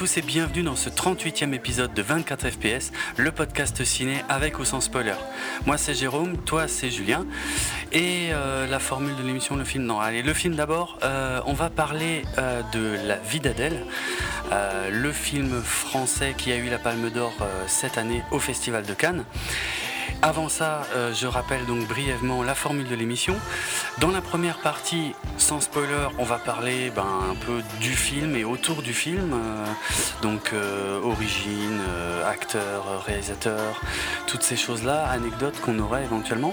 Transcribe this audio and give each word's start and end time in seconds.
tous 0.00 0.16
et 0.16 0.22
bienvenue 0.22 0.62
dans 0.62 0.76
ce 0.76 0.88
38e 0.88 1.52
épisode 1.52 1.92
de 1.92 2.00
24 2.00 2.48
FPS, 2.48 2.90
le 3.18 3.32
podcast 3.32 3.84
ciné 3.84 4.24
avec 4.30 4.58
ou 4.58 4.64
sans 4.64 4.80
spoiler. 4.80 5.12
Moi 5.66 5.76
c'est 5.76 5.92
Jérôme, 5.92 6.38
toi 6.38 6.68
c'est 6.68 6.90
Julien. 6.90 7.26
Et 7.92 8.30
euh, 8.30 8.66
la 8.66 8.78
formule 8.78 9.14
de 9.16 9.22
l'émission, 9.22 9.56
le 9.56 9.64
film, 9.64 9.84
non, 9.84 10.00
allez, 10.00 10.22
le 10.22 10.32
film 10.32 10.54
d'abord, 10.54 10.98
euh, 11.02 11.42
on 11.44 11.52
va 11.52 11.68
parler 11.68 12.22
euh, 12.38 12.62
de 12.72 12.96
La 13.06 13.16
vie 13.16 13.40
d'Adèle, 13.40 13.84
le 14.90 15.12
film 15.12 15.60
français 15.60 16.34
qui 16.34 16.50
a 16.50 16.56
eu 16.56 16.70
la 16.70 16.78
Palme 16.78 17.10
d'Or 17.10 17.34
cette 17.66 17.98
année 17.98 18.22
au 18.30 18.38
Festival 18.38 18.86
de 18.86 18.94
Cannes. 18.94 19.24
Avant 20.22 20.50
ça, 20.50 20.82
euh, 20.94 21.14
je 21.14 21.26
rappelle 21.26 21.64
donc 21.64 21.88
brièvement 21.88 22.42
la 22.42 22.54
formule 22.54 22.86
de 22.86 22.94
l'émission. 22.94 23.36
Dans 24.00 24.10
la 24.10 24.20
première 24.20 24.58
partie, 24.58 25.14
sans 25.38 25.62
spoiler, 25.62 26.08
on 26.18 26.24
va 26.24 26.36
parler 26.36 26.92
ben, 26.94 27.06
un 27.30 27.34
peu 27.34 27.62
du 27.80 27.92
film 27.92 28.36
et 28.36 28.44
autour 28.44 28.82
du 28.82 28.92
film. 28.92 29.32
Euh, 29.32 29.64
donc 30.20 30.52
euh, 30.52 31.00
origine, 31.02 31.80
acteur, 32.26 33.02
réalisateur, 33.06 33.80
toutes 34.26 34.42
ces 34.42 34.56
choses-là, 34.56 35.06
anecdotes 35.06 35.58
qu'on 35.62 35.78
aurait 35.78 36.04
éventuellement. 36.04 36.52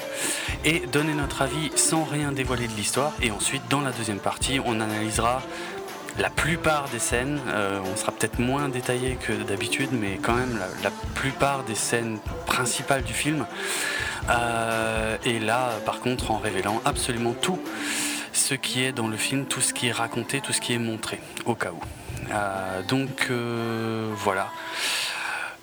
Et 0.63 0.85
donner 0.87 1.13
notre 1.13 1.41
avis 1.41 1.69
sans 1.75 2.05
rien 2.05 2.31
dévoiler 2.31 2.69
de 2.69 2.73
l'histoire. 2.73 3.11
Et 3.21 3.31
ensuite, 3.31 3.63
dans 3.69 3.81
la 3.81 3.91
deuxième 3.91 4.19
partie, 4.19 4.61
on 4.65 4.79
analysera 4.79 5.41
la 6.19 6.29
plupart 6.29 6.89
des 6.89 6.99
scènes, 6.99 7.39
euh, 7.47 7.79
on 7.85 7.95
sera 7.95 8.11
peut-être 8.11 8.39
moins 8.39 8.69
détaillé 8.69 9.17
que 9.21 9.33
d'habitude, 9.33 9.89
mais 9.91 10.17
quand 10.21 10.33
même 10.33 10.59
la, 10.83 10.89
plupart 11.13 11.63
des 11.63 11.75
scènes 11.75 12.19
principales 12.45 13.03
du 13.03 13.13
film. 13.13 13.45
Euh, 14.29 15.17
et 15.25 15.39
là, 15.39 15.71
par 15.85 15.99
contre, 15.99 16.31
en 16.31 16.37
révélant 16.37 16.81
absolument 16.85 17.33
tout 17.33 17.59
ce 18.33 18.53
qui 18.55 18.83
est 18.83 18.91
dans 18.91 19.07
le 19.07 19.17
film, 19.17 19.45
tout 19.45 19.61
ce 19.61 19.73
qui 19.73 19.87
est 19.87 19.91
raconté, 19.91 20.41
tout 20.41 20.53
ce 20.53 20.61
qui 20.61 20.73
est 20.73 20.79
montré, 20.79 21.19
au 21.45 21.55
cas 21.55 21.71
où. 21.71 21.79
Euh, 22.31 22.81
donc 22.83 23.29
voilà. 24.15 24.49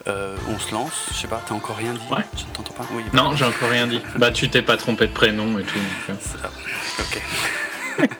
on 0.06 0.58
se 0.58 0.72
lance, 0.72 1.08
je 1.12 1.18
sais 1.18 1.28
pas, 1.28 1.42
t'as 1.46 1.54
encore 1.54 1.76
rien 1.76 1.92
dit 1.92 2.00
ouais. 2.10 2.24
Je 2.36 2.44
t'entends 2.52 2.74
pas 2.74 2.86
oui, 2.92 3.04
Non, 3.12 3.34
j'ai 3.34 3.44
encore 3.44 3.70
rien 3.70 3.86
dit. 3.86 4.00
Bah, 4.16 4.30
tu 4.30 4.48
t'es 4.48 4.62
pas 4.62 4.76
trompé 4.76 5.06
de 5.06 5.12
prénom 5.12 5.58
et 5.58 5.64
tout. 5.64 5.78
Ok. 7.00 7.22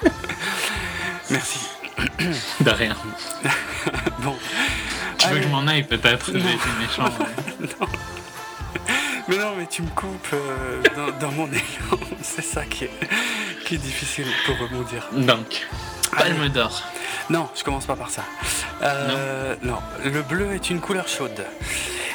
Merci. 1.31 1.74
De 2.61 2.71
rien. 2.71 2.97
bon. 4.21 4.37
Tu 5.19 5.29
veux 5.29 5.37
que 5.37 5.43
je 5.43 5.49
m'en 5.49 5.67
aille 5.67 5.85
peut-être? 5.85 6.31
J'ai 6.33 6.39
été 6.39 6.69
méchant. 6.81 7.11
non. 7.61 7.87
Mais 9.29 9.37
non, 9.39 9.55
mais 9.57 9.67
tu 9.67 9.83
me 9.83 9.89
coupes 9.89 10.35
euh, 10.35 10.83
dans, 11.21 11.33
mon 11.33 11.47
élan. 11.49 11.99
C'est 12.23 12.45
ça 12.45 12.65
qui 12.65 12.85
est, 12.85 12.91
qui 13.65 13.77
est 13.77 13.79
difficile 13.79 14.27
pour 14.45 14.59
rebondir. 14.59 15.09
Donc, 15.13 15.67
palme 16.17 16.49
d'or. 16.49 16.83
Non, 17.31 17.49
je 17.57 17.65
commence 17.65 17.87
pas 17.87 17.97
par 17.97 18.11
ça. 18.11 18.23
Euh, 18.83 19.57
non. 19.63 19.79
Le 20.05 20.21
bleu 20.23 20.53
est 20.53 20.69
une 20.69 20.81
couleur 20.81 21.09
chaude. 21.09 21.47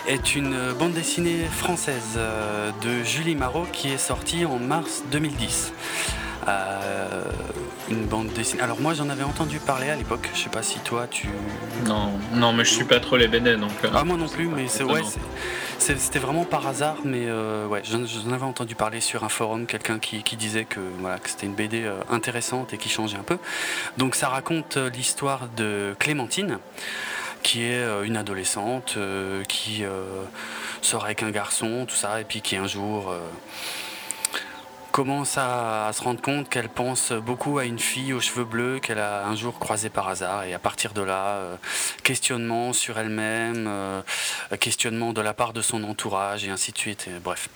Est 0.07 0.35
une 0.35 0.73
bande 0.73 0.93
dessinée 0.93 1.45
française 1.45 2.15
euh, 2.17 2.71
de 2.81 3.03
Julie 3.03 3.35
Marot 3.35 3.65
qui 3.71 3.91
est 3.91 3.97
sortie 3.97 4.45
en 4.45 4.59
mars 4.59 5.03
2010. 5.11 5.73
Euh, 6.49 7.23
une 7.89 8.05
bande 8.05 8.27
dessinée. 8.33 8.61
Alors 8.61 8.79
moi 8.79 8.93
j'en 8.93 9.09
avais 9.09 9.23
entendu 9.23 9.59
parler 9.59 9.89
à 9.89 9.95
l'époque. 9.95 10.29
Je 10.33 10.41
sais 10.41 10.49
pas 10.49 10.61
si 10.61 10.79
toi 10.79 11.07
tu. 11.09 11.27
Non, 11.85 12.11
non, 12.33 12.53
mais 12.53 12.63
je 12.63 12.73
suis 12.73 12.83
pas 12.83 12.99
trop 12.99 13.17
les 13.17 13.27
BD 13.27 13.55
donc. 13.55 13.71
Euh, 13.83 13.89
ah 13.93 14.03
moi 14.03 14.15
non 14.15 14.27
plus, 14.27 14.47
mais 14.47 14.67
c'est 14.67 14.83
ouais, 14.83 15.01
c'était 15.79 16.19
vraiment 16.19 16.43
par 16.43 16.67
hasard, 16.67 16.97
mais 17.03 17.25
euh, 17.25 17.65
ouais, 17.65 17.81
j'en 17.83 18.31
avais 18.31 18.43
entendu 18.43 18.75
parler 18.75 19.01
sur 19.01 19.23
un 19.23 19.29
forum, 19.29 19.65
quelqu'un 19.65 19.97
qui, 19.97 20.21
disait 20.37 20.65
que 20.65 20.79
voilà 20.99 21.17
que 21.17 21.29
c'était 21.29 21.47
une 21.47 21.55
BD 21.55 21.89
intéressante 22.11 22.73
et 22.73 22.77
qui 22.77 22.89
changeait 22.89 23.17
un 23.17 23.23
peu. 23.23 23.37
Donc 23.97 24.13
ça 24.13 24.29
raconte 24.29 24.77
l'histoire 24.77 25.47
de 25.57 25.95
Clémentine 25.99 26.59
qui 27.41 27.63
est 27.63 27.81
une 28.03 28.17
adolescente 28.17 28.97
qui 29.47 29.83
sort 30.81 31.05
avec 31.05 31.23
un 31.23 31.31
garçon, 31.31 31.85
tout 31.87 31.95
ça, 31.95 32.21
et 32.21 32.23
puis 32.23 32.41
qui 32.41 32.55
un 32.55 32.67
jour 32.67 33.13
commence 34.99 35.37
à, 35.37 35.89
se 35.93 36.03
rendre 36.03 36.21
compte 36.21 36.49
qu'elle 36.49 36.67
pense 36.67 37.13
beaucoup 37.13 37.57
à 37.57 37.63
une 37.63 37.79
fille 37.79 38.11
aux 38.11 38.19
cheveux 38.19 38.43
bleus 38.43 38.79
qu'elle 38.81 38.99
a 38.99 39.25
un 39.25 39.33
jour 39.33 39.57
croisée 39.57 39.87
par 39.87 40.09
hasard. 40.09 40.43
Et 40.43 40.53
à 40.53 40.59
partir 40.59 40.91
de 40.91 41.01
là, 41.01 41.37
euh, 41.37 41.55
questionnement 42.03 42.73
sur 42.73 42.99
elle-même, 42.99 43.65
euh, 43.69 44.01
questionnement 44.59 45.13
de 45.13 45.21
la 45.21 45.33
part 45.33 45.53
de 45.53 45.61
son 45.61 45.85
entourage 45.85 46.43
et 46.43 46.49
ainsi 46.49 46.73
de 46.73 46.77
suite. 46.77 47.07
bref. 47.23 47.47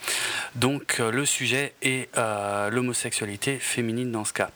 Donc 0.55 1.01
euh, 1.01 1.11
le 1.11 1.25
sujet 1.25 1.73
est 1.81 2.07
l'homosexualité 2.71 3.59
féminine 3.59 4.09
dans 4.09 4.23
ce 4.23 4.31
cas. 4.31 4.49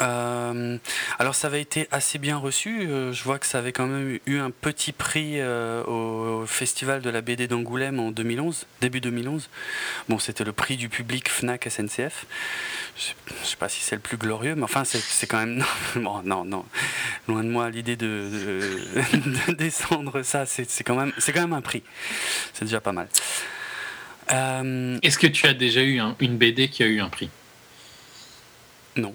Euh, 0.00 0.78
alors 1.18 1.34
ça 1.34 1.46
avait 1.46 1.60
été 1.60 1.88
assez 1.90 2.18
bien 2.18 2.36
reçu. 2.36 2.82
Euh, 2.82 3.12
je 3.12 3.22
vois 3.22 3.38
que 3.38 3.46
ça 3.46 3.58
avait 3.58 3.72
quand 3.72 3.86
même 3.86 4.18
eu 4.26 4.38
un 4.38 4.50
petit 4.50 4.92
prix 4.92 5.40
euh, 5.40 5.84
au 5.84 6.46
festival 6.46 7.00
de 7.02 7.10
la 7.10 7.20
BD 7.20 7.46
d'Angoulême 7.46 8.00
en 8.00 8.10
2011, 8.10 8.66
début 8.80 9.00
2011. 9.00 9.48
Bon, 10.08 10.18
c'était 10.18 10.44
le 10.44 10.52
prix 10.52 10.76
du 10.76 10.88
public 10.88 11.28
Fnac 11.28 11.68
SNCF. 11.68 12.26
Je 12.96 13.34
ne 13.40 13.44
sais 13.44 13.56
pas 13.56 13.68
si 13.68 13.80
c'est 13.80 13.96
le 13.96 14.00
plus 14.00 14.16
glorieux, 14.16 14.54
mais 14.54 14.64
enfin 14.64 14.84
c'est 14.84 15.26
quand 15.26 15.38
même 15.38 15.64
non, 15.96 16.22
non, 16.24 16.44
non, 16.44 16.64
loin 17.28 17.44
de 17.44 17.48
moi 17.48 17.70
l'idée 17.70 17.96
de, 17.96 18.28
descendre 19.56 20.22
ça. 20.22 20.46
C'est 20.46 20.84
quand 20.84 20.96
même 20.96 21.12
c'est 21.18 21.32
quand 21.32 21.42
même 21.42 21.52
un 21.52 21.62
prix. 21.62 21.82
C'est 22.52 22.64
déjà 22.64 22.80
pas 22.80 22.92
mal. 22.92 23.08
Est-ce 24.28 25.18
que 25.18 25.26
tu 25.26 25.46
as 25.46 25.54
déjà 25.54 25.82
eu 25.82 26.00
une 26.18 26.38
BD 26.38 26.68
qui 26.68 26.82
a 26.82 26.86
eu 26.86 27.00
un 27.00 27.08
prix? 27.08 27.28
Non. 28.96 29.14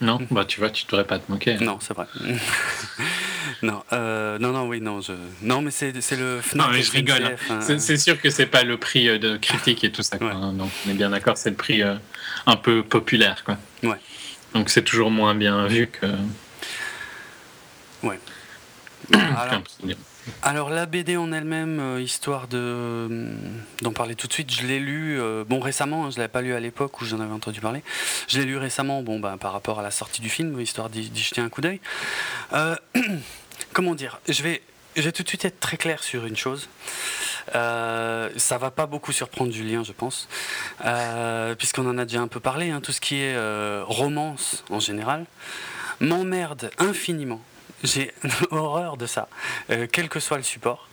Non, 0.00 0.18
bah 0.30 0.46
tu 0.46 0.60
vois, 0.60 0.70
tu 0.70 0.86
devrais 0.86 1.04
pas 1.04 1.18
te 1.18 1.30
moquer. 1.30 1.58
Non, 1.58 1.78
c'est 1.80 1.92
vrai. 1.94 2.06
non, 3.62 3.82
euh, 3.92 4.38
non, 4.38 4.52
non, 4.52 4.66
oui, 4.66 4.80
non, 4.80 5.02
je... 5.02 5.12
non, 5.42 5.60
mais 5.60 5.70
c'est, 5.70 5.92
le 5.92 6.40
Non, 6.54 6.68
mais 6.70 6.82
je 6.82 6.90
rigole. 6.92 7.24
Hein. 7.24 7.36
Hein. 7.50 7.78
C'est, 7.78 7.98
sûr 7.98 8.18
que 8.18 8.30
c'est 8.30 8.46
pas 8.46 8.62
le 8.62 8.78
prix 8.78 9.08
euh, 9.08 9.18
de 9.18 9.36
critique 9.36 9.84
et 9.84 9.92
tout 9.92 10.02
ça. 10.02 10.16
Quoi, 10.16 10.32
hein. 10.32 10.54
Donc, 10.54 10.70
on 10.86 10.90
est 10.90 10.94
bien 10.94 11.10
d'accord, 11.10 11.36
c'est 11.36 11.50
le 11.50 11.56
prix 11.56 11.82
euh, 11.82 11.96
un 12.46 12.56
peu 12.56 12.82
populaire, 12.82 13.44
quoi. 13.44 13.58
Ouais. 13.82 13.98
Donc, 14.54 14.70
c'est 14.70 14.82
toujours 14.82 15.10
moins 15.10 15.34
bien 15.34 15.66
vu 15.66 15.86
que. 15.88 16.06
Ouais. 18.02 18.18
Alors, 19.12 19.62
alors 20.42 20.70
la 20.70 20.86
BD 20.86 21.16
en 21.16 21.32
elle-même, 21.32 21.80
euh, 21.80 22.00
histoire 22.00 22.46
de 22.48 22.58
euh, 22.58 23.34
d'en 23.82 23.92
parler 23.92 24.14
tout 24.14 24.26
de 24.26 24.32
suite, 24.32 24.52
je 24.52 24.66
l'ai 24.66 24.78
lu 24.78 25.20
euh, 25.20 25.44
bon 25.46 25.60
récemment, 25.60 26.06
hein, 26.06 26.10
je 26.10 26.18
l'avais 26.18 26.28
pas 26.28 26.42
lu 26.42 26.54
à 26.54 26.60
l'époque 26.60 27.00
où 27.00 27.04
j'en 27.04 27.20
avais 27.20 27.32
entendu 27.32 27.60
parler. 27.60 27.82
Je 28.28 28.38
l'ai 28.38 28.44
lu 28.44 28.56
récemment, 28.56 29.02
bon 29.02 29.20
bah, 29.20 29.36
par 29.40 29.52
rapport 29.52 29.80
à 29.80 29.82
la 29.82 29.90
sortie 29.90 30.20
du 30.20 30.28
film, 30.28 30.60
histoire 30.60 30.90
d'y 30.90 31.10
jeter 31.14 31.40
un 31.40 31.48
coup 31.48 31.60
d'œil. 31.60 31.80
comment 33.72 33.94
dire 33.94 34.20
Je 34.28 34.42
vais 34.42 34.62
je 34.96 35.02
vais 35.02 35.12
tout 35.12 35.22
de 35.22 35.28
suite 35.28 35.44
être 35.44 35.60
très 35.60 35.76
clair 35.76 36.02
sur 36.02 36.26
une 36.26 36.36
chose. 36.36 36.68
ça 37.52 38.58
va 38.58 38.70
pas 38.70 38.86
beaucoup 38.86 39.12
surprendre 39.12 39.52
Julien, 39.52 39.84
je 39.84 39.92
pense, 39.92 40.28
puisqu'on 41.58 41.88
en 41.88 41.96
a 41.96 42.04
déjà 42.04 42.20
un 42.20 42.28
peu 42.28 42.40
parlé. 42.40 42.70
Hein, 42.70 42.80
tout 42.80 42.92
ce 42.92 43.00
qui 43.00 43.16
est 43.16 43.36
romance 43.82 44.64
en 44.68 44.80
général 44.80 45.26
m'emmerde 46.00 46.70
infiniment 46.78 47.40
j'ai 47.82 48.12
horreur 48.50 48.96
de 48.96 49.06
ça, 49.06 49.28
euh, 49.70 49.86
quel 49.90 50.08
que 50.08 50.20
soit 50.20 50.36
le 50.36 50.42
support. 50.42 50.88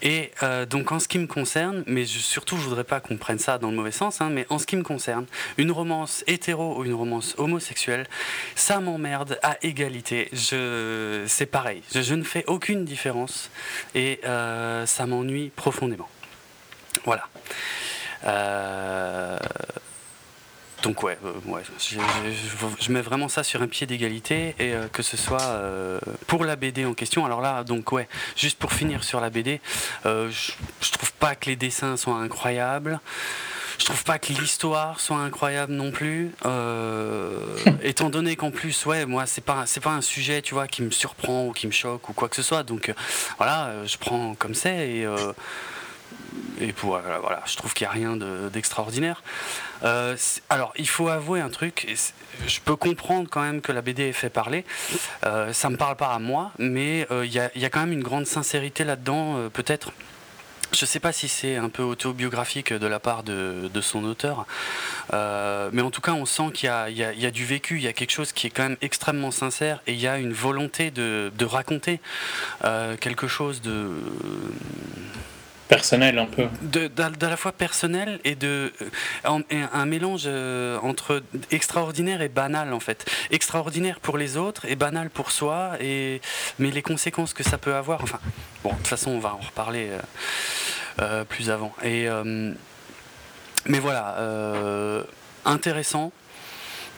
Et 0.00 0.30
euh, 0.42 0.64
donc 0.66 0.92
en 0.92 0.98
ce 0.98 1.08
qui 1.08 1.18
me 1.18 1.26
concerne, 1.26 1.84
mais 1.86 2.04
surtout 2.04 2.56
je 2.56 2.62
voudrais 2.62 2.84
pas 2.84 3.00
qu'on 3.00 3.16
prenne 3.16 3.38
ça 3.38 3.58
dans 3.58 3.70
le 3.70 3.76
mauvais 3.76 3.92
sens, 3.92 4.20
hein, 4.20 4.30
mais 4.30 4.46
en 4.48 4.58
ce 4.58 4.66
qui 4.66 4.76
me 4.76 4.82
concerne, 4.82 5.26
une 5.58 5.70
romance 5.70 6.24
hétéro 6.26 6.78
ou 6.78 6.84
une 6.84 6.94
romance 6.94 7.34
homosexuelle, 7.38 8.06
ça 8.54 8.80
m'emmerde 8.80 9.38
à 9.42 9.56
égalité. 9.62 10.30
C'est 10.32 11.46
pareil, 11.46 11.82
je, 11.94 12.14
ne 12.14 12.22
fais 12.22 12.44
aucune 12.46 12.84
différence 12.84 13.50
et 13.94 14.20
euh, 14.24 14.86
ça 14.86 15.06
m'ennuie 15.06 15.50
profondément. 15.54 16.08
Voilà. 17.04 17.28
Donc 20.82 21.04
ouais, 21.04 21.16
euh, 21.24 21.32
ouais 21.46 21.62
je, 21.78 22.92
mets 22.92 23.00
vraiment 23.00 23.28
ça 23.28 23.44
sur 23.44 23.62
un 23.62 23.68
pied 23.68 23.86
d'égalité 23.86 24.54
et 24.58 24.74
euh, 24.74 24.88
que 24.88 25.02
ce 25.02 25.16
soit 25.16 25.42
euh, 25.42 26.00
pour 26.26 26.44
la 26.44 26.56
BD 26.56 26.84
en 26.84 26.94
question. 26.94 27.24
Alors 27.24 27.40
là, 27.40 27.62
donc 27.62 27.92
ouais, 27.92 28.08
juste 28.36 28.58
pour 28.58 28.72
finir 28.72 29.04
sur 29.04 29.20
la 29.20 29.30
BD, 29.30 29.60
je, 30.04 30.28
je, 30.80 30.90
trouve 30.90 31.12
pas 31.14 31.34
que 31.36 31.48
les 31.48 31.56
dessins 31.56 31.96
soient 31.96 32.16
incroyables. 32.16 33.00
Je 33.78 33.86
trouve 33.86 34.04
pas 34.04 34.18
que 34.18 34.32
l'histoire 34.32 35.00
soit 35.00 35.16
incroyable 35.18 35.72
non 35.72 35.92
plus. 35.92 36.32
étant 37.82 38.10
donné 38.10 38.36
qu'en 38.36 38.50
plus, 38.50 38.84
ouais, 38.86 39.06
moi 39.06 39.26
c'est 39.26 39.44
pas 39.44 39.66
c'est 39.66 39.80
pas 39.80 39.92
un 39.92 40.02
sujet, 40.02 40.42
tu 40.42 40.54
vois, 40.54 40.66
qui 40.66 40.82
me 40.82 40.90
surprend 40.90 41.46
ou 41.46 41.52
qui 41.52 41.66
me 41.66 41.72
choque 41.72 42.08
ou 42.08 42.12
quoi 42.12 42.28
que 42.28 42.36
ce 42.36 42.42
soit. 42.42 42.64
Donc 42.64 42.92
voilà, 43.38 43.72
je 43.86 43.96
prends 43.98 44.34
comme 44.34 44.54
c'est 44.54 44.88
et 44.88 45.06
et 46.60 46.72
pour, 46.72 46.98
voilà, 46.98 47.42
je 47.46 47.56
trouve 47.56 47.74
qu'il 47.74 47.86
n'y 47.86 47.90
a 47.90 47.92
rien 47.92 48.16
d'extraordinaire. 48.52 49.22
Euh, 49.84 50.16
alors, 50.48 50.72
il 50.76 50.88
faut 50.88 51.08
avouer 51.08 51.40
un 51.40 51.48
truc, 51.48 51.94
je 52.46 52.60
peux 52.60 52.76
comprendre 52.76 53.28
quand 53.30 53.42
même 53.42 53.60
que 53.60 53.72
la 53.72 53.82
BD 53.82 54.04
ait 54.04 54.12
fait 54.12 54.30
parler. 54.30 54.64
Euh, 55.26 55.52
ça 55.52 55.68
ne 55.68 55.74
me 55.74 55.78
parle 55.78 55.96
pas 55.96 56.08
à 56.08 56.18
moi, 56.18 56.52
mais 56.58 57.06
euh, 57.10 57.26
il 57.26 57.32
y, 57.32 57.38
a, 57.38 57.70
quand 57.70 57.80
même 57.80 57.92
une 57.92 58.02
grande 58.02 58.26
sincérité 58.26 58.84
là-dedans, 58.84 59.48
peut-être. 59.52 59.92
je 60.72 60.86
sais 60.86 61.00
pas 61.00 61.12
si 61.12 61.28
c'est 61.28 61.56
un 61.56 61.68
peu 61.68 61.82
autobiographique 61.82 62.72
de 62.72 62.86
la 62.86 63.00
part 63.00 63.22
de, 63.22 63.80
son 63.80 64.04
auteur, 64.04 64.46
euh, 65.12 65.70
mais 65.72 65.82
en 65.82 65.90
tout 65.90 66.00
cas, 66.00 66.12
on 66.12 66.26
sent 66.26 66.50
qu'il 66.54 66.68
y, 66.68 67.26
a, 67.26 67.30
du 67.30 67.44
vécu, 67.44 67.76
il 67.76 67.82
y 67.82 67.88
a 67.88 67.92
quelque 67.92 68.12
chose 68.12 68.32
qui 68.32 68.46
est 68.46 68.50
quand 68.50 68.62
même 68.62 68.78
extrêmement 68.82 69.32
sincère 69.32 69.80
et 69.86 69.92
il 69.92 70.00
y 70.00 70.06
a 70.06 70.18
une 70.18 70.32
volonté 70.32 70.90
de, 70.90 71.30
raconter 71.44 72.00
euh, 72.64 72.96
quelque 72.96 73.26
chose 73.26 73.60
de 73.62 73.90
personnel 75.74 76.18
un 76.18 76.26
peu. 76.26 76.46
De, 76.62 76.90
la 77.26 77.36
fois 77.36 77.52
personnel 77.52 78.20
et 78.24 78.34
de 78.34 78.72
un, 79.24 79.86
mélange 79.86 80.24
euh, 80.26 80.78
entre 80.82 81.22
extraordinaire 81.50 82.20
et 82.22 82.28
banal 82.28 82.72
en 82.72 82.80
fait. 82.80 83.10
Extraordinaire 83.30 84.00
pour 84.00 84.18
les 84.18 84.36
autres 84.36 84.66
et 84.66 84.76
banal 84.76 85.10
pour 85.10 85.30
soi 85.30 85.72
et 85.80 86.20
mais 86.58 86.70
les 86.70 86.82
conséquences 86.82 87.32
que 87.34 87.42
ça 87.42 87.58
peut 87.58 87.74
avoir. 87.74 88.02
Enfin 88.02 88.20
bon 88.62 88.70
de 88.70 88.76
toute 88.76 88.86
façon 88.88 89.10
on 89.12 89.18
va 89.18 89.34
en 89.34 89.44
reparler 89.46 89.88
euh, 89.90 89.98
euh, 91.00 91.24
plus 91.24 91.50
avant. 91.50 91.72
Et 91.82 92.08
mais 93.66 93.78
voilà 93.78 94.16
intéressant 95.44 96.12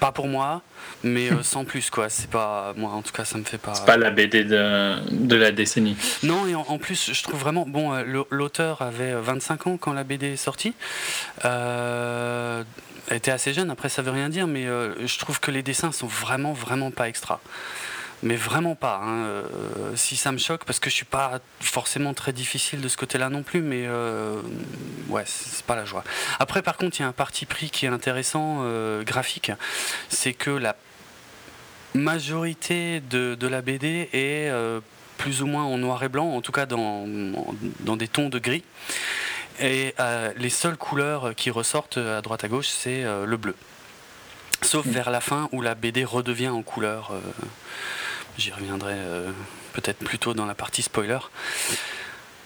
pas 0.01 0.13
pour 0.13 0.29
moi, 0.29 0.63
mais 1.03 1.31
euh, 1.31 1.43
sans 1.43 1.65
plus 1.65 1.91
quoi. 1.91 2.09
C'est 2.09 2.31
pas 2.31 2.73
moi 2.77 2.91
en 2.93 3.03
tout 3.03 3.13
cas 3.13 3.25
ça 3.25 3.39
me 3.39 3.45
fait 3.45 3.59
pas. 3.59 3.75
C'est 3.75 3.87
pas 3.87 3.97
la 3.97 4.11
BD 4.11 4.45
de, 4.45 4.95
de 5.11 5.37
la 5.37 5.51
décennie. 5.51 5.97
Non 6.23 6.47
et 6.47 6.55
en, 6.55 6.79
plus 6.79 7.13
je 7.13 7.23
trouve 7.23 7.41
vraiment 7.41 7.67
bon 7.67 7.93
euh, 7.93 8.25
l'auteur 8.31 8.83
avait 8.83 9.15
25 9.15 9.67
ans 9.67 9.77
quand 9.77 9.93
la 9.93 10.05
BD 10.05 10.33
est 10.33 10.37
sortie. 10.37 10.75
Euh, 11.45 12.63
elle 13.09 13.19
était 13.19 13.31
assez 13.31 13.53
jeune. 13.53 13.71
Après 13.71 13.89
ça 13.89 14.03
veut 14.03 14.11
rien 14.11 14.29
dire, 14.29 14.47
mais 14.47 14.65
je 14.65 15.19
trouve 15.19 15.41
que 15.41 15.51
les 15.51 15.63
dessins 15.63 15.93
sont 15.93 16.07
vraiment 16.07 16.53
vraiment 16.53 16.91
pas 16.91 17.09
extra 17.09 17.41
mais 18.23 18.37
vraiment 18.37 18.75
pas. 18.75 19.01
Hein. 19.03 19.25
Euh, 19.25 19.43
si 19.97 20.17
ça 20.17 20.33
me 20.33 20.39
choque, 20.39 20.65
parce 20.65 20.81
que 20.81 20.91
je 20.91 20.95
suis 20.95 21.05
pas 21.05 21.41
forcément 21.61 22.15
très 22.15 22.33
difficile 22.33 22.81
de 22.81 22.89
ce 22.89 22.97
côté-là 22.97 23.29
non 23.29 23.43
plus, 23.43 23.61
mais 23.61 23.85
euh, 23.87 24.41
ouais, 25.09 25.25
c'est 25.27 25.65
pas 25.65 25.77
la 25.77 25.85
joie. 25.85 26.05
Après, 26.39 26.63
par 26.63 26.77
contre, 26.77 26.99
il 26.99 27.03
y 27.03 27.05
a 27.05 27.09
un 27.09 27.13
parti 27.13 27.47
pris 27.47 27.71
qui 27.71 27.87
est 27.87 27.91
intéressant, 27.91 28.61
euh, 28.63 29.03
graphique, 29.03 29.53
c'est 30.09 30.33
que 30.33 30.51
la 30.51 30.77
majorité 31.95 33.01
de, 33.01 33.47
la 33.47 33.63
BD 33.63 34.09
est 34.13 34.51
plus 35.17 35.43
ou 35.43 35.47
moins 35.47 35.63
en 35.63 35.79
noir 35.79 36.03
et 36.03 36.09
blanc, 36.09 36.35
en 36.35 36.41
tout 36.41 36.51
cas 36.51 36.67
dans, 36.67 37.07
dans 37.81 37.97
des 37.97 38.09
tons 38.09 38.29
de 38.29 38.41
gris. 38.41 38.65
Et 39.61 39.95
les 40.37 40.51
seules 40.51 40.77
couleurs 40.77 41.37
qui 41.37 41.51
ressortent 41.51 41.99
à 41.99 42.21
droite 42.21 42.43
à 42.43 42.49
gauche, 42.49 42.67
c'est 42.67 43.05
le 43.05 43.37
bleu. 43.37 43.55
Sauf 44.63 44.85
vers 44.87 45.11
la 45.11 45.21
fin 45.21 45.49
où 45.53 45.63
la 45.63 45.77
BD 45.77 46.05
redevient 46.05 46.49
en 46.49 46.63
couleur. 46.63 47.13
J'y 48.37 48.51
reviendrai 48.51 48.95
euh, 48.97 49.31
peut-être 49.75 49.99
plus 49.99 50.19
tôt 50.19 50.35
dans 50.35 50.47
la 50.47 50.55
partie 50.55 50.83
spoiler. 50.83 51.19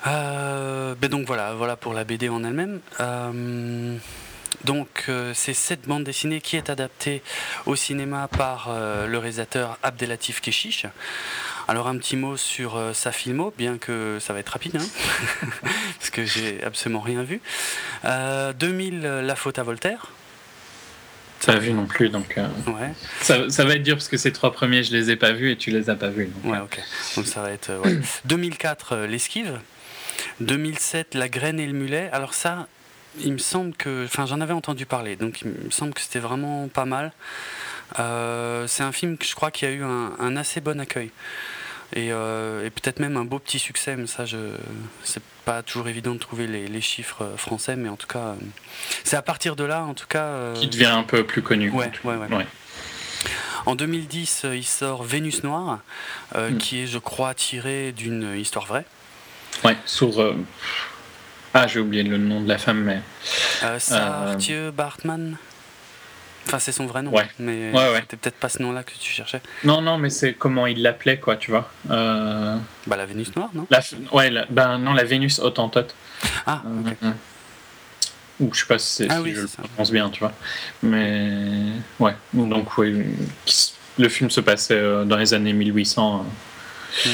Euh, 0.06 0.94
ben 0.94 1.08
donc 1.08 1.26
voilà, 1.26 1.54
voilà 1.54 1.76
pour 1.76 1.94
la 1.94 2.04
BD 2.04 2.28
en 2.28 2.44
elle-même. 2.44 2.80
Euh, 3.00 3.96
donc 4.64 5.10
c'est 5.34 5.54
cette 5.54 5.86
bande 5.86 6.04
dessinée 6.04 6.40
qui 6.40 6.56
est 6.56 6.68
adaptée 6.68 7.22
au 7.66 7.76
cinéma 7.76 8.28
par 8.28 8.70
le 8.70 9.16
réalisateur 9.16 9.78
Abdelatif 9.84 10.40
Keshish. 10.40 10.84
Alors 11.68 11.86
un 11.86 11.96
petit 11.96 12.16
mot 12.16 12.36
sur 12.36 12.80
sa 12.92 13.12
filmo, 13.12 13.54
bien 13.56 13.78
que 13.78 14.18
ça 14.20 14.32
va 14.32 14.40
être 14.40 14.48
rapide, 14.48 14.76
hein, 14.76 15.46
parce 15.98 16.10
que 16.10 16.24
j'ai 16.24 16.62
absolument 16.64 17.00
rien 17.00 17.22
vu. 17.22 17.40
2000, 18.04 19.02
La 19.02 19.36
faute 19.36 19.60
à 19.60 19.62
Voltaire. 19.62 20.08
Pas 21.46 21.58
vu 21.58 21.72
non 21.72 21.86
plus, 21.86 22.08
donc 22.08 22.36
euh, 22.36 22.46
ouais. 22.66 22.92
ça, 23.20 23.48
ça, 23.48 23.64
va 23.64 23.74
être 23.74 23.82
dur 23.82 23.96
parce 23.96 24.08
que 24.08 24.16
ces 24.16 24.32
trois 24.32 24.52
premiers, 24.52 24.82
je 24.82 24.92
les 24.92 25.10
ai 25.10 25.16
pas 25.16 25.32
vus 25.32 25.52
et 25.52 25.56
tu 25.56 25.70
les 25.70 25.88
as 25.88 25.94
pas 25.94 26.08
vus. 26.08 26.26
Donc, 26.26 26.52
ouais, 26.52 26.58
ok. 26.58 26.80
Donc 27.16 27.26
ça 27.26 27.42
va 27.42 27.50
être. 27.52 27.70
Ouais. 27.84 27.98
2004, 28.24 28.92
euh, 28.92 29.06
l'esquive. 29.06 29.58
2007, 30.40 31.14
la 31.14 31.28
graine 31.28 31.60
et 31.60 31.66
le 31.66 31.72
mulet. 31.72 32.10
Alors 32.12 32.34
ça, 32.34 32.66
il 33.20 33.32
me 33.32 33.38
semble 33.38 33.74
que. 33.74 34.04
Enfin, 34.04 34.26
j'en 34.26 34.40
avais 34.40 34.52
entendu 34.52 34.84
parler, 34.84 35.16
donc 35.16 35.42
il 35.42 35.48
me 35.48 35.70
semble 35.70 35.94
que 35.94 36.00
c'était 36.00 36.18
vraiment 36.18 36.68
pas 36.68 36.84
mal. 36.84 37.12
Euh, 37.98 38.66
c'est 38.66 38.82
un 38.82 38.92
film 38.92 39.16
que 39.16 39.24
je 39.24 39.34
crois 39.34 39.50
qui 39.50 39.64
a 39.64 39.70
eu 39.70 39.82
un, 39.82 40.12
un 40.18 40.36
assez 40.36 40.60
bon 40.60 40.80
accueil. 40.80 41.10
Euh, 41.96 42.66
et, 42.66 42.70
peut-être 42.70 43.00
même 43.00 43.16
un 43.16 43.24
beau 43.24 43.38
petit 43.38 43.58
succès, 43.58 43.96
mais 43.96 44.06
ça, 44.06 44.24
je, 44.24 44.36
c'est 45.02 45.22
pas 45.44 45.62
toujours 45.62 45.88
évident 45.88 46.12
de 46.12 46.18
trouver 46.18 46.46
les, 46.46 46.80
chiffres 46.80 47.24
euh, 47.24 47.36
français, 47.36 47.76
mais 47.76 47.88
en 47.88 47.96
tout 47.96 48.06
cas, 48.06 48.18
euh, 48.18 48.34
c'est 49.04 49.16
à 49.16 49.22
partir 49.22 49.56
de 49.56 49.64
là, 49.64 49.84
en 49.84 49.94
tout 49.94 50.06
cas. 50.06 50.52
Qui 50.54 50.68
devient 50.68 50.86
un 50.86 51.02
peu 51.02 51.24
plus 51.24 51.42
connu. 51.42 51.70
Ouais, 51.70 51.90
ouais, 52.04 52.16
ouais. 52.16 52.46
En 53.66 53.74
2010, 53.74 54.46
il 54.54 54.64
sort 54.64 55.02
Vénus 55.02 55.42
Noire, 55.42 55.80
hmm. 56.34 56.56
qui 56.58 56.82
est, 56.82 56.86
je 56.86 56.98
crois, 56.98 57.34
tiré 57.34 57.92
d'une 57.92 58.36
histoire 58.38 58.66
vraie. 58.66 58.84
Ouais, 59.64 59.76
sur. 59.84 60.34
Ah, 61.54 61.66
j'ai 61.66 61.80
oublié 61.80 62.02
le 62.02 62.18
nom 62.18 62.40
de 62.40 62.48
la 62.48 62.58
femme, 62.58 62.82
mais. 62.84 63.00
Sartieu 63.78 64.70
Bartman 64.70 65.36
Enfin, 66.48 66.58
c'est 66.58 66.72
son 66.72 66.86
vrai 66.86 67.02
nom. 67.02 67.12
Ouais. 67.12 67.28
Mais 67.38 67.70
ouais, 67.72 67.92
ouais. 67.92 68.00
c'était 68.00 68.16
peut-être 68.16 68.36
pas 68.36 68.48
ce 68.48 68.62
nom-là 68.62 68.82
que 68.82 68.92
tu 68.98 69.12
cherchais. 69.12 69.42
Non, 69.64 69.82
non, 69.82 69.98
mais 69.98 70.08
c'est 70.08 70.32
comment 70.32 70.66
il 70.66 70.80
l'appelait, 70.80 71.18
quoi, 71.18 71.36
tu 71.36 71.50
vois. 71.50 71.70
Euh... 71.90 72.56
Bah, 72.86 72.96
la 72.96 73.04
Vénus 73.04 73.36
noire, 73.36 73.50
non? 73.52 73.66
la... 73.68 73.82
Ouais, 74.12 74.32
ben 74.48 74.78
non, 74.78 74.94
la 74.94 75.04
Vénus 75.04 75.40
Autantote. 75.40 75.94
Ah, 76.46 76.62
ok. 76.64 76.96
Euh, 77.02 77.10
ou 78.40 78.54
je 78.54 78.60
sais 78.60 78.66
pas 78.66 78.78
si, 78.78 78.94
c'est, 78.94 79.10
ah, 79.10 79.20
oui, 79.20 79.34
je 79.34 79.42
le 79.42 79.48
prononce 79.48 79.90
bien, 79.90 80.08
tu 80.08 80.20
vois. 80.20 80.32
Mais 80.82 81.30
ouais, 82.00 82.14
donc 82.32 82.78
ouais, 82.78 82.94
le 83.98 84.08
film 84.08 84.30
se 84.30 84.40
passait 84.40 84.74
euh, 84.74 85.04
dans 85.04 85.16
les 85.16 85.34
années 85.34 85.52
1800. 85.52 86.24
Je 87.04 87.10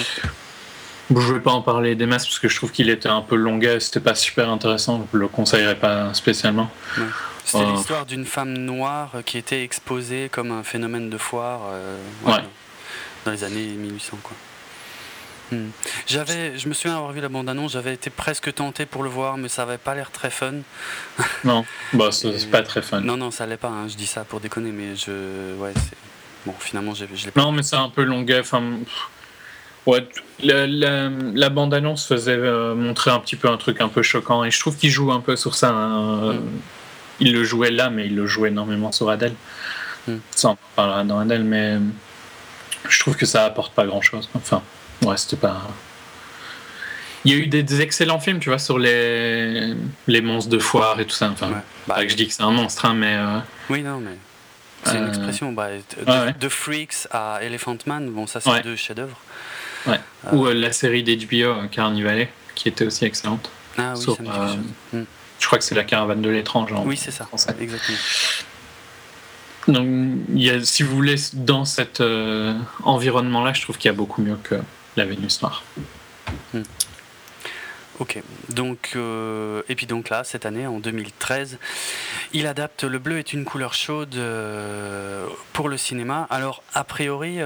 Je 1.11 1.33
vais 1.33 1.41
pas 1.41 1.51
en 1.51 1.63
parler 1.63 1.97
des 1.97 2.07
masses 2.07 2.27
parce 2.27 2.39
que 2.39 2.49
je 2.49 2.57
trouve 2.57 2.71
qu'il 2.71 2.89
était 2.89 3.09
un 3.09 3.23
peu 3.23 3.35
longuet, 3.35 3.81
c'était 3.81 4.01
pas 4.01 4.15
super 4.15 4.49
intéressant, 4.49 5.09
je 5.13 5.19
le 5.19 5.27
conseillerais 5.27 5.75
pas 5.75 6.15
spécialement. 6.15 6.71
C'était 7.45 7.65
l'histoire 7.71 8.07
d'une 8.07 8.25
femme 8.25 8.53
noire 8.53 9.13
qui 9.25 9.39
était 9.39 9.63
exposée 9.63 10.29
comme 10.31 10.51
un 10.51 10.63
phénomène 10.63 11.11
de 11.11 11.19
foire 11.19 11.61
euh, 11.71 11.99
dans 13.25 13.31
les 13.31 13.45
années 13.45 13.67
1800. 13.67 14.19
Quoi. 14.23 14.37
Hmm. 15.53 15.69
J'avais, 16.07 16.59
je 16.59 16.69
me 16.69 16.75
souviens 16.75 16.97
avoir 16.97 17.13
vu 17.13 17.21
la 17.21 17.29
bande-annonce, 17.29 17.73
j'avais 17.73 17.93
été 17.93 18.09
presque 18.09 18.53
tenté 18.55 18.87
pour 18.87 19.03
le 19.03 19.11
voir, 19.11 19.37
mais 19.37 19.49
ça 19.49 19.63
avait 19.63 19.79
pas 19.79 19.95
l'air 19.95 20.11
très 20.11 20.31
fun. 20.31 20.55
Non, 21.45 21.67
bah, 21.93 22.11
c'est 22.11 22.51
pas 22.51 22.63
très 22.63 22.81
fun. 22.81 23.01
Non, 23.01 23.17
non, 23.19 23.31
ça 23.31 23.45
l'est 23.45 23.59
pas, 23.59 23.69
hein, 23.69 23.89
je 23.89 23.97
dis 23.97 24.07
ça 24.07 24.25
pour 24.25 24.41
déconner, 24.41 24.71
mais 24.71 24.97
je. 24.97 25.55
Ouais, 25.59 25.73
Bon, 26.47 26.55
finalement, 26.59 26.93
je 26.95 27.05
l'ai 27.05 27.31
pas. 27.31 27.41
Non, 27.41 27.53
mais 27.53 27.63
c'est 27.63 27.77
un 27.77 27.89
peu 27.89 28.03
longuet. 28.03 28.41
Enfin, 28.41 28.63
ouais, 29.87 30.07
la, 30.43 30.67
la, 30.67 31.49
bande-annonce 31.49 32.07
faisait 32.07 32.37
euh, 32.37 32.75
montrer 32.75 33.11
un 33.11 33.19
petit 33.19 33.37
peu 33.37 33.49
un 33.49 33.57
truc 33.57 33.81
un 33.81 33.89
peu 33.89 34.03
choquant, 34.03 34.45
et 34.45 34.51
je 34.51 34.61
trouve 34.61 34.77
qu'il 34.77 34.91
joue 34.91 35.11
un 35.13 35.21
peu 35.21 35.37
sur 35.37 35.55
ça. 35.55 35.71
Hein, 35.71 36.35
hmm 36.35 36.59
il 37.21 37.33
le 37.33 37.45
jouait 37.45 37.71
là, 37.71 37.91
mais 37.91 38.07
il 38.07 38.17
le 38.17 38.27
jouait 38.27 38.49
énormément 38.49 38.93
sur 38.93 39.09
Adèle. 39.11 39.35
Hmm. 40.07 40.19
Ça, 40.31 40.51
on 40.51 40.57
parlera 40.77 41.05
dans 41.05 41.19
Adèle, 41.19 41.45
mais 41.45 41.79
je 42.89 43.01
trouve 43.01 43.17
que 43.17 43.27
ça 43.27 43.45
apporte 43.45 43.73
pas 43.75 43.87
grand 43.87 44.03
chose. 44.03 44.29
Enfin, 44.35 44.63
ouais, 45.03 45.17
c'était 45.17 45.37
pas. 45.37 45.63
Il 47.25 47.33
y 47.33 47.35
a 47.35 47.39
eu 47.39 47.47
des, 47.47 47.81
excellents 47.81 48.21
films, 48.21 48.39
tu 48.39 48.51
vois, 48.51 48.59
sur 48.59 48.79
les, 48.79 49.75
les 50.07 50.21
monstres 50.21 50.51
de 50.51 50.59
foire 50.59 51.01
et 51.01 51.07
tout 51.07 51.15
ça. 51.15 51.31
Enfin, 51.31 51.63
bah, 51.87 52.03
que 52.05 52.11
je 52.11 52.17
dis 52.17 52.27
que 52.27 52.35
c'est 52.35 52.43
un 52.43 52.51
monstre, 52.51 52.85
hein, 52.85 52.95
mais. 52.95 53.17
Euh, 53.17 53.39
oui, 53.71 53.83
non, 53.83 53.99
mais. 53.99 54.19
C'est 54.85 54.99
une 54.99 55.05
euh, 55.05 55.09
expression. 55.09 55.53
Bah, 55.53 55.69
de, 56.39 56.49
Freaks 56.51 57.09
à 57.11 57.39
Elephant 57.41 57.79
Man, 57.87 58.11
bon, 58.11 58.27
ça, 58.27 58.41
c'est 58.41 58.63
deux 58.63 58.77
chefs-d'œuvre. 58.77 59.19
Ouais. 59.87 60.01
Euh, 60.27 60.37
Ou 60.37 60.47
la 60.49 60.73
série 60.73 61.03
d'HBO, 61.03 61.69
Carnivale, 61.71 62.29
qui 62.55 62.69
était 62.69 62.85
aussi 62.85 63.07
excellente. 63.07 63.51
Ah 63.79 63.95
oui, 63.97 65.05
je 65.45 65.47
crois 65.47 65.59
que 65.59 65.65
c'est 65.65 65.75
la 65.75 65.85
caravane 65.85 66.23
de 66.23 66.31
l'étrange 66.31 66.73
Oui, 66.87 66.97
c'est 66.97 67.11
ça, 67.11 67.29
exactement. 67.61 67.99
Donc, 69.69 69.87
il 70.31 70.43
y 70.43 70.49
a, 70.49 70.65
si 70.65 70.83
vous 70.83 70.95
voulez, 70.95 71.17
dans 71.35 71.67
cet 71.67 72.01
euh, 72.01 72.59
environnement-là, 72.83 73.53
je 73.53 73.61
trouve 73.61 73.77
qu'il 73.77 73.91
y 73.91 73.95
a 73.95 73.95
beaucoup 73.95 74.23
mieux 74.23 74.39
que 74.43 74.55
la 74.97 75.05
Vénus 75.05 75.43
noire. 75.43 75.63
Hmm. 76.55 76.63
Ok, 77.99 78.23
donc 78.49 78.93
euh, 78.97 79.61
et 79.69 79.77
puis 79.77 79.87
donc 79.87 80.09
là 80.09 80.25
cette 80.25 80.47
année 80.47 80.67
en 80.67 80.81
2013, 80.81 81.59
il 82.33 82.47
adapte 82.49 82.83
Le 82.83 82.99
bleu 82.99 83.19
est 83.19 83.33
une 83.33 83.45
couleur 83.45 83.73
chaude 83.75 84.17
euh, 84.17 85.29
pour 85.53 85.69
le 85.69 85.77
cinéma. 85.77 86.27
Alors 86.31 86.63
a 86.73 86.83
priori, 86.83 87.39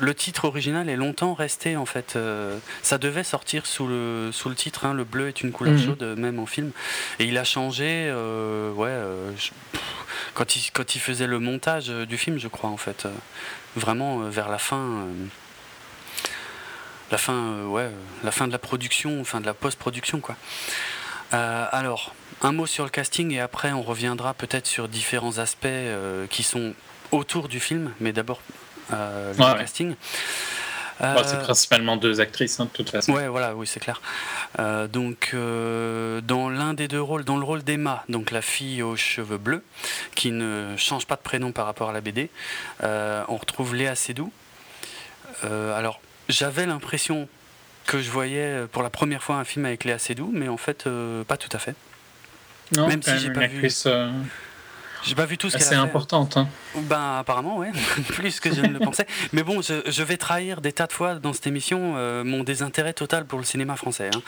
le 0.00 0.14
titre 0.14 0.46
original 0.46 0.88
est 0.88 0.96
longtemps 0.96 1.34
resté 1.34 1.76
en 1.76 1.86
fait. 1.86 2.14
Euh, 2.16 2.58
ça 2.82 2.98
devait 2.98 3.24
sortir 3.24 3.66
sous 3.66 3.86
le, 3.86 4.30
sous 4.32 4.48
le 4.48 4.54
titre 4.54 4.86
hein, 4.86 4.94
Le 4.94 5.04
bleu 5.04 5.28
est 5.28 5.42
une 5.42 5.52
couleur 5.52 5.74
mhm. 5.74 5.84
chaude, 5.84 6.02
même 6.16 6.38
en 6.38 6.46
film. 6.46 6.72
Et 7.18 7.24
il 7.24 7.36
a 7.38 7.44
changé, 7.44 8.08
euh, 8.10 8.72
ouais, 8.72 8.88
euh, 8.88 9.30
quand, 10.34 10.56
il, 10.56 10.70
quand 10.72 10.94
il 10.94 11.00
faisait 11.00 11.26
le 11.26 11.38
montage 11.38 11.88
du 11.88 12.16
film, 12.16 12.38
je 12.38 12.48
crois 12.48 12.70
en 12.70 12.76
fait. 12.76 13.06
vraiment 13.76 14.20
vers 14.20 14.48
la 14.48 14.58
fin. 14.58 15.06
la 17.10 17.18
fin, 17.18 17.64
ouais, 17.64 17.90
la 18.24 18.30
fin 18.30 18.46
de 18.46 18.52
la 18.52 18.58
production, 18.58 19.22
fin 19.24 19.40
de 19.40 19.46
la 19.46 19.54
post-production, 19.54 20.20
quoi. 20.20 20.36
alors, 21.32 22.14
un 22.42 22.52
mot 22.52 22.66
sur 22.66 22.84
le 22.84 22.90
casting 22.90 23.32
et 23.32 23.40
après 23.40 23.72
on 23.72 23.82
reviendra 23.82 24.32
peut-être 24.32 24.66
sur 24.66 24.88
différents 24.88 25.38
aspects 25.38 25.68
qui 26.30 26.42
sont 26.42 26.74
autour 27.12 27.48
du 27.48 27.60
film, 27.60 27.92
mais 28.00 28.12
d'abord 28.12 28.40
euh, 28.92 29.32
le 29.32 29.58
casting. 29.58 29.94
Bah, 31.00 31.22
c'est 31.24 31.40
principalement 31.40 31.96
deux 31.96 32.20
actrices, 32.20 32.60
hein, 32.60 32.66
de 32.66 32.70
toute 32.70 32.90
façon. 32.90 33.12
Ouais, 33.12 33.26
voilà, 33.26 33.54
oui, 33.54 33.66
c'est 33.66 33.80
clair. 33.80 34.02
donc, 34.92 35.34
dans 35.34 36.50
l'un 36.50 36.74
des 36.74 36.88
deux 36.88 37.00
rôles, 37.00 37.24
dans 37.24 37.38
le 37.38 37.44
rôle 37.44 37.62
d'Emma, 37.62 38.04
donc 38.10 38.30
la 38.30 38.42
fille 38.42 38.82
aux 38.82 38.96
cheveux 38.96 39.38
bleus, 39.38 39.64
qui 40.14 40.30
ne 40.30 40.74
change 40.76 41.06
pas 41.06 41.16
de 41.16 41.22
prénom 41.22 41.52
par 41.52 41.64
rapport 41.64 41.88
à 41.88 41.92
la 41.94 42.02
BD, 42.02 42.28
on 42.82 43.36
retrouve 43.36 43.74
Léa 43.74 43.94
Seydoux. 43.94 44.30
alors, 45.42 46.02
j'avais 46.28 46.66
l'impression 46.66 47.28
que 47.86 48.02
je 48.02 48.10
voyais 48.10 48.66
pour 48.70 48.82
la 48.82 48.90
première 48.90 49.22
fois 49.22 49.36
un 49.36 49.44
film 49.44 49.64
avec 49.64 49.84
Léa 49.84 49.98
Seydoux, 49.98 50.30
mais 50.34 50.48
en 50.48 50.58
fait, 50.58 50.86
pas 51.26 51.38
tout 51.38 51.56
à 51.56 51.58
fait. 51.58 51.74
Non, 52.76 52.86
même 52.86 53.02
si 53.02 53.18
j'ai 53.18 53.32
pas 53.32 53.46
vu. 53.46 53.70
J'ai 55.02 55.14
pas 55.14 55.26
vu 55.26 55.38
tout 55.38 55.48
ce 55.48 55.56
qu'elle 55.56 55.66
a 55.66 55.70
fait. 55.70 55.74
C'est 55.74 55.80
importante. 55.80 56.36
Hein. 56.36 56.48
Ben 56.74 57.18
apparemment, 57.18 57.56
ouais, 57.58 57.70
plus 58.08 58.40
que 58.40 58.52
je 58.52 58.60
ne 58.60 58.68
le 58.68 58.78
pensais. 58.78 59.06
Mais 59.32 59.42
bon, 59.42 59.62
je, 59.62 60.02
vais 60.02 60.16
trahir 60.16 60.60
des 60.60 60.72
tas 60.72 60.86
de 60.86 60.92
fois 60.92 61.14
dans 61.14 61.32
cette 61.32 61.46
émission 61.46 61.94
euh, 61.96 62.24
mon 62.24 62.42
désintérêt 62.42 62.92
total 62.92 63.24
pour 63.24 63.38
le 63.38 63.44
cinéma 63.44 63.76
français. 63.76 64.10
Hein. 64.14 64.22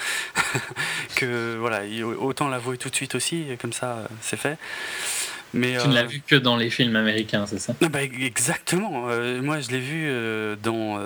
que 1.17 1.57
voilà, 1.59 1.81
autant 2.19 2.49
l'avouer 2.49 2.79
tout 2.79 2.89
de 2.89 2.95
suite 2.95 3.15
aussi, 3.15 3.47
comme 3.61 3.73
ça, 3.73 3.87
euh, 3.87 4.07
c'est 4.21 4.39
fait. 4.39 4.59
Mais, 5.55 5.77
tu 5.81 5.89
ne 5.89 5.95
l'as 5.95 6.03
euh, 6.03 6.07
vu 6.07 6.23
que 6.27 6.37
dans 6.37 6.57
les 6.57 6.71
films 6.71 6.97
américains, 6.97 7.47
c'est 7.47 7.59
ça? 7.59 7.75
Bah, 7.81 8.03
Exactement. 8.03 9.09
moi, 9.43 9.61
je 9.61 9.71
l'ai 9.71 9.81
vu 9.81 10.11
dans 10.63 10.99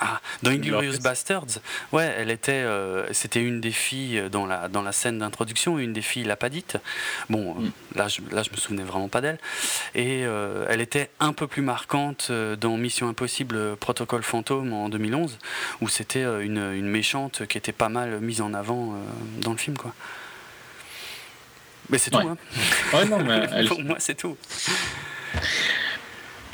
ah, 0.00 0.20
dans 0.42 0.50
Inglorious 0.52 0.98
Bastards, 1.02 1.58
ouais, 1.92 2.14
elle 2.16 2.30
était, 2.30 2.52
euh, 2.52 3.12
c'était 3.12 3.42
une 3.42 3.60
des 3.60 3.72
filles 3.72 4.22
dans 4.30 4.46
la, 4.46 4.68
dans 4.68 4.82
la 4.82 4.92
scène 4.92 5.18
d'introduction, 5.18 5.78
une 5.78 5.92
des 5.92 6.02
filles 6.02 6.24
l'a 6.24 6.36
pas 6.36 6.50
dite. 6.50 6.76
Bon, 7.28 7.56
euh, 7.56 7.60
mm. 7.62 7.72
là, 7.96 8.08
je, 8.08 8.20
là, 8.30 8.44
je 8.44 8.50
me 8.50 8.56
souvenais 8.56 8.84
vraiment 8.84 9.08
pas 9.08 9.20
d'elle. 9.20 9.38
Et 9.96 10.24
euh, 10.24 10.66
elle 10.68 10.80
était 10.80 11.10
un 11.18 11.32
peu 11.32 11.48
plus 11.48 11.62
marquante 11.62 12.30
dans 12.30 12.76
Mission 12.76 13.08
Impossible 13.08 13.76
Protocole 13.76 14.22
Fantôme 14.22 14.72
en 14.72 14.88
2011, 14.88 15.38
où 15.80 15.88
c'était 15.88 16.22
une, 16.22 16.58
une, 16.58 16.88
méchante 16.88 17.46
qui 17.46 17.58
était 17.58 17.72
pas 17.72 17.88
mal 17.88 18.20
mise 18.20 18.40
en 18.40 18.54
avant 18.54 18.94
dans 19.40 19.52
le 19.52 19.58
film, 19.58 19.76
quoi. 19.76 19.94
Mais 21.90 21.98
c'est 21.98 22.10
tout, 22.10 22.18
hein. 22.18 22.36
non, 23.08 23.22
mais 23.24 23.66
Pour 23.66 23.82
moi, 23.82 23.96
c'est 23.98 24.14
tout. 24.14 24.36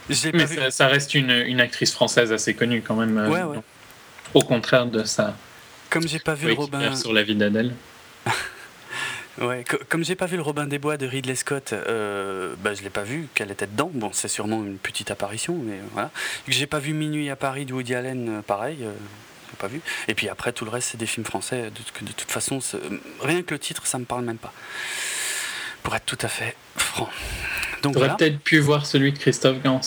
Mais 0.09 0.71
ça, 0.71 0.87
reste 0.87 1.15
une, 1.15 1.31
une, 1.31 1.61
actrice 1.61 1.93
française 1.93 2.33
assez 2.33 2.55
connue 2.55 2.83
quand 2.83 2.95
même. 2.95 3.17
Euh, 3.19 3.29
ouais, 3.29 3.43
ouais. 3.43 3.63
Au 4.35 4.43
contraire 4.43 4.87
de 4.87 5.05
ça. 5.05 5.35
Comme 5.91 6.07
j'ai 6.09 6.19
pas 6.19 6.35
vu 6.35 6.49
le 6.49 6.55
Robin. 6.55 6.95
Sur 6.97 7.13
la 7.13 7.23
vie 7.23 7.37
d'Adèle. 7.37 7.73
ouais, 9.41 9.65
comme 9.89 10.05
j'ai 10.05 10.15
pas 10.17 10.27
vu 10.27 10.37
le 10.37 10.43
Robin 10.43 10.67
des 10.67 10.79
Bois 10.79 10.97
de 10.97 11.07
Ridley 11.07 11.35
Scott, 11.37 11.73
euh, 11.73 12.55
bah, 12.59 12.75
je 12.75 12.83
l'ai 12.83 12.91
pas 12.91 13.03
vu 13.03 13.29
qu'elle 13.35 13.51
était 13.51 13.67
dedans. 13.67 13.91
Bon, 13.95 14.11
c'est 14.13 14.29
sûrement 14.29 14.63
une 14.63 14.79
petite 14.79 15.11
apparition, 15.11 15.57
mais 15.57 15.79
voilà. 15.93 16.11
J'ai 16.49 16.67
pas 16.67 16.79
vu 16.79 16.93
Minuit 16.95 17.31
à 17.31 17.37
Paris 17.37 17.65
de 17.65 17.73
Woody 17.73 17.95
Allen, 17.95 18.29
euh, 18.29 18.43
pareil. 18.43 18.79
Euh, 18.83 18.93
pas 19.59 19.69
vu. 19.69 19.81
Et 20.09 20.15
puis 20.15 20.29
après, 20.29 20.53
tout 20.53 20.65
le 20.65 20.71
reste, 20.73 20.89
c'est 20.91 20.99
des 20.99 21.07
films 21.07 21.25
français. 21.25 21.71
De, 21.71 22.07
de 22.07 22.13
toute 22.13 22.31
façon, 22.31 22.59
rien 23.21 23.43
que 23.43 23.55
le 23.55 23.61
titre, 23.61 23.87
ça 23.87 23.99
me 23.99 24.05
parle 24.05 24.25
même 24.25 24.39
pas. 24.39 24.53
Pour 25.85 25.95
être 25.95 26.07
tout 26.07 26.19
à 26.23 26.29
fait 26.29 26.57
franc. 26.77 27.09
Donc 27.83 27.97
aurais 27.97 28.17
peut-être 28.17 28.41
pu 28.41 28.59
voir 28.59 28.87
celui 28.87 29.13
de 29.13 29.19
Christophe 29.19 29.63
Gans. 29.63 29.81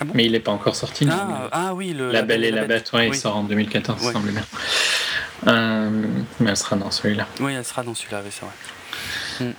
Ah 0.00 0.04
mais 0.14 0.26
il 0.26 0.32
n'est 0.32 0.40
pas 0.40 0.52
encore 0.52 0.76
sorti. 0.76 1.08
Ah, 1.10 1.48
ah 1.50 1.74
oui, 1.74 1.92
le, 1.92 2.12
La, 2.12 2.22
Belle 2.22 2.44
et 2.44 2.50
la 2.50 2.64
Bête, 2.64 2.92
ouais, 2.92 3.08
il 3.08 3.14
sort 3.14 3.36
en 3.36 3.42
2014, 3.42 4.06
ouais. 4.06 4.12
semble 4.12 4.30
bien. 4.30 4.44
Euh, 5.46 5.90
mais 6.38 6.50
elle 6.50 6.56
sera 6.56 6.76
dans 6.76 6.90
celui-là. 6.90 7.26
Oui, 7.40 7.54
elle 7.54 7.64
sera 7.64 7.82
dans 7.82 7.94
celui-là, 7.94 8.22
c'est 8.30 8.44
vrai. 8.44 9.50
Hmm. 9.50 9.54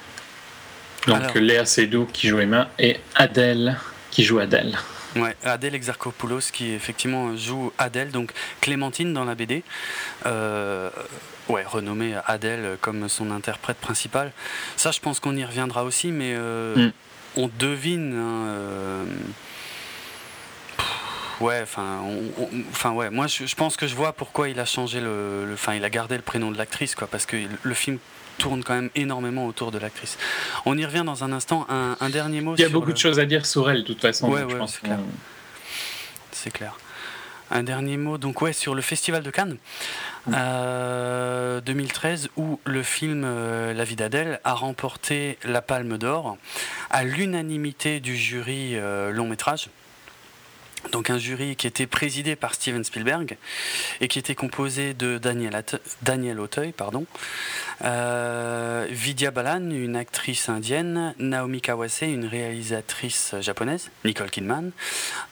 Donc 1.08 1.36
Léa 1.36 1.66
Seydoux 1.66 2.06
qui 2.06 2.28
joue 2.28 2.40
Emma 2.40 2.70
et 2.78 3.00
Adèle 3.16 3.78
qui 4.12 4.24
joue 4.24 4.40
Adèle. 4.40 4.78
Ouais, 5.16 5.36
Adèle 5.44 5.76
Exarchopoulos 5.76 6.52
qui 6.54 6.72
effectivement 6.72 7.36
joue 7.36 7.74
Adèle, 7.78 8.12
donc 8.12 8.32
Clémentine 8.62 9.14
dans 9.14 9.26
la 9.26 9.36
BD. 9.36 9.64
Euh, 10.26 10.90
ouais, 11.50 11.64
renommée 11.64 12.16
Adèle 12.28 12.78
comme 12.82 13.08
son 13.10 13.32
interprète 13.32 13.78
principal. 13.78 14.32
Ça, 14.76 14.92
je 14.92 15.00
pense 15.00 15.20
qu'on 15.20 15.36
y 15.36 15.44
reviendra 15.44 15.84
aussi, 15.84 16.12
mais 16.12 16.34
euh, 16.36 16.88
mm. 16.88 16.92
on 17.38 17.50
devine. 17.60 18.14
Hein, 18.14 18.48
euh, 18.48 19.06
ouais, 21.40 21.60
enfin, 21.62 22.02
enfin 22.70 22.92
ouais. 22.92 23.10
Moi, 23.10 23.28
je, 23.28 23.56
pense 23.56 23.78
que 23.78 23.88
je 23.88 23.96
vois 23.96 24.14
pourquoi 24.14 24.50
il 24.50 24.60
a 24.60 24.66
changé 24.66 25.02
le, 25.02 25.50
enfin, 25.54 25.74
il 25.74 25.84
a 25.84 25.90
gardé 25.90 26.16
le 26.16 26.24
prénom 26.24 26.52
de 26.52 26.58
l'actrice, 26.58 26.96
quoi, 26.96 27.08
parce 27.08 27.26
que 27.26 27.38
le 27.62 27.74
film 27.74 27.98
tourne 28.38 28.64
quand 28.64 28.74
même 28.74 28.90
énormément 28.96 29.46
autour 29.46 29.72
de 29.72 29.78
l'actrice. 29.78 30.18
On 30.66 30.78
y 30.78 30.86
revient 30.86 31.04
dans 31.06 31.24
un 31.24 31.32
instant. 31.32 31.68
Un, 31.70 32.10
dernier 32.10 32.42
mot. 32.42 32.56
Il 32.58 32.62
y 32.62 32.66
a 32.66 32.70
beaucoup 32.70 32.94
de 32.94 32.98
choses 32.98 33.20
à 33.20 33.26
dire 33.26 33.46
sur 33.46 33.70
elle, 33.70 33.84
de 33.84 33.88
toute 33.88 34.02
façon. 34.02 34.30
Ouais, 34.30 34.44
ouais, 34.44 34.60
c'est 34.68 34.82
clair. 34.82 35.00
C'est 36.32 36.52
clair. 36.52 36.76
Un 37.54 37.64
dernier 37.64 37.98
mot, 37.98 38.18
donc 38.18 38.42
ouais, 38.42 38.54
sur 38.54 38.76
le 38.76 38.82
Festival 38.82 39.24
de 39.24 39.30
Cannes. 39.30 39.58
2013 40.26 42.26
euh, 42.26 42.42
où 42.42 42.62
le 42.64 42.82
film 42.82 43.24
euh, 43.26 43.74
La 43.74 43.84
vie 43.84 43.98
d'Adèle 43.98 44.40
a 44.46 44.54
remporté 44.54 45.38
la 45.44 45.62
Palme 45.62 45.98
d'Or 45.98 46.38
à 46.90 47.04
l'unanimité 47.04 48.00
du 48.00 48.16
jury 48.16 48.78
euh, 48.78 49.12
long 49.12 49.28
métrage. 49.28 49.68
Donc 50.92 51.10
un 51.10 51.18
jury 51.18 51.56
qui 51.56 51.68
était 51.68 51.88
présidé 51.88 52.36
par 52.36 52.54
Steven 52.54 52.84
Spielberg 52.84 53.38
et 54.02 54.08
qui 54.08 54.20
était 54.20 54.36
composé 54.36 54.94
de 54.94 55.18
Daniel, 55.18 56.40
Auteuil, 56.40 56.72
pardon, 56.72 57.06
Vidya 57.82 59.32
Balan, 59.32 59.70
une 59.70 59.96
actrice 59.96 60.50
indienne, 60.50 61.14
Naomi 61.20 61.62
Kawase, 61.62 62.02
une 62.02 62.26
réalisatrice 62.26 63.36
japonaise, 63.42 63.90
Nicole 64.04 64.30
Kidman, 64.30 64.72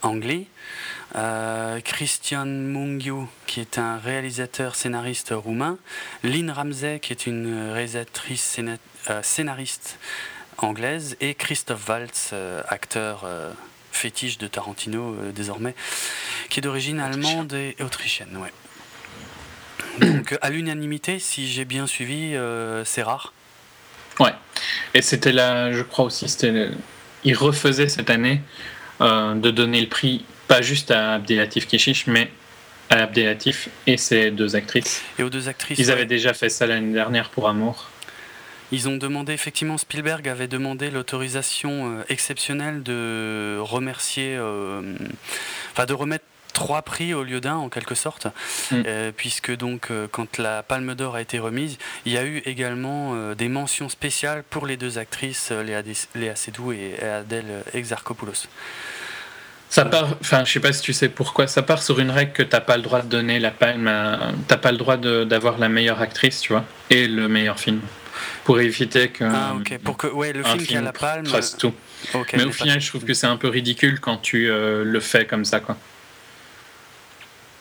anglais, 0.01 0.47
euh, 1.15 1.81
Christian 1.81 2.45
Mungiu, 2.45 3.27
qui 3.47 3.61
est 3.61 3.79
un 3.79 3.97
réalisateur 3.97 4.75
scénariste 4.75 5.33
roumain, 5.35 5.77
Lynn 6.23 6.51
Ramsey, 6.51 6.99
qui 6.99 7.13
est 7.13 7.25
une 7.25 7.71
réalisatrice 7.71 8.59
euh, 9.09 9.21
scénariste 9.23 9.97
anglaise, 10.57 11.17
et 11.19 11.33
Christophe 11.33 11.87
Waltz, 11.87 12.29
euh, 12.33 12.61
acteur 12.67 13.25
fétiche 13.99 14.37
de 14.37 14.47
Tarantino 14.47 15.15
désormais, 15.35 15.75
qui 16.49 16.59
est 16.59 16.63
d'origine 16.63 16.99
allemande 16.99 17.53
et 17.53 17.75
autrichienne. 17.81 18.37
Ouais. 18.37 18.51
Donc 19.99 20.37
à 20.41 20.49
l'unanimité, 20.49 21.19
si 21.19 21.47
j'ai 21.51 21.65
bien 21.65 21.85
suivi, 21.85 22.35
c'est 22.85 23.03
rare. 23.03 23.33
Ouais. 24.19 24.33
Et 24.93 25.01
c'était 25.01 25.31
là, 25.31 25.71
je 25.71 25.81
crois 25.81 26.05
aussi, 26.05 26.27
c'était, 26.29 26.69
il 27.23 27.35
refaisait 27.35 27.89
cette 27.89 28.09
année 28.09 28.41
de 29.01 29.51
donner 29.51 29.81
le 29.81 29.87
prix 29.87 30.25
pas 30.47 30.61
juste 30.61 30.91
à 30.91 31.13
Abdelatif 31.13 31.67
Keshish, 31.67 32.07
mais 32.07 32.31
à 32.89 33.03
Abdelatif 33.03 33.69
et 33.85 33.97
ses 33.97 34.31
deux 34.31 34.55
actrices. 34.55 35.03
Et 35.19 35.23
aux 35.23 35.29
deux 35.29 35.47
actrices. 35.47 35.77
Ils 35.77 35.91
avaient 35.91 36.07
déjà 36.07 36.33
fait 36.33 36.49
ça 36.49 36.65
l'année 36.65 36.91
dernière 36.91 37.29
pour 37.29 37.47
Amour. 37.47 37.89
Ils 38.71 38.87
ont 38.87 38.97
demandé, 38.97 39.33
effectivement, 39.33 39.77
Spielberg 39.77 40.27
avait 40.27 40.47
demandé 40.47 40.91
l'autorisation 40.91 41.97
euh, 41.99 42.03
exceptionnelle 42.09 42.83
de 42.83 43.57
remercier, 43.59 44.35
euh, 44.37 44.81
enfin 45.71 45.85
de 45.85 45.93
remettre 45.93 46.25
trois 46.53 46.81
prix 46.81 47.13
au 47.13 47.23
lieu 47.23 47.39
d'un 47.41 47.55
en 47.55 47.69
quelque 47.69 47.95
sorte, 47.95 48.27
mm. 48.71 48.83
euh, 48.85 49.11
puisque 49.15 49.55
donc 49.55 49.89
quand 50.11 50.37
la 50.37 50.61
Palme 50.61 50.93
d'Or 50.93 51.15
a 51.15 51.21
été 51.21 51.39
remise, 51.39 51.77
il 52.05 52.11
y 52.11 52.17
a 52.17 52.25
eu 52.25 52.37
également 52.45 53.33
des 53.33 53.49
mentions 53.49 53.89
spéciales 53.89 54.43
pour 54.49 54.65
les 54.65 54.77
deux 54.77 54.97
actrices, 54.97 55.51
Léa, 55.51 55.81
Léa 56.15 56.35
Seydoux 56.35 56.73
et 56.73 57.01
Adèle 57.01 57.63
Exarchopoulos. 57.73 58.47
Ça 59.69 59.85
part, 59.85 60.17
enfin, 60.19 60.43
je 60.45 60.51
sais 60.51 60.59
pas 60.59 60.73
si 60.73 60.81
tu 60.81 60.93
sais 60.93 61.09
pourquoi, 61.09 61.45
ça 61.45 61.61
part 61.61 61.83
sur 61.83 61.99
une 61.99 62.09
règle 62.09 62.33
que 62.33 62.41
t'as 62.41 62.59
pas 62.59 62.75
le 62.75 62.81
droit 62.81 63.03
de 63.03 63.07
donner 63.07 63.39
la 63.39 63.51
palme, 63.51 63.89
t'as 64.47 64.57
pas 64.57 64.71
le 64.71 64.77
droit 64.79 64.97
d'avoir 64.97 65.59
la 65.59 65.69
meilleure 65.69 66.01
actrice, 66.01 66.41
tu 66.41 66.53
vois, 66.53 66.65
et 66.89 67.07
le 67.07 67.27
meilleur 67.27 67.59
film, 67.59 67.79
pour 68.43 68.59
éviter 68.59 69.09
que. 69.09 69.23
Ah 69.23 69.55
ok, 69.55 69.77
pour 69.79 69.97
que 69.97 70.07
ouais, 70.07 70.33
le 70.33 70.43
film, 70.43 70.65
qui 70.65 70.75
a 70.75 70.81
la 70.81 70.93
palme. 70.93 71.25
Trace 71.25 71.57
tout. 71.57 71.73
mais, 72.33 72.43
au 72.43 72.51
final, 72.51 72.79
je 72.79 72.87
trouve 72.87 73.05
que 73.05 73.13
c'est 73.13 73.27
un 73.27 73.37
peu 73.37 73.47
ridicule 73.47 73.99
quand 73.99 74.17
tu 74.17 74.49
euh, 74.49 74.83
le 74.83 74.99
fais 74.99 75.25
comme 75.25 75.45
ça, 75.45 75.59
quoi. 75.59 75.77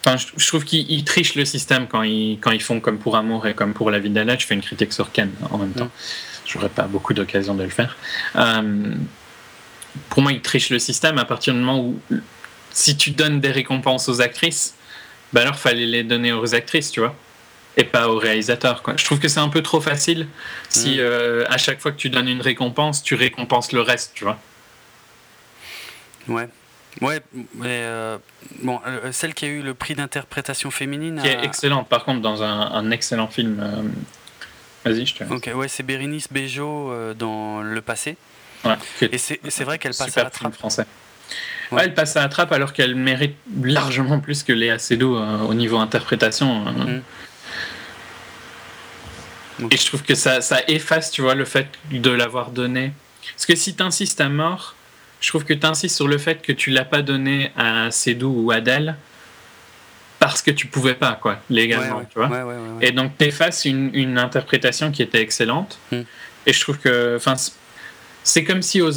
Enfin, 0.04 0.16
je, 0.36 0.46
trouve 0.46 0.64
qu'ils 0.64 1.04
trichent 1.04 1.34
le 1.34 1.44
système 1.44 1.86
quand 1.86 2.02
ils, 2.02 2.38
quand 2.40 2.52
ils 2.52 2.62
font 2.62 2.80
comme 2.80 2.98
pour 2.98 3.16
Amour 3.16 3.46
et 3.46 3.54
comme 3.54 3.74
pour 3.74 3.90
La 3.90 3.98
vie 3.98 4.10
d'Allah. 4.10 4.36
Je 4.38 4.46
fais 4.46 4.54
une 4.54 4.62
critique 4.62 4.92
sur 4.92 5.12
Ken 5.12 5.30
en 5.50 5.58
même 5.58 5.72
temps. 5.72 5.86
Mm. 5.86 6.46
J'aurais 6.46 6.68
pas 6.68 6.84
beaucoup 6.84 7.12
d'occasion 7.12 7.54
de 7.54 7.64
le 7.64 7.68
faire. 7.68 7.96
Euh, 8.36 8.94
pour 10.08 10.22
moi, 10.22 10.32
ils 10.32 10.40
trichent 10.40 10.70
le 10.70 10.78
système 10.78 11.18
à 11.18 11.24
partir 11.24 11.52
du 11.52 11.60
moment 11.60 11.80
où 11.80 12.00
si 12.70 12.96
tu 12.96 13.10
donnes 13.10 13.40
des 13.40 13.50
récompenses 13.50 14.08
aux 14.08 14.20
actrices, 14.20 14.74
ben 15.32 15.42
alors 15.42 15.56
fallait 15.56 15.86
les 15.86 16.04
donner 16.04 16.32
aux 16.32 16.54
actrices, 16.54 16.90
tu 16.90 17.00
vois, 17.00 17.14
et 17.78 17.84
pas 17.84 18.08
aux 18.08 18.18
réalisateurs. 18.18 18.82
Quoi. 18.82 18.94
Je 18.96 19.04
trouve 19.04 19.20
que 19.20 19.28
c'est 19.28 19.40
un 19.40 19.48
peu 19.48 19.62
trop 19.62 19.80
facile 19.80 20.26
si 20.68 20.96
mm. 20.96 21.00
euh, 21.00 21.44
à 21.48 21.56
chaque 21.56 21.80
fois 21.80 21.92
que 21.92 21.96
tu 21.96 22.10
donnes 22.10 22.28
une 22.28 22.42
récompense, 22.42 23.02
tu 23.02 23.14
récompenses 23.14 23.72
le 23.72 23.80
reste, 23.80 24.12
tu 24.14 24.24
vois. 24.24 24.38
Ouais. 26.26 26.48
Ouais, 27.00 27.20
mais 27.54 27.82
euh, 27.84 28.18
bon, 28.62 28.80
euh, 28.84 29.12
celle 29.12 29.32
qui 29.32 29.44
a 29.44 29.48
eu 29.48 29.62
le 29.62 29.72
prix 29.72 29.94
d'interprétation 29.94 30.72
féminine. 30.72 31.20
Qui 31.22 31.28
est 31.28 31.44
excellente, 31.44 31.88
par 31.88 32.04
contre, 32.04 32.20
dans 32.20 32.42
un, 32.42 32.90
excellent 32.90 33.28
film. 33.28 33.64
Vas-y, 34.84 35.06
je 35.06 35.14
te. 35.14 35.24
Ok, 35.32 35.48
ouais, 35.54 35.68
c'est 35.68 35.84
Bérénice 35.84 36.32
Bejo 36.32 36.92
dans 37.14 37.62
Le 37.62 37.80
Passé. 37.80 38.16
Ouais, 38.64 38.74
et 39.00 39.18
c'est 39.18 39.64
vrai 39.64 39.78
qu'elle 39.78 39.94
passe 39.94 40.18
à 40.18 40.24
la 40.24 40.30
trappe. 40.30 40.54
français. 40.54 40.86
Ouais. 41.70 41.82
elle 41.84 41.94
passe 41.94 42.16
à 42.16 42.22
la 42.22 42.28
trappe 42.28 42.52
alors 42.52 42.72
qu'elle 42.72 42.94
mérite 42.94 43.36
largement 43.62 44.20
plus 44.20 44.42
que 44.42 44.52
Léa 44.52 44.78
Seydoux 44.78 45.16
euh, 45.16 45.40
au 45.40 45.54
niveau 45.54 45.76
interprétation. 45.76 46.64
Et 49.70 49.76
je 49.76 49.86
trouve 49.86 50.02
que 50.02 50.14
ça, 50.14 50.40
ça 50.40 50.60
efface, 50.68 51.10
tu 51.10 51.22
vois, 51.22 51.34
le 51.34 51.44
fait 51.44 51.68
de 51.90 52.10
l'avoir 52.10 52.50
donné. 52.50 52.92
Parce 53.34 53.46
que 53.46 53.56
si 53.56 53.74
tu 53.74 53.82
insistes 53.82 54.20
à 54.20 54.28
mort, 54.28 54.74
je 55.20 55.28
trouve 55.28 55.44
que 55.44 55.54
tu 55.54 55.66
insistes 55.66 55.96
sur 55.96 56.08
le 56.08 56.18
fait 56.18 56.42
que 56.42 56.52
tu 56.52 56.70
l'as 56.70 56.84
pas 56.84 57.02
donné 57.02 57.52
à 57.56 57.90
Cédou 57.90 58.32
ou 58.44 58.50
Adèle 58.50 58.96
parce 60.18 60.42
que 60.42 60.50
tu 60.50 60.66
pouvais 60.66 60.94
pas, 60.94 61.12
quoi, 61.20 61.38
légalement, 61.48 62.02
tu 62.12 62.18
vois. 62.18 62.28
et 62.80 62.90
donc, 62.90 63.12
tu 63.18 63.26
effaces 63.26 63.64
une, 63.64 63.90
une, 63.94 64.18
interprétation 64.18 64.90
qui 64.90 65.02
était 65.02 65.20
excellente. 65.20 65.78
Hmm. 65.92 66.02
Et 66.44 66.52
je 66.52 66.60
trouve 66.60 66.78
que, 66.78 67.14
enfin, 67.16 67.34
c'est 68.24 68.42
comme 68.42 68.62
si 68.62 68.80
aux, 68.80 68.90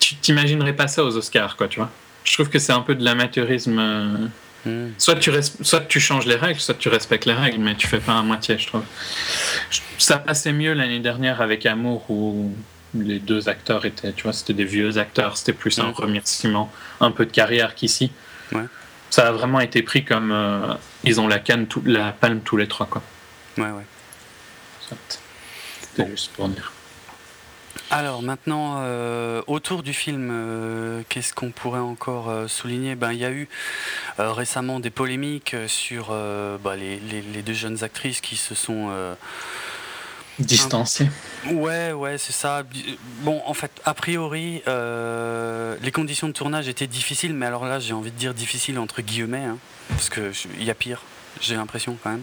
tu 0.00 0.16
t'imaginerais 0.16 0.72
pas 0.72 0.88
ça 0.88 1.04
aux 1.04 1.16
Oscars, 1.16 1.56
quoi, 1.56 1.68
tu 1.68 1.78
vois. 1.78 1.90
Je 2.24 2.34
trouve 2.34 2.48
que 2.48 2.58
c'est 2.58 2.72
un 2.72 2.80
peu 2.80 2.94
de 2.94 3.04
l'amateurisme. 3.04 4.30
Hmm. 4.66 4.88
Soit, 4.98 5.16
tu 5.16 5.30
soit 5.62 5.80
tu 5.82 6.00
changes 6.00 6.26
les 6.26 6.34
règles, 6.34 6.60
soit 6.60 6.74
tu 6.74 6.88
respectes 6.88 7.26
les 7.26 7.32
règles, 7.32 7.58
mais 7.58 7.74
tu 7.76 7.86
fais 7.86 8.00
pas 8.00 8.18
à 8.18 8.22
moitié, 8.22 8.58
je 8.58 8.66
trouve. 8.66 8.82
Ça 9.98 10.18
passait 10.18 10.52
mieux 10.52 10.72
l'année 10.72 11.00
dernière 11.00 11.40
avec 11.40 11.64
Amour 11.64 12.10
où 12.10 12.52
les 12.94 13.18
deux 13.18 13.48
acteurs 13.48 13.84
étaient, 13.84 14.12
tu 14.12 14.24
vois, 14.24 14.32
c'était 14.32 14.54
des 14.54 14.64
vieux 14.64 14.98
acteurs, 14.98 15.36
c'était 15.36 15.52
plus 15.52 15.78
un 15.78 15.90
remerciement, 15.90 16.72
un 17.00 17.10
peu 17.10 17.26
de 17.26 17.30
carrière 17.30 17.74
qu'ici. 17.74 18.10
Ça 19.10 19.28
a 19.28 19.32
vraiment 19.32 19.60
été 19.60 19.82
pris 19.82 20.04
comme 20.04 20.32
euh, 20.32 20.74
ils 21.02 21.18
ont 21.18 21.28
la 21.28 21.38
canne, 21.38 21.66
la 21.86 22.12
palme 22.12 22.40
tous 22.40 22.58
les 22.58 22.68
trois, 22.68 22.86
quoi. 22.86 23.02
Ouais, 23.56 23.70
ouais. 23.70 24.96
C'était 25.80 26.10
juste 26.10 26.32
pour 26.32 26.48
dire. 26.48 26.72
Alors 27.90 28.22
maintenant, 28.22 28.76
euh, 28.80 29.42
autour 29.46 29.82
du 29.82 29.92
film, 29.94 30.28
euh, 30.30 31.02
qu'est-ce 31.08 31.32
qu'on 31.32 31.50
pourrait 31.50 31.80
encore 31.80 32.30
souligner? 32.48 32.94
Ben 32.94 33.12
il 33.12 33.18
y 33.18 33.24
a 33.24 33.30
eu 33.30 33.48
récemment 34.18 34.80
des 34.80 34.90
polémiques 34.90 35.56
sur 35.66 36.08
bah, 36.62 36.76
les, 36.76 36.98
les, 37.00 37.42
deux 37.42 37.54
jeunes 37.54 37.84
actrices 37.84 38.20
qui 38.20 38.36
se 38.36 38.54
sont 38.54 38.90
Distancié. 40.38 41.10
Ouais, 41.50 41.92
ouais, 41.92 42.16
c'est 42.16 42.32
ça. 42.32 42.62
Bon, 43.22 43.42
en 43.44 43.54
fait, 43.54 43.72
a 43.84 43.92
priori, 43.92 44.62
euh, 44.68 45.76
les 45.82 45.90
conditions 45.90 46.28
de 46.28 46.32
tournage 46.32 46.68
étaient 46.68 46.86
difficiles, 46.86 47.34
mais 47.34 47.46
alors 47.46 47.64
là, 47.64 47.80
j'ai 47.80 47.92
envie 47.92 48.12
de 48.12 48.16
dire 48.16 48.34
difficiles 48.34 48.78
entre 48.78 49.02
guillemets, 49.02 49.44
hein, 49.44 49.58
parce 49.88 50.10
qu'il 50.10 50.62
y 50.62 50.70
a 50.70 50.74
pire 50.74 51.02
j'ai 51.40 51.54
l'impression 51.54 51.96
quand 52.02 52.10
même. 52.10 52.22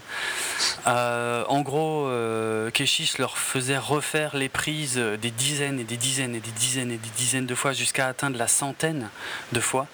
Euh, 0.88 1.44
en 1.48 1.62
gros, 1.62 2.08
euh, 2.08 2.70
Keshish 2.72 3.18
leur 3.18 3.38
faisait 3.38 3.78
refaire 3.78 4.36
les 4.36 4.50
prises 4.50 4.98
des 4.98 5.32
dizaines 5.32 5.80
et 5.80 5.84
des 5.84 5.98
dizaines 5.98 6.36
et 6.36 6.40
des 6.40 6.52
dizaines 6.52 6.92
et 6.92 6.98
des 6.98 7.10
dizaines 7.18 7.46
de 7.46 7.56
fois 7.56 7.74
jusqu'à 7.74 8.08
atteindre 8.08 8.38
la 8.38 8.48
centaine 8.48 9.10
de 9.52 9.60
fois. 9.60 9.88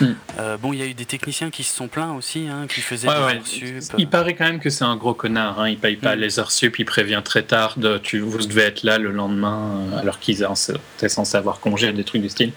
Hmm. 0.00 0.12
Euh, 0.38 0.56
bon, 0.56 0.72
il 0.72 0.78
y 0.78 0.82
a 0.82 0.86
eu 0.86 0.94
des 0.94 1.04
techniciens 1.04 1.50
qui 1.50 1.64
se 1.64 1.74
sont 1.74 1.88
plaints 1.88 2.12
aussi, 2.12 2.48
hein, 2.48 2.66
qui 2.68 2.80
faisaient 2.80 3.08
des 3.08 3.14
heures 3.14 3.46
sup. 3.46 3.94
Il 3.98 4.08
paraît 4.08 4.34
quand 4.34 4.44
même 4.44 4.60
que 4.60 4.70
c'est 4.70 4.84
un 4.84 4.96
gros 4.96 5.14
connard. 5.14 5.60
Hein. 5.60 5.68
Il 5.68 5.78
paye 5.78 5.96
pas 5.96 6.16
hmm. 6.16 6.20
les 6.20 6.38
heures 6.38 6.50
sup, 6.50 6.78
il 6.78 6.84
prévient 6.84 7.22
très 7.24 7.42
tard. 7.42 7.74
De, 7.76 7.98
tu, 7.98 8.20
vous 8.20 8.38
devez 8.38 8.62
être 8.62 8.82
là 8.82 8.98
le 8.98 9.10
lendemain, 9.10 9.86
euh, 9.92 9.98
alors 9.98 10.18
qu'ils 10.18 10.44
étaient 10.44 11.08
censés 11.08 11.36
avoir 11.36 11.60
congé, 11.60 11.92
des 11.92 12.04
trucs 12.04 12.22
du 12.22 12.28
style. 12.28 12.52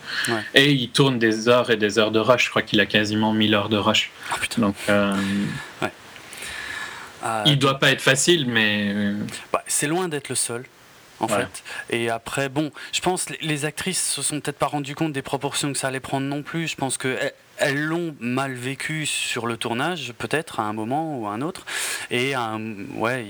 Et 0.53 0.71
il 0.71 0.89
tourne 0.89 1.19
des 1.19 1.49
heures 1.49 1.69
et 1.69 1.77
des 1.77 1.99
heures 1.99 2.11
de 2.11 2.19
rush. 2.19 2.45
Je 2.45 2.49
crois 2.49 2.61
qu'il 2.61 2.79
a 2.79 2.85
quasiment 2.85 3.33
1000 3.33 3.53
heures 3.53 3.69
de 3.69 3.77
rush. 3.77 4.11
Oh, 4.31 4.37
putain. 4.39 4.61
Donc, 4.61 4.75
Euh, 7.27 7.43
il 7.45 7.59
doit 7.59 7.79
pas 7.79 7.91
être 7.91 8.01
facile, 8.01 8.47
mais. 8.47 8.91
Euh, 8.93 9.15
bah, 9.51 9.63
c'est 9.67 9.87
loin 9.87 10.07
d'être 10.07 10.29
le 10.29 10.35
seul. 10.35 10.65
En 11.19 11.27
fait. 11.27 11.63
Et 11.89 12.11
après, 12.11 12.47
bon, 12.47 12.71
je 12.91 13.01
pense 13.01 13.25
que 13.25 13.33
les 13.41 13.65
actrices 13.65 14.07
se 14.07 14.21
sont 14.21 14.39
peut-être 14.39 14.59
pas 14.59 14.67
rendues 14.67 14.93
compte 14.93 15.13
des 15.13 15.23
proportions 15.23 15.73
que 15.73 15.77
ça 15.79 15.87
allait 15.87 15.99
prendre 15.99 16.27
non 16.27 16.43
plus. 16.43 16.67
Je 16.67 16.75
pense 16.75 16.99
que 16.99 17.17
elles 17.57 17.81
l'ont 17.81 18.15
mal 18.19 18.53
vécu 18.53 19.05
sur 19.05 19.47
le 19.47 19.57
tournage, 19.57 20.13
peut-être 20.17 20.59
à 20.59 20.63
un 20.63 20.73
moment 20.73 21.17
ou 21.17 21.27
à 21.27 21.31
un 21.31 21.41
autre, 21.41 21.65
et 22.11 22.33
ouais, 22.95 23.25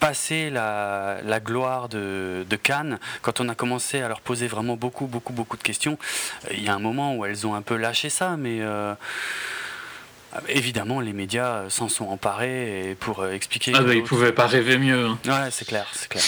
passer 0.00 0.50
la, 0.50 1.18
la 1.24 1.40
gloire 1.40 1.88
de, 1.88 2.44
de, 2.48 2.56
Cannes, 2.56 2.98
quand 3.22 3.40
on 3.40 3.48
a 3.48 3.54
commencé 3.54 4.00
à 4.00 4.08
leur 4.08 4.20
poser 4.20 4.48
vraiment 4.48 4.76
beaucoup, 4.76 5.06
beaucoup, 5.06 5.32
beaucoup 5.32 5.56
de 5.56 5.62
questions, 5.62 5.98
il 6.50 6.62
y 6.62 6.68
a 6.68 6.74
un 6.74 6.80
moment 6.80 7.14
où 7.14 7.24
elles 7.24 7.46
ont 7.46 7.54
un 7.54 7.62
peu 7.62 7.76
lâché 7.76 8.10
ça, 8.10 8.36
mais 8.36 8.58
euh, 8.60 8.94
Évidemment, 10.48 11.00
les 11.00 11.12
médias 11.12 11.70
s'en 11.70 11.88
sont 11.88 12.06
emparés 12.06 12.96
pour 13.00 13.20
euh, 13.20 13.32
expliquer. 13.32 13.72
Ah, 13.74 13.82
bah, 13.82 13.94
ils 13.94 14.02
pouvaient 14.02 14.32
pas 14.32 14.46
rêver 14.46 14.78
mieux. 14.78 15.06
Hein. 15.06 15.18
Ouais, 15.26 15.50
c'est 15.50 15.66
clair, 15.66 15.86
c'est 15.92 16.08
clair. 16.08 16.22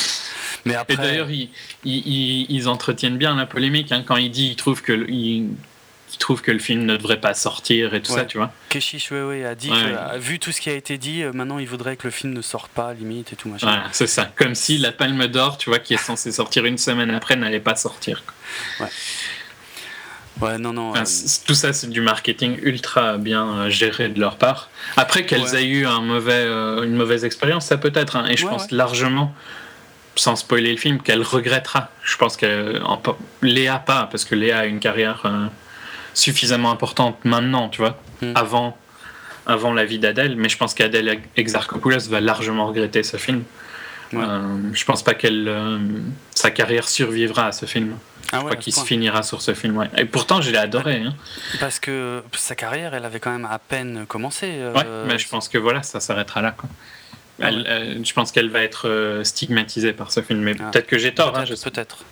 Mais 0.64 0.74
après... 0.74 0.94
Et 0.94 0.96
d'ailleurs, 0.96 1.30
ils, 1.30 1.50
ils, 1.84 2.68
entretiennent 2.68 3.18
bien 3.18 3.36
la 3.36 3.46
polémique 3.46 3.92
hein, 3.92 4.02
quand 4.06 4.16
ils 4.16 4.30
disent 4.30 4.48
qu'ils 4.48 4.56
trouvent 4.56 4.82
que 4.82 5.06
ils, 5.08 5.48
trouvent 6.18 6.42
que 6.42 6.50
le 6.50 6.58
film 6.58 6.84
ne 6.84 6.96
devrait 6.96 7.20
pas 7.20 7.34
sortir 7.34 7.94
et 7.94 8.02
tout 8.02 8.12
ça, 8.12 8.24
tu 8.24 8.36
vois. 8.36 8.52
Keshish, 8.68 9.10
ouais, 9.10 9.44
a 9.44 9.54
dit 9.54 9.70
que, 9.70 10.18
vu 10.18 10.38
tout 10.38 10.52
ce 10.52 10.60
qui 10.60 10.68
a 10.68 10.74
été 10.74 10.98
dit, 10.98 11.22
euh, 11.22 11.32
maintenant 11.32 11.58
il 11.58 11.66
voudrait 11.66 11.96
que 11.96 12.06
le 12.06 12.10
film 12.10 12.34
ne 12.34 12.42
sorte 12.42 12.70
pas, 12.72 12.92
limite 12.92 13.32
et 13.32 13.36
tout 13.36 13.48
machin. 13.48 13.66
Voilà, 13.66 13.84
c'est 13.92 14.06
ça. 14.06 14.30
Comme 14.36 14.54
si 14.54 14.76
la 14.78 14.92
Palme 14.92 15.26
d'Or, 15.28 15.56
tu 15.56 15.70
vois, 15.70 15.78
qui 15.78 15.94
est 15.94 15.98
censée 15.98 16.32
sortir 16.32 16.64
une 16.66 16.78
semaine 16.78 17.10
après, 17.10 17.36
n'allait 17.36 17.60
pas 17.60 17.76
sortir. 17.76 18.22
Ouais. 18.80 18.88
Ouais, 20.40 20.58
non, 20.58 20.72
non. 20.72 20.94
Euh, 20.94 21.04
tout 21.46 21.54
ça, 21.54 21.72
c'est 21.72 21.90
du 21.90 22.00
marketing 22.00 22.58
ultra 22.62 23.18
bien 23.18 23.46
euh, 23.46 23.70
géré 23.70 24.08
de 24.08 24.20
leur 24.20 24.36
part. 24.36 24.70
Après 24.96 25.26
qu'elles 25.26 25.54
aient 25.54 25.66
eu 25.66 25.86
un 25.86 26.00
mauvais, 26.00 26.32
euh, 26.32 26.82
une 26.82 26.94
mauvaise 26.94 27.24
expérience, 27.24 27.66
ça 27.66 27.76
peut 27.76 27.92
être. 27.94 28.16
Hein, 28.16 28.26
et 28.28 28.36
je 28.36 28.46
pense 28.46 28.70
largement, 28.70 29.34
sans 30.16 30.36
spoiler 30.36 30.72
le 30.72 30.78
film, 30.78 31.00
qu'elle 31.00 31.22
regrettera. 31.22 31.90
Je 32.02 32.16
pense 32.16 32.36
que 32.36 32.80
Léa 33.42 33.78
pas, 33.78 34.08
parce 34.10 34.24
que 34.24 34.34
Léa 34.34 34.60
a 34.60 34.66
une 34.66 34.80
carrière 34.80 35.24
suffisamment 36.14 36.70
importante 36.70 37.18
maintenant, 37.24 37.68
tu 37.68 37.82
vois, 37.82 38.00
hmm. 38.22 38.32
avant, 38.34 38.76
avant 39.46 39.74
la 39.74 39.84
vie 39.84 39.98
d'Adèle. 39.98 40.36
Mais 40.36 40.48
je 40.48 40.56
pense 40.56 40.74
qu'Adèle 40.74 41.20
Exarchopoulos 41.36 42.08
va 42.08 42.20
largement 42.20 42.66
regretter 42.66 43.02
ce 43.02 43.18
film. 43.18 43.42
Je 44.12 44.84
pense 44.84 45.02
pas 45.02 45.14
qu'elle 45.14 45.52
sa 46.34 46.50
carrière 46.50 46.88
survivra 46.88 47.46
à 47.46 47.52
ce 47.52 47.66
film. 47.66 47.96
Ah 48.32 48.36
je 48.36 48.44
crois 48.44 48.56
qu'il 48.56 48.72
se 48.72 48.84
finira 48.84 49.22
sur 49.22 49.42
ce 49.42 49.54
film. 49.54 49.88
Et 49.96 50.04
pourtant, 50.04 50.40
je 50.40 50.50
l'ai 50.50 50.58
adoré. 50.58 51.02
Hein. 51.04 51.14
Parce 51.58 51.80
que 51.80 52.22
sa 52.32 52.54
carrière, 52.54 52.94
elle 52.94 53.04
avait 53.04 53.18
quand 53.18 53.32
même 53.32 53.48
à 53.50 53.58
peine 53.58 54.06
commencé. 54.06 54.46
Euh, 54.50 55.04
mais 55.06 55.18
je 55.18 55.28
pense 55.28 55.48
que 55.48 55.58
voilà, 55.58 55.82
ça 55.82 56.00
s'arrêtera 56.00 56.40
là. 56.40 56.52
Quoi. 56.52 56.68
Ah 57.42 57.50
je 57.50 58.12
pense 58.12 58.32
qu'elle 58.32 58.50
va 58.50 58.60
être 58.62 58.86
euh, 58.86 59.24
stigmatisée 59.24 59.92
par 59.92 60.12
ce 60.12 60.20
film. 60.20 60.40
Mais 60.40 60.54
ah. 60.60 60.70
peut-être 60.70 60.86
que 60.86 60.98
j'ai 60.98 61.12
tort. 61.12 61.36
Hein, 61.36 61.44
peut-être. 61.44 62.04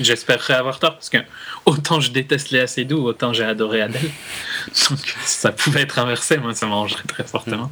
J'espérerais 0.00 0.54
avoir 0.54 0.80
tort 0.80 0.94
parce 0.94 1.08
que 1.08 1.18
autant 1.66 2.00
je 2.00 2.10
déteste 2.10 2.50
Léa 2.50 2.66
Seydoux, 2.66 3.04
autant 3.04 3.32
j'ai 3.32 3.44
adoré 3.44 3.80
Adèle. 3.80 4.10
Donc 4.90 5.14
ça 5.24 5.52
pouvait 5.52 5.82
être 5.82 6.00
inversé, 6.00 6.36
moi 6.38 6.52
ça 6.52 6.66
m'arrangerait 6.66 7.04
très 7.06 7.22
fortement. 7.22 7.70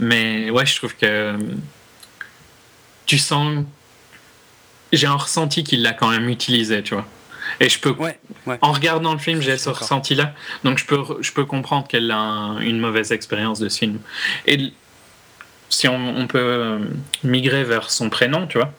Mm. 0.00 0.06
Mais 0.06 0.50
ouais, 0.50 0.64
je 0.64 0.76
trouve 0.76 0.96
que 0.96 1.36
tu 3.06 3.18
sens 3.18 3.64
j'ai 4.92 5.06
un 5.06 5.16
ressenti 5.16 5.64
qu'il 5.64 5.82
l'a 5.82 5.92
quand 5.92 6.10
même 6.10 6.28
utilisé, 6.28 6.82
tu 6.82 6.94
vois. 6.94 7.06
Et 7.60 7.68
je 7.68 7.78
peux, 7.78 7.94
en 8.60 8.72
regardant 8.72 9.12
le 9.12 9.18
film, 9.18 9.40
j'ai 9.40 9.58
ce 9.58 9.70
ressenti-là. 9.70 10.34
Donc 10.64 10.78
je 10.78 10.86
peux, 10.86 11.02
je 11.20 11.32
peux 11.32 11.44
comprendre 11.44 11.86
qu'elle 11.86 12.10
a 12.10 12.56
une 12.60 12.78
mauvaise 12.78 13.12
expérience 13.12 13.58
de 13.58 13.68
ce 13.68 13.78
film. 13.78 13.98
Et 14.46 14.72
si 15.68 15.88
on, 15.88 16.26
peut 16.26 16.38
euh, 16.38 16.78
migrer 17.24 17.64
vers 17.64 17.90
son 17.90 18.10
prénom, 18.10 18.46
tu 18.46 18.58
vois. 18.58 18.72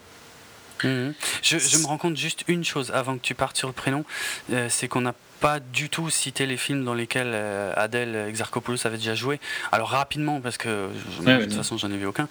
Mhm. 0.83 1.13
Je, 1.41 1.57
je, 1.57 1.77
me 1.77 1.85
rends 1.85 1.97
compte 1.97 2.17
juste 2.17 2.43
une 2.47 2.63
chose 2.63 2.91
avant 2.91 3.15
que 3.15 3.21
tu 3.21 3.35
partes 3.35 3.57
sur 3.57 3.67
le 3.67 3.73
prénom, 3.73 4.05
euh, 4.51 4.67
c'est 4.69 4.87
qu'on 4.87 5.05
a 5.05 5.13
pas 5.43 5.59
du 5.59 5.89
tout 5.89 6.09
cité 6.09 6.45
les 6.45 6.55
films 6.55 6.85
dans 6.85 6.93
lesquels 6.93 7.33
euh, 7.33 7.73
Adèle 7.75 8.15
Exarchopoulos 8.29 8.87
avait 8.87 8.95
déjà 8.95 9.13
joué. 9.13 9.41
Alors 9.73 9.89
rapidement, 9.89 10.39
parce 10.39 10.57
que 10.57 10.87
de 11.19 11.43
toute 11.43 11.53
façon 11.53 11.77
j'en 11.77 11.91
ai 11.91 11.97
vu 11.97 12.05
aucun. 12.05 12.29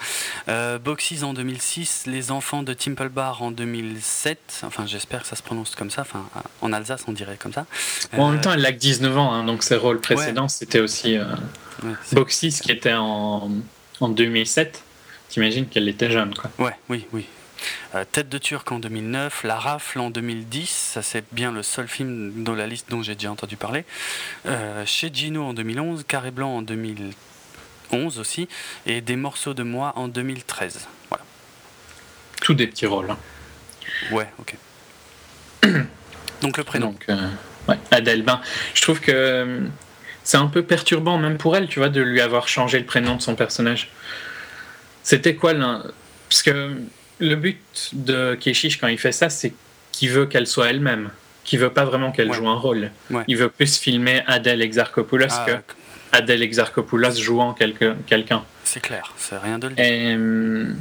Euh, 0.49 0.79
Boxes 0.79 1.23
en 1.23 1.35
2006, 1.35 2.05
Les 2.07 2.31
Enfants 2.31 2.63
de 2.63 2.73
Temple 2.73 3.11
Bar 3.11 3.43
en 3.43 3.51
2007. 3.51 4.63
Enfin, 4.63 4.87
j'espère 4.87 5.21
que 5.21 5.29
ça 5.29 5.37
se 5.37 5.43
prononce 5.43 5.75
comme 5.75 5.91
ça. 5.91 6.01
Enfin, 6.01 6.25
en 6.63 6.73
Alsace, 6.73 7.05
on 7.07 7.13
dirait 7.13 7.37
comme 7.37 7.53
ça. 7.53 7.67
en 8.17 8.31
même 8.31 8.41
temps, 8.41 8.55
elle 8.55 8.65
a 8.65 8.73
que 8.73 8.79
19 8.79 9.19
ans, 9.19 9.31
hein, 9.35 9.45
donc 9.45 9.63
ses 9.63 9.77
rôles 9.77 10.01
précédents, 10.01 10.49
c'était 10.49 10.81
aussi 10.81 11.19
euh, 11.19 11.25
Boxes 12.13 12.61
qui 12.63 12.73
était 12.73 12.95
en, 12.95 13.51
en 14.01 14.09
2007. 14.09 14.83
T'imagines 15.29 15.67
qu'elle 15.67 15.89
était 15.91 16.11
jeune, 16.11 16.33
quoi. 16.35 16.51
Ouais, 16.59 16.75
oui, 16.89 17.07
oui. 17.13 17.27
Euh, 17.95 18.05
Tête 18.11 18.29
de 18.29 18.39
Turc 18.39 18.71
en 18.73 18.79
2009, 18.79 19.45
La 19.45 19.59
Rafle 19.59 20.01
en 20.01 20.11
2010, 20.11 20.69
ça 20.69 21.03
c'est 21.03 21.25
bien 21.33 21.53
le 21.53 21.63
seul 21.63 21.89
film 21.89 22.45
dans 22.45 22.55
la 22.55 22.67
liste 22.67 22.91
dont 22.91 23.03
j'ai 23.03 23.15
déjà 23.15 23.31
entendu 23.31 23.57
parler. 23.57 23.85
Euh, 24.47 24.85
chez 24.87 25.11
Gino 25.13 25.45
en 25.45 25.55
2011, 25.55 26.05
Carré 26.07 26.31
Blanc 26.31 26.57
en 26.57 26.63
2011 26.63 28.19
aussi, 28.19 28.49
et 28.87 29.01
Des 29.01 29.17
morceaux 29.17 29.55
de 29.55 29.63
moi 29.63 29.93
en 29.97 30.09
2013. 30.09 30.89
Voilà. 31.09 31.25
Tous 32.41 32.55
des 32.55 32.67
petits 32.67 32.87
rôles. 32.87 33.11
Hein. 33.11 33.19
Ouais, 34.11 34.29
ok. 34.39 34.55
Donc 36.43 36.57
le 36.57 36.65
prénom. 36.65 36.89
Donc, 36.89 37.05
euh, 37.09 37.29
Adèle. 37.91 38.23
Ben, 38.23 38.41
je 38.75 38.83
trouve 38.83 39.01
que 39.01 39.61
c'est 40.25 40.37
un 40.37 40.47
peu 40.47 40.63
perturbant 40.63 41.19
même 41.19 41.39
pour 41.39 41.57
elle, 41.57 41.69
tu 41.69 41.79
vois, 41.79 41.89
de 41.89 42.01
lui 42.01 42.21
avoir 42.21 42.49
changé 42.49 42.79
le 42.79 42.87
prénom 42.87 43.17
de 43.17 43.23
son 43.23 43.35
personnage. 43.35 43.91
C'était 45.03 45.35
quoi 45.35 45.53
là 45.53 45.83
Parce 46.29 46.43
que 46.43 46.77
le 47.23 47.37
but 47.37 47.91
de 47.93 48.35
Keshish 48.35 48.79
quand 48.79 48.89
il 48.89 48.99
fait 48.99 49.13
ça, 49.13 49.31
c'est 49.31 49.53
qu'il 49.93 50.11
veut 50.11 50.27
qu'elle 50.27 50.47
soit 50.47 50.69
elle-même. 50.71 51.11
qu'il 51.45 51.59
veut 51.59 51.71
pas 51.71 51.85
vraiment 51.85 52.13
qu'elle 52.13 52.33
joue 52.33 52.49
un 52.49 52.57
rôle. 52.57 52.91
Il 53.29 53.37
veut 53.37 53.49
plus 53.49 53.79
filmer 53.79 54.23
Adèle 54.27 54.63
Exarchopoulos 54.63 55.27
ah, 55.31 55.47
que 55.47 55.53
Adèle 56.17 56.43
Exarchopoulos 56.43 57.17
jouant 57.17 57.55
quelqu'un. 57.55 58.45
C'est 58.65 58.81
clair, 58.81 59.13
c'est 59.17 59.39
rien 59.39 59.59
de 59.59 59.69
le 59.69 59.75
dire. 59.75 59.85
Euh, 59.89 60.73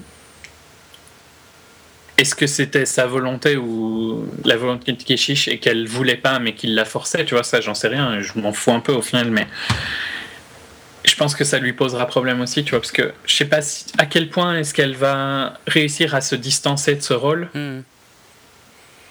est-ce 2.17 2.35
que 2.35 2.47
c'était 2.47 2.85
sa 2.85 3.07
volonté 3.07 3.57
ou 3.57 4.27
la 4.45 4.55
volonté 4.55 4.91
de 4.91 5.01
Keshish 5.01 5.47
et 5.47 5.57
qu'elle 5.57 5.87
voulait 5.87 6.15
pas 6.15 6.39
mais 6.39 6.53
qu'il 6.53 6.75
la 6.75 6.85
forçait 6.85 7.25
Tu 7.25 7.33
vois, 7.33 7.43
ça, 7.43 7.61
j'en 7.61 7.73
sais 7.73 7.87
rien. 7.87 8.21
Je 8.21 8.39
m'en 8.39 8.53
fous 8.53 8.71
un 8.71 8.79
peu 8.79 8.93
au 8.93 9.01
final, 9.01 9.31
mais 9.31 9.47
je 11.03 11.15
pense 11.15 11.35
que 11.35 11.43
ça 11.43 11.57
lui 11.59 11.73
posera 11.73 12.05
problème 12.05 12.41
aussi, 12.41 12.63
tu 12.63 12.71
vois, 12.71 12.79
parce 12.79 12.91
que 12.91 13.13
je 13.25 13.35
sais 13.35 13.45
pas 13.45 13.59
à 13.97 14.05
quel 14.05 14.29
point 14.29 14.57
est-ce 14.57 14.73
qu'elle 14.73 14.95
va 14.95 15.59
réussir 15.67 16.15
à 16.15 16.21
se 16.21 16.35
distancer 16.35 16.95
de 16.95 17.01
ce 17.01 17.13
rôle. 17.13 17.49
Hmm. 17.53 17.81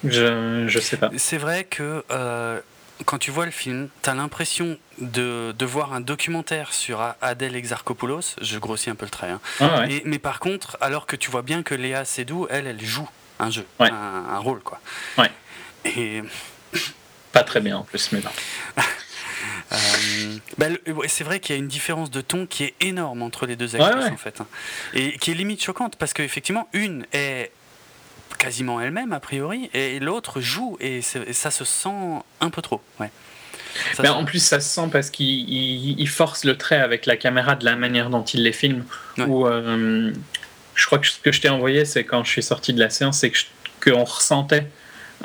Je, 0.03 0.65
je 0.67 0.79
sais 0.79 0.97
pas. 0.97 1.11
C'est 1.17 1.37
vrai 1.37 1.63
que 1.63 2.03
euh, 2.11 2.59
quand 3.05 3.19
tu 3.19 3.29
vois 3.29 3.45
le 3.45 3.51
film, 3.51 3.89
tu 4.01 4.09
as 4.09 4.15
l'impression 4.15 4.77
de, 4.99 5.53
de, 5.57 5.65
voir 5.65 5.93
un 5.93 6.01
documentaire 6.01 6.73
sur 6.73 7.01
Adèle 7.21 7.55
Exarchopoulos. 7.55 8.35
Je 8.41 8.57
grossis 8.57 8.89
un 8.89 8.95
peu 8.95 9.05
le 9.05 9.11
trait. 9.11 9.29
Hein. 9.29 9.39
Ah 9.59 9.85
mais 10.05 10.17
par 10.17 10.39
contre, 10.39 10.77
alors 10.81 11.05
que 11.05 11.15
tu 11.15 11.29
vois 11.29 11.43
bien 11.43 11.61
que 11.61 11.75
Léa 11.75 12.03
Seydoux, 12.05 12.47
elle, 12.49 12.65
elle 12.67 12.83
joue 12.83 13.07
un 13.39 13.49
jeu, 13.49 13.65
un, 13.79 14.37
rôle, 14.37 14.61
quoi. 14.61 14.79
Ouais. 15.17 15.31
Et. 15.85 16.21
Pas 17.31 17.43
très 17.43 17.59
bien 17.59 17.77
en 17.77 17.83
plus, 17.83 18.11
mais 18.11 18.19
non. 18.19 18.29
Euh, 19.71 19.77
bah, 20.57 20.67
c'est 21.07 21.23
vrai 21.23 21.39
qu'il 21.39 21.55
y 21.55 21.57
a 21.57 21.61
une 21.61 21.67
différence 21.67 22.11
de 22.11 22.21
ton 22.21 22.45
qui 22.45 22.65
est 22.65 22.73
énorme 22.81 23.21
entre 23.21 23.45
les 23.45 23.55
deux 23.55 23.75
actrices 23.75 24.11
en 24.11 24.17
fait, 24.17 24.41
hein. 24.41 24.47
et 24.93 25.17
qui 25.17 25.31
est 25.31 25.33
limite 25.33 25.63
choquante 25.63 25.95
parce 25.95 26.13
qu'effectivement 26.13 26.67
une 26.73 27.05
est 27.13 27.51
quasiment 28.37 28.81
elle-même 28.81 29.13
a 29.13 29.19
priori, 29.19 29.69
et 29.73 29.99
l'autre 29.99 30.41
joue, 30.41 30.77
et, 30.79 31.01
ça 31.01 31.51
se 31.51 31.63
sent 31.63 31.89
un 32.39 32.49
peu 32.49 32.61
trop. 32.61 32.81
Ouais. 32.99 33.11
Ben, 33.99 34.11
en 34.11 34.25
plus, 34.25 34.39
ça 34.39 34.59
se 34.59 34.67
sent 34.67 34.89
parce 34.91 35.09
qu'il 35.09 36.09
force 36.09 36.43
le 36.43 36.57
trait 36.57 36.79
avec 36.79 37.05
la 37.05 37.15
caméra 37.15 37.55
de 37.55 37.63
la 37.63 37.75
manière 37.75 38.09
dont 38.09 38.23
il 38.23 38.43
les 38.43 38.51
filme. 38.51 38.83
Ou 39.19 39.47
euh, 39.47 40.11
je 40.75 40.85
crois 40.85 40.97
que 40.97 41.07
ce 41.07 41.19
que 41.19 41.31
je 41.31 41.39
t'ai 41.39 41.49
envoyé, 41.49 41.85
c'est 41.85 42.03
quand 42.03 42.23
je 42.23 42.31
suis 42.31 42.43
sorti 42.43 42.73
de 42.73 42.79
la 42.79 42.89
séance, 42.89 43.19
c'est 43.19 43.31
qu'on 43.83 44.03
ressentait 44.03 44.67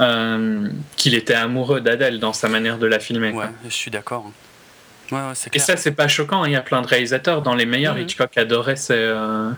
euh, 0.01 0.69
qu'il 0.97 1.15
était 1.15 1.35
amoureux 1.35 1.81
d'Adèle 1.81 2.21
dans 2.21 2.33
sa 2.33 2.49
manière 2.49 2.79
de 2.79 2.87
la 2.87 2.99
filmer. 2.99 3.33
Ouais, 3.33 3.47
je 3.65 3.71
suis 3.71 3.91
d'accord. 3.91 4.31
Ouais, 5.13 5.21
Et 5.53 5.59
ça, 5.59 5.77
c'est 5.77 5.93
pas 5.93 6.09
choquant. 6.09 6.45
Il 6.45 6.53
y 6.53 6.57
a 6.57 6.63
plein 6.63 6.83
de 6.83 6.87
réalisateurs. 6.87 7.43
Dans 7.43 7.55
les 7.55 7.67
meilleurs, 7.67 7.95
mm 7.95 7.99
-hmm. 7.99 8.03
Hitchcock 8.03 8.37
adorait 8.37 8.77
ses, 8.77 8.95
euh, 8.95 9.53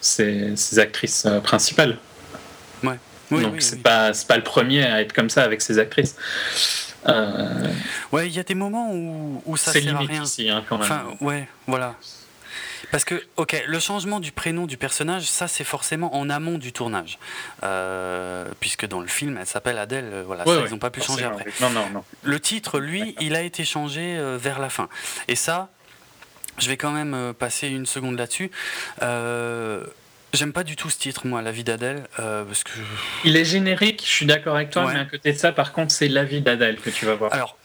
ses 0.00 0.78
actrices 0.78 1.26
principales. 1.42 1.96
Donc 3.30 3.62
c'est 3.62 3.82
pas 3.82 4.12
c'est 4.14 4.28
pas 4.28 4.36
le 4.36 4.42
premier 4.42 4.84
à 4.84 5.00
être 5.00 5.12
comme 5.12 5.30
ça 5.30 5.42
avec 5.42 5.60
ses 5.62 5.78
actrices. 5.78 6.16
Euh... 7.08 7.68
Ouais, 8.12 8.26
il 8.28 8.34
y 8.34 8.40
a 8.40 8.42
des 8.42 8.54
moments 8.54 8.92
où, 8.92 9.42
où 9.46 9.56
ça 9.56 9.72
sert 9.72 9.96
à 9.96 10.00
rien. 10.00 10.22
Ici, 10.22 10.50
hein, 10.50 10.64
quand 10.68 10.78
même. 10.78 10.86
Enfin, 10.90 11.04
ouais, 11.20 11.48
voilà. 11.66 11.94
Parce 12.90 13.04
que, 13.04 13.22
ok, 13.36 13.64
le 13.66 13.80
changement 13.80 14.20
du 14.20 14.32
prénom 14.32 14.66
du 14.66 14.76
personnage, 14.76 15.24
ça 15.24 15.48
c'est 15.48 15.64
forcément 15.64 16.14
en 16.16 16.30
amont 16.30 16.58
du 16.58 16.72
tournage. 16.72 17.18
Euh, 17.62 18.46
puisque 18.60 18.86
dans 18.86 19.00
le 19.00 19.08
film, 19.08 19.36
elle 19.40 19.46
s'appelle 19.46 19.78
Adèle, 19.78 20.10
euh, 20.12 20.22
voilà, 20.26 20.44
ça, 20.44 20.62
ils 20.66 20.70
n'ont 20.70 20.78
pas 20.78 20.90
pu 20.90 21.00
changer 21.00 21.24
après. 21.24 21.46
Non, 21.60 21.70
non, 21.70 21.88
non. 21.92 22.04
Le 22.22 22.40
titre, 22.40 22.78
lui, 22.78 23.14
il 23.20 23.34
a 23.34 23.42
été 23.42 23.64
changé 23.64 24.16
euh, 24.16 24.38
vers 24.40 24.58
la 24.58 24.70
fin. 24.70 24.88
Et 25.28 25.36
ça, 25.36 25.68
je 26.58 26.68
vais 26.68 26.76
quand 26.76 26.92
même 26.92 27.34
passer 27.34 27.68
une 27.68 27.86
seconde 27.86 28.18
là-dessus. 28.18 28.50
Euh, 29.02 29.84
J'aime 30.32 30.52
pas 30.52 30.64
du 30.64 30.76
tout 30.76 30.90
ce 30.90 30.98
titre, 30.98 31.26
moi, 31.26 31.40
La 31.40 31.50
vie 31.50 31.64
d'Adèle, 31.64 32.04
euh, 32.18 32.44
parce 32.44 32.62
que... 32.62 32.72
Il 33.24 33.36
est 33.36 33.44
générique, 33.44 34.02
je 34.04 34.10
suis 34.10 34.26
d'accord 34.26 34.56
avec 34.56 34.70
toi, 34.70 34.92
mais 34.92 34.98
à 34.98 35.04
côté 35.06 35.32
de 35.32 35.38
ça, 35.38 35.50
par 35.52 35.72
contre, 35.72 35.92
c'est 35.92 36.08
La 36.08 36.24
vie 36.24 36.42
d'Adèle 36.42 36.76
que 36.76 36.90
tu 36.90 37.06
vas 37.06 37.14
voir. 37.14 37.32
Alors, 37.32 37.56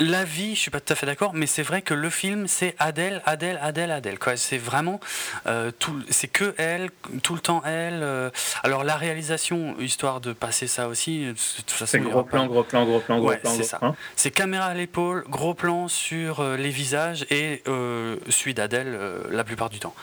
la 0.00 0.24
vie, 0.24 0.54
je 0.54 0.60
suis 0.60 0.70
pas 0.70 0.80
tout 0.80 0.92
à 0.92 0.96
fait 0.96 1.06
d'accord, 1.06 1.32
mais 1.34 1.46
c'est 1.46 1.62
vrai 1.62 1.82
que 1.82 1.94
le 1.94 2.10
film, 2.10 2.48
c'est 2.48 2.74
Adèle, 2.78 3.22
Adèle, 3.26 3.58
Adèle, 3.62 3.90
Adèle. 3.90 4.18
C'est 4.36 4.58
vraiment 4.58 5.00
euh, 5.46 5.70
tout, 5.78 6.02
c'est 6.10 6.28
que 6.28 6.54
elle, 6.58 6.90
tout 7.22 7.34
le 7.34 7.40
temps 7.40 7.62
elle. 7.64 8.02
Euh. 8.02 8.30
alors 8.62 8.82
la 8.82 8.96
réalisation, 8.96 9.76
histoire 9.78 10.20
de 10.20 10.32
passer 10.32 10.66
ça 10.66 10.88
aussi. 10.88 11.26
C'est 11.66 12.00
gros 12.00 12.24
plan, 12.24 12.46
gros 12.46 12.64
plan, 12.64 12.84
gros 12.84 13.00
plan, 13.00 13.18
gros 13.18 13.34
plan, 13.36 13.50
C'est 13.54 13.62
ça. 13.62 13.80
C'est 14.16 14.30
caméra 14.30 14.66
à 14.66 14.74
l'épaule, 14.74 15.24
gros 15.28 15.54
plan 15.54 15.88
sur 15.88 16.42
les 16.42 16.70
visages 16.70 17.26
et 17.30 17.62
celui 17.66 18.54
d'Adèle 18.54 18.98
la 19.30 19.44
plupart 19.44 19.70
du 19.70 19.78
temps. 19.78 19.94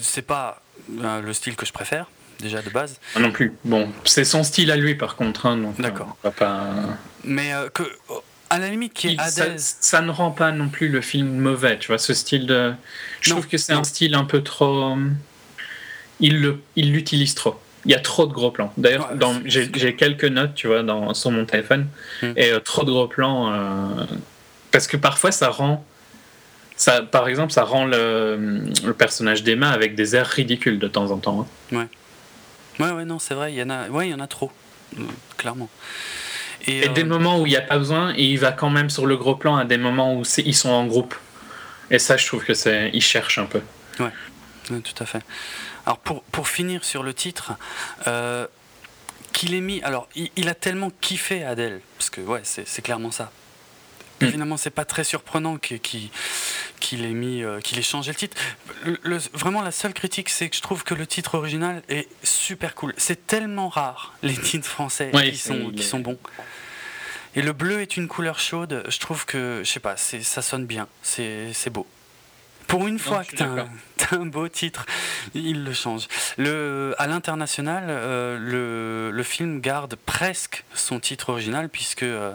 c'est 0.00 0.22
pas 0.22 0.60
euh, 1.02 1.20
le 1.20 1.32
style 1.32 1.56
que 1.56 1.66
je 1.66 1.72
préfère, 1.72 2.06
déjà 2.40 2.62
de 2.62 2.70
base. 2.70 2.98
Ah 3.14 3.20
non 3.20 3.30
plus. 3.30 3.54
Bon, 3.64 3.90
c'est 4.04 4.24
son 4.24 4.42
style 4.42 4.70
à 4.70 4.76
lui 4.76 4.94
par 4.94 5.16
contre. 5.16 5.46
Hein, 5.46 5.58
euh, 5.58 5.82
D'accord. 5.82 6.16
pas... 6.38 6.66
Mais 7.24 7.52
euh, 7.52 7.68
que, 7.68 7.82
à 8.50 8.58
la 8.58 8.68
limite, 8.68 8.94
qui 8.94 9.08
est 9.08 9.30
ça, 9.30 9.46
ça, 9.56 10.00
ne 10.00 10.10
rend 10.10 10.30
pas 10.30 10.52
non 10.52 10.68
plus 10.68 10.88
le 10.88 11.00
film 11.00 11.38
mauvais, 11.38 11.78
tu 11.78 11.88
vois, 11.88 11.98
ce 11.98 12.14
style 12.14 12.46
de. 12.46 12.72
Je 13.20 13.30
trouve 13.30 13.46
que 13.46 13.58
c'est 13.58 13.72
un 13.72 13.84
style 13.84 14.14
un 14.14 14.24
peu 14.24 14.42
trop. 14.42 14.96
Il 16.20 16.58
l'utilise 16.76 17.30
il 17.30 17.34
trop. 17.34 17.60
Il 17.84 17.92
y 17.92 17.94
a 17.94 18.00
trop 18.00 18.26
de 18.26 18.32
gros 18.32 18.50
plans. 18.50 18.72
D'ailleurs, 18.76 19.10
j'ai 19.44 19.96
quelques 19.96 20.24
notes, 20.24 20.54
tu 20.54 20.66
vois, 20.66 20.82
dans, 20.82 21.14
sur 21.14 21.30
mon 21.30 21.44
téléphone, 21.44 21.86
hmm. 22.22 22.32
et 22.36 22.52
trop 22.64 22.84
de 22.84 22.90
gros 22.90 23.08
plans. 23.08 24.06
parce 24.70 24.86
que 24.86 24.96
parfois, 24.96 25.32
ça 25.32 25.50
rend 25.50 25.84
ça, 26.78 27.02
par 27.02 27.26
exemple, 27.26 27.52
ça 27.52 27.64
rend 27.64 27.84
le, 27.86 28.62
personnage 28.96 29.42
d'Emma 29.42 29.70
avec 29.70 29.96
des 29.96 30.14
airs 30.14 30.28
ridicules 30.28 30.78
de 30.78 30.86
temps 30.86 31.10
en 31.10 31.18
temps. 31.18 31.46
Hein. 31.72 31.76
Ouais. 31.76 31.88
Ouais, 32.78 32.92
ouais, 32.92 33.04
non, 33.04 33.18
c'est 33.18 33.34
vrai, 33.34 33.52
il 33.52 33.58
y 33.58 33.62
en 33.62 33.70
a, 33.70 33.88
ouais, 33.88 34.06
il 34.06 34.10
y 34.12 34.14
en 34.14 34.20
a 34.20 34.28
trop, 34.28 34.52
euh, 34.96 35.02
clairement. 35.36 35.68
Et, 36.66 36.88
des 36.88 37.02
euh, 37.02 37.06
moments 37.06 37.40
où 37.40 37.46
il 37.46 37.50
n'y 37.50 37.56
a 37.56 37.62
pas 37.62 37.78
besoin, 37.78 38.12
et 38.14 38.24
il 38.24 38.38
va 38.38 38.52
quand 38.52 38.70
même 38.70 38.90
sur 38.90 39.06
le 39.06 39.16
gros 39.16 39.36
plan 39.36 39.56
à 39.56 39.64
des 39.64 39.78
moments 39.78 40.14
où 40.14 40.22
ils 40.38 40.54
sont 40.54 40.70
en 40.70 40.86
groupe. 40.86 41.14
Et 41.90 41.98
ça, 41.98 42.16
je 42.16 42.26
trouve 42.26 42.44
que 42.44 42.54
c'est, 42.54 42.90
il 42.92 43.00
cherche 43.00 43.38
un 43.38 43.46
peu. 43.46 43.60
Ouais. 44.00 44.10
tout 44.66 45.02
à 45.02 45.06
fait. 45.06 45.22
Alors 45.86 45.98
pour, 45.98 46.22
pour 46.24 46.48
finir 46.48 46.84
sur 46.84 47.02
le 47.02 47.14
titre, 47.14 47.52
euh, 48.06 48.46
qu'il 49.32 49.54
ait 49.54 49.60
mis, 49.60 49.82
alors 49.82 50.08
il, 50.14 50.30
il, 50.36 50.48
a 50.48 50.54
tellement 50.54 50.90
kiffé 51.00 51.44
Adèle, 51.44 51.80
parce 51.96 52.10
que 52.10 52.20
ouais, 52.20 52.42
c'est 52.42 52.82
clairement 52.82 53.10
ça. 53.10 53.30
Mm. 54.28 54.30
Finalement, 54.30 54.56
c'est 54.56 54.70
pas 54.70 54.84
très 54.84 55.04
surprenant 55.04 55.58
qu'il 55.58 57.04
ait 57.04 57.08
mis, 57.12 57.44
euh, 57.44 57.60
qu'il 57.60 57.78
ait 57.78 57.82
changé 57.82 58.10
le 58.10 58.16
titre. 58.16 58.36
vraiment, 59.32 59.62
la 59.62 59.70
seule 59.70 59.94
critique, 59.94 60.28
c'est 60.28 60.48
que 60.48 60.56
je 60.56 60.60
trouve 60.60 60.82
que 60.82 60.94
le 60.94 61.06
titre 61.06 61.36
original 61.36 61.82
est 61.88 62.08
super 62.24 62.74
cool. 62.74 62.94
C'est 62.96 63.28
tellement 63.28 63.68
rare 63.68 64.14
les 64.22 64.36
titres 64.36 64.66
français 64.66 65.12
qui 65.12 65.36
sont 65.36 65.70
qui 65.70 65.84
sont 65.84 66.00
bons. 66.00 66.18
Et 67.36 67.42
le 67.42 67.52
bleu 67.52 67.80
est 67.80 67.96
une 67.96 68.08
couleur 68.08 68.40
chaude. 68.40 68.82
Je 68.88 68.98
trouve 68.98 69.24
que, 69.24 69.62
je 69.64 69.70
sais 69.70 69.80
pas, 69.80 69.96
ça 69.96 70.42
sonne 70.42 70.66
bien. 70.66 70.88
C'est 71.02 71.70
beau. 71.70 71.86
Pour 72.68 72.86
une 72.86 72.98
fois 72.98 73.24
que 73.24 73.34
tu 73.34 73.42
as, 73.42 73.66
un 74.12 74.26
beau 74.26 74.46
titre, 74.46 74.86
il 75.34 75.64
le 75.64 75.72
change. 75.72 76.06
Le, 76.36 76.94
à 76.98 77.06
l'international, 77.06 77.84
euh, 77.88 78.38
le, 78.38 79.10
le, 79.10 79.22
film 79.22 79.60
garde 79.60 79.96
presque 80.06 80.64
son 80.74 81.00
titre 81.00 81.30
original 81.30 81.68
puisque 81.68 82.02
euh, 82.02 82.32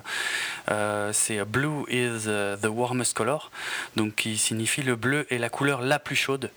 euh, 0.72 1.12
c'est 1.13 1.43
Blue 1.46 1.86
is 1.88 2.26
the 2.26 2.67
warmest 2.67 3.15
color, 3.15 3.52
donc 3.96 4.15
qui 4.15 4.38
signifie 4.38 4.82
le 4.82 4.96
bleu 4.96 5.28
est 5.30 5.38
la 5.38 5.50
couleur 5.50 5.82
la 5.82 6.00
plus 6.00 6.15
chaude. 6.15 6.50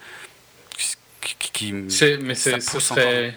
Qui, 1.20 1.72
mais 1.72 2.34
c'est, 2.34 2.60
ce 2.60 2.80
serait... 2.80 3.36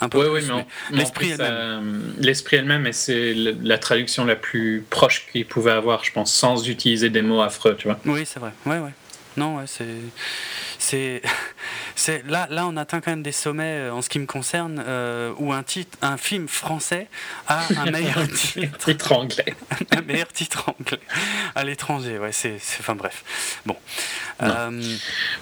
Un 0.00 0.08
peu 0.08 0.30
oui, 0.30 0.40
mais, 0.48 0.64
l'esprit 0.96 1.30
elle-même. 1.30 2.14
l'esprit 2.18 2.56
elle-même, 2.56 2.86
et 2.86 2.92
c'est 2.92 3.34
la 3.34 3.78
traduction 3.78 4.24
la 4.24 4.36
plus 4.36 4.84
proche 4.88 5.26
qu'il 5.30 5.44
pouvait 5.44 5.72
avoir, 5.72 6.04
je 6.04 6.12
pense, 6.12 6.32
sans 6.32 6.68
utiliser 6.68 7.10
des 7.10 7.20
mots 7.20 7.42
affreux, 7.42 7.76
tu 7.76 7.88
vois. 7.88 7.98
Oui, 8.06 8.24
c'est 8.24 8.38
vrai. 8.38 8.52
Ouais, 8.64 8.78
ouais. 8.78 8.92
Non, 9.38 9.66
c'est. 9.66 9.86
C'est, 10.78 11.22
c'est 11.96 12.24
là, 12.28 12.46
là, 12.50 12.66
on 12.66 12.76
atteint 12.76 13.00
quand 13.00 13.10
même 13.10 13.22
des 13.22 13.32
sommets 13.32 13.88
euh, 13.88 13.92
en 13.92 14.00
ce 14.00 14.08
qui 14.08 14.18
me 14.18 14.26
concerne 14.26 14.82
euh, 14.86 15.32
où 15.38 15.52
un 15.52 15.62
titre, 15.62 15.98
un 16.02 16.16
film 16.16 16.48
français 16.48 17.08
a 17.46 17.66
un 17.76 17.90
meilleur 17.90 18.26
titre, 18.78 19.12
anglais, 19.12 19.54
un 19.90 20.02
meilleur 20.02 20.28
titre 20.28 20.68
anglais 20.68 21.00
à 21.54 21.64
l'étranger. 21.64 22.18
Ouais, 22.18 22.32
c'est, 22.32 22.56
enfin 22.78 22.94
bref. 22.94 23.60
Bon. 23.66 23.76
Euh, 24.40 24.70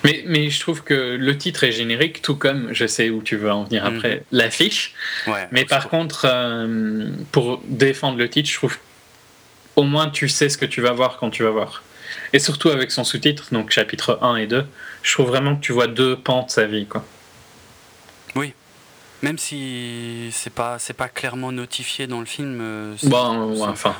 mais, 0.04 0.24
mais 0.26 0.48
je 0.48 0.58
trouve 0.58 0.82
que 0.82 1.16
le 1.16 1.36
titre 1.36 1.64
est 1.64 1.72
générique, 1.72 2.22
tout 2.22 2.36
comme 2.36 2.72
je 2.72 2.86
sais 2.86 3.10
où 3.10 3.22
tu 3.22 3.36
veux 3.36 3.52
en 3.52 3.64
venir 3.64 3.84
après 3.84 4.16
mhm. 4.16 4.22
l'affiche. 4.32 4.94
Ouais, 5.26 5.46
mais 5.52 5.66
par 5.66 5.90
contre, 5.90 6.26
pour 7.30 7.62
défendre 7.66 8.16
le 8.16 8.30
titre, 8.30 8.48
je 8.48 8.54
trouve 8.54 8.78
au 9.76 9.82
moins 9.82 10.08
tu 10.08 10.30
sais 10.30 10.48
ce 10.48 10.56
que 10.56 10.64
tu 10.64 10.80
vas 10.80 10.92
voir 10.92 11.18
quand 11.18 11.28
tu 11.28 11.42
vas 11.42 11.50
voir. 11.50 11.82
Et 12.32 12.38
surtout 12.38 12.70
avec 12.70 12.90
son 12.90 13.04
sous-titre, 13.04 13.48
donc 13.52 13.70
chapitre 13.70 14.18
1 14.22 14.36
et 14.36 14.46
2, 14.46 14.64
je 15.02 15.12
trouve 15.12 15.28
vraiment 15.28 15.56
que 15.56 15.60
tu 15.60 15.72
vois 15.72 15.86
deux 15.86 16.16
pans 16.16 16.44
de 16.44 16.50
sa 16.50 16.66
vie. 16.66 16.86
Quoi. 16.86 17.04
Oui. 18.34 18.52
Même 19.22 19.38
si 19.38 20.28
c'est 20.30 20.52
pas 20.52 20.78
c'est 20.78 20.92
pas 20.92 21.08
clairement 21.08 21.50
notifié 21.50 22.06
dans 22.06 22.20
le 22.20 22.26
film. 22.26 22.58
Euh, 22.60 22.94
bon, 23.04 23.66
enfin, 23.66 23.96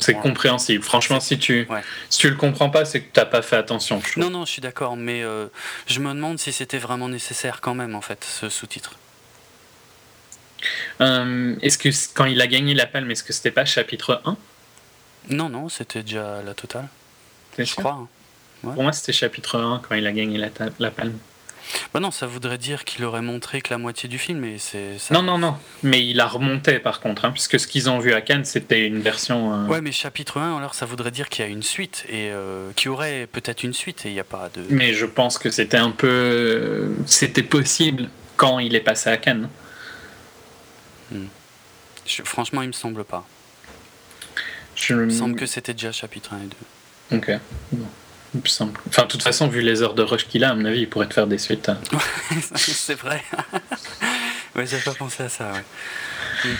c'est 0.00 0.14
compréhensible. 0.14 0.84
Franchement, 0.84 1.18
si 1.18 1.38
tu 1.38 1.66
si 2.08 2.18
tu 2.20 2.30
le 2.30 2.36
comprends 2.36 2.70
pas, 2.70 2.84
c'est 2.84 3.00
que 3.00 3.12
t'as 3.12 3.24
pas 3.24 3.42
fait 3.42 3.56
attention. 3.56 4.00
non, 4.16 4.30
non, 4.30 4.44
je 4.44 4.52
suis 4.52 4.62
d'accord, 4.62 4.96
mais 4.96 5.22
euh, 5.24 5.48
je 5.88 5.98
me 5.98 6.14
demande 6.14 6.38
si 6.38 6.52
c'était 6.52 6.78
vraiment 6.78 7.08
nécessaire 7.08 7.60
quand 7.60 7.74
même 7.74 7.96
en 7.96 8.00
fait 8.00 8.24
ce 8.24 8.48
sous-titre. 8.48 8.92
Euh, 11.00 11.56
est-ce 11.62 11.78
que 11.78 11.88
quand 12.14 12.24
il 12.24 12.40
a 12.40 12.46
gagné 12.46 12.74
la 12.74 12.86
palme, 12.86 13.10
est-ce 13.10 13.24
que 13.24 13.32
c'était 13.32 13.50
pas 13.50 13.64
chapitre 13.64 14.20
1 14.24 14.36
Non, 15.28 15.48
non, 15.48 15.68
c'était 15.68 16.02
déjà 16.02 16.42
la 16.42 16.54
totale. 16.54 16.88
Je 17.58 17.74
crois. 17.74 17.92
Hein. 17.92 18.08
Pour 18.62 18.82
moi, 18.82 18.92
c'était 18.92 19.12
chapitre 19.12 19.58
1 19.58 19.82
quand 19.86 19.94
il 19.94 20.06
a 20.06 20.12
gagné 20.12 20.38
la, 20.38 20.48
la 20.78 20.90
palme. 20.90 21.18
Bah 21.92 22.00
non, 22.00 22.10
ça 22.10 22.26
voudrait 22.26 22.58
dire 22.58 22.84
qu'il 22.84 23.04
aurait 23.04 23.22
montré 23.22 23.60
que 23.60 23.70
la 23.70 23.78
moitié 23.78 24.08
du 24.08 24.18
film, 24.18 24.40
mais 24.40 24.58
c'est. 24.58 24.98
Ça... 24.98 25.14
Non, 25.14 25.22
non, 25.22 25.38
non. 25.38 25.56
Mais 25.82 26.06
il 26.06 26.20
a 26.20 26.26
remonté 26.26 26.78
par 26.78 27.00
contre, 27.00 27.24
hein, 27.24 27.30
puisque 27.30 27.58
ce 27.60 27.66
qu'ils 27.66 27.90
ont 27.90 27.98
vu 27.98 28.12
à 28.12 28.20
Cannes, 28.20 28.44
c'était 28.44 28.86
une 28.86 29.00
version. 29.00 29.52
Euh, 29.52 29.66
ouais, 29.66 29.80
mais 29.80 29.92
chapitre 29.92 30.38
1, 30.38 30.56
alors 30.56 30.74
ça 30.74 30.86
voudrait 30.86 31.10
dire 31.10 31.28
qu'il 31.28 31.44
y 31.44 31.48
a 31.48 31.50
une 31.50 31.62
suite, 31.62 32.04
et 32.08 32.30
euh, 32.30 32.70
qu'il 32.74 32.86
y 32.86 32.88
aurait 32.88 33.28
peut-être 33.30 33.62
une 33.64 33.74
suite, 33.74 34.06
et 34.06 34.08
il 34.08 34.14
n'y 34.14 34.20
a 34.20 34.24
pas 34.24 34.48
de. 34.54 34.62
Mais 34.70 34.94
je 34.94 35.06
pense 35.06 35.38
que 35.38 35.50
c'était 35.50 35.76
un 35.76 35.90
peu. 35.90 36.94
C'était 37.06 37.42
possible 37.42 38.08
quand 38.36 38.58
il 38.58 38.74
est 38.74 38.80
passé 38.80 39.10
à 39.10 39.16
Cannes. 39.16 39.48
Hmm. 41.12 41.26
Franchement, 42.24 42.62
il 42.62 42.68
me 42.68 42.72
semble 42.72 43.04
pas. 43.04 43.26
Je... 44.78 44.94
Il 44.94 45.00
me 45.00 45.10
semble 45.10 45.36
que 45.36 45.46
c'était 45.46 45.74
déjà 45.74 45.92
chapitre 45.92 46.34
1 46.34 46.36
et 46.38 47.16
2. 47.16 47.16
Ok. 47.16 47.40
Bon. 47.72 47.86
Enfin, 48.88 49.02
de 49.02 49.08
toute 49.08 49.22
façon, 49.22 49.48
vu 49.48 49.62
les 49.62 49.82
heures 49.82 49.94
de 49.94 50.02
rush 50.02 50.26
qu'il 50.26 50.44
a, 50.44 50.50
à 50.50 50.54
mon 50.54 50.64
avis, 50.66 50.80
il 50.80 50.88
pourrait 50.88 51.08
te 51.08 51.14
faire 51.14 51.26
des 51.26 51.38
suites. 51.38 51.68
Hein. 51.68 51.78
c'est 52.54 52.94
vrai. 52.94 53.22
ouais, 54.56 54.66
j'ai 54.66 54.78
pas 54.78 54.94
pensé 54.94 55.24
à 55.24 55.28
ça, 55.28 55.52
ouais. 55.52 56.52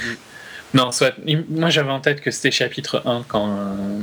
Non, 0.74 0.92
soit, 0.92 1.14
moi 1.48 1.70
j'avais 1.70 1.90
en 1.90 2.00
tête 2.00 2.20
que 2.20 2.30
c'était 2.30 2.50
chapitre 2.50 3.02
1 3.06 3.24
quand, 3.28 3.48
euh, 3.48 4.00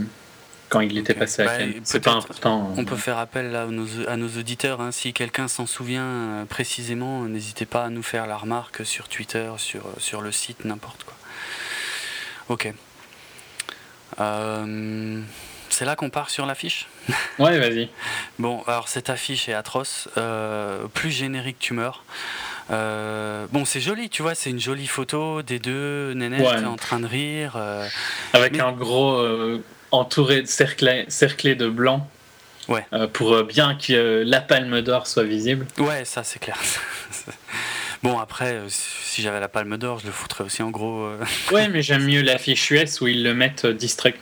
quand 0.70 0.80
il 0.80 0.98
était 0.98 1.14
passé 1.14 1.42
à 1.44 1.46
bah, 1.46 1.64
C'est 1.84 2.00
pas 2.00 2.14
important. 2.14 2.74
On 2.78 2.86
peut 2.86 2.96
faire 2.96 3.18
appel 3.18 3.56
à 3.56 3.66
nos, 3.68 3.88
à 4.08 4.16
nos 4.16 4.30
auditeurs. 4.30 4.82
Hein. 4.82 4.92
Si 4.92 5.14
quelqu'un 5.14 5.48
s'en 5.48 5.66
souvient 5.66 6.06
euh, 6.06 6.46
précisément, 6.46 7.24
n'hésitez 7.26 7.66
pas 7.66 7.86
à 7.86 7.90
nous 7.90 8.04
faire 8.04 8.26
la 8.26 8.38
remarque 8.38 8.86
sur 8.86 9.10
Twitter, 9.10 9.52
sur, 9.58 9.84
sur 9.98 10.22
le 10.22 10.32
site, 10.32 10.66
n'importe 10.66 11.04
quoi. 11.04 11.16
Ok. 12.50 12.74
Euh, 14.20 15.22
c'est 15.70 15.86
là 15.86 15.96
qu'on 15.96 16.10
part 16.10 16.30
sur 16.30 16.46
l'affiche 16.46 16.88
Ouais, 17.40 17.60
vas-y. 17.60 17.90
bon, 18.40 18.64
alors 18.68 18.88
cette 18.88 19.10
affiche 19.10 19.50
est 19.50 19.54
atroce. 19.54 20.08
Euh, 20.18 20.88
plus 20.94 21.12
générique, 21.12 21.58
tu 21.60 21.74
meurs. 21.74 22.04
Euh, 22.72 23.46
bon, 23.52 23.66
c'est 23.66 23.82
joli, 23.82 24.10
tu 24.10 24.22
vois, 24.22 24.36
c'est 24.36 24.50
une 24.50 24.60
jolie 24.60 24.88
photo 24.88 25.42
des 25.42 25.60
deux 25.60 26.14
nénettes 26.14 26.66
en 26.66 26.76
train 26.78 27.00
de 27.00 27.08
rire. 27.08 27.58
Avec 28.34 28.60
un 28.60 28.72
gros 28.72 29.24
entouré, 29.92 30.42
de 30.42 30.48
cerclé 30.48 31.56
de 31.56 31.68
blanc. 31.68 32.08
Ouais. 32.68 32.84
pour 33.14 33.44
bien 33.44 33.76
que 33.76 34.24
la 34.26 34.42
palme 34.42 34.82
d'or 34.82 35.06
soit 35.06 35.24
visible. 35.24 35.68
Ouais, 35.78 36.04
ça 36.04 36.24
c'est 36.24 36.40
clair. 36.40 36.58
bon, 38.10 38.20
après, 38.20 38.62
si 38.70 39.22
j'avais 39.22 39.40
la 39.40 39.48
palme 39.48 39.78
d'or, 39.78 40.00
je 40.00 40.06
le 40.06 40.12
foutrais 40.12 40.44
aussi 40.44 40.62
en 40.64 40.72
gros. 40.72 41.10
ouais, 41.52 41.70
mais 41.70 41.82
j'aime 41.82 42.06
mieux 42.06 42.22
l'affiche 42.22 42.72
US 42.72 43.02
où 43.02 43.08
ils 43.08 43.24
le 43.24 43.34
mettent 43.34 43.66
discret 43.66 44.16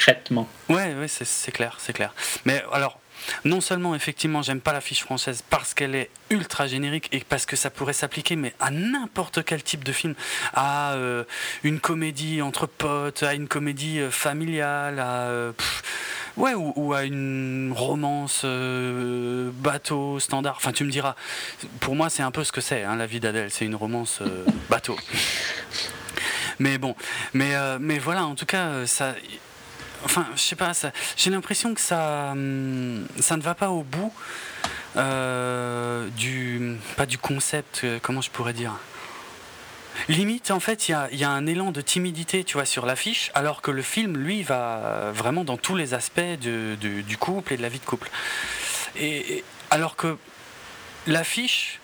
concrètement. 0.00 0.48
Ouais, 0.68 0.94
ouais 0.94 1.08
c'est 1.08 1.52
clair, 1.52 1.76
c'est 1.78 1.92
clair. 1.92 2.14
Mais 2.44 2.62
alors, 2.72 2.98
non 3.44 3.60
seulement 3.60 3.94
effectivement 3.94 4.40
j'aime 4.40 4.60
pas 4.60 4.72
la 4.72 4.80
fiche 4.80 5.02
française 5.02 5.44
parce 5.50 5.74
qu'elle 5.74 5.94
est 5.94 6.08
ultra 6.30 6.66
générique 6.66 7.08
et 7.12 7.20
parce 7.20 7.44
que 7.44 7.54
ça 7.54 7.68
pourrait 7.68 7.92
s'appliquer 7.92 8.34
mais 8.34 8.54
à 8.60 8.70
n'importe 8.70 9.44
quel 9.44 9.62
type 9.62 9.84
de 9.84 9.92
film, 9.92 10.14
à 10.54 10.92
euh, 10.94 11.24
une 11.64 11.80
comédie 11.80 12.40
entre 12.40 12.66
potes, 12.66 13.22
à 13.22 13.34
une 13.34 13.46
comédie 13.46 14.00
euh, 14.00 14.10
familiale, 14.10 14.98
à 14.98 15.28
euh, 15.28 15.52
ouais 16.40 16.54
ou, 16.54 16.92
à 16.92 17.04
une 17.04 17.72
romance 17.76 18.44
bateau 18.44 20.18
standard. 20.18 20.56
Enfin 20.56 20.72
tu 20.72 20.84
me 20.84 20.90
diras, 20.90 21.14
pour 21.80 21.94
moi 21.94 22.10
c'est 22.10 22.22
un 22.22 22.30
peu 22.30 22.44
ce 22.44 22.52
que 22.52 22.60
c'est 22.60 22.82
hein, 22.82 22.96
la 22.96 23.06
vie 23.06 23.20
d'Adèle, 23.20 23.50
c'est 23.50 23.64
une 23.64 23.76
romance 23.76 24.20
bateau. 24.70 24.96
Mais 26.58 26.78
bon, 26.78 26.94
mais 27.32 27.52
mais 27.78 27.98
voilà 27.98 28.24
en 28.24 28.34
tout 28.34 28.46
cas 28.46 28.86
ça 28.86 29.14
Enfin, 30.04 30.26
je 30.34 30.40
sais 30.40 30.56
pas, 30.56 30.72
j'ai 31.16 31.30
l'impression 31.30 31.74
que 31.74 31.80
ça, 31.80 32.30
hum, 32.32 33.06
ça 33.18 33.36
ne 33.36 33.42
va 33.42 33.54
pas 33.54 33.70
au 33.70 33.82
bout 33.82 34.12
euh, 34.96 36.08
du. 36.16 36.76
Pas 36.96 37.06
du 37.06 37.18
concept, 37.18 37.82
euh, 37.84 37.98
comment 38.00 38.20
je 38.20 38.30
pourrais 38.30 38.52
dire? 38.52 38.72
Limite, 40.08 40.50
en 40.50 40.60
fait, 40.60 40.88
il 40.88 40.92
y 41.12 41.24
a, 41.24 41.30
un 41.30 41.46
élan 41.46 41.72
de 41.72 41.80
timidité, 41.80 42.44
tu 42.44 42.54
vois, 42.54 42.64
sur 42.64 42.86
l'affiche, 42.86 43.30
alors 43.34 43.62
que 43.62 43.70
le 43.70 43.82
film, 43.82 44.16
lui, 44.16 44.42
va 44.42 45.10
vraiment 45.12 45.44
dans 45.44 45.56
tous 45.56 45.76
les 45.76 45.94
aspects 45.94 46.20
du 46.40 47.16
couple 47.18 47.54
et 47.54 47.56
de 47.56 47.62
la 47.62 47.68
vie 47.68 47.78
de 47.78 47.84
couple. 47.84 48.10
Et, 48.98 49.44
alors 49.70 49.96
que 49.96 50.16
l'affiche, 51.06 51.80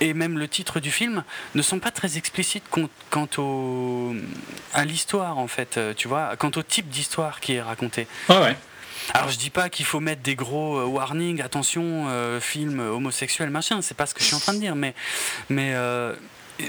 et 0.00 0.14
même 0.14 0.38
le 0.38 0.48
titre 0.48 0.80
du 0.80 0.90
film 0.90 1.24
ne 1.54 1.62
sont 1.62 1.80
pas 1.80 1.90
très 1.90 2.18
explicites 2.18 2.64
quant 3.10 3.28
au, 3.38 4.14
à 4.72 4.84
l'histoire 4.84 5.38
en 5.38 5.48
fait, 5.48 5.76
euh, 5.76 5.94
tu 5.94 6.08
vois, 6.08 6.36
quant 6.36 6.50
au 6.56 6.62
type 6.62 6.88
d'histoire 6.88 7.40
qui 7.40 7.54
est 7.54 7.62
raconté. 7.62 8.06
ouais. 8.28 8.56
Alors 9.14 9.30
je 9.30 9.38
dis 9.38 9.50
pas 9.50 9.70
qu'il 9.70 9.86
faut 9.86 10.00
mettre 10.00 10.22
des 10.22 10.34
gros 10.34 10.78
euh, 10.78 10.84
warnings, 10.84 11.40
attention, 11.40 12.06
euh, 12.08 12.40
film 12.40 12.78
homosexuel, 12.80 13.48
machin, 13.48 13.80
c'est 13.80 13.96
pas 13.96 14.06
ce 14.06 14.12
que 14.12 14.20
je 14.20 14.26
suis 14.26 14.34
en 14.36 14.40
train 14.40 14.52
de 14.52 14.58
dire, 14.58 14.74
mais, 14.74 14.94
mais 15.48 15.74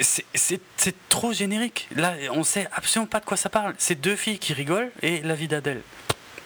c'est 0.01 1.09
trop 1.09 1.33
générique. 1.33 1.87
Là, 1.95 2.13
on 2.31 2.43
sait 2.43 2.67
absolument 2.73 3.07
pas 3.07 3.19
de 3.19 3.25
quoi 3.25 3.37
ça 3.37 3.49
parle. 3.49 3.73
C'est 3.77 3.99
deux 3.99 4.15
filles 4.15 4.39
qui 4.39 4.53
rigolent 4.53 4.91
et 5.01 5.21
la 5.21 5.35
vie 5.35 5.47
d'Adèle. 5.47 5.81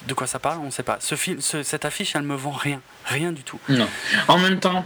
De 0.08 0.14
quoi 0.14 0.28
ça 0.28 0.40
parle, 0.40 0.60
on 0.60 0.72
sait 0.72 0.84
pas. 0.84 0.98
Ce 1.00 1.16
film, 1.16 1.40
cette 1.42 1.86
affiche, 1.86 2.16
elle 2.16 2.24
me 2.24 2.36
vend 2.36 2.52
rien, 2.52 2.82
rien 3.06 3.32
du 3.32 3.44
tout. 3.44 3.60
Non. 3.70 3.88
En 4.28 4.38
même 4.38 4.60
temps, 4.60 4.86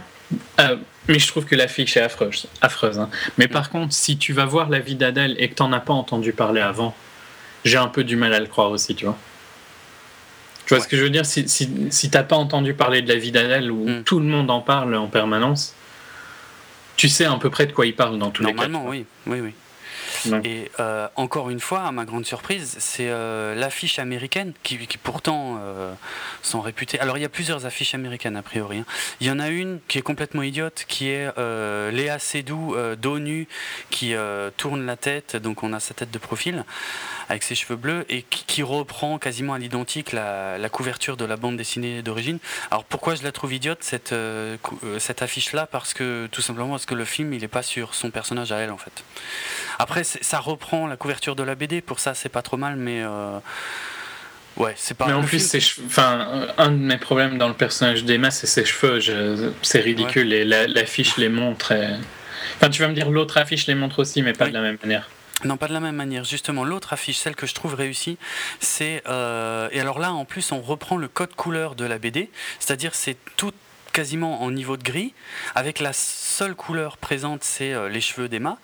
euh, 0.60 0.76
mais 1.08 1.18
je 1.18 1.26
trouve 1.26 1.44
que 1.44 1.56
l'affiche 1.56 1.96
est 1.96 2.02
affreuse. 2.02 2.46
affreuse 2.60 2.98
hein. 2.98 3.08
Mais 3.38 3.48
par 3.48 3.70
contre, 3.70 3.94
si 3.94 4.18
tu 4.18 4.32
vas 4.32 4.44
voir 4.44 4.68
la 4.68 4.78
vie 4.78 4.94
d'Adèle 4.94 5.34
et 5.38 5.48
que 5.48 5.54
tu 5.54 5.62
n'en 5.62 5.72
as 5.72 5.80
pas 5.80 5.94
entendu 5.94 6.32
parler 6.32 6.60
avant, 6.60 6.94
j'ai 7.64 7.78
un 7.78 7.88
peu 7.88 8.04
du 8.04 8.16
mal 8.16 8.34
à 8.34 8.40
le 8.40 8.46
croire 8.46 8.70
aussi, 8.70 8.94
tu 8.94 9.06
vois. 9.06 9.18
Tu 10.66 10.74
vois 10.74 10.82
ce 10.82 10.88
que 10.88 10.96
je 10.96 11.02
veux 11.02 11.10
dire? 11.10 11.24
Si, 11.24 11.48
si, 11.48 11.70
si 11.90 12.10
t'as 12.10 12.22
pas 12.22 12.36
entendu 12.36 12.74
parler 12.74 13.00
de 13.00 13.08
la 13.08 13.18
vie 13.18 13.32
d'Adèle 13.32 13.70
où 13.70 13.88
hmm. 13.88 14.02
tout 14.04 14.20
le 14.20 14.26
monde 14.26 14.50
en 14.50 14.60
parle 14.60 14.94
en 14.94 15.06
permanence, 15.06 15.74
tu 16.98 17.08
sais 17.08 17.24
à 17.24 17.34
peu 17.36 17.48
près 17.48 17.66
de 17.66 17.72
quoi 17.72 17.86
il 17.86 17.94
parle 17.94 18.18
dans 18.18 18.30
tous 18.30 18.42
les 18.42 18.52
cas. 18.52 18.68
Normalement, 18.68 18.90
oui. 18.90 19.06
oui, 19.26 19.40
oui. 19.40 19.54
Et 20.44 20.70
euh, 20.80 21.08
encore 21.16 21.50
une 21.50 21.60
fois, 21.60 21.82
à 21.82 21.92
ma 21.92 22.04
grande 22.04 22.26
surprise, 22.26 22.76
c'est 22.78 23.08
euh, 23.08 23.54
l'affiche 23.54 23.98
américaine 23.98 24.52
qui, 24.62 24.78
pourtant 25.02 25.58
euh, 25.60 25.92
sont 26.42 26.60
réputées. 26.60 26.98
Alors 27.00 27.18
il 27.18 27.20
y 27.20 27.24
a 27.24 27.28
plusieurs 27.28 27.66
affiches 27.66 27.94
américaines 27.94 28.36
a 28.36 28.42
priori. 28.42 28.78
Hein. 28.78 28.84
Il 29.20 29.26
y 29.26 29.30
en 29.30 29.38
a 29.38 29.48
une 29.48 29.80
qui 29.88 29.98
est 29.98 30.02
complètement 30.02 30.42
idiote, 30.42 30.84
qui 30.88 31.08
est 31.08 31.28
Léa 31.36 32.18
Seydoux 32.18 32.76
dos 32.96 33.18
nu 33.18 33.48
qui 33.90 34.14
tourne 34.56 34.86
la 34.86 34.96
tête, 34.96 35.36
donc 35.36 35.62
on 35.62 35.72
a 35.72 35.80
sa 35.80 35.94
tête 35.94 36.10
de 36.10 36.18
profil 36.18 36.64
avec 37.28 37.42
ses 37.42 37.54
cheveux 37.54 37.76
bleus 37.76 38.06
et 38.08 38.22
qui, 38.22 38.62
reprend 38.62 39.18
quasiment 39.18 39.54
à 39.54 39.58
l'identique 39.58 40.12
la, 40.12 40.68
couverture 40.68 41.16
de 41.16 41.24
la 41.24 41.36
bande 41.36 41.56
dessinée 41.56 42.02
d'origine. 42.02 42.38
Alors 42.70 42.84
pourquoi 42.84 43.14
je 43.14 43.22
la 43.22 43.32
trouve 43.32 43.54
idiote 43.54 43.82
cette, 43.82 44.14
cette 44.98 45.22
affiche 45.22 45.52
là 45.52 45.66
Parce 45.66 45.94
que 45.94 46.28
tout 46.32 46.42
simplement 46.42 46.70
parce 46.70 46.86
que 46.86 46.94
le 46.94 47.04
film 47.04 47.32
il 47.32 47.40
n'est 47.42 47.48
pas 47.48 47.62
sur 47.62 47.94
son 47.94 48.10
personnage 48.10 48.52
à 48.52 48.58
elle 48.58 48.70
en 48.70 48.78
fait. 48.78 49.04
Après, 49.78 50.02
ça 50.20 50.38
reprend 50.38 50.86
la 50.86 50.96
couverture 50.96 51.36
de 51.36 51.42
la 51.42 51.54
BD, 51.54 51.80
pour 51.80 52.00
ça, 52.00 52.14
c'est 52.14 52.28
pas 52.28 52.42
trop 52.42 52.56
mal, 52.56 52.76
mais. 52.76 53.02
Euh, 53.02 53.38
ouais, 54.56 54.74
c'est 54.76 54.96
pas. 54.96 55.06
Mais 55.06 55.12
en 55.12 55.22
plus, 55.22 55.80
enfin, 55.86 56.48
un 56.56 56.70
de 56.70 56.76
mes 56.76 56.98
problèmes 56.98 57.38
dans 57.38 57.48
le 57.48 57.54
personnage 57.54 58.04
d'Emma, 58.04 58.30
c'est 58.30 58.46
ses 58.46 58.64
cheveux. 58.64 59.52
C'est 59.62 59.80
ridicule 59.80 60.32
et 60.32 60.44
l'affiche 60.44 61.16
les 61.16 61.28
montre. 61.28 61.74
Enfin, 62.56 62.70
tu 62.70 62.82
vas 62.82 62.88
me 62.88 62.94
dire 62.94 63.10
l'autre 63.10 63.36
affiche 63.36 63.66
les 63.66 63.74
montre 63.74 64.00
aussi, 64.00 64.22
mais 64.22 64.32
pas 64.32 64.48
de 64.48 64.54
la 64.54 64.62
même 64.62 64.78
manière. 64.82 65.08
Non, 65.44 65.56
pas 65.56 65.68
de 65.68 65.72
la 65.72 65.80
même 65.80 65.94
manière. 65.94 66.24
Justement, 66.24 66.64
l'autre 66.64 66.92
affiche, 66.92 67.18
celle 67.18 67.36
que 67.36 67.46
je 67.46 67.54
trouve 67.54 67.74
réussie, 67.74 68.18
c'est... 68.58 69.02
Euh, 69.06 69.68
et 69.70 69.78
alors 69.78 70.00
là, 70.00 70.12
en 70.12 70.24
plus, 70.24 70.50
on 70.50 70.60
reprend 70.60 70.96
le 70.96 71.06
code 71.06 71.32
couleur 71.36 71.76
de 71.76 71.84
la 71.84 71.98
BD, 71.98 72.28
c'est-à-dire 72.58 72.94
c'est 72.94 73.16
tout 73.36 73.52
quasiment 73.98 74.42
en 74.44 74.52
niveau 74.52 74.76
de 74.76 74.84
gris, 74.84 75.12
avec 75.56 75.80
la 75.80 75.92
seule 75.92 76.54
couleur 76.54 76.98
présente, 76.98 77.42
c'est 77.42 77.72
euh, 77.72 77.88
les 77.88 78.00
cheveux 78.00 78.28
d'Emma, 78.28 78.56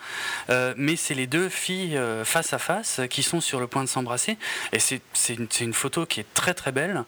euh, 0.49 0.75
mais 0.77 0.95
c'est 0.95 1.15
les 1.15 1.27
deux 1.27 1.49
filles 1.49 1.97
euh, 1.97 2.25
face 2.25 2.53
à 2.53 2.59
face 2.59 3.01
qui 3.11 3.25
sont 3.25 3.41
sur 3.41 3.59
le 3.59 3.67
point 3.67 3.83
de 3.83 3.89
s'embrasser, 3.89 4.39
et 4.73 4.79
c'est 4.79 5.01
une, 5.31 5.49
une, 5.61 5.75
photo 5.75 6.07
qui 6.07 6.21
est 6.21 6.35
très 6.35 6.55
très 6.55 6.71
belle, 6.71 7.03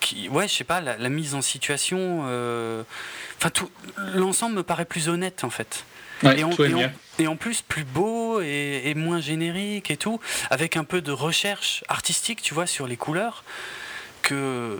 qui, 0.00 0.28
ouais, 0.28 0.48
je 0.48 0.54
sais 0.54 0.64
pas, 0.64 0.80
la, 0.80 1.08
mise 1.08 1.36
en 1.36 1.40
situation, 1.40 2.22
enfin 3.38 3.50
tout, 3.54 3.70
l'ensemble 4.16 4.56
me 4.56 4.64
paraît 4.64 4.86
plus 4.86 5.08
honnête 5.08 5.44
en 5.44 5.50
fait. 5.50 5.84
et, 6.24 6.40
et, 7.20 7.28
en, 7.28 7.36
plus 7.36 7.62
plus 7.62 7.84
beau 7.84 8.40
et, 8.40 8.82
et, 8.86 8.94
moins 8.96 9.20
générique 9.20 9.92
et 9.92 9.96
tout, 9.96 10.18
avec 10.50 10.76
un 10.76 10.82
peu 10.82 11.00
de 11.00 11.12
recherche 11.12 11.84
artistique, 11.86 12.42
tu 12.42 12.54
vois, 12.54 12.66
sur 12.66 12.88
les 12.88 12.96
couleurs, 12.96 13.44
que 14.22 14.76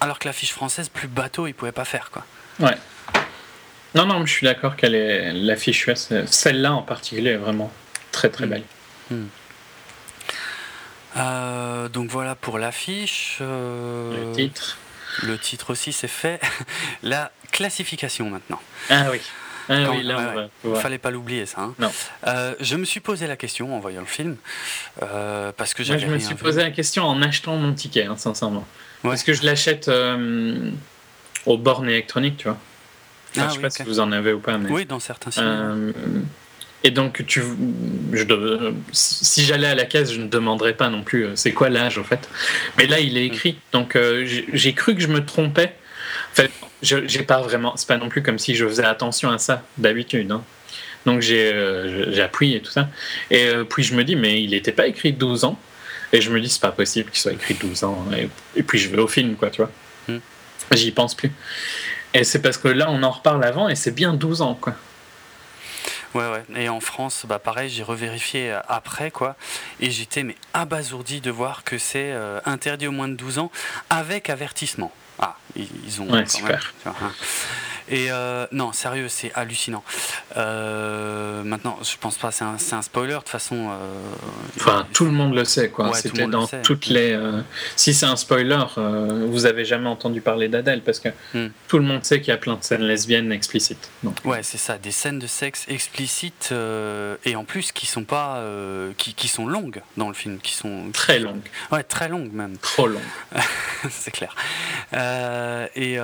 alors 0.00 0.18
que 0.18 0.26
l'affiche 0.28 0.52
française, 0.52 0.88
plus 0.88 1.08
bateau, 1.08 1.46
il 1.46 1.54
pouvait 1.54 1.72
pas 1.72 1.84
faire, 1.84 2.10
quoi. 2.10 2.24
Ouais. 2.58 2.76
Non, 3.94 4.06
non, 4.06 4.24
je 4.24 4.32
suis 4.32 4.44
d'accord 4.46 4.76
qu'elle 4.76 4.94
est 4.94 5.32
l'affiche 5.32 5.86
US, 5.86 6.12
celle-là 6.26 6.72
en 6.72 6.82
particulier, 6.82 7.30
est 7.30 7.36
vraiment 7.36 7.72
très 8.12 8.28
très 8.30 8.46
mm. 8.46 8.50
belle. 8.50 8.62
Mm. 9.10 9.24
Euh, 11.16 11.88
donc 11.88 12.10
voilà 12.10 12.34
pour 12.34 12.58
l'affiche. 12.58 13.38
Euh, 13.40 14.28
le 14.28 14.32
titre. 14.32 14.78
Le 15.22 15.36
titre 15.38 15.70
aussi, 15.70 15.92
c'est 15.92 16.08
fait. 16.08 16.40
La 17.02 17.32
classification 17.50 18.30
maintenant. 18.30 18.60
Ah 18.90 19.06
oui. 19.10 19.20
Ah 19.68 19.84
Quand- 19.86 19.96
oui, 19.96 20.02
là, 20.02 20.16
ouais, 20.16 20.22
on 20.22 20.34
va 20.34 20.42
ouais. 20.42 20.48
pouvoir. 20.62 20.82
Fallait 20.82 20.98
pas 20.98 21.10
l'oublier 21.10 21.46
ça. 21.46 21.60
hein. 21.62 21.74
Non. 21.78 21.92
Euh, 22.26 22.54
je 22.60 22.76
me 22.76 22.84
suis 22.84 23.00
posé 23.00 23.26
la 23.26 23.36
question 23.36 23.74
en 23.74 23.80
voyant 23.80 24.00
le 24.00 24.06
film 24.06 24.36
euh, 25.02 25.52
parce 25.56 25.74
que 25.74 25.82
Moi, 25.86 25.98
je 25.98 26.06
me 26.06 26.18
suis 26.18 26.34
posé 26.36 26.62
la 26.62 26.70
question 26.70 27.04
en 27.04 27.20
achetant 27.22 27.56
mon 27.56 27.72
ticket, 27.72 28.04
hein, 28.06 28.16
sincèrement. 28.16 28.66
Ouais. 29.04 29.10
Parce 29.10 29.22
que 29.22 29.32
je 29.32 29.44
l'achète 29.44 29.88
euh, 29.88 30.70
aux 31.46 31.56
bornes 31.56 31.88
électroniques, 31.88 32.36
tu 32.38 32.44
vois? 32.48 32.58
Enfin, 33.32 33.42
Ah 33.44 33.48
je 33.48 33.52
sais 33.52 33.56
oui, 33.58 33.62
pas 33.62 33.70
si 33.70 33.82
vous 33.84 34.00
en 34.00 34.12
avez 34.12 34.32
ou 34.32 34.40
pas, 34.40 34.58
mais. 34.58 34.70
Oui, 34.70 34.84
dans 34.84 35.00
certains. 35.00 35.30
Euh, 35.38 35.92
et 36.82 36.90
donc, 36.90 37.24
tu, 37.26 37.42
je, 38.12 38.22
dev- 38.24 38.74
si 38.92 39.44
j'allais 39.44 39.68
à 39.68 39.74
la 39.74 39.84
caisse, 39.84 40.12
je 40.12 40.20
ne 40.20 40.28
demanderais 40.28 40.74
pas 40.74 40.88
non 40.90 41.02
plus 41.02 41.24
euh, 41.26 41.36
c'est 41.36 41.52
quoi 41.52 41.68
l'âge, 41.68 41.98
en 41.98 42.04
fait. 42.04 42.28
Mais 42.78 42.86
là, 42.86 43.00
il 43.00 43.16
est 43.16 43.24
écrit. 43.26 43.58
Donc, 43.72 43.96
euh, 43.96 44.26
j'ai 44.52 44.72
cru 44.74 44.94
que 44.94 45.00
je 45.00 45.08
me 45.08 45.24
trompais. 45.24 45.74
En 46.32 46.34
fait, 46.34 46.50
je- 46.82 47.06
j'ai 47.06 47.22
pas 47.22 47.40
vraiment. 47.40 47.76
C'est 47.76 47.86
pas 47.88 47.98
non 47.98 48.08
plus 48.08 48.22
comme 48.22 48.38
si 48.38 48.54
je 48.54 48.66
faisais 48.66 48.84
attention 48.84 49.30
à 49.30 49.38
ça 49.38 49.62
d'habitude. 49.78 50.30
hein. 50.32 50.42
Donc, 51.06 51.20
j'ai 51.22 51.52
euh, 51.52 52.12
j'ai 52.12 52.20
appris 52.22 52.54
et 52.54 52.60
tout 52.60 52.70
ça. 52.72 52.88
Et 53.30 53.50
puis, 53.68 53.82
je 53.82 53.94
me 53.94 54.04
dis, 54.04 54.16
mais 54.16 54.42
il 54.42 54.50
n'était 54.50 54.72
pas 54.72 54.86
écrit 54.86 55.12
12 55.12 55.44
ans. 55.44 55.58
Et 56.12 56.20
je 56.20 56.30
me 56.30 56.40
dis, 56.40 56.48
c'est 56.48 56.60
pas 56.60 56.72
possible 56.72 57.10
qu'il 57.10 57.20
soit 57.20 57.32
écrit 57.32 57.54
12 57.54 57.84
ans. 57.84 58.04
Et, 58.16 58.28
et 58.56 58.62
puis, 58.62 58.78
je 58.78 58.88
vais 58.88 58.98
au 58.98 59.06
film, 59.08 59.36
quoi, 59.36 59.50
tu 59.50 59.62
vois. 59.62 59.70
Hmm. 60.08 60.18
J'y 60.72 60.90
pense 60.92 61.14
plus. 61.14 61.32
Et 62.14 62.24
c'est 62.24 62.42
parce 62.42 62.58
que 62.58 62.68
là, 62.68 62.86
on 62.90 63.02
en 63.02 63.10
reparle 63.10 63.44
avant 63.44 63.68
et 63.68 63.76
c'est 63.76 63.92
bien 63.92 64.12
12 64.14 64.42
ans, 64.42 64.54
quoi. 64.54 64.74
Ouais, 66.14 66.28
ouais. 66.28 66.42
Et 66.60 66.68
en 66.68 66.80
France, 66.80 67.24
bah 67.28 67.38
pareil, 67.38 67.68
j'ai 67.70 67.84
revérifié 67.84 68.50
euh, 68.50 68.58
après, 68.66 69.12
quoi. 69.12 69.36
Et 69.78 69.92
j'étais 69.92 70.24
mais 70.24 70.34
abasourdi 70.54 71.20
de 71.20 71.30
voir 71.30 71.62
que 71.62 71.78
c'est 71.78 72.10
euh, 72.10 72.40
interdit 72.46 72.88
aux 72.88 72.92
moins 72.92 73.06
de 73.06 73.14
12 73.14 73.38
ans 73.38 73.52
avec 73.90 74.28
avertissement. 74.28 74.92
Ah, 75.20 75.36
ils, 75.54 75.68
ils 75.86 76.00
ont 76.02 76.10
Ouais, 76.10 76.26
super. 76.26 76.48
même, 76.48 76.58
tu 76.82 76.88
vois, 76.88 76.96
hein. 77.00 77.12
Et 77.90 78.10
euh, 78.10 78.46
non, 78.52 78.72
sérieux, 78.72 79.08
c'est 79.08 79.32
hallucinant. 79.34 79.82
Euh, 80.36 81.42
maintenant, 81.42 81.78
je 81.82 81.96
pense 82.00 82.16
pas, 82.16 82.30
c'est 82.30 82.44
un, 82.44 82.82
spoiler 82.82 83.14
de 83.14 83.18
toute 83.18 83.28
façon. 83.28 83.68
euh, 83.70 83.98
Enfin, 84.56 84.86
tout 84.92 85.04
le 85.04 85.10
monde 85.10 85.34
le 85.34 85.44
sait, 85.44 85.70
quoi. 85.70 85.86
Ouais, 85.86 85.90
tout 85.90 85.96
le 85.96 86.02
C'était 86.10 86.24
le 86.26 86.30
dans 86.30 86.46
sait. 86.46 86.62
toutes 86.62 86.86
les. 86.86 87.18
Si 87.76 87.92
c'est 87.94 88.06
un 88.06 88.16
spoiler, 88.16 88.64
vous 88.76 89.46
avez 89.46 89.64
jamais 89.64 89.88
entendu 89.88 90.20
parler 90.20 90.48
d'Adèle 90.48 90.82
parce 90.82 91.00
que 91.00 91.08
Hmm. 91.34 91.48
tout 91.68 91.78
le 91.78 91.84
monde 91.84 92.04
sait 92.04 92.20
qu'il 92.20 92.28
y 92.28 92.32
a 92.32 92.36
plein 92.36 92.54
de 92.54 92.62
scènes 92.62 92.82
lesbiennes 92.82 93.32
explicites. 93.32 93.90
Donc, 94.02 94.16
Ouais, 94.24 94.42
c'est 94.42 94.58
ça, 94.58 94.78
des 94.78 94.90
scènes 94.92 95.18
de 95.18 95.26
sexe 95.26 95.64
explicites 95.68 96.52
et 97.24 97.36
en 97.36 97.44
plus 97.44 97.72
qui 97.72 97.86
sont 97.86 98.04
pas, 98.04 98.42
qui, 98.96 99.14
qui 99.14 99.26
sont 99.28 99.46
longues 99.46 99.82
dans 99.96 100.08
le 100.08 100.14
film, 100.14 100.38
qui 100.38 100.54
sont 100.54 100.90
très 100.92 101.18
longue, 101.18 101.40
ouais 101.72 101.82
très 101.82 102.08
longues 102.08 102.32
même, 102.32 102.56
trop 102.58 102.86
longue. 102.86 103.02
c'est 103.90 104.10
clair. 104.12 104.34
Et 105.74 105.98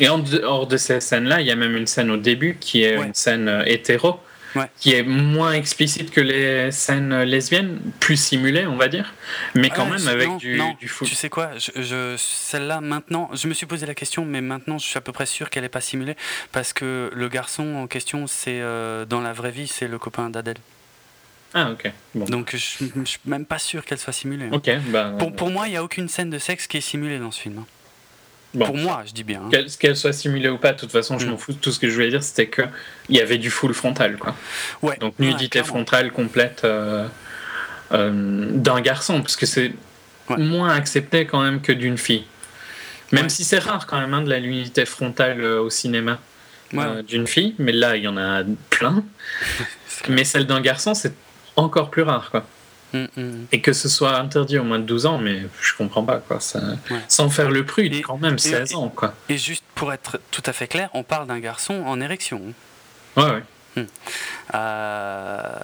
Et 0.00 0.08
en 0.08 0.18
de 0.66 0.76
ces 0.76 1.00
scènes-là, 1.00 1.40
il 1.40 1.46
y 1.46 1.50
a 1.50 1.56
même 1.56 1.76
une 1.76 1.86
scène 1.86 2.10
au 2.10 2.16
début 2.16 2.56
qui 2.60 2.82
est 2.84 2.96
Ouais. 2.96 3.06
une 3.06 3.14
scène 3.14 3.48
euh, 3.48 3.62
hétéro, 3.66 4.20
Ouais. 4.54 4.70
qui 4.78 4.94
est 4.94 5.02
moins 5.02 5.52
explicite 5.52 6.10
que 6.10 6.20
les 6.22 6.70
scènes 6.72 7.12
euh, 7.12 7.24
lesbiennes, 7.26 7.78
plus 8.00 8.16
simulées, 8.16 8.66
on 8.66 8.76
va 8.76 8.88
dire, 8.88 9.12
mais 9.54 9.68
quand 9.68 9.84
Ouais, 9.90 9.98
même 9.98 10.08
avec 10.08 10.28
non, 10.28 10.36
du, 10.36 10.56
non, 10.56 10.74
du 10.80 10.88
fou. 10.88 11.04
Tu 11.04 11.14
sais 11.14 11.28
quoi, 11.28 11.50
je, 11.58 11.70
je- 11.82 12.14
celle-là 12.16 12.80
maintenant, 12.80 13.28
je 13.34 13.48
me 13.48 13.52
suis 13.54 13.66
posé 13.66 13.84
la 13.84 13.94
question, 13.94 14.24
mais 14.24 14.40
maintenant 14.40 14.78
je 14.78 14.86
suis 14.86 14.96
à 14.96 15.02
peu 15.02 15.12
près 15.12 15.26
sûr 15.26 15.50
qu'elle 15.50 15.64
n'est 15.64 15.68
pas 15.68 15.82
simulée 15.82 16.16
parce 16.52 16.72
que 16.72 17.10
le 17.14 17.28
garçon 17.28 17.74
en 17.76 17.86
question, 17.86 18.26
c'est 18.26 18.60
euh, 18.62 19.04
dans 19.04 19.20
la 19.20 19.34
vraie 19.34 19.50
vie, 19.50 19.66
c'est 19.66 19.88
le 19.88 19.98
copain 19.98 20.30
d'Adèle. 20.30 20.56
Ah, 21.54 21.70
ok. 21.72 21.90
Bon. 22.14 22.24
Donc 22.26 22.50
je, 22.56 22.56
je 22.56 23.04
suis 23.04 23.20
même 23.26 23.44
pas 23.46 23.58
sûr 23.58 23.84
qu'elle 23.84 23.98
soit 23.98 24.12
simulée. 24.12 24.46
hein. 24.46 24.50
Ok, 24.52 24.70
bah. 24.88 25.12
Pour, 25.18 25.34
pour 25.34 25.50
moi, 25.50 25.66
il 25.68 25.70
n'y 25.70 25.76
a 25.76 25.84
aucune 25.84 26.08
scène 26.08 26.28
de 26.30 26.38
sexe 26.38 26.66
qui 26.66 26.78
est 26.78 26.80
simulée 26.82 27.18
dans 27.18 27.30
ce 27.30 27.40
film. 27.42 27.62
Bon. 28.56 28.66
Pour 28.66 28.76
moi, 28.76 29.02
je 29.06 29.12
dis 29.12 29.22
bien. 29.24 29.42
hein. 29.44 29.48
Qu'elle 29.50 29.66
qu'elle 29.70 29.96
soit 29.96 30.12
simulée 30.12 30.48
ou 30.48 30.58
pas, 30.58 30.72
de 30.72 30.78
toute 30.80 30.90
façon, 30.92 31.18
je 31.18 31.26
Mm. 31.26 31.30
m'en 31.30 31.36
fous. 31.36 31.52
Tout 31.52 31.70
ce 31.70 31.78
que 31.78 31.88
je 31.88 31.94
voulais 31.94 32.10
dire, 32.10 32.22
c'était 32.22 32.48
que 32.48 32.62
il 33.08 33.16
y 33.16 33.20
avait 33.20 33.38
du 33.38 33.50
full 33.50 33.72
frontal, 33.74 34.16
quoi. 34.16 34.34
Ouais. 34.82 34.96
Donc 34.98 35.18
nudité 35.20 35.62
frontale 35.62 36.10
complète 36.10 36.62
euh, 36.64 37.06
euh, 37.92 38.48
d'un 38.52 38.80
garçon, 38.80 39.20
parce 39.22 39.36
que 39.36 39.46
c'est 39.46 39.72
Ouais. 40.28 40.38
moins 40.38 40.70
accepté 40.74 41.24
quand 41.26 41.40
même 41.42 41.60
que 41.60 41.70
d'une 41.70 41.96
fille. 41.98 42.24
Même 43.12 43.28
si 43.28 43.44
c'est 43.44 43.60
rare 43.60 43.86
quand 43.86 44.00
même 44.00 44.12
hein, 44.12 44.22
de 44.22 44.28
la 44.30 44.40
nudité 44.40 44.84
frontale 44.84 45.40
euh, 45.40 45.60
au 45.60 45.70
cinéma 45.70 46.18
d'une 47.06 47.28
fille, 47.28 47.54
mais 47.60 47.70
là 47.70 47.96
il 47.96 48.02
y 48.02 48.08
en 48.08 48.16
a 48.16 48.42
plein. 48.70 49.04
Mais 50.08 50.24
celle 50.24 50.46
d'un 50.46 50.60
garçon, 50.60 50.94
c'est 50.94 51.12
encore 51.54 51.90
plus 51.90 52.02
rare, 52.02 52.30
quoi. 52.32 52.44
Hum, 52.94 53.08
hum. 53.16 53.46
Et 53.52 53.60
que 53.60 53.72
ce 53.72 53.88
soit 53.88 54.16
interdit 54.18 54.58
au 54.58 54.64
moins 54.64 54.78
de 54.78 54.84
12 54.84 55.06
ans, 55.06 55.18
mais 55.18 55.42
je 55.60 55.74
comprends 55.76 56.04
pas, 56.04 56.18
quoi. 56.18 56.40
Ça... 56.40 56.60
Ouais. 56.90 57.00
Sans 57.08 57.28
faire 57.30 57.50
le 57.50 57.64
prude, 57.66 57.94
Et- 57.94 58.00
quand 58.02 58.16
même, 58.18 58.38
16 58.38 58.74
ans, 58.74 58.88
quoi. 58.88 59.14
Et 59.28 59.38
juste 59.38 59.64
pour 59.74 59.92
être 59.92 60.20
tout 60.30 60.42
à 60.46 60.52
fait 60.52 60.68
clair, 60.68 60.88
on 60.94 61.02
parle 61.02 61.26
d'un 61.26 61.40
garçon 61.40 61.82
en 61.86 62.00
érection. 62.00 62.40
Ouais, 63.16 63.24
ouais. 63.76 63.86
Euh, 64.54 65.58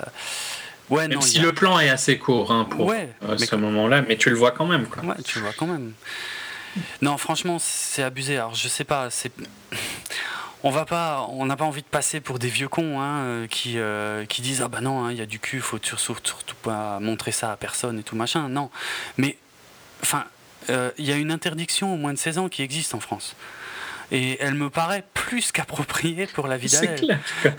Ouais, 0.90 1.08
Même 1.08 1.14
non, 1.18 1.20
si 1.22 1.38
a- 1.38 1.42
le 1.42 1.52
plan 1.54 1.78
est 1.78 1.88
assez 1.88 2.18
court 2.18 2.52
hein, 2.52 2.66
pour 2.68 2.84
Ouais, 2.86 3.08
euh, 3.26 3.38
ce 3.38 3.56
moment-là, 3.56 4.02
mais 4.06 4.16
tu 4.16 4.28
le 4.28 4.36
vois 4.36 4.50
quand 4.50 4.66
même. 4.66 4.84
Quoi. 4.86 5.02
Ouais, 5.04 5.14
tu 5.24 5.38
vois 5.38 5.52
quand 5.56 5.66
même. 5.66 5.92
Non, 7.00 7.16
franchement, 7.16 7.56
c'est 7.58 8.02
abusé. 8.02 8.36
Alors, 8.36 8.54
je 8.54 8.68
sais 8.68 8.84
pas, 8.84 9.08
c'est. 9.08 9.32
On 10.64 10.70
va 10.70 10.84
pas, 10.84 11.26
on 11.30 11.44
n'a 11.46 11.56
pas 11.56 11.64
envie 11.64 11.82
de 11.82 11.86
passer 11.86 12.20
pour 12.20 12.38
des 12.38 12.48
vieux 12.48 12.68
cons 12.68 13.00
hein, 13.00 13.18
euh, 13.24 13.46
qui, 13.48 13.78
euh, 13.78 14.24
qui 14.26 14.42
disent 14.42 14.62
ah 14.62 14.68
bah 14.68 14.80
non, 14.80 15.04
hein, 15.04 15.10
il 15.12 15.18
y 15.18 15.20
a 15.20 15.26
du 15.26 15.40
cul, 15.40 15.60
faut 15.60 15.78
sur- 15.82 15.98
surtout, 15.98 16.28
surtout 16.30 16.54
pas 16.62 17.00
montrer 17.00 17.32
ça 17.32 17.50
à 17.50 17.56
personne 17.56 17.98
et 17.98 18.02
tout 18.04 18.14
machin. 18.14 18.48
Non, 18.48 18.70
mais 19.16 19.36
enfin, 20.02 20.24
euh, 20.70 20.90
il 20.98 21.04
y 21.04 21.12
a 21.12 21.16
une 21.16 21.32
interdiction 21.32 21.92
au 21.92 21.96
moins 21.96 22.12
de 22.12 22.18
16 22.18 22.38
ans 22.38 22.48
qui 22.48 22.62
existe 22.62 22.94
en 22.94 23.00
France. 23.00 23.34
Et 24.12 24.36
elle 24.40 24.54
me 24.54 24.68
paraît 24.68 25.04
plus 25.14 25.52
qu'appropriée 25.52 26.26
pour 26.26 26.46
la 26.46 26.58
vie 26.58 26.68
C'est 26.68 26.86
d'Adèle. 26.86 27.18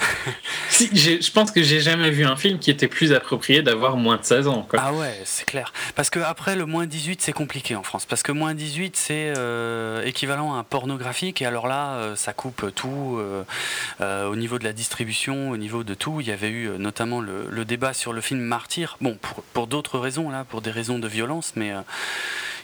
Si, 0.69 0.89
je 0.95 1.31
pense 1.31 1.51
que 1.51 1.61
j'ai 1.61 1.81
jamais 1.81 2.09
vu 2.09 2.25
un 2.25 2.35
film 2.35 2.57
qui 2.57 2.71
était 2.71 2.87
plus 2.87 3.13
approprié 3.13 3.61
d'avoir 3.61 3.95
moins 3.95 4.17
de 4.17 4.23
16 4.23 4.47
ans. 4.47 4.65
Quoi. 4.67 4.79
Ah 4.81 4.91
ouais, 4.91 5.21
c'est 5.23 5.45
clair. 5.45 5.71
Parce 5.95 6.09
que 6.09 6.19
après 6.19 6.55
le 6.55 6.65
moins 6.65 6.87
18, 6.87 7.21
c'est 7.21 7.31
compliqué 7.31 7.75
en 7.75 7.83
France. 7.83 8.05
Parce 8.05 8.23
que 8.23 8.31
moins 8.31 8.55
18, 8.55 8.95
c'est 8.95 9.33
euh, 9.37 10.03
équivalent 10.03 10.55
à 10.55 10.57
un 10.57 10.63
pornographique. 10.63 11.41
Et 11.41 11.45
alors 11.45 11.67
là, 11.67 11.95
euh, 11.95 12.15
ça 12.15 12.33
coupe 12.33 12.73
tout 12.73 13.19
euh, 13.19 14.27
au 14.27 14.35
niveau 14.35 14.57
de 14.57 14.63
la 14.63 14.73
distribution, 14.73 15.51
au 15.51 15.57
niveau 15.57 15.83
de 15.83 15.93
tout. 15.93 16.21
Il 16.21 16.27
y 16.27 16.31
avait 16.31 16.49
eu 16.49 16.69
notamment 16.79 17.21
le, 17.21 17.47
le 17.49 17.65
débat 17.65 17.93
sur 17.93 18.13
le 18.13 18.21
film 18.21 18.41
Martyr. 18.41 18.97
Bon, 18.99 19.15
pour, 19.21 19.43
pour 19.53 19.67
d'autres 19.67 19.99
raisons, 19.99 20.29
là, 20.31 20.43
pour 20.43 20.61
des 20.61 20.71
raisons 20.71 20.97
de 20.97 21.07
violence, 21.07 21.53
mais 21.55 21.71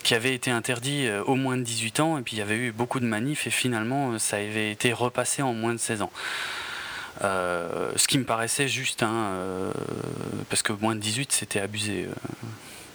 qui 0.02 0.16
avait 0.16 0.34
été 0.34 0.50
interdit 0.50 1.08
au 1.26 1.36
moins 1.36 1.58
de 1.58 1.64
18 1.64 2.00
ans. 2.00 2.18
Et 2.18 2.22
puis 2.22 2.38
il 2.38 2.40
y 2.40 2.42
avait 2.42 2.58
eu 2.58 2.72
beaucoup 2.72 3.00
de 3.00 3.06
manifs. 3.06 3.46
Et 3.46 3.52
finalement, 3.52 3.79
euh, 3.86 4.20
ça 4.20 4.38
avait 4.38 4.72
été 4.72 4.94
repassé 4.94 5.42
en 5.42 5.54
moins 5.54 5.74
de 5.74 5.80
16 5.80 6.02
ans. 6.02 6.12
Euh, 7.24 7.92
ce 7.96 8.08
qui 8.08 8.18
me 8.18 8.24
paraissait 8.24 8.68
juste, 8.68 9.04
hein, 9.04 9.12
euh, 9.34 9.72
parce 10.50 10.62
que 10.62 10.72
moins 10.72 10.96
de 10.96 11.02
18 11.02 11.32
c'était 11.32 11.60
abusé. 11.60 12.08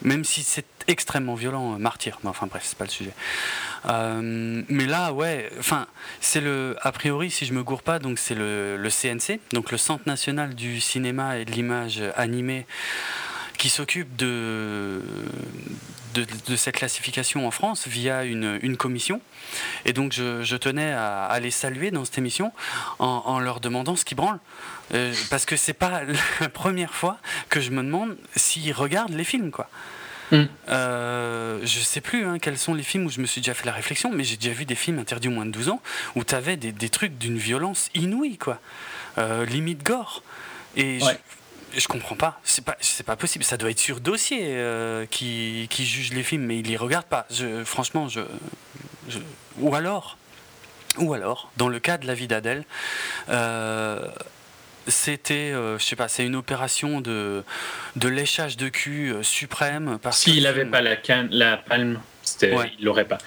même 0.02 0.24
si 0.24 0.42
c'est 0.42 0.66
extrêmement 0.86 1.34
violent, 1.34 1.78
martyr, 1.78 2.18
mais 2.22 2.30
enfin 2.30 2.46
bref, 2.46 2.62
c'est 2.64 2.78
pas 2.78 2.84
le 2.84 2.90
sujet. 2.90 3.12
Mais 3.86 4.86
là, 4.86 5.12
ouais, 5.12 5.50
enfin, 5.58 5.86
c'est 6.20 6.40
le, 6.40 6.76
a 6.80 6.92
priori, 6.92 7.30
si 7.30 7.44
je 7.46 7.52
me 7.52 7.62
gourre 7.62 7.82
pas, 7.82 7.98
donc 7.98 8.18
c'est 8.18 8.34
le 8.34 8.88
CNC, 8.88 9.40
donc 9.52 9.70
le 9.70 9.78
Centre 9.78 10.04
national 10.06 10.54
du 10.54 10.80
cinéma 10.80 11.38
et 11.38 11.44
de 11.44 11.52
l'image 11.52 12.02
animée, 12.16 12.66
qui 13.58 13.68
s'occupe 13.70 14.14
de, 14.16 15.00
de, 16.14 16.26
de 16.46 16.56
cette 16.56 16.76
classification 16.76 17.46
en 17.46 17.50
France 17.50 17.86
via 17.88 18.24
une, 18.24 18.58
une 18.62 18.76
commission. 18.76 19.20
Et 19.84 19.92
donc 19.92 20.12
je, 20.12 20.42
je 20.42 20.56
tenais 20.56 20.92
à, 20.92 21.24
à 21.24 21.40
les 21.40 21.50
saluer 21.50 21.90
dans 21.90 22.04
cette 22.04 22.18
émission 22.18 22.52
en, 22.98 23.22
en 23.26 23.38
leur 23.38 23.60
demandant 23.60 23.96
ce 23.96 24.04
qu'ils 24.04 24.16
branlent. 24.16 24.40
Euh, 24.94 25.12
parce 25.30 25.46
que 25.46 25.56
c'est 25.56 25.72
pas 25.72 26.02
la 26.40 26.48
première 26.48 26.94
fois 26.94 27.18
que 27.48 27.60
je 27.60 27.70
me 27.70 27.82
demande 27.82 28.16
s'ils 28.36 28.72
regardent 28.72 29.14
les 29.14 29.24
films, 29.24 29.50
quoi. 29.50 29.68
Mm. 30.32 30.44
Euh, 30.70 31.60
je 31.64 31.78
sais 31.80 32.00
plus 32.00 32.24
hein, 32.24 32.38
quels 32.38 32.58
sont 32.58 32.74
les 32.74 32.82
films 32.82 33.06
où 33.06 33.10
je 33.10 33.20
me 33.20 33.26
suis 33.26 33.40
déjà 33.42 33.52
fait 33.54 33.66
la 33.66 33.72
réflexion, 33.72 34.10
mais 34.12 34.24
j'ai 34.24 34.36
déjà 34.36 34.52
vu 34.54 34.64
des 34.64 34.74
films 34.74 34.98
interdits 34.98 35.28
aux 35.28 35.32
moins 35.32 35.44
de 35.46 35.50
12 35.50 35.68
ans 35.68 35.80
où 36.16 36.24
tu 36.24 36.34
avais 36.34 36.56
des, 36.56 36.72
des 36.72 36.88
trucs 36.88 37.18
d'une 37.18 37.36
violence 37.38 37.90
inouïe, 37.94 38.38
quoi. 38.38 38.58
Euh, 39.18 39.44
limite 39.46 39.82
gore. 39.84 40.22
Et 40.76 40.98
je- 40.98 41.04
Ouais. 41.04 41.12
je, 41.12 41.34
comprends 41.88 42.16
pas. 42.16 42.40
C'est 42.44 42.64
pas, 42.64 42.76
c'est 42.80 43.04
pas 43.04 43.16
possible. 43.16 43.44
Ça 43.44 43.56
doit 43.56 43.70
être 43.70 43.78
sur 43.78 44.00
dossier 44.00 44.40
euh, 44.42 45.06
qui, 45.06 45.66
qui 45.70 45.84
juge 45.86 46.12
les 46.12 46.22
films, 46.22 46.44
mais 46.44 46.58
ils 46.58 46.66
les 46.66 46.76
regardent 46.76 47.06
pas. 47.06 47.26
Je, 47.30 47.64
franchement, 47.64 48.08
je, 48.08 48.20
je- 49.08 49.18
Ou 49.58 49.74
alors, 49.74 50.16
ou 50.98 51.12
alors, 51.14 51.50
dans 51.56 51.68
le 51.68 51.78
cas 51.80 51.96
de 51.98 52.06
la 52.06 52.14
vie 52.14 52.28
d'Adèle, 52.28 52.64
euh, 53.28 54.06
c'était, 54.86 55.52
euh, 55.52 55.78
je 55.78 55.84
sais 55.84 55.96
pas, 55.96 56.08
c'est 56.08 56.26
une 56.26 56.36
opération 56.36 57.00
de, 57.00 57.42
de 57.96 58.08
léchage 58.08 58.56
de 58.56 58.68
cul 58.68 59.14
suprême. 59.22 59.98
parce 60.02 60.22
que 60.24 60.30
S'il 60.30 60.42
n'avait 60.42 60.60
film- 60.60 60.70
pas 60.70 60.82
la, 60.82 60.96
canne, 60.96 61.28
la 61.30 61.56
palme, 61.56 62.00
Ouais. 62.42 62.72
il 62.78 62.84
l'aurait 62.84 63.06
pas. 63.06 63.18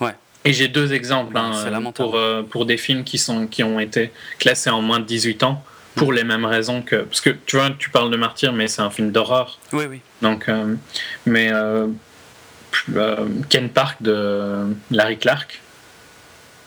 Ouais. 0.00 0.14
Et 0.44 0.52
j'ai 0.52 0.68
deux 0.68 0.92
exemples 0.92 1.36
hein, 1.36 1.52
pour, 1.94 2.18
pour 2.50 2.66
des 2.66 2.76
films 2.76 3.04
qui, 3.04 3.18
sont, 3.18 3.46
qui 3.46 3.62
ont 3.62 3.80
été 3.80 4.12
classés 4.38 4.70
en 4.70 4.82
moins 4.82 4.98
de 5.00 5.04
18 5.06 5.42
ans 5.44 5.64
pour 5.94 6.12
les 6.12 6.24
mêmes 6.24 6.44
raisons 6.44 6.82
que. 6.82 6.96
Parce 6.96 7.20
que 7.20 7.30
tu 7.30 7.56
vois, 7.56 7.70
tu 7.78 7.90
parles 7.90 8.10
de 8.10 8.16
Martyr, 8.16 8.52
mais 8.52 8.68
c'est 8.68 8.82
un 8.82 8.90
film 8.90 9.12
d'horreur. 9.12 9.58
Oui, 9.72 9.84
oui. 9.88 10.00
Donc, 10.22 10.48
euh, 10.48 10.74
mais 11.26 11.52
euh, 11.52 11.86
euh, 12.96 13.26
Ken 13.48 13.68
Park 13.68 14.02
de 14.02 14.66
Larry 14.90 15.18
Clark, 15.18 15.60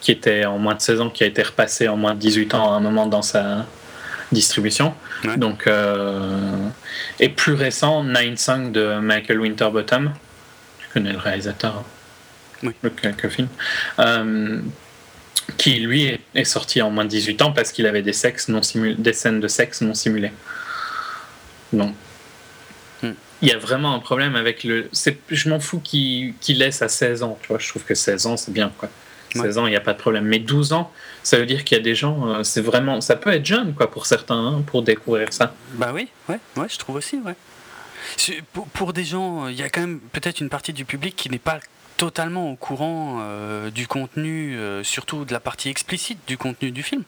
qui 0.02 0.12
était 0.12 0.46
en 0.46 0.58
moins 0.58 0.76
de 0.76 0.82
16 0.82 1.02
ans, 1.02 1.10
qui 1.10 1.24
a 1.24 1.28
été 1.28 1.44
repassé 1.44 1.88
en 1.88 1.98
moins 1.98 2.14
de 2.14 2.20
18 2.20 2.54
ans 2.54 2.74
à 2.74 2.78
un 2.78 2.80
moment 2.80 3.08
dans 3.08 3.22
sa 3.22 3.66
distribution. 4.32 4.94
Donc, 5.38 5.70
et 7.20 7.30
plus 7.30 7.54
récent, 7.54 8.04
9-5 8.04 8.72
de 8.72 9.00
Michael 9.00 9.40
Winterbottom. 9.40 10.14
Tu 10.80 10.88
connais 10.94 11.14
le 11.14 11.18
réalisateur 11.18 11.78
hein 11.78 11.84
oui. 12.64 12.92
quelques 13.02 13.30
films, 13.30 13.50
qui 15.56 15.80
lui 15.80 16.20
est 16.36 16.44
sorti 16.44 16.82
en 16.82 16.92
moins 16.92 17.06
de 17.06 17.10
18 17.10 17.42
ans 17.42 17.52
parce 17.52 17.72
qu'il 17.72 17.86
avait 17.86 18.02
des, 18.02 18.14
sexes 18.14 18.50
non 18.50 18.62
des 18.98 19.14
scènes 19.14 19.40
de 19.40 19.48
sexe 19.48 19.82
non 19.82 19.94
simulées. 19.94 20.32
Donc, 21.72 21.94
hmm. 23.02 23.12
il 23.42 23.48
y 23.48 23.52
a 23.52 23.58
vraiment 23.58 23.94
un 23.94 24.00
problème 24.00 24.36
avec 24.36 24.64
le. 24.64 24.90
Je 25.30 25.50
m'en 25.50 25.60
fous 25.60 25.80
qu'il 25.80 26.34
laisse 26.48 26.82
à 26.82 26.90
16 26.90 27.24
ans, 27.24 27.38
tu 27.42 27.48
vois. 27.48 27.60
Je 27.60 27.70
trouve 27.70 27.84
que 27.84 27.96
16 27.96 28.26
ans, 28.28 28.38
c'est 28.38 28.52
bien, 28.52 28.72
quoi. 28.78 28.90
16 29.34 29.58
ans, 29.58 29.68
il 29.68 29.72
n'y 29.72 29.76
a 29.76 29.82
pas 29.82 29.94
de 29.94 30.00
problème. 30.00 30.26
Mais 30.26 30.40
12 30.40 30.74
ans, 30.74 30.92
ça 31.24 31.38
veut 31.38 31.46
dire 31.46 31.64
qu'il 31.64 31.78
y 31.78 31.80
a 31.80 31.84
des 31.84 31.96
gens, 31.96 32.28
euh, 32.28 32.44
c'est 32.44 32.62
vraiment, 32.62 33.02
ça 33.02 33.16
peut 33.16 33.32
être 33.32 33.46
jeune, 33.46 33.74
quoi, 33.74 33.92
pour 33.92 34.06
certains, 34.06 34.36
hein, 34.36 34.64
pour 34.66 34.82
découvrir 34.82 35.32
ça. 35.32 35.54
Bah 35.74 35.92
oui, 35.94 36.08
ouais, 36.30 36.40
ouais, 36.56 36.68
je 36.70 36.78
trouve 36.78 36.96
aussi, 36.96 37.18
ouais. 37.18 37.36
Pour, 38.54 38.68
pour 38.68 38.94
des 38.94 39.04
gens, 39.04 39.48
il 39.48 39.56
y 39.56 39.64
a 39.64 39.70
quand 39.70 39.82
même 39.82 40.00
peut-être 40.12 40.40
une 40.40 40.50
partie 40.50 40.74
du 40.74 40.86
public 40.86 41.16
qui 41.16 41.30
n'est 41.30 41.40
pas 41.40 41.60
totalement 41.98 42.52
au 42.52 42.56
courant 42.56 43.18
euh, 43.22 43.72
du 43.72 43.88
contenu, 43.88 44.56
euh, 44.56 44.84
surtout 44.84 45.26
de 45.26 45.34
la 45.34 45.40
partie 45.40 45.70
explicite 45.70 46.20
du 46.28 46.38
contenu 46.38 46.72
du 46.72 46.84
film, 46.84 47.04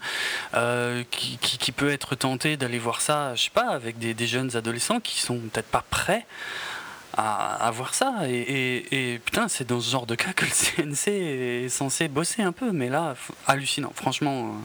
euh, 0.55 1.03
qui, 1.11 1.37
qui, 1.37 1.71
peut 1.71 1.91
être 1.91 2.15
tenté 2.15 2.57
d'aller 2.57 2.79
voir 2.79 2.99
ça, 2.99 3.35
je 3.35 3.43
sais 3.43 3.51
pas, 3.51 3.69
avec 3.69 3.99
des, 3.99 4.13
des 4.15 4.27
jeunes 4.27 4.57
adolescents 4.57 4.99
qui 4.99 5.19
sont 5.19 5.37
peut-être 5.37 5.67
pas 5.67 5.85
prêts 5.89 6.25
à, 7.15 7.67
à, 7.67 7.71
voir 7.71 7.93
ça. 7.93 8.13
Et, 8.27 9.13
et, 9.13 9.19
putain, 9.19 9.47
c'est 9.47 9.67
dans 9.67 9.79
ce 9.79 9.91
genre 9.91 10.07
de 10.07 10.15
cas 10.15 10.33
que 10.33 10.45
le 10.45 10.51
CNC 10.51 11.07
est 11.07 11.69
censé 11.69 12.07
bosser 12.07 12.41
un 12.41 12.51
peu, 12.51 12.71
mais 12.71 12.89
là, 12.89 13.15
hallucinant, 13.45 13.91
franchement. 13.95 14.55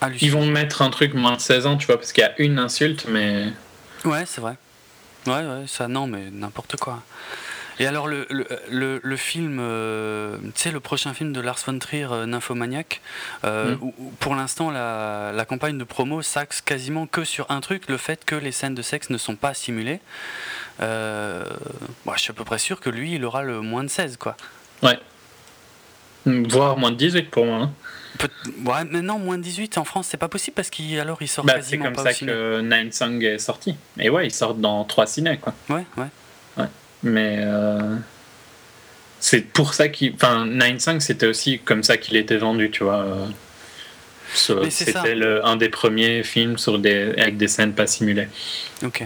hallucinant. 0.00 0.26
Ils 0.26 0.32
vont 0.32 0.46
mettre 0.46 0.82
un 0.82 0.90
truc 0.90 1.14
moins 1.14 1.36
de 1.36 1.40
16 1.40 1.66
ans, 1.66 1.76
tu 1.76 1.86
vois, 1.86 1.96
parce 1.96 2.12
qu'il 2.12 2.22
y 2.22 2.26
a 2.26 2.34
une 2.38 2.58
insulte, 2.58 3.06
mais. 3.08 3.52
Ouais, 4.04 4.24
c'est 4.26 4.40
vrai. 4.40 4.56
Ouais, 5.26 5.32
ouais, 5.32 5.64
ça, 5.68 5.88
non, 5.88 6.06
mais 6.06 6.30
n'importe 6.30 6.76
quoi. 6.76 7.02
Et 7.80 7.86
alors, 7.86 8.06
le, 8.06 8.26
le, 8.30 9.00
le, 9.02 9.16
film, 9.16 9.58
euh, 9.60 10.36
tu 10.54 10.62
sais, 10.62 10.70
le 10.70 10.80
prochain 10.80 11.12
film 11.12 11.32
de 11.32 11.40
Lars 11.40 11.58
von 11.66 11.78
Trier, 11.78 12.06
euh, 12.10 12.26
Nymphomaniac, 12.26 13.00
euh, 13.44 13.76
mm. 13.76 13.92
pour 14.20 14.34
l'instant, 14.34 14.70
la, 14.70 15.32
la, 15.34 15.44
campagne 15.44 15.76
de 15.76 15.84
promo 15.84 16.22
s'axe 16.22 16.60
quasiment 16.60 17.06
que 17.06 17.24
sur 17.24 17.50
un 17.50 17.60
truc, 17.60 17.88
le 17.88 17.96
fait 17.96 18.24
que 18.24 18.36
les 18.36 18.52
scènes 18.52 18.74
de 18.74 18.82
sexe 18.82 19.10
ne 19.10 19.18
sont 19.18 19.36
pas 19.36 19.54
simulées. 19.54 20.00
je 20.80 21.44
suis 22.16 22.30
à 22.30 22.34
peu 22.34 22.44
près 22.44 22.58
sûr 22.58 22.80
que 22.80 22.90
lui, 22.90 23.14
il 23.14 23.24
aura 23.24 23.42
le 23.42 23.60
moins 23.60 23.82
de 23.82 23.88
16, 23.88 24.16
quoi. 24.18 24.36
Ouais. 24.82 24.98
Voire 26.26 26.78
moins 26.78 26.90
de 26.90 26.96
18 26.96 27.30
pour 27.30 27.44
moi. 27.44 27.56
Hein. 27.56 27.72
Ouais, 28.64 28.84
mais 28.88 29.02
non, 29.02 29.18
moins 29.18 29.38
de 29.38 29.42
18 29.42 29.78
en 29.78 29.84
France, 29.84 30.06
c'est 30.10 30.16
pas 30.16 30.28
possible 30.28 30.54
parce 30.54 30.70
qu'alors 30.70 31.20
il 31.20 31.28
sort 31.28 31.44
bah, 31.44 31.54
quasiment 31.54 31.90
pas 31.92 32.12
C'est 32.12 32.20
comme 32.20 32.30
ça 32.30 32.34
que 32.34 32.60
Nine 32.60 32.92
Song 32.92 33.22
est 33.22 33.38
sorti. 33.38 33.76
Et 33.98 34.08
ouais, 34.08 34.26
il 34.26 34.30
sort 34.30 34.54
dans 34.54 34.84
3 34.84 35.06
ciné, 35.06 35.38
quoi. 35.38 35.52
Ouais, 35.68 35.84
ouais. 35.96 36.06
Mais 37.04 37.38
euh, 37.40 37.96
c'est 39.20 39.42
pour 39.42 39.74
ça 39.74 39.88
qu'il. 39.88 40.14
Enfin, 40.14 40.46
9.5, 40.46 41.00
c'était 41.00 41.26
aussi 41.26 41.60
comme 41.60 41.82
ça 41.82 41.96
qu'il 41.96 42.16
était 42.16 42.38
vendu, 42.38 42.70
tu 42.70 42.82
vois. 42.82 43.28
C'était 44.34 45.22
un 45.44 45.56
des 45.56 45.68
premiers 45.68 46.22
films 46.24 46.58
sur 46.58 46.78
des, 46.78 47.14
avec 47.18 47.36
des 47.36 47.48
scènes 47.48 47.72
pas 47.72 47.86
simulées. 47.86 48.28
Ok. 48.82 49.04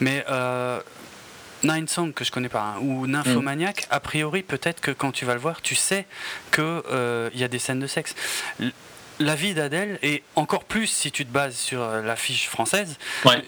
Mais 0.00 0.24
euh, 0.30 0.80
Nine 1.62 1.88
Song, 1.88 2.12
que 2.12 2.24
je 2.24 2.32
connais 2.32 2.48
pas, 2.48 2.76
hein, 2.76 2.80
ou 2.80 3.06
Nymphomaniac, 3.06 3.86
a 3.90 4.00
priori, 4.00 4.42
peut-être 4.42 4.80
que 4.80 4.90
quand 4.90 5.12
tu 5.12 5.24
vas 5.24 5.34
le 5.34 5.40
voir, 5.40 5.62
tu 5.62 5.74
sais 5.74 6.06
qu'il 6.52 6.64
euh, 6.64 7.30
y 7.34 7.44
a 7.44 7.48
des 7.48 7.58
scènes 7.58 7.80
de 7.80 7.86
sexe 7.86 8.14
la 9.20 9.34
vie 9.34 9.54
d'Adèle, 9.54 9.98
et 10.02 10.22
encore 10.36 10.64
plus 10.64 10.86
si 10.86 11.10
tu 11.10 11.24
te 11.24 11.32
bases 11.32 11.56
sur 11.56 11.82
euh, 11.82 12.02
l'affiche 12.02 12.48
française. 12.48 12.96
Ouais. 13.24 13.42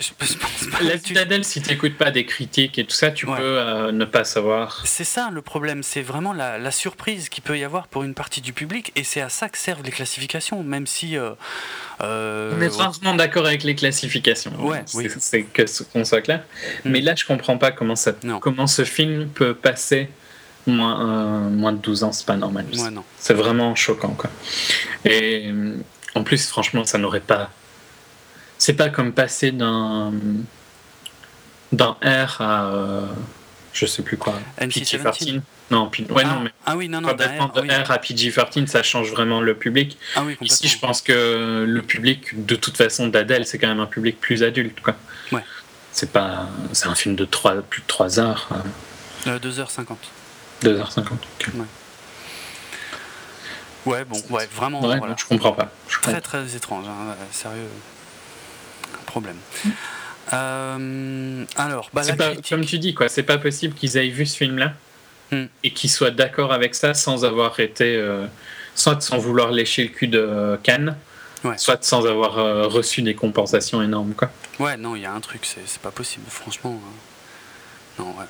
la 0.82 0.96
vie 0.96 1.14
d'Adèle, 1.14 1.44
si 1.44 1.62
tu 1.62 1.70
n'écoutes 1.70 1.96
pas 1.96 2.10
des 2.10 2.24
critiques 2.26 2.78
et 2.78 2.84
tout 2.84 2.94
ça, 2.94 3.10
tu 3.10 3.26
peux 3.26 3.32
euh, 3.38 3.92
ne 3.92 4.04
pas 4.04 4.24
savoir. 4.24 4.82
C'est 4.84 5.04
ça 5.04 5.30
le 5.32 5.42
problème, 5.42 5.82
c'est 5.82 6.02
vraiment 6.02 6.32
la, 6.32 6.70
surprise 6.70 7.28
qu'il 7.28 7.44
peut 7.44 7.58
y 7.58 7.64
avoir 7.64 7.86
pour 7.86 8.02
une 8.02 8.14
partie 8.14 8.40
du 8.40 8.52
public, 8.52 8.92
et 8.96 9.04
c'est 9.04 9.20
à 9.20 9.28
ça 9.28 9.48
que 9.48 9.58
servent 9.58 9.82
les 9.84 9.90
classifications, 9.90 10.62
même 10.62 10.86
si. 10.86 11.16
Euh, 11.16 11.34
On 12.00 12.60
est 12.60 12.70
franchement 12.70 13.14
d'accord 13.14 13.46
avec 13.46 13.62
les 13.62 13.74
classifications. 13.74 14.52
Ouais, 14.58 14.82
c'est 14.86 15.42
que 15.42 15.64
qu'on 15.92 16.04
soit 16.04 16.20
clair. 16.20 16.42
Mm. 16.84 16.90
Mais 16.90 17.00
là, 17.00 17.14
je 17.14 17.24
comprends 17.24 17.58
pas 17.58 17.70
comment, 17.70 17.96
ça, 17.96 18.12
comment 18.40 18.66
ce 18.66 18.84
film 18.84 19.28
peut 19.28 19.54
passer 19.54 20.08
Moins, 20.66 21.50
moins 21.50 21.72
de 21.72 21.78
12 21.78 22.04
ans, 22.04 22.12
c'est 22.12 22.24
pas 22.26 22.36
normal. 22.36 22.66
c'est 23.18 23.34
vraiment 23.34 23.74
choquant. 23.74 24.14
Quoi. 24.16 24.30
Et 25.04 25.52
en 26.14 26.22
plus, 26.22 26.46
franchement, 26.46 26.84
ça 26.84 26.98
n'aurait 26.98 27.20
pas. 27.20 27.50
C'est 28.58 28.74
pas 28.74 28.88
comme 28.88 29.12
passer 29.12 29.50
d'un. 29.50 30.12
d'un 31.72 31.96
R 32.02 32.40
à. 32.40 32.66
Euh, 32.66 33.06
je 33.72 33.86
sais 33.86 34.02
plus 34.02 34.16
quoi. 34.16 34.34
PG-13 34.60 35.40
Non, 35.70 35.90
ouais, 35.90 36.06
ah, 36.18 36.24
non, 36.24 36.40
mais. 36.40 36.50
Ah 36.64 36.76
oui, 36.76 36.88
non, 36.88 37.00
non, 37.00 37.12
de 37.12 37.24
R, 37.24 37.90
à 37.90 37.98
PG-13, 37.98 38.66
ça 38.68 38.84
change 38.84 39.10
vraiment 39.10 39.40
le 39.40 39.54
public. 39.54 39.98
Ah 40.14 40.22
oui, 40.24 40.36
Ici, 40.40 40.68
je 40.68 40.78
pense 40.78 41.02
que 41.02 41.64
le 41.66 41.82
public, 41.82 42.46
de 42.46 42.54
toute 42.54 42.76
façon, 42.76 43.08
d'Adèle, 43.08 43.44
c'est 43.46 43.58
quand 43.58 43.68
même 43.68 43.80
un 43.80 43.86
public 43.86 44.20
plus 44.20 44.44
adulte. 44.44 44.80
Quoi. 44.80 44.94
Ouais. 45.32 45.42
C'est 45.90 46.12
pas. 46.12 46.48
C'est 46.72 46.86
un 46.86 46.94
film 46.94 47.16
de 47.16 47.24
3, 47.24 47.62
plus 47.62 47.82
de 47.82 47.86
3 47.86 48.20
heures. 48.20 48.48
Euh, 49.26 49.38
2h50. 49.40 49.96
2h50. 50.64 51.02
Ouais. 53.86 54.04
bon, 54.04 54.20
ouais, 54.30 54.48
vraiment. 54.52 54.80
Je 55.16 55.24
comprends 55.26 55.52
pas. 55.52 55.70
très, 56.02 56.20
très 56.20 56.56
étrange, 56.56 56.86
hein, 56.88 57.14
sérieux. 57.30 57.68
Problème. 59.06 59.36
Euh, 60.32 61.44
alors, 61.56 61.90
bah, 61.92 62.02
comme 62.48 62.64
tu 62.64 62.78
dis, 62.78 62.94
quoi, 62.94 63.08
c'est 63.08 63.22
pas 63.22 63.38
possible 63.38 63.74
qu'ils 63.74 63.96
aient 63.96 64.08
vu 64.08 64.24
ce 64.26 64.36
film-là 64.36 64.72
hmm. 65.30 65.44
et 65.62 65.72
qu'ils 65.72 65.90
soient 65.90 66.10
d'accord 66.10 66.52
avec 66.52 66.74
ça 66.74 66.94
sans 66.94 67.24
avoir 67.24 67.60
été. 67.60 67.96
Euh, 67.96 68.26
soit 68.74 69.00
sans 69.00 69.18
vouloir 69.18 69.52
lécher 69.52 69.84
le 69.84 69.88
cul 69.90 70.08
de 70.08 70.58
Cannes, 70.62 70.96
soit 71.56 71.84
sans 71.84 72.06
avoir 72.06 72.38
euh, 72.38 72.66
reçu 72.66 73.02
des 73.02 73.14
compensations 73.14 73.82
énormes. 73.82 74.14
Quoi. 74.14 74.30
Ouais, 74.58 74.76
non, 74.76 74.96
il 74.96 75.02
y 75.02 75.06
a 75.06 75.12
un 75.12 75.20
truc, 75.20 75.44
c'est 75.44 75.80
pas 75.80 75.90
possible, 75.90 76.24
franchement. 76.28 76.80
Non, 77.98 78.14
ouais. 78.18 78.24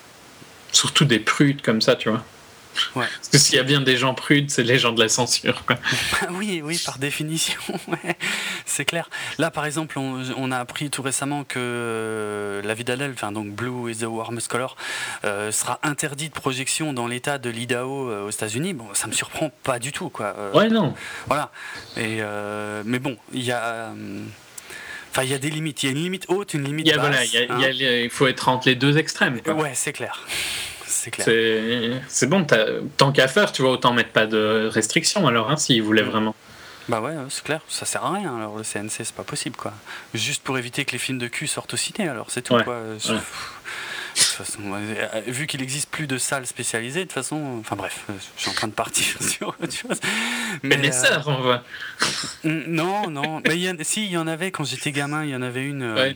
Surtout 0.74 1.04
des 1.04 1.20
prudes 1.20 1.62
comme 1.62 1.80
ça, 1.80 1.96
tu 1.96 2.10
vois. 2.10 2.22
Parce 2.94 3.28
que 3.30 3.38
s'il 3.38 3.56
y 3.56 3.58
a 3.58 3.62
bien 3.62 3.80
des 3.80 3.96
gens 3.96 4.14
prudes, 4.14 4.50
c'est 4.50 4.62
les 4.62 4.78
gens 4.78 4.92
de 4.92 5.00
la 5.00 5.08
censure. 5.08 5.64
Quoi. 5.64 5.76
oui, 6.32 6.60
oui, 6.64 6.80
par 6.84 6.98
définition, 6.98 7.60
c'est 8.66 8.84
clair. 8.84 9.08
Là, 9.38 9.50
par 9.50 9.66
exemple, 9.66 9.98
on, 9.98 10.50
a 10.50 10.58
appris 10.58 10.90
tout 10.90 11.02
récemment 11.02 11.44
que 11.44 11.58
euh, 11.58 12.62
La 12.62 12.74
vie 12.74 12.84
d'Adèle, 12.84 13.12
enfin 13.14 13.32
donc 13.32 13.50
Blue 13.50 13.90
is 13.90 13.98
the 13.98 14.04
Warmest 14.04 14.48
Color, 14.48 14.76
euh, 15.24 15.52
sera 15.52 15.78
interdit 15.82 16.28
de 16.28 16.34
projection 16.34 16.92
dans 16.92 17.06
l'État 17.06 17.38
de 17.38 17.50
l'Idaho 17.50 18.10
euh, 18.10 18.26
aux 18.26 18.30
États-Unis. 18.30 18.74
Bon, 18.74 18.86
ça 18.92 19.06
me 19.06 19.12
surprend 19.12 19.50
pas 19.62 19.78
du 19.78 19.92
tout, 19.92 20.08
quoi. 20.08 20.34
ouais, 20.54 20.68
non. 20.68 20.94
Voilà. 21.26 21.50
Et, 21.96 22.20
mais 22.84 22.98
bon, 22.98 23.16
il 23.32 23.44
y 23.44 23.52
a. 23.52 23.92
Enfin, 25.14 25.22
il 25.22 25.30
y 25.30 25.34
a 25.34 25.38
des 25.38 25.50
limites. 25.50 25.82
Il 25.82 25.86
y 25.86 25.88
a 25.90 25.92
une 25.92 26.02
limite 26.02 26.26
haute, 26.28 26.54
une 26.54 26.64
limite 26.64 26.86
basse. 26.86 26.96
Voilà, 26.98 27.70
il 27.70 28.10
faut 28.10 28.26
être 28.26 28.48
entre 28.48 28.68
les 28.68 28.74
deux 28.74 28.98
extrêmes. 28.98 29.40
Quoi. 29.40 29.54
Ouais, 29.54 29.72
c'est 29.74 29.92
clair 29.92 30.20
c'est 31.04 31.10
clair. 31.10 32.00
C'est 32.08 32.26
bon, 32.26 32.46
tant 32.96 33.12
qu'à 33.12 33.28
faire, 33.28 33.52
tu 33.52 33.62
vois, 33.62 33.72
autant 33.72 33.92
mettre 33.92 34.10
pas 34.10 34.26
de 34.26 34.68
restrictions 34.72 35.26
alors, 35.26 35.50
hein, 35.50 35.56
s'ils 35.56 35.82
voulaient 35.82 36.02
mm. 36.02 36.08
vraiment. 36.08 36.34
Bah 36.88 37.00
ouais, 37.00 37.14
c'est 37.30 37.42
clair, 37.42 37.62
ça 37.66 37.86
sert 37.86 38.04
à 38.04 38.12
rien 38.12 38.36
alors 38.36 38.58
le 38.58 38.62
CNC, 38.62 38.90
c'est 38.90 39.14
pas 39.14 39.22
possible 39.22 39.56
quoi. 39.56 39.72
Juste 40.12 40.42
pour 40.42 40.58
éviter 40.58 40.84
que 40.84 40.92
les 40.92 40.98
films 40.98 41.16
de 41.16 41.28
cul 41.28 41.46
sortent 41.46 41.72
au 41.72 41.78
ciné 41.78 42.06
alors, 42.10 42.26
c'est 42.30 42.42
tout 42.42 42.58
quoi. 42.62 42.78
Façon, 44.22 44.60
euh, 44.74 45.20
vu 45.26 45.46
qu'il 45.46 45.62
existe 45.62 45.90
plus 45.90 46.06
de 46.06 46.18
salles 46.18 46.46
spécialisées, 46.46 47.00
de 47.00 47.04
toute 47.04 47.12
façon, 47.12 47.58
enfin 47.60 47.76
bref, 47.76 48.04
je 48.08 48.40
suis 48.40 48.50
en 48.50 48.54
train 48.54 48.68
de 48.68 48.72
partir 48.72 49.22
sur 49.22 49.48
autre 49.48 49.72
chose. 49.72 49.98
Mais, 50.62 50.76
les 50.76 51.04
euh, 51.04 51.20
on 51.26 51.40
voit. 51.40 51.62
Non, 52.44 53.10
non, 53.10 53.40
mais 53.46 53.58
y 53.58 53.84
si, 53.84 54.04
il 54.04 54.12
y 54.12 54.16
en 54.16 54.26
avait 54.26 54.50
quand 54.50 54.64
j'étais 54.64 54.92
gamin, 54.92 55.24
il 55.24 55.30
y 55.30 55.36
en 55.36 55.42
avait 55.42 55.64
une 55.64 55.82
euh, 55.82 56.12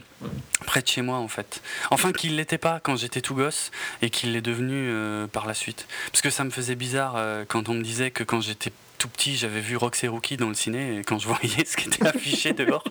près 0.65 0.81
de 0.81 0.87
chez 0.87 1.01
moi 1.01 1.17
en 1.17 1.27
fait. 1.27 1.61
Enfin, 1.89 2.11
qu'il 2.11 2.35
l'était 2.35 2.57
pas 2.57 2.79
quand 2.79 2.95
j'étais 2.95 3.21
tout 3.21 3.35
gosse 3.35 3.71
et 4.01 4.09
qu'il 4.09 4.33
l'est 4.33 4.41
devenu 4.41 4.91
par 5.31 5.45
la 5.45 5.53
suite. 5.53 5.87
Parce 6.11 6.21
que 6.21 6.29
ça 6.29 6.43
me 6.43 6.49
faisait 6.49 6.75
bizarre 6.75 7.17
quand 7.47 7.69
on 7.69 7.73
me 7.73 7.81
disait 7.81 8.11
que 8.11 8.23
quand 8.23 8.41
j'étais 8.41 8.71
tout 8.97 9.07
petit, 9.07 9.37
j'avais 9.37 9.61
vu 9.61 9.77
Rox 9.77 10.03
et 10.03 10.07
Rookie 10.07 10.37
dans 10.37 10.49
le 10.49 10.53
ciné 10.53 10.99
et 10.99 11.03
quand 11.03 11.17
je 11.19 11.27
voyais 11.27 11.65
ce 11.65 11.77
qui 11.77 11.87
était 11.87 12.05
affiché 12.05 12.53
dehors, 12.53 12.83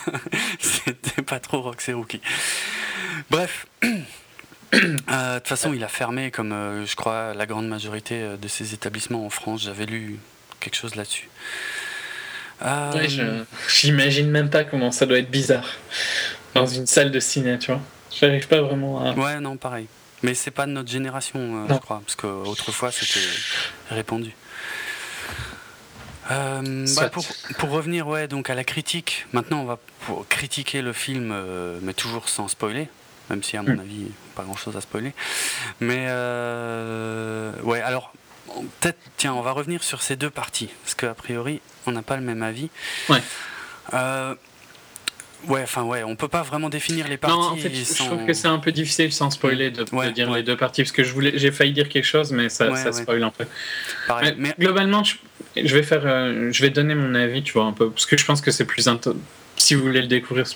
c'était 0.60 1.22
pas 1.22 1.40
trop 1.40 1.62
Rox 1.62 1.88
et 1.88 1.94
Rookie. 1.94 2.20
Bref. 3.30 3.66
Euh, 4.74 5.34
de 5.34 5.38
toute 5.38 5.48
façon, 5.48 5.72
il 5.72 5.82
a 5.84 5.88
fermé, 5.88 6.30
comme 6.30 6.52
euh, 6.52 6.84
je 6.84 6.96
crois 6.96 7.32
la 7.34 7.46
grande 7.46 7.68
majorité 7.68 8.22
euh, 8.22 8.36
de 8.36 8.48
ses 8.48 8.74
établissements 8.74 9.24
en 9.24 9.30
France. 9.30 9.62
J'avais 9.62 9.86
lu 9.86 10.18
quelque 10.60 10.74
chose 10.74 10.96
là-dessus. 10.96 11.28
J'imagine 13.68 14.28
même 14.28 14.50
pas 14.50 14.64
comment 14.64 14.90
ça 14.90 15.06
doit 15.06 15.18
être 15.18 15.30
bizarre 15.30 15.68
dans 16.54 16.66
une 16.66 16.86
salle 16.86 17.12
de 17.12 17.20
ciné, 17.20 17.58
tu 17.58 17.70
vois. 17.70 17.80
J'arrive 18.10 18.48
pas 18.48 18.60
vraiment 18.60 19.04
à. 19.04 19.12
Ouais, 19.14 19.40
non, 19.40 19.56
pareil. 19.56 19.86
Mais 20.22 20.34
c'est 20.34 20.50
pas 20.50 20.66
de 20.66 20.72
notre 20.72 20.90
génération, 20.90 21.66
je 21.68 21.74
crois, 21.74 22.02
parce 22.04 22.16
qu'autrefois 22.16 22.90
c'était 22.90 23.20
répandu. 23.90 24.32
Euh, 26.30 26.86
bah, 26.96 27.08
pour, 27.08 27.24
pour, 27.58 27.70
revenir 27.70 28.08
ouais, 28.08 28.26
donc 28.26 28.50
à 28.50 28.54
la 28.54 28.64
critique, 28.64 29.26
maintenant 29.32 29.60
on 29.60 29.64
va 29.64 29.78
critiquer 30.28 30.82
le 30.82 30.92
film, 30.92 31.30
euh, 31.32 31.78
mais 31.82 31.94
toujours 31.94 32.28
sans 32.28 32.48
spoiler, 32.48 32.88
même 33.30 33.42
si 33.42 33.56
à 33.56 33.62
mon 33.62 33.76
mm. 33.76 33.80
avis, 33.80 34.06
pas 34.36 34.44
grand 34.44 34.56
chose 34.56 34.76
à 34.76 34.80
spoiler. 34.80 35.12
Mais 35.80 36.06
euh, 36.08 37.52
ouais, 37.62 37.80
alors 37.80 38.12
peut-être, 38.80 38.98
tiens, 39.16 39.34
on 39.34 39.42
va 39.42 39.52
revenir 39.52 39.82
sur 39.82 40.02
ces 40.02 40.16
deux 40.16 40.30
parties, 40.30 40.68
parce 40.82 40.94
qu'a 40.94 41.14
priori, 41.14 41.60
on 41.86 41.92
n'a 41.92 42.02
pas 42.02 42.16
le 42.16 42.22
même 42.22 42.42
avis. 42.42 42.70
Ouais. 43.08 43.22
Ouais, 45.48 45.62
enfin 45.62 45.82
ouais, 45.82 46.02
on 46.02 46.16
peut 46.16 46.28
pas 46.28 46.42
vraiment 46.42 46.68
définir 46.68 47.06
les 47.08 47.18
parties. 47.18 47.36
Non, 47.36 47.44
en 47.44 47.56
fait, 47.56 47.72
je 47.72 48.04
trouve 48.04 48.24
que 48.26 48.32
c'est 48.32 48.48
un 48.48 48.58
peu 48.58 48.72
difficile 48.72 49.12
sans 49.12 49.30
spoiler 49.30 49.70
de, 49.70 49.84
dire 50.10 50.30
les 50.32 50.42
deux 50.42 50.56
parties 50.56 50.82
parce 50.82 50.92
que 50.92 51.04
je 51.04 51.12
voulais, 51.12 51.32
j'ai 51.36 51.52
failli 51.52 51.72
dire 51.72 51.88
quelque 51.88 52.06
chose, 52.06 52.32
mais 52.32 52.48
ça, 52.48 52.74
ça 52.74 52.92
spoil 52.92 53.22
un 53.22 53.30
peu. 53.30 53.44
mais, 54.38 54.54
globalement, 54.58 55.04
je, 55.04 55.16
vais 55.74 55.82
faire, 55.82 56.02
euh, 56.04 56.50
je 56.52 56.62
vais 56.62 56.70
donner 56.70 56.94
mon 56.94 57.14
avis, 57.14 57.42
tu 57.42 57.52
vois 57.52 57.64
un 57.64 57.72
peu, 57.72 57.90
parce 57.90 58.06
que 58.06 58.16
je 58.16 58.24
pense 58.24 58.40
que 58.40 58.50
c'est 58.50 58.64
plus 58.64 58.88
si 59.56 59.74
vous 59.74 59.82
voulez 59.82 60.02
le 60.02 60.08
découvrir 60.08 60.46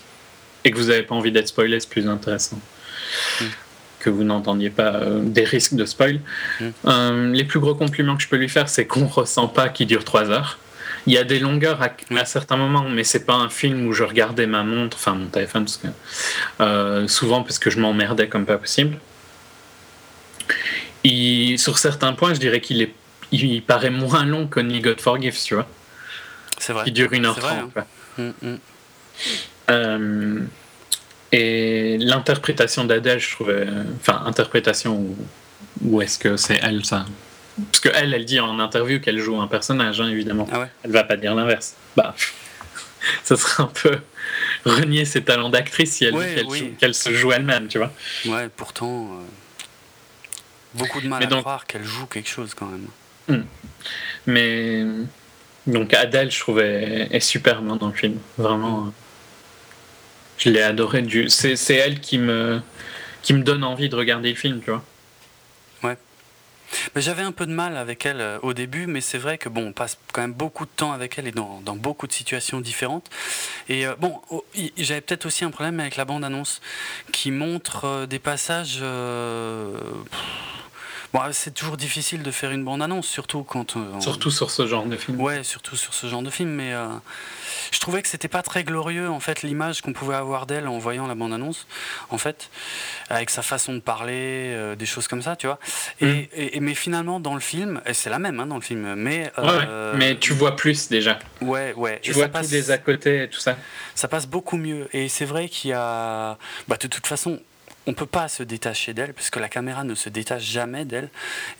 et 0.65 0.71
que 0.71 0.77
vous 0.77 0.87
n'avez 0.87 1.03
pas 1.03 1.15
envie 1.15 1.33
d'être 1.33 1.49
spoilé, 1.49 1.79
c'est 1.79 1.89
plus 1.89 2.09
intéressant. 2.09 2.59
Mm. 3.41 3.45
Que 4.01 4.11
vous 4.11 4.25
n'entendiez 4.25 4.71
pas 4.71 4.95
euh, 4.95 5.21
des 5.23 5.45
risques 5.45 5.75
de 5.75 5.85
spoil. 5.85 6.21
Mm. 6.61 6.65
Euh, 6.87 7.33
les 7.33 7.45
plus 7.45 7.61
gros 7.61 7.75
compliments 7.75 8.17
que 8.17 8.23
je 8.23 8.29
peux 8.29 8.37
lui 8.37 8.49
faire, 8.49 8.69
c'est 8.69 8.87
qu'on 8.87 9.07
ressent 9.07 9.49
pas 9.49 9.69
qu'il 9.69 9.87
dure 9.87 10.05
trois 10.05 10.31
heures. 10.31 10.59
Il 11.07 11.13
y 11.13 11.19
a 11.19 11.25
des 11.25 11.39
longueurs 11.39 11.81
à, 11.83 12.25
certains 12.25 12.57
moments, 12.57 12.85
mais 12.89 13.05
c'est 13.05 13.25
pas 13.25 13.35
un 13.35 13.49
film 13.49 13.87
où 13.87 13.93
je 13.93 14.05
regardais 14.05 14.47
ma 14.47 14.63
montre, 14.63 14.97
enfin 14.99 15.15
mon 15.15 15.27
téléphone, 15.27 15.65
parce 15.65 15.79
que, 15.79 15.87
euh, 16.61 17.09
souvent 17.09 17.43
parce 17.43 17.59
que 17.59 17.71
je 17.71 17.79
m'emmerdais 17.81 18.29
comme 18.29 18.45
pas 18.45 18.59
possible. 18.59 18.99
Et 21.05 21.57
sur 21.57 21.79
certains 21.79 22.13
points, 22.13 22.35
je 22.35 22.41
dirais 22.41 22.61
qu'il 22.61 22.83
est, 22.83 22.93
il 23.33 23.63
paraît 23.63 23.91
moins 23.91 24.27
long 24.27 24.47
que 24.47 24.61
Only 24.61 24.81
God 24.81 25.01
Forgives, 25.01 25.43
tu 25.43 25.55
vois. 25.55 25.67
C'est 26.59 26.75
vrai. 26.75 26.85
Il 26.87 26.93
dure 26.93 27.11
1h30. 27.11 27.71
Hein. 27.77 27.85
Mm, 28.19 28.31
mm. 28.43 28.59
euh, 29.71 30.41
et 31.33 31.99
l'interprétation 31.99 32.85
d'Adèle, 32.85 33.21
je 33.21 33.31
trouvais. 33.31 33.67
Enfin, 34.01 34.23
interprétation, 34.27 35.07
ou, 35.83 36.03
est-ce 36.03 36.19
que 36.19 36.37
c'est 36.37 36.59
elle, 36.63 36.85
ça? 36.85 37.05
Parce 37.71 37.81
qu'elle, 37.81 38.15
elle 38.15 38.25
dit 38.25 38.41
en 38.41 38.59
interview 38.59 39.01
qu'elle 39.01 39.19
joue 39.19 39.41
un 39.41 39.47
personnage, 39.47 40.01
hein, 40.01 40.09
évidemment. 40.09 40.49
Ah 40.53 40.67
Elle 40.83 40.93
va 40.93 41.05
pas 41.05 41.17
dire 41.17 41.35
l'inverse. 41.35 41.75
Bah, 41.97 42.15
ça 43.25 43.37
serait 43.37 43.63
un 43.63 43.67
peu 43.67 43.99
renier 44.65 45.05
ses 45.05 45.23
talents 45.23 45.51
d'actrice 45.51 45.93
si 45.93 46.05
elle 46.05 46.77
qu'elle 46.79 46.95
se 46.95 47.13
joue 47.13 47.33
elle-même, 47.33 47.69
tu 47.69 47.79
vois. 47.79 47.93
Ouais, 48.27 48.49
pourtant, 48.55 49.11
euh, 49.13 49.25
beaucoup 50.75 51.01
de 51.01 51.09
mal 51.09 51.23
à 51.23 51.27
croire 51.27 51.67
qu'elle 51.67 51.85
joue 51.85 52.07
quelque 52.07 52.29
chose 52.29 52.55
quand 52.55 52.67
même. 52.67 52.89
Hmm. 53.29 53.45
Mais 54.27 54.85
donc 55.67 55.95
Adèle, 55.95 56.31
je 56.31 56.41
trouvais, 56.41 57.09
est 57.11 57.21
super 57.21 57.63
dans 57.63 57.89
le 57.89 57.95
film. 57.95 58.19
Vraiment, 58.39 58.81
hmm. 58.81 58.93
Je 60.41 60.51
l'ai 60.51 60.63
adoré. 60.63 61.03
Du... 61.03 61.29
C'est 61.29 61.75
elle 61.75 62.01
qui 62.01 62.19
me 62.19 62.63
donne 63.29 63.63
envie 63.63 63.89
de 63.89 63.95
regarder 63.95 64.31
le 64.31 64.37
film, 64.37 64.61
tu 64.61 64.71
vois. 64.71 64.85
J'avais 66.97 67.23
un 67.23 67.33
peu 67.33 67.47
de 67.47 67.53
mal 67.53 67.77
avec 67.77 68.07
elle 68.07 68.21
euh, 68.21 68.39
au 68.43 68.53
début, 68.53 68.87
mais 68.87 69.01
c'est 69.01 69.19
vrai 69.19 69.39
que 69.39 69.49
bon, 69.49 69.69
on 69.69 69.73
passe 69.73 69.99
quand 70.13 70.21
même 70.21 70.33
beaucoup 70.33 70.65
de 70.65 70.71
temps 70.71 70.93
avec 70.93 71.19
elle 71.19 71.27
et 71.27 71.33
dans, 71.33 71.61
beaucoup 71.77 72.07
de 72.07 72.13
situations 72.13 72.61
différentes. 72.61 73.11
Et 73.69 73.87
euh, 73.87 73.95
bon, 73.99 74.21
j'avais 74.77 75.01
peut-être 75.01 75.27
aussi 75.27 75.45
un 75.45 75.51
problème 75.51 75.81
avec 75.81 75.97
la 75.97 76.05
bande-annonce 76.05 76.61
qui 77.13 77.31
montre 77.31 77.85
euh, 77.85 78.07
des 78.07 78.19
passages. 78.19 78.83
Bon, 81.13 81.21
c'est 81.33 81.53
toujours 81.53 81.77
difficile 81.77 82.23
de 82.23 82.31
faire 82.31 82.53
une 82.53 82.65
bande-annonce, 82.65 83.07
surtout 83.07 83.43
quand. 83.43 83.77
Surtout 84.01 84.31
sur 84.31 84.51
ce 84.51 84.67
genre 84.67 84.87
de 84.87 84.97
film. 84.97 85.21
Ouais, 85.21 85.43
surtout 85.43 85.77
sur 85.77 85.95
ce 85.95 86.07
genre 86.07 86.23
de 86.23 86.31
film, 86.31 86.51
mais 86.51 86.73
je 87.71 87.79
trouvais 87.79 88.03
que 88.03 88.09
c'était 88.09 88.29
pas 88.29 88.43
très 88.43 88.65
glorieux 88.65 89.09
en 89.09 89.21
fait 89.21 89.43
l'image 89.43 89.81
qu'on 89.81 89.93
pouvait 89.93 90.15
avoir 90.15 90.47
d'elle 90.47 90.69
en 90.69 90.79
voyant 90.79 91.07
la 91.07 91.15
bande 91.15 91.33
annonce 91.33 91.67
en 92.11 92.19
fait 92.19 92.51
avec 93.09 93.31
sa 93.31 93.43
façon 93.43 93.75
de 93.75 93.81
parler 93.81 94.53
euh, 94.55 94.77
des 94.77 94.87
choses 94.87 95.09
comme 95.09 95.23
ça 95.23 95.37
tu 95.37 95.47
vois 95.47 95.59
mm. 96.01 96.07
et, 96.35 96.61
mais 96.61 96.75
finalement 96.75 97.21
dans 97.21 97.35
le 97.35 97.41
film 97.41 97.81
et 97.87 97.95
c'est 97.95 98.11
la 98.11 98.19
même 98.19 98.41
hein, 98.41 98.47
dans 98.47 98.57
le 98.57 98.63
film 98.63 98.95
mais 98.95 99.33
euh, 99.39 99.95
mais 99.97 100.19
tu 100.19 100.33
vois 100.33 100.57
plus 100.57 100.89
déjà 100.89 101.19
ouais 101.41 101.73
ouais 101.77 102.01
tu 102.03 102.13
vois 102.13 102.29
tous 102.29 102.49
des 102.49 102.71
à 102.71 102.79
côté 102.79 103.25
et 103.25 103.29
tout 103.29 103.41
ça 103.41 103.57
ça 103.95 104.09
passe 104.09 104.27
beaucoup 104.27 104.57
mieux 104.57 104.89
et 104.93 105.09
c'est 105.09 105.25
vrai 105.25 105.49
qu'il 105.49 105.71
y 105.71 105.75
a 105.75 106.39
bah, 106.69 106.77
de 106.81 106.87
toute 106.87 107.07
façon 107.07 107.41
on 107.87 107.95
peut 107.95 108.07
pas 108.07 108.29
se 108.29 108.43
détacher 108.43 108.95
d'elle 108.95 109.15
parce 109.15 109.31
que 109.31 109.39
la 109.39 109.49
caméra 109.49 109.85
ne 109.85 109.95
se 109.95 110.09
détache 110.09 110.45
jamais 110.45 110.85
d'elle. 110.85 111.09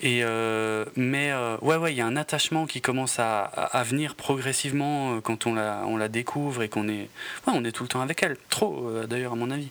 Et 0.01 0.23
euh, 0.23 0.85
mais 0.95 1.31
euh, 1.31 1.57
ouais 1.61 1.77
ouais, 1.77 1.93
il 1.93 1.97
y 1.97 2.01
a 2.01 2.05
un 2.05 2.15
attachement 2.15 2.67
qui 2.67 2.81
commence 2.81 3.17
à, 3.19 3.83
venir 3.85 4.15
progressivement 4.15 5.15
euh, 5.15 5.21
quand 5.21 5.47
on 5.47 5.55
la 5.55 6.07
découvre 6.07 6.63
et 6.63 6.69
qu'on 6.69 6.87
est 6.87 7.09
ouais, 7.47 7.53
on 7.53 7.63
est 7.65 7.71
tout 7.71 7.83
le 7.83 7.89
temps 7.89 8.01
avec 8.01 8.21
elle. 8.23 8.37
Trop 8.49 8.89
d'ailleurs 9.07 9.33
à 9.33 9.35
mon 9.35 9.51
avis. 9.51 9.69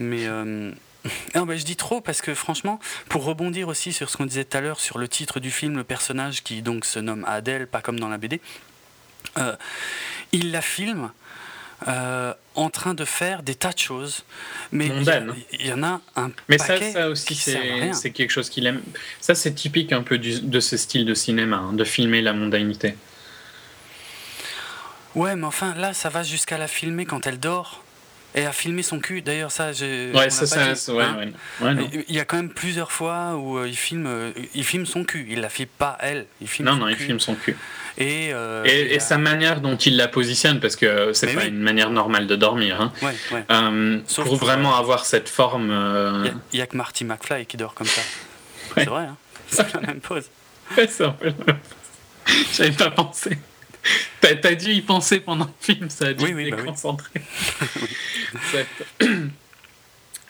Mais 0.00 0.26
bah, 1.34 1.56
je 1.56 1.64
dis 1.64 1.76
trop 1.76 2.00
parce 2.00 2.22
que 2.22 2.34
franchement, 2.34 2.80
pour 3.08 3.24
rebondir 3.24 3.68
aussi 3.68 3.92
sur 3.92 4.10
ce 4.10 4.16
qu'on 4.16 4.26
disait 4.26 4.44
tout 4.44 4.56
à 4.56 4.60
l'heure 4.60 4.80
sur 4.80 4.98
le 4.98 5.08
titre 5.08 5.38
du 5.38 5.50
film, 5.50 5.76
le 5.76 5.84
personnage 5.84 6.42
qui 6.42 6.62
donc 6.62 6.84
se 6.84 6.98
nomme 6.98 7.24
Adèle, 7.26 7.66
pas 7.66 7.82
comme 7.82 8.00
dans 8.00 8.08
la 8.08 8.18
BD, 8.18 8.40
il 10.32 10.50
la 10.50 10.62
filme 10.62 11.10
euh, 11.86 12.34
en 12.56 12.70
train 12.70 12.94
de 12.94 13.04
faire 13.04 13.42
des 13.42 13.54
tas 13.54 13.72
de 13.72 13.78
choses. 13.78 14.24
Mais 14.72 14.86
il 14.86 15.66
y, 15.66 15.72
en 15.72 15.82
a 15.84 16.00
un 16.16 16.30
Mais 16.48 16.58
ça, 16.58 16.76
ça 16.92 17.08
aussi, 17.08 17.34
c'est 17.34 18.10
quelque 18.10 18.30
chose 18.30 18.50
qu'il 18.50 18.66
aime. 18.66 18.82
Ça, 19.20 19.34
c'est 19.34 19.52
typique 19.52 19.92
un 19.92 20.02
peu 20.02 20.18
de 20.18 20.60
ce 20.60 20.76
style 20.76 21.04
de 21.04 21.14
cinéma, 21.14 21.58
hein, 21.58 21.72
de 21.72 21.84
filmer 21.84 22.20
la 22.20 22.32
mondanité. 22.32 22.96
Ouais, 25.14 25.36
mais 25.36 25.46
enfin, 25.46 25.74
là, 25.74 25.94
ça 25.94 26.08
va 26.08 26.22
jusqu'à 26.22 26.58
la 26.58 26.68
filmer 26.68 27.06
quand 27.06 27.26
elle 27.26 27.40
dort. 27.40 27.82
Et 28.34 28.44
à 28.44 28.52
filmer 28.52 28.82
son 28.82 29.00
cul, 29.00 29.22
d'ailleurs, 29.22 29.50
ça, 29.50 29.72
j'ai. 29.72 30.12
Ouais, 30.12 30.28
ça, 30.28 30.46
ça, 30.46 30.92
ouais, 30.92 31.02
hein. 31.02 31.30
ouais. 31.62 32.04
Il 32.08 32.14
y 32.14 32.20
a 32.20 32.24
quand 32.24 32.36
même 32.36 32.50
plusieurs 32.50 32.92
fois 32.92 33.34
où 33.36 33.58
euh, 33.58 33.66
il, 33.66 33.76
filme, 33.76 34.06
euh, 34.06 34.32
il 34.54 34.64
filme 34.64 34.84
son 34.84 35.04
cul. 35.04 35.26
Il 35.30 35.40
la 35.40 35.48
filme 35.48 35.70
pas 35.78 35.96
elle. 36.00 36.26
Il 36.40 36.46
filme 36.46 36.68
non, 36.68 36.76
non, 36.76 36.88
il 36.88 36.96
filme 36.96 37.20
son 37.20 37.34
cul. 37.34 37.56
Et, 37.96 38.30
euh, 38.32 38.64
et, 38.64 39.00
sa 39.00 39.18
manière 39.18 39.60
dont 39.60 39.76
il 39.76 39.96
la 39.96 40.06
positionne, 40.06 40.60
parce 40.60 40.76
que 40.76 41.12
c'est 41.14 41.34
pas 41.34 41.46
une 41.46 41.58
manière 41.58 41.90
normale 41.90 42.26
de 42.26 42.36
dormir. 42.36 42.80
Hein. 42.80 42.92
Euh, 43.50 43.98
pour 44.22 44.36
vraiment 44.36 44.76
avoir 44.76 45.04
cette 45.04 45.28
forme. 45.28 45.72
Il 46.52 46.58
n'y 46.58 46.62
a, 46.62 46.66
que 46.66 46.76
Marty 46.76 47.04
McFly 47.04 47.46
qui 47.46 47.56
dort 47.56 47.74
comme 47.74 47.88
ça. 47.88 48.02
C'est 48.74 48.84
vrai, 48.84 49.04
hein 49.04 49.16
c'est 49.50 49.74
la 49.74 49.80
même 49.80 50.00
pose. 50.00 50.26
c'est 50.76 51.04
un 51.04 51.10
peu 51.10 51.32
J'avais 52.52 52.72
pas 52.72 52.90
pensé. 52.90 53.38
T'as 54.20 54.34
as 54.42 54.54
dû 54.54 54.72
y 54.72 54.82
penser 54.82 55.20
pendant 55.20 55.46
le 55.46 55.50
film, 55.60 55.90
ça 55.90 56.06
a 56.08 56.12
dû 56.12 56.24
oui, 56.34 56.50
bah 56.50 56.62
concentrer. 56.62 57.20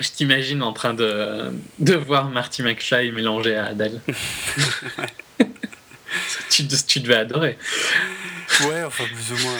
Je 0.00 0.10
t'imagine 0.10 0.62
en 0.62 0.72
train 0.72 0.94
de, 0.94 1.50
de 1.80 1.94
voir 1.94 2.30
Marty 2.30 2.62
McFly 2.62 3.10
mélangé 3.10 3.56
à 3.56 3.66
Adèle. 3.66 4.00
tu, 6.50 6.68
tu, 6.86 7.00
devais 7.00 7.16
adorer. 7.16 7.58
Ouais, 8.68 8.84
enfin, 8.84 9.04
plus 9.06 9.32
ou 9.32 9.38
moins. 9.42 9.58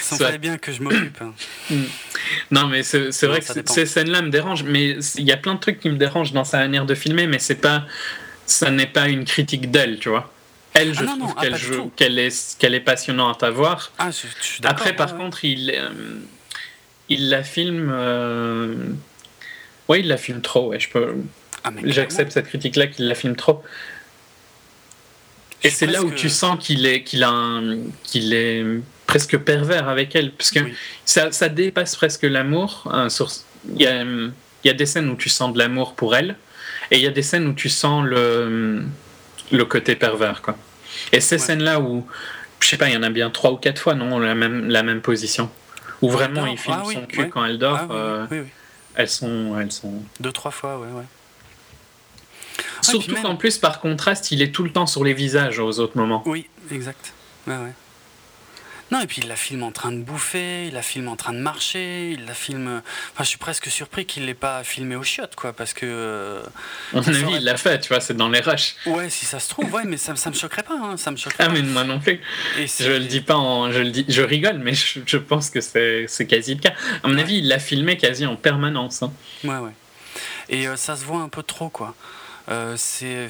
Ça 0.00 0.16
fallait 0.16 0.38
bien 0.38 0.56
que 0.56 0.70
je 0.70 0.80
m'occupe. 0.82 1.20
Hein. 1.20 1.34
Hmm. 1.68 1.84
Non, 2.52 2.68
mais 2.68 2.84
c'est 2.84 3.24
vrai 3.24 3.40
que 3.40 3.46
ces 3.66 3.86
scènes-là 3.86 4.22
me 4.22 4.30
dérangent, 4.30 4.62
mais 4.64 4.96
il 5.16 5.24
y 5.24 5.32
a 5.32 5.36
plein 5.36 5.54
de 5.54 5.60
trucs 5.60 5.80
qui 5.80 5.90
me 5.90 5.96
dérangent 5.96 6.32
dans 6.32 6.44
sa 6.44 6.58
manière 6.58 6.86
de 6.86 6.94
filmer, 6.94 7.26
mais 7.26 7.40
c'est 7.40 7.56
pas, 7.56 7.86
ça 8.46 8.70
n'est 8.70 8.86
pas 8.86 9.08
une 9.08 9.24
critique 9.24 9.70
d'elle, 9.72 9.98
tu 9.98 10.10
vois. 10.10 10.32
Elle, 10.72 10.94
je 10.94 11.02
ah 11.02 11.16
trouve 11.18 11.34
ah, 11.36 11.42
qu'elle 11.96 12.18
est, 12.18 12.58
qu'elle 12.58 12.74
est 12.74 12.80
passionnante 12.80 13.42
à 13.42 13.50
voir. 13.50 13.90
Ah, 13.98 14.10
Après, 14.64 14.94
par 14.94 15.16
contre, 15.16 15.44
il, 15.44 15.72
euh, 15.74 15.90
il 17.08 17.28
la 17.28 17.42
filme. 17.42 17.90
Euh... 17.92 18.74
Ouais, 19.88 20.00
il 20.00 20.08
la 20.08 20.16
filme 20.16 20.40
trop. 20.40 20.68
Ouais, 20.68 20.78
je 20.78 20.88
peux. 20.88 21.14
J'accepte 21.84 22.32
cette 22.32 22.46
critique-là 22.46 22.86
qu'il 22.86 23.08
la 23.08 23.14
filme 23.14 23.36
trop. 23.36 23.62
Et 25.62 25.70
c'est 25.70 25.86
là 25.86 26.02
où 26.02 26.10
tu 26.10 26.30
sens 26.30 26.56
qu'il 26.58 26.86
est, 26.86 27.02
qu'il 27.02 27.22
a 27.22 27.60
qu'il 28.04 28.32
est 28.32 28.64
presque 29.06 29.36
pervers 29.38 29.88
avec 29.88 30.14
elle, 30.14 30.30
parce 30.32 30.50
que 30.50 30.60
ça, 31.04 31.32
ça, 31.32 31.48
dépasse 31.48 31.96
presque 31.96 32.22
l'amour. 32.22 32.88
Hein, 32.90 33.08
il, 33.74 33.82
y 33.82 33.86
a, 33.86 34.02
il 34.02 34.32
y 34.64 34.70
a 34.70 34.72
des 34.72 34.86
scènes 34.86 35.10
où 35.10 35.16
tu 35.16 35.28
sens 35.28 35.52
de 35.52 35.58
l'amour 35.58 35.94
pour 35.94 36.16
elle, 36.16 36.36
et 36.90 36.96
il 36.96 37.02
y 37.02 37.06
a 37.06 37.10
des 37.10 37.22
scènes 37.22 37.46
où 37.46 37.52
tu 37.52 37.68
sens 37.68 38.04
le, 38.06 38.84
le 39.50 39.64
côté 39.64 39.96
pervers. 39.96 40.42
Quoi. 40.42 40.56
Et 41.12 41.20
ces 41.20 41.38
scènes-là 41.38 41.80
où, 41.80 42.06
je 42.60 42.68
sais 42.68 42.76
pas, 42.76 42.88
il 42.88 42.94
y 42.94 42.96
en 42.96 43.02
a 43.02 43.10
bien 43.10 43.30
trois 43.30 43.52
ou 43.52 43.56
quatre 43.56 43.80
fois, 43.80 43.94
non, 43.94 44.18
la 44.18 44.34
même, 44.34 44.68
la 44.68 44.82
même 44.82 45.00
position, 45.00 45.50
où 46.02 46.10
vraiment 46.10 46.46
il 46.46 46.58
filme 46.58 46.78
ah 46.80 46.92
son 46.92 47.06
cul 47.06 47.28
quand 47.28 47.44
elle 47.44 47.58
dort. 47.58 47.80
Ah 47.90 47.92
euh, 47.92 48.44
elles 48.94 49.08
sont, 49.08 49.58
elles 49.58 49.72
sont. 49.72 50.02
Deux 50.18 50.32
trois 50.32 50.50
fois, 50.50 50.78
ouais, 50.78 50.88
ouais. 50.88 51.04
Surtout 52.82 53.14
qu'en 53.14 53.36
plus, 53.36 53.58
par 53.58 53.80
contraste, 53.80 54.30
il 54.30 54.42
est 54.42 54.52
tout 54.52 54.64
le 54.64 54.72
temps 54.72 54.86
sur 54.86 55.04
les 55.04 55.14
visages 55.14 55.58
aux 55.58 55.78
autres 55.80 55.96
moments. 55.96 56.22
Oui, 56.26 56.48
exact. 56.70 57.12
Ouais. 57.46 57.54
Non, 58.90 59.00
et 59.00 59.06
puis 59.06 59.20
il 59.22 59.28
la 59.28 59.36
filme 59.36 59.62
en 59.62 59.70
train 59.70 59.92
de 59.92 59.98
bouffer, 59.98 60.66
il 60.66 60.74
la 60.74 60.82
filme 60.82 61.08
en 61.08 61.16
train 61.16 61.32
de 61.32 61.38
marcher, 61.38 62.10
il 62.10 62.26
la 62.26 62.34
filme. 62.34 62.82
Enfin, 63.12 63.22
je 63.22 63.28
suis 63.28 63.38
presque 63.38 63.70
surpris 63.70 64.04
qu'il 64.04 64.26
l'ait 64.26 64.34
pas 64.34 64.64
filmé 64.64 64.96
au 64.96 65.04
shot, 65.04 65.22
quoi, 65.36 65.52
parce 65.52 65.72
que. 65.72 65.86
Euh, 65.86 66.42
à 66.92 66.96
mon 66.96 67.08
avis, 67.08 67.36
il 67.36 67.44
l'a 67.44 67.56
fait, 67.56 67.78
tu 67.80 67.88
vois, 67.88 68.00
c'est 68.00 68.16
dans 68.16 68.28
les 68.28 68.40
rushs. 68.40 68.74
Ouais, 68.86 69.08
si 69.08 69.26
ça 69.26 69.38
se 69.38 69.48
trouve, 69.48 69.72
ouais, 69.72 69.84
mais 69.84 69.96
ça, 69.96 70.16
ça 70.16 70.30
me 70.30 70.34
choquerait 70.34 70.64
pas, 70.64 70.74
hein, 70.74 70.96
ça 70.96 71.12
me 71.12 71.16
choquerait. 71.16 71.44
Ah, 71.44 71.48
mais 71.48 71.62
moi 71.62 71.84
non 71.84 72.00
plus. 72.00 72.20
je 72.56 72.90
le 72.90 73.04
dis 73.04 73.20
pas 73.20 73.36
en, 73.36 73.70
je 73.70 73.78
le 73.78 73.90
dis, 73.90 74.04
je 74.08 74.22
rigole, 74.22 74.58
mais 74.58 74.74
je, 74.74 75.16
pense 75.18 75.50
que 75.50 75.60
c'est 75.60 76.26
quasi 76.26 76.54
le 76.54 76.60
cas. 76.60 76.72
À 77.04 77.08
mon 77.08 77.16
avis, 77.16 77.38
il 77.38 77.48
l'a 77.48 77.60
filmé 77.60 77.96
quasi 77.96 78.26
en 78.26 78.34
permanence. 78.36 79.02
Hein. 79.02 79.12
Ouais, 79.44 79.58
ouais. 79.58 79.72
Et 80.48 80.66
euh, 80.66 80.76
ça 80.76 80.96
se 80.96 81.04
voit 81.04 81.20
un 81.20 81.28
peu 81.28 81.44
trop, 81.44 81.68
quoi. 81.68 81.94
Euh, 82.50 82.74
c'est 82.76 83.28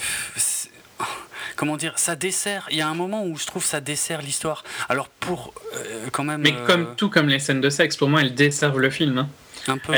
comment 1.56 1.76
dire, 1.76 1.92
ça 1.96 2.16
dessert. 2.16 2.66
Il 2.70 2.76
y 2.76 2.80
a 2.80 2.88
un 2.88 2.94
moment 2.94 3.24
où 3.24 3.36
je 3.36 3.46
trouve 3.46 3.64
ça 3.64 3.80
dessert 3.80 4.22
l'histoire. 4.22 4.64
Alors 4.88 5.08
pour 5.08 5.52
euh, 5.76 6.06
quand 6.12 6.24
même. 6.24 6.40
Mais 6.40 6.54
comme 6.66 6.82
euh, 6.82 6.94
tout 6.96 7.10
comme 7.10 7.28
les 7.28 7.38
scènes 7.38 7.60
de 7.60 7.70
sexe, 7.70 7.96
pour 7.96 8.08
moi, 8.08 8.20
elles 8.20 8.34
desservent 8.34 8.80
le 8.80 8.90
film. 8.90 9.18
Hein. 9.18 9.28
Un 9.68 9.78
peu. 9.78 9.92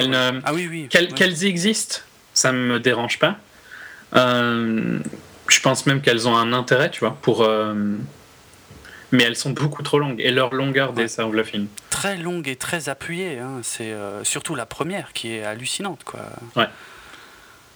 ah 0.45 0.55
oui, 0.55 0.69
oui. 0.69 0.89
Qu'elles 0.89 1.45
existent, 1.45 2.01
ça 2.35 2.53
me 2.53 2.81
dérange 2.81 3.19
pas. 3.19 3.39
Euh, 4.15 4.99
je 5.49 5.61
pense 5.61 5.87
même 5.87 6.03
qu'elles 6.03 6.29
ont 6.29 6.37
un 6.37 6.53
intérêt, 6.53 6.91
tu 6.91 7.01
vois, 7.01 7.17
pour. 7.21 7.49
Mais 9.15 9.25
elles 9.25 9.37
sont 9.37 9.51
beaucoup 9.51 9.83
trop 9.83 9.99
longues 9.99 10.21
et 10.21 10.31
leur 10.31 10.55
longueur 10.55 10.95
desserve 10.95 11.35
le 11.35 11.45
film. 11.45 11.67
Très 11.91 12.17
longue 12.17 12.49
et 12.49 12.57
très 12.57 12.89
appuyée. 12.89 13.39
Hein. 13.39 13.61
C'est 13.63 13.95
surtout 14.23 14.55
la 14.55 14.65
première 14.65 15.13
qui 15.13 15.35
est 15.35 15.45
hallucinante, 15.45 16.03
quoi. 16.05 16.21
Ouais. 16.57 16.69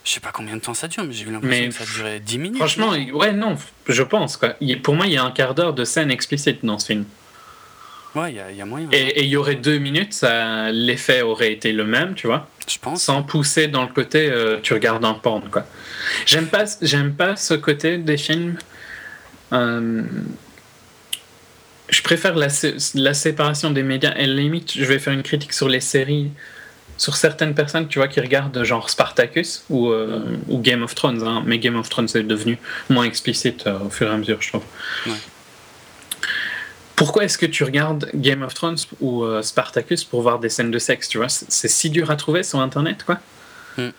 Je 0.07 0.13
sais 0.13 0.21
pas 0.21 0.31
combien 0.33 0.55
de 0.55 0.61
temps 0.61 0.73
ça 0.73 0.87
dure, 0.87 1.03
mais 1.03 1.13
j'ai 1.13 1.25
eu 1.25 1.33
l'impression 1.33 1.69
que 1.69 1.75
ça 1.75 1.85
durait 1.85 2.21
10 2.21 2.39
minutes. 2.39 2.59
Franchement, 2.59 2.91
ouais, 2.91 3.33
non, 3.33 3.57
je 3.89 4.03
pense. 4.05 4.37
Quoi. 4.37 4.55
Pour 4.85 4.95
moi, 4.95 5.09
il 5.09 5.13
y 5.13 5.17
a 5.17 5.25
un 5.25 5.33
quart 5.33 5.53
d'heure 5.53 5.75
de 5.75 5.83
scène 5.85 6.13
explicite 6.13 6.65
dans 6.65 6.79
ce 6.79 6.87
film. 6.87 7.05
Ouais, 8.15 8.33
il 8.33 8.57
y, 8.57 8.63
a 8.63 8.65
moyen. 8.65 8.89
Et 8.93 9.25
il 9.25 9.29
y 9.29 9.37
aurait 9.37 9.57
deux 9.57 9.79
minutes, 9.79 10.25
l'effet 10.73 11.23
aurait 11.23 11.53
été 11.53 11.73
le 11.73 11.85
même, 11.85 12.15
tu 12.15 12.29
vois. 12.29 12.49
Je 12.69 12.79
pense. 12.79 13.03
Sans 13.03 13.25
pousser 13.25 13.67
dans 13.67 13.83
le 13.83 13.93
côté, 13.93 14.31
euh, 14.31 14.59
tu 14.63 14.75
regardes 14.75 15.05
un 15.05 15.15
porn, 15.15 15.43
quoi. 15.51 15.67
J'aime 16.25 16.47
pas, 16.47 16.65
pas 17.19 17.37
ce 17.37 17.55
côté 17.55 17.99
des 17.99 18.17
films. 18.17 18.57
Euh, 19.53 20.03
je 21.89 22.03
préfère 22.03 22.37
la, 22.37 22.47
la, 22.95 23.15
séparation 23.15 23.71
des 23.71 23.83
médias. 23.83 24.15
Et 24.17 24.27
limite, 24.27 24.73
je 24.73 24.85
vais 24.85 25.01
faire 25.01 25.13
une 25.13 25.25
critique 25.25 25.53
sur 25.53 25.69
les 25.69 25.81
séries 25.81 26.31
sur 26.97 27.17
certaines 27.17 27.55
personnes, 27.55 27.89
tu 27.89 27.99
vois, 27.99 28.09
qui 28.09 28.21
regardent 28.21 28.63
genre 28.63 28.91
Spartacus 28.91 29.65
ou, 29.69 29.91
euh, 29.91 30.37
ou 30.49 30.59
Game 30.59 30.83
of 30.83 30.95
Thrones, 30.95 31.23
hein, 31.23 31.43
mais 31.45 31.59
Game 31.59 31.77
of 31.77 31.89
Thrones 31.89 32.09
est 32.15 32.23
devenu 32.23 32.59
moins 32.89 33.05
explicite 33.05 33.67
euh, 33.67 33.79
au 33.81 33.91
fur 33.91 34.09
et 34.09 34.15
à 34.15 34.17
mesure, 34.17 34.41
je 34.41 34.49
trouve. 34.49 34.63
Pourquoi 36.95 37.25
est-ce 37.25 37.37
que 37.37 37.47
tu 37.47 37.65
regardes 37.65 38.11
Game 38.15 38.43
of 38.43 38.55
Thrones 38.55 38.79
ou 39.01 39.25
euh, 39.25 39.43
Spartacus 39.43 40.05
pour 40.05 40.23
voir 40.23 40.39
des 40.39 40.49
scènes 40.49 40.71
de 40.71 40.79
sexe, 40.79 41.09
tu 41.09 41.19
vois? 41.19 41.29
C'est 41.29 41.69
si 41.69 41.91
dur 41.91 42.11
à 42.11 42.17
trouver 42.17 42.43
sur 42.43 42.59
Internet, 42.61 43.05
quoi. 43.05 43.21
Hmm. 43.77 43.91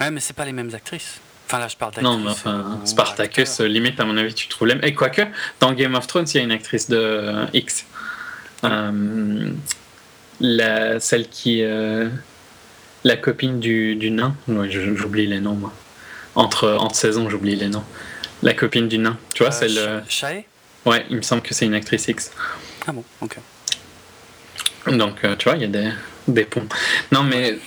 Ouais, 0.00 0.10
mais 0.10 0.20
c'est 0.20 0.34
pas 0.34 0.44
les 0.44 0.52
mêmes 0.52 0.74
actrices. 0.74 1.20
Enfin 1.46 1.60
là, 1.60 1.68
je 1.68 1.76
parle 1.76 1.92
d'actrices. 1.92 2.10
Non, 2.10 2.18
mais 2.18 2.30
enfin, 2.30 2.80
Spartacus, 2.84 3.60
limite, 3.60 4.00
à 4.00 4.04
mon 4.04 4.16
avis, 4.16 4.34
tu 4.34 4.48
trouves 4.48 4.66
les 4.66 4.74
mêmes. 4.74 4.84
Et 4.84 4.94
quoique, 4.94 5.22
dans 5.60 5.72
Game 5.72 5.94
of 5.94 6.08
Thrones, 6.08 6.26
il 6.34 6.36
y 6.38 6.40
a 6.40 6.42
une 6.42 6.50
actrice 6.50 6.90
de 6.90 7.46
X 7.52 7.86
la, 10.40 11.00
celle 11.00 11.28
qui. 11.28 11.62
Euh, 11.62 12.08
la 13.04 13.16
copine 13.16 13.60
du, 13.60 13.94
du 13.94 14.10
nain. 14.10 14.34
j'oublie 14.48 15.26
les 15.26 15.40
noms, 15.40 15.54
moi. 15.54 15.72
Entre, 16.34 16.70
entre 16.72 16.96
saisons, 16.96 17.30
j'oublie 17.30 17.56
les 17.56 17.68
noms. 17.68 17.84
La 18.42 18.52
copine 18.52 18.88
du 18.88 18.98
nain. 18.98 19.16
Tu 19.34 19.44
vois, 19.44 19.54
euh, 19.54 19.58
celle. 19.58 20.02
Chae? 20.08 20.44
Ouais, 20.84 21.04
il 21.10 21.16
me 21.16 21.22
semble 21.22 21.42
que 21.42 21.54
c'est 21.54 21.66
une 21.66 21.74
actrice 21.74 22.08
X. 22.08 22.32
Ah 22.86 22.92
bon, 22.92 23.04
ok. 23.20 23.36
Donc, 24.88 25.24
euh, 25.24 25.34
tu 25.36 25.48
vois, 25.48 25.56
il 25.56 25.62
y 25.62 25.64
a 25.64 25.68
des, 25.68 25.90
des 26.28 26.44
ponts. 26.44 26.66
Non, 27.12 27.22
mais. 27.22 27.58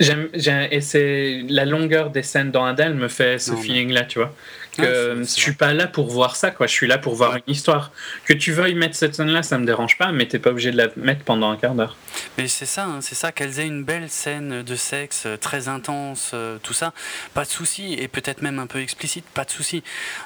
J'aime, 0.00 0.28
et 0.70 0.80
c'est 0.80 1.42
la 1.48 1.64
longueur 1.64 2.10
des 2.10 2.22
scènes 2.22 2.52
dans 2.52 2.64
Adèle 2.64 2.94
me 2.94 3.08
fait 3.08 3.40
ce 3.40 3.56
feeling-là, 3.56 4.04
tu 4.04 4.20
vois 4.20 4.32
que 4.78 5.22
je 5.22 5.24
suis 5.24 5.52
pas 5.52 5.74
là 5.74 5.86
pour 5.86 6.08
voir 6.08 6.36
ça, 6.36 6.50
quoi. 6.50 6.66
Je 6.66 6.72
suis 6.72 6.86
là 6.86 6.98
pour 6.98 7.14
voir 7.14 7.36
une 7.36 7.52
histoire. 7.52 7.92
Que 8.24 8.32
tu 8.32 8.52
veuilles 8.52 8.74
mettre 8.74 8.96
cette 8.96 9.14
scène-là, 9.14 9.42
ça 9.42 9.58
me 9.58 9.66
dérange 9.66 9.98
pas, 9.98 10.12
mais 10.12 10.26
t'es 10.26 10.38
pas 10.38 10.50
obligé 10.50 10.70
de 10.70 10.76
la 10.76 10.88
mettre 10.96 11.24
pendant 11.24 11.50
un 11.50 11.56
quart 11.56 11.74
d'heure. 11.74 11.96
Mais 12.36 12.48
c'est 12.48 12.66
ça, 12.66 12.84
hein, 12.84 13.00
c'est 13.00 13.14
ça, 13.14 13.32
qu'elles 13.32 13.60
aient 13.60 13.66
une 13.66 13.84
belle 13.84 14.08
scène 14.08 14.62
de 14.62 14.76
sexe 14.76 15.24
euh, 15.26 15.36
très 15.36 15.68
intense, 15.68 16.32
euh, 16.34 16.58
tout 16.62 16.72
ça, 16.72 16.92
pas 17.34 17.44
de 17.44 17.48
souci, 17.48 17.94
et 17.94 18.08
peut-être 18.08 18.42
même 18.42 18.58
un 18.58 18.66
peu 18.66 18.80
explicite, 18.80 19.24
pas 19.26 19.44
de 19.44 19.50
souci. 19.50 19.82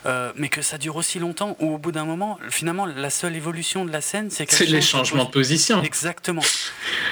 Euh, 0.07 0.33
mais 0.37 0.49
que 0.49 0.63
ça 0.63 0.79
dure 0.79 0.97
aussi 0.97 1.19
longtemps, 1.19 1.57
ou 1.61 1.75
au 1.75 1.79
bout 1.79 1.93
d'un 1.93 2.05
moment, 2.05 2.39
finalement, 2.51 2.87
la 2.87 3.11
seule 3.11 3.37
évolution 3.37 3.85
de 3.85 3.93
la 3.93 4.01
scène, 4.01 4.31
c'est 4.31 4.51
C'est 4.51 4.67
les 4.67 4.81
changements 4.81 5.25
de 5.25 5.31
position. 5.31 5.83
Exactement, 5.83 6.43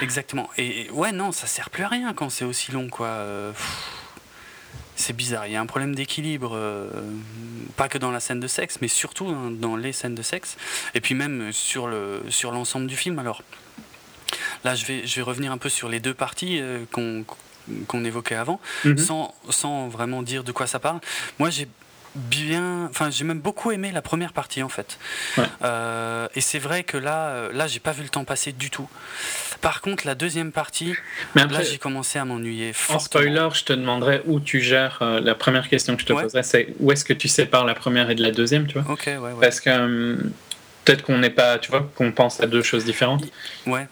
exactement. 0.02 0.48
Et, 0.58 0.88
ouais, 0.92 1.12
non, 1.12 1.32
ça 1.32 1.46
sert 1.46 1.70
plus 1.70 1.84
à 1.84 1.88
rien 1.88 2.12
quand 2.14 2.30
c'est 2.30 2.44
aussi 2.44 2.72
long, 2.72 2.88
quoi 2.88 3.24
c'est 5.00 5.12
bizarre. 5.12 5.46
Il 5.46 5.52
y 5.52 5.56
a 5.56 5.60
un 5.60 5.66
problème 5.66 5.94
d'équilibre, 5.94 6.52
euh, 6.54 6.88
pas 7.76 7.88
que 7.88 7.98
dans 7.98 8.10
la 8.10 8.20
scène 8.20 8.40
de 8.40 8.46
sexe, 8.46 8.78
mais 8.80 8.88
surtout 8.88 9.28
hein, 9.28 9.50
dans 9.50 9.76
les 9.76 9.92
scènes 9.92 10.14
de 10.14 10.22
sexe, 10.22 10.56
et 10.94 11.00
puis 11.00 11.14
même 11.14 11.52
sur 11.52 11.88
le 11.88 12.22
sur 12.28 12.52
l'ensemble 12.52 12.86
du 12.86 12.96
film. 12.96 13.18
Alors 13.18 13.42
là, 14.64 14.74
je 14.74 14.84
vais 14.86 15.06
je 15.06 15.16
vais 15.16 15.22
revenir 15.22 15.50
un 15.52 15.58
peu 15.58 15.68
sur 15.68 15.88
les 15.88 16.00
deux 16.00 16.14
parties 16.14 16.60
euh, 16.60 16.84
qu'on 16.90 18.04
évoquait 18.04 18.36
avant, 18.36 18.60
mhm. 18.84 18.98
sans, 18.98 19.34
sans 19.48 19.88
vraiment 19.88 20.22
dire 20.22 20.44
de 20.44 20.52
quoi 20.52 20.66
ça 20.66 20.78
parle. 20.78 21.00
Moi, 21.38 21.50
j'ai 21.50 21.66
bien. 22.14 22.86
Enfin, 22.90 23.10
j'ai 23.10 23.24
même 23.24 23.40
beaucoup 23.40 23.70
aimé 23.70 23.90
la 23.92 24.02
première 24.02 24.32
partie 24.32 24.62
en 24.62 24.68
fait. 24.68 24.98
Euh, 25.62 26.28
et 26.34 26.40
c'est 26.40 26.58
vrai 26.58 26.82
que 26.82 26.96
là, 26.96 27.28
euh, 27.28 27.52
là, 27.52 27.66
j'ai 27.66 27.80
pas 27.80 27.92
vu 27.92 28.02
le 28.02 28.08
temps 28.08 28.24
passer 28.24 28.52
du 28.52 28.70
tout. 28.70 28.88
Par 29.60 29.80
contre, 29.80 30.06
la 30.06 30.14
deuxième 30.14 30.52
partie, 30.52 30.94
là, 31.34 31.62
j'ai 31.62 31.78
commencé 31.78 32.18
à 32.18 32.24
m'ennuyer. 32.24 32.72
En 32.88 32.98
spoiler, 32.98 33.48
je 33.52 33.64
te 33.64 33.72
demanderai 33.72 34.22
où 34.26 34.40
tu 34.40 34.60
gères. 34.60 34.98
Euh, 35.02 35.20
la 35.20 35.34
première 35.34 35.68
question 35.68 35.96
que 35.96 36.02
je 36.02 36.06
te 36.06 36.12
poserai, 36.12 36.42
c'est 36.42 36.74
où 36.80 36.92
est-ce 36.92 37.04
que 37.04 37.12
tu 37.12 37.28
sépares 37.28 37.64
la 37.64 37.74
première 37.74 38.10
et 38.10 38.14
de 38.14 38.22
la 38.22 38.30
deuxième, 38.30 38.66
tu 38.66 38.78
vois? 38.78 38.94
Ouais, 38.94 39.16
ouais. 39.16 39.32
Parce 39.40 39.60
que 39.60 40.30
peut-être 40.84 41.02
qu'on 41.02 41.18
n'est 41.18 41.30
pas, 41.30 41.58
tu 41.58 41.70
vois, 41.70 41.90
qu'on 41.94 42.12
pense 42.12 42.40
à 42.40 42.46
deux 42.46 42.62
choses 42.62 42.84
différentes. 42.84 43.24
Ouais, 43.66 43.86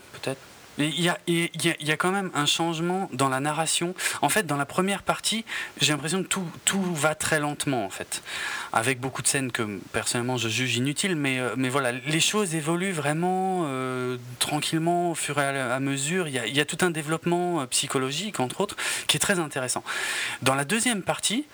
peut-être. 0.79 0.95
Il 0.97 1.05
y, 1.05 1.09
a, 1.09 1.18
y 1.26 1.93
a, 1.93 1.97
quand 1.97 2.11
même 2.11 2.31
un 2.35 2.47
changement 2.47 3.09
dans 3.12 3.29
la 3.29 3.41
narration. 3.41 3.95
En 4.22 4.29
fait, 4.29 4.47
dans 4.47 4.57
la 4.57 4.66
première 4.66 5.03
partie, 5.03 5.45
j'ai 5.81 5.93
l'impression 5.93 6.22
que 6.22 6.29
tout, 6.29 6.47
tout 6.64 6.83
va 6.95 7.14
très 7.14 7.41
lentement, 7.41 7.85
en 7.85 7.91
fait. 7.91 8.22
Avec 8.73 9.01
beaucoup 9.01 9.23
de 9.23 9.27
scènes 9.27 9.51
que, 9.51 9.81
personnellement, 9.93 10.37
je 10.37 10.49
juge 10.49 10.77
inutiles, 10.77 11.16
mais, 11.16 11.39
euh, 11.39 11.55
mais 11.57 11.69
voilà, 11.69 11.93
les 11.93 12.21
choses 12.21 12.55
évoluent 12.55 12.93
vraiment 12.93 13.64
euh, 13.66 14.16
tranquillement 14.39 15.11
au 15.11 15.14
fur 15.14 15.39
et 15.41 15.47
à 15.47 15.81
mesure. 15.81 16.29
Il 16.29 16.35
y 16.35 16.39
a, 16.39 16.47
il 16.47 16.57
y 16.57 16.61
a 16.61 16.64
tout 16.64 16.79
un 16.85 16.91
développement 16.91 17.61
euh, 17.61 17.66
psychologique, 17.66 18.41
entre 18.41 18.61
autres, 18.61 18.77
qui 19.07 19.16
est 19.16 19.21
très 19.21 19.39
intéressant. 19.39 19.83
Dans 20.43 20.55
la 20.55 20.64
deuxième 20.64 21.03
partie, 21.03 21.47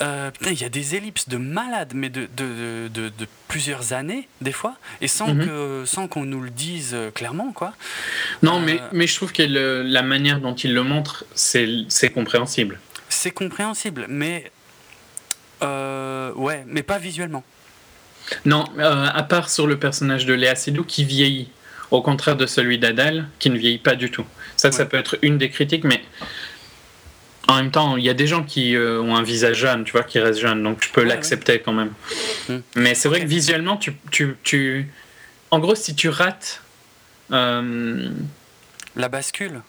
il 0.00 0.60
y 0.60 0.64
a 0.64 0.68
des 0.68 0.96
ellipses 0.96 1.28
de 1.28 1.36
malades, 1.36 1.92
mais 1.94 2.08
de, 2.08 2.28
de, 2.36 2.88
de, 2.88 3.08
de 3.08 3.26
plusieurs 3.46 3.92
années, 3.92 4.26
des 4.40 4.50
fois, 4.50 4.74
et 5.00 5.08
sans 5.08 5.34
mhm. 5.34 5.46
que 5.46 5.84
sans 5.86 6.08
qu'on 6.08 6.24
nous 6.24 6.40
le 6.40 6.50
dise 6.50 6.96
clairement, 7.14 7.52
quoi. 7.52 7.74
Non, 8.42 8.58
mais, 8.58 8.80
mais 8.92 9.06
je 9.06 9.14
trouve 9.14 9.32
que 9.32 9.42
la 9.42 10.02
manière 10.02 10.40
dont 10.40 10.54
il 10.54 10.74
le 10.74 10.82
montre, 10.82 11.24
c'est 11.34 12.10
compréhensible. 12.12 12.80
C'est 13.08 13.30
compréhensible, 13.30 14.06
mais 14.08 14.50
euh, 15.62 16.32
ouais, 16.34 16.64
mais 16.66 16.82
pas 16.82 16.98
visuellement. 16.98 17.44
Non, 18.44 18.64
euh, 18.78 19.06
à 19.12 19.22
part 19.22 19.50
sur 19.50 19.66
le 19.66 19.78
personnage 19.78 20.26
de 20.26 20.34
Léa 20.34 20.54
Seydoux 20.54 20.84
qui 20.84 21.04
vieillit, 21.04 21.48
au 21.90 22.02
contraire 22.02 22.36
de 22.36 22.46
celui 22.46 22.78
d'Adèle 22.78 23.26
qui 23.38 23.50
ne 23.50 23.58
vieillit 23.58 23.78
pas 23.78 23.94
du 23.94 24.10
tout. 24.10 24.24
Ça, 24.56 24.72
ça 24.72 24.86
peut 24.86 24.96
être 24.96 25.18
une 25.22 25.38
des 25.38 25.50
critiques, 25.50 25.84
mais 25.84 26.02
en 27.48 27.56
même 27.56 27.70
temps, 27.70 27.96
il 27.96 28.04
y 28.04 28.08
a 28.08 28.14
des 28.14 28.26
gens 28.26 28.44
qui 28.44 28.76
euh, 28.76 29.00
ont 29.00 29.16
un 29.16 29.22
visage 29.22 29.56
jeune, 29.56 29.84
tu 29.84 29.92
vois, 29.92 30.04
qui 30.04 30.18
restent 30.18 30.40
jeunes, 30.40 30.62
donc 30.62 30.82
je 30.82 30.90
peux 30.90 31.02
l'accepter 31.02 31.58
quand 31.58 31.72
même. 31.72 31.92
Hmm. 32.48 32.58
Mais 32.76 32.94
c'est 32.94 33.08
vrai 33.08 33.20
que 33.20 33.26
visuellement, 33.26 33.76
tu, 33.76 33.94
tu, 34.10 34.36
tu, 34.42 34.88
En 35.50 35.58
gros, 35.58 35.74
si 35.74 35.94
tu 35.94 36.08
rates. 36.08 36.62
Euh, 37.32 38.08
la 38.94 39.08
bascule 39.08 39.62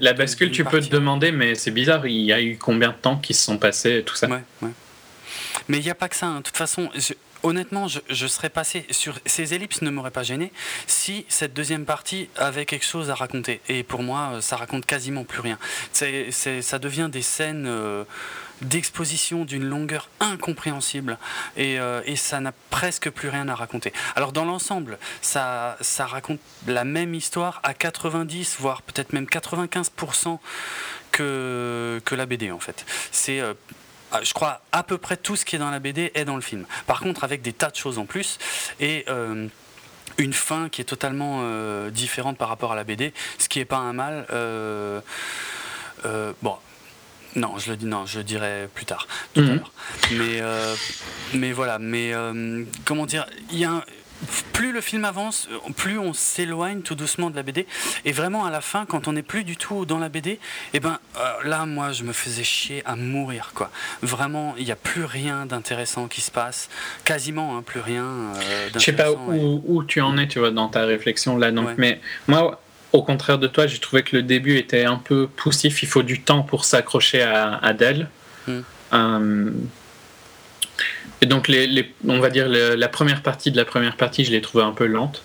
La 0.00 0.12
bascule, 0.12 0.50
tu 0.50 0.64
peux 0.64 0.80
te 0.80 0.88
demander, 0.88 1.32
mais 1.32 1.54
c'est 1.54 1.70
bizarre, 1.70 2.06
il 2.06 2.22
y 2.22 2.32
a 2.32 2.40
eu 2.40 2.56
combien 2.56 2.90
de 2.90 2.94
temps 2.94 3.16
qui 3.16 3.34
se 3.34 3.44
sont 3.44 3.58
passés, 3.58 4.02
tout 4.06 4.14
ça. 4.14 4.28
Ouais, 4.28 4.42
ouais. 4.62 4.70
Mais 5.68 5.78
il 5.78 5.84
n'y 5.84 5.90
a 5.90 5.94
pas 5.94 6.08
que 6.08 6.16
ça. 6.16 6.26
Hein. 6.26 6.38
De 6.38 6.42
toute 6.42 6.56
façon, 6.56 6.90
honnêtement, 7.42 7.86
je, 7.88 8.26
serais 8.26 8.50
passé 8.50 8.86
sur 8.90 9.18
ces 9.26 9.54
ellipses 9.54 9.82
ne 9.82 9.90
m'auraient 9.90 10.10
pas 10.10 10.22
gêné 10.22 10.52
si 10.86 11.24
cette 11.28 11.54
deuxième 11.54 11.84
partie 11.84 12.28
avait 12.36 12.66
quelque 12.66 12.84
chose 12.84 13.10
à 13.10 13.14
raconter. 13.14 13.60
Et 13.68 13.82
pour 13.82 14.02
moi, 14.02 14.32
euh, 14.34 14.40
ça 14.40 14.56
raconte 14.56 14.86
quasiment 14.86 15.24
plus 15.24 15.40
rien. 15.40 15.58
C'est, 15.92 16.30
ça 16.62 16.78
devient 16.78 17.08
des 17.10 17.22
scènes. 17.22 17.66
Euh, 17.66 18.04
d'exposition 18.60 19.44
d'une 19.44 19.64
longueur 19.64 20.10
incompréhensible 20.18 21.16
et, 21.56 21.78
euh, 21.78 22.02
et 22.06 22.16
ça 22.16 22.40
n'a 22.40 22.50
presque 22.70 23.08
plus 23.08 23.28
rien 23.28 23.48
à 23.48 23.54
raconter. 23.54 23.92
Alors 24.16 24.32
dans 24.32 24.44
l'ensemble, 24.44 24.98
ça, 25.22 25.76
raconte 25.96 26.40
la 26.66 26.82
même 26.82 27.14
histoire 27.14 27.60
à 27.62 27.72
90 27.72 28.56
voire 28.58 28.82
peut-être 28.82 29.12
même 29.12 29.26
95% 29.26 30.40
que, 31.12 32.00
la 32.10 32.26
BD 32.26 32.50
en 32.50 32.58
fait. 32.58 32.84
C'est 33.12 33.40
je 34.22 34.32
crois 34.32 34.60
à 34.72 34.82
peu 34.82 34.98
près 34.98 35.16
tout 35.16 35.36
ce 35.36 35.44
qui 35.44 35.56
est 35.56 35.58
dans 35.58 35.70
la 35.70 35.78
BD 35.80 36.10
est 36.14 36.24
dans 36.24 36.36
le 36.36 36.42
film. 36.42 36.64
Par 36.86 37.00
contre, 37.00 37.24
avec 37.24 37.42
des 37.42 37.52
tas 37.52 37.70
de 37.70 37.76
choses 37.76 37.98
en 37.98 38.06
plus. 38.06 38.38
Et. 38.80 39.04
Euh, 39.08 39.48
une 40.16 40.32
fin 40.32 40.68
qui 40.68 40.80
est 40.80 40.84
totalement 40.84 41.42
différente 41.90 42.38
par 42.38 42.48
rapport 42.48 42.72
à 42.72 42.74
la 42.74 42.82
BD, 42.82 43.12
ce 43.38 43.48
qui 43.48 43.60
n'est 43.60 43.64
pas 43.66 43.76
un 43.76 43.92
mal. 43.92 44.26
bon, 46.42 46.56
non, 47.36 47.58
je 47.58 47.70
le 47.70 47.76
dis, 47.76 47.86
non, 47.86 48.04
je 48.06 48.18
le 48.18 48.24
dirai 48.24 48.68
plus 48.74 48.84
tard, 48.86 49.06
tout 49.34 49.40
à 49.40 49.44
Mhm. 49.44 49.54
l'heure. 49.56 49.72
Mais, 50.12 50.40
euh, 50.40 50.74
mais 51.34 51.52
voilà, 51.52 51.78
mais 51.78 52.12
euh, 52.14 52.64
comment 52.84 53.06
dire, 53.06 53.26
il 53.52 53.58
y 53.58 53.64
a 53.64 53.70
un- 53.72 53.84
plus 54.52 54.72
le 54.72 54.80
film 54.80 55.04
avance, 55.04 55.48
plus 55.76 55.98
on 55.98 56.12
s'éloigne 56.12 56.80
tout 56.82 56.94
doucement 56.94 57.30
de 57.30 57.36
la 57.36 57.42
BD. 57.42 57.66
Et 58.04 58.12
vraiment, 58.12 58.44
à 58.44 58.50
la 58.50 58.60
fin, 58.60 58.84
quand 58.86 59.06
on 59.08 59.12
n'est 59.12 59.22
plus 59.22 59.44
du 59.44 59.56
tout 59.56 59.84
dans 59.86 59.98
la 59.98 60.08
BD, 60.08 60.38
et 60.74 60.80
ben 60.80 60.98
euh, 61.16 61.20
là, 61.44 61.66
moi, 61.66 61.92
je 61.92 62.02
me 62.02 62.12
faisais 62.12 62.42
chier 62.44 62.82
à 62.84 62.96
mourir, 62.96 63.52
quoi. 63.54 63.70
Vraiment, 64.02 64.54
il 64.58 64.64
n'y 64.64 64.72
a 64.72 64.76
plus 64.76 65.04
rien 65.04 65.46
d'intéressant 65.46 66.08
qui 66.08 66.20
se 66.20 66.30
passe, 66.30 66.68
quasiment, 67.04 67.56
hein, 67.56 67.62
plus 67.64 67.80
rien. 67.80 68.04
euh, 68.04 68.68
Je 68.74 68.78
sais 68.80 68.92
pas 68.92 69.08
et- 69.10 69.14
où, 69.66 69.84
tu 69.84 70.00
en 70.00 70.18
es, 70.18 70.26
tu 70.26 70.38
vois, 70.40 70.50
dans 70.50 70.68
ta 70.68 70.84
réflexion 70.84 71.36
là. 71.36 71.50
Donc, 71.52 71.68
Ouais. 71.68 71.74
mais 71.78 72.00
moi, 72.26 72.60
au 72.92 73.02
contraire 73.02 73.38
de 73.38 73.46
toi, 73.46 73.66
j'ai 73.66 73.78
trouvé 73.78 74.02
que 74.02 74.16
le 74.16 74.22
début 74.22 74.56
était 74.56 74.84
un 74.84 74.96
peu 74.96 75.28
poussif. 75.28 75.82
Il 75.82 75.88
faut 75.88 76.02
du 76.02 76.20
temps 76.20 76.42
pour 76.42 76.64
s'accrocher 76.64 77.22
à 77.22 77.54
Adèle. 77.58 78.08
Euh, 78.94 79.50
et 81.20 81.26
donc, 81.26 81.48
les, 81.48 81.66
les- 81.66 81.92
on 82.06 82.20
va 82.20 82.30
dire 82.30 82.48
le- 82.48 82.74
la 82.74 82.88
première 82.88 83.22
partie 83.22 83.50
de 83.50 83.56
la 83.56 83.64
première 83.64 83.96
partie, 83.96 84.24
je 84.24 84.30
l'ai 84.30 84.40
trouvée 84.40 84.64
un 84.64 84.72
peu 84.72 84.86
lente. 84.86 85.22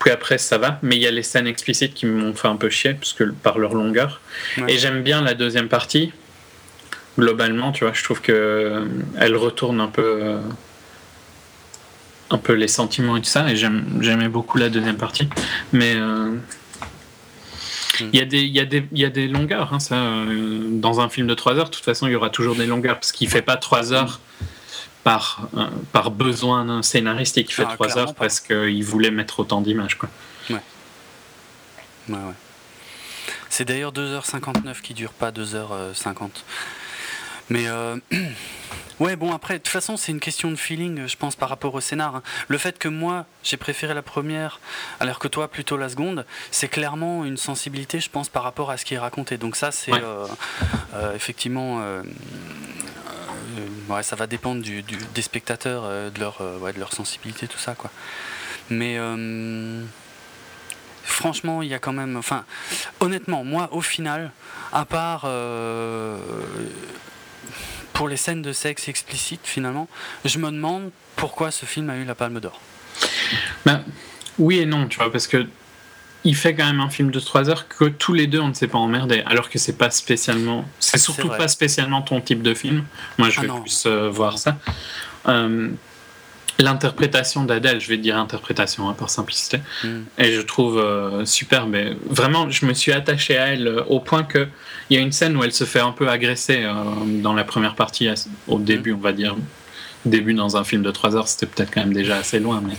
Puis 0.00 0.10
après, 0.10 0.36
ça 0.38 0.58
va. 0.58 0.78
Mais 0.82 0.96
il 0.96 1.02
y 1.02 1.06
a 1.06 1.10
les 1.12 1.22
scènes 1.22 1.46
explicites 1.46 1.94
qui 1.94 2.06
m'ont 2.06 2.34
fait 2.34 2.48
un 2.48 2.56
peu 2.56 2.68
chier 2.70 2.94
parce 2.94 3.12
que, 3.12 3.24
par 3.24 3.58
leur 3.58 3.74
longueur. 3.74 4.20
Ouais. 4.58 4.72
Et 4.74 4.78
j'aime 4.78 5.02
bien 5.02 5.22
la 5.22 5.34
deuxième 5.34 5.68
partie. 5.68 6.12
Globalement, 7.18 7.70
tu 7.72 7.84
vois, 7.84 7.92
je 7.92 8.02
trouve 8.02 8.20
que 8.20 8.32
euh, 8.32 8.84
elle 9.18 9.36
retourne 9.36 9.80
un 9.80 9.88
peu. 9.88 10.02
euh, 10.22 10.38
un 12.30 12.38
peu 12.38 12.54
les 12.54 12.66
sentiments 12.68 13.16
et 13.18 13.20
tout 13.20 13.28
ça, 13.28 13.50
et 13.52 13.56
j'aimais 13.56 14.28
beaucoup 14.28 14.56
la 14.56 14.70
deuxième 14.70 14.96
partie. 14.96 15.28
Mais 15.74 15.92
euh, 15.96 16.30
il 18.00 18.18
y, 18.18 18.22
a 18.22 18.24
des- 18.24 18.40
il 18.40 18.56
y, 18.56 18.58
a 18.60 18.64
des- 18.64 18.86
il 18.90 18.98
y 18.98 19.04
a 19.04 19.10
des 19.10 19.28
longueurs, 19.28 19.74
hein, 19.74 19.78
ça. 19.78 19.96
dans 20.70 21.00
un 21.00 21.10
film 21.10 21.26
de 21.26 21.34
3 21.34 21.54
heures, 21.56 21.66
de 21.66 21.74
toute 21.74 21.84
façon, 21.84 22.06
il 22.06 22.12
y 22.12 22.16
aura 22.16 22.30
toujours 22.30 22.54
des 22.56 22.64
longueurs, 22.66 22.94
parce 22.94 23.12
qu'il 23.12 23.28
fait 23.28 23.42
pas 23.42 23.56
3 23.56 23.92
heures 23.92 24.20
par, 25.04 25.48
euh, 25.56 25.66
par 25.92 26.10
besoin 26.10 26.64
d'un 26.64 26.82
scénaristique, 26.82 27.50
il 27.50 27.54
fait 27.54 27.64
Ah, 27.68 27.74
3 27.74 27.86
clairement 27.86 28.02
heures 28.02 28.14
pas. 28.14 28.20
parce 28.24 28.40
qu'il 28.40 28.84
voulait 28.84 29.10
mettre 29.10 29.40
autant 29.40 29.60
d'images. 29.60 29.96
quoi. 29.98 30.08
Ouais, 30.50 30.56
ouais. 32.08 32.18
C'est 33.48 33.64
d'ailleurs 33.64 33.92
2h59 33.92 34.80
qui 34.80 34.94
dure 34.94 35.12
pas 35.12 35.30
2h50. 35.30 36.30
Mais 37.48 37.66
euh, 37.68 37.96
ouais, 39.00 39.14
bon, 39.14 39.32
après, 39.32 39.54
de 39.54 39.58
toute 39.58 39.68
façon, 39.72 39.96
c'est 39.96 40.10
une 40.10 40.20
question 40.20 40.50
de 40.50 40.56
feeling, 40.56 41.06
je 41.06 41.16
pense, 41.16 41.36
par 41.36 41.48
rapport 41.48 41.74
au 41.74 41.80
scénar. 41.80 42.16
hein. 42.16 42.22
Le 42.48 42.56
fait 42.58 42.78
que 42.78 42.88
moi, 42.88 43.26
j'ai 43.44 43.56
préféré 43.56 43.94
la 43.94 44.02
première, 44.02 44.58
alors 45.00 45.18
que 45.18 45.28
toi, 45.28 45.48
plutôt 45.48 45.76
la 45.76 45.88
seconde, 45.90 46.24
c'est 46.50 46.68
clairement 46.68 47.24
une 47.24 47.36
sensibilité, 47.36 48.00
je 48.00 48.08
pense, 48.10 48.28
par 48.28 48.42
rapport 48.42 48.70
à 48.70 48.76
ce 48.78 48.84
qui 48.84 48.94
est 48.94 48.98
raconté. 48.98 49.36
Donc, 49.36 49.54
ça, 49.56 49.70
c'est 49.70 49.92
Ouais. 49.92 50.00
euh, 50.02 50.26
euh, 50.94 51.14
effectivement. 51.14 51.82
Euh, 53.58 53.92
ouais, 53.94 54.02
ça 54.02 54.16
va 54.16 54.26
dépendre 54.26 54.62
des 54.62 55.22
spectateurs, 55.22 55.82
euh, 55.84 56.10
de, 56.10 56.20
leur, 56.20 56.38
euh, 56.40 56.72
de 56.72 56.78
leur 56.78 56.92
sensibilité, 56.92 57.48
tout 57.48 57.58
ça. 57.58 57.74
Mais. 58.70 58.98
Franchement, 61.04 61.62
il 61.62 61.68
y 61.68 61.74
a 61.74 61.80
quand 61.80 61.92
même. 61.92 62.20
Honnêtement, 63.00 63.42
moi, 63.42 63.68
au 63.72 63.80
final, 63.80 64.30
à 64.72 64.84
part 64.84 65.26
pour 67.92 68.08
les 68.08 68.16
scènes 68.16 68.40
de 68.40 68.52
sexe 68.52 68.88
explicites, 68.88 69.44
finalement, 69.44 69.88
je 70.24 70.38
me 70.38 70.50
demande 70.50 70.90
pourquoi 71.16 71.50
ce 71.50 71.66
film 71.66 71.90
a 71.90 71.96
eu 71.96 72.04
la 72.04 72.14
Palme 72.14 72.38
d'Or. 72.38 72.60
Ben, 73.66 73.84
oui 74.38 74.60
et 74.60 74.66
non, 74.66 74.86
tu 74.86 74.98
vois, 74.98 75.10
parce 75.10 75.26
que 75.26 75.46
il 76.24 76.36
fait 76.36 76.54
quand 76.54 76.64
même 76.66 76.80
un 76.80 76.88
film 76.90 77.10
de 77.10 77.18
3 77.20 77.50
heures 77.50 77.66
que 77.68 77.84
tous 77.86 78.14
les 78.14 78.26
deux 78.26 78.40
on 78.40 78.48
ne 78.48 78.54
s'est 78.54 78.68
pas 78.68 78.78
emmerdé, 78.78 79.22
alors 79.26 79.48
que 79.50 79.58
c'est 79.58 79.76
pas 79.76 79.90
spécialement, 79.90 80.64
c'est 80.78 80.98
surtout 80.98 81.28
pas 81.28 81.48
spécialement 81.48 82.02
ton 82.02 82.20
type 82.20 82.42
de 82.42 82.54
film. 82.54 82.84
Moi, 83.18 83.28
je 83.30 83.38
Ah 83.38 83.42
vais 83.42 83.48
non. 83.48 83.60
plus 83.62 83.84
euh, 83.86 84.08
voir 84.08 84.38
ça. 84.38 84.56
Euh, 85.28 85.68
L'interprétation 86.58 87.44
d'Adèle, 87.44 87.80
je 87.80 87.88
vais 87.88 87.96
dire 87.96 88.16
interprétation 88.18 88.88
hein, 88.88 88.92
par 88.92 89.08
simplicité, 89.10 89.58
Hmm. 89.82 90.02
et 90.18 90.32
je 90.32 90.40
trouve 90.42 90.78
euh, 90.78 91.24
super. 91.24 91.66
Mais 91.66 91.96
vraiment, 92.06 92.50
je 92.50 92.66
me 92.66 92.74
suis 92.74 92.92
attaché 92.92 93.38
à 93.38 93.46
elle 93.48 93.66
euh, 93.66 93.82
au 93.88 94.00
point 94.00 94.22
que 94.22 94.46
il 94.90 94.96
y 94.96 95.00
a 95.00 95.02
une 95.02 95.12
scène 95.12 95.34
où 95.36 95.42
elle 95.42 95.52
se 95.54 95.64
fait 95.64 95.80
un 95.80 95.92
peu 95.92 96.08
agresser 96.10 96.68
dans 97.22 97.32
la 97.32 97.44
première 97.44 97.74
partie, 97.74 98.08
au 98.46 98.58
début, 98.58 98.92
on 98.92 98.98
va 98.98 99.12
dire. 99.12 99.34
Début 100.04 100.34
dans 100.34 100.56
un 100.56 100.64
film 100.64 100.82
de 100.82 100.90
3 100.90 101.14
heures, 101.16 101.28
c'était 101.28 101.46
peut-être 101.46 101.70
quand 101.72 101.80
même 101.80 101.92
déjà 101.92 102.16
assez 102.16 102.40
loin. 102.40 102.60
Mais... 102.66 102.74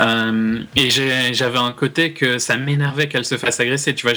Euh, 0.00 0.60
et 0.76 0.90
j'avais 0.90 1.58
un 1.58 1.72
côté 1.72 2.12
que 2.12 2.38
ça 2.38 2.56
m'énervait 2.58 3.08
qu'elle 3.08 3.24
se 3.24 3.36
fasse 3.38 3.60
agresser. 3.60 3.94
Tu 3.94 4.06
vois, 4.06 4.14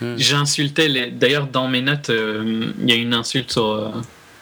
Hmm. 0.00 0.14
j'ai 0.16 0.34
insulté 0.34 0.88
les. 0.88 1.10
D'ailleurs, 1.10 1.46
dans 1.46 1.68
mes 1.68 1.80
notes, 1.82 2.10
euh, 2.10 2.72
il 2.80 2.88
y 2.90 2.92
a 2.92 2.96
une 2.96 3.14
insulte 3.14 3.52
sur 3.52 3.70
euh, 3.70 3.90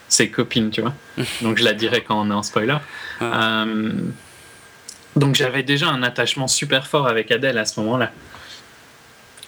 ses 0.08 0.30
copines, 0.30 0.70
tu 0.70 0.80
vois. 0.80 0.94
Donc 1.42 1.58
je 1.58 1.64
la 1.64 1.74
dirai 1.74 2.02
quand 2.02 2.18
on 2.20 2.30
est 2.30 2.34
en 2.34 2.42
spoiler. 2.42 2.76
Ah. 3.20 3.66
Donc 5.14 5.34
j'avais 5.34 5.62
déjà 5.62 5.88
un 5.88 6.02
attachement 6.02 6.46
super 6.48 6.86
fort 6.86 7.06
avec 7.08 7.30
Adèle 7.30 7.58
à 7.58 7.64
ce 7.64 7.80
moment-là. 7.80 8.12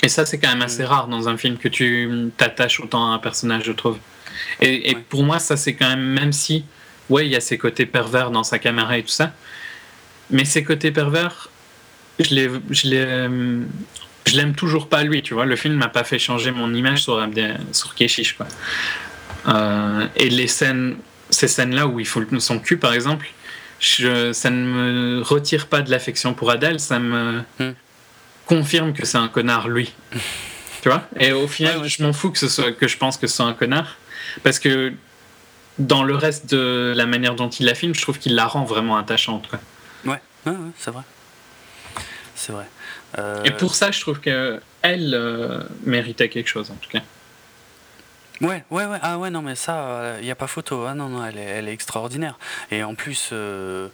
Et 0.02 0.08
ça, 0.08 0.24
c'est 0.26 0.38
quand 0.38 0.48
même 0.48 0.62
assez 0.62 0.82
Mm. 0.82 0.86
rare 0.86 1.08
dans 1.08 1.28
un 1.28 1.36
film 1.36 1.56
que 1.58 1.68
tu 1.68 2.30
t'attaches 2.36 2.80
autant 2.80 3.10
à 3.10 3.14
un 3.14 3.18
personnage, 3.18 3.64
je 3.64 3.72
trouve. 3.72 3.98
Et, 4.60 4.90
et 4.90 4.94
Ouais. 4.94 5.04
pour 5.08 5.24
moi, 5.24 5.38
ça, 5.38 5.56
c'est 5.56 5.74
quand 5.74 5.88
même, 5.88 6.04
même 6.14 6.32
si, 6.32 6.64
ouais, 7.10 7.26
il 7.26 7.30
y 7.32 7.36
a 7.36 7.40
ses 7.40 7.58
côtés 7.58 7.86
pervers 7.86 8.30
dans 8.30 8.44
sa 8.44 8.58
caméra 8.58 8.98
et 8.98 9.02
tout 9.02 9.08
ça, 9.08 9.32
mais 10.30 10.44
ces 10.44 10.62
côtés 10.64 10.90
pervers, 10.90 11.48
je 12.18 12.34
les, 12.34 12.50
je 12.70 12.88
les, 12.88 13.28
je 14.26 14.36
l'aime 14.36 14.54
toujours 14.54 14.88
pas 14.88 15.02
lui, 15.04 15.22
tu 15.22 15.34
vois. 15.34 15.46
Le 15.46 15.56
film 15.56 15.74
m'a 15.74 15.88
pas 15.88 16.04
fait 16.04 16.18
changer 16.18 16.50
mon 16.50 16.72
image 16.74 17.02
sur, 17.02 17.24
sur 17.72 17.94
Keshish, 17.94 18.34
quoi. 18.34 18.46
Euh, 19.48 20.06
et 20.16 20.28
les 20.28 20.48
scènes, 20.48 20.96
ces 21.30 21.48
scènes-là 21.48 21.86
où 21.86 22.00
il 22.00 22.06
faut 22.06 22.20
le- 22.20 22.40
son 22.40 22.58
cul, 22.58 22.76
par 22.76 22.92
exemple, 22.92 23.26
je, 23.80 24.32
ça 24.32 24.50
ne 24.50 24.64
me 24.66 25.22
retire 25.22 25.68
pas 25.68 25.80
de 25.82 25.90
l'affection 25.90 26.34
pour 26.34 26.50
Adèle, 26.50 26.80
ça 26.80 26.98
me 26.98 27.42
Hmm. 27.60 27.70
confirme 28.46 28.92
que 28.92 29.06
c'est 29.06 29.18
un 29.18 29.28
connard, 29.28 29.68
lui. 29.68 29.92
tu 30.82 30.88
vois? 30.88 31.08
Et 31.18 31.32
au 31.32 31.46
final, 31.48 31.76
Ouais, 31.76 31.82
ouais. 31.84 31.88
je 31.88 32.02
m'en 32.02 32.12
fous 32.12 32.30
que, 32.30 32.38
ce 32.38 32.48
soit, 32.48 32.72
que 32.72 32.88
je 32.88 32.96
pense 32.96 33.16
que 33.16 33.26
ce 33.26 33.36
soit 33.36 33.46
un 33.46 33.54
connard, 33.54 33.96
parce 34.42 34.58
que 34.58 34.92
dans 35.78 36.02
le 36.02 36.14
reste 36.14 36.50
de 36.50 36.92
la 36.96 37.06
manière 37.06 37.34
dont 37.34 37.48
il 37.48 37.66
la 37.66 37.74
filme, 37.74 37.94
je 37.94 38.02
trouve 38.02 38.18
qu'il 38.18 38.34
la 38.34 38.46
rend 38.46 38.64
vraiment 38.64 38.96
attachante. 38.96 39.48
Quoi. 39.48 39.58
Ouais, 40.04 40.20
ouais, 40.46 40.52
ouais, 40.52 40.70
c'est 40.78 40.90
vrai. 40.90 41.02
C'est 42.34 42.52
vrai. 42.52 42.66
Euh, 43.18 43.42
Et 43.44 43.50
pour 43.50 43.74
ça, 43.74 43.90
je 43.90 44.00
trouve 44.00 44.20
qu'elle 44.20 44.60
euh, 44.84 45.62
méritait 45.84 46.28
quelque 46.28 46.48
chose, 46.48 46.70
en 46.70 46.74
tout 46.74 46.90
cas. 46.90 47.00
Ouais, 48.40 48.64
ouais, 48.70 48.86
ouais. 48.86 48.98
Ah 49.02 49.18
ouais, 49.18 49.30
non, 49.30 49.42
mais 49.42 49.56
ça, 49.56 50.16
il 50.20 50.24
n'y 50.24 50.30
a 50.30 50.36
pas 50.36 50.46
photo. 50.46 50.84
Ah 50.86 50.94
non, 50.94 51.08
non, 51.08 51.24
elle 51.26 51.38
est, 51.38 51.42
elle 51.42 51.68
est 51.68 51.72
extraordinaire. 51.72 52.38
Et 52.70 52.84
en 52.84 52.94
plus, 52.94 53.30
euh, 53.32 53.88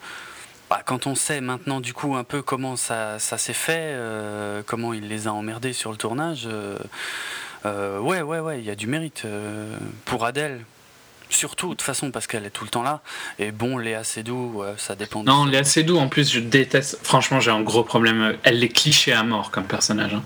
bah, 0.69 0.83
quand 0.85 1.07
on 1.07 1.15
sait 1.15 1.41
maintenant 1.41 1.81
du 1.81 1.95
coup 1.95 2.15
un 2.17 2.25
peu 2.25 2.43
comment 2.43 2.77
ça, 2.77 3.19
ça 3.19 3.39
s'est 3.39 3.55
fait, 3.55 3.93
euh, 3.95 4.63
comment 4.67 4.93
il 4.93 5.09
les 5.09 5.27
a 5.29 5.33
emmerdés 5.33 5.73
sur 5.73 5.91
le 5.91 5.97
tournage, 5.97 6.47
euh, 6.47 6.79
euh, 7.65 7.99
ouais, 8.01 8.21
ouais, 8.23 8.41
ouais, 8.41 8.59
il 8.59 8.65
y 8.65 8.71
a 8.71 8.75
du 8.75 8.87
mérite 8.87 9.23
euh, 9.25 9.77
pour 10.05 10.25
Adèle. 10.27 10.61
Surtout, 11.35 11.69
de 11.71 11.73
toute 11.73 11.83
façon, 11.83 12.11
parce 12.13 12.27
qu'elle 12.29 12.45
est 12.47 12.51
tout 12.51 12.63
le 12.65 12.71
temps 12.71 12.85
là. 12.85 13.01
Et 13.41 13.51
bon, 13.51 13.77
Léa 13.77 14.05
Seydoux, 14.05 14.53
ouais, 14.55 14.75
ça 14.79 14.95
dépend. 14.95 15.21
de- 15.23 15.27
Non, 15.27 15.47
Léa 15.47 15.65
Seydoux, 15.65 15.99
en 15.99 16.09
plus, 16.09 16.31
je 16.33 16.39
déteste. 16.39 16.99
Franchement, 17.03 17.41
j'ai 17.41 17.51
un 17.51 17.61
gros 17.63 17.83
problème. 17.83 18.37
Elle 18.45 18.63
est 18.63 18.69
cliché 18.69 19.13
à 19.13 19.25
mort 19.25 19.51
comme 19.51 19.65
personnage. 19.65 20.15
Hein. 20.15 20.23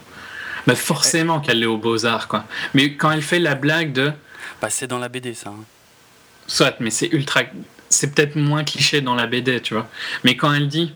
Mais 0.66 0.74
forcément 0.74 1.40
qu'elle 1.40 1.62
est 1.62 1.66
aux 1.66 1.78
beaux-arts, 1.78 2.28
quoi. 2.28 2.44
Mais 2.74 2.94
quand 2.94 3.10
elle 3.10 3.22
fait 3.22 3.38
la 3.38 3.54
blague 3.54 3.92
de. 3.92 4.12
Bah, 4.60 4.68
c'est 4.70 4.86
dans 4.86 4.98
la 4.98 5.08
BD, 5.08 5.32
ça. 5.32 5.48
hein. 5.50 5.64
Soit, 6.46 6.76
mais 6.80 6.90
c'est 6.90 7.08
ultra. 7.08 7.40
C'est 7.88 8.14
peut-être 8.14 8.36
moins 8.36 8.64
cliché 8.64 9.00
dans 9.00 9.14
la 9.14 9.26
BD, 9.26 9.62
tu 9.62 9.72
vois. 9.74 9.88
Mais 10.24 10.36
quand 10.36 10.52
elle 10.52 10.68
dit. 10.68 10.92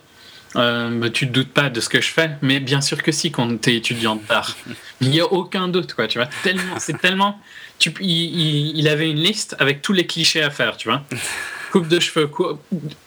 euh, 0.57 0.91
bah, 1.01 1.09
tu 1.09 1.27
te 1.27 1.33
doutes 1.33 1.53
pas 1.55 1.71
de 1.71 1.81
ce 1.81 1.89
que 1.89 2.03
je 2.03 2.11
fais, 2.11 2.33
mais 2.43 2.61
bien 2.61 2.83
sûr 2.83 3.03
que 3.03 3.11
si 3.13 3.33
quand 3.33 3.59
t'es 3.59 3.75
étudiante 3.77 4.21
d'art. 4.29 4.55
Il 5.01 5.09
n'y 5.09 5.21
a 5.21 5.25
aucun 5.25 5.69
doute, 5.69 5.95
quoi, 5.95 6.07
tu 6.07 6.19
vois. 6.19 6.29
Tellement, 6.43 6.79
c'est 6.79 7.01
tellement. 7.01 7.41
Tu, 7.79 7.93
il, 8.01 8.87
avait 8.89 9.11
une 9.11 9.19
liste 9.21 9.57
avec 9.59 9.83
tous 9.83 9.93
les 9.93 10.07
clichés 10.07 10.43
à 10.43 10.51
faire, 10.51 10.77
tu 10.77 10.89
vois. 10.89 11.03
Coupe 11.73 11.89
de 11.89 11.99
cheveux, 12.01 12.27
cou- 12.29 12.59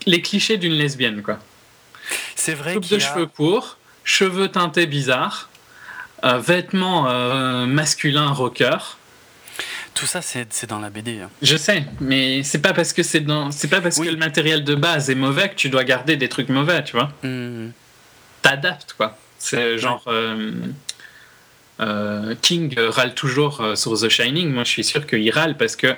les 0.06 0.22
clichés 0.22 0.58
d'une 0.58 0.74
lesbienne, 0.74 1.22
quoi. 1.22 1.40
C'est 2.36 2.54
vrai 2.54 2.74
Coupe 2.76 2.90
de 2.90 2.98
a... 2.98 3.00
cheveux 3.00 3.26
courts, 3.28 3.78
cheveux 4.04 4.50
teintés 4.50 4.86
bizarres, 4.88 5.50
euh, 6.24 6.40
vêtements 6.40 7.10
euh, 7.10 7.66
masculins 7.66 8.32
rocker. 8.32 8.78
Tout 9.94 10.06
ça, 10.06 10.22
c'est 10.22 10.66
dans 10.68 10.80
la 10.80 10.90
BD. 10.90 11.22
hein. 11.22 11.30
Je 11.42 11.56
sais, 11.56 11.86
mais 12.02 12.44
c'est 12.44 12.60
pas 12.60 12.74
parce 12.74 12.92
que 12.92 13.02
c'est 13.02 13.22
dans, 13.22 13.52
c'est 13.52 13.70
pas 13.70 13.80
parce 13.80 13.98
Oui. 13.98 14.08
que 14.08 14.12
le 14.12 14.18
matériel 14.18 14.64
de 14.66 14.76
base 14.76 15.10
est 15.10 15.16
mauvais 15.16 15.48
que 15.50 15.56
tu 15.56 15.70
dois 15.70 15.86
garder 15.86 16.18
des 16.18 16.28
trucs 16.28 16.50
mauvais, 16.50 16.84
tu 16.84 16.94
vois. 16.98 17.12
Hmm. 17.24 17.70
T'adaptes 18.42 18.94
quoi. 18.98 19.18
C'est 19.40 19.78
genre 19.78 20.04
euh, 20.08 20.52
King 22.42 22.78
râle 22.78 23.14
toujours 23.14 23.62
euh, 23.62 23.76
sur 23.76 24.00
The 24.00 24.10
Shining. 24.10 24.52
Moi, 24.52 24.64
je 24.64 24.70
suis 24.70 24.84
sûr 24.84 25.06
qu'il 25.06 25.30
râle 25.32 25.58
parce 25.58 25.76
que 25.76 25.94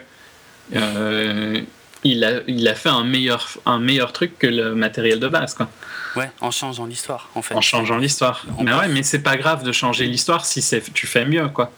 euh, 0.75 1.61
il 2.03 2.23
a, 2.23 2.41
il 2.47 2.67
a 2.67 2.75
fait 2.75 2.89
un 2.89 3.03
meilleur, 3.03 3.49
un 3.65 3.79
meilleur 3.79 4.11
truc 4.13 4.37
que 4.39 4.47
le 4.47 4.75
matériel 4.75 5.19
de 5.19 5.27
base, 5.27 5.53
quoi. 5.53 5.69
Ouais, 6.15 6.31
en 6.41 6.49
changeant 6.49 6.85
l'histoire, 6.85 7.29
en 7.35 7.41
fait. 7.41 7.53
En 7.53 7.61
changeant 7.61 7.97
l'histoire. 7.97 8.45
Mais 8.59 8.73
ouais, 8.73 8.87
mais 8.87 9.03
c'est 9.03 9.19
pas 9.19 9.37
grave 9.37 9.63
de 9.63 9.71
changer 9.71 10.05
l'histoire 10.05 10.45
si 10.45 10.63
tu 10.93 11.05
fais 11.05 11.25
mieux, 11.25 11.47
quoi. 11.49 11.71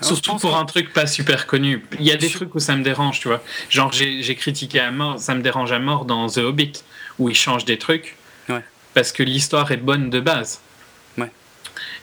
Surtout 0.00 0.36
pour 0.36 0.56
un 0.56 0.64
truc 0.64 0.94
pas 0.94 1.06
super 1.06 1.46
connu. 1.46 1.84
Il 1.98 2.06
y 2.06 2.10
a 2.10 2.16
des 2.16 2.30
trucs 2.30 2.54
où 2.54 2.58
ça 2.58 2.74
me 2.74 2.82
dérange, 2.82 3.20
tu 3.20 3.28
vois. 3.28 3.42
Genre, 3.68 3.92
j'ai 3.92 4.34
critiqué 4.34 4.80
à 4.80 4.90
mort, 4.90 5.18
ça 5.18 5.34
me 5.34 5.42
dérange 5.42 5.72
à 5.72 5.78
mort 5.78 6.06
dans 6.06 6.28
The 6.28 6.38
Hobbit, 6.38 6.72
où 7.18 7.28
ils 7.28 7.36
changent 7.36 7.66
des 7.66 7.78
trucs. 7.78 8.16
Ouais. 8.48 8.64
Parce 8.94 9.12
que 9.12 9.22
l'histoire 9.22 9.70
est 9.70 9.76
bonne 9.76 10.08
de 10.08 10.20
base. 10.20 10.60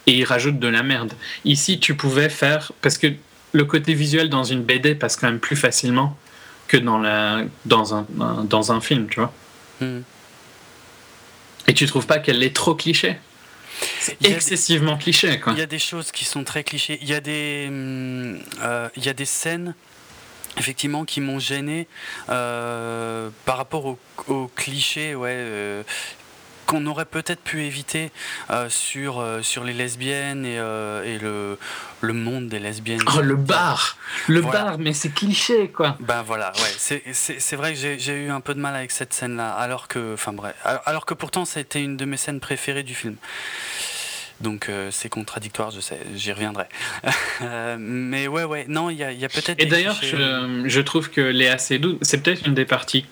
Et 0.06 0.14
ils 0.14 0.24
rajoutent 0.24 0.60
de 0.60 0.68
la 0.68 0.84
merde. 0.84 1.14
Ici, 1.46 1.80
tu 1.80 1.96
pouvais 1.96 2.30
faire. 2.30 2.72
Parce 2.82 2.98
que 2.98 3.08
le 3.54 3.66
côté 3.66 3.94
visuel 3.94 4.30
dans 4.30 4.44
une 4.44 4.64
BD 4.64 4.96
passe 4.96 5.16
quand 5.16 5.28
même 5.28 5.40
plus 5.40 5.56
facilement 5.56 6.18
que 6.68 6.78
dans, 6.78 6.98
la, 6.98 7.44
dans, 7.66 7.96
un, 7.96 8.06
dans 8.44 8.72
un 8.72 8.82
film, 8.82 9.08
tu 9.10 9.20
vois. 9.20 9.34
Hmm. 9.82 10.02
Et 11.68 11.74
tu 11.74 11.86
trouves 11.86 12.08
pas 12.08 12.20
qu'elle 12.20 12.44
est 12.44 12.56
trop 12.56 12.76
cliché? 12.76 13.18
C'est 14.00 14.26
excessivement 14.26 14.98
cliché. 14.98 15.40
Quoi. 15.40 15.54
Il 15.54 15.60
y 15.60 15.62
a 15.62 15.68
des 15.68 15.80
choses 15.80 16.12
qui 16.12 16.26
sont 16.26 16.44
très 16.44 16.64
clichés. 16.64 16.98
Il 17.02 17.08
y 17.08 17.14
a 17.14 17.20
des, 17.20 17.68
hmm, 17.70 18.40
euh, 18.62 18.90
il 18.96 19.06
y 19.06 19.10
a 19.10 19.14
des 19.14 19.26
scènes 19.26 19.76
effectivement 20.58 21.06
qui 21.06 21.22
m'ont 21.22 21.40
gêné 21.40 21.88
euh, 22.30 23.30
par 23.46 23.58
rapport 23.58 23.86
aux 23.86 24.00
au 24.28 24.50
clichés 24.56 25.16
ouais, 25.16 25.30
euh, 25.32 25.84
qu'on 26.68 26.86
aurait 26.86 27.06
peut-être 27.06 27.42
pu 27.42 27.64
éviter 27.64 28.12
euh, 28.52 28.70
sur, 28.70 29.20
euh, 29.20 29.42
sur 29.42 29.64
les 29.64 29.74
lesbiennes 29.74 30.46
et, 30.46 30.60
euh, 30.60 31.04
et 31.04 31.18
le, 31.18 31.58
le, 32.02 32.14
monde 32.14 32.50
des 32.50 32.60
lesbiennes. 32.60 33.02
Oh, 33.16 33.22
le 33.22 33.36
bar 33.36 33.98
Le 34.28 34.42
bar, 34.42 34.78
mais 34.78 34.94
c'est 34.94 35.10
cliché, 35.10 35.70
quoi. 35.70 35.98
Ben 36.02 36.22
voilà, 36.22 36.52
ouais. 36.58 37.02
C'est 37.14 37.56
vrai 37.56 37.74
que 37.74 37.80
j'ai 37.98 38.26
eu 38.26 38.30
un 38.30 38.42
peu 38.42 38.54
de 38.54 38.60
mal 38.60 38.76
avec 38.76 38.92
cette 38.92 39.14
scène-là, 39.14 39.52
alors 39.54 39.88
que, 39.88 40.14
enfin 40.14 40.34
bref, 40.34 40.56
alors 40.86 41.06
que 41.06 41.14
pourtant 41.14 41.46
c'était 41.46 41.82
une 41.82 41.98
de 41.98 42.06
mes 42.06 42.18
scènes 42.18 42.40
préférées 42.40 42.84
du 42.84 42.94
film. 42.94 43.16
Donc 44.42 44.70
c'est 44.92 45.10
contradictoire, 45.10 45.72
je 45.72 45.80
sais, 45.80 46.00
j'y 46.16 46.32
reviendrai. 46.32 46.66
mais 47.80 48.28
ouais, 48.28 48.44
ouais, 48.44 48.66
non, 48.68 48.90
il 48.90 48.98
y 48.98 49.04
a, 49.04 49.30
peut-être. 49.30 49.60
Et 49.60 49.66
d'ailleurs, 49.66 49.98
je, 50.02 50.64
je, 50.66 50.82
trouve 50.82 51.10
que 51.10 51.22
Léa 51.22 51.58
Seydoux, 51.58 51.98
c'est 52.02 52.22
peut-être 52.22 52.46
une 52.46 52.54
des 52.54 52.66
parties. 52.66 53.06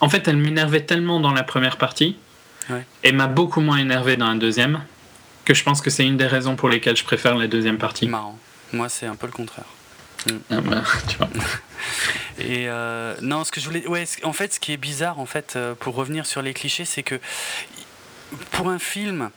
En 0.00 0.08
fait, 0.08 0.26
elle 0.26 0.38
m'énervait 0.38 0.80
tellement 0.80 1.20
dans 1.20 1.32
la 1.32 1.42
première 1.42 1.76
partie 1.76 2.16
et 3.02 3.12
m'a 3.12 3.26
beaucoup 3.26 3.60
moins 3.60 3.78
énervé 3.78 4.16
dans 4.16 4.28
la 4.28 4.38
deuxième, 4.38 4.82
que 5.44 5.54
je 5.54 5.62
pense 5.62 5.80
que 5.80 5.90
c'est 5.90 6.06
une 6.06 6.16
des 6.16 6.26
raisons 6.26 6.56
pour 6.56 6.68
lesquelles 6.68 6.96
je 6.96 7.04
préfère 7.04 7.36
la 7.36 7.46
deuxième 7.46 7.78
partie. 7.78 8.08
Marrant. 8.08 8.38
Moi, 8.72 8.88
c'est 8.88 9.06
un 9.06 9.16
peu 9.16 9.26
le 9.26 9.32
contraire. 9.32 9.64
Ah 10.50 10.60
bah, 10.60 10.82
tu 11.08 11.16
vois. 11.16 11.28
Et 12.38 12.68
euh, 12.68 13.14
non, 13.20 13.44
ce 13.44 13.52
que 13.52 13.60
je 13.60 13.66
voulais, 13.66 13.86
ouais, 13.86 14.04
en 14.22 14.32
fait, 14.32 14.54
ce 14.54 14.60
qui 14.60 14.72
est 14.72 14.76
bizarre, 14.76 15.18
en 15.18 15.26
fait, 15.26 15.54
euh, 15.56 15.74
pour 15.74 15.94
revenir 15.94 16.26
sur 16.26 16.42
les 16.42 16.54
clichés, 16.54 16.84
c'est 16.84 17.02
que 17.02 17.20
pour 18.50 18.68
un 18.68 18.78
film 18.78 19.30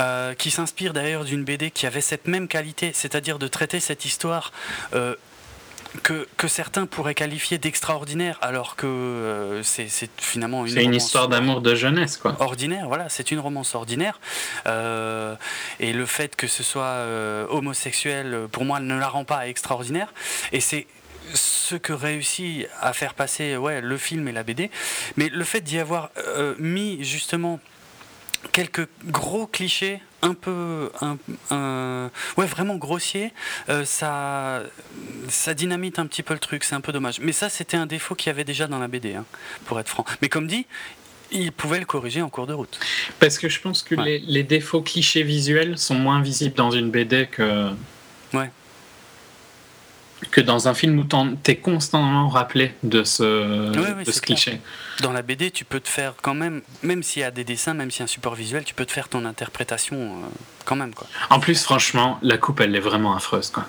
euh, 0.00 0.34
qui 0.34 0.50
s'inspire 0.50 0.92
d'ailleurs 0.92 1.24
d'une 1.24 1.44
BD 1.44 1.70
qui 1.70 1.86
avait 1.86 2.00
cette 2.00 2.26
même 2.26 2.48
qualité, 2.48 2.90
c'est-à-dire 2.94 3.38
de 3.38 3.46
traiter 3.48 3.80
cette 3.80 4.04
histoire 4.04 4.52
que, 6.02 6.26
que, 6.36 6.48
certains 6.48 6.86
pourraient 6.86 7.14
qualifier 7.14 7.58
d'extraordinaire, 7.58 8.38
alors 8.42 8.76
que 8.76 8.86
euh, 8.86 9.62
c'est 9.62 9.88
finalement 10.18 10.66
une. 10.66 10.72
C'est 10.72 10.84
une 10.84 10.94
histoire 10.94 11.28
d'amour 11.28 11.60
de 11.60 11.74
jeunesse, 11.74 12.16
quoi. 12.16 12.36
Ordinaire, 12.40 12.88
voilà, 12.88 13.08
c'est 13.08 13.30
une 13.30 13.38
romance 13.38 13.74
ordinaire. 13.74 14.20
Euh, 14.66 15.36
et 15.80 15.92
le 15.92 16.06
fait 16.06 16.36
que 16.36 16.46
ce 16.46 16.62
soit 16.62 16.82
euh, 16.84 17.46
homosexuel, 17.48 18.48
pour 18.50 18.64
moi, 18.64 18.80
ne 18.80 18.98
la 18.98 19.08
rend 19.08 19.24
pas 19.24 19.46
extraordinaire. 19.48 20.12
Et 20.52 20.60
c'est 20.60 20.86
ce 21.32 21.76
que 21.76 21.92
réussit 21.92 22.66
à 22.80 22.92
faire 22.92 23.14
passer 23.14 23.56
ouais, 23.56 23.80
le 23.80 23.96
film 23.96 24.28
et 24.28 24.32
la 24.32 24.42
BD. 24.42 24.70
Mais 25.16 25.28
le 25.28 25.44
fait 25.44 25.60
d'y 25.60 25.78
avoir 25.78 26.10
mis 26.58 27.02
justement 27.02 27.60
quelques 28.52 28.88
gros 29.06 29.46
clichés 29.46 30.00
un 30.22 30.34
peu 30.34 30.90
un, 31.50 32.10
ouais 32.36 32.46
vraiment 32.46 32.76
grossier 32.76 33.32
euh, 33.68 33.84
ça 33.84 34.62
ça 35.28 35.54
dynamite 35.54 35.98
un 35.98 36.06
petit 36.06 36.22
peu 36.22 36.32
le 36.32 36.40
truc 36.40 36.64
c'est 36.64 36.74
un 36.74 36.80
peu 36.80 36.92
dommage. 36.92 37.20
Mais 37.20 37.32
ça 37.32 37.48
c'était 37.48 37.76
un 37.76 37.86
défaut 37.86 38.14
qu'il 38.14 38.28
y 38.28 38.30
avait 38.30 38.44
déjà 38.44 38.66
dans 38.66 38.78
la 38.78 38.88
BD 38.88 39.14
hein, 39.14 39.24
pour 39.66 39.78
être 39.80 39.88
franc. 39.88 40.04
Mais 40.22 40.28
comme 40.28 40.46
dit 40.46 40.66
il 41.30 41.52
pouvait 41.52 41.80
le 41.80 41.86
corriger 41.86 42.22
en 42.22 42.28
cours 42.28 42.46
de 42.46 42.52
route. 42.52 42.78
Parce 43.18 43.38
que 43.38 43.48
je 43.48 43.60
pense 43.60 43.82
que 43.82 43.96
les, 43.96 44.20
les, 44.20 44.44
défauts 44.44 44.82
clichés 44.82 45.24
visuels 45.24 45.78
sont 45.78 45.96
moins 45.96 46.22
visibles 46.22 46.54
dans 46.54 46.70
une 46.70 46.90
BD 46.90 47.26
que 47.26 47.70
ouais 48.34 48.50
que 50.30 50.40
dans 50.40 50.68
un 50.68 50.74
film 50.74 50.98
où 50.98 51.04
tu 51.04 51.50
es 51.50 51.56
constamment 51.56 52.28
rappelé 52.28 52.74
de 52.82 53.04
ce, 53.04 53.72
ce 54.06 54.20
cliché. 54.20 54.60
Dans 55.00 55.12
la 55.12 55.22
BD, 55.22 55.50
tu 55.50 55.64
peux 55.64 55.80
te 55.80 55.88
faire 55.88 56.14
quand 56.22 56.34
même, 56.34 56.62
même 56.82 57.02
s'il 57.02 57.22
y 57.22 57.24
a 57.24 57.30
des 57.30 57.44
dessins, 57.44 57.74
même 57.74 57.90
s'il 57.90 58.00
y 58.00 58.02
a 58.02 58.04
un 58.04 58.08
support 58.08 58.34
visuel, 58.34 58.64
tu 58.64 58.74
peux 58.74 58.86
te 58.86 58.92
faire 58.92 59.08
ton 59.08 59.24
interprétation 59.24 59.96
euh, 59.96 60.26
quand 60.64 60.76
même. 60.76 60.94
Quoi. 60.94 61.06
En 61.30 61.40
plus, 61.40 61.62
franchement, 61.62 62.18
la 62.22 62.38
coupe, 62.38 62.60
elle 62.60 62.74
est 62.74 62.80
vraiment 62.80 63.16
affreuse. 63.16 63.50
Quoi. 63.50 63.66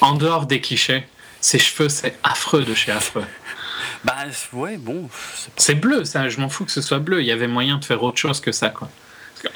En 0.00 0.14
dehors 0.14 0.46
des 0.46 0.60
clichés, 0.60 1.04
ses 1.40 1.58
cheveux, 1.58 1.88
c'est 1.88 2.18
affreux 2.22 2.64
de 2.64 2.74
chez 2.74 2.92
affreux. 2.92 3.24
bah 4.04 4.16
ouais, 4.52 4.76
bon. 4.78 5.08
C'est 5.56 5.74
bleu, 5.74 6.04
ça, 6.04 6.28
je 6.28 6.40
m'en 6.40 6.48
fous 6.48 6.64
que 6.64 6.72
ce 6.72 6.82
soit 6.82 6.98
bleu. 6.98 7.20
Il 7.20 7.26
y 7.26 7.32
avait 7.32 7.48
moyen 7.48 7.78
de 7.78 7.84
faire 7.84 8.02
autre 8.02 8.18
chose 8.18 8.40
que 8.40 8.52
ça. 8.52 8.70
Quoi. 8.70 8.88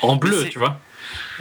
En 0.02 0.16
bleu, 0.16 0.48
tu 0.48 0.58
vois. 0.58 0.78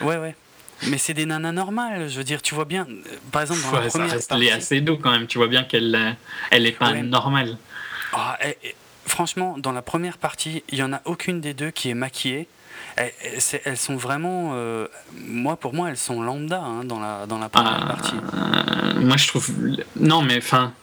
Ouais, 0.01 0.17
ouais. 0.17 0.35
Mais 0.83 0.97
c'est 0.97 1.13
des 1.13 1.25
nanas 1.25 1.51
normales, 1.51 2.09
je 2.09 2.17
veux 2.17 2.23
dire, 2.23 2.41
tu 2.41 2.53
vois 2.53 2.65
bien. 2.65 2.87
Par 3.31 3.41
exemple, 3.41 3.61
dans 3.61 3.71
la 3.79 3.87
première 3.87 4.11
reste, 4.11 4.29
partie, 4.29 4.49
assez 4.49 4.81
doux 4.81 4.97
quand 4.97 5.11
même, 5.11 5.27
tu 5.27 5.37
vois 5.37 5.47
bien 5.47 5.63
qu'elle 5.63 5.95
euh, 5.95 6.11
elle 6.51 6.65
est 6.65 6.71
pas 6.71 6.93
normale. 6.93 7.57
Ah, 8.13 8.37
franchement, 9.05 9.57
dans 9.57 9.71
la 9.71 9.81
première 9.81 10.17
partie, 10.17 10.63
il 10.69 10.77
y 10.77 10.83
en 10.83 10.93
a 10.93 11.01
aucune 11.05 11.41
des 11.41 11.53
deux 11.53 11.71
qui 11.71 11.89
est 11.89 11.95
maquillée. 11.95 12.47
Elles, 12.95 13.77
sont 13.77 13.95
vraiment, 13.95 14.51
euh, 14.53 14.87
moi 15.13 15.55
pour 15.57 15.73
moi, 15.73 15.89
elles 15.89 15.97
sont 15.97 16.21
lambda 16.21 16.59
hein, 16.59 16.83
dans 16.83 16.99
la 16.99 17.27
dans 17.27 17.37
la 17.37 17.47
première 17.47 17.79
ah, 17.83 17.87
partie. 17.87 18.15
moi, 18.99 19.17
je 19.17 19.27
trouve, 19.27 19.51
non, 19.97 20.23
mais 20.23 20.37
enfin, 20.37 20.73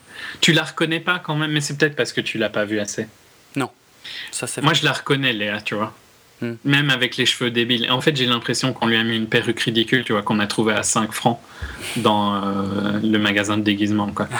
tu 0.40 0.52
la 0.52 0.62
reconnais 0.62 1.00
pas 1.00 1.18
quand 1.18 1.34
même, 1.34 1.50
mais 1.50 1.60
c'est 1.60 1.76
peut-être 1.76 1.96
parce 1.96 2.12
que 2.12 2.20
tu 2.20 2.38
l'as 2.38 2.50
pas 2.50 2.64
vue 2.64 2.78
assez. 2.78 3.08
Non, 3.56 3.70
ça 4.30 4.46
c'est. 4.46 4.62
Moi, 4.62 4.74
je 4.74 4.84
la 4.84 4.92
reconnais, 4.92 5.32
Léa, 5.32 5.60
tu 5.60 5.74
vois. 5.74 5.92
Hmm. 6.40 6.54
Même 6.64 6.90
avec 6.90 7.16
les 7.16 7.26
cheveux 7.26 7.50
débiles. 7.50 7.90
En 7.90 8.00
fait, 8.00 8.16
j'ai 8.16 8.26
l'impression 8.26 8.72
qu'on 8.72 8.86
lui 8.86 8.96
a 8.96 9.04
mis 9.04 9.16
une 9.16 9.28
perruque 9.28 9.60
ridicule, 9.60 10.04
tu 10.04 10.12
vois, 10.12 10.22
qu'on 10.22 10.40
a 10.40 10.46
trouvé 10.46 10.74
à 10.74 10.82
5 10.82 11.12
francs 11.12 11.38
dans 11.96 12.34
euh, 12.34 13.00
le 13.02 13.18
magasin 13.18 13.56
de 13.56 13.62
déguisement, 13.62 14.08
quoi. 14.08 14.28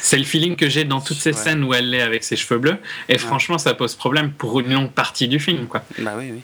C'est 0.00 0.18
le 0.18 0.24
feeling 0.24 0.54
que 0.54 0.68
j'ai 0.68 0.84
dans 0.84 1.00
toutes 1.00 1.16
ces 1.16 1.32
scènes 1.32 1.64
où 1.64 1.74
elle 1.74 1.92
est 1.92 2.00
avec 2.00 2.22
ses 2.22 2.36
cheveux 2.36 2.58
bleus. 2.58 2.76
Et 3.08 3.18
franchement, 3.18 3.58
ça 3.58 3.74
pose 3.74 3.96
problème 3.96 4.30
pour 4.30 4.60
une 4.60 4.72
longue 4.72 4.92
partie 4.92 5.26
du 5.26 5.40
film, 5.40 5.66
quoi. 5.66 5.82
Bah 5.98 6.14
oui, 6.16 6.30
oui. 6.32 6.42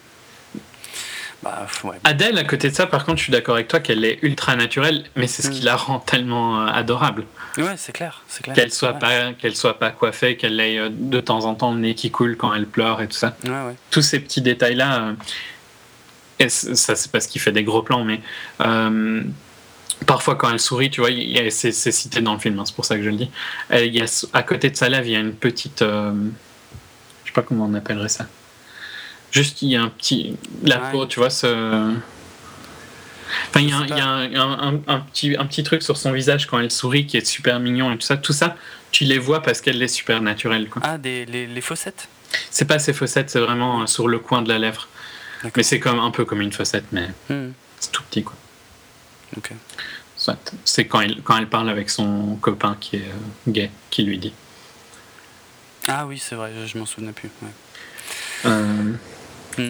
Bah, 1.45 1.67
Adèle, 2.05 2.39
à 2.39 2.45
côté 2.45 2.71
de 2.71 2.75
ça, 2.75 2.87
par 2.87 3.05
contre, 3.05 3.19
je 3.19 3.25
suis 3.25 3.33
d'accord 3.33 3.57
avec 3.57 3.69
toi 3.69 3.79
qu'elle 3.79 4.03
est 4.07 4.19
ultra 4.23 4.57
naturelle, 4.57 5.05
mais 5.15 5.27
c'est 5.27 5.43
ce 5.43 5.51
qui 5.51 5.61
mm. 5.61 5.67
la 5.67 5.77
rend 5.77 5.99
tellement 5.99 6.63
euh, 6.63 6.67
adorable. 6.69 7.27
Ouais, 7.59 7.75
c'est 7.77 7.93
clair, 7.93 8.23
c'est 8.29 8.43
clair. 8.43 8.57
Qu'elle 8.57 8.73
soit 8.73 8.95
pas, 8.95 9.35
qu'elle 9.35 9.55
soit 9.55 9.79
pas 9.79 9.91
coiffée, 9.91 10.39
qu'elle 10.39 10.59
ait 10.59 10.79
euh, 10.79 10.89
de 10.91 11.21
temps 11.21 11.45
en 11.45 11.55
temps 11.55 11.75
le 11.75 11.81
nez 11.81 11.95
qui 11.95 12.11
coule 12.11 12.39
quand 12.39 12.55
elle 12.55 12.67
pleure 12.67 13.03
et 13.03 13.09
tout 13.09 13.17
ça. 13.17 13.37
Tous 13.91 14.01
ces 14.01 14.21
petits 14.21 14.41
détails 14.41 14.77
là, 14.77 15.15
euh, 16.41 16.49
ça 16.49 16.97
c'est 16.97 17.13
parce 17.13 17.27
qu'il 17.27 17.43
fait 17.43 17.53
des 17.53 17.63
gros 17.63 17.83
plans, 17.83 18.05
mais 18.05 18.21
parfois 20.07 20.37
quand 20.37 20.51
elle 20.51 20.61
sourit, 20.61 20.89
tu 20.89 21.03
vois, 21.03 21.11
c'est 21.51 21.73
cité 21.73 22.23
dans 22.23 22.33
le 22.33 22.41
film, 22.41 22.59
hein, 22.59 22.65
c'est 22.65 22.75
pour 22.75 22.87
ça 22.87 22.97
que 22.97 23.03
je 23.03 23.11
le 23.11 23.17
dis. 23.17 23.31
Il 23.71 23.95
y 23.95 24.01
a, 24.01 24.27
à 24.33 24.43
côté 24.43 24.71
de 24.71 24.77
sa 24.77 24.89
lèvre, 24.89 25.07
il 25.07 25.13
y 25.13 25.17
a 25.17 25.21
une 25.21 25.35
petite, 25.35 25.81
je 25.81 27.27
sais 27.27 27.33
pas 27.35 27.43
comment 27.43 27.67
on 27.67 27.75
appellerait 27.75 28.09
ça 28.09 28.27
Juste, 29.35 29.63
il 29.63 29.71
y 29.71 29.77
a 29.77 29.83
un 29.83 29.89
petit. 29.89 30.37
La 30.63 30.79
peau, 30.79 31.07
tu 31.07 31.19
vois, 31.19 31.29
ce. 31.29 31.93
Enfin, 33.49 33.61
il 33.61 33.69
y 33.69 33.73
a, 33.73 33.79
un, 33.79 34.81
un, 34.87 35.01
petit, 35.01 35.35
un 35.37 35.45
petit 35.47 35.65
truc 35.65 35.83
sur 35.83 35.97
son 35.97 36.13
visage 36.13 36.47
quand 36.47 36.61
elle 36.61 36.71
sourit 36.71 37.05
qui 37.05 37.17
est 37.17 37.27
super 37.27 37.59
mignon 37.59 37.93
et 37.93 37.97
tout 37.97 38.07
ça. 38.07 38.17
Tout 38.17 38.33
ça, 38.33 38.55
tu 38.93 39.03
les 39.03 39.19
vois 39.19 39.43
parce 39.43 39.61
qu'elle 39.61 39.83
est 39.83 39.89
super 39.89 40.21
naturelle. 40.21 40.69
Quoi. 40.69 40.83
Ah, 40.85 40.99
des, 40.99 41.27
les, 41.27 41.49
les 41.49 41.61
fossettes? 41.61 42.09
C'est 42.49 42.65
pas 42.65 42.79
ces 42.79 42.93
fossettes, 42.93 43.29
c'est 43.29 43.41
vraiment 43.41 43.83
euh, 43.83 43.87
sur 43.87 44.07
le 44.07 44.21
coin 44.21 44.41
de 44.41 44.49
la 44.49 44.61
lèvre. 44.61 44.87
Mais 45.57 45.65
c'est 45.65 45.81
comme, 45.81 45.99
un 45.99 46.13
peu 46.13 46.25
comme 46.25 46.41
une 46.41 46.53
fossette, 46.53 46.87
mais 46.93 47.09
hmm. 47.29 47.51
c'est 47.81 47.91
tout 47.91 48.05
petit. 48.05 48.23
Quoi. 48.23 48.37
Ok. 49.37 49.51
C'est 50.65 50.87
quand 50.87 51.01
elle, 51.01 51.23
quand 51.23 51.37
elle 51.37 51.49
parle 51.49 51.69
avec 51.69 51.91
son 51.91 52.37
copain 52.37 52.77
qui 52.81 52.97
est 52.97 53.01
euh, 53.01 53.51
gay, 53.51 53.71
qui 53.91 54.05
lui 54.05 54.19
dit. 54.19 54.33
Ah 55.89 56.07
oui, 56.07 56.19
c'est 56.19 56.37
vrai, 56.37 56.53
je, 56.67 56.79
m'en 56.79 56.87
souvenais 56.87 57.13
plus. 57.13 57.31
Ouais. 57.43 57.49
Euh. 58.47 58.93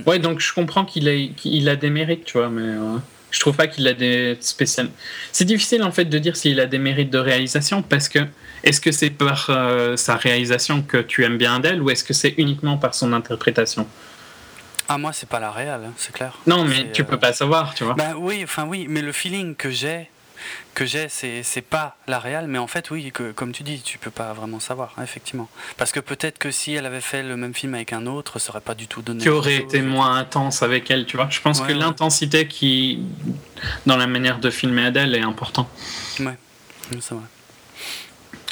Ouais, 0.07 0.19
donc 0.19 0.41
je 0.41 0.53
comprends 0.53 0.85
qu'il 0.85 1.09
a, 1.09 1.71
a 1.71 1.77
des 1.77 1.91
mérites, 1.91 2.25
tu 2.25 2.39
vois, 2.39 2.49
mais 2.49 2.63
euh, 2.63 2.97
je 3.31 3.41
trouve 3.41 3.57
pas 3.57 3.67
qu'il 3.67 3.87
a 3.89 3.95
des 3.95 4.37
spéciales. 4.41 4.91
C'est 5.33 5.45
difficile 5.45 5.83
en 5.83 5.91
fait 5.91 6.05
de 6.05 6.19
dire 6.19 6.37
s'il 6.37 6.61
a 6.61 6.67
des 6.67 6.79
mérites 6.79 7.11
de 7.11 7.19
réalisation 7.19 7.83
parce 7.83 8.09
que 8.09 8.21
est-ce 8.63 8.81
que 8.81 8.93
c'est 8.93 9.11
par 9.11 9.47
euh, 9.51 9.97
sa 9.97 10.17
réalisation 10.17 10.83
que 10.83 10.99
tu 10.99 11.25
aimes 11.25 11.37
bien 11.37 11.61
d'elle 11.61 11.83
ou 11.83 11.91
est-ce 11.91 12.05
que 12.05 12.15
c'est 12.15 12.35
uniquement 12.39 12.79
par 12.79 12.95
son 12.95 13.13
interprétation? 13.13 13.87
Ah 14.89 14.99
moi 14.99 15.13
c'est 15.13 15.29
pas 15.29 15.41
la 15.41 15.51
réelle, 15.51 15.81
hein, 15.87 15.93
c'est 15.97 16.13
clair. 16.13 16.39
Non 16.47 16.65
mais 16.65 16.93
tu 16.93 17.05
peux 17.05 17.15
euh, 17.15 17.19
pas 17.19 17.33
savoir, 17.33 17.75
tu 17.75 17.85
vois. 17.85 17.95
Bah 17.95 18.15
oui, 18.17 18.41
enfin 18.45 18.67
oui, 18.69 18.87
mais 18.89 19.03
le 19.03 19.13
feeling 19.13 19.55
que 19.57 19.71
j'ai 19.71 20.09
que 20.75 20.85
j'ai, 20.85 21.09
c'est, 21.09 21.61
pas 21.63 21.97
la 22.07 22.19
réelle, 22.19 22.47
mais 22.49 22.59
en 22.59 22.67
fait, 22.67 22.91
oui, 22.91 23.11
que, 23.13 23.33
comme 23.33 23.53
tu 23.53 23.63
dis, 23.63 23.81
tu 23.81 23.99
peux 23.99 24.11
pas 24.11 24.33
vraiment 24.33 24.61
savoir, 24.61 24.95
effectivement. 25.03 25.49
Parce 25.77 25.93
que 25.93 26.01
peut-être 26.01 26.39
que 26.39 26.51
si 26.51 26.73
elle 26.73 26.87
avait 26.87 27.01
fait 27.01 27.23
le 27.23 27.37
même 27.37 27.55
film 27.55 27.75
avec 27.75 27.93
un 27.93 28.07
autre, 28.07 28.39
ça 28.39 28.51
aurait 28.51 28.61
pas 28.61 28.75
du 28.75 28.89
tout 28.89 29.03
donné. 29.03 29.23
Qui 29.23 29.29
aurait 29.29 29.57
été 29.57 29.83
moins 29.83 30.17
intense 30.17 30.63
avec 30.63 30.91
elle, 30.91 31.07
tu 31.07 31.17
vois. 31.17 31.29
Je 31.31 31.41
pense 31.41 31.61
que 31.61 31.73
l'intensité 31.73 32.49
qui, 32.49 33.01
dans 33.87 33.97
la 33.97 34.07
manière 34.07 34.39
de 34.39 34.51
filmer 34.51 34.87
Adèle, 34.87 35.15
est 35.15 35.23
important. 35.23 35.69
Ouais, 36.21 36.37
c'est 36.91 37.15
vrai. 37.15 37.25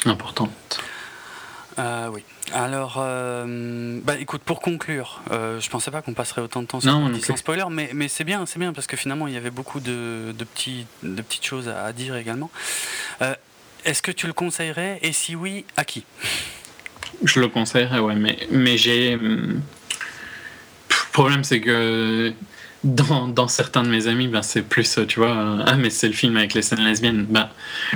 Important. 0.05 0.49
Euh, 1.79 2.09
oui. 2.11 2.23
Alors, 2.53 2.97
euh, 2.99 3.99
bah, 4.03 4.15
écoute, 4.19 4.41
pour 4.43 4.59
conclure, 4.61 5.21
euh, 5.31 5.59
je 5.59 5.69
pensais 5.69 5.91
pas 5.91 6.01
qu'on 6.01 6.13
passerait 6.13 6.41
autant 6.41 6.61
de 6.61 6.67
temps 6.67 6.79
sur 6.79 6.91
non, 6.91 7.19
sans 7.19 7.35
spoiler, 7.35 7.65
mais, 7.71 7.89
mais 7.93 8.07
c'est 8.07 8.23
bien, 8.23 8.45
c'est 8.45 8.59
bien 8.59 8.73
parce 8.73 8.85
que 8.85 8.97
finalement 8.97 9.27
il 9.27 9.33
y 9.33 9.37
avait 9.37 9.49
beaucoup 9.49 9.79
de, 9.79 10.33
de, 10.37 10.43
petits, 10.43 10.85
de 11.01 11.21
petites 11.21 11.45
choses 11.45 11.67
à, 11.69 11.91
dire 11.93 12.15
également. 12.15 12.51
Euh, 13.21 13.33
est-ce 13.85 14.01
que 14.01 14.11
tu 14.11 14.27
le 14.27 14.33
conseillerais 14.33 14.99
et 15.01 15.13
si 15.13 15.35
oui, 15.35 15.65
à 15.77 15.83
qui? 15.83 16.05
Je 17.23 17.39
le 17.39 17.47
conseillerais, 17.47 17.99
ouais, 17.99 18.15
mais, 18.15 18.37
mais 18.51 18.77
j'ai. 18.77 19.15
Le 19.15 19.61
problème, 21.11 21.43
c'est 21.43 21.61
que 21.61 22.33
dans, 22.83 23.27
dans, 23.27 23.47
certains 23.47 23.83
de 23.83 23.89
mes 23.89 24.07
amis, 24.07 24.27
ben, 24.27 24.41
c'est 24.41 24.63
plus, 24.63 24.99
tu 25.07 25.19
vois, 25.19 25.63
ah, 25.65 25.75
mais 25.75 25.89
c'est 25.89 26.07
le 26.07 26.13
film 26.13 26.37
avec 26.37 26.53
les 26.53 26.61
scènes 26.61 26.83
lesbiennes. 26.83 27.25
Ben, 27.29 27.49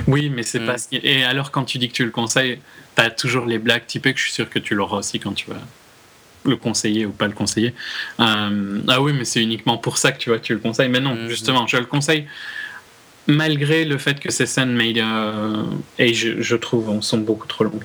oui, 0.06 0.30
mais 0.30 0.42
c'est 0.42 0.60
pas 0.60 0.74
mm. 0.74 0.78
ce 0.78 0.96
Et 1.02 1.24
alors, 1.24 1.50
quand 1.50 1.64
tu 1.64 1.78
dis 1.78 1.88
que 1.88 1.94
tu 1.94 2.04
le 2.04 2.10
conseilles, 2.10 2.60
t'as 2.98 3.10
toujours 3.10 3.46
les 3.46 3.58
blagues 3.58 3.86
typées 3.86 4.12
que 4.12 4.18
je 4.18 4.24
suis 4.24 4.32
sûr 4.32 4.50
que 4.50 4.58
tu 4.58 4.74
l'auras 4.74 4.96
aussi 4.96 5.20
quand 5.20 5.32
tu 5.32 5.48
vas 5.48 5.60
le 6.44 6.56
conseiller 6.56 7.06
ou 7.06 7.12
pas 7.12 7.28
le 7.28 7.32
conseiller. 7.32 7.72
Euh, 8.18 8.80
ah 8.88 9.00
oui, 9.00 9.12
mais 9.12 9.24
c'est 9.24 9.40
uniquement 9.40 9.78
pour 9.78 9.98
ça 9.98 10.10
que 10.10 10.18
tu 10.18 10.30
vois, 10.30 10.40
tu 10.40 10.52
le 10.52 10.58
conseilles. 10.58 10.88
Mais 10.88 10.98
non, 10.98 11.14
mm. 11.14 11.28
justement, 11.28 11.64
je 11.68 11.76
le 11.76 11.84
conseille 11.84 12.26
malgré 13.28 13.84
le 13.84 13.98
fait 13.98 14.18
que 14.18 14.32
ces 14.32 14.46
scènes, 14.46 14.72
mais, 14.72 14.94
euh, 14.96 15.62
et 15.98 16.12
je, 16.12 16.42
je, 16.42 16.56
trouve, 16.56 17.00
sont 17.00 17.18
beaucoup 17.18 17.46
trop 17.46 17.62
longues. 17.62 17.84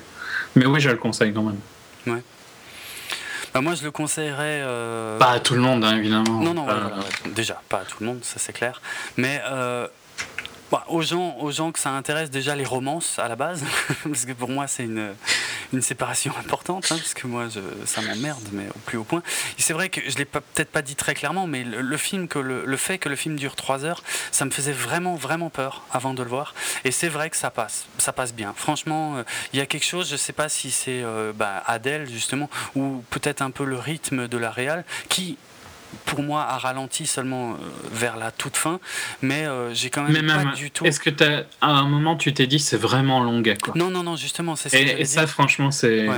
Mais 0.56 0.66
oui, 0.66 0.80
je 0.80 0.90
le 0.90 0.96
conseille 0.96 1.32
quand 1.32 1.44
même. 1.44 1.60
Ouais. 2.08 2.22
Bah, 3.52 3.60
moi, 3.60 3.76
je 3.76 3.84
le 3.84 3.92
conseillerais. 3.92 4.62
Euh, 4.64 5.16
pas 5.18 5.30
à 5.30 5.38
tout 5.38 5.54
le 5.54 5.60
monde, 5.60 5.84
hein, 5.84 5.96
évidemment. 5.96 6.40
Non, 6.40 6.54
non, 6.54 6.66
déjà, 7.36 7.62
pas 7.68 7.78
à 7.78 7.84
tout 7.84 7.98
le 8.00 8.06
monde, 8.06 8.24
ça 8.24 8.40
c'est 8.40 8.52
clair. 8.52 8.82
Mais 9.16 9.40
aux, 10.88 11.02
gens, 11.02 11.36
aux 11.40 11.50
gens 11.50 11.72
que 11.72 11.78
ça 11.78 11.90
intéresse 11.90 12.30
déjà 12.30 12.54
les 12.56 12.64
romances 12.64 13.18
à 13.18 13.28
la 13.28 13.36
base, 13.36 13.62
parce 14.04 14.24
que 14.24 14.32
pour 14.32 14.48
moi 14.48 14.66
c'est 14.66 14.84
une, 14.84 15.14
une 15.72 15.82
séparation 15.82 16.32
importante, 16.38 16.86
hein, 16.90 16.96
parce 16.96 17.14
que 17.14 17.26
moi 17.26 17.48
je, 17.48 17.60
ça 17.86 18.00
m'emmerde, 18.00 18.42
mais 18.52 18.66
au 18.68 18.78
plus 18.86 18.98
haut 18.98 19.04
point. 19.04 19.22
C'est 19.58 19.72
vrai 19.72 19.88
que 19.88 20.00
je 20.08 20.16
l'ai 20.16 20.24
peut-être 20.24 20.70
pas 20.70 20.82
dit 20.82 20.94
très 20.94 21.14
clairement, 21.14 21.46
mais 21.46 21.64
le, 21.64 21.96
film, 21.96 22.28
que 22.28 22.38
le, 22.38 22.76
fait 22.76 22.98
que 22.98 23.08
le 23.08 23.16
film 23.16 23.36
dure 23.36 23.56
3 23.56 23.84
heures, 23.84 24.02
ça 24.30 24.44
me 24.44 24.50
faisait 24.50 24.72
vraiment 24.72 25.14
vraiment 25.14 25.50
peur 25.50 25.82
avant 25.90 26.14
de 26.14 26.22
le 26.22 26.28
voir. 26.28 26.54
Et 26.84 26.90
c'est 26.90 27.08
vrai 27.08 27.30
que 27.30 27.36
ça 27.36 27.50
passe, 27.50 27.86
ça 27.98 28.12
passe 28.12 28.34
bien. 28.34 28.54
Franchement, 28.56 29.16
euh, 29.16 29.22
il 29.52 29.58
y 29.58 29.62
a 29.62 29.66
quelque 29.66 29.84
chose, 29.84 30.10
je 30.10 30.16
sais 30.16 30.32
pas 30.32 30.48
si 30.48 30.70
c'est 30.70 31.02
euh, 31.02 31.32
bah, 31.34 31.62
Adèle 31.66 32.08
justement, 32.08 32.48
ou 32.74 33.02
peut-être 33.10 33.42
un 33.42 33.50
peu 33.50 33.64
le 33.64 33.76
rythme 33.76 34.28
de 34.28 34.38
la 34.38 34.50
réal, 34.50 34.84
qui 35.08 35.38
pour 36.04 36.22
moi, 36.22 36.42
a 36.42 36.58
ralenti 36.58 37.06
seulement 37.06 37.52
euh, 37.52 37.56
vers 37.92 38.16
la 38.16 38.30
toute 38.30 38.56
fin, 38.56 38.80
mais 39.22 39.46
euh, 39.46 39.72
j'ai 39.74 39.90
quand 39.90 40.02
même, 40.02 40.26
pas 40.26 40.56
du 40.56 40.70
tout. 40.70 40.84
Est-ce 40.84 41.00
que 41.00 41.10
à 41.60 41.70
un 41.70 41.88
moment 41.88 42.16
tu 42.16 42.32
t'es 42.32 42.46
dit 42.46 42.58
c'est 42.58 42.76
vraiment 42.76 43.20
long 43.20 43.42
quoi? 43.62 43.74
Non, 43.76 43.90
non, 43.90 44.02
non, 44.02 44.16
justement, 44.16 44.56
c'est 44.56 44.72
Et, 44.74 45.00
et 45.00 45.04
ça, 45.04 45.26
franchement, 45.26 45.70
c'est 45.70 46.08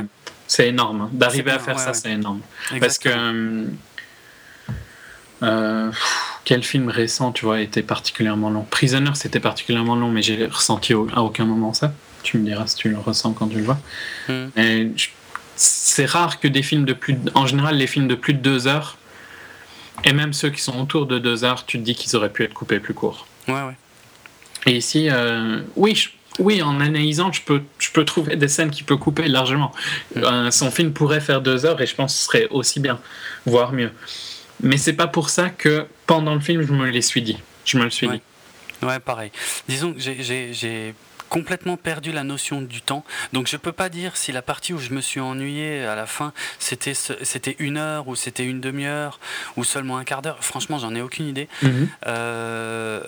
c'est 0.46 0.68
énorme. 0.68 1.02
Hein. 1.02 1.10
D'arriver 1.12 1.50
à 1.50 1.58
faire 1.58 1.78
ça, 1.78 1.94
c'est 1.94 2.10
énorme. 2.10 2.40
Parce 2.80 2.98
que 2.98 3.66
euh, 5.42 5.92
quel 6.44 6.62
film 6.62 6.88
récent, 6.88 7.32
tu 7.32 7.44
vois, 7.44 7.60
était 7.60 7.82
particulièrement 7.82 8.50
long? 8.50 8.66
Prisoner, 8.70 9.10
c'était 9.14 9.40
particulièrement 9.40 9.96
long, 9.96 10.10
mais 10.10 10.22
j'ai 10.22 10.46
ressenti 10.46 10.92
à 10.92 11.22
aucun 11.22 11.44
moment 11.44 11.74
ça. 11.74 11.92
Tu 12.22 12.38
me 12.38 12.44
diras 12.44 12.66
si 12.66 12.76
tu 12.76 12.88
le 12.88 12.98
ressens 12.98 13.32
quand 13.32 13.48
tu 13.48 13.58
le 13.58 13.64
vois. 13.64 13.78
Hmm. 14.28 14.48
C'est 15.56 16.06
rare 16.06 16.38
que 16.38 16.48
des 16.48 16.62
films 16.62 16.84
de 16.84 16.92
plus, 16.92 17.16
en 17.34 17.46
général, 17.46 17.76
les 17.76 17.86
films 17.86 18.08
de 18.08 18.14
plus 18.14 18.34
de 18.34 18.40
deux 18.40 18.66
heures 18.66 18.98
et 20.04 20.12
même 20.12 20.32
ceux 20.32 20.50
qui 20.50 20.60
sont 20.60 20.80
autour 20.80 21.06
de 21.06 21.18
deux 21.18 21.44
heures, 21.44 21.64
tu 21.66 21.78
te 21.78 21.82
dis 21.82 21.94
qu'ils 21.94 22.16
auraient 22.16 22.32
pu 22.32 22.44
être 22.44 22.54
coupés 22.54 22.80
plus 22.80 22.94
courts. 22.94 23.26
Ouais, 23.48 23.54
ouais. 23.54 23.76
Et 24.66 24.76
ici, 24.76 25.08
euh, 25.10 25.60
oui, 25.76 26.08
oui, 26.38 26.62
en 26.62 26.80
analysant, 26.80 27.32
je 27.32 27.42
peux, 27.42 27.62
je 27.78 27.90
peux 27.90 28.04
trouver 28.04 28.36
des 28.36 28.48
scènes 28.48 28.70
qui 28.70 28.82
peuvent 28.82 28.98
couper 28.98 29.28
largement. 29.28 29.72
Mm. 30.14 30.50
son 30.50 30.70
film 30.70 30.92
pourrait 30.92 31.20
faire 31.20 31.40
deux 31.40 31.64
heures 31.64 31.80
et 31.80 31.86
je 31.86 31.94
pense 31.94 32.12
que 32.12 32.18
ce 32.18 32.24
serait 32.24 32.48
aussi 32.50 32.80
bien, 32.80 32.98
voire 33.46 33.72
mieux. 33.72 33.92
Mais 34.62 34.76
c'est 34.76 34.94
pas 34.94 35.06
pour 35.06 35.30
ça 35.30 35.50
que 35.50 35.86
pendant 36.06 36.34
le 36.34 36.40
film, 36.40 36.62
je 36.62 36.72
me 36.72 36.88
l'ai 36.88 37.02
suis 37.02 37.22
dit. 37.22 37.38
Je 37.64 37.78
me 37.78 37.84
le 37.84 37.90
suis 37.90 38.08
dit. 38.08 38.22
Ouais, 38.82 38.98
pareil. 38.98 39.30
Disons 39.68 39.92
que 39.92 40.00
j'ai 40.00 40.94
complètement 41.28 41.76
perdu 41.76 42.12
la 42.12 42.24
notion 42.24 42.62
du 42.62 42.82
temps. 42.82 43.04
Donc 43.32 43.46
je 43.46 43.56
peux 43.56 43.72
pas 43.72 43.88
dire 43.88 44.16
si 44.16 44.32
la 44.32 44.42
partie 44.42 44.72
où 44.72 44.78
je 44.78 44.90
me 44.90 45.00
suis 45.00 45.20
ennuyé 45.20 45.84
à 45.84 45.94
la 45.94 46.06
fin, 46.06 46.32
c'était 46.58 46.94
c'était 46.94 47.56
une 47.58 47.76
heure 47.76 48.08
ou 48.08 48.16
c'était 48.16 48.44
une 48.44 48.60
demi-heure 48.60 49.18
ou 49.56 49.64
seulement 49.64 49.98
un 49.98 50.04
quart 50.04 50.22
d'heure. 50.22 50.38
Franchement, 50.40 50.78
j'en 50.78 50.94
ai 50.94 51.02
aucune 51.02 51.26
idée. 51.26 51.48
Mhm. 51.62 51.88
Euh, 52.06 53.00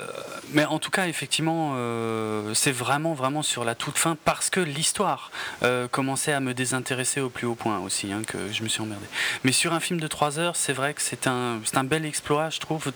mais 0.52 0.64
en 0.64 0.78
tout 0.78 0.90
cas, 0.90 1.06
effectivement, 1.06 1.72
euh, 1.76 2.54
c'est 2.54 2.72
vraiment 2.72 3.14
vraiment 3.14 3.42
sur 3.42 3.64
la 3.64 3.74
toute 3.74 3.98
fin 3.98 4.16
parce 4.24 4.50
que 4.50 4.60
l'histoire 4.60 5.30
euh, 5.62 5.88
commençait 5.88 6.32
à 6.32 6.40
me 6.40 6.54
désintéresser 6.54 7.20
au 7.20 7.28
plus 7.28 7.46
haut 7.46 7.54
point 7.54 7.78
aussi, 7.80 8.12
hein, 8.12 8.22
que 8.26 8.38
je 8.52 8.62
me 8.62 8.68
suis 8.68 8.80
emmerdé. 8.80 9.06
Mais 9.44 9.52
sur 9.52 9.72
un 9.72 9.80
film 9.80 10.00
de 10.00 10.06
trois 10.06 10.38
heures, 10.38 10.56
c'est 10.56 10.72
vrai 10.72 10.94
que 10.94 11.02
c'est 11.02 11.26
un 11.26 11.60
c'est 11.64 11.76
un 11.76 11.84
bel 11.84 12.04
exploit, 12.04 12.50
je 12.50 12.60
trouve 12.60 12.92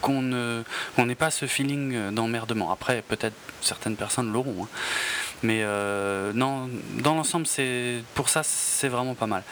qu'on 0.00 0.22
n'ait 0.22 1.14
pas 1.14 1.30
ce 1.30 1.46
feeling 1.46 2.10
d'emmerdement. 2.10 2.70
Après, 2.70 3.02
peut-être 3.02 3.36
certaines 3.60 3.96
personnes 3.96 4.32
l'auront. 4.32 4.64
Hein. 4.64 4.68
Mais 5.42 5.60
euh, 5.62 6.32
non, 6.34 6.68
dans 7.00 7.14
l'ensemble, 7.14 7.46
c'est 7.46 8.02
pour 8.14 8.28
ça, 8.28 8.42
c'est 8.42 8.88
vraiment 8.88 9.14
pas 9.14 9.26
mal. 9.26 9.42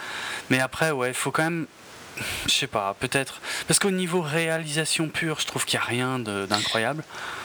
Mais 0.51 0.61
après, 0.61 0.91
ouais, 0.91 1.09
il 1.09 1.14
faut 1.14 1.31
quand 1.31 1.45
même, 1.45 1.66
je 2.47 2.53
sais 2.53 2.66
pas, 2.66 2.97
peut-être, 2.99 3.41
parce 3.68 3.79
qu'au 3.79 3.91
niveau 3.91 4.20
réalisation 4.20 5.09
pure, 5.09 5.39
je 5.41 5.47
trouve 5.47 5.64
qu'il 5.64 5.79
n'y 5.79 5.85
a 5.85 5.87
rien 5.87 6.18
d'incroyable. 6.18 7.05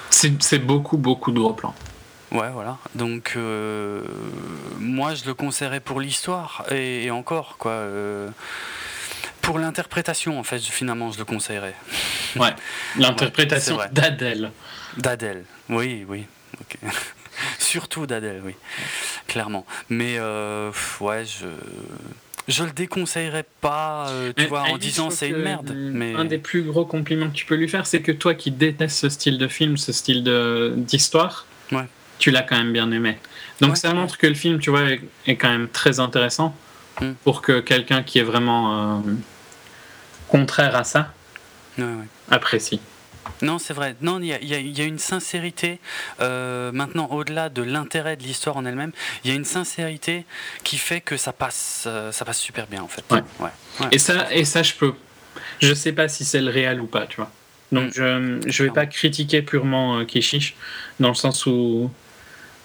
C'est 0.09 0.59
beaucoup, 0.59 0.97
beaucoup 0.97 1.31
de 1.31 1.39
gros 1.39 1.53
plans. 1.53 1.75
Ouais, 2.31 2.49
voilà. 2.53 2.77
Donc, 2.95 3.33
euh, 3.35 4.03
moi, 4.79 5.13
je 5.15 5.25
le 5.25 5.33
conseillerais 5.33 5.81
pour 5.81 5.99
l'histoire 5.99 6.63
et, 6.71 7.11
encore, 7.11 7.57
quoi. 7.57 7.71
Euh, 7.71 8.29
pour 9.41 9.59
l'interprétation, 9.59 10.39
en 10.39 10.43
fait, 10.43 10.59
finalement, 10.59 11.11
je 11.11 11.17
le 11.19 11.25
conseillerais. 11.25 11.75
Ouais, 12.35 12.53
l'interprétation 12.97 13.79
d'Adèle. 13.91 14.51
D'Adèle, 14.97 15.45
oui, 15.69 16.05
oui. 16.07 16.25
Surtout 17.59 18.05
d'Adèle, 18.05 18.41
oui, 18.43 18.55
clairement. 19.27 19.65
Mais 19.89 20.15
euh, 20.17 20.71
ouais, 20.99 21.25
je 21.25 21.47
je 22.47 22.63
le 22.63 22.71
déconseillerais 22.71 23.45
pas, 23.61 24.09
euh, 24.09 24.33
tu 24.35 24.45
vois, 24.45 24.63
en 24.63 24.77
disant 24.77 25.09
c'est 25.09 25.29
une 25.29 25.37
merde. 25.37 25.73
Mais... 25.75 26.15
Un 26.15 26.25
des 26.25 26.39
plus 26.39 26.63
gros 26.63 26.85
compliments 26.85 27.29
que 27.29 27.35
tu 27.35 27.45
peux 27.45 27.55
lui 27.55 27.69
faire, 27.69 27.85
c'est 27.85 28.01
que 28.01 28.11
toi 28.11 28.33
qui 28.33 28.51
détestes 28.51 28.97
ce 28.97 29.09
style 29.09 29.37
de 29.37 29.47
film, 29.47 29.77
ce 29.77 29.93
style 29.93 30.23
d'histoire, 30.75 31.45
ouais. 31.71 31.85
tu 32.19 32.31
l'as 32.31 32.41
quand 32.41 32.57
même 32.57 32.73
bien 32.73 32.91
aimé. 32.91 33.17
Donc 33.61 33.77
ça 33.77 33.93
montre 33.93 34.17
que 34.17 34.27
le 34.27 34.33
film, 34.33 34.59
tu 34.59 34.69
vois, 34.71 34.83
est, 35.27 35.35
quand 35.35 35.49
même 35.49 35.69
très 35.69 35.99
intéressant. 35.99 36.55
Pour 37.23 37.41
que 37.41 37.59
quelqu'un 37.59 38.03
qui 38.03 38.19
est 38.19 38.23
vraiment 38.23 38.97
euh, 38.97 39.01
contraire 40.27 40.75
à 40.75 40.83
ça 40.83 41.13
apprécie. 42.29 42.79
Non, 43.41 43.57
c'est 43.57 43.73
vrai. 43.73 43.95
Non, 44.01 44.19
il 44.19 44.27
y, 44.27 44.81
a, 44.81 44.83
une 44.83 44.99
sincérité. 44.99 45.79
Euh, 46.19 46.71
maintenant, 46.71 47.07
au-delà 47.09 47.49
de 47.49 47.63
l'intérêt 47.63 48.15
de 48.15 48.23
l'histoire 48.23 48.57
en 48.57 48.65
elle-même, 48.65 48.91
il 49.23 49.31
y 49.31 49.33
a 49.33 49.35
une 49.35 49.45
sincérité 49.45 50.25
qui 50.63 50.77
fait 50.77 51.01
que 51.01 51.17
ça 51.17 51.33
passe, 51.33 51.85
euh, 51.87 52.11
ça 52.11 52.25
passe 52.25 52.39
super 52.39 52.67
bien 52.67 52.83
en 52.83 52.87
fait. 52.87 53.03
Ouais. 53.09 53.49
Et 53.91 53.97
ça, 53.97 54.31
et 54.31 54.45
ça, 54.45 54.61
je 54.63 54.73
peux. 54.73 54.93
Je 55.59 55.73
sais 55.73 55.91
pas 55.91 56.07
si 56.07 56.25
c'est 56.25 56.41
le 56.41 56.51
réel 56.51 56.81
ou 56.81 56.87
pas, 56.87 57.07
tu 57.07 57.17
vois. 57.17 57.31
Donc, 57.71 57.89
mm. 57.89 57.91
je, 57.95 58.41
je 58.47 58.63
vais 58.63 58.69
pas 58.69 58.85
critiquer 58.85 59.41
purement 59.41 60.03
Keshish 60.05 60.55
dans 60.99 61.09
le 61.09 61.15
sens 61.15 61.45
où 61.45 61.89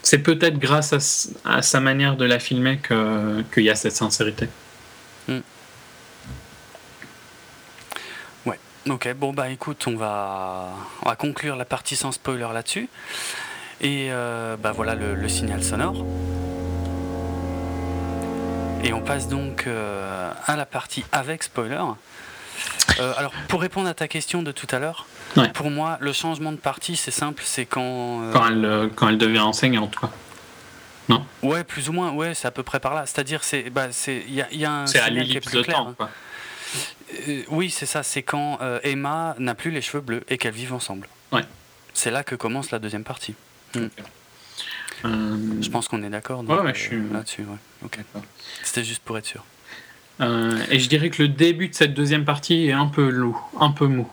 c'est 0.07 0.19
peut-être 0.19 0.57
grâce 0.57 1.29
à, 1.43 1.61
sa 1.61 1.79
manière 1.81 2.15
de 2.15 2.23
la 2.23 2.39
filmer 2.39 2.79
qu'il 2.79 3.63
y 3.63 3.69
a 3.69 3.75
cette 3.75 3.95
sincérité. 3.95 4.47
Mm. 5.27 5.39
Ok, 8.89 9.13
bon 9.15 9.33
bah 9.33 9.49
écoute, 9.49 9.85
on 9.87 9.97
va, 9.97 10.69
on 11.01 11.09
va 11.09 11.15
conclure 11.17 11.57
la 11.57 11.65
partie 11.65 11.97
sans 11.97 12.13
spoiler 12.13 12.47
là-dessus. 12.53 12.87
Et 13.81 14.07
euh, 14.11 14.55
bah 14.55 14.71
voilà 14.71 14.95
le, 14.95 15.27
signal 15.27 15.61
sonore. 15.61 16.05
Et 18.85 18.93
on 18.93 19.01
passe 19.01 19.27
donc 19.27 19.67
euh, 19.67 20.31
à 20.45 20.55
la 20.55 20.65
partie 20.65 21.03
avec 21.11 21.43
spoiler. 21.43 21.83
Euh, 23.01 23.13
alors 23.17 23.33
pour 23.49 23.59
répondre 23.59 23.89
à 23.89 23.93
ta 23.93 24.07
question 24.07 24.41
de 24.41 24.53
tout 24.53 24.67
à 24.71 24.79
l'heure, 24.79 25.05
pour 25.53 25.69
moi 25.69 25.97
le 26.01 26.13
changement 26.13 26.51
de 26.51 26.57
partie 26.57 26.95
c'est 26.95 27.11
simple, 27.11 27.43
c'est 27.45 27.65
quand... 27.65 28.31
Quand 28.33 28.47
elle, 28.47 28.89
quand, 28.95 29.09
elle, 29.09 29.17
devient 29.17 29.39
enseignante 29.39 29.95
quoi. 29.95 30.11
Non? 31.09 31.25
Ouais, 31.41 31.63
plus 31.63 31.87
ou 31.87 31.93
moins, 31.93 32.11
ouais, 32.11 32.33
c'est 32.33 32.47
à 32.47 32.51
peu 32.51 32.63
près 32.63 32.81
par 32.81 32.93
là. 32.93 33.05
C'est-à-dire, 33.05 33.41
c'est, 33.41 33.69
bah, 33.69 33.87
il 34.07 34.33
y 34.33 34.41
a, 34.41 34.53
y 34.53 34.65
a 34.65 34.71
un. 34.73 34.87
C'est 34.87 34.99
à 34.99 35.09
l'ellipse 35.09 35.49
de 35.53 35.61
temps, 35.61 35.87
hein. 35.89 35.93
quoi. 35.95 36.09
Euh, 37.29 37.43
oui, 37.47 37.69
c'est 37.69 37.85
ça. 37.85 38.03
C'est 38.03 38.23
quand 38.23 38.57
euh, 38.61 38.79
Emma 38.83 39.33
n'a 39.39 39.55
plus 39.55 39.71
les 39.71 39.79
cheveux 39.81 40.01
bleus 40.01 40.23
et 40.27 40.37
qu'elles 40.37 40.53
vivent 40.53 40.73
ensemble. 40.73 41.07
Ouais. 41.31 41.45
C'est 41.93 42.11
là 42.11 42.25
que 42.25 42.35
commence 42.35 42.71
la 42.71 42.79
deuxième 42.79 43.05
partie. 43.05 43.35
Mm. 43.73 43.85
Euh, 45.05 45.37
Je 45.61 45.69
pense 45.69 45.87
qu'on 45.87 46.03
est 46.03 46.09
d'accord 46.09 46.43
Ouais, 46.43 46.59
ouais, 46.59 46.73
je 46.73 46.79
suis- 46.81 46.95
euh, 46.97 47.13
là-dessus. 47.13 47.43
Ouais. 47.43 47.57
Ok. 47.85 47.99
C'était 48.63 48.83
juste 48.83 49.01
pour 49.03 49.17
être 49.17 49.25
sûr. 49.27 49.45
euh, 50.19 50.59
et 50.69 50.79
je 50.79 50.89
dirais 50.89 51.09
que 51.09 51.21
le 51.21 51.29
début 51.29 51.69
de 51.69 51.73
cette 51.73 51.93
deuxième 51.93 52.25
partie 52.25 52.67
est 52.67 52.73
un 52.73 52.87
peu 52.87 53.09
lourd, 53.09 53.49
un 53.61 53.71
peu 53.71 53.87
mou. 53.87 54.09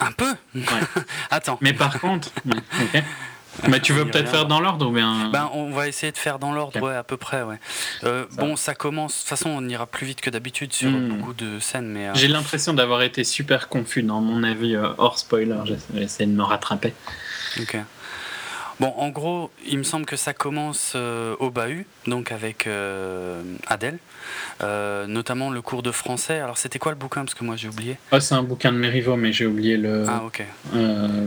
Un 0.00 0.12
peu 0.12 0.34
Ouais. 0.54 0.62
Attends. 1.30 1.58
Mais 1.60 1.72
par 1.72 1.98
contre, 2.00 2.30
ouais, 2.46 2.54
ok. 2.94 3.02
Mais 3.68 3.80
tu 3.80 3.92
veux 3.92 4.04
peut-être 4.04 4.28
faire 4.30 4.46
dans 4.46 4.60
l'ordre 4.60 4.86
ou 4.86 4.92
bien 4.92 5.30
Ben, 5.32 5.50
on 5.52 5.70
va 5.70 5.88
essayer 5.88 6.12
de 6.12 6.16
faire 6.18 6.38
dans 6.38 6.52
l'ordre, 6.52 6.80
ouais, 6.80 6.94
à 6.94 7.02
peu 7.02 7.16
près, 7.16 7.42
ouais. 7.42 7.58
Euh, 8.04 8.24
Ça 8.30 8.40
bon, 8.40 8.54
ça 8.54 8.74
commence. 8.76 9.14
De 9.14 9.18
toute 9.20 9.28
façon, 9.30 9.50
on 9.50 9.68
ira 9.68 9.86
plus 9.86 10.06
vite 10.06 10.20
que 10.20 10.30
d'habitude 10.30 10.72
sur 10.72 10.90
Hmm. 10.90 11.08
beaucoup 11.08 11.32
de 11.32 11.58
scènes, 11.58 11.88
mais. 11.88 12.06
euh, 12.08 12.12
J'ai 12.14 12.28
l'impression 12.28 12.72
d'avoir 12.72 13.02
été 13.02 13.24
super 13.24 13.68
confus 13.68 14.04
dans 14.04 14.20
mon 14.20 14.44
avis 14.44 14.76
euh, 14.76 14.90
hors 14.98 15.18
spoiler. 15.18 15.56
J'essa- 15.64 15.86
J'essaie 15.92 16.26
de 16.26 16.32
me 16.32 16.44
rattraper. 16.44 16.94
ok. 17.60 17.78
Bon, 18.78 18.94
en 18.96 19.08
gros, 19.08 19.50
il 19.66 19.78
me 19.78 19.82
semble 19.82 20.06
que 20.06 20.16
ça 20.16 20.32
commence 20.32 20.92
euh, 20.94 21.34
au 21.40 21.50
bahut, 21.50 21.84
donc 22.06 22.30
avec 22.30 22.68
euh, 22.68 23.42
Adèle, 23.66 23.98
Euh, 24.62 25.06
notamment 25.06 25.50
le 25.50 25.62
cours 25.62 25.82
de 25.82 25.92
français. 25.92 26.40
Alors, 26.40 26.58
c'était 26.58 26.78
quoi 26.78 26.92
le 26.92 26.98
bouquin? 26.98 27.22
Parce 27.24 27.34
que 27.34 27.44
moi, 27.44 27.56
j'ai 27.56 27.68
oublié. 27.68 27.96
Oh, 28.12 28.20
c'est 28.20 28.34
un 28.34 28.42
bouquin 28.42 28.72
de 28.72 28.78
Mériveau, 28.78 29.16
mais 29.16 29.32
j'ai 29.32 29.46
oublié 29.46 29.76
le. 29.76 30.04
Ah, 30.08 30.22
ok. 30.24 30.44
euh, 30.74 31.26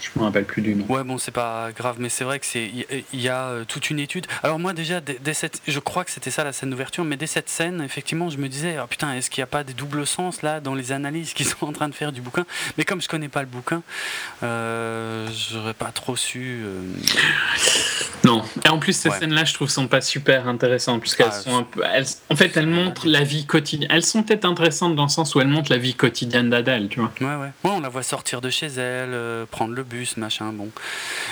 je 0.00 0.18
me 0.18 0.24
rappelle 0.24 0.44
plus 0.44 0.62
du 0.62 0.74
nom. 0.74 0.84
Ouais, 0.88 1.04
bon, 1.04 1.18
c'est 1.18 1.30
pas 1.30 1.70
grave, 1.76 1.96
mais 1.98 2.08
c'est 2.08 2.24
vrai 2.24 2.38
que 2.38 2.46
c'est 2.46 2.70
il 3.12 3.20
y- 3.20 3.28
a 3.28 3.44
euh, 3.48 3.64
toute 3.64 3.90
une 3.90 3.98
étude. 4.00 4.26
Alors 4.42 4.58
moi 4.58 4.72
déjà, 4.72 5.00
dès, 5.00 5.18
dès 5.20 5.34
cette, 5.34 5.60
je 5.68 5.78
crois 5.78 6.04
que 6.04 6.10
c'était 6.10 6.30
ça 6.30 6.42
la 6.44 6.52
scène 6.52 6.70
d'ouverture, 6.70 7.04
mais 7.04 7.16
dès 7.16 7.26
cette 7.26 7.48
scène, 7.48 7.80
effectivement, 7.82 8.30
je 8.30 8.38
me 8.38 8.48
disais, 8.48 8.76
ah, 8.76 8.86
putain, 8.88 9.14
est-ce 9.14 9.30
qu'il 9.30 9.40
n'y 9.40 9.44
a 9.44 9.48
pas 9.48 9.62
des 9.64 9.74
doubles 9.74 10.06
sens 10.06 10.42
là 10.42 10.60
dans 10.60 10.74
les 10.74 10.92
analyses 10.92 11.32
qu'ils 11.34 11.46
sont 11.46 11.66
en 11.66 11.72
train 11.72 11.88
de 11.88 11.94
faire 11.94 12.12
du 12.12 12.20
bouquin? 12.20 12.46
Mais 12.78 12.84
comme 12.84 13.00
je 13.00 13.08
connais 13.08 13.28
pas 13.28 13.40
le 13.40 13.46
bouquin, 13.48 13.82
euh, 14.42 15.28
j'aurais 15.52 15.74
pas 15.74 15.92
trop 15.92 16.16
su. 16.16 16.62
euh, 16.64 16.82
Non. 18.24 18.42
Et 18.64 18.68
en 18.68 18.78
plus, 18.78 18.92
ces 18.92 19.08
Ouais. 19.08 19.18
scènes-là, 19.18 19.44
je 19.44 19.54
trouve, 19.54 19.70
sont 19.70 19.88
pas 19.88 20.00
super 20.02 20.46
intéressantes, 20.46 21.00
puisqu'elles 21.00 21.28
Ah, 21.30 21.40
sont 21.40 21.56
un 21.56 21.62
peu. 21.62 21.82
elles- 21.90 22.04
en 22.28 22.36
fait, 22.36 22.54
elles 22.56 22.66
montrent 22.66 23.06
la 23.06 23.22
vie 23.24 23.46
quotidienne. 23.46 23.90
Elles 23.90 24.04
sont 24.04 24.22
peut-être 24.22 24.44
intéressantes 24.44 24.94
dans 24.94 25.04
le 25.04 25.08
sens 25.08 25.34
où 25.34 25.40
elles 25.40 25.48
montrent 25.48 25.70
la 25.72 25.78
vie 25.78 25.94
quotidienne 25.94 26.50
d'Adèle, 26.50 26.88
tu 26.88 27.00
vois. 27.00 27.10
Ouais, 27.20 27.26
ouais. 27.26 27.50
Ouais, 27.64 27.70
on 27.70 27.80
la 27.80 27.88
voit 27.88 28.02
sortir 28.02 28.40
de 28.40 28.50
chez 28.50 28.66
elle, 28.66 29.10
euh, 29.14 29.46
prendre 29.50 29.72
le 29.74 29.82
bus, 29.90 30.16
machin. 30.16 30.52
Bon, 30.52 30.70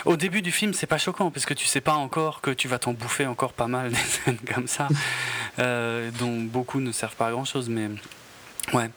au 0.04 0.16
début 0.16 0.42
du 0.42 0.52
film, 0.52 0.74
c'est 0.74 0.86
pas 0.86 0.98
choquant 0.98 1.30
parce 1.30 1.46
que 1.46 1.54
tu 1.54 1.66
sais 1.66 1.80
pas 1.80 1.94
encore 1.94 2.40
que 2.40 2.50
tu 2.50 2.68
vas 2.68 2.78
t'en 2.78 2.92
bouffer 2.92 3.26
encore 3.26 3.52
pas 3.52 3.68
mal 3.68 3.90
des 3.92 3.96
scènes 3.96 4.38
comme 4.54 4.66
ça, 4.66 4.88
euh, 5.58 6.10
dont 6.18 6.40
beaucoup 6.40 6.80
ne 6.80 6.92
servent 6.92 7.16
pas 7.16 7.28
à 7.28 7.30
grand 7.30 7.44
chose. 7.44 7.68
Mais 7.68 7.88
ouais, 8.74 8.90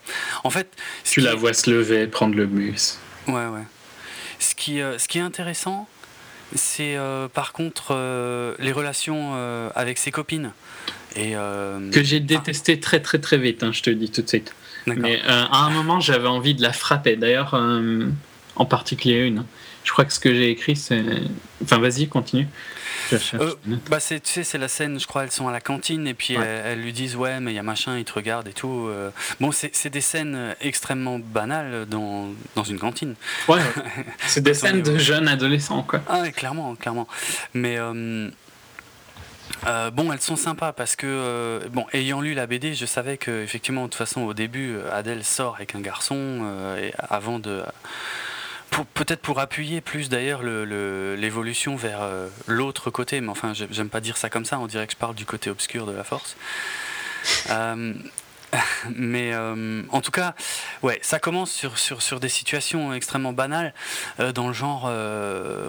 en 0.44 0.50
fait, 0.50 0.68
Tu 1.04 1.22
qui 1.22 1.26
la 1.26 1.36
vois 1.36 1.54
se 1.54 1.70
lever, 1.70 2.08
prendre 2.08 2.36
le 2.36 2.46
bus. 2.46 3.00
Ouais, 3.28 3.48
ouais. 3.48 3.64
Ce 4.40 4.56
qui, 4.56 4.82
euh, 4.82 4.98
ce 4.98 5.08
qui 5.08 5.20
est 5.20 5.22
intéressant, 5.22 5.88
c'est 6.56 6.98
euh, 6.98 7.28
par 7.28 7.54
contre 7.54 7.90
euh, 7.92 8.56
les 8.60 8.72
relations 8.72 9.32
euh, 9.36 9.70
avec 9.76 9.98
ses 9.98 10.12
copines. 10.12 10.52
Et 11.16 11.34
Que 11.92 12.04
j'ai 12.04 12.22
détesté 12.22 12.80
très 12.80 13.02
très 13.02 13.20
très 13.20 13.38
vite, 13.38 13.64
hein, 13.64 13.72
je 13.74 13.82
te 13.82 13.90
le 13.90 13.98
dis 13.98 14.10
tout 14.10 14.22
de 14.22 14.30
suite. 14.30 14.56
Mais 14.88 15.22
à 15.28 15.66
un 15.66 15.70
moment, 15.70 16.00
j'avais 16.00 16.30
envie 16.30 16.56
de 16.56 16.62
la 16.62 16.72
frapper. 16.72 17.18
D'ailleurs, 17.18 17.62
en 18.56 18.66
particulier 18.66 19.26
une. 19.28 19.46
Je 19.84 19.92
crois 19.92 20.06
que 20.06 20.14
ce 20.14 20.20
que 20.20 20.34
j'ai 20.34 20.50
écrit, 20.52 20.76
c'est. 20.76 21.04
Enfin, 21.64 21.80
vas-y, 21.80 22.08
continue. 22.08 22.48
Euh, 23.34 23.54
Bah 23.90 24.00
c'est, 24.00 24.22
tu 24.22 24.30
sais, 24.32 24.44
c'est 24.44 24.58
la 24.58 24.68
scène, 24.68 25.00
je 25.00 25.08
crois, 25.08 25.24
elles 25.24 25.32
sont 25.32 25.48
à 25.48 25.52
la 25.52 25.60
cantine 25.60 26.08
et 26.08 26.14
puis 26.14 26.38
Ouais. 26.38 26.46
elles, 26.46 26.74
elles 26.74 26.82
lui 26.82 26.94
disent 26.94 27.16
ouais, 27.16 27.40
mais 27.40 27.52
il 27.52 27.56
y 27.56 27.60
a 27.60 27.64
machin, 27.64 27.98
il 27.98 28.06
te 28.06 28.14
regarde 28.14 28.48
et 28.48 28.54
tout. 28.54 28.88
euh. 28.90 29.10
Bon, 29.40 29.52
c'est, 29.52 29.76
c'est 29.76 29.90
des 29.90 30.02
scènes 30.02 30.36
euh, 30.36 30.54
extrêmement 30.62 31.20
banales 31.20 31.88
dans, 31.90 32.30
dans 32.56 32.64
une 32.64 32.78
cantine. 32.80 33.16
Ouais, 33.48 33.60
c'est 34.28 34.42
des 34.42 34.54
scènes 34.54 34.82
de 34.84 34.98
jeunes 34.98 35.28
adolescents, 35.28 35.84
quoi. 35.84 36.02
Ah 36.08 36.22
ouais, 36.22 36.32
clairement, 36.32 36.76
clairement. 36.76 37.08
Mais 37.54 37.78
euh, 37.78 38.30
euh, 39.68 39.92
bon, 39.92 40.12
elles 40.14 40.22
sont 40.22 40.36
sympas 40.38 40.72
parce 40.72 40.96
que 40.96 41.08
euh, 41.08 41.60
bon, 41.72 41.86
ayant 41.94 42.22
lu 42.22 42.34
la 42.34 42.48
BD, 42.48 42.74
je 42.76 42.86
savais 42.86 43.18
que 43.18 43.44
effectivement, 43.44 43.82
de 43.84 43.88
toute 43.88 43.96
façon, 43.96 44.22
au 44.22 44.34
début, 44.34 44.74
euh, 44.76 44.94
Adèle 44.96 45.24
sort 45.24 45.56
avec 45.56 45.76
un 45.76 45.82
garçon 45.82 46.16
euh, 46.18 46.78
et 46.88 46.94
avant 47.10 47.40
de 47.40 47.62
peut-être 48.94 49.22
pour 49.22 49.40
appuyer 49.40 49.82
plus 49.82 50.10
d'ailleurs 50.10 50.42
le- 50.44 50.66
le- 50.66 51.16
l'évolution 51.16 51.76
vers 51.76 52.02
euh, 52.02 52.28
l'autre 52.48 52.90
côté, 52.90 53.22
mais 53.22 53.30
enfin, 53.30 53.54
j'aime 53.54 53.90
pas 53.90 54.00
dire 54.02 54.18
ça 54.18 54.30
comme 54.30 54.46
ça, 54.46 54.60
on 54.60 54.68
dirait 54.68 54.88
que 54.88 54.94
je 54.94 54.98
parle 54.98 55.16
du 55.16 55.26
côté 55.26 55.50
obscur 55.50 55.86
de 55.86 55.92
la 55.92 56.04
force. 56.04 56.36
Euh, 57.50 57.94
mais 58.96 59.32
euh, 59.34 59.84
en 59.90 60.02
tout 60.02 60.12
cas, 60.12 60.34
ouais, 60.82 61.00
ça 61.02 61.20
commence 61.20 61.52
sur, 61.52 61.78
sur, 61.78 62.02
sur 62.02 62.20
des 62.20 62.30
situations 62.30 62.94
extrêmement 62.94 63.34
banales, 63.34 63.74
dans 64.36 64.48
le 64.48 64.54
genre, 64.54 64.92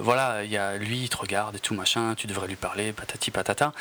voilà, 0.01 0.43
il 0.43 0.51
y 0.51 0.57
a 0.57 0.77
lui, 0.77 0.99
il 1.03 1.09
te 1.09 1.17
regarde 1.17 1.55
et 1.55 1.59
tout 1.59 1.73
machin, 1.75 2.13
tu 2.15 2.27
devrais 2.27 2.47
lui 2.47 2.55
parler, 2.55 2.91
patati 2.93 3.31
patata. 3.31 3.73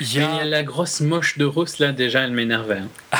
Il 0.00 0.12
y 0.12 0.18
Mais 0.18 0.24
a- 0.24 0.36
a 0.38 0.44
la 0.44 0.62
grosse 0.62 1.00
moche 1.00 1.38
de 1.38 1.44
Rousse, 1.44 1.78
là, 1.78 1.92
déjà, 1.92 2.20
elle 2.22 2.32
m'énervait. 2.32 2.80
hein. 3.12 3.18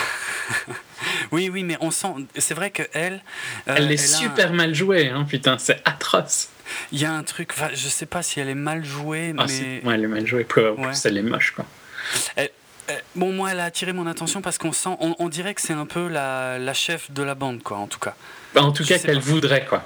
Oui, 1.32 1.48
oui, 1.52 1.62
mais 1.62 1.76
on 1.80 1.90
sent, 1.90 2.08
c'est 2.38 2.54
vrai 2.54 2.70
que 2.70 2.82
elle, 2.92 3.22
euh, 3.68 3.74
elle 3.76 3.90
est 3.90 3.94
un- 4.02 4.18
super 4.18 4.52
mal 4.52 4.74
jouée, 4.74 5.08
hein, 5.10 5.24
putain, 5.28 5.58
c'est 5.58 5.80
atroce. 5.84 6.48
Il 6.92 7.00
y 7.00 7.04
a 7.04 7.12
un 7.12 7.22
truc, 7.22 7.50
enfin, 7.52 7.68
je 7.74 7.88
sais 7.88 8.06
pas 8.06 8.22
si 8.22 8.40
elle 8.40 8.48
est 8.48 8.54
mal 8.54 8.84
jouée, 8.84 9.34
Ah, 9.38 9.46
mais. 9.48 9.80
Ouais, 9.84 9.94
elle 9.94 10.04
est 10.04 10.08
mal 10.08 10.26
jouée, 10.26 10.44
plus, 10.44 10.68
en 10.68 10.74
plus, 10.74 10.84
Ouais. 10.84 10.92
elle 11.04 11.16
est 11.18 11.22
moche, 11.22 11.52
quoi. 11.52 11.64
Bon, 13.16 13.32
moi, 13.32 13.50
elle 13.50 13.58
a 13.60 13.64
attiré 13.64 13.92
mon 13.92 14.06
attention 14.06 14.40
parce 14.42 14.58
qu'on 14.58 14.72
sent, 14.72 14.90
on, 15.00 15.16
on 15.18 15.28
dirait 15.28 15.54
que 15.54 15.60
c'est 15.60 15.72
un 15.72 15.86
peu 15.86 16.06
la, 16.08 16.58
la 16.58 16.72
chef 16.74 17.10
de 17.10 17.22
la 17.24 17.34
bande, 17.34 17.62
quoi, 17.62 17.78
en 17.78 17.88
tout 17.88 17.98
cas. 17.98 18.14
Bah, 18.54 18.62
en 18.62 18.70
tout 18.70 18.84
Je 18.84 18.90
cas, 18.90 18.98
qu'elle 19.00 19.18
voudrait, 19.18 19.64
quoi. 19.64 19.82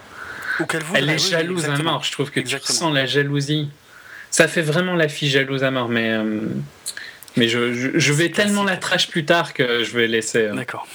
Ou 0.58 0.66
qu'elle 0.66 0.82
voudrait, 0.82 1.00
Elle 1.02 1.08
est 1.10 1.14
oui, 1.24 1.30
jalouse 1.30 1.64
à 1.64 1.68
exactement. 1.68 1.92
mort, 1.92 2.04
je 2.04 2.12
trouve 2.12 2.30
que 2.30 2.40
Exactement. 2.40 2.66
tu 2.66 2.72
ressens 2.72 2.90
la 2.92 3.06
jalousie. 3.06 3.70
Ça 4.30 4.48
fait 4.48 4.60
vraiment 4.62 4.94
la 4.96 5.08
fille 5.08 5.30
jalouse 5.30 5.64
à 5.64 5.70
mort, 5.70 5.88
mais, 5.88 6.10
euh, 6.10 6.40
mais 7.36 7.48
je, 7.48 7.72
je, 7.74 7.98
je 7.98 8.12
vais 8.12 8.30
tellement 8.30 8.62
classique. 8.64 8.70
la 8.70 8.76
trash 8.88 9.08
plus 9.08 9.24
tard 9.24 9.54
que 9.54 9.84
je 9.84 9.96
vais 9.96 10.06
laisser. 10.08 10.46
euh, 10.46 10.54
D'accord. 10.54 10.86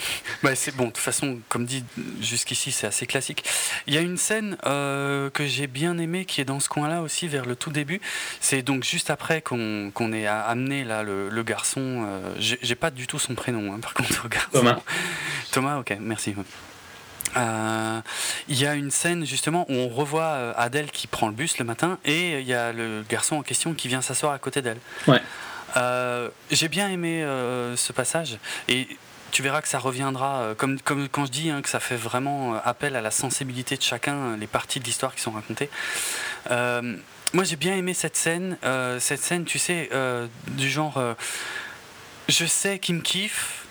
Bah, 0.44 0.56
c'est 0.56 0.76
bon, 0.76 0.86
de 0.86 0.90
toute 0.90 0.98
façon, 0.98 1.40
comme 1.50 1.66
dit 1.66 1.84
jusqu'ici, 2.22 2.72
c'est 2.72 2.88
assez 2.88 3.06
classique. 3.06 3.44
Il 3.88 3.94
y 3.94 3.98
a 3.98 4.02
une 4.02 4.18
scène 4.18 4.58
euh, 4.66 5.30
que 5.30 5.46
j'ai 5.46 5.68
bien 5.68 5.98
aimée 5.98 6.26
qui 6.26 6.42
est 6.42 6.46
dans 6.46 6.60
ce 6.60 6.68
coin-là 6.70 7.02
aussi, 7.02 7.28
vers 7.28 7.46
le 7.46 7.56
tout 7.56 7.72
début. 7.72 8.02
C'est 8.42 8.62
donc 8.62 8.84
juste 8.84 9.10
après 9.10 9.42
qu'on 9.42 9.92
qu'on 9.94 10.12
ait 10.14 10.28
amené 10.28 10.84
là, 10.84 11.04
le, 11.04 11.30
le 11.30 11.44
garçon. 11.44 12.06
euh, 12.08 12.34
j'ai 12.40 12.76
pas 12.76 12.92
du 12.92 13.08
tout 13.08 13.20
son 13.20 13.34
prénom, 13.36 13.74
hein, 13.74 13.80
par 13.82 13.94
contre, 13.96 14.26
au 14.26 14.30
garçon. 14.30 14.50
Thomas. 14.52 14.80
Thomas, 15.52 15.78
ok, 15.80 15.96
merci. 16.00 16.36
Euh, 17.38 18.00
Il 18.48 18.58
y 18.60 18.66
a 18.66 18.76
une 18.76 18.92
scène 18.92 19.26
justement 19.26 19.66
où 19.70 19.74
on 19.74 19.90
revoit 19.90 20.54
Adèle 20.58 20.92
qui 20.92 21.08
prend 21.08 21.28
le 21.28 21.34
bus 21.34 21.58
le 21.58 21.66
matin 21.66 21.98
et 22.06 22.40
il 22.40 22.46
y 22.48 22.54
a 22.54 22.72
le 22.72 23.04
garçon 23.10 23.38
en 23.38 23.42
question 23.42 23.74
qui 23.74 23.88
vient 23.88 24.02
s'asseoir 24.02 24.32
à 24.34 24.40
côté 24.40 24.62
d'elle. 24.62 24.78
Ouais. 25.08 25.22
Euh, 25.78 26.30
J'ai 26.52 26.68
bien 26.68 26.90
aimé 26.90 27.24
euh, 27.24 27.76
ce 27.76 27.92
passage 27.92 28.38
et 28.68 28.88
tu 29.32 29.42
verras 29.42 29.62
que 29.62 29.68
ça 29.68 29.80
reviendra, 29.80 30.38
euh, 30.38 30.56
comme, 30.56 30.80
quand 30.80 31.26
je 31.26 31.32
dis 31.32 31.50
hein, 31.50 31.62
que 31.62 31.70
ça 31.70 31.80
fait 31.80 31.98
vraiment 31.98 32.56
appel 32.64 32.96
à 32.96 33.02
la 33.02 33.12
sensibilité 33.12 33.76
de 33.76 33.82
chacun, 33.82 34.38
les 34.38 34.48
parties 34.48 34.80
de 34.80 34.86
l'histoire 34.86 35.14
qui 35.14 35.22
sont 35.22 35.32
racontées. 35.32 35.70
Moi 37.34 37.44
j'ai 37.44 37.58
bien 37.58 37.76
aimé 37.76 37.94
cette 37.94 38.16
scène, 38.16 38.58
cette 39.00 39.22
scène 39.22 39.44
tu 39.44 39.60
sais, 39.60 39.90
du 40.52 40.70
genre, 40.70 41.02
je 42.30 42.46
sais 42.46 42.80
qu'il 42.80 42.96
me 42.96 43.02
kiffe, 43.02 43.65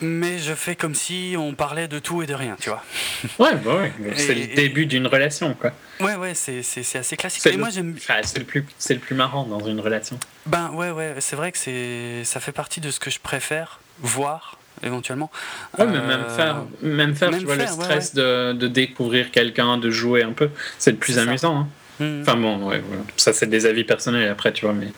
mais 0.00 0.38
je 0.38 0.52
fais 0.54 0.76
comme 0.76 0.94
si 0.94 1.34
on 1.38 1.54
parlait 1.54 1.88
de 1.88 1.98
tout 1.98 2.22
et 2.22 2.26
de 2.26 2.34
rien, 2.34 2.56
tu 2.60 2.68
vois. 2.68 2.82
Ouais, 3.38 3.54
bah 3.56 3.76
ouais. 3.76 3.92
C'est 4.16 4.34
le 4.34 4.54
début 4.54 4.86
d'une 4.86 5.06
relation, 5.06 5.54
quoi. 5.54 5.72
Ouais, 6.00 6.14
ouais, 6.16 6.34
c'est 6.34 6.60
assez 6.98 7.16
classique. 7.16 7.42
C'est 7.42 7.50
Et 7.50 7.52
le- 7.52 7.58
moi 7.58 7.70
j'aime, 7.70 7.94
Enfin, 7.96 8.16
c'est 8.22 8.38
le 8.38 8.44
plus, 8.44 8.64
c'est 8.78 8.94
le 8.94 9.00
plus 9.00 9.14
marrant 9.14 9.44
dans 9.44 9.60
une 9.66 9.80
relation. 9.80 10.18
ben 10.46 10.70
ouais, 10.74 10.90
ouais, 10.90 11.14
c'est 11.20 11.36
vrai 11.36 11.52
que 11.52 11.58
c'est, 11.58 12.22
ça 12.24 12.40
fait 12.40 12.52
partie 12.52 12.80
de 12.80 12.90
ce 12.90 13.00
que 13.00 13.10
je 13.10 13.18
préfère 13.20 13.80
voir 14.00 14.58
éventuellement. 14.82 15.30
Ouais, 15.78 15.86
mais 15.86 15.96
Euh, 15.96 16.06
même 16.06 16.28
faire, 16.36 16.64
même 16.82 17.14
faire, 17.14 17.30
même 17.30 17.40
tu 17.40 17.46
vois, 17.46 17.56
faire, 17.56 17.72
le 17.72 17.78
ouais, 17.78 17.84
stress 17.84 18.14
De, 18.14 18.52
de 18.52 18.68
découvrir 18.68 19.30
quelqu'un, 19.30 19.78
de 19.78 19.90
jouer 19.90 20.22
un 20.22 20.32
peu, 20.32 20.50
c'est 20.78 20.90
le 20.90 20.98
plus 20.98 21.18
amusant. 21.18 21.60
hein. 21.60 21.68
hmm. 22.04 22.20
Enfin 22.20 22.36
bon, 22.36 22.68
ouais, 22.68 22.82
ça 23.16 23.32
c'est 23.32 23.46
des 23.46 23.64
avis 23.64 23.84
personnels 23.84 24.28
après, 24.28 24.52
tu 24.52 24.66
vois, 24.66 24.74
mais 24.74 24.88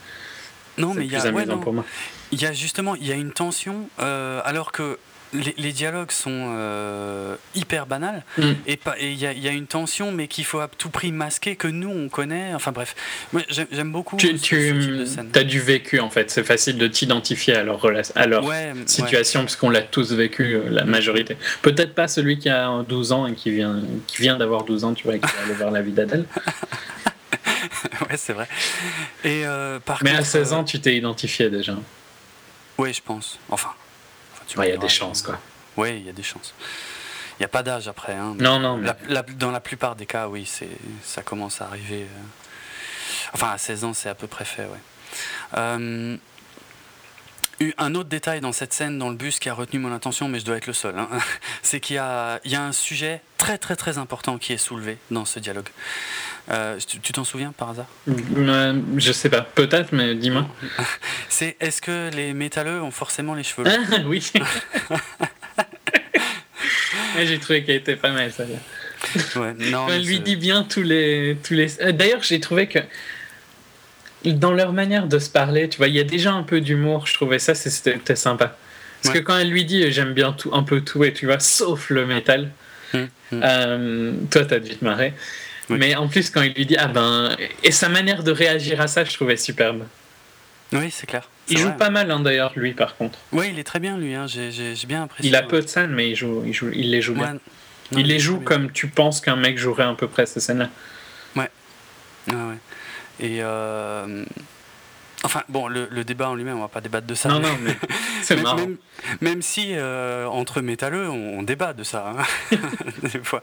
non, 0.77 0.95
mais 0.95 1.07
il 1.07 1.13
y 1.13 1.15
a, 1.17 1.21
ouais, 1.21 1.29
amusant 1.29 1.55
non. 1.57 1.61
pour 1.61 1.73
moi. 1.75 1.85
Il 2.33 2.41
y 2.43 2.47
a 2.47 2.53
justement, 2.53 2.95
il 2.95 3.07
y 3.07 3.13
a 3.13 3.17
une 3.17 3.33
tension, 3.33 3.89
euh, 4.01 4.41
alors 4.45 4.73
que 4.73 4.99
les, 5.35 5.55
les 5.59 5.73
dialogues 5.73 6.11
sont 6.11 6.55
euh, 6.57 7.35
hyper 7.55 7.85
banals, 7.87 8.23
Mm. 8.39 8.43
et 8.67 8.79
il 9.03 9.13
y, 9.15 9.27
a- 9.27 9.33
il 9.33 9.39
y 9.43 9.49
a 9.49 9.53
une 9.53 9.67
tension, 9.67 10.11
mais 10.11 10.27
qu'il 10.27 10.47
faut 10.47 10.59
à 10.61 10.69
tout 10.69 10.89
prix 10.89 11.13
masquer, 11.13 11.55
que 11.55 11.69
nous 11.69 11.91
on 11.91 12.09
connaît. 12.09 12.55
Enfin 12.55 12.73
bref, 12.73 12.95
moi 13.35 13.43
j'aime 13.51 13.93
beaucoup 13.93 14.17
Tu, 14.17 14.29
ce, 14.39 14.45
ce 14.45 14.47
type 14.47 15.27
de 15.27 15.33
tu 15.33 15.39
as 15.39 15.45
du 15.45 15.61
vécu 15.61 16.01
en 16.01 16.09
fait, 16.09 16.31
c'est 16.31 16.45
facile 16.45 16.79
de 16.79 16.87
t'identifier 16.87 17.55
à 17.57 17.63
leur, 17.63 17.85
à 18.15 18.27
leur 18.27 18.43
Ouais, 18.45 18.73
ouais. 18.73 18.83
situation 18.87 19.41
parce 19.41 19.57
qu'on 19.57 19.69
l'a 19.69 19.83
tous 19.83 20.13
vécu, 20.15 20.55
euh, 20.55 20.63
la 20.71 20.85
majorité. 20.87 21.37
Peut-être 21.61 21.95
pas 21.95 22.09
celui 22.09 22.39
qui 22.39 22.49
a 22.49 22.83
12 22.89 23.13
ans 23.13 23.27
et 23.27 23.35
qui 23.35 23.51
vient, 23.51 23.83
qui 24.07 24.23
vient 24.23 24.39
d'avoir 24.39 24.65
12 24.65 24.85
ans, 24.85 24.95
tu 24.95 25.05
vois, 25.05 25.17
et 25.17 25.21
qui 25.21 25.27
va 25.27 25.43
aller 25.45 25.55
voir 25.55 25.71
la 25.71 25.83
vie 25.83 25.93
d'Adèle. 25.93 26.25
ouais, 28.09 28.17
c'est 28.17 28.33
vrai. 28.33 28.49
Et 29.25 29.47
euh, 29.47 29.79
par 29.79 30.03
Mais 30.03 30.11
à 30.11 30.17
contre, 30.19 30.27
16 30.29 30.53
euh, 30.53 30.57
ans, 30.57 30.65
tu 30.65 30.81
t'es 30.81 30.97
identifié 30.97 31.51
déjà. 31.51 31.75
Ouais, 32.79 32.93
je 32.93 33.03
pense. 33.03 33.39
Enfin. 33.49 33.75
Ouais, 34.57 34.69
Il 34.69 34.71
y 34.71 34.75
a 34.75 34.79
des 34.79 34.89
chances, 34.89 35.23
quoi. 35.23 35.39
Ouais, 35.77 35.99
il 35.99 36.07
y 36.07 36.09
a 36.09 36.13
des 36.13 36.23
chances. 36.23 36.55
Il 37.39 37.43
n'y 37.43 37.45
a 37.45 37.49
pas 37.49 37.63
d'âge 37.63 37.87
après. 37.87 38.15
Hein. 38.15 38.35
Non, 38.39 38.59
non. 38.59 38.81
dans 39.37 39.51
la 39.51 39.61
plupart 39.61 39.95
des 39.95 40.07
cas, 40.07 40.29
oui, 40.29 40.45
c'est, 40.47 40.71
ça 41.05 41.23
commence 41.23 41.61
à 41.61 41.67
arriver. 41.67 42.03
Euh, 42.03 43.33
enfin, 43.35 43.51
à 43.51 43.59
16 43.59 43.85
ans, 43.85 43.95
c'est 43.95 44.09
à 44.09 44.15
peu 44.15 44.27
près 44.27 44.45
fait, 44.45 44.65
ouais. 44.65 44.81
Euh, 45.57 46.17
un 47.77 47.95
autre 47.95 48.09
détail 48.09 48.41
dans 48.41 48.53
cette 48.53 48.73
scène 48.73 48.99
dans 48.99 49.09
le 49.09 49.17
bus 49.17 49.39
qui 49.39 49.49
a 49.49 49.55
retenu 49.55 49.79
mon 49.79 49.93
attention, 49.93 50.29
mais 50.29 50.41
je 50.41 50.45
dois 50.45 50.57
être 50.57 50.67
le 50.67 50.73
seul, 50.73 50.99
hein, 50.99 51.09
c'est 51.63 51.81
qu'il 51.81 51.97
y 51.97 51.99
a, 51.99 52.41
il 52.45 52.53
y 52.53 52.57
a 52.57 52.63
un 52.63 52.73
sujet 52.73 53.21
très 53.37 53.59
très 53.59 53.77
très 53.77 53.99
important 53.99 54.39
qui 54.39 54.53
est 54.53 54.59
soulevé 54.59 54.99
dans 55.11 55.25
ce 55.25 55.41
dialogue. 55.41 55.69
Euh, 56.51 56.79
tu 57.03 57.13
t'en 57.13 57.25
souviens 57.25 57.53
par 57.57 57.71
hasard 57.71 57.87
euh, 58.09 58.81
Je 58.97 59.13
sais 59.13 59.29
pas, 59.29 59.43
peut-être, 59.43 59.93
mais 59.93 60.15
dis-moi. 60.15 60.49
C'est 61.29 61.57
est-ce 61.61 61.83
que 61.83 62.11
les 62.15 62.33
métalleux 62.33 62.81
ont 62.81 62.91
forcément 62.91 63.35
les 63.35 63.43
cheveux 63.43 63.65
longs 63.65 63.85
ah, 63.93 63.97
Oui. 64.07 64.33
j'ai 67.19 67.39
trouvé 67.39 67.65
qu'elle 67.65 67.77
était 67.77 67.97
pas 67.97 68.13
mal 68.13 68.33
ça. 68.33 68.45
Ouais, 69.37 69.55
non, 69.71 69.89
Elle 69.91 70.05
lui 70.05 70.21
dit 70.21 70.37
bien 70.37 70.63
tous 70.63 70.83
les 70.83 71.37
tous 71.43 71.53
les. 71.55 71.83
Euh, 71.83 71.93
d'ailleurs, 71.93 72.23
j'ai 72.23 72.41
trouvé 72.41 72.67
que 72.67 72.79
dans 74.25 74.53
leur 74.53 74.73
manière 74.73 75.07
de 75.07 75.19
se 75.19 75.29
parler, 75.29 75.69
tu 75.69 75.77
vois, 75.77 75.89
il 75.89 75.95
y 75.95 76.01
a 76.01 76.05
déjà 76.05 76.33
un 76.33 76.45
peu 76.45 76.63
d'humour. 76.63 77.07
Je 77.07 77.13
trouvais 77.15 77.39
ça, 77.39 77.55
c'était 77.55 78.17
sympa. 78.17 78.57
Parce 79.03 79.15
que 79.15 79.21
quand 79.21 79.37
elle 79.37 79.51
lui 79.51 79.65
dit 79.65 79.93
j'aime 79.93 80.15
bien 80.15 80.33
tout, 80.33 80.51
un 80.53 80.63
peu 80.63 80.81
tout 80.81 81.05
et 81.05 81.13
tu 81.13 81.27
vois, 81.27 81.39
sauf 81.39 81.91
le 81.91 82.07
métal, 82.07 82.51
hum, 82.95 83.09
hum. 83.33 83.41
Euh, 83.45 84.13
toi 84.31 84.45
t'as 84.47 84.59
dû 84.59 84.77
te 84.77 84.85
marrer. 84.85 85.13
Mais 85.71 85.95
en 85.95 86.09
plus, 86.09 86.31
quand 86.31 86.43
il 86.43 86.53
lui 86.55 86.67
dit 86.67 86.77
ah 86.79 86.89
ben. 86.89 87.37
Et 87.63 87.73
sa 87.73 87.89
manière 87.89 88.23
de 88.23 88.31
réagir 88.31 88.81
à 88.81 88.89
ça, 88.89 89.05
je 89.05 89.13
trouvais 89.13 89.37
superbe. 89.37 89.85
Oui, 90.73 90.91
c'est 90.91 91.07
clair. 91.07 91.29
Il 91.49 91.59
joue 91.59 91.73
pas 91.73 91.91
mal 91.91 92.11
hein, 92.11 92.21
d'ailleurs, 92.21 92.53
lui 92.57 92.73
par 92.73 92.97
contre. 92.97 93.19
Oui, 93.33 93.47
il 93.53 93.59
est 93.59 93.65
très 93.65 93.81
bien 93.81 93.97
lui, 93.97 94.15
hein. 94.15 94.27
j'ai 94.27 94.75
bien 94.87 95.05
apprécié. 95.05 95.31
Il 95.31 95.37
a 95.37 95.43
peu 95.43 95.63
de 95.63 95.67
scènes, 95.67 95.93
mais 95.93 96.11
il, 96.11 96.17
joue, 96.17 96.43
il, 96.45 96.53
joue, 96.53 96.71
il 96.75 96.91
les 96.91 97.01
joue 97.01 97.15
bien. 97.15 97.39
il, 97.93 98.07
les 98.07 98.19
joue 98.19 98.41
comme 98.41 98.71
tu 98.71 98.87
penses 98.87 99.21
qu'un 99.21 99.37
mec 99.37 99.57
jouerait 99.57 99.85
à 99.85 99.95
peu 99.95 100.09
près 100.09 100.27
ces 100.27 100.41
scènes-là. 100.41 100.69
Ouais. 101.37 101.49
ouais. 102.29 102.59
Et 103.21 103.39
euh, 103.41 104.25
enfin, 105.25 105.43
bon, 105.49 105.69
le, 105.69 106.05
débat 106.05 106.29
en 106.29 106.35
lui-même, 106.35 106.57
on 106.57 106.63
va 106.63 106.69
pas 106.69 106.81
débattre 106.81 107.07
de 107.07 107.15
ça. 107.15 107.29
Non, 107.29 107.41
non, 107.41 107.57
mais 107.63 107.77
c'est 108.23 108.37
marrant. 108.37 108.69
Même, 109.21 109.43
si 109.43 109.73
euh, 109.73 110.27
entre 110.27 110.61
métalleux, 110.61 111.09
on, 111.09 111.43
débat 111.43 111.73
de 111.73 111.85
ça, 111.85 112.15
hein, 112.19 112.57
des 113.03 113.21
fois. 113.23 113.41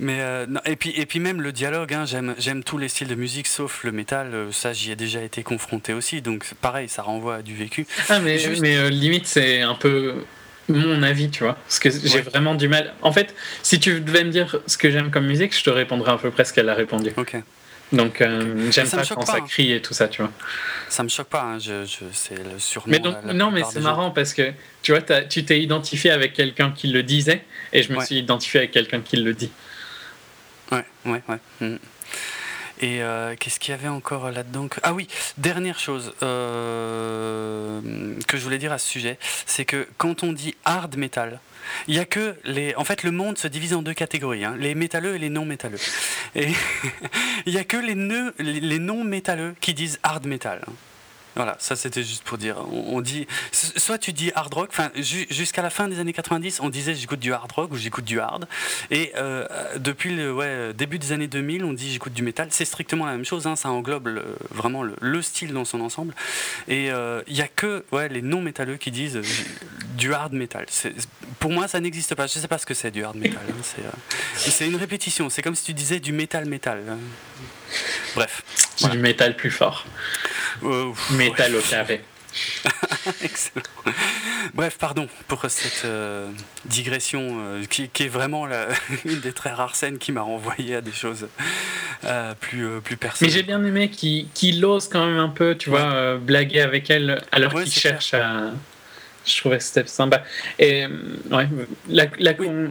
Mais 0.00 0.18
euh, 0.20 0.46
et 0.64 0.76
puis 0.76 0.92
et 0.96 1.06
puis 1.06 1.20
même 1.20 1.40
le 1.40 1.52
dialogue, 1.52 1.94
hein, 1.94 2.04
j'aime 2.04 2.34
j'aime 2.38 2.64
tous 2.64 2.78
les 2.78 2.88
styles 2.88 3.08
de 3.08 3.14
musique 3.14 3.46
sauf 3.46 3.84
le 3.84 3.92
métal. 3.92 4.48
Ça, 4.52 4.72
j'y 4.72 4.90
ai 4.90 4.96
déjà 4.96 5.22
été 5.22 5.42
confronté 5.42 5.92
aussi, 5.92 6.22
donc 6.22 6.44
pareil, 6.60 6.88
ça 6.88 7.02
renvoie 7.02 7.36
à 7.36 7.42
du 7.42 7.54
vécu. 7.54 7.86
Ah, 8.08 8.18
mais 8.18 8.38
mais 8.60 8.90
limite, 8.90 9.26
c'est 9.26 9.62
un 9.62 9.74
peu 9.74 10.14
mon 10.68 11.02
avis, 11.02 11.30
tu 11.30 11.44
vois. 11.44 11.54
Parce 11.54 11.78
que 11.78 11.90
j'ai 11.90 12.20
vraiment 12.20 12.54
du 12.54 12.68
mal. 12.68 12.94
En 13.02 13.12
fait, 13.12 13.34
si 13.62 13.80
tu 13.80 14.00
devais 14.00 14.24
me 14.24 14.30
dire 14.30 14.60
ce 14.66 14.76
que 14.76 14.90
j'aime 14.90 15.10
comme 15.10 15.26
musique, 15.26 15.56
je 15.56 15.62
te 15.62 15.70
répondrais 15.70 16.12
un 16.12 16.18
peu 16.18 16.30
près 16.30 16.44
ce 16.44 16.52
qu'elle 16.52 16.68
a 16.68 16.74
répondu. 16.74 17.10
Ok. 17.16 17.36
Donc 17.92 18.20
euh, 18.20 18.70
j'aime 18.70 18.88
pas 18.88 19.02
quand 19.04 19.24
ça 19.24 19.36
hein. 19.36 19.46
crie 19.46 19.72
et 19.72 19.80
tout 19.80 19.94
ça, 19.94 20.08
tu 20.08 20.22
vois. 20.22 20.30
Ça 20.88 21.02
me 21.02 21.08
choque 21.08 21.28
pas, 21.28 21.42
hein. 21.42 21.58
je, 21.58 21.84
je, 21.84 22.04
c'est 22.12 22.36
le 22.36 22.58
surnom. 22.58 22.90
Mais 22.90 22.98
donc, 22.98 23.24
non, 23.24 23.50
mais 23.50 23.62
c'est 23.64 23.80
marrant 23.80 24.10
parce 24.10 24.34
que 24.34 24.52
tu 24.82 24.92
vois, 24.92 25.00
tu 25.00 25.44
t'es 25.44 25.60
identifié 25.60 26.10
avec 26.10 26.34
quelqu'un 26.34 26.70
qui 26.70 26.88
le 26.88 27.02
disait 27.02 27.44
et 27.72 27.82
je 27.82 27.92
me 27.92 28.04
suis 28.04 28.16
identifié 28.16 28.60
avec 28.60 28.72
quelqu'un 28.72 29.00
qui 29.00 29.16
le 29.16 29.32
dit. 29.32 29.50
Ouais, 30.70 30.84
ouais, 31.06 31.22
ouais. 31.28 31.38
Mm. 31.60 31.78
Et 32.80 33.02
euh, 33.02 33.34
qu'est-ce 33.38 33.58
qu'il 33.58 33.72
y 33.72 33.74
avait 33.74 33.88
encore 33.88 34.30
là-dedans 34.30 34.68
Ah 34.82 34.94
oui, 34.94 35.08
dernière 35.36 35.80
chose 35.80 36.12
euh, 36.22 37.80
que 38.28 38.36
je 38.36 38.42
voulais 38.42 38.58
dire 38.58 38.72
à 38.72 38.78
ce 38.78 38.88
sujet, 38.88 39.18
c'est 39.46 39.64
que 39.64 39.88
quand 39.96 40.22
on 40.22 40.32
dit 40.32 40.54
hard 40.64 40.96
metal, 40.96 41.40
il 41.86 41.94
y 41.94 41.98
a 41.98 42.04
que 42.04 42.36
les. 42.44 42.74
En 42.76 42.84
fait, 42.84 43.02
le 43.02 43.10
monde 43.10 43.38
se 43.38 43.48
divise 43.48 43.74
en 43.74 43.82
deux 43.82 43.94
catégories 43.94 44.44
hein, 44.44 44.56
les 44.58 44.74
métalleux 44.74 45.14
et 45.14 45.18
les 45.18 45.30
non 45.30 45.44
métalleux. 45.44 45.78
Et 46.34 46.48
il 47.46 47.54
y 47.54 47.58
a 47.58 47.64
que 47.64 47.76
les, 47.76 48.60
les 48.60 48.78
non 48.78 49.04
métalleux 49.04 49.54
qui 49.60 49.74
disent 49.74 49.98
hard 50.02 50.26
metal. 50.26 50.60
Voilà, 51.36 51.56
ça 51.58 51.76
c'était 51.76 52.02
juste 52.02 52.24
pour 52.24 52.38
dire. 52.38 52.56
On, 52.72 53.00
dit, 53.00 53.26
soit 53.52 53.98
tu 53.98 54.12
dis 54.12 54.32
hard 54.34 54.52
rock, 54.52 54.68
enfin 54.70 54.90
jusqu'à 54.96 55.62
la 55.62 55.70
fin 55.70 55.88
des 55.88 56.00
années 56.00 56.12
90, 56.12 56.60
on 56.60 56.68
disait 56.68 56.94
j'écoute 56.94 57.20
du 57.20 57.32
hard 57.32 57.50
rock 57.52 57.72
ou 57.72 57.76
j'écoute 57.76 58.04
du 58.04 58.18
hard. 58.18 58.48
Et 58.90 59.12
euh, 59.16 59.46
depuis 59.76 60.14
le 60.14 60.72
début 60.72 60.98
des 60.98 61.12
années 61.12 61.28
2000, 61.28 61.64
on 61.64 61.72
dit 61.72 61.92
j'écoute 61.92 62.12
du 62.12 62.22
métal. 62.22 62.48
C'est 62.50 62.64
strictement 62.64 63.06
la 63.06 63.12
même 63.12 63.24
chose, 63.24 63.46
hein, 63.46 63.56
ça 63.56 63.70
englobe 63.70 64.08
vraiment 64.50 64.82
le, 64.82 65.22
style 65.22 65.52
dans 65.52 65.64
son 65.64 65.80
ensemble. 65.80 66.14
Et 66.68 66.86
il 66.86 66.90
euh, 66.90 67.22
n'y 67.28 67.40
a 67.40 67.48
que 67.48 67.84
ouais, 67.92 68.08
les 68.08 68.22
non 68.22 68.40
métalleux 68.40 68.76
qui 68.76 68.90
disent 68.90 69.16
euh, 69.16 69.22
du 69.96 70.14
hard 70.14 70.32
metal. 70.32 70.66
Pour 71.40 71.50
moi, 71.50 71.68
ça 71.68 71.80
n'existe 71.80 72.14
pas. 72.14 72.26
Je 72.26 72.38
ne 72.38 72.42
sais 72.42 72.48
pas 72.48 72.58
ce 72.58 72.66
que 72.66 72.74
c'est 72.74 72.90
du 72.90 73.04
hard 73.04 73.16
metal. 73.16 73.42
Hein. 73.48 73.90
C'est 74.36 74.66
une 74.66 74.76
répétition. 74.76 75.28
C'est 75.30 75.42
comme 75.42 75.54
si 75.54 75.64
tu 75.64 75.74
disais 75.74 76.00
du 76.00 76.12
métal 76.12 76.46
métal. 76.46 76.82
Hein. 76.88 76.98
Bref. 78.14 78.42
C'est 78.76 78.90
du 78.90 78.98
métal 78.98 79.36
plus 79.36 79.50
fort. 79.50 79.86
Euh, 80.62 80.92
métal 81.12 81.54
au 81.56 81.60
carré. 81.60 82.02
Excellent. 83.22 83.64
Bref, 84.54 84.76
pardon 84.78 85.08
pour 85.26 85.44
cette 85.48 85.84
euh, 85.84 86.30
digression 86.66 87.38
euh, 87.40 87.64
qui, 87.64 87.84
est 87.84 88.08
vraiment 88.08 88.46
la, 88.46 88.68
une 89.04 89.20
des 89.20 89.32
très 89.32 89.50
rares 89.50 89.74
scènes 89.74 89.98
qui 89.98 90.12
m'a 90.12 90.20
renvoyé 90.20 90.76
à 90.76 90.80
des 90.80 90.92
choses 90.92 91.28
plus, 92.40 92.80
plus 92.80 92.96
personnelles. 92.96 93.32
Mais 93.32 93.38
j'ai 93.38 93.42
bien 93.42 93.64
aimé 93.64 93.90
qu'il 93.90 94.64
ose 94.64 94.88
quand 94.88 95.06
même 95.06 95.18
un 95.18 95.30
peu, 95.30 95.56
tu 95.56 95.70
vois, 95.70 96.16
blaguer 96.16 96.60
avec 96.60 96.90
elle 96.90 97.22
alors 97.32 97.54
qu'il 97.54 97.72
cherche 97.72 98.14
à 98.14 98.52
je 99.28 99.40
trouvais 99.40 99.58
que 99.58 99.64
c'était 99.64 99.86
sympa. 99.86 100.22
Et 100.58 100.84
euh, 100.84 100.88
ouais, 101.30 101.48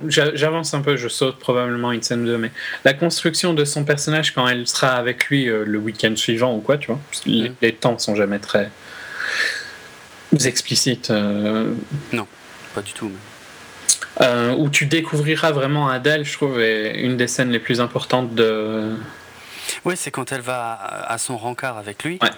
j'avance 0.07 0.73
un 0.73 0.81
peu, 0.81 0.95
je 0.95 1.07
saute 1.07 1.37
probablement 1.39 1.91
une 1.91 2.01
scène 2.01 2.23
ou 2.23 2.25
deux, 2.25 2.37
mais 2.37 2.51
la 2.85 2.93
construction 2.93 3.53
de 3.53 3.65
son 3.65 3.83
personnage 3.83 4.33
quand 4.33 4.47
elle 4.47 4.67
sera 4.67 4.89
avec 4.89 5.25
lui 5.25 5.49
euh, 5.49 5.63
le 5.65 5.77
week-end 5.77 6.15
suivant 6.15 6.55
ou 6.55 6.59
quoi, 6.59 6.77
tu 6.77 6.87
vois, 6.87 6.99
les, 7.25 7.49
mm. 7.49 7.55
les, 7.61 7.73
temps 7.73 7.97
sont 7.97 8.15
jamais 8.15 8.39
très 8.39 8.69
explicites. 10.45 11.11
Euh, 11.11 11.73
non, 12.11 12.27
pas 12.73 12.81
du 12.81 12.93
tout. 12.93 13.11
où 14.57 14.69
tu 14.69 14.85
découvriras 14.85 15.51
vraiment 15.51 15.89
Adèle, 15.89 16.25
je 16.25 16.33
trouve, 16.33 16.59
est 16.59 17.01
une 17.01 17.17
des 17.17 17.27
scènes 17.27 17.51
les 17.51 17.59
plus 17.59 17.81
importantes 17.81 18.33
de. 18.35 18.95
Oui, 19.85 19.95
c'est 19.97 20.11
quand 20.11 20.31
elle 20.31 20.41
va 20.41 20.73
à 20.73 21.17
son 21.17 21.37
rencard 21.37 21.77
avec 21.77 22.03
lui. 22.03 22.17
Ouais. 22.21 22.29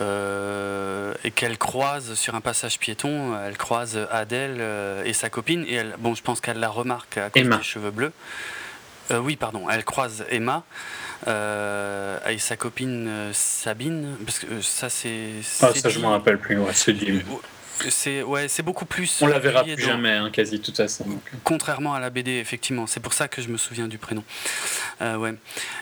Euh, 0.00 1.14
et 1.24 1.30
qu'elle 1.30 1.58
croise 1.58 2.14
sur 2.14 2.34
un 2.34 2.40
passage 2.40 2.78
piéton, 2.78 3.36
elle 3.44 3.56
croise 3.56 3.98
Adèle 4.10 4.58
euh, 4.60 5.02
et 5.04 5.12
sa 5.12 5.30
copine, 5.30 5.64
et 5.66 5.74
elle, 5.74 5.94
bon, 5.98 6.14
je 6.14 6.22
pense 6.22 6.40
qu'elle 6.40 6.60
la 6.60 6.68
remarque 6.68 7.16
à 7.16 7.30
cause 7.30 7.48
des 7.48 7.62
cheveux 7.62 7.90
bleus. 7.90 8.12
Euh, 9.10 9.18
oui, 9.18 9.36
pardon, 9.36 9.68
elle 9.70 9.84
croise 9.84 10.24
Emma 10.30 10.64
et 11.26 12.38
sa 12.38 12.56
copine 12.56 13.10
Sabine, 13.32 14.16
parce 14.24 14.38
que 14.38 14.60
ça 14.60 14.88
c'est. 14.88 15.30
Ah, 15.62 15.72
ça 15.74 15.88
je 15.88 15.98
m'en 15.98 16.10
rappelle 16.10 16.38
plus, 16.38 16.58
ouais, 16.58 16.72
c'est 16.74 16.92
c'est 17.88 18.22
ouais, 18.22 18.48
c'est 18.48 18.62
beaucoup 18.62 18.84
plus. 18.84 19.22
On 19.22 19.26
la 19.26 19.38
verra 19.38 19.64
plus 19.64 19.80
jamais, 19.80 20.12
hein, 20.12 20.30
quasi 20.30 20.58
de 20.58 20.64
toute 20.64 20.76
façon. 20.76 21.04
Contrairement 21.44 21.94
à 21.94 22.00
la 22.00 22.10
BD, 22.10 22.32
effectivement, 22.32 22.86
c'est 22.86 23.00
pour 23.00 23.12
ça 23.12 23.28
que 23.28 23.42
je 23.42 23.48
me 23.48 23.56
souviens 23.56 23.88
du 23.88 23.98
prénom. 23.98 24.24
Euh, 25.00 25.16
ouais. 25.16 25.34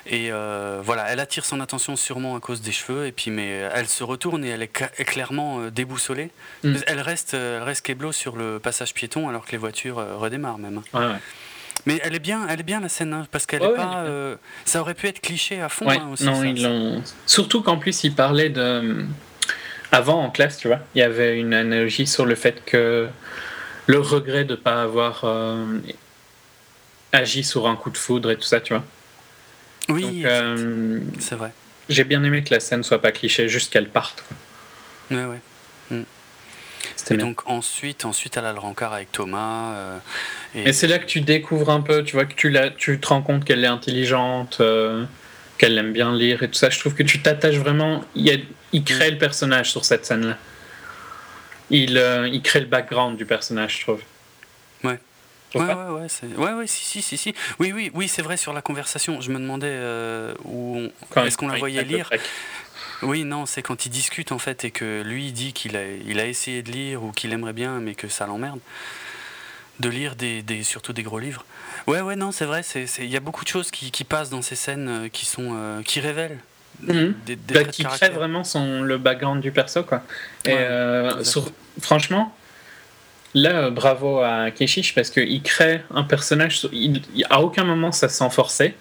Et 0.06 0.28
euh, 0.30 0.80
voilà, 0.82 1.06
elle 1.10 1.20
attire 1.20 1.44
son 1.44 1.60
attention 1.60 1.96
sûrement 1.96 2.36
à 2.36 2.40
cause 2.40 2.60
des 2.60 2.72
cheveux, 2.72 3.06
et 3.06 3.12
puis 3.12 3.30
mais 3.30 3.48
elle 3.74 3.88
se 3.88 4.04
retourne 4.04 4.44
et 4.44 4.48
elle 4.48 4.62
est, 4.62 4.68
clairement 4.68 5.60
euh, 5.60 5.70
déboussolée. 5.70 6.30
Mm. 6.62 6.74
Elle 6.86 7.00
reste, 7.00 7.34
elle 7.34 7.62
reste 7.62 7.86
sur 8.12 8.36
le 8.36 8.58
passage 8.58 8.94
piéton 8.94 9.28
alors 9.28 9.44
que 9.44 9.52
les 9.52 9.58
voitures 9.58 9.96
redémarrent 10.18 10.58
même. 10.58 10.82
Ouais, 10.92 11.00
ouais. 11.00 11.16
Mais 11.86 12.00
elle 12.02 12.14
est 12.14 12.20
bien, 12.20 12.46
elle 12.48 12.60
est 12.60 12.64
bien 12.64 12.80
la 12.80 12.88
scène, 12.88 13.12
hein, 13.12 13.26
parce 13.30 13.46
qu'elle 13.46 13.62
est 13.62 13.74
pas. 13.74 14.04
ça 14.64 14.80
aurait 14.80 14.94
pu 14.94 15.06
être 15.06 15.20
cliché 15.20 15.60
à 15.60 15.68
fond 15.68 15.88
hein, 15.88 16.08
aussi. 16.12 16.24
Non, 16.24 16.42
ils 16.42 17.02
Surtout 17.26 17.62
qu'en 17.62 17.78
plus, 17.78 18.04
il 18.04 18.14
parlait 18.14 18.50
de 18.50 19.06
avant 19.92 20.22
en 20.22 20.30
classe, 20.30 20.58
tu 20.58 20.68
vois, 20.68 20.80
il 20.94 20.98
y 20.98 21.02
avait 21.02 21.38
une 21.38 21.54
analogie 21.54 22.06
sur 22.06 22.26
le 22.26 22.34
fait 22.34 22.64
que 22.64 23.08
le 23.86 23.98
regret 24.00 24.44
de 24.44 24.52
ne 24.52 24.56
pas 24.56 24.82
avoir 24.82 25.22
euh, 25.24 25.78
agi 27.12 27.44
sur 27.44 27.66
un 27.66 27.76
coup 27.76 27.90
de 27.90 27.96
foudre 27.96 28.30
et 28.30 28.36
tout 28.36 28.42
ça, 28.42 28.60
tu 28.60 28.74
vois. 28.74 28.84
Oui, 29.88 30.22
euh, 30.24 31.00
c'est 31.20 31.36
vrai. 31.36 31.52
J'ai 31.88 32.04
bien 32.04 32.22
aimé 32.24 32.42
que 32.42 32.52
la 32.52 32.60
scène 32.60 32.82
soit 32.82 33.00
pas 33.00 33.12
cliché, 33.12 33.48
juste 33.48 33.72
qu'elle 33.72 33.88
parte. 33.88 34.24
Ouais, 35.10 35.24
ouais. 35.24 35.40
Mm. 35.90 36.02
Et 37.10 37.16
donc 37.16 37.42
ensuite, 37.46 38.04
ensuite, 38.04 38.36
elle 38.36 38.46
a 38.46 38.52
le 38.52 38.58
rencard 38.58 38.92
avec 38.92 39.12
Thomas. 39.12 39.74
Euh, 39.74 39.98
et, 40.56 40.72
c'est 40.72 40.88
là 40.88 40.98
que 40.98 41.06
tu 41.06 41.20
découvres 41.20 41.70
un 41.70 41.80
peu, 41.80 42.02
tu 42.02 42.14
vois, 42.14 42.24
que 42.24 42.34
tu, 42.34 42.50
la, 42.50 42.70
tu 42.70 42.98
te 42.98 43.06
rends 43.06 43.22
compte 43.22 43.44
qu'elle 43.44 43.62
est 43.62 43.68
intelligente, 43.68 44.60
qu'elle 45.58 45.76
aime 45.78 45.92
bien 45.92 46.14
lire 46.14 46.42
et 46.42 46.48
tout 46.48 46.54
ça. 46.54 46.70
Je 46.70 46.78
trouve 46.78 46.94
que 46.94 47.02
tu 47.02 47.20
t'attaches 47.20 47.56
vraiment. 47.56 48.04
Il, 48.14 48.30
a, 48.30 48.36
il 48.72 48.84
crée 48.84 49.10
le 49.10 49.18
personnage 49.18 49.70
sur 49.70 49.84
cette 49.84 50.06
scène-là. 50.06 50.36
Il, 51.70 51.98
euh, 51.98 52.28
il 52.28 52.42
crée 52.42 52.60
le 52.60 52.66
background 52.66 53.16
du 53.16 53.26
personnage, 53.26 53.78
je 53.78 53.82
trouve. 53.82 54.02
Ouais. 54.84 54.98
Ouais, 55.54 55.62
ouais, 55.62 55.74
ouais, 55.74 56.08
ouais, 56.36 56.52
ouais, 56.52 56.66
si, 56.66 56.84
si, 56.84 57.00
si, 57.02 57.16
si. 57.16 57.34
Oui, 57.58 57.72
oui, 57.72 57.90
oui, 57.94 58.08
c'est 58.08 58.20
vrai 58.20 58.36
sur 58.36 58.52
la 58.52 58.60
conversation. 58.60 59.20
Je 59.20 59.30
me 59.30 59.38
demandais 59.38 59.68
euh, 59.70 60.34
où 60.44 60.88
est-ce 61.16 61.38
qu'on 61.38 61.48
la 61.48 61.56
voyait 61.56 61.82
lire? 61.84 62.10
Oui, 63.02 63.24
non, 63.24 63.46
c'est 63.46 63.62
quand 63.62 63.86
ils 63.86 63.90
discutent 63.90 64.32
en 64.32 64.38
fait 64.38 64.64
et 64.64 64.70
que 64.70 65.02
lui 65.02 65.26
il 65.28 65.32
dit 65.32 65.52
qu'il 65.52 65.76
a, 65.76 65.86
il 65.86 66.18
a 66.18 66.26
essayé 66.26 66.62
de 66.62 66.70
lire 66.70 67.02
ou 67.02 67.12
qu'il 67.12 67.32
aimerait 67.32 67.52
bien 67.52 67.78
mais 67.80 67.94
que 67.94 68.08
ça 68.08 68.26
l'emmerde. 68.26 68.58
de 69.80 69.88
lire 69.88 70.16
des, 70.16 70.42
des, 70.42 70.62
surtout 70.62 70.92
des 70.92 71.02
gros 71.02 71.18
livres. 71.18 71.44
Ouais, 71.86 72.00
ouais, 72.00 72.16
non, 72.16 72.32
c'est 72.32 72.46
vrai. 72.46 72.62
Il 72.98 73.10
y 73.10 73.16
a 73.16 73.20
beaucoup 73.20 73.44
de 73.44 73.48
choses 73.48 73.70
qui, 73.70 73.90
qui, 73.90 74.04
passent 74.04 74.30
dans 74.30 74.42
ces 74.42 74.56
scènes 74.56 74.88
euh, 74.88 75.08
qui, 75.08 75.24
sont, 75.24 75.52
euh, 75.54 75.82
qui 75.82 76.00
révèlent. 76.00 76.38
Mhm. 76.82 77.14
Des, 77.24 77.36
des 77.36 77.54
bah, 77.54 77.64
qui 77.64 77.84
créent 77.84 78.10
vraiment 78.10 78.44
son, 78.44 78.82
le 78.82 78.98
background 78.98 79.40
du 79.40 79.52
perso. 79.52 79.82
Quoi. 79.82 80.02
Et 80.44 80.52
euh, 80.52 81.24
sur, 81.24 81.50
franchement, 81.80 82.34
là, 83.34 83.70
bravo 83.70 84.20
à 84.20 84.50
Keshish 84.50 84.94
parce 84.94 85.10
qu'il 85.10 85.42
crée 85.42 85.82
un 85.94 86.02
personnage. 86.02 86.66
Il, 86.72 87.02
à 87.30 87.40
aucun 87.40 87.64
moment 87.64 87.92
ça 87.92 88.08
se 88.08 88.16
sent 88.16 88.30
forcé, 88.30 88.74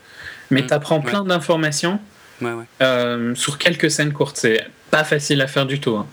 mais 0.49 0.61
mm. 0.64 0.68
tu 0.68 0.73
apprends 0.73 1.02
plein 1.02 1.23
d'informations 1.23 1.99
ouais, 2.41 2.53
ouais. 2.53 2.65
euh, 2.82 3.36
sur 3.36 3.57
quelques 3.57 3.91
scènes 3.91 4.14
courtes. 4.14 4.38
C'est 4.38 4.65
pas 4.91 5.03
facile 5.03 5.41
à 5.41 5.48
faire 5.48 5.65
du 5.65 5.80
tout. 5.80 5.95
Hein. 5.95 6.07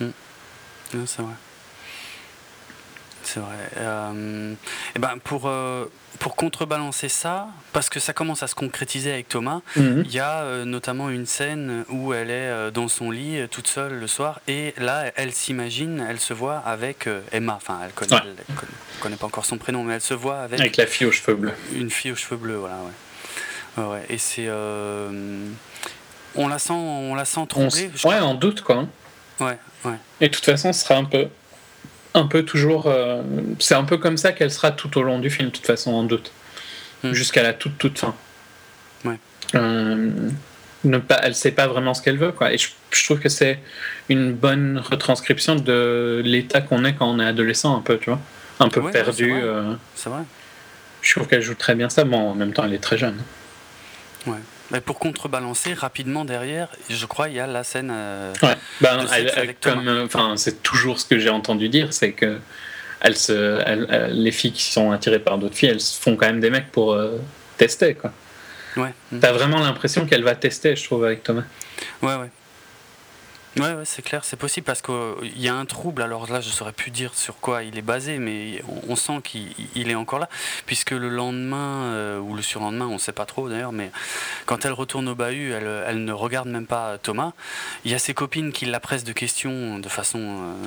Mm. 0.00 1.04
C'est 1.06 1.22
vrai. 1.22 1.34
C'est 3.30 3.40
vrai. 3.40 3.56
Euh, 3.76 4.54
et 4.96 4.98
ben 4.98 5.18
pour, 5.22 5.42
euh, 5.48 5.84
pour 6.18 6.34
contrebalancer 6.34 7.10
ça, 7.10 7.48
parce 7.74 7.90
que 7.90 8.00
ça 8.00 8.14
commence 8.14 8.42
à 8.42 8.46
se 8.46 8.54
concrétiser 8.54 9.12
avec 9.12 9.28
Thomas, 9.28 9.60
Mhm. 9.76 10.02
il 10.06 10.10
y 10.12 10.18
a 10.18 10.40
euh, 10.40 10.64
notamment 10.64 11.10
une 11.10 11.26
scène 11.26 11.84
où 11.90 12.14
elle 12.14 12.30
est 12.30 12.70
dans 12.70 12.88
son 12.88 13.10
lit 13.10 13.46
toute 13.50 13.66
seule 13.68 13.98
le 14.00 14.06
soir 14.06 14.40
et 14.48 14.72
là 14.78 15.12
elle 15.16 15.32
s'imagine, 15.34 16.06
elle 16.08 16.20
se 16.20 16.32
voit 16.32 16.56
avec 16.58 17.06
Emma. 17.30 17.54
Enfin, 17.56 17.80
elle 17.84 17.92
connaît, 17.92 18.14
Ouais. 18.14 18.20
elle, 18.24 18.34
elle 18.48 18.54
connaît, 18.54 18.72
connaît 19.00 19.16
pas 19.16 19.26
encore 19.26 19.44
son 19.44 19.58
prénom, 19.58 19.84
mais 19.84 19.94
elle 19.94 20.00
se 20.00 20.14
voit 20.14 20.38
avec, 20.40 20.58
Avec 20.60 20.76
la 20.78 20.86
fille 20.86 21.06
aux 21.06 21.12
cheveux 21.12 21.34
bleus. 21.36 21.54
une 21.74 21.90
fille 21.90 22.12
aux 22.12 22.16
cheveux 22.16 22.38
bleus. 22.38 22.56
Voilà, 22.56 22.76
ouais. 23.76 23.84
Ouais. 23.84 24.06
Et 24.08 24.16
c'est. 24.16 24.48
on 26.34 26.48
la 26.48 26.58
sent, 26.58 26.72
on 26.72 27.14
la 27.14 27.24
sent 27.26 27.40
On 27.56 27.68
je- 27.68 28.08
ouais, 28.08 28.18
en 28.20 28.34
doute 28.34 28.62
quoi. 28.62 28.76
hein. 28.76 28.88
ouais, 29.40 29.58
ouais. 29.84 29.96
Et 30.20 30.28
de 30.28 30.34
toute 30.34 30.44
façon, 30.46 30.72
ce 30.72 30.82
sera 30.84 30.96
un 30.96 31.04
peu, 31.04 31.28
un 32.14 32.26
peu 32.26 32.44
toujours. 32.44 32.86
euh, 32.86 33.22
c'est 33.58 33.74
un 33.74 33.84
peu 33.84 33.98
comme 33.98 34.16
ça 34.16 34.32
qu'elle 34.32 34.50
sera 34.50 34.70
tout 34.70 34.96
au 34.98 35.02
long 35.02 35.18
du 35.18 35.30
film, 35.30 35.48
de 35.48 35.54
toute 35.54 35.66
façon, 35.66 35.92
en 35.92 36.02
doute. 36.04 36.32
Hmm. 37.04 37.12
Jusqu'à 37.12 37.42
la 37.42 37.52
toute, 37.52 37.78
toute 37.78 37.98
fin. 37.98 38.14
Ouais. 39.04 39.18
Euh, 39.54 40.10
ne 40.84 40.98
pas, 40.98 41.20
elle 41.22 41.34
sait 41.34 41.52
pas 41.52 41.66
vraiment 41.68 41.94
ce 41.94 42.02
qu'elle 42.02 42.18
veut, 42.18 42.32
quoi. 42.32 42.52
Et 42.52 42.58
je, 42.58 42.68
je 42.90 43.04
trouve 43.04 43.20
que 43.20 43.28
c'est 43.28 43.60
une 44.08 44.32
bonne 44.32 44.78
retranscription 44.78 45.54
de 45.56 46.22
l'état 46.24 46.60
qu'on 46.60 46.84
est 46.84 46.94
quand 46.94 47.08
on 47.08 47.20
est 47.20 47.26
adolescent, 47.26 47.76
un 47.76 47.80
peu, 47.82 47.98
tu 47.98 48.10
vois. 48.10 48.20
Un 48.60 48.68
peu 48.68 48.80
Ouais, 48.80 48.86
ouais, 48.86 48.92
c'est 48.92 49.04
perdu. 49.04 49.30
vrai. 49.30 49.40
euh, 49.42 49.72
C'est 49.94 50.10
vrai. 50.10 50.22
je 51.02 51.12
trouve 51.14 51.28
qu'elle 51.28 51.42
joue 51.42 51.54
très 51.54 51.74
bien 51.76 51.88
ça. 51.88 52.04
Bon, 52.04 52.30
en 52.30 52.34
même 52.34 52.52
temps, 52.52 52.64
elle 52.64 52.74
est 52.74 52.78
très 52.82 52.98
jeune. 52.98 53.16
Mais 54.70 54.80
pour 54.80 54.98
contrebalancer 54.98 55.72
rapidement 55.72 56.24
derrière, 56.24 56.68
je 56.90 57.06
crois 57.06 57.28
il 57.28 57.34
y 57.36 57.40
a 57.40 57.46
la 57.46 57.64
scène. 57.64 57.90
euh, 57.90 58.32
Ouais. 58.42 58.54
Ben, 58.80 59.06
elle- 59.14 59.32
elle- 59.36 59.54
Thomas. 59.54 59.76
comme, 59.76 59.88
euh, 59.88 60.04
enfin, 60.04 60.34
c'est 60.36 60.62
toujours 60.62 61.00
ce 61.00 61.06
que 61.06 61.18
j'ai 61.18 61.30
entendu 61.30 61.68
dire, 61.70 61.92
c'est 61.92 62.12
que 62.12 62.38
elles 63.00 63.16
se, 63.16 63.60
elles- 63.64 63.86
elles- 63.90 64.22
les 64.22 64.32
filles 64.32 64.52
qui 64.52 64.62
sont 64.64 64.90
attirées 64.90 65.20
par 65.20 65.38
d'autres 65.38 65.54
filles, 65.54 65.70
elles 65.70 65.80
se 65.80 65.98
font 66.00 66.16
quand 66.16 66.26
même 66.26 66.40
des 66.40 66.50
mecs 66.50 66.70
pour 66.70 66.92
euh, 66.92 67.16
tester, 67.56 67.94
quoi. 67.94 68.12
Ouais. 68.76 68.92
T'as 69.20 69.32
vraiment 69.32 69.60
l'impression 69.60 70.04
qu'elle 70.06 70.22
va 70.22 70.34
tester, 70.34 70.76
je 70.76 70.84
trouve, 70.84 71.04
avec 71.04 71.22
Thomas. 71.22 71.44
Ouais, 72.02 72.14
ouais. 72.16 72.30
Ouais, 73.60 73.74
ouais, 73.74 73.84
c'est 73.84 74.02
clair, 74.02 74.24
c'est 74.24 74.36
possible 74.36 74.64
parce 74.64 74.82
qu'il 74.82 75.38
y 75.40 75.48
a 75.48 75.54
un 75.54 75.64
trouble. 75.66 76.02
Alors 76.02 76.30
là, 76.30 76.40
je 76.40 76.48
saurais 76.48 76.72
plus 76.72 76.90
dire 76.90 77.12
sur 77.14 77.36
quoi 77.40 77.62
il 77.62 77.76
est 77.78 77.82
basé, 77.82 78.18
mais 78.18 78.62
on, 78.68 78.92
on 78.92 78.96
sent 78.96 79.20
qu'il 79.24 79.48
il 79.74 79.90
est 79.90 79.94
encore 79.94 80.18
là, 80.18 80.28
puisque 80.66 80.90
le 80.92 81.08
lendemain 81.08 81.82
euh, 81.92 82.18
ou 82.18 82.34
le 82.34 82.42
surlendemain, 82.42 82.86
on 82.86 82.98
sait 82.98 83.12
pas 83.12 83.26
trop 83.26 83.48
d'ailleurs, 83.48 83.72
mais 83.72 83.90
quand 84.46 84.64
elle 84.64 84.72
retourne 84.72 85.08
au 85.08 85.14
bahut, 85.14 85.52
elle, 85.52 85.84
elle 85.86 86.04
ne 86.04 86.12
regarde 86.12 86.48
même 86.48 86.66
pas 86.66 86.98
Thomas. 86.98 87.32
Il 87.84 87.90
y 87.90 87.94
a 87.94 87.98
ses 87.98 88.14
copines 88.14 88.52
qui 88.52 88.66
la 88.66 88.80
pressent 88.80 89.04
de 89.04 89.12
questions 89.12 89.78
de 89.78 89.88
façon 89.88 90.18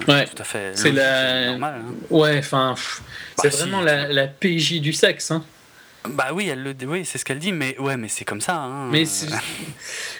euh, 0.07 0.11
Ouais. 0.11 0.25
tout 0.27 0.41
à 0.41 0.43
fait 0.45 0.71
C'est 0.77 0.91
la- 0.91 1.47
normale. 1.51 1.81
hein. 1.87 1.93
Ouais, 2.09 2.39
enfin, 2.39 2.75
Bah, 2.75 3.43
c'est 3.43 3.51
si. 3.51 3.57
vraiment 3.61 3.81
la, 3.81 4.07
la 4.07 4.27
PJ 4.27 4.81
du 4.81 4.93
sexe. 4.93 5.31
Hein. 5.31 5.43
Bah 6.09 6.29
oui, 6.33 6.49
elle 6.49 6.63
le, 6.63 6.73
oui, 6.87 7.05
c'est 7.05 7.17
ce 7.19 7.25
qu'elle 7.25 7.37
dit, 7.37 7.51
mais 7.51 7.77
ouais, 7.79 7.95
mais 7.95 8.07
c'est 8.07 8.25
comme 8.25 8.41
ça. 8.41 8.55
hein. 8.55 8.89
Mais 8.91 9.03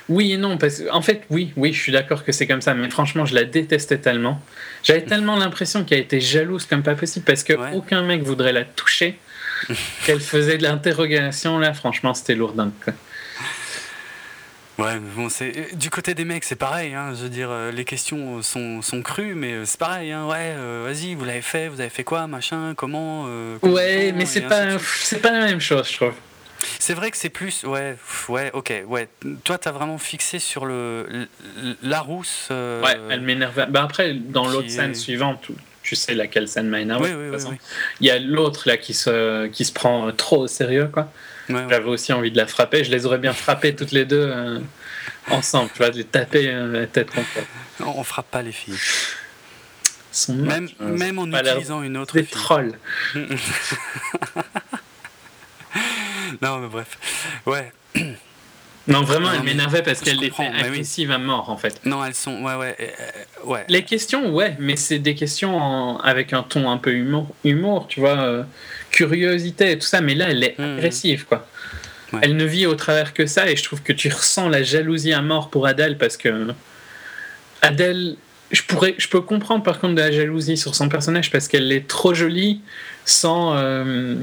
oui 0.10 0.34
et 0.34 0.38
non, 0.38 0.58
parce 0.58 0.82
en 0.92 1.02
fait, 1.02 1.24
oui, 1.30 1.54
oui, 1.56 1.74
je 1.74 1.82
suis 1.82 1.92
d'accord 1.92 2.24
que 2.24 2.32
c'est 2.32 2.46
comme 2.48 2.62
ça, 2.62 2.74
mais 2.76 2.90
franchement, 2.90 3.26
je 3.26 3.34
la 3.34 3.46
détestais 3.46 3.98
tellement. 3.98 4.40
J'avais 4.84 5.02
tellement 5.04 5.36
l'impression 5.38 5.84
qu'elle 5.84 6.00
était 6.00 6.20
jalouse 6.20 6.66
comme 6.66 6.84
pas 6.84 6.96
possible, 6.96 7.26
parce 7.26 7.44
que 7.44 7.54
Ouais. 7.54 7.72
aucun 7.74 8.04
mec 8.04 8.22
voudrait 8.24 8.54
la 8.54 8.64
toucher, 8.64 9.18
qu'elle 10.06 10.20
faisait 10.20 10.58
de 10.58 10.64
l'interrogation, 10.64 11.58
là, 11.60 11.74
franchement, 11.74 12.14
c'était 12.14 12.36
lourdingue. 12.36 12.72
quoi. 12.84 12.94
Ouais, 14.82 14.96
mais 15.00 15.10
bon, 15.16 15.30
c'est 15.30 15.56
euh, 15.58 15.64
du 15.76 15.90
côté 15.90 16.14
des 16.14 16.26
mecs, 16.26 16.44
c'est 16.44 16.56
pareil. 16.56 16.94
Hein, 16.94 17.14
je 17.16 17.24
veux 17.24 17.30
dire, 17.30 17.50
euh, 17.52 17.72
les 17.72 17.86
questions 17.86 18.42
sont, 18.42 18.82
sont 18.82 19.02
crues, 19.02 19.36
mais 19.36 19.54
euh, 19.54 19.66
c'est 19.66 19.80
pareil. 19.80 20.12
Hein, 20.12 20.26
ouais, 20.28 20.54
euh, 20.58 20.84
vas-y, 20.88 21.14
vous 21.16 21.26
l'avez 21.26 21.42
fait, 21.42 21.68
vous 21.68 21.80
avez 21.82 21.90
fait 21.90 22.04
quoi, 22.04 22.28
machin, 22.28 22.74
comment 22.76 23.26
euh, 23.28 23.58
Ouais, 23.62 24.12
mais 24.16 24.26
c'est 24.26 24.42
pas, 24.42 24.78
c'est 24.80 25.22
pas 25.22 25.32
la 25.32 25.46
même 25.46 25.60
chose, 25.62 25.88
je 25.90 25.96
trouve. 25.98 26.14
C'est 26.80 26.94
vrai 26.94 27.10
que 27.10 27.18
c'est 27.18 27.30
plus, 27.30 27.64
ouais, 27.64 27.98
ouais, 28.30 28.52
ok, 28.54 28.72
ouais. 28.88 29.08
Toi, 29.44 29.58
t'as 29.58 29.72
vraiment 29.72 29.98
fixé 29.98 30.38
sur 30.40 30.66
le 30.66 31.08
l- 31.10 31.28
la 31.82 32.02
rousse. 32.02 32.50
euh, 32.52 32.84
Ouais, 32.84 32.98
elle 33.10 33.22
m'énerve. 33.22 33.66
Bah 33.70 33.84
après, 33.84 34.14
dans 34.14 34.48
l'autre 34.48 34.70
scène 34.70 34.94
suivante, 34.96 35.42
tu- 35.84 35.96
sais 35.96 36.14
laquelle 36.14 36.48
scène 36.48 36.70
m'a 36.70 36.80
énervé. 36.80 37.14
Oui, 37.14 37.30
oui, 37.36 37.44
oui. 37.50 37.58
Il 38.00 38.08
y 38.08 38.12
a 38.12 38.20
l'autre 38.20 38.68
là 38.68 38.78
qui 38.78 38.94
se, 38.94 39.48
qui 39.48 39.66
se 39.66 39.74
prend 39.74 40.12
trop 40.12 40.44
au 40.44 40.48
sérieux, 40.48 40.88
quoi. 40.94 41.12
Ouais. 41.56 41.66
J'avais 41.70 41.90
aussi 41.90 42.14
envie 42.14 42.32
de 42.32 42.38
la 42.38 42.48
frapper. 42.48 42.84
Je 42.84 42.92
les 42.92 43.06
aurais 43.06 43.18
bien 43.18 43.34
frappées 43.34 43.76
toutes 43.76 43.92
les 43.92 44.06
deux 44.06 44.28
euh, 44.30 44.60
ensemble, 45.30 45.70
tu 45.74 45.78
vois, 45.80 45.90
de 45.90 45.98
les 45.98 46.04
taper 46.04 46.48
euh, 46.50 46.82
la 46.82 46.88
tête 46.88 47.10
contre 47.12 47.28
elle. 47.38 47.44
On, 47.86 48.00
on 48.00 48.04
frappe 48.04 48.30
pas 48.32 48.42
les 48.42 48.52
filles. 48.52 48.78
Même, 50.30 50.68
euh, 50.82 50.98
même 50.98 51.20
en 51.20 51.26
utilisant 51.28 51.82
une 51.84 51.96
autre 51.98 52.16
Des 52.16 52.24
fille. 52.24 52.38
trolls. 52.38 52.74
Non, 56.42 56.60
mais 56.60 56.68
bref. 56.68 56.98
Ouais. 57.46 57.72
Non, 58.88 59.04
vraiment, 59.04 59.28
Non, 59.28 59.34
elle 59.36 59.44
m'énervait 59.44 59.84
parce 59.84 60.00
qu'elle 60.02 60.16
était 60.18 60.30
comprends, 60.30 60.50
mais 60.52 60.62
oui. 60.64 60.68
agressive 60.70 61.12
à 61.12 61.18
mort, 61.18 61.50
en 61.50 61.58
fait. 61.58 61.80
Non, 61.86 62.04
elles 62.04 62.16
sont. 62.16 62.42
Ouais, 62.44 62.56
ouais. 62.56 62.76
euh, 62.80 63.46
ouais. 63.46 63.64
Les 63.70 63.84
questions, 63.84 64.34
ouais, 64.34 64.56
mais 64.60 64.76
c'est 64.76 64.98
des 65.00 65.14
questions 65.14 65.56
en- 65.58 66.00
avec 66.00 66.34
un 66.34 66.42
ton 66.44 66.70
un 66.70 66.78
peu 66.78 66.92
humour, 66.92 67.28
humour 67.44 67.86
tu 67.88 68.00
vois, 68.00 68.18
curiosité 68.92 69.72
et 69.72 69.80
tout 69.80 69.88
ça, 69.88 70.02
mais 70.02 70.14
là, 70.16 70.28
elle 70.30 70.44
est 70.44 70.58
Mhm. 70.60 70.78
agressive, 70.78 71.26
quoi. 71.26 71.48
Ouais. 72.14 72.20
Elle 72.24 72.36
ne 72.36 72.44
vit 72.46 72.66
au 72.66 72.76
travers 72.76 73.14
que 73.14 73.26
ça, 73.26 73.50
et 73.50 73.56
je 73.56 73.64
trouve 73.64 73.82
que 73.82 73.94
tu 73.94 74.10
ressens 74.10 74.50
la 74.50 74.64
jalousie 74.64 75.14
à 75.14 75.22
mort 75.22 75.50
pour 75.50 75.66
Adèle, 75.66 75.98
parce 75.98 76.18
que 76.18 76.48
Adèle, 77.62 78.18
je, 78.52 78.62
pourrais, 78.64 78.96
je 78.98 79.08
peux 79.08 79.22
comprendre 79.22 79.64
par 79.64 79.80
contre 79.80 79.96
de 79.96 80.02
la 80.02 80.12
jalousie 80.12 80.58
sur 80.58 80.76
son 80.76 80.90
personnage, 80.90 81.32
parce 81.32 81.48
qu'elle 81.48 81.72
est 81.72 81.88
trop 81.88 82.14
jolie, 82.14 82.62
sans... 83.06 83.56
euh, 83.56 84.16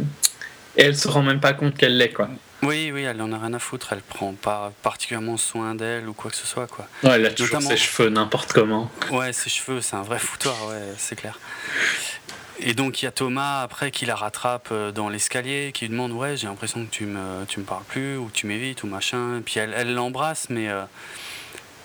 et 0.76 0.82
elle 0.82 0.96
se 0.96 1.08
rend 1.08 1.22
même 1.22 1.40
pas 1.40 1.54
compte 1.54 1.76
qu'elle 1.76 1.96
l'est, 1.96 2.10
quoi. 2.12 2.28
Oui, 2.62 2.90
oui, 2.92 3.02
elle 3.02 3.20
en 3.22 3.30
a 3.32 3.38
rien 3.38 3.54
à 3.54 3.58
foutre. 3.60 3.88
Elle 3.92 4.00
prend 4.00 4.32
pas 4.32 4.72
particulièrement 4.82 5.36
soin 5.36 5.74
d'elle 5.76 6.08
ou 6.08 6.12
quoi 6.12 6.30
que 6.30 6.36
ce 6.36 6.46
soit, 6.46 6.66
quoi. 6.66 6.88
Ouais, 7.04 7.10
elle 7.14 7.26
a 7.26 7.30
toujours 7.30 7.54
Notamment- 7.60 7.70
ses 7.70 7.76
cheveux 7.76 8.08
n'importe 8.10 8.52
comment. 8.52 8.90
Ouais, 9.10 9.32
ses 9.32 9.48
cheveux, 9.48 9.80
c'est 9.80 9.94
un 9.96 10.02
vrai 10.02 10.18
foutoir, 10.18 10.56
ouais, 10.68 10.82
c'est 10.98 11.14
clair. 11.16 11.38
Et 12.60 12.74
donc 12.74 13.02
il 13.02 13.04
y 13.04 13.08
a 13.08 13.12
Thomas 13.12 13.62
après 13.62 13.90
qui 13.90 14.04
la 14.06 14.14
rattrape 14.16 14.68
euh, 14.72 14.90
dans 14.90 15.08
l'escalier, 15.08 15.70
qui 15.72 15.84
lui 15.84 15.90
demande 15.90 16.12
ouais 16.12 16.36
j'ai 16.36 16.46
l'impression 16.48 16.84
que 16.84 16.90
tu 16.90 17.04
me 17.06 17.44
tu 17.46 17.60
me 17.60 17.64
parles 17.64 17.84
plus 17.84 18.16
ou 18.16 18.30
tu 18.32 18.46
m'évites 18.46 18.82
ou 18.82 18.86
machin. 18.86 19.40
Puis 19.44 19.60
elle 19.60 19.72
elle 19.76 19.94
l'embrasse, 19.94 20.50
mais 20.50 20.68
euh, 20.68 20.82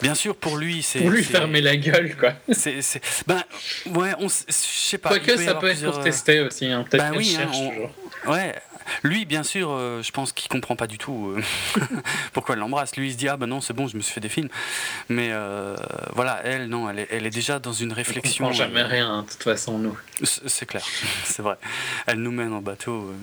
bien 0.02 0.16
sûr 0.16 0.36
pour 0.36 0.58
lui 0.58 0.82
c'est 0.82 1.00
Pour 1.00 1.12
lui 1.12 1.24
fermer 1.24 1.62
la 1.62 1.76
gueule, 1.78 2.16
quoi. 2.18 2.34
c'est 2.52 2.80
ben 3.28 3.44
ouais 3.88 4.14
on 4.20 4.28
je 4.28 4.34
sais 4.50 4.98
pas. 4.98 5.10
Quoique 5.10 5.38
ça 5.38 5.56
peut 5.56 5.68
être 5.68 5.74
plusieurs, 5.74 5.92
pour 5.94 6.02
euh, 6.02 6.04
tester 6.04 6.40
aussi, 6.42 6.66
hein. 6.68 6.86
peut-être 6.90 7.10
qu'elle 7.12 7.18
oui, 7.18 7.38
hein, 7.40 7.50
on- 7.54 7.70
toujours. 7.70 7.92
Ouais, 8.26 8.56
lui, 9.04 9.26
bien 9.26 9.44
sûr, 9.44 9.70
euh, 9.72 10.02
je 10.02 10.12
pense 10.12 10.32
qu'il 10.32 10.50
comprend 10.50 10.76
pas 10.76 10.88
du 10.88 10.98
tout 10.98 11.36
euh, 11.38 11.42
pourquoi 12.34 12.54
elle 12.56 12.60
l'embrasse. 12.60 12.96
Lui, 12.96 13.08
il 13.10 13.14
se 13.14 13.18
dit 13.18 13.28
ah 13.30 13.38
ben 13.38 13.48
non, 13.48 13.62
c'est 13.62 13.74
bon, 13.74 13.88
je 13.88 13.96
me 13.98 14.02
suis 14.02 14.14
fait 14.14 14.20
des 14.22 14.30
films. 14.30 14.50
Mais 15.10 15.30
euh, 15.32 15.76
voilà, 16.14 16.42
elle, 16.44 16.68
non, 16.68 16.90
elle 16.90 17.00
est, 17.00 17.08
elle 17.12 17.26
est 17.26 17.30
déjà 17.32 17.60
dans 17.60 17.74
une 17.74 17.92
On 17.92 17.96
réflexion. 17.96 18.46
comprend 18.46 18.58
jamais 18.58 18.84
rien, 18.84 19.10
hein, 19.10 19.22
de 19.24 19.30
toute 19.30 19.44
façon, 19.44 19.78
nous. 19.78 19.98
c'est 20.24 20.66
clair, 20.66 20.84
c'est 21.26 21.42
vrai. 21.42 21.58
Elle 22.08 22.20
nous 22.20 22.32
mène 22.32 22.54
en 22.54 22.62
bateau 22.62 23.14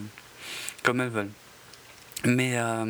comme 0.83 1.01
elles 1.01 1.09
veulent. 1.09 1.31
Mais 2.25 2.53
euh, 2.59 2.85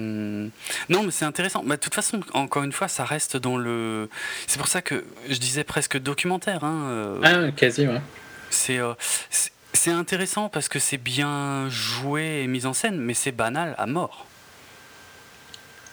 non, 0.88 1.02
mais 1.04 1.10
c'est 1.12 1.24
intéressant. 1.24 1.62
Mais 1.64 1.76
de 1.76 1.80
toute 1.80 1.94
façon, 1.94 2.20
encore 2.34 2.64
une 2.64 2.72
fois, 2.72 2.88
ça 2.88 3.04
reste 3.04 3.36
dans 3.36 3.56
le. 3.56 4.08
C'est 4.48 4.58
pour 4.58 4.66
ça 4.66 4.82
que 4.82 5.04
je 5.28 5.36
disais 5.38 5.62
presque 5.62 5.98
documentaire. 5.98 6.64
Hein, 6.64 7.14
Ah, 7.22 7.52
quasi, 7.52 7.86
ouais. 7.86 8.00
c'est 8.50 8.78
euh, 8.78 8.94
c'est- 9.72 9.90
intéressant 9.90 10.48
parce 10.48 10.68
que 10.68 10.78
c'est 10.78 10.96
bien 10.98 11.68
joué 11.70 12.42
et 12.42 12.46
mis 12.46 12.66
en 12.66 12.72
scène, 12.72 12.98
mais 12.98 13.14
c'est 13.14 13.32
banal 13.32 13.74
à 13.78 13.86
mort. 13.86 14.26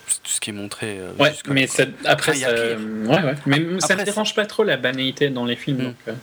C'est 0.08 0.24
tout 0.24 0.32
ce 0.32 0.40
qui 0.40 0.52
est 0.52 0.54
montré. 0.54 1.00
euh, 1.00 1.12
Ouais, 1.20 1.34
mais 1.48 1.68
ça- 1.68 1.84
après, 2.06 2.32
Enfin, 2.32 2.40
il 2.40 2.42
y 2.42 2.46
a 2.46 2.50
ça, 2.50 2.76
pire. 2.76 3.10
ouais, 3.10 3.24
ouais. 3.24 3.36
Mais 3.46 3.58
ça 3.80 3.94
Après, 3.94 3.98
ça- 3.98 4.04
dérange 4.04 4.36
pas 4.36 4.46
trop 4.46 4.64
la 4.64 4.78
banalité 4.78 5.30
dans 5.30 5.46
les 5.46 5.56
films. 5.56 5.80
Mm. 5.80 5.84
Donc, 5.84 5.96
euh, 6.08 6.14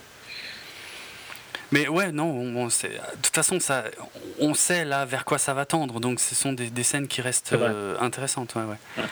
Mais 1.71 1.87
ouais, 1.87 2.11
non, 2.11 2.25
on, 2.29 2.55
on 2.65 2.69
sait- 2.69 2.89
de 2.89 3.21
toute 3.21 3.35
façon, 3.35 3.59
ça, 3.59 3.83
on 4.39 4.53
sait 4.53 4.85
là 4.85 5.03
vers 5.05 5.25
quoi 5.25 5.37
ça 5.39 5.53
va 5.53 5.65
tendre, 5.65 5.99
donc 5.99 6.19
ce 6.19 6.33
sont 6.35 6.53
des, 6.53 6.69
des 6.69 6.83
scènes 6.83 7.07
qui 7.07 7.21
restent 7.21 7.53
euh, 7.53 7.95
intéressantes. 7.99 8.53
Ouais, 8.55 8.61
ouais. 8.63 8.77
Ouais. 8.97 9.03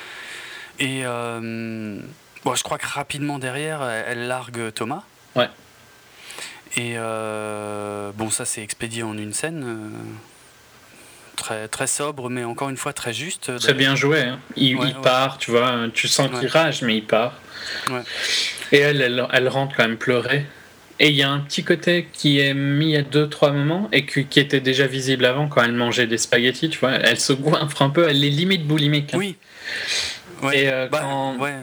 Et 0.79 1.01
euh, 1.03 1.99
bon, 2.45 2.55
je 2.55 2.63
crois 2.63 2.77
que 2.77 2.85
rapidement 2.87 3.37
derrière, 3.39 3.83
elle, 3.83 4.05
elle 4.19 4.27
largue 4.27 4.71
Thomas. 4.73 5.03
Ouais. 5.35 5.49
Et 6.75 6.93
euh, 6.97 8.11
bon, 8.15 8.29
ça 8.29 8.45
c'est 8.45 8.61
expédié 8.63 9.03
en 9.03 9.17
une 9.17 9.33
scène. 9.33 9.63
euh, 9.65 9.89
très, 11.35 11.67
très 11.67 11.87
sobre, 11.87 12.29
mais 12.29 12.43
encore 12.43 12.69
une 12.69 12.77
fois 12.77 12.93
très 12.93 13.13
juste. 13.13 13.57
Très 13.59 13.73
bien 13.73 13.95
joué. 13.95 14.21
hein. 14.21 14.39
Il, 14.55 14.75
Ouais, 14.77 14.89
il 14.89 14.95
ouais. 14.95 15.01
part, 15.01 15.37
tu 15.39 15.51
vois, 15.51 15.75
tu 15.93 16.07
sens 16.07 16.29
qu'il 16.29 16.39
Ouais. 16.39 16.47
rage, 16.47 16.81
mais 16.83 16.97
il 16.97 17.05
part. 17.05 17.33
Et 18.71 18.77
elle, 18.79 19.01
elle, 19.01 19.27
elle 19.31 19.47
rentre 19.49 19.75
quand 19.75 19.83
même 19.87 19.97
pleurer. 19.97 20.45
Et 20.99 21.09
il 21.09 21.15
y 21.15 21.23
a 21.23 21.29
un 21.29 21.39
petit 21.39 21.63
côté 21.63 22.07
qui 22.13 22.39
est 22.39 22.53
mis 22.53 22.95
à 22.95 23.01
deux, 23.01 23.27
trois 23.27 23.51
moments 23.51 23.89
et 23.91 24.05
qui, 24.05 24.25
qui 24.25 24.39
était 24.39 24.59
déjà 24.61 24.85
visible 24.87 25.25
avant 25.25 25.47
quand 25.47 25.63
elle 25.63 25.73
mangeait 25.73 26.05
des 26.07 26.19
spaghettis, 26.19 26.69
tu 26.69 26.79
vois. 26.79 26.91
Elle 26.93 27.19
se 27.19 27.33
goinfre 27.33 27.81
un 27.81 27.89
peu, 27.89 28.07
elle 28.07 28.23
est 28.23 28.29
limite 28.29 28.65
boulimique. 28.67 29.13
hein. 29.13 29.17
Oui. 29.17 29.35
Et, 30.53 30.69
euh, 30.69 30.87
Bah, 30.87 30.99
quand- 31.01 31.37
ouais. 31.39 31.55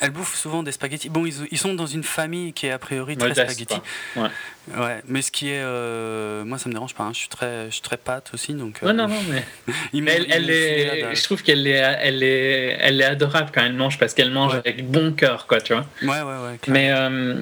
Elle 0.00 0.10
bouffe 0.10 0.34
souvent 0.34 0.62
des 0.62 0.72
spaghettis. 0.72 1.08
Bon, 1.10 1.26
ils, 1.26 1.34
ils 1.50 1.58
sont 1.58 1.74
dans 1.74 1.86
une 1.86 2.02
famille 2.04 2.52
qui 2.52 2.66
est 2.66 2.70
a 2.70 2.78
priori 2.78 3.16
très 3.16 3.28
Modeste, 3.28 3.50
spaghetti. 3.50 3.80
Ouais. 4.16 4.28
Ouais, 4.76 5.02
mais 5.06 5.20
ce 5.22 5.30
qui 5.30 5.48
est. 5.48 5.60
euh, 5.62 6.44
moi, 6.44 6.58
ça 6.58 6.68
me 6.68 6.74
dérange 6.74 6.94
pas. 6.94 7.04
hein. 7.04 7.10
Je, 7.12 7.18
suis 7.18 7.28
très, 7.28 7.66
je 7.66 7.72
suis 7.74 7.82
très 7.82 7.96
pâte 7.96 8.30
aussi. 8.32 8.54
Donc, 8.54 8.82
euh, 8.82 8.86
Ouais, 8.86 8.92
non, 8.92 9.08
non, 9.08 9.20
mais 9.28 9.44
elle, 10.28 10.50
est, 10.50 11.14
je 11.14 11.22
trouve 11.24 11.42
qu'elle 11.42 11.66
est, 11.66 11.72
elle 11.72 12.22
est, 12.22 12.76
elle 12.80 13.00
est 13.00 13.04
adorable 13.04 13.50
quand 13.54 13.62
elle 13.62 13.74
mange 13.74 13.98
parce 13.98 14.14
qu'elle 14.14 14.30
mange 14.30 14.52
Ouais. 14.54 14.58
avec 14.60 14.86
bon 14.90 15.12
cœur, 15.12 15.46
quoi, 15.46 15.60
tu 15.60 15.74
vois. 15.74 15.84
Ouais, 16.02 16.08
ouais, 16.22 16.22
ouais. 16.50 16.58
clairement. 16.62 16.70
Mais 16.70 16.92
euh, 16.92 17.34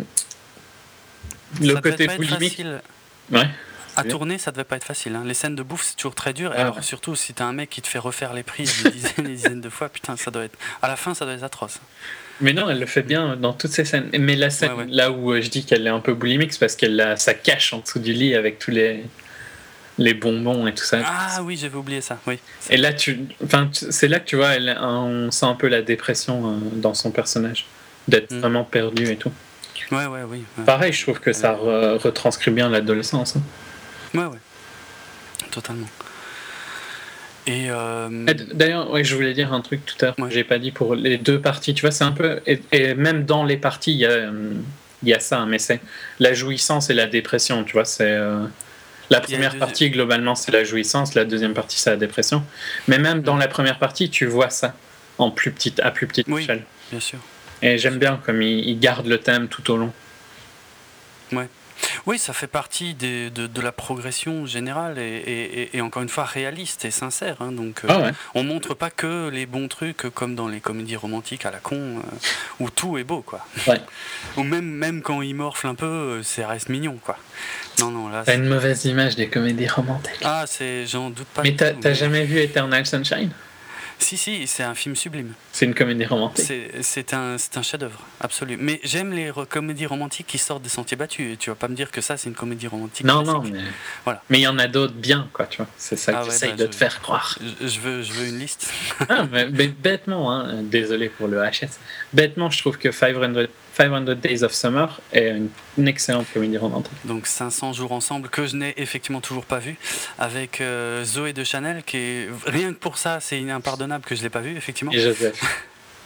Ça 1.54 1.60
le 1.60 1.66
devait 1.68 1.80
côté 1.90 2.06
boulimique, 2.08 2.62
ouais. 3.30 3.48
À 3.96 4.04
tourner, 4.04 4.38
ça 4.38 4.52
devait 4.52 4.62
pas 4.64 4.76
être 4.76 4.84
facile. 4.84 5.16
hein. 5.16 5.22
Les 5.26 5.34
scènes 5.34 5.56
de 5.56 5.62
bouffe, 5.64 5.82
c'est 5.84 5.96
toujours 5.96 6.14
très 6.14 6.32
dur. 6.32 6.52
Et 6.52 6.56
Ah 6.56 6.60
alors, 6.62 6.76
ouais. 6.76 6.82
surtout, 6.82 7.16
si 7.16 7.34
t'as 7.34 7.46
un 7.46 7.52
mec 7.52 7.68
qui 7.68 7.82
te 7.82 7.88
fait 7.88 7.98
refaire 7.98 8.32
les 8.32 8.44
prises 8.44 8.84
des 8.84 8.90
dizaines 8.92 9.12
et 9.18 9.22
des 9.22 9.28
dizaines 9.34 9.60
de 9.60 9.68
fois, 9.70 9.88
putain, 9.88 10.16
ça 10.16 10.30
doit 10.30 10.44
être. 10.44 10.56
À 10.82 10.86
la 10.88 10.94
fin, 10.96 11.14
ça 11.14 11.24
doit 11.24 11.34
être 11.34 11.42
atroce. 11.42 11.80
Mais 12.40 12.52
non, 12.52 12.70
elle 12.70 12.78
le 12.78 12.86
fait 12.86 13.02
bien 13.02 13.36
dans 13.36 13.52
toutes 13.52 13.72
ces 13.72 13.84
scènes. 13.84 14.10
Mais 14.18 14.36
la 14.36 14.50
scène 14.50 14.72
Ouais, 14.72 14.78
ouais. 14.84 14.86
là 14.90 15.10
où 15.10 15.32
euh, 15.32 15.40
je 15.42 15.48
dis 15.50 15.64
qu'elle 15.64 15.86
est 15.86 15.90
un 15.90 16.00
peu 16.00 16.14
boulimique, 16.14 16.52
c'est 16.52 16.60
parce 16.60 16.76
qu'elle 16.76 17.00
a 17.00 17.16
sa 17.16 17.34
cache 17.34 17.72
en 17.72 17.78
dessous 17.80 17.98
du 17.98 18.12
lit 18.12 18.34
avec 18.36 18.58
tous 18.60 18.70
les, 18.70 19.04
les 19.98 20.14
bonbons 20.14 20.66
et 20.68 20.74
tout 20.74 20.84
ça. 20.84 21.00
Ah 21.04 21.42
oui, 21.42 21.56
j'avais 21.56 21.76
oublié 21.76 22.00
ça. 22.00 22.18
Oui. 22.26 22.38
Et 22.70 22.76
là, 22.76 22.92
tu, 22.92 23.20
enfin, 23.44 23.68
c'est 23.72 24.06
là 24.08 24.20
que 24.20 24.26
tu 24.26 24.36
vois, 24.36 24.50
elle, 24.54 24.76
on 24.80 25.30
sent 25.32 25.46
un 25.46 25.54
peu 25.54 25.66
la 25.68 25.82
dépression 25.82 26.48
euh, 26.52 26.58
dans 26.74 26.94
son 26.94 27.10
personnage, 27.10 27.66
d'être 28.06 28.30
Mm. 28.32 28.38
vraiment 28.40 28.64
perdu 28.64 29.06
et 29.10 29.16
tout. 29.16 29.32
Ouais, 29.90 30.06
ouais, 30.06 30.22
oui. 30.28 30.44
Ouais, 30.58 30.64
Pareil, 30.64 30.92
je 30.92 31.02
trouve 31.02 31.18
que 31.18 31.32
ça 31.32 31.54
re- 31.54 31.96
retranscrit 31.98 32.50
bien 32.50 32.68
l'adolescence. 32.68 33.36
hein. 33.36 33.42
ouais. 34.14 34.24
ouais. 34.26 34.38
Totalement. 35.50 35.86
Et. 37.48 37.66
euh, 37.70 38.08
d- 38.26 38.46
D'ailleurs, 38.54 38.90
ouais, 38.90 39.02
je 39.04 39.14
voulais 39.14 39.34
dire 39.34 39.52
un 39.52 39.60
truc 39.60 39.84
tout 39.86 39.96
à 40.00 40.06
l'heure 40.06 40.14
Ouais. 40.18 40.28
que 40.28 40.34
j'ai 40.34 40.44
pas 40.44 40.58
dit 40.58 40.70
pour 40.70 40.94
les 40.94 41.16
deux 41.18 41.40
parties. 41.40 41.74
Tu 41.74 41.80
vois, 41.80 41.90
c'est 41.90 42.04
un 42.04 42.12
peu. 42.12 42.40
Et, 42.46 42.60
et 42.72 42.94
même 42.94 43.24
dans 43.24 43.42
les 43.44 43.56
parties, 43.56 43.92
il 43.92 43.98
y 43.98 44.06
a, 44.06 44.30
y 45.02 45.12
a 45.14 45.20
ça, 45.20 45.44
mais 45.46 45.58
c'est 45.58 45.80
la 46.20 46.34
jouissance 46.34 46.90
et 46.90 46.94
la 46.94 47.06
dépression. 47.06 47.64
Tu 47.64 47.72
vois, 47.72 47.84
c'est. 47.84 48.04
euh, 48.10 48.44
la 49.10 49.20
première 49.22 49.52
deux- 49.54 49.58
partie, 49.58 49.88
globalement, 49.90 50.34
c'est 50.34 50.52
la 50.52 50.64
jouissance. 50.64 51.14
La 51.14 51.24
deuxième 51.24 51.54
partie, 51.54 51.78
c'est 51.78 51.90
la 51.90 51.96
dépression. 51.96 52.42
Mais 52.88 52.98
même 52.98 53.22
dans 53.22 53.36
la 53.36 53.48
première 53.48 53.78
partie, 53.78 54.10
tu 54.10 54.26
vois 54.26 54.50
ça 54.50 54.74
en 55.16 55.30
plus 55.30 55.50
petite, 55.50 55.80
à 55.80 55.90
plus 55.90 56.06
petite 56.06 56.26
Oui. 56.28 56.42
échelle. 56.42 56.64
Bien 56.90 57.00
sûr. 57.00 57.18
Et 57.62 57.78
j'aime 57.78 57.98
bien 57.98 58.20
comme 58.24 58.42
il, 58.42 58.68
il 58.68 58.78
garde 58.78 59.06
le 59.06 59.18
thème 59.18 59.48
tout 59.48 59.68
au 59.70 59.76
long. 59.78 59.92
Oui, 62.06 62.18
ça 62.18 62.32
fait 62.32 62.46
partie 62.46 62.94
des- 62.94 63.30
de, 63.30 63.46
de 63.46 63.60
la 63.60 63.72
progression 63.72 64.46
générale 64.46 64.98
et, 64.98 65.02
et- 65.02 65.60
et- 65.62 65.76
et 65.76 65.80
encore 65.80 66.02
une 66.02 66.08
fois 66.08 66.24
réaliste 66.24 66.84
et 66.84 66.90
sincère. 66.90 67.36
hein. 67.40 67.52
donc, 67.52 67.84
euh, 67.84 67.88
Ah 67.90 67.98
ouais. 68.00 68.10
on 68.34 68.42
montre 68.42 68.74
pas 68.74 68.90
que 68.90 69.28
les 69.28 69.46
bons 69.46 69.68
trucs 69.68 70.04
euh, 70.06 70.10
comme 70.10 70.34
dans 70.34 70.48
les 70.48 70.60
comédies 70.60 70.96
romantiques 70.96 71.44
à 71.46 71.50
la 71.50 71.58
con 71.58 71.76
euh, 71.76 72.00
où 72.60 72.70
tout 72.70 72.98
est 72.98 73.04
beau, 73.04 73.22
quoi. 73.22 73.44
Ouais. 73.66 73.80
Ou 74.36 74.42
même, 74.42 74.64
même 74.66 75.02
quand 75.02 75.22
il 75.22 75.34
morfle 75.34 75.66
un 75.66 75.74
peu, 75.74 75.86
euh, 75.86 76.22
ça 76.22 76.46
reste 76.48 76.68
mignon, 76.68 76.98
quoi. 77.04 77.16
Non, 77.80 77.90
non, 77.90 78.08
là. 78.08 78.22
T'as 78.24 78.32
c'est- 78.32 78.38
une 78.38 78.48
mauvaise 78.48 78.84
image 78.84 79.16
des 79.16 79.28
comédies 79.28 79.68
romantiques. 79.68 80.20
Ah, 80.24 80.44
c'est, 80.46 80.86
j'en 80.86 81.10
doute 81.10 81.26
pas. 81.28 81.42
mais 81.42 81.54
t'as 81.54 81.72
t'as 81.72 81.90
mais- 81.90 81.94
jamais 81.94 82.24
vu 82.24 82.38
Eternal 82.38 82.84
Sunshine? 82.86 83.30
Si, 84.00 84.16
si, 84.16 84.46
c'est 84.46 84.62
un 84.62 84.74
film 84.74 84.94
sublime. 84.94 85.32
C'est 85.52 85.64
une 85.66 85.74
comédie 85.74 86.04
romantique. 86.06 86.46
C'est, 86.82 87.12
un, 87.14 87.36
un 87.56 87.62
chef-d'œuvre, 87.62 88.00
absolu. 88.20 88.56
Mais 88.58 88.80
j'aime 88.84 89.12
les 89.12 89.32
comédies 89.48 89.86
romantiques 89.86 90.26
qui 90.28 90.38
sortent 90.38 90.62
des 90.62 90.68
sentiers 90.68 90.96
battus. 90.96 91.34
Et 91.34 91.36
tu 91.36 91.50
vas 91.50 91.56
pas 91.56 91.68
me 91.68 91.74
dire 91.74 91.90
que 91.90 92.00
ça, 92.00 92.16
c'est 92.16 92.28
une 92.28 92.34
comédie 92.36 92.68
romantique. 92.68 93.04
Non, 93.04 93.22
non, 93.22 93.42
mais 93.42 93.58
Voilà. 94.04 94.22
mais 94.30 94.38
il 94.38 94.42
y 94.42 94.46
en 94.46 94.58
a 94.58 94.68
d'autres 94.68 94.94
bien, 94.94 95.28
quoi, 95.32 95.46
tu 95.46 95.58
vois. 95.58 95.66
C'est 95.76 95.96
ça 95.96 96.12
Ah 96.14 96.20
que 96.20 96.26
ouais, 96.26 96.30
j'essaye 96.32 96.50
bah, 96.50 96.56
de 96.56 96.62
je- 96.66 96.68
te 96.70 96.74
faire 96.76 97.00
croire. 97.00 97.38
Je, 97.60 97.66
je 97.66 97.80
veux, 97.80 98.02
je 98.02 98.12
veux 98.12 98.26
une 98.28 98.38
liste. 98.38 98.70
Ah, 99.08 99.26
mais, 99.30 99.48
mais 99.50 99.66
bêtement, 99.66 100.32
hein, 100.32 100.62
désolé 100.62 101.08
pour 101.08 101.26
le 101.28 101.38
HS. 101.38 101.78
Bêtement, 102.12 102.50
je 102.50 102.58
trouve 102.60 102.78
que 102.78 102.90
500, 102.92 103.46
500 103.78 104.14
Days 104.16 104.42
of 104.42 104.52
Summer 104.52 105.00
est 105.12 105.40
une, 105.76 105.86
excellente 105.86 106.26
comédie 106.34 106.58
romantique. 106.58 106.92
Donc 107.04 107.28
500 107.28 107.74
jours 107.74 107.92
ensemble 107.92 108.28
que 108.28 108.44
je 108.44 108.56
n'ai 108.56 108.74
effectivement 108.76 109.20
toujours 109.20 109.44
pas 109.44 109.60
vu 109.60 109.76
avec 110.18 110.60
euh, 110.60 111.04
Zoé 111.04 111.32
de 111.32 111.44
Chanel 111.44 111.84
qui 111.84 111.96
est 111.96 112.28
rien 112.46 112.72
que 112.72 112.78
pour 112.78 112.98
ça 112.98 113.20
c'est 113.20 113.48
impardonnable 113.48 114.04
que 114.04 114.16
je 114.16 114.22
l'ai 114.22 114.30
pas 114.30 114.40
vu 114.40 114.56
effectivement 114.56 114.90
Et 114.90 114.98
Joseph. 114.98 115.40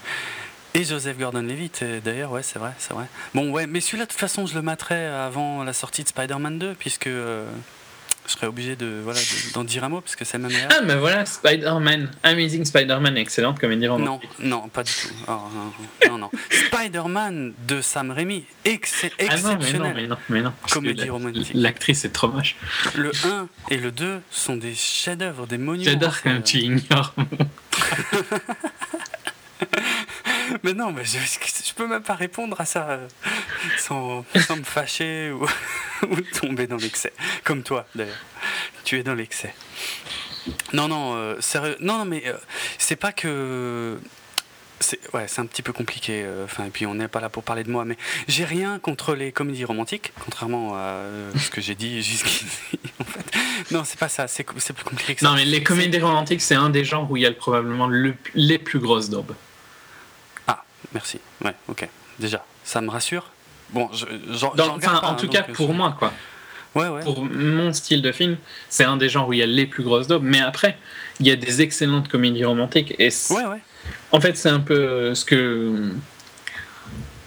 et 0.75 0.85
Joseph 0.85 1.17
Gordon-Levitt 1.19 1.81
euh, 1.83 2.01
d'ailleurs 2.05 2.33
ouais 2.33 2.43
c'est 2.43 2.59
vrai 2.59 2.73
c'est 2.77 2.93
vrai 2.93 3.07
bon 3.35 3.51
ouais 3.51 3.67
mais 3.67 3.81
celui-là 3.81 4.05
de 4.05 4.11
toute 4.11 4.21
façon 4.21 4.45
je 4.45 4.55
le 4.55 4.61
mettrai 4.61 5.07
avant 5.07 5.65
la 5.65 5.73
sortie 5.73 6.03
de 6.03 6.09
Spider-Man 6.09 6.59
2 6.59 6.75
puisque 6.79 7.07
euh, 7.07 7.47
je 8.33 8.39
serais 8.39 8.47
obligé 8.47 8.77
de 8.77 9.01
voilà 9.05 9.21
de- 9.21 9.53
d'en 9.53 9.63
dire 9.65 9.85
un 9.85 9.91
mot 9.91 10.01
parce 10.01 10.17
que 10.17 10.25
c'est 10.25 10.39
même. 10.39 10.51
Ah, 10.71 10.81
mais 10.85 10.97
voilà, 10.97 11.27
Spider-Man. 11.27 12.11
Amazing 12.23 12.65
Spider-Man, 12.65 13.17
excellente 13.19 13.59
comédie 13.59 13.87
non 13.87 13.93
romantique. 13.95 14.31
non 14.41 14.69
pas 14.69 14.83
du 14.83 14.91
tout 14.93 15.09
Oh, 15.29 15.33
non 15.55 15.73
non, 16.11 16.19
non. 16.19 16.31
Spider-Man 16.51 17.53
de 17.69 17.81
Sam 17.83 18.11
Raimi 18.11 18.45
excep- 18.65 19.13
Ah 19.19 19.25
non, 19.25 19.29
mais 19.29 19.43
non, 19.43 19.51
exceptionnel 19.57 19.93
mais 19.97 20.07
non, 20.07 20.17
mais 20.31 20.41
non. 20.43 20.53
Comédie 20.71 21.05
la- 21.07 21.13
romantique. 21.13 21.51
L'actrice 21.55 22.05
est 22.07 22.11
trop 22.11 22.29
moche. 22.29 22.57
le 22.95 23.11
1 23.25 23.49
et 23.71 23.77
le 23.77 23.91
2 23.93 24.21
sont 24.31 24.57
des 24.57 24.75
chefs-d'œuvre 24.75 25.47
des 25.47 25.59
monuments 25.59 25.85
J'adore 25.85 26.23
quand 26.23 26.41
tu 26.43 26.59
ignores. 26.59 27.15
Mais 30.63 30.75
non, 30.75 30.95
je, 31.03 31.19
je 31.19 31.73
peux 31.75 31.87
même 31.87 32.03
pas 32.03 32.15
répondre 32.15 32.61
à 32.61 32.65
ça 32.65 32.89
euh, 32.91 33.09
sans, 33.79 34.25
me 34.35 34.63
fâcher 34.65 35.31
ou, 35.33 35.47
tomber 36.39 36.67
dans 36.67 36.77
l'excès. 36.77 37.13
Comme 37.45 37.63
toi, 37.63 37.87
d'ailleurs. 37.95 38.17
Tu 38.85 38.99
es 38.99 39.03
dans 39.03 39.15
l'excès. 39.15 39.55
Non, 40.73 40.89
non, 40.89 41.15
euh, 41.15 41.37
sérieux. 41.41 41.77
Non, 41.81 41.99
non, 41.99 42.05
mais 42.05 42.25
euh, 42.27 42.35
c'est 42.79 42.97
pas 42.97 43.13
que. 43.13 43.99
C'est 44.81 44.99
ouais, 45.15 45.27
un 45.39 45.47
petit 45.47 45.63
peu 45.63 45.73
compliqué. 45.73 46.23
euh, 46.25 46.45
Enfin, 46.45 46.65
et 46.65 46.71
puis 46.71 46.87
on 46.87 46.95
n'est 46.97 47.07
pas 47.07 47.21
là 47.21 47.29
pour 47.29 47.45
parler 47.45 47.63
de 47.63 47.71
moi, 47.71 47.85
mais 47.85 47.97
j'ai 48.27 48.45
rien 48.45 48.81
contre 48.81 49.15
les 49.15 49.31
comédies 49.31 49.65
romantiques, 49.65 50.13
contrairement 50.25 50.75
à 50.75 50.79
euh, 50.81 51.31
ce 51.39 51.51
que 51.51 51.61
j'ai 51.61 51.75
dit 51.77 52.03
jusqu'ici. 52.03 52.47
En 53.01 53.05
fait, 53.05 53.25
non, 53.73 53.83
c'est 53.85 53.99
pas 53.99 54.09
ça. 54.09 54.27
C'est 54.29 54.43
plus 54.45 54.85
compliqué 54.85 55.15
que 55.15 55.21
ça. 55.21 55.29
Non, 55.29 55.35
mais 55.35 55.45
les 55.45 55.63
comédies 55.63 56.01
romantiques, 56.01 56.41
c'est 56.43 56.55
un 56.57 56.71
des 56.71 56.85
genres 56.85 57.09
où 57.11 57.17
il 57.17 57.23
y 57.23 57.27
a 57.27 57.33
probablement 57.33 57.87
le- 57.87 58.15
les 58.35 58.59
plus 58.59 58.79
grosses 58.81 59.09
daubes. 59.11 59.35
Merci. 60.95 61.19
Ouais, 61.45 61.55
ok. 61.69 61.89
Déjà, 62.19 62.45
ça 62.65 62.81
me 62.81 62.91
rassure. 62.91 63.31
Bon, 63.71 63.89
je, 63.93 64.05
j'en- 64.31 64.55
Dans- 64.55 64.79
pas, 64.79 65.01
en 65.03 65.13
hein, 65.13 65.15
tout 65.15 65.29
cas, 65.29 65.47
euh, 65.49 65.53
pour 65.53 65.73
moi, 65.73 65.97
quoi. 65.99 66.13
Ouais, 66.75 66.89
ouais. 66.89 67.03
Pour 67.03 67.25
mon 67.25 67.73
style 67.73 68.01
de 68.03 68.13
film, 68.13 68.37
c'est 68.71 68.85
un 68.85 68.97
des 68.97 69.09
genres 69.09 69.29
où 69.29 69.33
il 69.33 69.39
y 69.39 69.43
a 69.43 69.47
les 69.47 69.67
plus 69.67 69.83
grosses 69.83 70.07
daubes. 70.07 70.23
Mais 70.25 70.41
après, 70.41 70.79
il 71.21 71.27
y 71.27 71.31
a 71.31 71.37
des 71.37 71.61
excellentes 71.63 72.09
comédies 72.09 72.45
romantiques. 72.45 72.95
Et 72.99 73.11
c'est- 73.11 73.35
Ouais, 73.35 73.45
ouais. 73.45 73.61
en 74.11 74.21
fait, 74.21 74.37
c'est 74.37 74.49
un 74.49 74.61
peu 74.61 74.75
euh, 74.75 75.15
ce 75.15 75.25
que. 75.25 75.93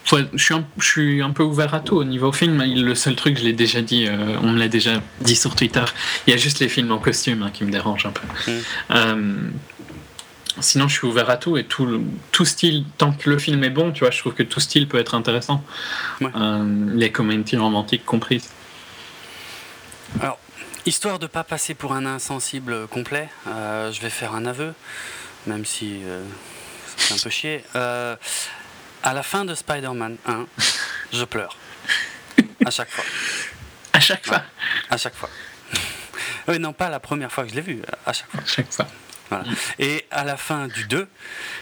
Je, 0.06 0.24
suis 0.38 0.54
un, 0.54 0.64
je 0.78 0.86
suis 0.86 1.22
un 1.24 1.32
peu 1.32 1.42
ouvert 1.42 1.74
à 1.74 1.80
tout 1.80 1.96
au 1.96 2.04
niveau 2.04 2.32
film. 2.32 2.62
Le 2.64 2.94
seul 2.94 3.16
truc, 3.16 3.40
je 3.40 3.44
l'ai 3.44 3.54
déjà 3.54 3.82
dit, 3.82 4.06
euh, 4.08 4.38
on 4.44 4.52
me 4.52 4.60
l'a 4.60 4.68
déjà 4.68 5.02
dit 5.22 5.36
sur 5.36 5.56
Twitter, 5.56 5.84
il 6.28 6.32
y 6.32 6.34
a 6.34 6.38
juste 6.38 6.60
les 6.60 6.70
films 6.70 6.92
en 6.92 7.00
costume 7.00 7.42
hein, 7.42 7.50
qui 7.52 7.64
me 7.64 7.72
dérangent 7.72 8.06
un 8.06 8.12
peu. 8.12 8.52
Mm. 8.52 8.60
Euh, 8.92 9.36
sinon, 10.60 10.88
je 10.88 10.98
suis 10.98 11.08
ouvert 11.08 11.30
à 11.30 11.38
tout 11.38 11.58
et 11.58 11.64
tout, 11.64 12.04
tout 12.32 12.46
style, 12.46 12.86
tant 12.98 13.12
que 13.12 13.30
le 13.30 13.38
film 13.38 13.64
est 13.64 13.70
bon, 13.70 13.92
tu 13.92 14.02
vois, 14.02 14.12
je 14.12 14.20
trouve 14.20 14.34
que 14.34 14.44
tout 14.44 14.60
style 14.60 14.88
peut 14.88 15.00
être 15.00 15.16
intéressant. 15.16 15.64
Ouais. 16.22 16.30
Euh, 16.36 16.86
les 16.94 17.12
comédies 17.12 17.58
romantiques 17.58 18.06
comprises. 18.06 18.50
Alors, 20.22 20.40
histoire 20.86 21.20
de 21.20 21.28
pas 21.28 21.44
passer 21.44 21.74
pour 21.74 21.94
un 21.94 22.06
insensible 22.06 22.88
complet, 22.88 23.30
euh, 23.48 23.92
je 23.92 24.02
vais 24.02 24.10
faire 24.10 24.34
un 24.34 24.46
aveu, 24.46 24.74
même 25.48 25.66
si 25.66 26.02
euh, 26.04 26.24
c'est 26.98 27.14
un 27.14 27.18
peu 27.18 27.30
chier. 27.30 27.64
Euh, 27.76 28.16
à 29.04 29.14
la 29.14 29.24
fin 29.24 29.46
de 29.46 29.54
Spider-Man 29.54 30.18
1, 30.26 30.46
je 31.14 31.24
pleure. 31.26 31.58
À 32.66 32.72
chaque 32.72 32.90
fois. 32.90 33.04
À 33.94 34.00
chaque 34.00 34.26
fois. 34.26 34.44
À 34.90 34.98
chaque 34.98 35.16
fois. 35.16 35.30
oui, 36.48 36.60
non, 36.60 36.74
pas 36.74 36.90
la 36.90 37.00
première 37.00 37.32
fois 37.32 37.44
que 37.44 37.50
je 37.50 37.56
l'ai 37.56 37.62
vu, 37.62 37.82
à 38.06 38.14
chaque 38.14 38.30
fois. 38.30 38.40
À 38.42 38.46
chaque 38.46 38.72
fois. 38.72 38.88
Voilà. 39.30 39.46
Et 39.80 40.06
à 40.12 40.24
la 40.24 40.38
fin 40.38 40.68
du 40.68 40.86
2, 40.86 41.08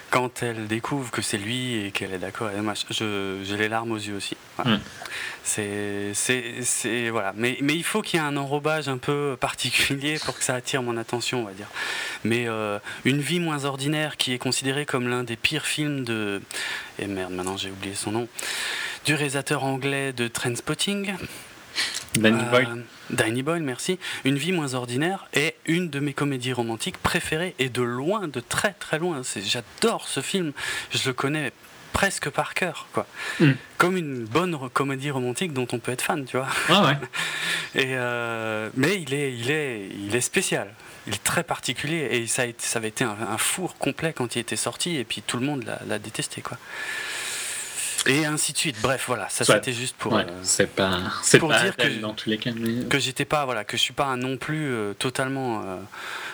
quand 0.10 0.44
elle 0.44 0.68
découvre 0.68 1.12
que 1.12 1.22
c'est 1.22 1.38
lui 1.38 1.86
et 1.86 1.92
qu'elle 1.92 2.14
est 2.14 2.18
d'accord, 2.20 2.50
j'ai 2.92 3.58
les 3.58 3.70
larmes 3.70 3.92
aux 3.92 3.98
yeux 3.98 4.16
aussi. 4.16 4.36
Voilà. 4.58 4.78
Mm. 4.78 4.82
C'est, 5.44 6.12
c'est, 6.14 6.62
c'est- 6.64 7.10
voilà. 7.10 7.34
Mais, 7.36 7.58
mais 7.62 7.74
il 7.76 7.84
faut 7.84 8.02
qu'il 8.02 8.20
y 8.20 8.24
ait 8.24 8.26
un 8.26 8.38
enrobage 8.38 8.88
un 8.90 8.98
peu 8.98 9.38
particulier 9.40 10.18
pour 10.26 10.38
que 10.38 10.44
ça 10.44 10.56
attire 10.56 10.84
mon 10.84 10.98
attention, 10.98 11.42
on 11.42 11.46
va 11.46 11.54
dire. 11.54 11.68
Mais 12.24 12.46
euh, 12.48 12.80
Une 13.06 13.20
vie 13.22 13.40
moins 13.40 13.66
ordinaire, 13.66 14.18
qui 14.18 14.34
est 14.34 14.38
considéré 14.40 14.86
comme 14.86 15.08
l'un 15.10 15.24
des 15.24 15.36
pires 15.36 15.66
films 15.66 16.04
de. 16.04 16.42
Et 17.00 17.08
merde, 17.08 17.32
maintenant 17.34 17.58
j'ai 17.58 17.70
oublié 17.72 17.96
son 17.96 18.12
nom. 18.12 18.28
Du 19.06 19.16
réalisateur 19.16 19.64
anglais 19.64 20.14
de 20.14 20.28
Trainspotting. 20.28 21.14
Danny 22.16 22.42
Euh, 22.42 22.50
Boyle. 22.50 22.84
Danny 23.10 23.44
Boyle, 23.44 23.64
merci. 23.64 24.00
Une 24.24 24.38
vie 24.38 24.52
moins 24.52 24.74
ordinaire 24.74 25.28
est 25.34 25.56
une 25.66 25.90
de 25.90 26.00
mes 26.00 26.14
comédies 26.14 26.54
romantiques 26.54 26.98
préférées 26.98 27.54
et 27.60 27.70
de 27.70 27.82
loin, 27.82 28.28
de 28.28 28.40
très 28.40 28.74
très 28.74 29.00
loin. 29.00 29.22
J'adore 29.46 30.08
ce 30.08 30.22
film. 30.22 30.54
Je 30.92 31.08
le 31.10 31.14
connais 31.14 31.52
presque 31.92 32.30
par 32.30 32.54
cœur, 32.56 32.88
quoi. 32.94 33.06
Mm. 33.40 33.52
Comme 33.78 33.98
une 33.98 34.24
bonne 34.26 34.58
comédie 34.70 35.12
romantique 35.12 35.54
dont 35.54 35.68
on 35.74 35.80
peut 35.80 35.92
être 35.92 36.02
fan, 36.02 36.26
tu 36.26 36.38
vois. 36.38 36.48
Ah 36.70 36.86
ouais. 36.86 36.98
Et 37.84 37.96
euh, 37.96 38.70
mais 38.76 39.02
il 39.02 39.14
est, 39.14 39.34
il 39.34 39.52
est, 39.52 39.90
il 40.08 40.16
est 40.16 40.22
spécial. 40.22 40.74
Il 41.06 41.14
est 41.14 41.24
très 41.24 41.44
particulier 41.44 42.08
et 42.12 42.28
ça, 42.28 42.44
a 42.44 42.46
été, 42.46 42.66
ça 42.66 42.80
avait 42.80 42.88
été 42.88 43.04
un, 43.04 43.18
un 43.30 43.38
four 43.38 43.78
complet 43.78 44.14
quand 44.14 44.36
il 44.38 44.40
était 44.40 44.56
sorti 44.56 44.96
et 44.96 45.04
puis 45.04 45.22
tout 45.22 45.38
le 45.38 45.46
monde 45.46 45.66
l'a- 45.66 45.82
l'a 45.86 46.00
détesté, 46.00 46.42
quoi. 46.42 46.58
Et 48.06 48.26
ainsi 48.26 48.52
de 48.54 48.58
suite. 48.58 48.76
Bref, 48.82 49.06
voilà, 49.08 49.30
ça 49.30 49.46
c'était 49.46 49.72
juste 49.74 49.96
pour. 49.98 50.14
Ouais, 50.14 50.26
euh, 50.28 50.40
c'est 50.44 50.68
pas, 50.68 51.00
c'est 51.22 51.40
pour 51.40 51.50
pas 51.50 51.64
dire 51.64 51.76
que 51.78 51.88
dans 52.02 52.14
tous 52.14 52.30
les 52.30 52.38
cas. 52.38 52.52
Mais... 52.56 52.86
que 52.88 53.00
j'étais 53.00 53.26
pas 53.26 53.46
voilà 53.46 53.64
que 53.64 53.78
je 53.78 53.82
suis 53.82 53.94
pas 53.94 54.06
un 54.06 54.18
non 54.18 54.38
plus 54.38 54.68
euh, 54.72 54.94
totalement 54.94 55.62
euh, 55.62 55.78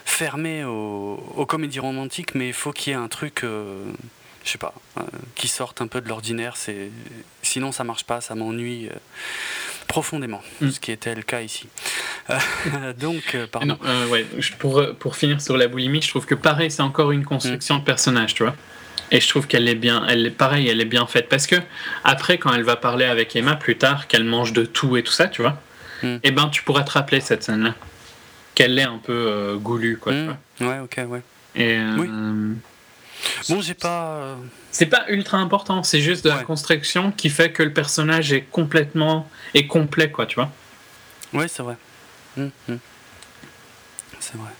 fermé 0.05 0.63
aux, 0.63 1.23
aux 1.35 1.45
comédies 1.45 1.79
romantiques 1.79 2.33
mais 2.35 2.47
il 2.47 2.53
faut 2.53 2.71
qu'il 2.71 2.91
y 2.91 2.95
ait 2.95 2.99
un 2.99 3.07
truc 3.07 3.43
euh, 3.43 3.83
je 4.45 4.51
sais 4.51 4.57
pas 4.57 4.73
euh, 4.97 5.01
qui 5.35 5.47
sorte 5.47 5.81
un 5.81 5.87
peu 5.87 6.01
de 6.01 6.07
l'ordinaire 6.09 6.57
c'est 6.57 6.89
sinon 7.43 7.71
ça 7.71 7.83
marche 7.83 8.03
pas 8.05 8.19
ça 8.21 8.33
m'ennuie 8.35 8.87
euh, 8.87 8.93
profondément 9.87 10.41
Mm. 10.61 10.69
ce 10.71 10.79
qui 10.79 10.91
était 10.91 11.13
le 11.15 11.21
cas 11.23 11.41
ici 11.41 11.67
Euh, 12.29 12.93
donc 12.99 13.35
euh, 13.35 13.47
pardon 13.47 13.67
non, 13.67 13.79
euh, 13.85 14.07
ouais, 14.07 14.25
pour, 14.59 14.83
pour 14.99 15.15
finir 15.15 15.41
sur 15.41 15.57
la 15.57 15.67
boulimie, 15.67 16.01
je 16.01 16.09
trouve 16.09 16.25
que 16.25 16.35
pareil, 16.35 16.69
c'est 16.71 16.81
encore 16.83 17.11
une 17.11 17.25
construction 17.25 17.75
Mm. 17.75 17.79
de 17.79 17.83
personnage, 17.85 18.33
tu 18.35 18.43
vois. 18.43 18.55
Et 19.11 19.19
je 19.19 19.27
trouve 19.27 19.47
qu'elle 19.47 19.67
est 19.67 19.75
bien, 19.75 20.05
elle 20.07 20.25
est 20.27 20.31
pareil, 20.31 20.67
elle 20.69 20.81
est 20.81 20.85
bien 20.85 21.07
faite 21.07 21.29
parce 21.29 21.47
que 21.47 21.55
après, 22.03 22.37
quand 22.37 22.53
elle 22.53 22.63
va 22.63 22.75
parler 22.75 23.05
avec 23.05 23.35
Emma 23.35 23.55
plus 23.55 23.77
tard, 23.77 24.07
qu'elle 24.07 24.23
mange 24.23 24.53
de 24.53 24.65
tout 24.65 24.97
et 24.97 25.03
tout 25.03 25.11
ça, 25.11 25.27
tu 25.27 25.41
vois, 25.41 25.59
Mm. 26.03 26.15
et 26.23 26.31
ben 26.31 26.47
tu 26.49 26.63
pourras 26.63 26.83
te 26.83 26.91
rappeler 26.91 27.19
cette 27.19 27.43
scène-là, 27.43 27.73
qu'elle 28.55 28.77
est 28.79 28.83
un 28.83 28.99
peu 28.99 29.11
euh, 29.27 29.55
goulue, 29.57 29.97
quoi. 29.97 30.13
tu 30.13 30.19
Mm. 30.19 30.35
vois. 30.59 30.67
ouais 30.69 30.79
ok 30.79 30.99
ouais 31.09 31.21
Et 31.55 31.77
euh, 31.77 31.95
Oui. 31.97 32.07
bon 33.49 33.61
j'ai 33.61 33.73
pas 33.73 34.11
euh, 34.13 34.35
c'est 34.71 34.85
pas 34.85 35.05
ultra 35.09 35.37
important, 35.39 35.81
c'est 35.83 35.99
juste 36.01 36.23
de 36.23 36.29
la 36.29 36.43
construction 36.43 37.11
qui 37.11 37.29
fait 37.29 37.51
que 37.51 37.63
le 37.63 37.73
personnage 37.73 38.31
est 38.31 38.41
complètement 38.43 39.27
est 39.55 39.65
complet, 39.67 40.11
quoi, 40.11 40.25
tu 40.27 40.35
vois. 40.35 40.51
Ouais, 41.33 41.47
c'est 41.47 41.63
vrai. 41.63 41.75
Hum, 42.37 42.51
hum. 42.69 42.79
C'est 44.19 44.35
vrai. 44.37 44.51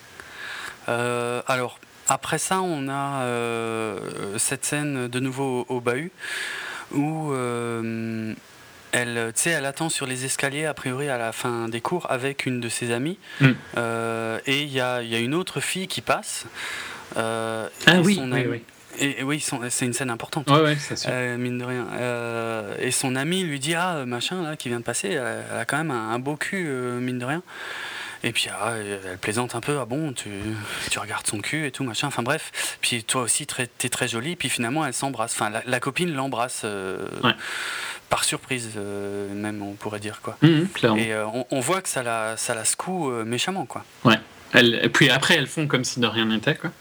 Euh, 0.89 1.41
alors, 1.47 1.79
après 2.11 2.37
ça, 2.37 2.61
on 2.61 2.87
a 2.89 3.21
euh, 3.23 3.99
cette 4.37 4.65
scène 4.65 5.07
de 5.07 5.19
nouveau 5.19 5.65
au, 5.69 5.75
au 5.75 5.81
bahut 5.81 6.11
où 6.93 7.31
euh, 7.33 8.33
elle, 8.91 9.31
elle 9.45 9.65
attend 9.65 9.89
sur 9.89 10.05
les 10.07 10.25
escaliers, 10.25 10.65
a 10.65 10.73
priori 10.73 11.09
à 11.09 11.17
la 11.17 11.31
fin 11.31 11.69
des 11.69 11.81
cours, 11.81 12.07
avec 12.09 12.45
une 12.45 12.59
de 12.59 12.69
ses 12.69 12.91
amies. 12.91 13.19
Mm. 13.41 13.47
Euh, 13.77 14.39
et 14.47 14.61
il 14.63 14.69
y 14.69 14.79
a, 14.81 15.01
il 15.03 15.09
y 15.09 15.15
a 15.15 15.19
une 15.19 15.35
autre 15.35 15.59
fille 15.59 15.87
qui 15.87 16.01
passe. 16.01 16.45
Ah 17.15 17.67
oui, 18.03 18.15
son 18.15 18.31
oui, 18.31 18.39
ami- 18.41 18.47
oui. 18.47 18.63
Et, 18.97 19.19
et 19.21 19.23
oui, 19.23 19.43
c'est 19.69 19.85
une 19.85 19.93
scène 19.93 20.09
importante. 20.09 20.49
Ouais, 20.49 20.61
ouais. 20.61 20.77
Euh, 21.07 21.37
mine 21.37 21.59
de 21.59 21.63
rien. 21.63 21.87
Euh, 21.93 22.75
et 22.79 22.91
son 22.91 23.15
ami 23.15 23.43
lui 23.43 23.59
dit 23.59 23.75
Ah, 23.75 24.03
machin, 24.05 24.41
là, 24.41 24.55
qui 24.57 24.67
vient 24.67 24.79
de 24.79 24.83
passer, 24.83 25.09
elle, 25.09 25.43
elle 25.51 25.57
a 25.59 25.65
quand 25.65 25.77
même 25.77 25.91
un, 25.91 26.09
un 26.09 26.19
beau 26.19 26.35
cul, 26.35 26.65
euh, 26.67 26.99
mine 26.99 27.19
de 27.19 27.25
rien. 27.25 27.43
Et 28.23 28.31
puis, 28.33 28.47
ah, 28.51 28.73
elle 28.77 29.17
plaisante 29.17 29.55
un 29.55 29.61
peu 29.61 29.77
Ah 29.79 29.85
bon, 29.85 30.11
tu, 30.13 30.29
tu 30.91 30.99
regardes 30.99 31.25
son 31.25 31.39
cul 31.39 31.65
et 31.65 31.71
tout, 31.71 31.83
machin. 31.83 32.07
Enfin, 32.07 32.21
bref. 32.23 32.77
Puis, 32.81 33.03
toi 33.03 33.21
aussi, 33.21 33.47
t'es 33.47 33.89
très 33.89 34.07
jolie. 34.07 34.35
Puis, 34.35 34.49
finalement, 34.49 34.85
elle 34.85 34.93
s'embrasse. 34.93 35.31
Enfin, 35.33 35.49
la, 35.49 35.61
la 35.65 35.79
copine 35.79 36.13
l'embrasse 36.13 36.61
euh, 36.65 36.97
Ouais. 37.23 37.33
par 38.09 38.23
surprise, 38.25 38.71
euh, 38.75 39.33
même, 39.33 39.61
on 39.61 39.73
pourrait 39.73 39.99
dire, 40.01 40.19
quoi. 40.21 40.37
Mhm. 40.41 40.67
Et 40.97 41.13
euh, 41.13 41.25
on, 41.27 41.45
on 41.51 41.59
voit 41.61 41.81
que 41.81 41.87
ça 41.89 42.03
la, 42.03 42.35
ça 42.37 42.53
la 42.55 42.65
secoue 42.65 43.09
méchamment, 43.23 43.65
quoi. 43.65 43.85
Elle- 44.53 44.79
et 44.83 44.89
puis 44.89 45.09
après, 45.09 45.35
elles 45.35 45.47
font 45.47 45.67
comme 45.67 45.83
si 45.85 45.99
de 45.99 46.07
rien 46.07 46.25
n'était, 46.25 46.55
quoi. 46.55 46.71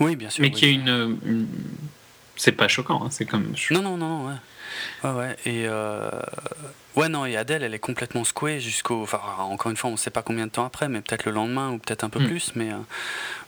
Oui, 0.00 0.16
bien 0.16 0.28
sûr. 0.28 0.42
Mais 0.42 0.48
oui. 0.48 0.54
qui 0.54 0.64
est 0.66 0.72
une, 0.72 1.18
une- 1.24 1.48
C'est 2.36 2.52
pas 2.52 2.68
choquant, 2.68 3.02
hein, 3.04 3.08
c'est 3.10 3.24
comme. 3.26 3.54
Non, 3.70 3.80
non, 3.82 3.96
non, 3.96 4.26
ouais. 4.26 4.34
Ouais, 5.04 5.10
ouais. 5.10 5.36
Et 5.46 5.66
ouais, 6.96 7.08
non, 7.08 7.24
et 7.26 7.36
Adèle, 7.36 7.62
elle 7.62 7.74
est 7.74 7.78
complètement 7.78 8.24
secouée 8.24 8.60
jusqu'au. 8.60 9.02
Enfin, 9.02 9.20
encore 9.38 9.70
une 9.70 9.76
fois, 9.76 9.88
on 9.90 9.94
ne 9.94 9.98
sait 9.98 10.10
pas 10.10 10.22
combien 10.22 10.46
de 10.46 10.50
temps 10.50 10.64
après, 10.66 10.88
mais 10.88 11.00
peut-être 11.00 11.24
le 11.26 11.32
lendemain 11.32 11.70
ou 11.70 11.78
peut-être 11.78 12.04
un 12.04 12.08
peu 12.10 12.20
Mm. 12.20 12.26
plus, 12.26 12.52
mais 12.56 12.72
euh, 12.72 12.76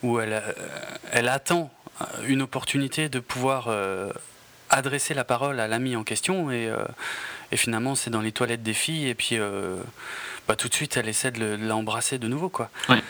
où 0.03 0.21
elle, 0.21 0.33
euh, 0.35 0.53
elle 1.13 1.29
attend 1.29 1.71
euh, 2.01 2.05
une 2.27 2.43
opportunité 2.43 3.09
de 3.09 3.19
pouvoir 3.19 3.67
euh, 3.69 4.11
adresser 4.71 5.15
la 5.15 5.25
parole 5.25 5.59
à 5.61 5.67
l'ami 5.69 5.97
en 5.97 6.05
question, 6.05 6.51
et, 6.51 6.71
et 7.53 7.57
finalement, 7.57 7.95
c'est 7.95 8.11
dans 8.11 8.21
les 8.21 8.33
toilettes 8.33 8.63
des 8.63 8.75
filles, 8.75 9.09
et 9.09 9.15
puis 9.15 9.39
bah, 10.47 10.57
tout 10.57 10.69
de 10.69 10.75
suite, 10.75 10.97
elle 10.99 11.09
essaie 11.09 11.31
de 11.31 11.41
le- 11.41 11.57
de 11.57 11.67
l'embrasser 11.67 12.19
de 12.19 12.29
nouveau, 12.29 12.51
quoi. 12.51 12.69
Ouais. 12.91 13.03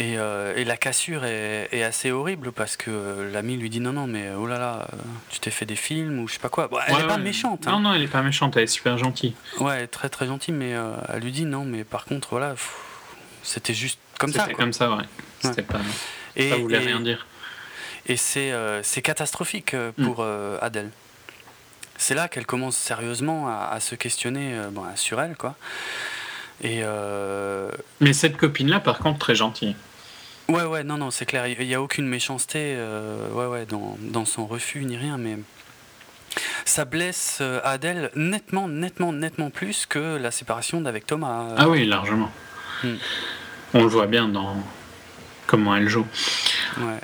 Et, 0.00 0.16
euh, 0.16 0.54
et 0.56 0.64
la 0.64 0.76
cassure 0.76 1.24
est, 1.24 1.68
est 1.72 1.82
assez 1.82 2.12
horrible 2.12 2.52
parce 2.52 2.76
que 2.76 3.28
l'ami 3.32 3.56
lui 3.56 3.68
dit 3.68 3.80
non 3.80 3.92
non 3.92 4.06
mais 4.06 4.30
oh 4.38 4.46
là 4.46 4.56
là 4.58 4.86
tu 5.28 5.40
t'es 5.40 5.50
fait 5.50 5.66
des 5.66 5.74
films 5.74 6.20
ou 6.20 6.28
je 6.28 6.34
sais 6.34 6.38
pas 6.38 6.48
quoi. 6.48 6.68
Bon, 6.68 6.78
elle 6.86 6.94
Ouais, 6.94 7.00
est 7.02 7.06
pas 7.08 7.16
ouais. 7.16 7.20
méchante. 7.22 7.66
hein. 7.66 7.72
Non, 7.72 7.80
non, 7.80 7.94
elle 7.94 8.02
est 8.02 8.06
pas 8.08 8.22
méchante, 8.22 8.56
elle 8.56 8.62
est 8.62 8.66
super 8.68 8.96
gentille. 8.96 9.34
Ouais, 9.58 9.88
très 9.88 10.08
très 10.08 10.26
gentille, 10.26 10.54
mais 10.54 10.74
euh, 10.74 10.92
elle 11.12 11.22
lui 11.22 11.32
dit 11.32 11.44
non, 11.46 11.64
mais 11.64 11.82
par 11.82 12.04
contre, 12.04 12.28
voilà, 12.30 12.54
c'était 13.42 13.74
juste 13.74 13.98
comme 14.20 14.32
ça. 14.32 14.42
C'était 14.42 14.54
comme 14.54 14.72
ça, 14.72 14.94
ouais. 14.94 15.02
C'était 15.40 15.62
pas. 15.62 15.80
Et, 16.36 16.50
Ça 16.50 16.56
voulait 16.58 16.76
et- 16.76 16.86
rien 16.86 17.00
dire. 17.00 17.26
et 18.06 18.16
c'est 18.16 18.52
euh, 18.52 18.82
catastrophique 19.02 19.74
euh, 19.74 19.90
Mm. 19.98 20.04
pour 20.04 20.24
Adèle. 20.62 20.90
C'est 21.96 22.14
là 22.14 22.28
qu'elle 22.28 22.46
commence 22.46 22.76
sérieusement 22.76 23.48
à, 23.48 23.70
à 23.72 23.80
se 23.80 23.96
questionner 23.96 24.54
bon, 24.70 24.84
sur 24.94 25.20
elle, 25.20 25.34
quoi. 25.36 25.56
Et 26.62 26.80
euh, 26.82 27.70
Mais 28.00 28.12
cette 28.12 28.36
copine-là, 28.36 28.78
par 28.78 28.98
contre, 28.98 29.18
très 29.18 29.34
gentille. 29.34 29.74
Ouais, 30.48 30.64
ouais, 30.64 30.84
non, 30.84 30.96
non, 30.98 31.10
c'est 31.10 31.26
clair, 31.26 31.46
il 31.46 31.66
n'y 31.66 31.74
a 31.74 31.82
aucune 31.82 32.06
méchanceté, 32.06 32.74
euh, 32.76 33.28
ouais, 33.32 33.46
ouais, 33.46 33.66
dans, 33.66 33.96
dans 34.00 34.24
son 34.24 34.46
refus 34.46 34.84
ni 34.84 34.96
rien, 34.96 35.18
mais 35.18 35.38
ça 36.64 36.84
blesse 36.84 37.38
euh, 37.40 37.60
Adèle 37.64 38.10
nettement, 38.14 38.68
nettement, 38.68 39.12
nettement 39.12 39.50
plus 39.50 39.86
que 39.86 40.16
la 40.16 40.30
séparation 40.30 40.80
d'avec 40.80 41.06
Thomas. 41.06 41.42
euh, 41.50 41.54
Ah 41.58 41.68
oui, 41.68 41.86
largement. 41.86 42.30
Mm. 42.84 42.94
On 43.74 43.82
le 43.82 43.88
voit 43.88 44.06
bien 44.06 44.28
dans 44.28 44.56
comment 45.46 45.74
elle 45.76 45.88
joue. 45.88 46.06
ouais. 46.78 47.00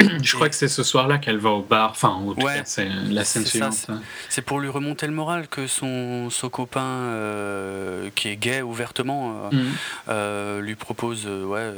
Je 0.22 0.34
crois 0.34 0.48
que 0.48 0.54
c'est 0.54 0.68
ce 0.68 0.82
soir-là 0.82 1.18
qu'elle 1.18 1.38
va 1.38 1.50
au 1.50 1.62
bar. 1.62 1.90
Enfin, 1.92 2.08
en 2.10 2.32
tout 2.34 2.40
Ouais. 2.44 2.56
cas, 2.58 2.62
c'est 2.64 2.88
la 2.88 3.24
scène 3.24 3.44
suivante. 3.46 3.86
C'est 4.28 4.42
pour 4.42 4.60
lui 4.60 4.68
remonter 4.68 5.06
le 5.06 5.12
moral 5.12 5.48
que 5.48 5.66
son, 5.66 6.30
son 6.30 6.48
copain, 6.48 6.80
euh, 6.80 8.10
qui 8.14 8.28
est 8.28 8.36
gay 8.36 8.62
ouvertement, 8.62 9.44
euh, 9.52 9.56
Mhm. 9.56 9.72
euh, 10.08 10.60
lui 10.60 10.74
propose 10.74 11.26
ouais, 11.26 11.72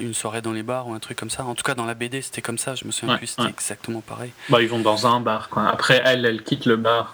une 0.00 0.14
soirée 0.14 0.42
dans 0.42 0.52
les 0.52 0.62
bars 0.62 0.88
ou 0.88 0.94
un 0.94 0.98
truc 0.98 1.18
comme 1.18 1.30
ça. 1.30 1.44
En 1.44 1.54
tout 1.54 1.62
cas, 1.62 1.74
dans 1.74 1.86
la 1.86 1.94
BD, 1.94 2.22
c'était 2.22 2.42
comme 2.42 2.58
ça. 2.58 2.74
Je 2.74 2.84
me 2.86 2.90
souviens 2.90 3.14
Ouais, 3.14 3.18
plus, 3.18 3.28
c'était 3.28 3.48
exactement 3.48 4.00
pareil. 4.00 4.32
Bah, 4.48 4.60
ils 4.62 4.68
vont 4.68 4.80
dans 4.80 5.06
un 5.06 5.20
bar, 5.20 5.48
quoi. 5.48 5.68
Après, 5.68 6.02
elle, 6.04 6.24
elle 6.26 6.42
quitte 6.42 6.66
le 6.66 6.76
bar 6.76 7.12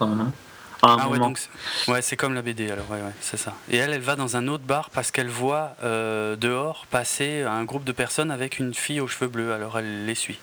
à 0.83 0.93
un 0.93 0.97
ah 1.01 1.09
ouais, 1.09 1.19
moment. 1.19 1.35
c'est- 1.37 1.91
ouais, 1.91 2.03
c'est 2.03 2.17
comme 2.17 2.35
la 2.35 2.43
BD 2.43 2.71
alors, 2.71 2.91
ouais, 2.91 2.99
ouais, 2.99 3.13
c'est 3.21 3.37
ça. 3.37 3.55
Et 3.71 3.77
elle, 3.77 3.93
elle 3.93 4.01
va 4.01 4.17
dans 4.17 4.37
un 4.37 4.49
autre 4.49 4.65
bar 4.65 4.91
parce 4.91 5.11
qu'elle 5.11 5.29
voit 5.29 5.77
euh, 5.83 6.37
dehors 6.37 6.87
passer 6.91 7.43
un 7.43 7.65
groupe 7.65 7.85
de 7.85 7.93
personnes 7.93 8.31
avec 8.31 8.59
une 8.59 8.75
fille 8.75 9.01
aux 9.01 9.09
cheveux 9.09 9.29
bleus. 9.29 9.53
Alors 9.53 9.79
elle 9.79 10.07
les 10.07 10.15
suit. 10.15 10.39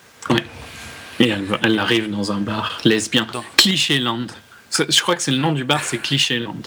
Et 1.20 1.30
elle, 1.30 1.46
elle 1.64 1.80
arrive 1.80 2.10
dans 2.12 2.32
un 2.32 2.40
bar 2.40 2.80
lesbien. 2.84 3.26
Clichéland. 3.56 4.28
Je 4.72 5.02
crois 5.02 5.16
que 5.16 5.22
c'est 5.22 5.32
le 5.32 5.38
nom 5.38 5.54
du 5.54 5.64
bar, 5.64 5.84
c'est 5.84 5.98
Clichéland. 5.98 6.58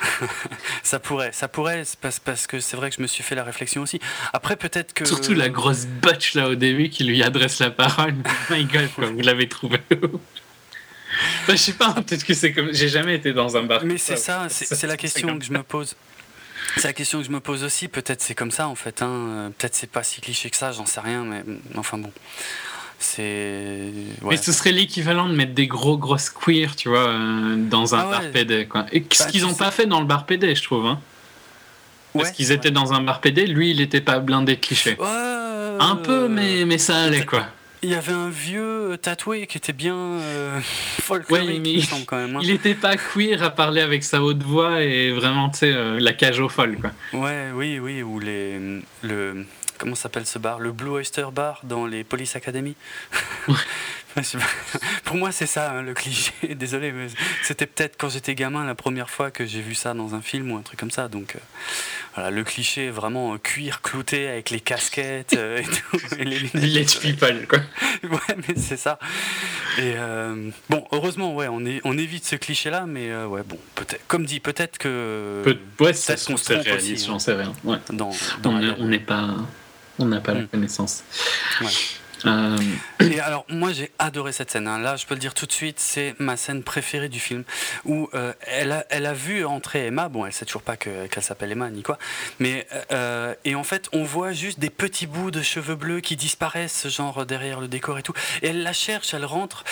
Ça 0.82 0.98
pourrait, 0.98 1.32
ça 1.32 1.48
pourrait, 1.48 1.82
parce, 2.00 2.20
parce 2.20 2.46
que 2.46 2.60
c'est 2.60 2.76
vrai 2.76 2.90
que 2.90 2.96
je 2.96 3.02
me 3.02 3.06
suis 3.06 3.22
fait 3.22 3.34
la 3.34 3.42
réflexion 3.42 3.82
aussi. 3.82 3.98
Après, 4.32 4.56
peut-être 4.56 4.92
que. 4.92 5.04
Surtout 5.04 5.32
la 5.32 5.48
grosse 5.48 5.86
botch 5.86 6.34
là 6.34 6.48
au 6.48 6.54
début 6.54 6.90
qui 6.90 7.04
lui 7.04 7.22
adresse 7.22 7.58
la 7.60 7.70
parole. 7.70 8.14
My 8.50 8.64
god, 8.64 8.88
quoi, 8.94 9.06
vous 9.06 9.20
l'avez 9.20 9.48
trouvé 9.48 9.78
Bah, 11.46 11.54
Je 11.54 11.56
sais 11.56 11.72
pas, 11.72 11.92
peut-être 11.94 12.24
que 12.24 12.34
c'est 12.34 12.52
comme. 12.52 12.72
J'ai 12.72 12.88
jamais 12.88 13.14
été 13.14 13.32
dans 13.32 13.56
un 13.56 13.62
bar. 13.62 13.82
Mais 13.84 13.98
c'est 13.98 14.16
ça, 14.16 14.46
c'est 14.48 14.86
la 14.86 14.96
question 14.96 15.38
que 15.38 15.44
je 15.44 15.52
me 15.52 15.62
pose. 15.62 15.94
C'est 16.76 16.88
la 16.88 16.92
question 16.92 17.20
que 17.20 17.24
je 17.26 17.30
me 17.30 17.40
pose 17.40 17.64
aussi. 17.64 17.88
Peut-être 17.88 18.20
c'est 18.20 18.34
comme 18.34 18.50
ça 18.50 18.68
en 18.68 18.74
fait. 18.74 19.00
Hein. 19.00 19.08
Euh, 19.08 19.48
Peut-être 19.56 19.74
c'est 19.74 19.88
pas 19.90 20.02
si 20.02 20.20
cliché 20.20 20.50
que 20.50 20.56
ça, 20.56 20.72
j'en 20.72 20.84
sais 20.84 21.00
rien. 21.00 21.24
Mais 21.24 21.42
mm, 21.42 21.58
enfin 21.76 21.96
bon. 21.98 22.12
C'est. 22.98 23.22
ouais. 24.22 24.30
Mais 24.30 24.36
ce 24.36 24.52
serait 24.52 24.72
l'équivalent 24.72 25.28
de 25.28 25.34
mettre 25.34 25.52
des 25.54 25.66
gros 25.66 25.96
grosses 25.98 26.30
queers, 26.30 26.74
tu 26.76 26.88
vois, 26.88 27.08
euh, 27.08 27.56
dans 27.56 27.94
un 27.94 27.98
Ah 28.00 28.04
ouais. 28.06 28.10
bar 28.10 28.30
PD, 28.32 28.66
quoi. 28.66 28.86
Et 28.92 29.04
ce 29.12 29.24
Bah, 29.24 29.30
qu'ils 29.30 29.40
tu 29.40 29.46
ont 29.46 29.50
sais- 29.50 29.56
pas 29.58 29.70
fait 29.70 29.86
dans 29.86 30.00
le 30.00 30.06
bar 30.06 30.26
PD, 30.26 30.54
je 30.54 30.62
trouve. 30.62 30.86
Hein. 30.86 31.00
Parce 32.14 32.30
qu'ils 32.30 32.52
étaient 32.52 32.70
dans 32.70 32.94
un 32.94 33.02
bar 33.02 33.20
PD, 33.20 33.46
lui, 33.46 33.70
il 33.72 33.80
était 33.82 34.00
pas 34.00 34.18
blindé 34.20 34.56
de 34.56 34.60
clichés. 34.60 34.96
Un 35.78 35.96
peu, 35.96 36.28
mais, 36.28 36.64
mais 36.64 36.78
ça 36.78 36.96
allait, 37.02 37.26
quoi. 37.26 37.46
Il 37.86 37.92
y 37.92 37.94
avait 37.94 38.12
un 38.12 38.30
vieux 38.30 38.98
tatoué 39.00 39.46
qui 39.46 39.58
était 39.58 39.72
bien 39.72 39.94
euh, 39.94 40.60
folklorique, 41.02 41.46
Ouais, 41.48 41.58
mais 41.60 41.72
il 41.72 41.84
semble 41.84 42.04
quand 42.04 42.16
même. 42.16 42.34
hein. 42.34 42.40
Il 42.42 42.50
était 42.50 42.74
pas 42.74 42.96
queer 42.96 43.40
à 43.44 43.50
parler 43.50 43.80
avec 43.80 44.02
sa 44.02 44.20
haute 44.22 44.42
voix 44.42 44.82
et 44.82 45.12
vraiment, 45.12 45.50
tu 45.50 45.58
sais, 45.58 45.72
euh, 45.72 46.00
la 46.00 46.12
cage 46.12 46.40
au 46.40 46.48
folle, 46.48 46.78
quoi. 46.80 46.90
Ouais, 47.12 47.50
oui, 47.54 47.78
oui, 47.78 48.02
ou 48.02 48.18
les, 48.18 48.58
le, 49.02 49.46
comment 49.78 49.94
s'appelle 49.94 50.26
ce 50.26 50.40
bar? 50.40 50.58
Le 50.58 50.72
Blue 50.72 50.90
Oyster 50.90 51.26
Bar 51.32 51.60
dans 51.62 51.86
les 51.86 52.02
Police 52.02 52.34
Academy. 52.34 52.74
Pour 55.04 55.16
moi, 55.16 55.30
c'est 55.30 55.46
ça 55.46 55.72
hein, 55.72 55.82
le 55.82 55.92
cliché. 55.94 56.32
Désolé, 56.54 56.90
mais 56.90 57.06
c'était 57.44 57.66
peut-être 57.66 57.96
quand 57.98 58.08
j'étais 58.08 58.34
gamin 58.34 58.64
la 58.66 58.74
première 58.74 59.10
fois 59.10 59.30
que 59.30 59.44
j'ai 59.46 59.60
vu 59.60 59.74
ça 59.74 59.92
dans 59.94 60.14
un 60.14 60.22
film 60.22 60.50
ou 60.50 60.56
un 60.56 60.62
truc 60.62 60.80
comme 60.80 60.90
ça. 60.90 61.08
Donc, 61.08 61.36
euh, 61.36 61.38
voilà, 62.16 62.30
le 62.30 62.42
cliché 62.42 62.90
vraiment 62.90 63.34
euh, 63.34 63.38
cuir 63.38 63.82
clouté 63.82 64.26
avec 64.26 64.50
les 64.50 64.60
casquettes 64.60 65.34
euh, 65.34 65.58
et 65.58 65.64
tout. 65.64 66.00
Et 66.18 66.24
les 66.24 66.38
Village 66.54 66.98
people, 66.98 67.46
quoi. 67.46 67.60
ouais, 68.02 68.36
mais 68.48 68.54
c'est 68.56 68.76
ça. 68.76 68.98
Et 69.78 69.94
bon, 70.70 70.84
heureusement, 70.90 71.34
ouais, 71.34 71.46
on, 71.48 71.64
est, 71.64 71.80
on 71.84 71.96
évite 71.96 72.24
ce 72.24 72.36
cliché-là, 72.36 72.86
mais 72.86 73.14
ouais, 73.14 73.42
bon, 73.46 73.58
peut-être, 73.74 74.04
comme 74.08 74.24
dit, 74.24 74.40
peut-être 74.40 74.78
que. 74.78 75.42
Peut, 75.44 75.58
ouais, 75.84 75.92
peut-être 75.92 76.24
qu'on 76.24 76.36
se 76.36 76.52
réalise, 76.52 77.06
j'en 77.06 77.18
sais 77.18 77.34
rien. 77.34 77.52
Ouais. 77.62 77.78
Dans, 77.92 78.10
dans 78.42 78.54
on 78.78 78.88
n'est 78.88 78.98
pas. 78.98 79.36
On 79.98 80.06
n'a 80.06 80.20
pas 80.20 80.34
la 80.34 80.42
hmm. 80.42 80.48
connaissance. 80.48 81.04
Ouais. 81.60 81.68
Euh, 82.24 82.56
et 83.00 83.20
alors, 83.20 83.44
moi, 83.48 83.72
j'ai 83.72 83.90
adoré 83.98 84.32
cette 84.32 84.50
scène. 84.50 84.66
Hein. 84.68 84.78
Là, 84.78 84.96
je 84.96 85.06
peux 85.06 85.14
le 85.14 85.20
dire 85.20 85.34
tout 85.34 85.46
de 85.46 85.52
suite, 85.52 85.78
c'est 85.80 86.14
ma 86.18 86.36
scène 86.36 86.62
préférée 86.62 87.08
du 87.08 87.20
film. 87.20 87.44
Où 87.84 88.08
euh, 88.14 88.32
elle, 88.40 88.72
a, 88.72 88.86
elle 88.90 89.06
a 89.06 89.12
vu 89.12 89.44
entrer 89.44 89.86
Emma. 89.86 90.08
Bon, 90.08 90.24
elle 90.26 90.32
sait 90.32 90.46
toujours 90.46 90.62
pas 90.62 90.76
qu'elle 90.76 91.22
s'appelle 91.22 91.52
Emma 91.52 91.70
ni 91.70 91.82
quoi. 91.82 91.98
Mais, 92.38 92.66
euh, 92.92 93.34
et 93.44 93.54
en 93.54 93.64
fait, 93.64 93.88
on 93.92 94.04
voit 94.04 94.32
juste 94.32 94.58
des 94.58 94.70
petits 94.70 95.06
bouts 95.06 95.30
de 95.30 95.42
cheveux 95.42 95.76
bleus 95.76 96.00
qui 96.00 96.16
disparaissent, 96.16 96.88
genre 96.88 97.26
derrière 97.26 97.60
le 97.60 97.68
décor 97.68 97.98
et 97.98 98.02
tout. 98.02 98.14
Et 98.42 98.48
elle 98.48 98.62
la 98.62 98.72
cherche, 98.72 99.14
elle 99.14 99.24
rentre 99.24 99.64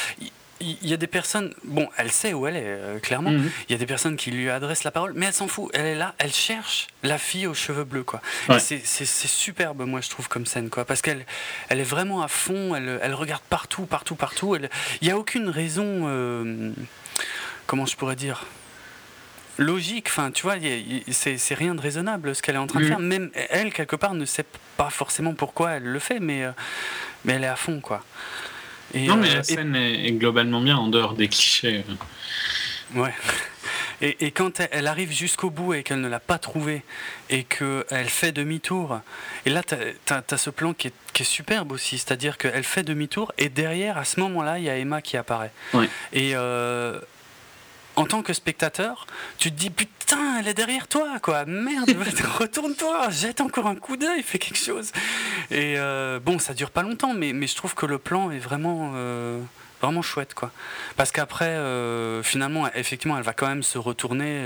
il 0.60 0.89
y 0.89 0.93
a 0.93 0.97
des 0.97 1.06
personnes, 1.06 1.52
bon, 1.64 1.89
elle 1.97 2.10
sait 2.10 2.32
où 2.32 2.47
elle 2.47 2.56
est, 2.56 2.64
euh, 2.64 2.98
clairement. 2.98 3.31
Mhm. 3.31 3.51
Il 3.68 3.72
y 3.72 3.74
a 3.74 3.78
des 3.78 3.86
personnes 3.86 4.16
qui 4.16 4.31
lui 4.31 4.48
adressent 4.51 4.85
la 4.85 4.90
parole, 4.90 5.12
mais 5.14 5.26
elle 5.26 5.32
s'en 5.32 5.48
fout. 5.48 5.70
Elle 5.74 5.86
est 5.86 5.94
là, 5.94 6.14
elle 6.18 6.32
cherche 6.32 6.89
la 7.02 7.18
fille 7.18 7.47
aux 7.47 7.55
cheveux 7.55 7.85
bleus, 7.85 8.05
quoi. 8.05 8.20
C'est 8.59 8.85
superbe, 8.85 9.82
moi, 9.82 10.01
je 10.01 10.10
trouve, 10.10 10.28
comme 10.28 10.47
scène, 10.47 10.70
quoi. 10.70 10.85
Parce 10.85 11.02
qu'elle 11.02 11.26
elle 11.68 11.81
est 11.81 11.85
vraiment 11.85 12.22
à 12.22 12.28
fond, 12.28 12.74
elle, 12.74 13.01
elle 13.02 13.14
regarde 13.14 13.43
partout, 13.48 13.86
partout, 13.86 14.14
partout. 14.14 14.56
Il 14.56 14.68
n'y 15.02 15.10
a 15.10 15.18
aucune 15.18 15.48
raison, 15.48 15.85
euh, 16.06 16.72
comment 17.66 17.86
je 17.86 17.97
pourrais 17.97 18.16
dire 18.16 18.47
logique, 19.56 20.09
enfin 20.09 20.32
tu 20.32 20.43
vois, 20.43 20.56
c'est 21.12 21.55
rien 21.55 21.76
de 21.76 21.81
raisonnable 21.81 22.35
ce 22.35 22.43
qu'elle 22.43 22.56
est 22.56 22.59
en 22.59 22.66
train 22.66 22.81
de 22.81 22.86
mhm. 22.86 22.90
faire. 22.90 22.98
Même 22.98 23.31
elle, 23.51 23.72
quelque 23.72 23.97
part, 23.97 24.14
ne 24.14 24.24
sait 24.24 24.47
pas 24.76 24.90
forcément 24.90 25.35
pourquoi 25.35 25.72
elle 25.72 25.85
le 25.85 25.98
fait, 26.01 26.18
mais, 26.18 26.44
euh, 26.44 26.51
mais 27.24 27.35
elle 27.35 27.44
est 27.44 27.48
à 27.48 27.56
fond, 27.56 27.81
quoi 27.81 28.05
non, 28.95 29.16
mais 29.16 29.31
la 29.31 29.41
euh, 29.41 29.43
scène 29.43 29.77
est, 29.77 30.12
globalement 30.12 30.61
bien 30.61 30.77
en 30.77 30.89
dehors 30.89 31.15
des 31.15 31.29
clichés. 31.29 31.85
Ouais. 32.95 33.12
Et, 34.01 34.33
quand 34.33 34.61
elle, 34.71 34.87
arrive 34.87 35.12
jusqu'au 35.12 35.51
bout 35.51 35.73
et 35.73 35.83
qu'elle 35.83 36.01
ne 36.01 36.09
l'a 36.09 36.21
pas 36.21 36.39
trouvé 36.39 36.83
et 37.31 37.45
qu'elle 37.45 38.09
fait 38.09 38.33
demi-tour, 38.33 39.01
et 39.47 39.51
là, 39.51 39.62
tu 39.62 39.75
as, 40.12 40.37
ce 40.37 40.51
plan 40.51 40.75
qui 40.75 40.89
est, 40.89 40.95
qui 41.12 41.23
est 41.23 41.27
superbe 41.27 41.73
aussi, 41.73 41.97
c'est-à-dire 41.97 42.37
qu'elle 42.37 42.65
fait 42.65 42.83
demi-tour 42.83 43.33
et 43.39 43.49
derrière, 43.49 43.97
à 43.97 44.05
ce 44.05 44.21
moment-là, 44.21 44.59
il 44.59 44.65
y 44.65 44.71
a 44.71 44.77
Emma 44.77 45.01
qui 45.01 45.16
apparaît. 45.16 45.53
Ouais. 45.73 45.89
Et 46.12 46.33
euh, 46.35 47.01
en 47.97 48.07
tant 48.07 48.23
que 48.23 48.33
spectateur, 48.33 49.07
tu 49.39 49.51
te 49.51 49.57
dis 49.57 49.71
putain, 49.71 50.39
elle 50.39 50.49
est 50.49 50.55
derrière 50.55 50.89
toi, 50.89 51.19
quoi. 51.23 51.45
Merde, 51.45 51.91
retourne-toi, 52.39 53.11
jette 53.11 53.41
encore 53.41 53.66
un 53.66 53.77
coup 53.77 53.97
d'œil, 53.97 54.23
fais 54.23 54.39
quelque 54.39 54.59
chose. 54.59 54.93
Et 55.51 55.75
euh, 55.79 56.19
bon, 56.21 56.39
ça 56.39 56.55
dure 56.55 56.71
pas 56.71 56.83
longtemps, 56.83 57.15
mais, 57.15 57.33
mais 57.33 57.47
je 57.47 57.55
trouve 57.55 57.75
que 57.75 57.87
le 57.87 57.99
plan 57.99 58.31
est 58.31 58.39
vraiment, 58.39 58.93
euh, 58.95 59.41
vraiment 59.81 60.03
chouette, 60.03 60.35
quoi. 60.35 60.51
Parce 60.97 61.12
qu'après, 61.12 61.51
euh, 61.51 62.23
finalement, 62.23 62.69
effectivement, 62.75 63.16
elle 63.16 63.25
va 63.25 63.33
quand 63.33 63.49
même 63.49 63.62
se 63.62 63.79
retourner 63.79 64.45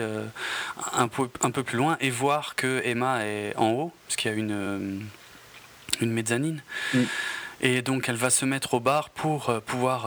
un, 0.92 1.08
peu, 1.08 1.28
un 1.42 1.50
peu 1.50 1.62
plus 1.62 1.78
loin 1.78 1.96
et 2.00 2.10
voir 2.10 2.54
que 2.54 2.82
Emma 2.84 3.24
est 3.24 3.54
en 3.56 3.70
haut, 3.70 3.92
parce 4.06 4.16
qu'il 4.16 4.30
y 4.30 4.34
a 4.34 4.36
une, 4.36 5.06
une 6.00 6.12
mezzanine. 6.12 6.62
Mm. 6.92 7.02
Et 7.60 7.82
donc, 7.82 8.08
elle 8.08 8.16
va 8.16 8.30
se 8.30 8.44
mettre 8.44 8.74
au 8.74 8.80
bar 8.80 9.10
pour 9.10 9.52
pouvoir 9.62 10.06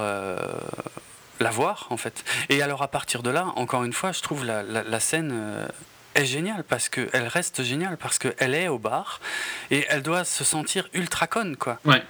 la 1.41 1.51
voir 1.51 1.87
en 1.89 1.97
fait. 1.97 2.23
Et 2.49 2.61
alors 2.61 2.81
à 2.81 2.87
partir 2.87 3.23
de 3.23 3.29
là, 3.29 3.47
encore 3.55 3.83
une 3.83 3.93
fois, 3.93 4.11
je 4.11 4.21
trouve 4.21 4.45
la, 4.45 4.63
la, 4.63 4.99
scène 4.99 5.31
euh, 5.33 5.67
est 6.15 6.25
géniale 6.25 6.63
parce 6.63 6.89
qu'elle 6.89 7.27
reste 7.27 7.63
géniale 7.63 7.97
parce 7.97 8.19
qu'elle 8.19 8.55
est 8.55 8.67
au 8.67 8.79
bar 8.79 9.19
et 9.69 9.85
elle 9.89 10.01
doit 10.01 10.23
se 10.23 10.43
sentir 10.43 10.87
ultra 10.93 11.27
conne 11.27 11.57
quoi. 11.57 11.79
Ouais. 11.85 12.03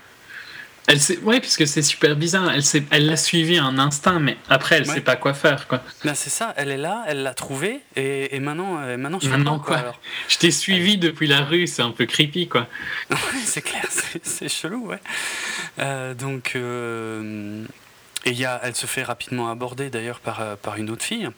Elle 0.87 0.99
sait, 0.99 1.19
ouais, 1.19 1.39
puisque 1.39 1.67
c'est 1.67 1.83
super 1.83 2.15
bizarre. 2.15 2.51
Elle 2.51 2.63
sait, 2.63 2.83
elle 2.89 3.05
l'a 3.05 3.15
suivi 3.15 3.57
un 3.57 3.77
instinct, 3.77 4.19
mais 4.19 4.37
après, 4.49 4.77
elle 4.77 4.87
sait 4.87 5.01
pas 5.01 5.15
quoi 5.15 5.33
faire, 5.33 5.67
quoi. 5.67 5.81
Ben 6.03 6.15
c'est 6.15 6.31
ça. 6.31 6.53
Elle 6.57 6.71
est 6.71 6.77
là, 6.77 7.03
elle 7.07 7.21
l'a 7.21 7.33
trouvé, 7.33 7.81
et, 7.95 8.35
et 8.35 8.39
maintenant, 8.39 8.79
euh, 8.79 8.97
maintenant, 8.97 9.19
je 9.21 9.29
maintenant 9.29 9.59
quoi, 9.59 9.77
alors 9.77 9.99
Je 10.27 10.37
t'ai 10.37 10.51
suivi 10.51 10.97
depuis 10.97 11.27
la 11.27 11.41
rue, 11.41 11.67
c'est 11.67 11.83
un 11.83 11.91
peu 11.91 12.05
creepy, 12.05 12.47
quoi. 12.47 12.67
c'est 13.45 13.61
clair, 13.61 13.85
c'est 14.23 14.49
chelou, 14.49 14.87
ouais. 14.87 14.99
Euh, 15.79 16.15
donc, 16.15 16.57
et 18.25 18.31
y 18.31 18.45
a, 18.45 18.59
elle 18.63 18.75
se 18.75 18.85
fait 18.85 19.03
rapidement 19.03 19.49
aborder 19.49 19.89
d'ailleurs 19.89 20.19
par, 20.19 20.41
euh, 20.41 20.55
par 20.55 20.77
une 20.77 20.89
autre 20.89 21.03
fille. 21.03 21.29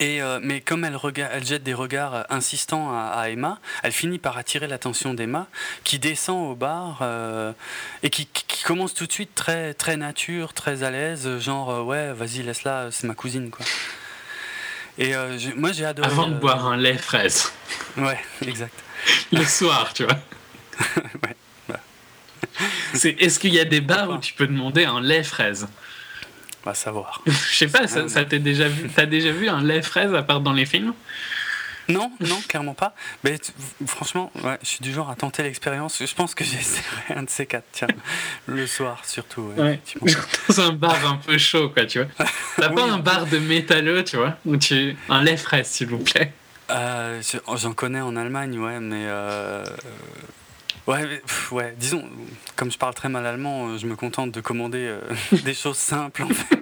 Et, 0.00 0.20
euh, 0.20 0.40
mais 0.42 0.60
comme 0.60 0.84
elle, 0.84 0.98
elle 1.16 1.46
jette 1.46 1.62
des 1.62 1.74
regards 1.74 2.14
euh, 2.14 2.22
insistants 2.28 2.90
à, 2.92 3.28
Emma, 3.28 3.60
elle 3.82 3.92
finit 3.92 4.18
par 4.18 4.36
attirer 4.36 4.66
l'attention 4.66 5.14
d'Emma, 5.14 5.46
qui 5.84 5.98
descend 5.98 6.50
au 6.50 6.54
bar 6.56 7.04
et 8.02 8.10
qui, 8.10 8.26
qui, 8.26 8.64
commence 8.64 8.94
tout 8.94 9.06
de 9.06 9.12
suite 9.12 9.34
très, 9.34 9.74
très 9.74 9.96
nature, 9.96 10.54
très 10.54 10.82
à 10.82 10.90
l'aise, 10.90 11.38
genre 11.38 11.84
ouais, 11.86 12.12
vas-y, 12.12 12.42
laisse-la, 12.42 12.90
c'est 12.90 13.06
ma 13.06 13.14
cousine. 13.14 13.50
quoi. 13.50 13.64
Et 14.98 15.14
moi 15.56 15.72
j'ai 15.72 15.84
adoré. 15.84 16.08
Avant 16.08 16.28
de 16.28 16.34
boire 16.34 16.66
un 16.66 16.76
lait 16.76 16.98
fraise. 16.98 17.52
Ouais, 17.96 18.18
exact. 18.46 18.74
Le 19.32 19.44
soir, 19.44 19.92
tu 19.92 20.04
vois. 20.04 20.18
ouais. 21.22 21.36
Est-ce 22.94 23.38
qu'il 23.38 23.54
y 23.54 23.60
a 23.60 23.64
des 23.64 23.80
bars 23.80 24.10
où 24.10 24.18
tu 24.18 24.32
peux 24.34 24.46
demander 24.46 24.84
un 24.84 25.00
lait 25.00 25.22
fraise 25.22 25.68
On 26.64 26.70
va 26.70 26.74
savoir. 26.74 27.22
Je 27.26 27.56
sais 27.56 27.68
pas, 27.68 27.86
ça, 27.86 28.08
ça 28.08 28.24
t'as 28.24 28.38
déjà 28.38 28.68
vu, 28.68 28.90
as 28.96 29.06
déjà 29.06 29.32
vu 29.32 29.48
un 29.48 29.62
lait 29.62 29.82
fraise 29.82 30.14
à 30.14 30.22
part 30.22 30.40
dans 30.40 30.52
les 30.52 30.66
films? 30.66 30.94
Non, 31.88 32.12
non, 32.20 32.40
clairement 32.48 32.74
pas. 32.74 32.94
Mais 33.24 33.36
franchement, 33.86 34.30
ouais, 34.44 34.58
je 34.62 34.68
suis 34.68 34.80
du 34.80 34.92
genre 34.92 35.10
à 35.10 35.16
tenter 35.16 35.42
l'expérience. 35.42 36.00
Je 36.04 36.14
pense 36.14 36.34
que 36.34 36.44
j'essaierai 36.44 37.14
un 37.16 37.24
de 37.24 37.30
ces 37.30 37.46
quatre, 37.46 37.66
tiens, 37.72 37.88
le 38.46 38.66
soir 38.66 39.02
surtout. 39.04 39.50
Ouais, 39.56 39.80
Dans 40.48 40.60
un 40.60 40.72
bar 40.72 41.04
un 41.06 41.16
peu 41.16 41.38
chaud, 41.38 41.70
quoi, 41.70 41.84
tu 41.84 41.98
vois. 41.98 42.08
T'as 42.56 42.68
pas 42.68 42.84
un 42.84 42.98
bar 42.98 43.26
de 43.26 43.38
métalleux, 43.38 44.04
tu 44.04 44.16
vois, 44.16 44.36
où 44.44 44.56
tu 44.56 44.96
un 45.08 45.22
lait 45.22 45.36
fraise, 45.36 45.66
s'il 45.66 45.88
vous 45.88 45.98
plaît? 45.98 46.32
Euh, 46.70 47.20
j'en 47.56 47.72
connais 47.72 48.00
en 48.00 48.16
Allemagne, 48.16 48.58
ouais, 48.58 48.80
mais 48.80 49.04
euh, 49.06 49.64
Ouais, 50.86 51.22
ouais, 51.52 51.74
disons, 51.78 52.04
comme 52.56 52.72
je 52.72 52.78
parle 52.78 52.94
très 52.94 53.08
mal 53.08 53.24
allemand, 53.24 53.68
euh, 53.68 53.78
je 53.78 53.86
me 53.86 53.94
contente 53.94 54.32
de 54.32 54.40
commander 54.40 54.84
euh, 54.84 55.00
des 55.44 55.54
choses 55.54 55.76
simples 55.76 56.24
en 56.24 56.28
fait, 56.28 56.58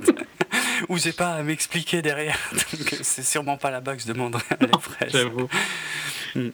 où 0.89 0.99
j'ai 0.99 1.13
pas 1.13 1.35
à 1.35 1.43
m'expliquer 1.43 2.03
derrière. 2.03 2.39
Donc 2.53 2.97
c'est 3.01 3.23
sûrement 3.23 3.57
pas 3.57 3.71
là-bas 3.71 3.97
que 3.97 4.03
je 4.03 4.09
demanderai 4.09 4.43
à 4.51 4.67
la 4.67 4.79
fraise. 4.79 5.13
J'avoue. 5.13 5.49
Hmm. 6.35 6.51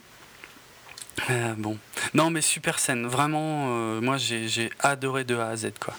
Euh, 1.31 1.55
bon, 1.57 1.77
non 2.15 2.31
mais 2.31 2.41
super 2.41 2.79
scène, 2.79 3.07
vraiment, 3.07 3.67
moi 4.01 4.17
j'ai 4.19 4.71
adoré 4.79 5.25
de 5.25 5.35
A 5.35 5.49
à 5.49 5.57
Z 5.57 5.73
quoi. 5.81 5.95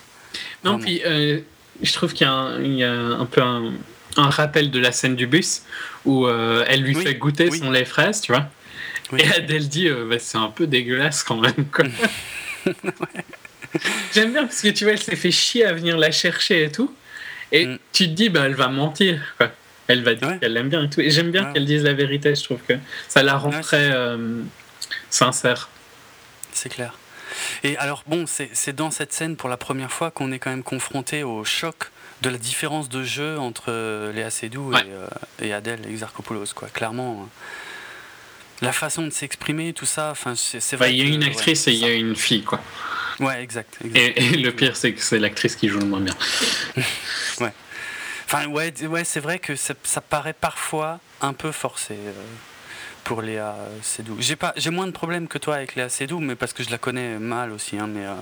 Non, 0.64 0.80
puis 0.80 1.02
je 1.04 1.94
trouve 1.94 2.14
qu'il 2.14 2.28
y, 2.28 2.78
y, 2.78 2.84
a 2.84 2.92
un 2.92 3.26
peu 3.26 3.42
un, 3.42 3.74
un, 4.16 4.30
rappel 4.30 4.70
de 4.70 4.80
la 4.80 4.92
scène 4.92 5.16
du 5.16 5.26
bus 5.26 5.64
où 6.06 6.30
elle 6.30 6.82
lui 6.82 6.94
fait 6.94 7.16
goûter 7.16 7.50
son 7.52 7.72
lait 7.72 7.84
fraise, 7.84 8.22
tu 8.22 8.32
vois. 8.32 8.48
Et 9.18 9.28
Adèle 9.32 9.68
dit 9.68 9.88
euh, 9.88 10.06
bah, 10.10 10.20
c'est 10.20 10.38
un 10.38 10.50
peu 10.50 10.68
dégueulasse 10.68 11.24
quand 11.24 11.38
même. 11.38 11.66
J'aime 14.14 14.32
bien 14.32 14.46
parce 14.46 14.62
que 14.62 14.70
tu 14.70 14.84
vois, 14.84 14.94
elle 14.94 15.00
s'est 15.00 15.16
fait 15.16 15.32
chier 15.32 15.66
à 15.66 15.74
venir 15.74 15.98
la 15.98 16.12
chercher 16.12 16.64
et 16.64 16.72
tout. 16.72 16.94
Et 17.52 17.66
mm. 17.66 17.80
tu 17.94 18.08
te 18.10 18.14
dis, 18.14 18.30
bah, 18.30 18.44
elle 18.46 18.56
va 18.56 18.68
mentir. 18.68 19.22
Quoi. 19.38 19.52
Elle 19.88 20.04
va 20.04 20.16
dire 20.16 20.40
qu'elle 20.40 20.54
l'aime 20.54 20.70
bien 20.70 20.84
et 20.84 20.90
tout. 20.90 21.02
Et 21.02 21.10
j'aime 21.10 21.32
bien 21.32 21.54
qu'elle 21.54 21.66
dise 21.66 21.84
la 21.84 21.94
vérité. 21.94 22.36
Je 22.36 22.44
trouve 22.44 22.60
que 22.68 22.74
ça 23.08 23.24
la 23.24 23.38
rend 23.38 23.52
très 23.62 23.92
euh, 23.94 24.42
sincère. 25.10 25.70
C'est 26.52 26.70
clair. 26.70 26.94
Et 27.64 27.78
alors, 27.78 28.04
bon, 28.08 28.26
c'est 28.28 28.76
dans 28.76 28.92
cette 28.92 29.14
scène 29.14 29.36
pour 29.36 29.48
la 29.48 29.58
première 29.58 29.92
fois 29.92 30.12
qu'on 30.12 30.32
est 30.32 30.40
quand 30.40 30.50
même 30.50 30.64
confronté 30.64 31.24
au 31.24 31.44
choc 31.46 31.92
de 32.22 32.30
la 32.30 32.38
différence 32.38 32.90
de 32.90 33.04
jeu 33.04 33.38
entre 33.38 34.12
Léa 34.12 34.32
Seydoux 34.32 34.74
et, 34.74 34.78
euh, 34.90 35.08
et, 35.42 35.54
Adèle 35.54 35.86
Exarchopoulos. 35.88 36.54
Quoi. 36.56 36.68
Clairement 36.70 37.30
la 38.62 38.72
façon 38.72 39.04
de 39.04 39.10
s'exprimer, 39.10 39.74
tout 39.74 39.86
ça, 39.86 40.10
enfin, 40.12 40.34
c'est 40.36 40.76
vrai. 40.76 40.94
Il 40.94 40.98
y 40.98 41.02
a 41.02 41.14
une 41.14 41.24
actrice 41.24 41.68
et 41.68 41.74
il 41.74 41.80
y 41.80 41.86
a 41.86 41.94
une 41.94 42.16
fille, 42.16 42.44
quoi. 42.44 42.60
Ouais, 43.20 43.42
exact. 43.42 43.78
Et, 43.96 44.38
le 44.38 44.52
pire, 44.52 44.76
c'est 44.76 44.94
que 44.94 45.02
c'est 45.02 45.20
l'actrice 45.20 45.56
qui 45.56 45.70
joue 45.70 45.80
le 45.80 45.86
moins 45.86 46.02
bien. 46.02 46.16
ouais. 47.40 47.54
Enfin, 48.26 48.48
ouais, 48.48 48.74
ouais 48.86 49.04
c'est 49.04 49.20
vrai 49.20 49.40
que 49.40 49.56
ça, 49.56 49.74
paraît 50.02 50.34
parfois 50.34 51.00
un 51.22 51.34
peu 51.34 51.52
forcé 51.52 51.94
euh, 51.94 52.14
pour 53.04 53.22
Léa 53.22 53.56
Seydoux. 53.82 54.18
J'ai 54.20 54.36
pas, 54.36 54.54
j'ai 54.58 54.70
moins 54.70 54.86
de 54.86 54.92
problèmes 54.92 55.28
que 55.28 55.38
toi 55.38 55.56
avec 55.56 55.76
Léa 55.76 55.90
Seydoux, 55.90 56.20
mais 56.20 56.36
parce 56.36 56.54
que 56.54 56.64
je 56.64 56.70
la 56.70 56.78
connais 56.78 57.18
mal 57.18 57.52
aussi. 57.52 57.78
Hein, 57.78 57.88
mais, 57.88 58.06
euh, 58.06 58.14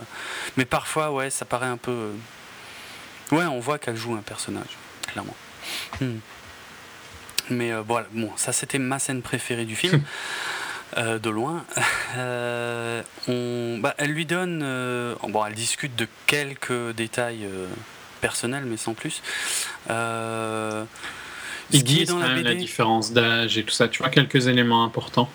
mais 0.57 0.65
parfois, 0.65 1.11
ouais, 1.11 1.29
ça 1.29 1.43
paraît 1.45 1.67
un 1.67 1.77
peu. 1.77 1.91
Euh, 1.91 3.35
ouais, 3.35 3.45
on 3.45 3.59
voit 3.59 3.79
qu'elle 3.79 3.97
joue 3.97 4.15
un 4.15 4.21
personnage, 4.21 4.77
clairement. 5.07 5.35
Hmm. 5.99 6.19
Mais 7.49 7.71
euh, 7.71 7.81
voilà, 7.85 8.07
bon, 8.11 8.31
ça 8.37 8.51
c'était 8.53 8.79
ma 8.79 8.99
scène 8.99 9.21
préférée 9.21 9.65
du 9.65 9.75
film. 9.75 10.01
euh, 10.97 11.19
de 11.19 11.29
loin. 11.29 11.65
Euh, 12.17 13.01
on, 13.27 13.77
bah, 13.81 13.93
elle 13.97 14.11
lui 14.11 14.25
donne. 14.25 14.61
euh, 14.63 15.15
bon, 15.27 15.43
elle 15.45 15.53
discute 15.53 15.97
de 15.97 16.07
quelques 16.27 16.91
détails 16.95 17.43
euh, 17.43 17.67
personnels, 18.21 18.63
mais 18.65 18.77
sans 18.77 18.93
plus. 18.93 19.21
Euh, 19.89 20.85
Ils 21.71 21.83
disent 21.83 22.07
dans 22.07 22.13
quand 22.15 22.19
la 22.21 22.27
même 22.35 22.43
la 22.45 22.51
BD. 22.51 22.61
différence 22.61 23.11
d'âge 23.11 23.57
et 23.57 23.63
tout 23.63 23.73
ça. 23.73 23.89
Tu 23.89 23.97
vois 24.01 24.09
quelques 24.09 24.47
éléments 24.47 24.85
importants. 24.85 25.29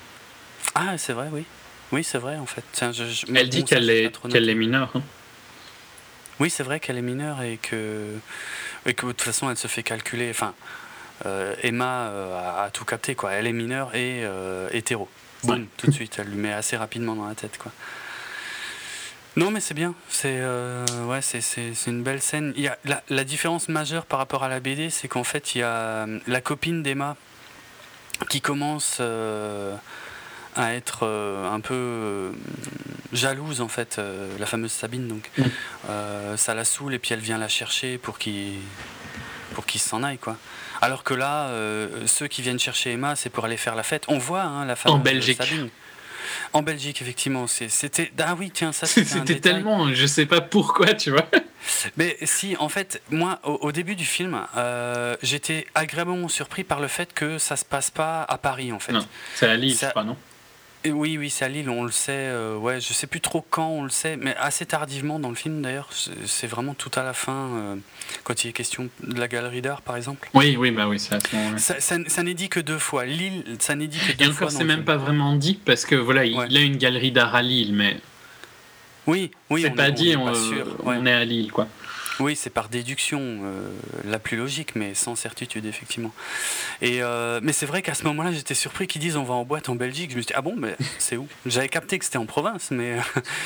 Ah, 0.75 0.97
c'est 0.97 1.13
vrai, 1.13 1.29
oui. 1.31 1.45
Oui, 1.93 2.03
c'est 2.03 2.17
vrai, 2.19 2.37
en 2.39 2.47
fait. 2.47 2.63
Tiens, 2.73 2.93
je- 2.93 3.05
je- 3.05 3.27
Elle 3.35 3.51
dit 3.51 3.61
bon, 3.61 3.67
ça, 3.67 3.75
qu'elle 3.77 3.91
est, 3.91 4.29
qu'elle 4.31 4.49
est 4.49 4.55
mineure. 4.55 4.91
hein. 4.95 5.03
Oui, 6.39 6.49
c'est 6.49 6.63
vrai 6.63 6.81
qu'elle 6.81 6.97
est 6.97 7.03
mineure 7.03 7.43
et 7.43 7.59
que, 7.61 8.07
et 8.87 8.95
que 8.95 9.05
de 9.05 9.13
toute 9.13 9.21
façon, 9.21 9.51
elle 9.51 9.59
se 9.59 9.69
fait 9.69 9.83
calculer. 9.83 10.31
Enfin, 10.31 10.55
Emma 11.63 12.09
euh, 12.09 12.39
a, 12.39 12.65
a 12.65 12.71
tout 12.71 12.85
capté, 12.85 13.15
quoi. 13.15 13.33
Elle 13.33 13.47
est 13.47 13.53
mineure 13.53 13.95
et 13.95 14.25
euh, 14.25 14.69
hétéro. 14.73 15.09
Ouais. 15.45 15.61
tout 15.77 15.87
de 15.87 15.93
suite, 15.93 16.17
elle 16.19 16.29
lui 16.29 16.37
met 16.37 16.53
assez 16.53 16.77
rapidement 16.77 17.15
dans 17.15 17.27
la 17.27 17.35
tête, 17.35 17.57
quoi. 17.59 17.73
Non, 19.37 19.51
mais 19.51 19.61
c'est 19.61 19.75
bien. 19.75 19.95
C'est 20.09 20.39
euh, 20.41 20.85
ouais, 21.07 21.23
c'est, 21.23 21.41
une 21.87 22.03
belle 22.03 22.21
scène. 22.21 22.53
Il 22.57 22.63
y 22.63 22.69
a, 22.69 22.77
la, 22.85 23.03
la 23.09 23.25
différence 23.25 23.69
majeure 23.69 24.05
par 24.05 24.19
rapport 24.19 24.43
à 24.43 24.49
la 24.49 24.61
BD, 24.61 24.91
c'est 24.91 25.09
qu'en 25.09 25.25
fait, 25.25 25.55
il 25.55 25.59
y 25.59 25.63
a 25.63 25.69
euh, 25.69 26.19
la 26.27 26.41
copine 26.41 26.83
d'Emma 26.83 27.17
qui 28.29 28.41
commence 28.41 28.99
euh, 29.01 29.75
à 30.57 30.75
être 30.75 31.01
euh, 31.05 31.51
un 31.51 31.61
peu 31.61 31.75
euh, 31.75 32.33
jalouse, 33.13 33.61
en 33.61 33.69
fait, 33.69 33.99
euh, 33.99 34.29
la 34.39 34.47
fameuse 34.47 34.73
Sabine, 34.73 35.07
donc. 35.09 35.31
Euh, 35.89 36.37
ça 36.37 36.55
la 36.55 36.65
saoule 36.65 36.95
et 36.95 36.99
puis 36.99 37.15
elle 37.15 37.21
vient 37.21 37.39
la 37.39 37.49
chercher 37.49 37.99
pour 37.99 38.19
qu'il 38.19 38.55
pour 39.55 39.67
qu'il 39.67 39.81
s'en 39.81 40.03
aille 40.03 40.19
quoi. 40.19 40.37
Alors 40.81 41.05
que 41.05 41.15
là, 41.15 41.49
euh, 41.49 42.07
ceux 42.07 42.27
qui 42.27 42.43
viennent 42.43 42.59
chercher 42.59 42.93
Emma, 42.93 43.17
c'est 43.17 43.31
pour 43.31 43.45
aller 43.45 43.57
faire 43.57 43.75
la 43.75 43.83
fête. 43.83 44.05
On 44.09 44.19
voit 44.19 44.43
hein, 44.43 44.65
la 44.65 44.77
fameuse 44.77 45.03
Belgique. 45.03 45.43
Sabine. 45.43 45.69
En 46.53 46.63
Belgique, 46.63 47.03
effectivement. 47.03 47.47
C'était 47.47 48.11
ah 48.19 48.35
oui 48.39 48.51
tiens 48.53 48.73
ça 48.73 48.87
c'était 48.87 49.41
tellement, 49.41 49.93
je 49.93 50.07
sais 50.07 50.27
pas 50.27 50.41
pourquoi, 50.41 50.95
tu 50.95 51.11
vois. 51.11 51.27
Mais 51.97 52.17
si, 52.23 52.57
en 52.59 52.69
fait, 52.69 53.03
moi, 53.11 53.39
au, 53.45 53.59
au 53.63 53.73
début 53.73 53.95
du 53.97 54.05
film, 54.05 54.41
euh, 54.57 55.17
j'étais 55.23 55.67
agréablement 55.75 56.29
surpris 56.29 56.65
par 56.65 56.81
le 56.81 56.89
fait 56.89 57.13
que 57.13 57.39
ça 57.39 57.57
se 57.57 57.65
passe 57.65 57.91
pas 57.91 58.23
à 58.23 58.39
Paris, 58.39 58.73
en 58.73 58.79
fait. 58.79 58.93
Non. 58.93 59.07
C'est 59.35 59.49
à 59.49 59.57
Lille, 59.57 59.75
Ça- 59.75 59.87
je 59.89 59.91
crois, 59.91 60.05
non? 60.05 60.17
Et 60.83 60.93
oui, 60.93 61.19
oui, 61.19 61.29
c'est 61.29 61.45
à 61.45 61.49
Lille, 61.49 61.69
on 61.69 61.85
le 61.85 61.91
sait. 61.91 62.13
euh, 62.15 62.57
ouais, 62.57 62.81
je 62.81 62.95
sais 62.95 63.07
plus 63.07 63.21
trop 63.21 63.45
quand 63.51 63.69
on 63.69 63.83
le 63.85 63.91
sait, 63.91 64.17
mais 64.17 64.35
assez 64.37 64.65
tardivement 64.65 65.19
dans 65.19 65.29
le 65.29 65.35
film 65.35 65.61
d'ailleurs. 65.61 65.91
C'est 66.25 66.47
vraiment 66.47 66.73
tout 66.73 66.91
à 66.95 67.03
la 67.03 67.13
fin, 67.13 67.49
euh, 67.55 67.77
quand 68.25 68.45
il 68.45 68.49
est 68.49 68.53
question 68.55 68.89
de 69.07 69.21
la 69.21 69.29
galerie 69.29 69.61
d'art, 69.61 69.83
par 69.83 69.99
exemple. 69.99 70.31
Oui, 70.33 70.57
oui, 70.59 70.71
bah 70.71 70.89
oui, 70.89 70.99
c'est 70.99 71.15
à 71.15 71.21
ce 71.21 71.37
moment-là. 71.37 71.59
Ça, 71.59 71.79
ça- 71.81 71.99
ça 72.07 72.23
n'est 72.23 72.33
dit 72.33 72.49
que 72.49 72.61
deux 72.61 72.79
fois. 72.79 73.05
Lille, 73.05 73.45
ça 73.59 73.75
n'est 73.75 73.89
dit 73.89 73.99
que 73.99 74.17
deux 74.17 74.25
Et 74.25 74.29
encore, 74.29 74.51
c'est 74.51 74.65
même 74.65 74.77
film. 74.77 74.85
pas 74.87 74.97
vraiment 74.97 75.35
dit 75.37 75.61
parce 75.63 75.85
que 75.85 75.97
voilà, 75.97 76.25
il 76.25 76.35
Ouais. 76.35 76.47
il 76.49 76.57
a 76.57 76.61
une 76.61 76.79
galerie 76.79 77.13
d'art 77.13 77.35
à 77.35 77.43
Lille, 77.43 77.75
mais 77.75 77.99
Oui, 79.07 79.31
oui, 79.51 79.63
c'est 79.63 79.71
on 79.73 79.75
pas 79.75 79.89
est- 79.89 79.91
on 79.91 79.95
dit, 79.95 80.11
est 80.13 80.17
on, 80.17 80.25
pas 80.25 80.35
sûr, 80.35 80.67
ouais. 80.87 80.97
on 80.99 81.05
est 81.05 81.13
à 81.13 81.25
Lille, 81.27 81.53
quoi. 81.53 81.69
Oui, 82.21 82.37
c'est 82.37 82.51
par 82.51 82.69
déduction 82.69 83.19
euh, 83.21 83.71
la 84.05 84.19
plus 84.19 84.37
logique, 84.37 84.77
mais 84.77 84.95
sans 84.95 85.17
certitude, 85.17 85.65
effectivement. 85.65 86.13
Et, 86.83 87.03
euh, 87.03 87.41
mais 87.43 87.53
c'est 87.53 87.67
vrai 87.67 87.81
qu'à 87.83 87.95
ce 87.95 88.05
moment-là, 88.05 88.31
j'étais 88.33 88.55
surpris 88.55 88.87
qu'ils 88.87 89.01
disent 89.01 89.17
on 89.17 89.25
va 89.25 89.35
en 89.35 89.45
boîte 89.45 89.69
en 89.71 89.75
Belgique. 89.75 90.11
Je 90.11 90.17
me 90.17 90.21
suis 90.23 90.27
dit, 90.29 90.35
ah 90.37 90.43
bon, 90.43 90.55
mais 90.57 90.77
c'est 90.99 91.17
où? 91.17 91.27
J'avais 91.47 91.69
capté 91.69 91.99
que 91.99 92.05
c'était 92.05 92.19
en 92.19 92.27
province, 92.27 92.71
mais 92.71 92.97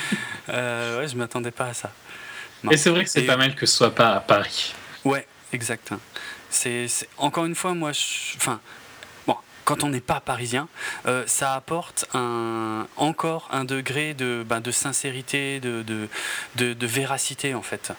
euh, 0.48 1.00
ouais, 1.00 1.08
je 1.08 1.16
m'attendais 1.16 1.50
pas 1.52 1.66
à 1.66 1.74
ça. 1.74 1.92
Non. 2.62 2.70
Et 2.72 2.76
c'est 2.76 2.90
vrai 2.90 3.04
que 3.04 3.10
c'est 3.10 3.22
Et- 3.22 3.26
pas 3.26 3.36
mal 3.36 3.54
que 3.54 3.66
ce 3.66 3.76
soit 3.76 3.94
pas 3.94 4.14
à 4.14 4.20
Paris. 4.20 4.74
Ouais, 5.04 5.26
exact. 5.52 5.90
C'est, 6.50 6.88
c'est- 6.88 7.08
encore 7.18 7.44
une 7.46 7.54
fois, 7.54 7.74
moi, 7.74 7.92
je- 7.92 8.36
enfin, 8.36 8.60
quand 9.64 9.82
on 9.84 9.88
n'est 9.88 10.00
pas 10.00 10.20
parisien, 10.20 10.68
euh, 11.06 11.24
ça 11.26 11.54
apporte 11.54 12.06
un, 12.14 12.86
encore 12.96 13.48
un 13.52 13.64
degré 13.64 14.14
de, 14.14 14.44
ben, 14.46 14.60
de 14.60 14.70
sincérité, 14.70 15.60
de, 15.60 15.82
de, 15.82 16.08
de, 16.56 16.74
de 16.74 16.86
véracité 16.86 17.54
en 17.54 17.62
fait. 17.62 17.92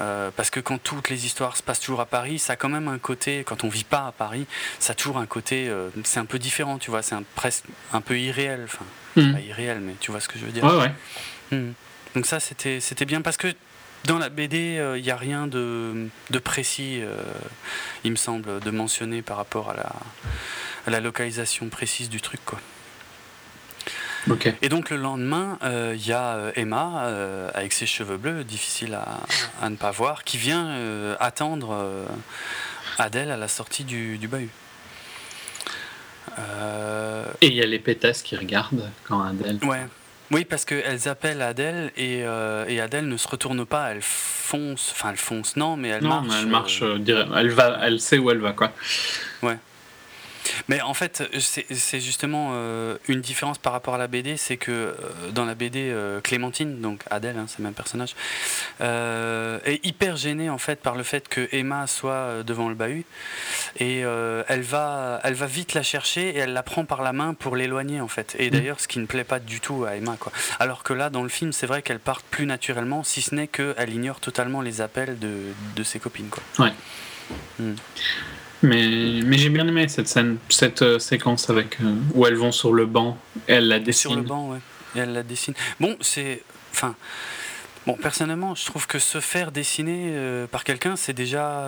Euh, 0.00 0.30
parce 0.36 0.50
que 0.50 0.60
quand 0.60 0.78
toutes 0.82 1.08
les 1.08 1.24
histoires 1.26 1.56
se 1.56 1.62
passent 1.62 1.80
toujours 1.80 2.00
à 2.00 2.06
Paris, 2.06 2.38
ça 2.38 2.52
a 2.52 2.56
quand 2.56 2.68
même 2.68 2.88
un 2.88 2.98
côté, 2.98 3.42
quand 3.44 3.64
on 3.64 3.68
vit 3.68 3.84
pas 3.84 4.06
à 4.06 4.12
Paris, 4.12 4.46
ça 4.78 4.92
a 4.92 4.94
toujours 4.94 5.18
un 5.18 5.26
côté, 5.26 5.68
euh, 5.68 5.88
c'est 6.04 6.20
un 6.20 6.24
peu 6.26 6.38
différent, 6.38 6.78
tu 6.78 6.90
vois, 6.90 7.02
c'est 7.02 7.14
un, 7.14 7.24
presque 7.34 7.64
un 7.92 8.00
peu 8.00 8.18
irréel, 8.18 8.62
enfin, 8.64 8.84
Mhm. 9.16 9.32
pas 9.32 9.40
irréel, 9.40 9.80
mais 9.80 9.94
tu 9.98 10.10
vois 10.12 10.20
ce 10.20 10.28
que 10.28 10.38
je 10.38 10.44
veux 10.44 10.52
dire. 10.52 10.62
Ouais, 10.64 10.76
ouais. 10.78 10.92
Mhm. 11.50 11.72
Donc 12.14 12.26
ça, 12.26 12.38
c'était 12.38 12.78
c'était 12.80 13.06
bien 13.06 13.20
parce 13.22 13.36
que 13.36 13.48
dans 14.04 14.18
la 14.18 14.28
BD, 14.28 14.80
il 14.96 15.02
n'y 15.02 15.10
a 15.10 15.16
rien 15.16 15.46
de, 15.48 16.06
de 16.30 16.38
précis, 16.38 17.00
euh, 17.02 17.16
il 18.04 18.12
me 18.12 18.16
semble, 18.16 18.60
de 18.60 18.70
mentionner 18.70 19.22
par 19.22 19.36
rapport 19.38 19.70
à 19.70 19.74
la, 19.74 19.92
à 20.88 20.90
la 20.90 21.00
localisation 21.00 21.68
précise 21.68 22.08
du 22.08 22.20
truc. 22.22 22.40
Quoi. 22.46 22.58
Ok. 24.30 24.52
Et 24.62 24.68
donc 24.70 24.88
le 24.88 24.96
lendemain, 24.96 25.58
il 25.62 26.06
y 26.06 26.12
a 26.12 26.36
euh, 26.36 26.52
Emma, 26.56 27.02
euh, 27.04 27.50
avec 27.54 27.74
ses 27.74 27.84
cheveux 27.86 28.16
bleus, 28.16 28.42
difficile 28.42 28.94
à, 28.94 29.20
à 29.62 29.68
ne 29.68 29.76
pas 29.76 29.90
voir, 29.90 30.24
qui 30.24 30.38
vient 30.38 30.66
euh, 30.66 31.14
attendre 31.20 31.72
euh, 31.72 32.06
Adèle 32.98 33.30
à 33.30 33.36
la 33.36 33.48
sortie 33.48 33.84
du, 33.84 34.16
du 34.16 34.28
bahut. 34.28 34.50
Euh, 36.38 37.24
Et 37.42 37.48
il 37.48 37.54
y 37.54 37.62
a 37.62 37.66
les 37.66 37.78
pétasses 37.78 38.22
qui 38.22 38.36
regardent 38.36 38.90
quand 39.04 39.22
Adèle. 39.22 39.58
Ouais. 39.62 39.86
Oui, 40.30 40.44
parce 40.44 40.64
qu'elles 40.66 41.08
appellent 41.08 41.40
Adèle 41.42 41.90
et, 41.96 42.22
euh, 42.24 42.64
et 42.68 42.80
Adèle 42.80 43.08
ne 43.08 43.16
se 43.16 43.26
retourne 43.28 43.64
pas, 43.64 43.90
elle 43.92 44.02
fonce, 44.02 44.90
enfin 44.92 45.10
elle 45.10 45.16
fonce, 45.16 45.56
non, 45.56 45.76
mais 45.76 45.88
elle 45.88 46.02
non, 46.02 46.20
marche. 46.20 46.26
mais 46.28 46.34
elle 46.40 46.46
euh, 46.46 46.50
marche, 46.50 46.82
euh, 46.82 47.32
elle 47.36 47.50
va, 47.50 47.78
elle 47.82 47.98
sait 48.00 48.18
où 48.18 48.30
elle 48.30 48.38
va, 48.40 48.52
quoi. 48.52 48.72
Mais 50.68 50.80
en 50.80 50.94
fait, 50.94 51.22
c'est 51.38 52.00
justement 52.00 52.50
euh, 52.52 52.96
une 53.08 53.20
différence 53.20 53.58
par 53.58 53.72
rapport 53.72 53.94
à 53.94 53.98
la 53.98 54.06
BD, 54.06 54.36
c'est 54.36 54.56
que 54.56 54.70
euh, 54.72 54.94
dans 55.32 55.44
la 55.44 55.54
BD, 55.54 55.90
euh, 55.90 56.20
Clémentine, 56.20 56.80
donc 56.80 57.02
Adèle, 57.10 57.36
hein, 57.38 57.46
c'est 57.46 57.58
le 57.58 57.64
même 57.64 57.74
personnage, 57.74 58.14
est 58.80 59.84
hyper 59.84 60.16
gênée 60.16 60.50
en 60.50 60.58
fait 60.58 60.80
par 60.80 60.94
le 60.94 61.02
fait 61.02 61.28
que 61.28 61.48
Emma 61.52 61.86
soit 61.86 62.42
devant 62.42 62.68
le 62.68 62.74
bahut 62.74 63.04
et 63.78 64.00
elle 64.00 64.62
va, 64.62 65.20
elle 65.24 65.34
va 65.34 65.46
vite 65.46 65.74
la 65.74 65.82
chercher 65.82 66.30
et 66.30 66.38
elle 66.38 66.52
la 66.52 66.62
prend 66.62 66.84
par 66.84 67.02
la 67.02 67.12
main 67.12 67.34
pour 67.34 67.56
l'éloigner 67.56 68.00
en 68.00 68.08
fait. 68.08 68.36
Et 68.38 68.50
d'ailleurs, 68.50 68.80
ce 68.80 68.88
qui 68.88 68.98
ne 68.98 69.06
plaît 69.06 69.24
pas 69.24 69.38
du 69.38 69.60
tout 69.60 69.84
à 69.84 69.96
Emma, 69.96 70.16
quoi. 70.18 70.32
Alors 70.58 70.82
que 70.82 70.92
là, 70.92 71.10
dans 71.10 71.22
le 71.22 71.28
film, 71.28 71.52
c'est 71.52 71.66
vrai 71.66 71.82
qu'elle 71.82 71.98
part 71.98 72.22
plus 72.22 72.46
naturellement, 72.46 73.04
si 73.04 73.22
ce 73.22 73.34
n'est 73.34 73.48
qu'elle 73.48 73.90
ignore 73.92 74.20
totalement 74.20 74.60
les 74.60 74.80
appels 74.80 75.18
de, 75.18 75.38
de 75.76 75.82
ses 75.82 75.98
copines, 75.98 76.28
quoi. 76.28 76.42
Mais, 78.62 79.20
mais 79.24 79.38
j'ai 79.38 79.50
bien 79.50 79.66
aimé 79.68 79.86
cette 79.88 80.08
scène, 80.08 80.38
cette 80.48 80.82
euh, 80.82 80.98
séquence 80.98 81.48
avec 81.48 81.78
euh, 81.80 81.94
où 82.14 82.26
elles 82.26 82.34
vont 82.34 82.50
sur 82.52 82.72
le 82.72 82.86
banc, 82.86 83.16
et 83.46 83.52
elle 83.52 83.68
la 83.68 83.78
dessine. 83.78 84.10
Sur 84.10 84.16
le 84.20 84.26
banc, 84.26 84.50
ouais. 84.50 84.58
Et 84.96 84.98
elle 84.98 85.12
la 85.12 85.22
dessine. 85.22 85.54
Bon, 85.80 85.96
c'est. 86.00 86.42
Enfin. 86.72 86.94
Bon, 87.86 87.94
personnellement, 87.94 88.54
je 88.54 88.66
trouve 88.66 88.86
que 88.86 88.98
se 88.98 89.20
faire 89.20 89.50
dessiner 89.52 90.10
euh, 90.12 90.46
par 90.46 90.64
quelqu'un, 90.64 90.96
c'est 90.96 91.12
déjà 91.14 91.66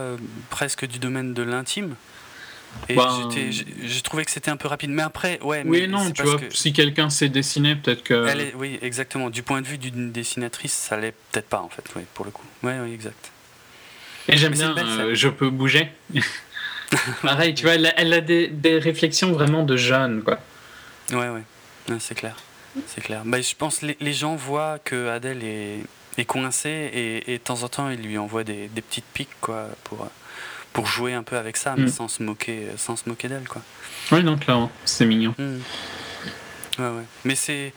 presque 0.51 0.87
du 0.87 0.99
domaine 0.99 1.33
de 1.33 1.43
l'intime. 1.43 1.95
Et 2.89 2.95
Ben, 2.95 3.31
j'ai 3.31 4.01
trouvé 4.03 4.25
que 4.25 4.31
c'était 4.31 4.51
un 4.51 4.57
peu 4.57 4.69
rapide. 4.69 4.91
Mais 4.91 5.03
après, 5.03 5.41
ouais. 5.43 5.63
Oui 5.65 5.83
mais 5.83 5.87
non, 5.87 6.11
tu 6.11 6.23
vois, 6.23 6.39
que 6.39 6.55
si 6.55 6.73
quelqu'un 6.73 7.09
sait 7.11 7.29
dessiner, 7.29 7.75
peut-être 7.77 8.03
que. 8.03 8.27
elle 8.29 8.41
est- 8.41 8.55
oui, 8.55 8.79
exactement. 8.83 9.31
Du 9.31 9.43
point 9.43 9.61
de 9.63 9.67
vue 9.67 9.79
d'une 9.79 10.13
dessinatrice, 10.13 10.73
ça 10.73 10.97
l'est 10.97 11.15
peut-être 11.33 11.49
pas, 11.49 11.61
en 11.61 11.69
fait, 11.69 11.85
oui, 11.97 12.03
pour 12.15 12.25
le 12.25 12.31
coup. 12.31 12.45
Oui, 12.63 12.73
oui, 12.83 12.93
exact. 12.93 13.31
Et 14.29 14.37
j'aime 14.37 14.53
bien, 14.53 14.75
je 15.15 15.29
peux 15.29 15.51
bouger. 15.51 15.89
Pareil, 17.23 17.55
tu 17.55 17.65
vois, 17.65 17.75
elle 17.75 17.87
a, 17.87 18.01
elle 18.01 18.13
a 18.13 18.21
des, 18.21 18.49
des 18.49 18.79
réflexions 18.79 19.33
vraiment 19.33 19.63
de 19.63 19.77
jeune, 19.77 20.23
quoi. 20.23 20.39
Ouais, 21.13 21.29
ouais. 21.29 21.43
Ouais, 21.89 21.97
c'est 21.99 22.15
clair. 22.15 22.37
C'est 22.87 23.01
clair. 23.01 23.23
Bah, 23.25 23.41
je 23.41 23.55
pense 23.57 23.79
que 23.79 23.87
les, 23.87 23.97
les 24.01 24.13
gens 24.13 24.37
voient 24.37 24.79
que 24.85 25.09
Adèle 25.09 25.43
est, 25.43 25.79
est 26.19 26.25
coincée 26.25 26.91
et, 26.93 27.33
et 27.35 27.39
de 27.39 27.43
temps 27.43 27.63
en 27.63 27.69
temps, 27.69 27.91
ils 27.91 28.01
lui 28.01 28.17
envoient 28.19 28.45
des, 28.45 28.69
des 28.69 28.81
petites 28.83 29.05
piques 29.13 29.29
quoi, 29.41 29.69
pour, 29.85 30.07
pour 30.73 30.87
jouer 30.87 31.15
un 31.15 31.23
peu 31.25 31.37
avec 31.37 31.57
ça, 31.57 31.75
mais 31.77 31.85
Mm. 31.87 31.89
sans 31.89 32.09
se 32.09 32.23
moquer, 32.23 32.67
sans 32.77 32.97
se 32.97 33.09
moquer 33.09 33.29
d'elle. 33.29 33.49
Quoi. 33.49 33.63
Oui, 34.13 34.23
donc 34.23 34.47
là, 34.47 34.69
c'est 34.85 35.05
mignon. 35.07 35.35
Mm. 35.39 35.57
Ouais, 36.79 36.89
ouais. 36.89 37.05
Mais 37.25 37.35
c'est. 37.35 37.73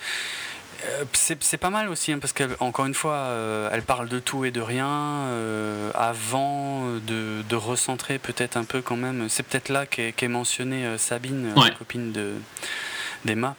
Euh, 0.86 1.06
C'est 1.14 1.42
c'est 1.44 1.58
pas 1.58 1.70
mal 1.70 1.90
aussi, 1.90 2.12
hein, 2.12 2.20
parce 2.20 2.34
qu'encore 2.34 2.86
une 2.86 2.94
fois, 2.94 3.14
euh, 3.16 3.70
elle 3.72 3.84
parle 3.84 4.08
de 4.10 4.20
tout 4.20 4.46
et 4.46 4.52
de 4.52 4.62
rien, 4.62 4.88
euh, 4.88 5.92
avant 5.96 6.86
de, 7.08 7.42
de 7.48 7.56
recentrer 7.56 8.20
peut-être 8.20 8.58
un 8.58 8.64
peu 8.64 8.82
quand 8.82 8.96
même. 8.98 9.30
C'est 9.30 9.44
peut-être 9.44 9.70
là 9.70 9.86
qu'est 9.86 10.12
qu'est 10.14 10.28
mentionnée 10.28 10.86
euh, 10.86 10.98
Sabine, 10.98 11.54
Ouais. 11.56 11.70
la 11.70 11.76
copine 11.76 12.12
de- 12.12 12.36
d'Emma. 13.26 13.56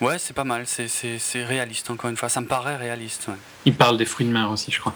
Ouais, 0.00 0.18
c'est 0.18 0.32
pas 0.34 0.44
mal, 0.44 0.64
c'est- 0.66 0.86
c'est 0.88 1.18
c'est 1.18 1.44
réaliste, 1.44 1.90
encore 1.90 2.08
une 2.08 2.16
fois. 2.16 2.28
Ça 2.28 2.40
me 2.40 2.46
paraît 2.46 2.76
réaliste. 2.76 3.26
Ouais, 3.28 3.34
Il 3.64 3.74
parle 3.74 3.96
des 3.98 4.04
fruits 4.06 4.26
de 4.26 4.32
mer 4.32 4.48
aussi, 4.50 4.70
je 4.70 4.78
crois. 4.80 4.94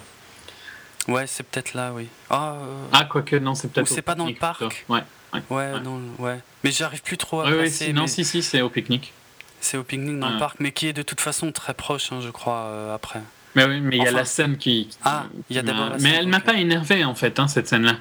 Ouais, 1.09 1.27
c'est 1.27 1.43
peut-être 1.43 1.75
là, 1.75 1.93
oui. 1.95 2.07
Ah, 2.31 2.55
euh, 2.61 2.85
Ah, 2.93 3.05
quoique, 3.05 3.37
non, 3.37 3.55
c'est 3.55 3.73
peut-être. 3.73 3.91
Ou 3.91 3.95
c'est 3.95 4.03
pas 4.03 4.15
dans 4.15 4.27
le 4.27 4.35
parc. 4.35 4.63
Ouais, 4.89 5.01
ouais, 5.33 5.43
ouais. 5.51 5.81
non, 5.81 6.01
ouais. 6.19 6.39
Mais 6.63 6.71
j'arrive 6.71 7.03
plus 7.03 7.19
trop 7.19 7.41
à 7.41 7.45
ouais, 7.47 7.71
non, 7.93 8.03
mais- 8.03 8.07
si, 8.09 8.25
si, 8.25 8.43
c'est 8.43 8.61
au 8.63 8.69
pique-nique. 8.69 9.13
C'est 9.61 9.77
au 9.77 9.85
pique-nique 9.85 10.19
dans 10.19 10.31
le 10.31 10.39
parc, 10.39 10.57
mais 10.61 10.73
qui 10.73 10.89
est 10.89 10.93
de 10.93 11.03
toute 11.03 11.21
façon 11.21 11.51
très 11.53 11.75
proche, 11.75 12.13
hein, 12.13 12.21
je 12.23 12.31
crois, 12.31 12.65
euh, 12.67 12.95
après. 12.95 13.21
Mais 13.55 13.65
oui, 13.65 13.81
mais 13.81 13.97
il 13.99 14.03
y 14.03 14.09
a 14.09 14.11
la 14.13 14.25
scène 14.25 14.57
qui. 14.57 14.87
qui- 14.87 14.99
Ah, 15.05 15.25
il 15.51 15.57
y 15.57 15.59
a 15.59 15.63
d'abord 15.63 15.89
la 15.91 15.97
Mais 15.97 16.11
scène, 16.11 16.15
elle 16.21 16.29
m'a 16.29 16.41
pas 16.41 16.55
énervé, 16.55 17.05
en 17.05 17.15
fait, 17.15 17.39
hein, 17.39 17.49
cette 17.49 17.69
scène-là. 17.69 17.97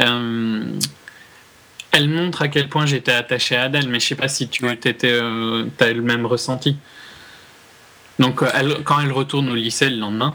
Euh, 0.00 0.72
elle 1.92 2.08
montre 2.08 2.42
à 2.42 2.48
quel 2.48 2.68
point 2.68 2.86
j'étais 2.86 3.12
attaché 3.12 3.56
à 3.56 3.64
Adèle, 3.64 3.88
mais 3.88 4.00
je 4.00 4.06
sais 4.06 4.14
pas 4.14 4.28
si 4.28 4.48
tu 4.48 4.66
as 4.66 4.72
le 4.74 6.00
même 6.02 6.26
ressenti. 6.26 6.76
Donc, 8.18 8.42
quand 8.84 9.00
elle 9.00 9.12
retourne 9.12 9.48
au 9.50 9.54
lycée 9.54 9.90
le 9.90 9.96
lendemain. 9.96 10.34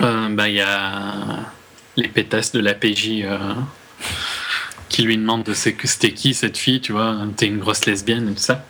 Bah, 0.00 0.48
il 0.48 0.54
y 0.54 0.60
a 0.60 1.14
les 1.96 2.08
pétasses 2.08 2.52
de 2.52 2.60
la 2.60 2.74
PJ 2.74 3.24
qui 4.88 5.02
lui 5.02 5.16
demandent 5.16 5.44
de 5.44 5.54
c'était 5.54 6.12
qui 6.12 6.34
cette 6.34 6.58
fille, 6.58 6.80
tu 6.80 6.92
vois, 6.92 7.16
t'es 7.36 7.46
une 7.46 7.58
grosse 7.58 7.86
lesbienne 7.86 8.28
et 8.28 8.34
tout 8.34 8.40
ça. 8.40 8.64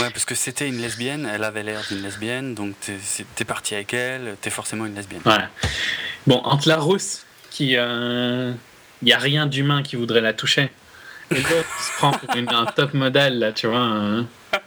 Ouais, 0.00 0.10
parce 0.10 0.24
que 0.24 0.34
c'était 0.34 0.68
une 0.68 0.80
lesbienne, 0.80 1.28
elle 1.32 1.44
avait 1.44 1.62
l'air 1.62 1.80
d'une 1.88 2.02
lesbienne, 2.02 2.54
donc 2.54 2.74
t'es 3.36 3.44
parti 3.44 3.74
avec 3.74 3.94
elle, 3.94 4.36
t'es 4.40 4.50
forcément 4.50 4.86
une 4.86 4.94
lesbienne. 4.94 5.20
Voilà. 5.24 5.48
Bon, 6.26 6.40
entre 6.44 6.68
la 6.68 6.76
rousse, 6.76 7.24
qui. 7.50 7.70
Il 7.70 7.76
euh, 7.78 8.52
n'y 9.02 9.12
a 9.12 9.18
rien 9.18 9.46
d'humain 9.46 9.82
qui 9.82 9.96
voudrait 9.96 10.20
la 10.20 10.32
toucher, 10.32 10.70
et 11.30 11.36
l'autre 11.36 11.82
se 11.82 11.96
prend 11.96 12.12
pour 12.12 12.34
une, 12.36 12.48
un 12.48 12.66
top 12.66 12.94
modèle, 12.94 13.38
là, 13.38 13.52
tu 13.52 13.66
vois. 13.66 13.78
Hein. 13.78 14.26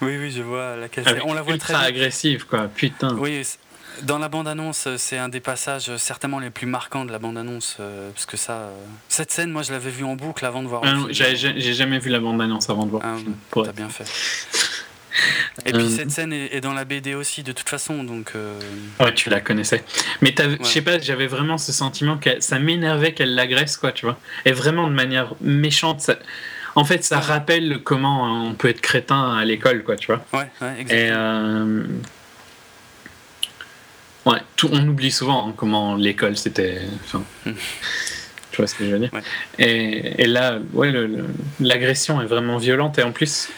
Oui, 0.00 0.18
oui, 0.18 0.30
je 0.30 0.42
vois 0.42 0.76
laquelle 0.76 1.04
On 1.24 1.32
la 1.32 1.40
voit 1.40 1.56
très 1.56 1.72
agressive, 1.74 2.44
quoi, 2.46 2.68
putain. 2.68 3.14
Oui, 3.16 3.46
dans 4.02 4.18
la 4.18 4.28
bande-annonce, 4.28 4.88
c'est 4.96 5.18
un 5.18 5.28
des 5.28 5.40
passages 5.40 5.96
certainement 5.96 6.38
les 6.38 6.50
plus 6.50 6.66
marquants 6.66 7.04
de 7.04 7.12
la 7.12 7.18
bande-annonce, 7.18 7.76
euh, 7.80 8.10
parce 8.10 8.26
que 8.26 8.36
ça, 8.36 8.52
euh, 8.52 8.72
cette 9.08 9.30
scène, 9.30 9.50
moi, 9.50 9.62
je 9.62 9.72
l'avais 9.72 9.90
vue 9.90 10.04
en 10.04 10.16
boucle 10.16 10.44
avant 10.44 10.62
de 10.62 10.68
voir. 10.68 10.82
Ah, 10.84 10.94
j'ai 11.10 11.74
jamais 11.74 11.98
vu 11.98 12.10
la 12.10 12.20
bande-annonce 12.20 12.68
avant 12.70 12.86
de 12.86 12.90
voir. 12.90 13.02
Ah, 13.04 13.16
T'as 13.52 13.72
bien 13.72 13.88
fait. 13.88 14.04
Et 15.64 15.72
puis 15.72 15.84
euh. 15.84 15.88
cette 15.88 16.10
scène 16.10 16.32
est, 16.32 16.60
dans 16.60 16.72
la 16.72 16.84
BD 16.84 17.14
aussi 17.14 17.44
de 17.44 17.52
toute 17.52 17.68
façon, 17.68 18.02
donc. 18.02 18.32
Ouais, 18.98 19.14
tu 19.14 19.30
la 19.30 19.40
connaissais. 19.40 19.84
Mais 20.20 20.34
je 20.38 20.64
sais 20.64 20.82
pas, 20.82 20.98
j'avais 20.98 21.28
vraiment 21.28 21.56
ce 21.56 21.72
sentiment 21.72 22.18
que 22.18 22.40
ça 22.40 22.58
m'énervait 22.58 23.12
qu'elle 23.12 23.34
l'agresse, 23.34 23.76
quoi, 23.76 23.92
tu 23.92 24.06
vois. 24.06 24.18
Et 24.44 24.52
vraiment 24.52 24.88
de 24.88 24.92
manière 24.92 25.34
méchante. 25.40 26.10
En 26.74 26.84
fait, 26.84 27.04
ça 27.04 27.20
rappelle 27.20 27.78
comment 27.84 28.48
on 28.48 28.54
peut 28.54 28.68
être 28.68 28.80
crétin 28.80 29.36
à 29.36 29.44
l'école, 29.44 29.84
quoi, 29.84 29.94
tu 29.94 30.08
vois. 30.08 30.24
Ouais, 30.32 30.50
ouais, 30.60 30.80
exactement. 30.80 31.84
Et 31.84 31.84
Ouais, 34.26 34.38
tout, 34.56 34.70
on 34.72 34.88
oublie 34.88 35.10
souvent 35.10 35.48
hein, 35.48 35.54
comment 35.56 35.96
l'école 35.96 36.36
c'était. 36.36 36.80
Hmm. 37.12 37.52
tu 38.50 38.56
vois 38.56 38.66
ce 38.66 38.74
que 38.74 38.84
je 38.86 38.90
veux 38.90 38.98
dire 38.98 39.10
et, 39.58 40.22
et, 40.22 40.26
là, 40.26 40.58
ouais, 40.72 40.92
l'agression 41.60 42.22
est 42.22 42.26
vraiment 42.26 42.56
violente 42.56 42.98
et 42.98 43.02
en 43.02 43.12
plus, 43.12 43.48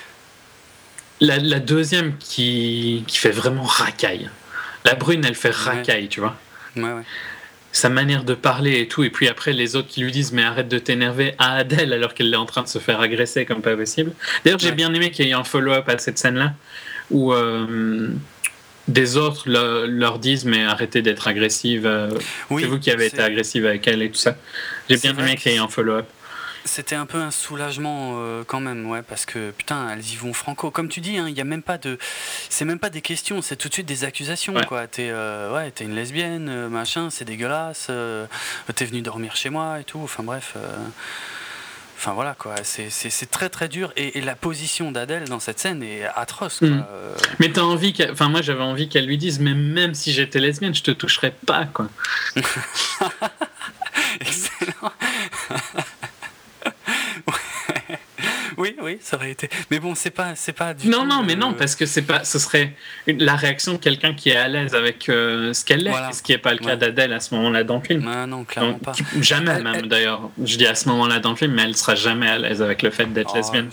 la, 1.20 1.38
la 1.38 1.60
deuxième 1.60 2.16
qui, 2.18 3.05
qui, 3.06 3.18
fait 3.18 3.30
vraiment 3.30 3.62
racaille. 3.62 4.28
La 4.84 4.94
brune, 4.94 5.24
elle 5.24 5.34
fait 5.34 5.55
racaille, 5.55 6.09
tu 6.09 6.20
vois. 6.20 6.36
Ouais, 6.76 6.82
ouais. 6.82 7.02
Sa 7.72 7.88
manière 7.88 8.24
de 8.24 8.34
parler 8.34 8.80
et 8.80 8.88
tout, 8.88 9.05
et 9.05 9.10
puis 9.10 9.28
après 9.28 9.52
les 9.52 9.76
autres 9.76 9.88
qui 9.88 10.01
lui 10.01 10.10
disent 10.10 10.32
mais 10.32 10.43
arrête 10.43 10.68
de 10.68 10.78
t'énerver 10.78 11.34
à 11.38 11.56
Adèle 11.56 11.93
alors 11.93 12.14
qu'elle 12.14 12.32
est 12.32 12.36
en 12.36 12.47
train 12.47 12.62
de 12.62 12.68
se 12.68 12.78
faire 12.78 13.01
agresser 13.01 13.44
comme 13.44 13.60
pas 13.60 13.76
possible. 13.76 14.12
D'ailleurs, 14.44 14.59
j'ai 14.59 14.72
bien 14.72 14.93
aimé 14.94 15.10
qu'il 15.10 15.26
y 15.26 15.30
ait 15.30 15.34
un 15.34 15.44
follow-up 15.44 15.88
à 15.88 15.98
cette 15.98 16.16
scène-là 16.16 16.55
où 17.10 17.34
euh, 17.34 18.09
des 18.88 19.16
autres 19.16 19.48
leur 19.48 20.18
disent 20.18 20.44
mais 20.44 20.64
arrêtez 20.64 21.02
d'être 21.02 21.26
agressive. 21.28 21.86
Euh, 21.86 22.10
c'est 22.48 22.66
vous 22.66 22.78
qui 22.78 22.90
avez 22.90 23.06
été 23.06 23.20
agressive 23.20 23.66
avec 23.66 23.86
elle 23.88 24.02
et 24.02 24.10
tout 24.10 24.18
ça. 24.18 24.36
J'ai 24.88 24.96
bien 24.96 25.16
aimé 25.16 25.36
qu'il 25.36 25.52
y 25.52 25.54
ait 25.56 25.58
un 25.58 25.68
follow-up. 25.68 26.06
C'était 26.64 26.96
un 26.96 27.06
peu 27.06 27.18
un 27.18 27.30
soulagement 27.30 28.14
euh, 28.16 28.42
quand 28.44 28.58
même, 28.58 28.90
ouais, 28.90 29.02
parce 29.02 29.24
que 29.24 29.52
putain, 29.52 29.88
elles 29.92 30.04
y 30.04 30.16
vont 30.16 30.32
franco. 30.32 30.72
Comme 30.72 30.88
tu 30.88 31.00
dis, 31.00 31.16
hein, 31.16 31.26
il 31.28 31.36
y 31.36 31.40
a 31.40 31.44
même 31.44 31.62
pas 31.62 31.78
de, 31.78 31.96
c'est 32.48 32.64
même 32.64 32.80
pas 32.80 32.90
des 32.90 33.02
questions, 33.02 33.40
c'est 33.40 33.54
tout 33.54 33.68
de 33.68 33.74
suite 33.74 33.86
des 33.86 34.02
accusations, 34.02 34.54
quoi. 34.66 34.88
T'es, 34.88 35.10
euh, 35.10 35.54
ouais, 35.54 35.70
t'es 35.70 35.84
une 35.84 35.94
lesbienne, 35.94 36.66
machin, 36.66 37.08
c'est 37.10 37.24
dégueulasse. 37.24 37.88
t'es 38.74 38.84
venu 38.84 39.00
dormir 39.00 39.36
chez 39.36 39.48
moi 39.48 39.78
et 39.78 39.84
tout. 39.84 40.00
Enfin 40.02 40.24
bref. 40.24 40.56
Enfin 41.98 42.12
voilà 42.12 42.35
quoi, 42.39 42.56
c'est 42.62 43.31
très 43.31 43.48
très 43.48 43.68
dur 43.68 43.93
et, 43.97 44.20
la 44.20 44.35
position 44.36 44.93
d'Adèle 44.93 45.24
dans 45.28 45.40
cette 45.40 45.59
scène 45.59 45.82
est 45.82 46.05
atroce. 46.14 46.59
Quoi. 46.59 46.68
Mm. 46.68 46.85
Mais 47.40 47.51
t'as 47.51 47.62
envie, 47.62 47.94
enfin 48.10 48.28
moi 48.28 48.43
j'avais 48.43 48.62
envie 48.62 48.89
qu'elle 48.89 49.06
lui 49.06 49.16
dise, 49.18 49.40
mais 49.40 49.55
même 49.55 49.94
si 49.94 50.12
j'étais 50.12 50.39
lesbienne, 50.39 50.74
je 50.74 50.82
te 50.82 50.90
toucherais 50.90 51.35
pas 51.47 51.64
quoi. 51.64 51.89
Excellent. 54.20 54.93
Oui, 58.57 58.77
oui, 58.83 58.99
ça 59.01 59.16
aurait 59.16 59.31
été. 59.31 59.49
Mais 59.70 59.78
bon, 59.78 59.95
c'est 59.95 60.11
pas, 60.11 60.35
c'est 60.35 60.53
pas 60.53 60.74
du. 60.74 60.89
Non, 60.89 61.05
non, 61.05 61.23
mais 61.23 61.37
non, 61.37 61.53
parce 61.53 61.74
que 61.74 61.87
c'est 61.87 62.03
pas, 62.03 62.24
ce 62.24 62.39
serait 62.39 62.74
la 63.07 63.37
réaction 63.37 63.73
de 63.73 63.78
quelqu'un 63.78 64.15
qui 64.15 64.31
est 64.31 64.37
à 64.37 64.49
l'aise 64.49 64.74
avec 64.74 65.09
euh, 65.09 65.53
ce 65.53 65.65
qu'elle 65.65 65.87
est, 65.87 66.12
ce 66.12 66.23
qui 66.23 66.33
n'est 66.33 66.39
pas 66.39 66.53
le 66.53 66.59
cas 66.59 66.77
d'Adèle 66.77 67.12
à 67.12 67.20
ce 67.20 67.35
moment-là 67.35 67.65
dans 67.65 67.78
le 67.78 67.83
film. 67.85 68.09
Ah 68.12 68.27
non, 68.27 68.45
clairement 68.45 68.78
pas. 68.78 68.93
Jamais 69.20 69.61
même 69.62 69.87
d'ailleurs. 69.87 70.31
Je 70.43 70.57
dis 70.57 70.66
à 70.66 70.74
ce 70.74 70.89
moment-là 70.89 71.19
dans 71.19 71.31
le 71.31 71.37
film, 71.37 71.53
mais 71.53 71.62
elle 71.62 71.77
sera 71.77 71.95
jamais 71.95 72.28
à 72.28 72.39
l'aise 72.39 72.62
avec 72.62 72.83
le 72.83 72.91
fait 72.91 73.07
d'être 73.07 73.33
oh, 73.35 73.37
lesbienne. 73.37 73.70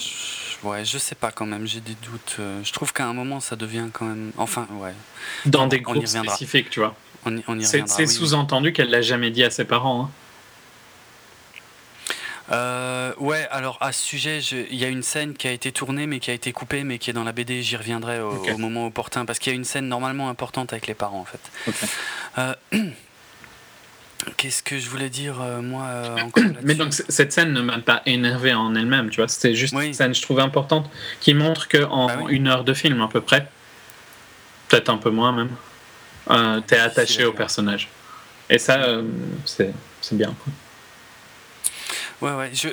Ouais, 0.63 0.85
je 0.85 0.97
sais 0.97 1.15
pas 1.15 1.31
quand 1.31 1.45
même, 1.45 1.67
j'ai 1.67 1.81
des 1.81 1.95
doutes. 2.01 2.37
Euh, 2.39 2.61
je 2.63 2.71
trouve 2.71 2.93
qu'à 2.93 3.05
un 3.05 3.13
moment, 3.13 3.39
ça 3.39 3.55
devient 3.55 3.87
quand 3.91 4.05
même. 4.05 4.31
Enfin, 4.37 4.67
ouais. 4.79 4.93
Dans 5.45 5.67
des 5.67 5.81
groupes 5.81 6.05
spécifiques, 6.05 6.69
tu 6.69 6.79
vois. 6.79 6.95
On 7.25 7.37
y, 7.37 7.43
on 7.47 7.59
y 7.59 7.65
C'est 7.65 8.07
sous-entendu 8.07 8.73
qu'elle 8.73 8.89
l'a 8.89 9.01
jamais 9.01 9.29
dit 9.29 9.43
à 9.43 9.49
ses 9.49 9.65
parents. 9.65 10.05
Hein. 10.05 10.09
Euh, 12.51 13.13
ouais, 13.19 13.47
alors 13.51 13.77
à 13.79 13.91
ce 13.91 14.01
sujet, 14.01 14.39
il 14.39 14.75
y 14.75 14.83
a 14.83 14.89
une 14.89 15.03
scène 15.03 15.33
qui 15.33 15.47
a 15.47 15.51
été 15.51 15.71
tournée 15.71 16.07
mais 16.07 16.19
qui 16.19 16.29
a 16.29 16.33
été 16.33 16.51
coupée 16.51 16.83
mais 16.83 16.97
qui 16.97 17.09
est 17.09 17.13
dans 17.13 17.23
la 17.23 17.31
BD, 17.31 17.61
j'y 17.61 17.77
reviendrai 17.77 18.19
au, 18.19 18.57
moment 18.57 18.87
opportun 18.87 19.25
parce 19.25 19.39
qu'il 19.39 19.51
y 19.51 19.55
a 19.55 19.57
une 19.57 19.63
scène 19.63 19.87
normalement 19.87 20.29
importante 20.29 20.73
avec 20.73 20.87
les 20.87 20.93
parents 20.93 21.21
en 21.21 21.25
fait. 21.25 21.39
Euh, 22.37 22.53
qu'est-ce 24.37 24.61
que 24.61 24.77
je 24.77 24.89
voulais 24.89 25.09
dire 25.09 25.41
euh, 25.41 25.61
moi 25.61 25.87
encore 26.21 26.43
Mais 26.63 26.75
donc 26.75 26.93
cette 26.93 27.31
scène 27.31 27.53
ne 27.53 27.61
m'a 27.61 27.79
pas 27.79 28.01
énervé 28.05 28.53
en 28.53 28.75
elle-même, 28.75 29.09
tu 29.09 29.17
vois, 29.21 29.29
c'était 29.29 29.55
juste 29.55 29.73
une 29.73 29.93
scène 29.93 30.13
je 30.13 30.21
trouve 30.21 30.39
importante 30.39 30.89
qui 31.21 31.33
montre 31.33 31.69
que 31.69 31.83
en 31.85 32.07
bah 32.07 32.19
une 32.27 32.47
heure 32.47 32.65
de 32.65 32.73
film 32.73 33.01
à 33.01 33.07
peu 33.07 33.21
près, 33.21 33.47
peut-être 34.67 34.89
un 34.89 34.97
peu 34.97 35.11
moins 35.11 35.31
même, 35.31 36.63
t'es 36.67 36.77
attaché 36.77 37.23
au 37.23 37.31
personnage. 37.31 37.87
Et 38.49 38.59
ça, 38.59 38.85
c'est 39.45 39.73
bien. 40.11 40.35
Quoi. 40.43 40.53
Ouais, 42.23 42.31
ouais. 42.31 42.51
Je, 42.53 42.69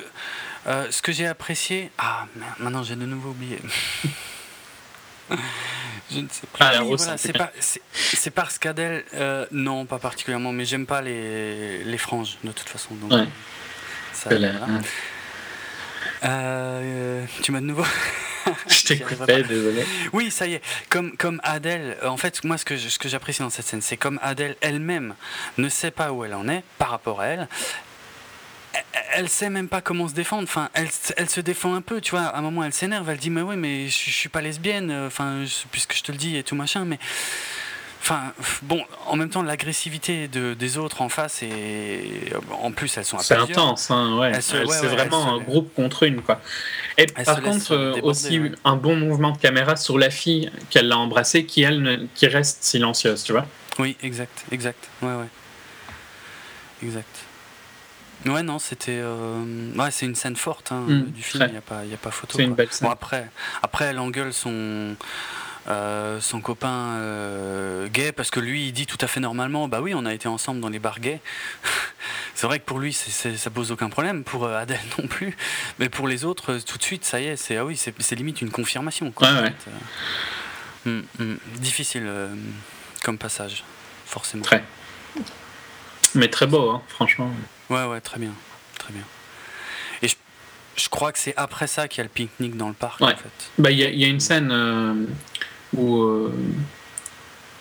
euh, 0.65 0.87
ce 0.91 1.01
que 1.01 1.11
j'ai 1.11 1.27
apprécié. 1.27 1.91
Ah, 1.97 2.25
maintenant 2.59 2.83
j'ai 2.83 2.95
de 2.95 3.05
nouveau 3.05 3.31
oublié. 3.31 3.59
je 5.29 6.19
ne 6.19 6.27
sais 6.29 6.47
pas. 6.57 6.71
Ah, 6.77 6.83
voilà, 6.83 7.17
c'est, 7.17 7.33
pas 7.33 7.51
c'est, 7.59 8.31
parce 8.31 8.57
qu'Adèle. 8.57 9.03
Euh, 9.13 9.45
non, 9.51 9.85
pas 9.85 9.99
particulièrement, 9.99 10.53
mais 10.53 10.63
j'aime 10.63 10.85
pas 10.85 11.01
les, 11.01 11.83
les 11.83 11.97
franges 11.97 12.37
de 12.45 12.51
toute 12.53 12.69
façon. 12.69 12.95
Donc, 12.95 13.11
ouais. 13.11 13.27
ça, 14.13 14.29
euh, 16.23 17.25
tu 17.41 17.51
m'as 17.51 17.59
de 17.59 17.65
nouveau. 17.65 17.85
je 18.67 18.83
t'ai 18.85 18.99
coupé, 18.99 19.43
désolé. 19.43 19.85
Oui, 20.13 20.31
ça 20.31 20.47
y 20.47 20.53
est. 20.53 20.61
Comme, 20.89 21.17
comme 21.17 21.41
Adèle, 21.43 21.97
en 22.05 22.15
fait, 22.15 22.43
moi, 22.45 22.57
ce 22.57 22.63
que, 22.63 22.77
ce 22.77 22.97
que 22.99 23.09
j'apprécie 23.09 23.41
dans 23.41 23.49
cette 23.49 23.65
scène, 23.65 23.81
c'est 23.81 23.97
comme 23.97 24.17
Adèle 24.21 24.55
elle-même 24.61 25.15
ne 25.57 25.67
sait 25.67 25.91
pas 25.91 26.13
où 26.13 26.23
elle 26.23 26.35
en 26.35 26.47
est 26.47 26.63
par 26.77 26.89
rapport 26.89 27.19
à 27.19 27.27
elle, 27.27 27.47
elle 29.13 29.29
sait 29.29 29.49
même 29.49 29.67
pas 29.67 29.81
comment 29.81 30.07
se 30.07 30.13
défendre. 30.13 30.43
Enfin, 30.43 30.69
elle, 30.73 30.89
elle, 31.17 31.29
se 31.29 31.41
défend 31.41 31.73
un 31.73 31.81
peu, 31.81 32.01
tu 32.01 32.11
vois. 32.11 32.21
À 32.21 32.37
un 32.37 32.41
moment, 32.41 32.63
elle 32.63 32.73
s'énerve. 32.73 33.09
Elle 33.09 33.17
dit, 33.17 33.29
mais 33.29 33.41
oui, 33.41 33.55
mais 33.55 33.87
je, 33.87 34.11
suis 34.11 34.29
pas 34.29 34.41
lesbienne. 34.41 34.91
Enfin, 35.05 35.43
puisque 35.71 35.95
je 35.95 36.03
te 36.03 36.11
le 36.11 36.17
dis 36.17 36.37
et 36.37 36.43
tout 36.43 36.55
machin. 36.55 36.85
Mais 36.85 36.99
enfin, 38.01 38.33
bon, 38.63 38.83
en 39.07 39.15
même 39.15 39.29
temps, 39.29 39.43
l'agressivité 39.43 40.27
de, 40.27 40.53
des 40.53 40.77
autres 40.77 41.01
en 41.01 41.09
face 41.09 41.43
et 41.43 42.31
en 42.61 42.71
plus, 42.71 42.97
elles 42.97 43.05
sont. 43.05 43.19
C'est 43.19 43.35
intense, 43.35 43.91
hein, 43.91 44.17
ouais. 44.17 44.39
c'est 44.41 44.63
vraiment 44.63 45.33
un 45.33 45.39
groupe 45.39 45.73
contre 45.75 46.03
une, 46.03 46.21
quoi. 46.21 46.41
Et 46.97 47.07
par 47.07 47.41
contre, 47.41 47.73
euh, 47.73 47.99
aussi 48.03 48.41
un 48.63 48.75
bon 48.75 48.95
mouvement 48.95 49.31
de 49.31 49.37
caméra 49.37 49.75
sur 49.75 49.97
la 49.97 50.09
fille 50.09 50.51
qu'elle 50.69 50.87
l'a 50.87 50.97
embrassée, 50.97 51.45
qui 51.45 51.63
elle, 51.63 52.07
qui 52.15 52.27
reste 52.27 52.63
silencieuse, 52.63 53.23
tu 53.23 53.33
vois. 53.33 53.45
Oui, 53.79 53.95
exact, 54.03 54.45
exact. 54.51 54.89
Ouais, 55.01 55.13
ouais. 55.13 55.29
Exact. 56.83 57.30
Ouais, 58.25 58.43
non, 58.43 58.59
c'était. 58.59 58.99
Euh, 59.01 59.73
ouais, 59.75 59.91
c'est 59.91 60.05
une 60.05 60.15
scène 60.15 60.35
forte 60.35 60.71
hein, 60.71 60.81
mm, 60.87 61.03
du 61.05 61.23
film, 61.23 61.45
il 61.47 61.51
n'y 61.51 61.57
a, 61.57 61.61
pas, 61.61 61.79
a 61.79 61.97
pas 62.01 62.11
photo. 62.11 62.37
C'est 62.37 62.43
une 62.43 62.53
belle 62.53 62.71
scène. 62.71 62.87
Bon, 62.87 62.91
après, 62.91 63.29
après, 63.63 63.85
elle 63.85 63.99
engueule 63.99 64.33
son. 64.33 64.95
Euh, 65.67 66.19
son 66.19 66.41
copain 66.41 66.95
euh, 66.95 67.87
gay 67.87 68.11
parce 68.11 68.31
que 68.31 68.39
lui 68.39 68.69
il 68.69 68.71
dit 68.71 68.87
tout 68.87 68.97
à 68.99 69.05
fait 69.05 69.19
normalement 69.19 69.67
bah 69.67 69.79
oui 69.79 69.93
on 69.93 70.07
a 70.07 70.13
été 70.15 70.27
ensemble 70.27 70.59
dans 70.59 70.69
les 70.69 70.79
bars 70.79 70.99
gays 70.99 71.21
c'est 72.33 72.47
vrai 72.47 72.57
que 72.57 72.65
pour 72.65 72.79
lui 72.79 72.93
c'est, 72.93 73.37
ça 73.37 73.49
pose 73.51 73.71
aucun 73.71 73.89
problème 73.89 74.23
pour 74.23 74.47
Adèle 74.47 74.79
non 74.97 75.05
plus 75.05 75.37
mais 75.77 75.87
pour 75.87 76.07
les 76.07 76.25
autres 76.25 76.57
tout 76.65 76.79
de 76.79 76.83
suite 76.83 77.05
ça 77.05 77.21
y 77.21 77.27
est 77.27 77.35
c'est 77.35 77.57
ah 77.57 77.65
oui 77.65 77.77
c'est, 77.77 78.15
limite 78.15 78.41
une 78.41 78.49
confirmation 78.49 79.11
quoi, 79.11 79.31
ouais, 79.33 79.53
ouais. 80.85 80.91
Mm, 80.91 81.03
mm. 81.19 81.37
difficile 81.57 82.09
comme 83.03 83.19
passage 83.19 83.63
forcément 84.07 84.43
très 84.43 84.63
mais 86.15 86.27
très 86.27 86.47
beau 86.47 86.71
hein, 86.71 86.81
franchement 86.87 87.31
Ouais, 87.71 87.85
ouais, 87.85 88.01
très 88.01 88.19
bien. 88.19 88.31
Très 88.77 88.93
bien. 88.93 89.03
Et 90.01 90.07
je, 90.07 90.15
je 90.75 90.89
crois 90.89 91.11
que 91.11 91.19
c'est 91.19 91.33
après 91.37 91.67
ça 91.67 91.87
qu'il 91.87 91.99
y 91.99 92.01
a 92.01 92.03
le 92.03 92.09
pique-nique 92.09 92.57
dans 92.57 92.67
le 92.67 92.73
parc, 92.73 93.01
ouais. 93.01 93.13
en 93.13 93.15
fait. 93.15 93.51
Bah, 93.57 93.71
il 93.71 93.79
y, 93.79 93.83
y, 93.83 94.03
a 94.03 94.07
une 94.07 94.19
scène 94.19 94.51
euh, 94.51 94.93
où 95.73 96.01
euh, 96.01 96.33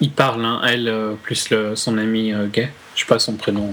il 0.00 0.12
parle, 0.12 0.44
hein, 0.44 0.60
elle, 0.66 0.88
euh, 0.88 1.14
plus 1.14 1.50
le, 1.50 1.76
son 1.76 1.96
ami 1.96 2.32
gay. 2.52 2.70
Je 2.94 3.00
sais 3.00 3.06
pas 3.06 3.18
son 3.18 3.34
prénom. 3.34 3.72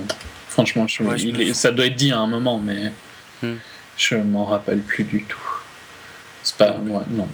Franchement, 0.50 0.88
je, 0.88 1.54
ça 1.54 1.72
doit 1.72 1.86
être 1.86 1.96
dit 1.96 2.12
à 2.12 2.20
un 2.20 2.28
moment, 2.28 2.60
mais. 2.60 2.92
Hmm. 3.42 3.56
Je 3.98 4.16
m'en 4.16 4.46
rappelle 4.46 4.80
plus 4.82 5.04
du 5.04 5.24
tout. 5.24 5.40
C'est 6.44 6.56
pas. 6.56 6.74
Ouais, 6.78 7.04
non. 7.10 7.28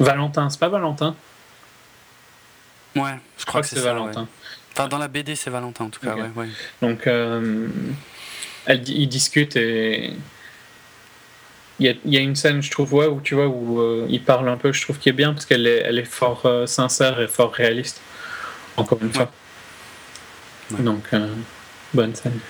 Valentin, 0.00 0.50
c'est 0.50 0.58
pas 0.58 0.68
Valentin? 0.68 1.14
Ouais, 2.96 3.18
je 3.38 3.44
crois, 3.44 3.60
que, 3.60 3.66
c'est 3.66 3.80
Valentin. 3.80 4.26
Enfin, 4.72 4.88
dans 4.88 4.98
la 4.98 5.08
BD, 5.08 5.36
c'est 5.36 5.50
Valentin 5.50 5.84
en 5.84 5.90
tout 5.90 6.00
cas, 6.00 6.14
ouais, 6.14 6.30
ouais. 6.34 6.48
Donc, 6.82 7.06
euh, 7.06 7.68
elle, 8.66 8.88
ils 8.88 9.08
discutent 9.08 9.56
et. 9.56 10.12
Il 11.78 11.84
y, 11.84 11.90
a, 11.90 11.94
il 12.06 12.14
y 12.14 12.16
a 12.16 12.20
une 12.20 12.34
scène, 12.34 12.62
je 12.62 12.70
trouve, 12.70 12.94
ouais, 12.94 13.06
où 13.06 13.20
tu 13.20 13.34
vois, 13.34 13.48
où 13.48 13.82
euh, 13.82 14.06
ils 14.08 14.22
parlent 14.22 14.48
un 14.48 14.56
peu, 14.56 14.72
je 14.72 14.80
trouve, 14.80 14.98
qui 14.98 15.10
est 15.10 15.12
bien 15.12 15.34
parce 15.34 15.44
qu'elle 15.44 15.66
est, 15.66 15.82
elle 15.84 15.98
est 15.98 16.06
fort 16.06 16.46
euh, 16.46 16.64
sincère 16.64 17.20
et 17.20 17.28
fort 17.28 17.52
réaliste. 17.52 18.00
Encore 18.78 18.98
une 19.02 19.12
fois. 19.12 19.30
Ouais. 20.70 20.82
Donc, 20.82 21.02
euh, 21.12 21.28
bonne 21.92 22.14
scène. 22.14 22.40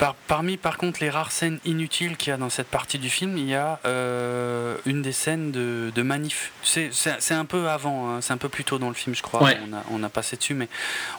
Par- 0.00 0.14
parmi, 0.14 0.56
par 0.56 0.78
contre, 0.78 1.00
les 1.02 1.10
rares 1.10 1.30
scènes 1.30 1.58
inutiles 1.66 2.16
qu'il 2.16 2.30
y 2.30 2.32
a 2.32 2.38
dans 2.38 2.48
cette 2.48 2.68
partie 2.68 2.98
du 2.98 3.10
film, 3.10 3.36
il 3.36 3.44
y 3.46 3.54
a 3.54 3.78
euh, 3.84 4.78
une 4.86 5.02
des 5.02 5.12
scènes 5.12 5.52
de, 5.52 5.92
de 5.94 6.02
manif. 6.02 6.52
C'est 6.62 6.90
un 7.32 7.44
peu 7.44 7.68
avant, 7.68 8.08
hein, 8.08 8.20
c'est 8.22 8.32
un 8.32 8.38
peu 8.38 8.48
plus 8.48 8.64
tôt 8.64 8.78
dans 8.78 8.88
le 8.88 8.94
film, 8.94 9.14
je 9.14 9.20
crois. 9.20 9.42
Ouais. 9.44 9.58
On, 9.70 9.76
a, 9.76 9.84
on 9.90 10.02
a 10.02 10.08
passé 10.08 10.38
dessus, 10.38 10.54
mais 10.54 10.68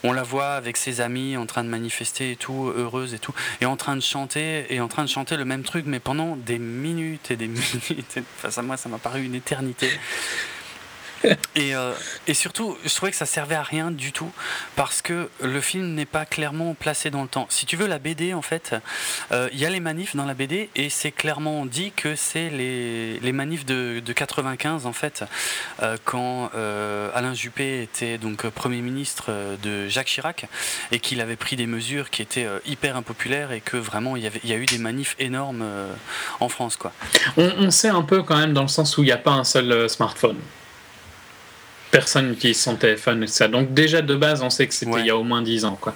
on 0.03 0.13
la 0.13 0.23
voit 0.23 0.53
avec 0.53 0.77
ses 0.77 0.99
amis 0.99 1.37
en 1.37 1.45
train 1.45 1.63
de 1.63 1.69
manifester 1.69 2.31
et 2.31 2.35
tout, 2.35 2.73
heureuse 2.75 3.13
et 3.13 3.19
tout, 3.19 3.35
et 3.61 3.67
en 3.67 3.75
train 3.77 3.95
de 3.95 4.01
chanter, 4.01 4.65
et 4.73 4.81
en 4.81 4.87
train 4.87 5.03
de 5.03 5.09
chanter 5.09 5.37
le 5.37 5.45
même 5.45 5.61
truc, 5.61 5.85
mais 5.85 5.99
pendant 5.99 6.35
des 6.35 6.57
minutes 6.57 7.29
et 7.29 7.35
des 7.35 7.47
minutes. 7.89 8.17
Enfin, 8.39 8.49
ça, 8.49 8.63
moi, 8.63 8.77
ça 8.77 8.89
m'a 8.89 8.97
paru 8.97 9.23
une 9.23 9.35
éternité. 9.35 9.91
Et, 11.55 11.75
euh, 11.75 11.93
et 12.27 12.33
surtout, 12.33 12.77
je 12.83 12.93
trouvais 12.93 13.11
que 13.11 13.17
ça 13.17 13.25
servait 13.25 13.55
à 13.55 13.63
rien 13.63 13.91
du 13.91 14.11
tout 14.11 14.31
parce 14.75 15.01
que 15.01 15.29
le 15.41 15.61
film 15.61 15.93
n'est 15.93 16.05
pas 16.05 16.25
clairement 16.25 16.73
placé 16.73 17.09
dans 17.11 17.21
le 17.21 17.27
temps. 17.27 17.45
Si 17.49 17.65
tu 17.65 17.75
veux, 17.75 17.87
la 17.87 17.99
BD, 17.99 18.33
en 18.33 18.41
fait, 18.41 18.75
euh, 19.31 19.49
il 19.53 19.59
y 19.59 19.65
a 19.65 19.69
les 19.69 19.79
manifs 19.79 20.15
dans 20.15 20.25
la 20.25 20.33
BD 20.33 20.69
et 20.75 20.89
c'est 20.89 21.11
clairement 21.11 21.65
dit 21.65 21.91
que 21.91 22.15
c'est 22.15 22.49
les, 22.49 23.19
les 23.19 23.31
manifs 23.31 23.65
de, 23.65 24.01
de 24.03 24.13
95, 24.13 24.85
en 24.85 24.93
fait, 24.93 25.23
euh, 25.81 25.97
quand 26.05 26.51
euh, 26.55 27.09
Alain 27.13 27.33
Juppé 27.33 27.81
était 27.81 28.17
donc 28.17 28.47
Premier 28.49 28.81
ministre 28.81 29.25
euh, 29.29 29.55
de 29.61 29.87
Jacques 29.87 30.07
Chirac 30.07 30.47
et 30.91 30.99
qu'il 30.99 31.21
avait 31.21 31.35
pris 31.35 31.55
des 31.55 31.67
mesures 31.67 32.09
qui 32.09 32.21
étaient 32.21 32.45
euh, 32.45 32.59
hyper 32.65 32.95
impopulaires 32.95 33.51
et 33.51 33.61
que 33.61 33.77
vraiment 33.77 34.15
il 34.15 34.23
y, 34.23 34.53
a 34.53 34.55
eu 34.55 34.65
des 34.65 34.77
manifs 34.77 35.15
énormes 35.19 35.61
euh, 35.63 35.93
en 36.39 36.49
France. 36.49 36.75
Quoi. 36.75 36.91
On, 37.37 37.51
on 37.57 37.71
sait 37.71 37.89
un 37.89 38.01
peu 38.01 38.23
quand 38.23 38.37
même 38.37 38.53
dans 38.53 38.61
le 38.63 38.67
sens 38.67 38.97
où 38.97 39.03
il 39.03 39.07
n'y 39.07 39.11
a 39.11 39.17
pas 39.17 39.31
un 39.31 39.43
seul 39.43 39.71
euh, 39.71 39.87
Personne 41.91 42.29
n'utilise 42.29 42.59
son 42.59 42.75
téléphone 42.75 43.23
et 43.23 43.25
tout 43.27 43.33
ça. 43.33 43.47
Donc, 43.47 43.73
déjà 43.73 44.01
de 44.01 44.15
base, 44.15 44.41
on 44.41 44.49
sait 44.49 44.67
que 44.67 44.73
c'était 44.73 44.91
Ouais. 44.91 45.01
il 45.01 45.07
y 45.07 45.09
a 45.09 45.17
au 45.17 45.23
moins 45.23 45.41
10 45.41 45.65
ans. 45.65 45.77
Quoi. 45.79 45.93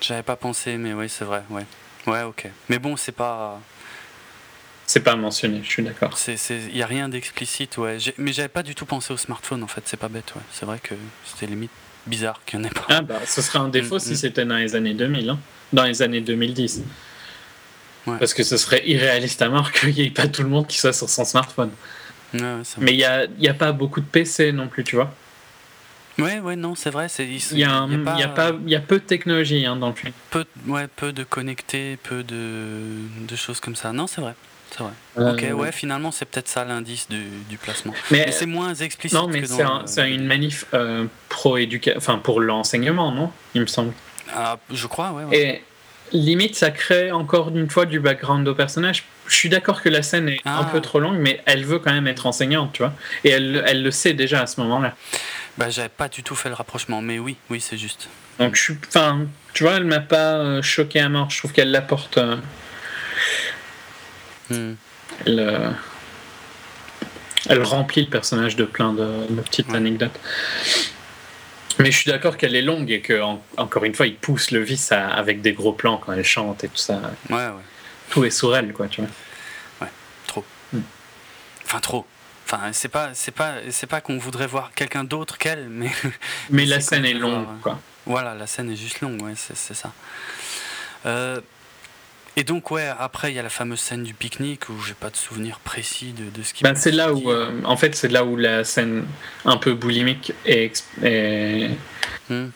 J'avais 0.00 0.22
pas 0.22 0.36
pensé, 0.36 0.76
mais 0.76 0.92
oui, 0.92 1.08
c'est 1.08 1.24
vrai. 1.24 1.42
Ouais, 1.50 1.64
ouais 2.06 2.22
ok. 2.22 2.48
Mais 2.68 2.78
bon, 2.78 2.96
c'est 2.96 3.12
pas. 3.12 3.60
C'est 4.86 5.00
pas 5.00 5.16
mentionné, 5.16 5.60
je 5.62 5.68
suis 5.68 5.82
d'accord. 5.82 6.14
Il 6.26 6.74
n'y 6.74 6.82
a 6.82 6.86
rien 6.86 7.10
d'explicite, 7.10 7.76
ouais. 7.76 7.98
Mais 8.16 8.32
j'avais 8.32 8.48
pas 8.48 8.62
du 8.62 8.74
tout 8.74 8.86
pensé 8.86 9.12
au 9.12 9.18
smartphone, 9.18 9.62
en 9.62 9.66
fait, 9.66 9.82
c'est 9.84 9.98
pas 9.98 10.08
bête, 10.08 10.32
ouais. 10.34 10.42
C'est 10.50 10.64
vrai 10.64 10.78
que 10.82 10.94
c'était 11.26 11.46
limite 11.46 11.70
bizarre 12.06 12.40
qu'il 12.46 12.58
n'y 12.58 12.66
en 12.66 12.70
ait 12.70 12.72
pas. 12.74 12.86
Ah 12.88 13.02
bah, 13.02 13.20
ce 13.26 13.42
serait 13.42 13.58
un 13.58 13.68
défaut 13.68 13.96
Mm, 13.96 14.00
si 14.00 14.12
mm. 14.12 14.16
c'était 14.16 14.44
dans 14.46 14.56
les 14.56 14.74
années 14.74 14.94
2000, 14.94 15.28
hein. 15.28 15.38
dans 15.74 15.84
les 15.84 16.00
années 16.00 16.22
2010. 16.22 16.82
Ouais. 18.06 18.16
Parce 18.18 18.32
que 18.32 18.42
ce 18.42 18.56
serait 18.56 18.82
irréaliste 18.88 19.42
à 19.42 19.48
mort 19.50 19.72
qu'il 19.72 19.90
n'y 19.92 20.06
ait 20.06 20.10
pas 20.10 20.26
tout 20.26 20.42
le 20.42 20.48
monde 20.48 20.66
qui 20.66 20.78
soit 20.78 20.94
sur 20.94 21.08
son 21.08 21.24
smartphone. 21.24 21.70
Mais 22.78 22.92
il 22.92 22.96
n'y 22.96 23.04
a, 23.04 23.26
y 23.38 23.48
a 23.48 23.54
pas 23.54 23.72
beaucoup 23.72 24.00
de 24.00 24.06
PC 24.06 24.52
non 24.52 24.68
plus, 24.68 24.84
tu 24.84 24.96
vois. 24.96 25.12
ouais, 26.18 26.40
ouais, 26.40 26.56
non, 26.56 26.74
c'est 26.74 26.90
vrai. 26.90 27.08
c'est- 27.08 27.26
Il 27.26 27.58
y, 27.58 27.64
a 27.64 27.72
un- 27.72 27.88
y 27.90 27.94
a 28.22 28.26
y 28.26 28.34
pas- 28.34 28.52
il 28.64 28.70
y 28.70 28.74
a 28.74 28.80
peu 28.80 28.98
de 28.98 29.04
technologie 29.04 29.64
hein, 29.66 29.76
dans 29.76 29.88
le 29.88 29.94
film. 29.94 30.12
peu, 30.30 30.44
ouais, 30.66 30.86
peu 30.96 31.12
de 31.12 31.24
connectés, 31.24 31.96
peu 32.02 32.22
de, 32.22 32.80
de 33.26 33.36
choses 33.36 33.60
comme 33.60 33.76
ça. 33.76 33.92
Non, 33.92 34.06
c'est 34.06 34.20
vrai. 34.20 34.34
C'est 34.70 34.80
vrai. 34.82 34.92
Euh, 35.16 35.32
Ok, 35.32 35.46
ouais, 35.58 35.72
finalement, 35.72 36.10
c'est 36.10 36.26
peut-être 36.26 36.48
ça 36.48 36.62
l'indice 36.64 37.08
du, 37.08 37.22
du 37.48 37.56
placement. 37.56 37.94
Mais, 38.10 38.26
Mais 38.26 38.32
c'est 38.32 38.44
moins 38.44 38.74
explicite 38.74 39.18
non, 39.18 39.26
mais 39.26 39.46
c'est 39.46 39.62
un- 40.02 40.06
une 40.06 40.26
manif 40.26 40.66
euh, 40.74 41.06
enfin 41.96 42.18
pour 42.18 42.40
l'enseignement, 42.40 43.10
non 43.10 43.32
Il 43.54 43.62
me 43.62 43.66
semble. 43.66 43.94
Ah, 44.34 44.58
je 44.70 44.86
crois, 44.86 45.12
ouais. 45.12 45.24
ouais. 45.24 45.38
Et 45.38 45.62
limite, 46.12 46.54
ça 46.54 46.70
crée 46.70 47.12
encore 47.12 47.48
une 47.50 47.68
fois 47.70 47.86
du 47.86 48.00
background 48.00 48.46
au 48.48 48.54
personnage. 48.54 49.04
Je 49.26 49.34
suis 49.34 49.48
d'accord 49.48 49.82
que 49.82 49.88
la 49.88 50.02
scène 50.02 50.28
est 50.28 50.40
un 50.44 50.60
Ah. 50.66 50.68
peu 50.72 50.80
trop 50.80 51.00
longue, 51.00 51.18
mais 51.18 51.40
elle 51.46 51.64
veut 51.64 51.78
quand 51.78 51.92
même 51.92 52.06
être 52.06 52.26
enseignante, 52.26 52.72
tu 52.72 52.82
vois. 52.82 52.92
Et 53.24 53.30
elle, 53.30 53.62
elle 53.66 53.82
le 53.82 53.90
sait 53.90 54.14
déjà 54.14 54.42
à 54.42 54.46
ce 54.46 54.60
moment-là. 54.60 54.94
Bah, 55.58 55.70
j'avais 55.70 55.88
pas 55.88 56.08
du 56.08 56.22
tout 56.22 56.34
fait 56.34 56.48
le 56.48 56.54
rapprochement, 56.54 57.02
mais 57.02 57.18
oui, 57.18 57.36
oui, 57.50 57.60
c'est 57.60 57.76
juste. 57.76 58.08
Donc 58.38 58.54
je 58.54 58.62
suis, 58.62 58.78
enfin, 58.86 59.26
tu 59.52 59.64
vois, 59.64 59.74
elle 59.74 59.84
m'a 59.84 60.00
pas 60.00 60.34
euh, 60.36 60.62
choqué 60.62 61.00
à 61.00 61.08
mort. 61.08 61.28
Je 61.30 61.38
trouve 61.38 61.52
qu'elle 61.52 61.70
l'apporte, 61.72 62.18
euh, 62.18 62.36
Hmm. 64.50 64.74
elle, 65.26 65.40
euh, 65.40 65.70
elle 67.48 67.62
remplit 67.62 68.02
le 68.04 68.08
personnage 68.10 68.56
de 68.56 68.64
plein 68.64 68.92
de, 68.92 69.26
de 69.28 69.40
petites 69.42 69.68
Ouais. 69.68 69.76
anecdotes. 69.76 70.18
Mais 71.78 71.90
je 71.92 71.98
suis 71.98 72.10
d'accord 72.10 72.36
qu'elle 72.36 72.56
est 72.56 72.62
longue 72.62 72.90
et 72.90 73.00
que 73.00 73.20
en- 73.20 73.42
encore 73.56 73.84
une 73.84 73.94
fois, 73.94 74.06
il 74.06 74.16
pousse 74.16 74.50
le 74.50 74.60
vice 74.60 74.90
à- 74.92 75.08
avec 75.10 75.40
des 75.42 75.52
gros 75.52 75.72
plans 75.72 75.98
quand 75.98 76.12
elle 76.12 76.24
chante 76.24 76.64
et 76.64 76.68
tout 76.68 76.76
ça. 76.76 77.00
Ouais, 77.30 77.36
ouais. 77.36 77.52
Tout 78.10 78.24
est 78.24 78.30
sur 78.30 78.54
elle, 78.56 78.72
quoi, 78.72 78.88
tu 78.88 79.00
vois. 79.02 79.88
Trop. 80.26 80.44
Hmm. 80.72 80.80
Enfin, 81.64 81.80
trop. 81.80 82.06
Enfin, 82.46 82.70
c'est 82.72 82.88
pas, 82.88 83.10
c'est 83.14 83.30
pas, 83.30 83.54
c'est 83.70 83.86
pas 83.86 84.00
qu'on 84.00 84.18
voudrait 84.18 84.46
voir 84.46 84.72
quelqu'un 84.74 85.04
d'autre 85.04 85.38
qu'elle, 85.38 85.68
mais 85.70 85.90
Mais 86.50 86.64
la 86.66 86.80
scène 86.80 87.04
est 87.04 87.12
longue, 87.14 87.44
voir, 87.44 87.54
ouais. 87.54 87.60
quoi. 87.62 87.80
voilà, 88.06 88.34
la 88.34 88.46
scène 88.46 88.70
est 88.72 88.76
juste 88.76 89.00
longue, 89.00 89.20
ouais, 89.22 89.34
c'est, 89.36 89.56
c'est 89.56 89.74
ça. 89.74 89.92
Euh, 91.06 91.40
et 92.38 92.44
donc, 92.44 92.70
ouais, 92.70 92.88
après, 92.98 93.32
il 93.32 93.34
y 93.34 93.38
a 93.38 93.42
la 93.42 93.48
fameuse 93.48 93.80
scène 93.80 94.02
du 94.04 94.14
pique-nique 94.14 94.68
où 94.68 94.80
j'ai 94.80 94.94
pas 94.94 95.10
de 95.10 95.16
souvenir 95.16 95.58
précis 95.60 96.12
de, 96.16 96.24
de 96.38 96.44
ce 96.44 96.54
qui. 96.54 96.62
Ben, 96.64 96.74
c'est 96.74 96.90
là 96.92 97.12
où, 97.12 97.30
euh, 97.30 97.50
en 97.64 97.76
fait, 97.76 97.94
c'est 97.94 98.08
là 98.08 98.24
où 98.24 98.36
la 98.36 98.64
scène 98.64 99.04
un 99.44 99.56
peu 99.56 99.74
boulimique 99.74 100.32
est, 100.46 100.64
ex- 100.64 100.86
est- 101.02 101.70
Hmm. 102.30 102.48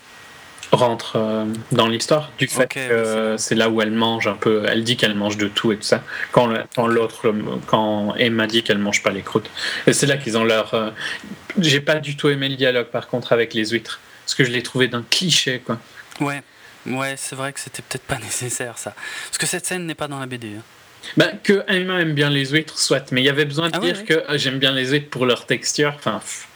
rentre 0.70 1.16
euh, 1.16 1.44
dans 1.72 1.86
l'histoire 1.88 2.30
du 2.38 2.46
fait 2.46 2.66
que 2.68 3.36
c'est 3.38 3.54
là 3.54 3.68
où 3.70 3.80
elle 3.82 3.90
mange 3.90 4.26
un 4.26 4.34
peu. 4.34 4.64
Elle 4.68 4.84
dit 4.84 4.96
qu'elle 4.96 5.14
mange 5.14 5.36
de 5.38 5.48
tout 5.48 5.72
et 5.72 5.76
tout 5.76 5.82
ça. 5.82 6.02
Quand, 6.30 6.46
l'autre, 6.86 7.32
quand 7.66 8.14
Emma 8.16 8.46
dit 8.46 8.62
qu'elle 8.62 8.78
mange 8.78 9.02
pas 9.02 9.10
les 9.10 9.22
croûtes. 9.22 9.50
Et 9.86 9.92
c'est 9.92 10.06
là 10.06 10.16
qu'ils 10.16 10.36
ont 10.38 10.44
leur. 10.44 10.74
euh, 10.74 10.90
J'ai 11.58 11.80
pas 11.80 11.96
du 11.96 12.16
tout 12.16 12.28
aimé 12.28 12.48
le 12.48 12.56
dialogue 12.56 12.86
par 12.88 13.08
contre 13.08 13.32
avec 13.32 13.52
les 13.54 13.66
huîtres. 13.70 14.00
Parce 14.24 14.34
que 14.34 14.44
je 14.44 14.50
l'ai 14.50 14.62
trouvé 14.62 14.88
d'un 14.88 15.04
cliché, 15.10 15.60
quoi. 15.64 15.78
Ouais, 16.20 16.42
ouais, 16.86 17.14
c'est 17.16 17.36
vrai 17.36 17.52
que 17.52 17.60
c'était 17.60 17.82
peut-être 17.82 18.04
pas 18.04 18.18
nécessaire 18.22 18.78
ça, 18.78 18.94
parce 19.26 19.38
que 19.38 19.46
cette 19.46 19.66
scène 19.66 19.86
n'est 19.86 19.94
pas 19.94 20.08
dans 20.08 20.18
la 20.20 20.26
BD. 20.26 20.56
hein. 20.58 20.62
Ben, 21.16 21.36
que 21.42 21.64
Emma 21.66 22.00
aime 22.00 22.14
bien 22.14 22.30
les 22.30 22.46
huîtres, 22.46 22.78
soit. 22.78 23.10
Mais 23.10 23.22
il 23.22 23.24
y 23.24 23.28
avait 23.28 23.44
besoin 23.44 23.68
de 23.70 23.76
Ah 23.76 23.80
dire 23.80 23.96
ouais. 23.98 24.04
que 24.04 24.14
euh, 24.14 24.38
j'aime 24.38 24.58
bien 24.60 24.70
les 24.70 24.90
huîtres 24.92 25.10
pour 25.10 25.26
leur 25.26 25.46
texture. 25.46 25.92
Enfin. 25.96 26.20
pff. 26.20 26.46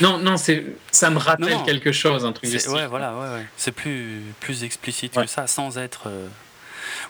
Non, 0.00 0.18
non, 0.18 0.36
c'est, 0.36 0.64
ça 0.92 1.10
me 1.10 1.18
rappelle 1.18 1.48
Non, 1.48 1.58
non. 1.58 1.64
quelque 1.64 1.90
chose, 1.90 2.24
un 2.24 2.32
truc 2.32 2.48
C'est- 2.50 2.68
ouais, 2.68 2.86
voilà, 2.86 3.14
ouais, 3.16 3.28
ouais. 3.34 3.46
C'est 3.56 3.72
plus, 3.72 4.20
plus 4.40 4.62
explicite 4.62 5.14
que 5.14 5.26
ça, 5.26 5.46
sans 5.48 5.76
être. 5.78 6.02
euh, 6.06 6.28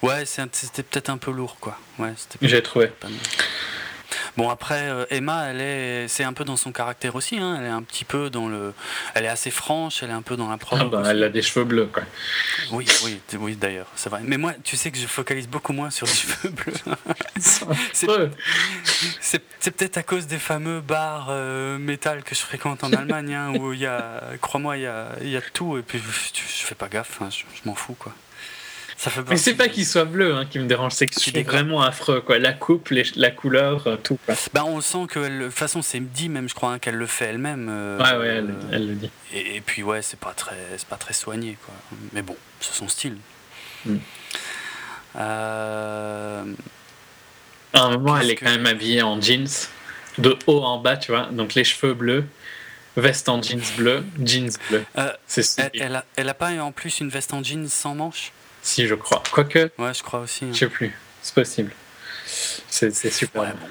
Ouais, 0.02 0.24
c'était 0.24 0.82
peut-être 0.82 1.10
un 1.10 1.18
peu 1.18 1.30
lourd, 1.32 1.56
quoi. 1.60 1.78
Ouais, 1.98 2.14
J'ai 2.40 2.62
trouvé. 2.62 2.86
pas 2.86 3.08
mal. 3.08 3.18
Bon 4.36 4.50
après 4.50 4.82
euh, 4.90 5.06
Emma 5.10 5.46
elle 5.48 5.60
est 5.60 6.08
c'est 6.08 6.22
un 6.24 6.32
peu 6.34 6.44
dans 6.44 6.56
son 6.56 6.70
caractère 6.70 7.14
aussi 7.14 7.38
hein. 7.38 7.56
elle 7.58 7.66
est 7.66 7.70
un 7.70 7.82
petit 7.82 8.04
peu 8.04 8.28
dans 8.28 8.48
le 8.48 8.74
elle 9.14 9.24
est 9.24 9.28
assez 9.28 9.50
franche 9.50 10.02
elle 10.02 10.10
est 10.10 10.14
un 10.14 10.20
peu 10.22 10.36
dans 10.36 10.48
la 10.48 10.58
Ah 10.72 10.84
bah, 10.84 11.02
elle 11.06 11.22
a 11.22 11.28
des 11.30 11.40
cheveux 11.42 11.64
bleus, 11.64 11.86
quoi. 11.86 12.02
oui 12.72 12.86
oui 13.04 13.18
oui 13.38 13.56
d'ailleurs 13.56 13.86
c'est 13.96 14.10
vrai 14.10 14.20
mais 14.24 14.36
moi 14.36 14.52
tu 14.62 14.76
sais 14.76 14.90
que 14.90 14.98
je 14.98 15.06
focalise 15.06 15.48
beaucoup 15.48 15.72
moins 15.72 15.90
sur 15.90 16.06
les 16.06 16.12
cheveux 16.22 16.50
bleus 16.50 16.74
C'est- 19.20 19.70
peut-être 19.76 19.96
à 19.98 20.02
cause 20.02 20.26
des 20.26 20.38
fameux 20.38 20.80
bars 20.80 21.28
euh, 21.30 21.78
métal 21.78 22.22
que 22.22 22.34
je 22.34 22.40
fréquente 22.40 22.84
en 22.84 22.92
Allemagne 22.92 23.34
hein, 23.34 23.52
où 23.58 23.72
il 23.72 23.80
y 23.80 23.86
a 23.86 24.22
crois-moi 24.40 24.76
il 24.76 24.82
y 24.82 24.86
a, 24.86 25.08
il 25.22 25.28
y 25.28 25.36
a 25.36 25.40
tout 25.40 25.76
et 25.78 25.82
puis 25.82 25.98
je, 25.98 26.04
je 26.40 26.64
fais 26.66 26.74
pas 26.74 26.88
gaffe 26.88 27.20
hein, 27.22 27.28
je, 27.30 27.38
je 27.54 27.68
m'en 27.68 27.74
fous 27.74 27.94
quoi 27.98 28.12
ça 28.98 29.10
fait 29.10 29.20
Mais 29.28 29.36
c'est 29.36 29.54
pas 29.54 29.68
qu'il 29.68 29.84
soit 29.86 30.04
bleu 30.06 30.34
hein, 30.34 30.46
qui 30.50 30.58
me 30.58 30.66
dérange, 30.66 30.92
c'est 30.92 31.06
que 31.06 31.14
c'est 31.20 31.42
vraiment 31.42 31.82
affreux, 31.82 32.20
quoi. 32.22 32.38
La 32.38 32.52
coupe, 32.52 32.88
les- 32.88 33.04
la 33.16 33.30
couleur, 33.30 33.86
euh, 33.86 33.96
tout, 33.96 34.18
quoi. 34.24 34.34
bah, 34.54 34.64
on 34.64 34.80
sent 34.80 35.06
que 35.08 35.18
de 35.20 35.44
toute 35.46 35.54
façon 35.54 35.82
c'est 35.82 36.00
dit 36.00 36.28
même 36.28 36.48
je 36.48 36.54
crois 36.54 36.72
hein, 36.72 36.78
qu'elle 36.78 36.96
le 36.96 37.06
fait 37.06 37.26
elle-même 37.26 37.68
euh, 37.70 37.98
Ouais, 37.98 38.16
ouais, 38.18 38.28
elle, 38.36 38.54
elle 38.72 38.86
le 38.88 38.94
dit. 38.94 39.10
Et, 39.34 39.56
et 39.56 39.60
puis 39.60 39.82
ouais, 39.82 40.00
c'est 40.02 40.18
pas 40.18 40.32
très, 40.32 40.56
c'est 40.78 40.88
pas 40.88 40.96
très 40.96 41.12
soigné 41.14 41.58
quoi. 41.64 41.74
Mais 42.12 42.22
bon, 42.22 42.36
c'est 42.60 42.72
son 42.74 42.88
style. 42.88 43.16
Mm. 43.84 43.96
Euh, 45.16 46.44
À 47.72 47.80
un 47.80 47.90
moment, 47.90 48.16
elle 48.18 48.30
est 48.30 48.34
que- 48.36 48.44
quand 48.44 48.50
même 48.50 48.66
habillée 48.66 49.02
en 49.02 49.20
jeans, 49.20 49.48
de 50.18 50.36
haut 50.46 50.62
en 50.62 50.78
bas, 50.78 50.96
tu 50.96 51.12
vois. 51.12 51.26
Donc 51.32 51.54
les 51.54 51.64
cheveux 51.64 51.94
bleus, 51.94 52.24
veste 52.96 53.28
en 53.28 53.42
jeans 53.42 53.60
bleu, 53.76 54.04
jeans 54.24 54.50
bleu. 54.70 54.84
Euh, 54.98 55.12
C'est 55.26 55.58
elle, 55.58 55.70
elle 55.82 55.96
a, 55.96 56.04
elle 56.16 56.28
a 56.28 56.34
pas 56.34 56.50
en 56.62 56.72
plus 56.72 57.00
une 57.00 57.08
veste 57.10 57.34
en 57.34 57.42
jeans 57.42 57.68
sans 57.68 57.94
manches? 57.94 58.32
Si, 58.66 58.86
je 58.88 58.94
crois. 58.96 59.22
Quoique, 59.30 59.70
Ouais, 59.78 59.94
je 59.94 60.02
crois 60.02 60.20
aussi. 60.20 60.44
hein. 60.44 60.48
je 60.52 60.58
sais 60.58 60.66
plus. 60.68 60.92
C'est 61.22 61.34
possible. 61.34 61.70
C'est 62.26 62.92
super. 63.12 63.42
Ouais, 63.42 63.48
bon. 63.52 63.68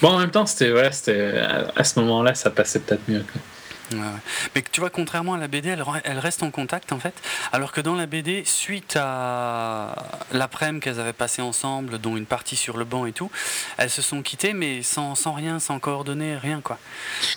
Bon, 0.00 0.08
en 0.14 0.18
même 0.18 0.30
temps, 0.30 0.46
c'était 0.46 0.70
voilà, 0.70 0.90
c'était 0.90 1.38
à, 1.38 1.70
à 1.76 1.84
ce 1.84 1.98
moment-là, 2.00 2.34
ça 2.34 2.50
passait 2.50 2.80
peut-être 2.80 3.06
mieux. 3.08 3.20
quoi. 3.30 3.40
Mais 4.54 4.64
tu 4.72 4.80
vois, 4.80 4.90
contrairement 4.90 5.34
à 5.34 5.38
la 5.38 5.48
BD, 5.48 5.68
elle, 5.68 5.84
elle, 6.04 6.18
reste 6.18 6.42
en 6.42 6.50
contact 6.50 6.92
en 6.92 6.98
fait. 6.98 7.14
Alors 7.52 7.72
que 7.72 7.80
dans 7.80 7.94
la 7.94 8.06
BD, 8.06 8.42
suite 8.44 8.96
à 8.96 9.94
l'après-midi 10.32 10.80
qu'elles 10.80 10.98
avaient 10.98 11.12
passé 11.12 11.40
ensemble, 11.42 11.98
dont 11.98 12.16
une 12.16 12.26
partie 12.26 12.56
sur 12.56 12.78
le 12.78 12.84
banc 12.84 13.06
et 13.06 13.12
tout, 13.12 13.30
elles 13.76 13.90
se 13.90 14.02
sont 14.02 14.22
quittées, 14.22 14.54
mais 14.54 14.82
sans, 14.82 15.14
sans 15.14 15.32
rien, 15.32 15.60
sans 15.60 15.78
coordonner, 15.78 16.36
rien 16.36 16.60
quoi. 16.62 16.78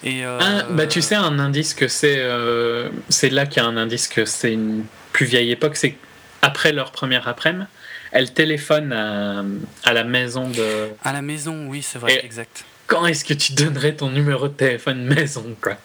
Et 0.04 0.26
euh, 0.26 0.40
bah, 0.72 0.88
tu 0.88 1.02
sais, 1.02 1.16
un 1.16 1.38
indice 1.40 1.74
que 1.74 1.88
c'est. 1.88 2.18
Euh, 2.18 2.90
c'est 3.10 3.30
là 3.30 3.46
qu'il 3.46 3.62
y 3.62 3.66
a 3.66 3.70
un 3.70 3.78
indice 3.78 4.08
que 4.08 4.26
c'est 4.26 4.54
une 4.54 4.86
plus 5.12 5.26
vieille 5.26 5.52
époque, 5.52 5.76
c'est 5.76 5.96
après 6.41 6.72
leur 6.72 6.91
première 6.91 7.28
après-midi. 7.28 7.66
Elle 8.11 8.34
téléphone 8.34 8.91
à, 8.91 9.44
à, 9.84 9.94
la 9.94 10.03
maison 10.03 10.49
de. 10.49 10.90
À 11.03 11.14
la 11.14 11.22
maison, 11.22 11.68
oui, 11.68 11.84
c'est 11.84 11.99
vrai, 11.99 12.24
exact. 12.26 12.66
Quand 12.88 13.06
est-ce 13.06 13.24
que 13.24 13.36
tu 13.36 13.53
donnerais 13.53 13.94
ton 13.94 14.10
numéro 14.10 14.48
de 14.48 14.53
téléphone 14.53 15.03
maison, 15.06 15.56
quoi? 15.61 15.78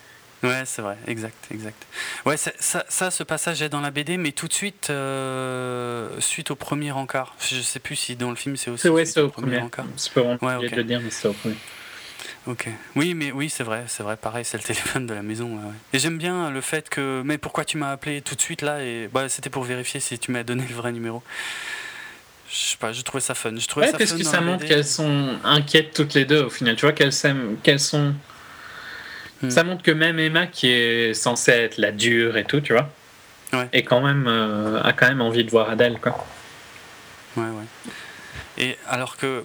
Ouais, 0.43 0.63
c'est 0.67 0.83
vrai, 0.83 0.97
exact, 1.07 1.47
exact. 1.51 1.87
Ouais, 2.27 2.37
ça, 2.37 2.85
ça, 2.89 3.11
ce 3.11 3.23
passage 3.23 3.63
est 3.63 3.71
dans 3.71 3.81
la 3.81 3.91
BD, 3.91 4.19
mais 4.19 4.33
tout 4.33 4.47
de 4.47 4.53
suite, 4.53 4.89
euh, 4.91 6.09
suite 6.19 6.51
au 6.51 6.55
premier 6.55 6.93
encart. 6.93 7.35
Je 7.41 7.61
sais 7.61 7.79
plus 7.79 7.97
si 7.97 8.15
dans 8.15 8.29
le 8.31 8.37
film 8.37 8.57
c'est 8.57 8.71
aussi. 8.71 8.89
Ouais, 8.89 9.07
c'est 9.07 9.21
au 9.21 9.31
premier 9.31 9.59
encart. 9.59 9.87
C'est 9.97 10.13
pas 10.13 10.21
vraiment 10.21 10.59
ouais, 10.59 10.69
de 10.69 10.77
le 10.77 10.85
dire, 10.85 11.01
mais 11.01 11.11
c'est 11.11 11.29
au 11.29 11.33
premier. 11.33 11.57
Ok. 12.47 12.69
Oui, 12.95 13.15
mais 13.15 13.33
oui, 13.33 13.49
c'est 13.49 13.65
vrai, 13.65 13.85
c'est 13.87 14.03
vrai. 14.03 14.17
Pareil, 14.17 14.45
c'est 14.45 14.59
le 14.59 14.63
téléphone 14.65 15.07
de 15.07 15.15
la 15.15 15.23
maison. 15.23 15.57
Ouais, 15.57 15.73
Et 15.93 15.99
j'aime 15.99 16.19
bien 16.19 16.51
le 16.51 16.61
fait 16.61 16.89
que. 16.89 17.23
Mais 17.25 17.39
pourquoi 17.39 17.65
tu 17.65 17.79
m'as 17.79 17.91
appelé 17.93 18.21
tout 18.21 18.35
de 18.35 18.41
suite 18.41 18.63
là 18.63 18.83
Et 18.83 19.09
bah, 19.13 19.29
c'était 19.29 19.51
pour 19.51 19.65
vérifier 19.65 20.01
si 20.01 20.19
tu 20.19 20.31
m'as 20.31 20.43
donné 20.43 20.65
le 20.69 20.75
vrai 20.75 20.93
numéro. 20.93 21.23
Je 22.51 22.57
sais 22.57 22.77
pas, 22.77 22.93
je 22.93 23.03
trouvais 23.03 23.23
ça 23.23 23.35
fun. 23.35 23.57
Je 23.57 23.67
trouvais 23.67 23.87
ouais, 23.87 23.93
parce 23.93 24.13
que 24.13 24.23
ça 24.23 24.41
montre 24.41 24.65
qu'elles 24.65 24.85
sont 24.85 25.39
inquiètes 25.43 25.93
toutes 25.95 26.15
les 26.15 26.25
deux 26.25 26.43
au 26.45 26.51
final. 26.51 26.77
Tu 26.77 26.83
vois 26.83 26.93
qu'elles 26.93 27.13
qu'elles 27.63 27.81
sont 27.81 28.15
Hmm. 29.45 29.51
Ça 29.51 29.65
montre 29.65 29.83
que 29.83 29.91
même 29.91 30.19
Emma, 30.19 30.47
qui 30.47 30.69
est 30.71 31.15
censée 31.15 31.51
être 31.53 31.79
la 31.79 31.93
dure 31.93 32.37
et 32.37 32.45
tout, 32.45 32.61
tu 32.61 32.73
vois, 32.73 32.89
est 33.73 33.83
quand 33.83 34.01
même, 34.01 34.27
euh, 34.27 34.83
a 34.83 34.93
quand 34.93 35.09
même 35.09 35.21
envie 35.21 35.45
de 35.45 35.51
voir 35.51 35.71
Adèle, 35.71 35.99
quoi. 36.01 36.25
Ouais, 37.37 37.45
ouais. 37.45 37.93
Et 38.59 38.79
alors 38.89 39.17
que. 39.17 39.45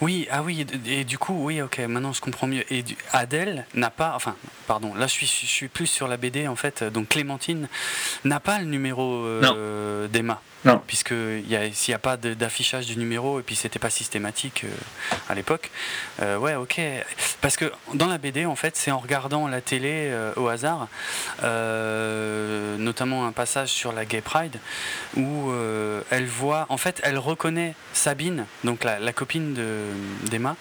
Oui, 0.00 0.28
ah 0.30 0.42
oui, 0.42 0.64
et, 0.86 1.04
du 1.04 1.18
coup, 1.18 1.34
oui, 1.36 1.60
ok, 1.60 1.78
maintenant 1.80 2.12
je 2.12 2.20
comprends 2.20 2.46
mieux. 2.46 2.64
Et 2.72 2.84
Adèle 3.12 3.66
n'a 3.74 3.90
pas, 3.90 4.12
enfin, 4.14 4.36
pardon, 4.66 4.94
là 4.94 5.06
je 5.06 5.12
suis, 5.12 5.26
je 5.26 5.46
suis 5.46 5.68
plus 5.68 5.86
sur 5.86 6.06
la 6.06 6.16
BD 6.16 6.46
en 6.46 6.56
fait, 6.56 6.84
donc 6.84 7.08
Clémentine 7.08 7.68
n'a 8.24 8.38
pas 8.38 8.60
le 8.60 8.66
numéro 8.66 9.24
euh, 9.24 10.06
d'Emma. 10.08 10.40
Non. 10.64 10.82
Puisque 10.86 11.14
s'il 11.14 11.90
n'y 11.90 11.94
a 11.94 11.98
pas 11.98 12.16
d'affichage 12.16 12.86
du 12.86 12.96
numéro, 12.96 13.38
et 13.38 13.42
puis 13.42 13.54
c'était 13.54 13.78
pas 13.78 13.90
systématique 13.90 14.64
euh, 14.64 14.68
à 15.28 15.34
l'époque, 15.34 15.70
euh, 16.20 16.36
ouais, 16.36 16.56
ok. 16.56 16.80
Parce 17.40 17.56
que 17.56 17.70
dans 17.94 18.06
la 18.06 18.18
BD, 18.18 18.44
en 18.44 18.56
fait, 18.56 18.76
c'est 18.76 18.90
en 18.90 18.98
regardant 18.98 19.46
la 19.46 19.60
télé 19.60 20.08
euh, 20.10 20.32
au 20.36 20.48
hasard, 20.48 20.88
notamment 22.78 23.26
un 23.26 23.32
passage 23.32 23.68
sur 23.68 23.92
la 23.92 24.04
Gay 24.04 24.20
Pride, 24.20 24.58
où 25.16 25.52
elle 26.10 26.26
voit, 26.26 26.66
en 26.68 26.76
fait, 26.76 27.00
elle 27.04 27.18
reconnaît 27.18 27.74
Sabine, 27.92 28.46
donc 28.64 28.84
la, 28.84 29.12
copine 29.12 29.56
d'Emma, 30.24 30.56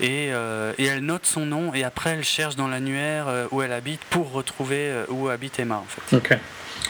et, 0.00 0.28
et, 0.28 0.84
elle 0.84 1.00
note 1.00 1.26
son 1.26 1.46
nom, 1.46 1.74
et 1.74 1.84
après 1.84 2.10
elle 2.10 2.24
cherche 2.24 2.56
dans 2.56 2.68
l'annuaire 2.68 3.26
où 3.50 3.62
elle 3.62 3.72
habite 3.72 4.00
pour 4.10 4.32
retrouver 4.32 5.04
où 5.08 5.28
habite 5.28 5.58
Emma, 5.58 5.76
en 5.76 5.86
fait. 5.86 6.16
Ok. 6.16 6.38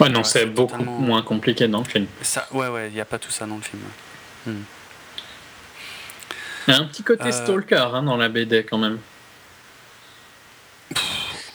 Ouais, 0.00 0.08
non, 0.10 0.24
c'est 0.24 0.46
beaucoup 0.46 0.82
moins 0.82 1.22
compliqué 1.22 1.68
dans 1.68 1.78
le 1.78 1.84
film. 1.84 2.06
Ça, 2.22 2.46
ouais, 2.52 2.68
ouais, 2.68 2.88
il 2.88 2.94
n'y 2.94 3.00
a 3.00 3.04
pas 3.04 3.18
tout 3.18 3.30
ça 3.30 3.46
dans 3.46 3.56
le 3.56 3.62
film. 3.62 3.82
Hmm. 4.46 4.62
Il 6.68 6.74
y 6.74 6.76
a 6.76 6.80
un 6.80 6.84
petit 6.84 7.02
côté 7.02 7.24
euh, 7.24 7.32
stalker 7.32 7.88
hein, 7.94 8.02
dans 8.02 8.16
la 8.16 8.28
BD 8.28 8.64
quand 8.64 8.78
même. 8.78 8.98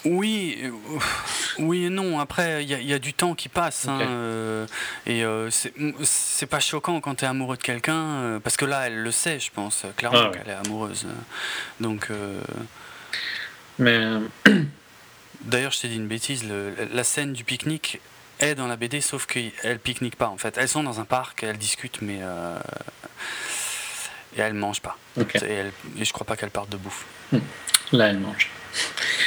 Oui, 0.06 0.58
euh, 0.64 0.72
oui 1.60 1.86
et 1.86 1.90
non. 1.90 2.20
Après, 2.20 2.64
il 2.64 2.70
y, 2.70 2.94
a 2.94 3.00
du 3.00 3.14
temps 3.14 3.36
qui 3.36 3.50
passe. 3.50 3.88
Hein, 3.88 4.00
euh, 4.02 4.66
et 5.06 5.24
c'est 6.04 6.46
pas 6.48 6.60
choquant 6.60 7.02
quand 7.02 7.16
tu 7.16 7.26
es 7.26 7.28
amoureux 7.28 7.58
de 7.58 7.62
quelqu'un, 7.62 8.40
parce 8.44 8.58
que 8.58 8.66
là, 8.66 8.88
elle 8.88 9.04
le 9.04 9.12
sait, 9.12 9.40
je 9.40 9.52
pense, 9.52 9.86
clairement 9.98 10.32
ah 10.32 10.32
qu'elle 10.36 10.52
est 10.52 10.58
amoureuse. 10.66 11.06
Donc. 11.80 12.10
Mais. 13.78 14.02
D'ailleurs, 15.42 15.72
je 15.72 15.82
t'ai 15.82 15.88
dit 15.88 15.96
une 15.96 16.08
bêtise, 16.08 16.46
la 16.94 17.04
scène 17.04 17.34
du 17.34 17.44
pique-nique, 17.44 18.00
est 18.42 18.56
dans 18.56 18.68
la 18.68 18.76
BD, 18.76 19.02
sauf 19.02 19.26
qu'elles 19.26 19.80
pique-niquent 19.80 20.16
pas 20.16 20.28
en 20.28 20.38
fait. 20.38 20.58
Elles 20.58 20.68
sont 20.68 20.84
dans 20.84 21.00
un 21.00 21.06
parc, 21.06 21.44
elles 21.44 21.58
discutent, 21.58 22.02
mais. 22.02 22.20
Euh, 22.22 22.60
et 24.38 24.42
elles 24.42 24.54
mangent 24.54 24.82
pas. 24.82 24.98
Et, 25.18 26.04
je 26.04 26.14
crois 26.14 26.26
pas 26.26 26.36
qu'elles 26.36 26.50
partent 26.50 26.70
de 26.70 26.78
bouffe. 26.78 27.06
Hmm. 27.32 27.40
Là, 27.92 28.08
elles 28.08 28.20
mangent. 28.20 28.50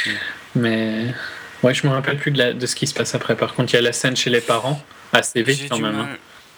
Hmm. 0.06 0.10
Mais. 0.56 1.14
Ouais, 1.62 1.74
je 1.74 1.86
me 1.86 1.92
rappelle 1.92 2.18
plus 2.18 2.30
de, 2.30 2.52
de, 2.52 2.66
ce 2.66 2.74
qui 2.74 2.86
se 2.86 2.94
passe 2.94 3.14
après. 3.14 3.36
Par 3.36 3.54
contre, 3.54 3.72
il 3.72 3.76
y 3.76 3.78
a 3.78 3.82
la 3.82 3.92
scène 3.92 4.16
chez 4.16 4.30
les 4.30 4.40
parents, 4.40 4.82
assez 5.12 5.42
vite 5.42 5.68
quand 5.70 5.78
même. 5.78 5.98
Hein. 5.98 6.08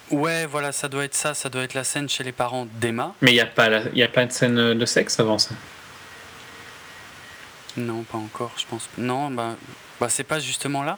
Ouais, 0.09 0.45
voilà, 0.45 0.71
ça 0.71 0.87
doit 0.87 1.03
être 1.03 1.15
ça, 1.15 1.33
ça 1.33 1.49
doit 1.49 1.63
être 1.63 1.73
la 1.73 1.83
scène 1.83 2.07
chez 2.07 2.23
les 2.23 2.31
parents 2.31 2.67
d'Emma. 2.79 3.13
Mais 3.21 3.31
il 3.31 3.35
n'y 3.35 3.41
a, 3.41 3.45
pas 3.45 3.69
y 3.93 4.03
a 4.03 4.07
pas 4.07 4.25
de 4.25 4.31
scène 4.31 4.73
de 4.73 4.85
sexe 4.85 5.19
avant 5.19 5.37
ça? 5.37 5.53
Non, 7.75 8.03
pas 8.03 8.17
encore, 8.17 8.51
je 8.57 8.65
pense. 8.65 8.89
Non, 8.97 9.29
bah, 9.29 9.55
bah 9.99 10.07
c'est 10.09 10.23
pas 10.23 10.39
justement 10.39 10.83
là? 10.83 10.97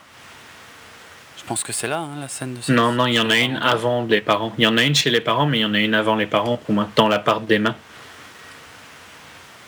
Pense 1.50 1.64
que 1.64 1.72
c'est 1.72 1.88
là, 1.88 1.98
hein, 1.98 2.20
la 2.20 2.28
scène 2.28 2.54
de 2.54 2.72
Non, 2.72 2.92
non, 2.92 3.06
il 3.06 3.14
y 3.14 3.18
en 3.18 3.28
a 3.28 3.36
une 3.36 3.56
avant 3.56 4.04
les 4.04 4.20
parents. 4.20 4.52
Il 4.56 4.62
y 4.62 4.68
en 4.68 4.78
a 4.78 4.84
une 4.84 4.94
chez 4.94 5.10
les 5.10 5.20
parents, 5.20 5.46
mais 5.46 5.58
il 5.58 5.62
y 5.62 5.64
en 5.64 5.74
a 5.74 5.80
une 5.80 5.94
avant 5.94 6.14
les 6.14 6.26
parents, 6.26 6.56
pour 6.56 6.72
moi, 6.72 6.88
dans 6.94 7.08
l'appart 7.08 7.44
d'Emma. 7.44 7.74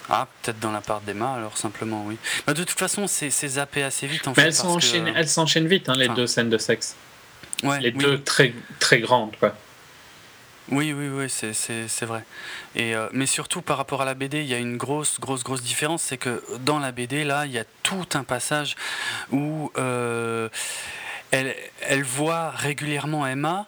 Ah, 0.09 0.29
peut-être 0.43 0.61
dans 0.61 0.71
l'appart 0.71 1.05
d'Emma, 1.05 1.35
alors 1.35 1.59
simplement, 1.59 2.05
oui. 2.07 2.19
Bah, 2.47 2.55
de 2.55 2.63
toute 2.63 2.79
façon, 2.79 3.09
c'est 3.09 3.31
zappé 3.31 3.83
assez 3.83 4.07
vite, 4.07 4.29
en 4.29 4.35
fait. 4.35 4.43
Elles 4.43 5.29
s'enchaînent 5.29 5.67
vite, 5.67 5.89
hein, 5.89 5.97
les 5.97 6.07
deux 6.07 6.29
scènes 6.29 6.51
de 6.51 6.59
sexe. 6.59 6.95
Ouais, 7.65 7.81
les 7.81 7.91
deux 7.91 8.23
très, 8.23 8.55
très 8.79 9.01
grandes, 9.01 9.35
quoi. 9.41 9.53
Oui, 10.71 10.93
oui, 10.93 11.09
oui, 11.09 11.27
c'est 11.29 12.07
vrai. 12.07 12.23
Et, 12.77 12.95
euh, 12.95 13.09
mais 13.13 13.27
surtout 13.27 13.61
par 13.61 13.77
rapport 13.77 14.03
à 14.03 14.05
la 14.05 14.15
BD, 14.15 14.39
il 14.43 14.47
y 14.47 14.55
a 14.55 14.59
une 14.59 14.77
grosse, 14.77 15.19
grosse, 15.19 15.43
grosse 15.43 15.63
différence. 15.63 16.03
C'est 16.03 16.17
que 16.17 16.45
dans 16.61 16.79
la 16.79 16.93
BD, 16.93 17.25
là, 17.25 17.45
il 17.45 17.53
y 17.53 17.59
a 17.59 17.65
tout 17.83 18.07
un 18.15 18.23
passage 18.23 18.77
où 19.33 19.73
euh, 19.77 20.49
elle, 21.33 22.03
voit 22.03 22.51
régulièrement 22.51 23.27
Emma 23.27 23.67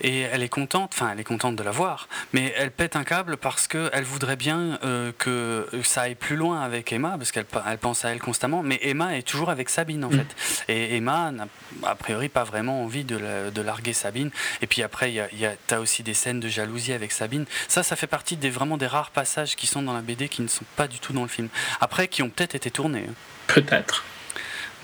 et 0.00 0.20
elle 0.20 0.42
est 0.42 0.48
contente, 0.48 0.90
enfin 0.94 1.10
elle 1.12 1.20
est 1.20 1.24
contente 1.24 1.56
de 1.56 1.62
la 1.62 1.70
voir, 1.70 2.08
mais 2.32 2.52
elle 2.56 2.70
pète 2.70 2.96
un 2.96 3.04
câble 3.04 3.36
parce 3.36 3.68
qu'elle 3.68 4.04
voudrait 4.04 4.36
bien 4.36 4.78
euh, 4.84 5.12
que 5.16 5.66
ça 5.84 6.02
aille 6.02 6.16
plus 6.16 6.36
loin 6.36 6.60
avec 6.60 6.92
Emma, 6.92 7.16
parce 7.16 7.30
qu'elle 7.30 7.46
elle 7.66 7.78
pense 7.78 8.04
à 8.04 8.10
elle 8.10 8.18
constamment, 8.18 8.62
mais 8.62 8.78
Emma 8.82 9.16
est 9.16 9.22
toujours 9.22 9.50
avec 9.50 9.68
Sabine 9.68 10.04
en 10.04 10.10
mm. 10.10 10.18
fait. 10.18 10.36
Et 10.68 10.96
Emma 10.96 11.30
n'a 11.30 11.46
a 11.84 11.94
priori 11.94 12.28
pas 12.28 12.44
vraiment 12.44 12.82
envie 12.82 13.04
de, 13.04 13.16
larguer 13.60 13.92
Sabine. 13.92 14.30
Et 14.60 14.66
puis 14.66 14.82
après, 14.82 15.12
il 15.12 15.38
y 15.38 15.46
a, 15.46 15.52
as 15.70 15.80
aussi 15.80 16.02
des 16.02 16.14
scènes 16.14 16.40
de 16.40 16.48
jalousie 16.48 16.92
avec 16.92 17.12
Sabine. 17.12 17.46
Ça, 17.68 17.82
ça 17.82 17.96
fait 17.96 18.06
partie 18.06 18.36
des, 18.36 18.50
vraiment 18.50 18.76
des 18.76 18.86
rares 18.86 19.10
passages 19.10 19.56
qui 19.56 19.66
sont 19.66 19.82
dans 19.82 19.94
la 19.94 20.02
BD 20.02 20.28
qui 20.28 20.42
ne 20.42 20.48
sont 20.48 20.64
pas 20.76 20.88
du 20.88 20.98
tout 20.98 21.12
dans 21.12 21.22
le 21.22 21.28
film. 21.28 21.48
Après, 21.80 22.08
qui 22.08 22.22
ont 22.22 22.28
peut-être 22.28 22.54
été 22.54 22.70
tournés. 22.70 23.06
Hein. 23.08 23.14
Peut-être 23.46 24.04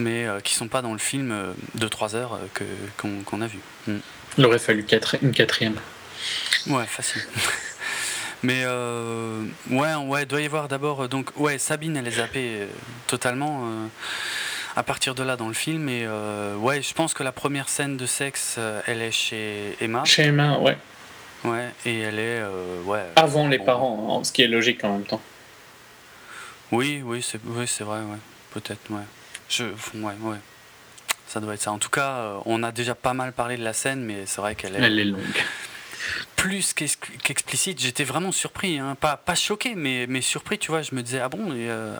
mais 0.00 0.26
euh, 0.26 0.40
qui 0.40 0.54
sont 0.54 0.68
pas 0.68 0.82
dans 0.82 0.92
le 0.92 0.98
film 0.98 1.30
euh, 1.30 1.52
de 1.74 1.86
3 1.86 2.16
heures 2.16 2.34
euh, 2.34 2.46
que, 2.54 2.64
qu'on, 3.24 3.40
a 3.40 3.46
vu. 3.46 3.58
Mm. 3.86 3.98
Il 4.38 4.46
aurait 4.46 4.58
fallu 4.58 4.84
une 5.22 5.32
quatrième. 5.32 5.76
Ouais, 6.66 6.86
facile. 6.86 7.22
mais 8.42 8.64
ouais, 9.70 9.94
ouais, 9.94 10.26
doit 10.26 10.40
y 10.40 10.46
avoir 10.46 10.68
d'abord 10.68 11.08
donc 11.08 11.30
ouais, 11.36 11.58
Sabine 11.58 11.96
elle 11.96 12.06
est 12.06 12.12
zappée 12.12 12.66
totalement 13.06 13.68
à 14.76 14.82
partir 14.82 15.14
de 15.14 15.22
là 15.22 15.36
dans 15.36 15.48
le 15.48 15.54
film 15.54 15.88
et 15.88 16.06
ouais, 16.58 16.80
je 16.80 16.94
pense 16.94 17.12
que 17.12 17.22
la 17.22 17.32
première 17.32 17.68
scène 17.68 17.96
de 17.96 18.06
sexe 18.06 18.58
elle 18.86 19.02
est 19.02 19.10
chez 19.10 19.76
Emma. 19.80 20.04
Chez 20.04 20.24
Emma, 20.24 20.58
ouais. 20.58 20.76
Ouais, 21.44 21.70
et 21.84 21.98
elle 22.00 22.18
est 22.18 22.42
ouais. 22.84 23.04
Avant 23.16 23.48
les 23.48 23.58
parents, 23.58 24.18
hein, 24.20 24.24
ce 24.24 24.32
qui 24.32 24.42
est 24.42 24.48
logique 24.48 24.84
en 24.84 24.92
même 24.94 25.06
temps. 25.06 25.22
Oui, 26.72 27.02
oui, 27.04 27.22
c'est 27.22 27.40
oui, 27.44 27.66
c'est 27.66 27.84
vrai, 27.84 27.98
ouais. 27.98 28.18
Peut-être, 28.52 28.90
ouais. 28.90 29.02
Je, 29.50 29.64
ouais, 29.64 30.14
ouais. 30.20 30.36
Ça 31.26 31.40
doit 31.40 31.54
être 31.54 31.62
ça. 31.62 31.72
En 31.72 31.78
tout 31.78 31.90
cas, 31.90 32.10
euh, 32.10 32.38
on 32.46 32.62
a 32.62 32.72
déjà 32.72 32.94
pas 32.94 33.14
mal 33.14 33.32
parlé 33.32 33.56
de 33.56 33.64
la 33.64 33.72
scène, 33.72 34.02
mais 34.02 34.24
c'est 34.26 34.40
vrai 34.40 34.54
qu'elle 34.54 34.76
est. 34.76 34.80
Elle 34.80 34.98
est 34.98 35.04
longue. 35.04 35.20
Plus 36.34 36.72
qu'explicite, 36.72 37.78
j'étais 37.78 38.04
vraiment 38.04 38.32
surpris, 38.32 38.78
hein. 38.78 38.96
pas, 38.98 39.18
pas 39.18 39.34
choqué, 39.34 39.74
mais, 39.74 40.06
mais 40.08 40.22
surpris, 40.22 40.58
tu 40.58 40.70
vois. 40.70 40.80
Je 40.80 40.94
me 40.94 41.02
disais, 41.02 41.20
ah 41.20 41.28
bon, 41.28 41.50
euh, 41.52 41.96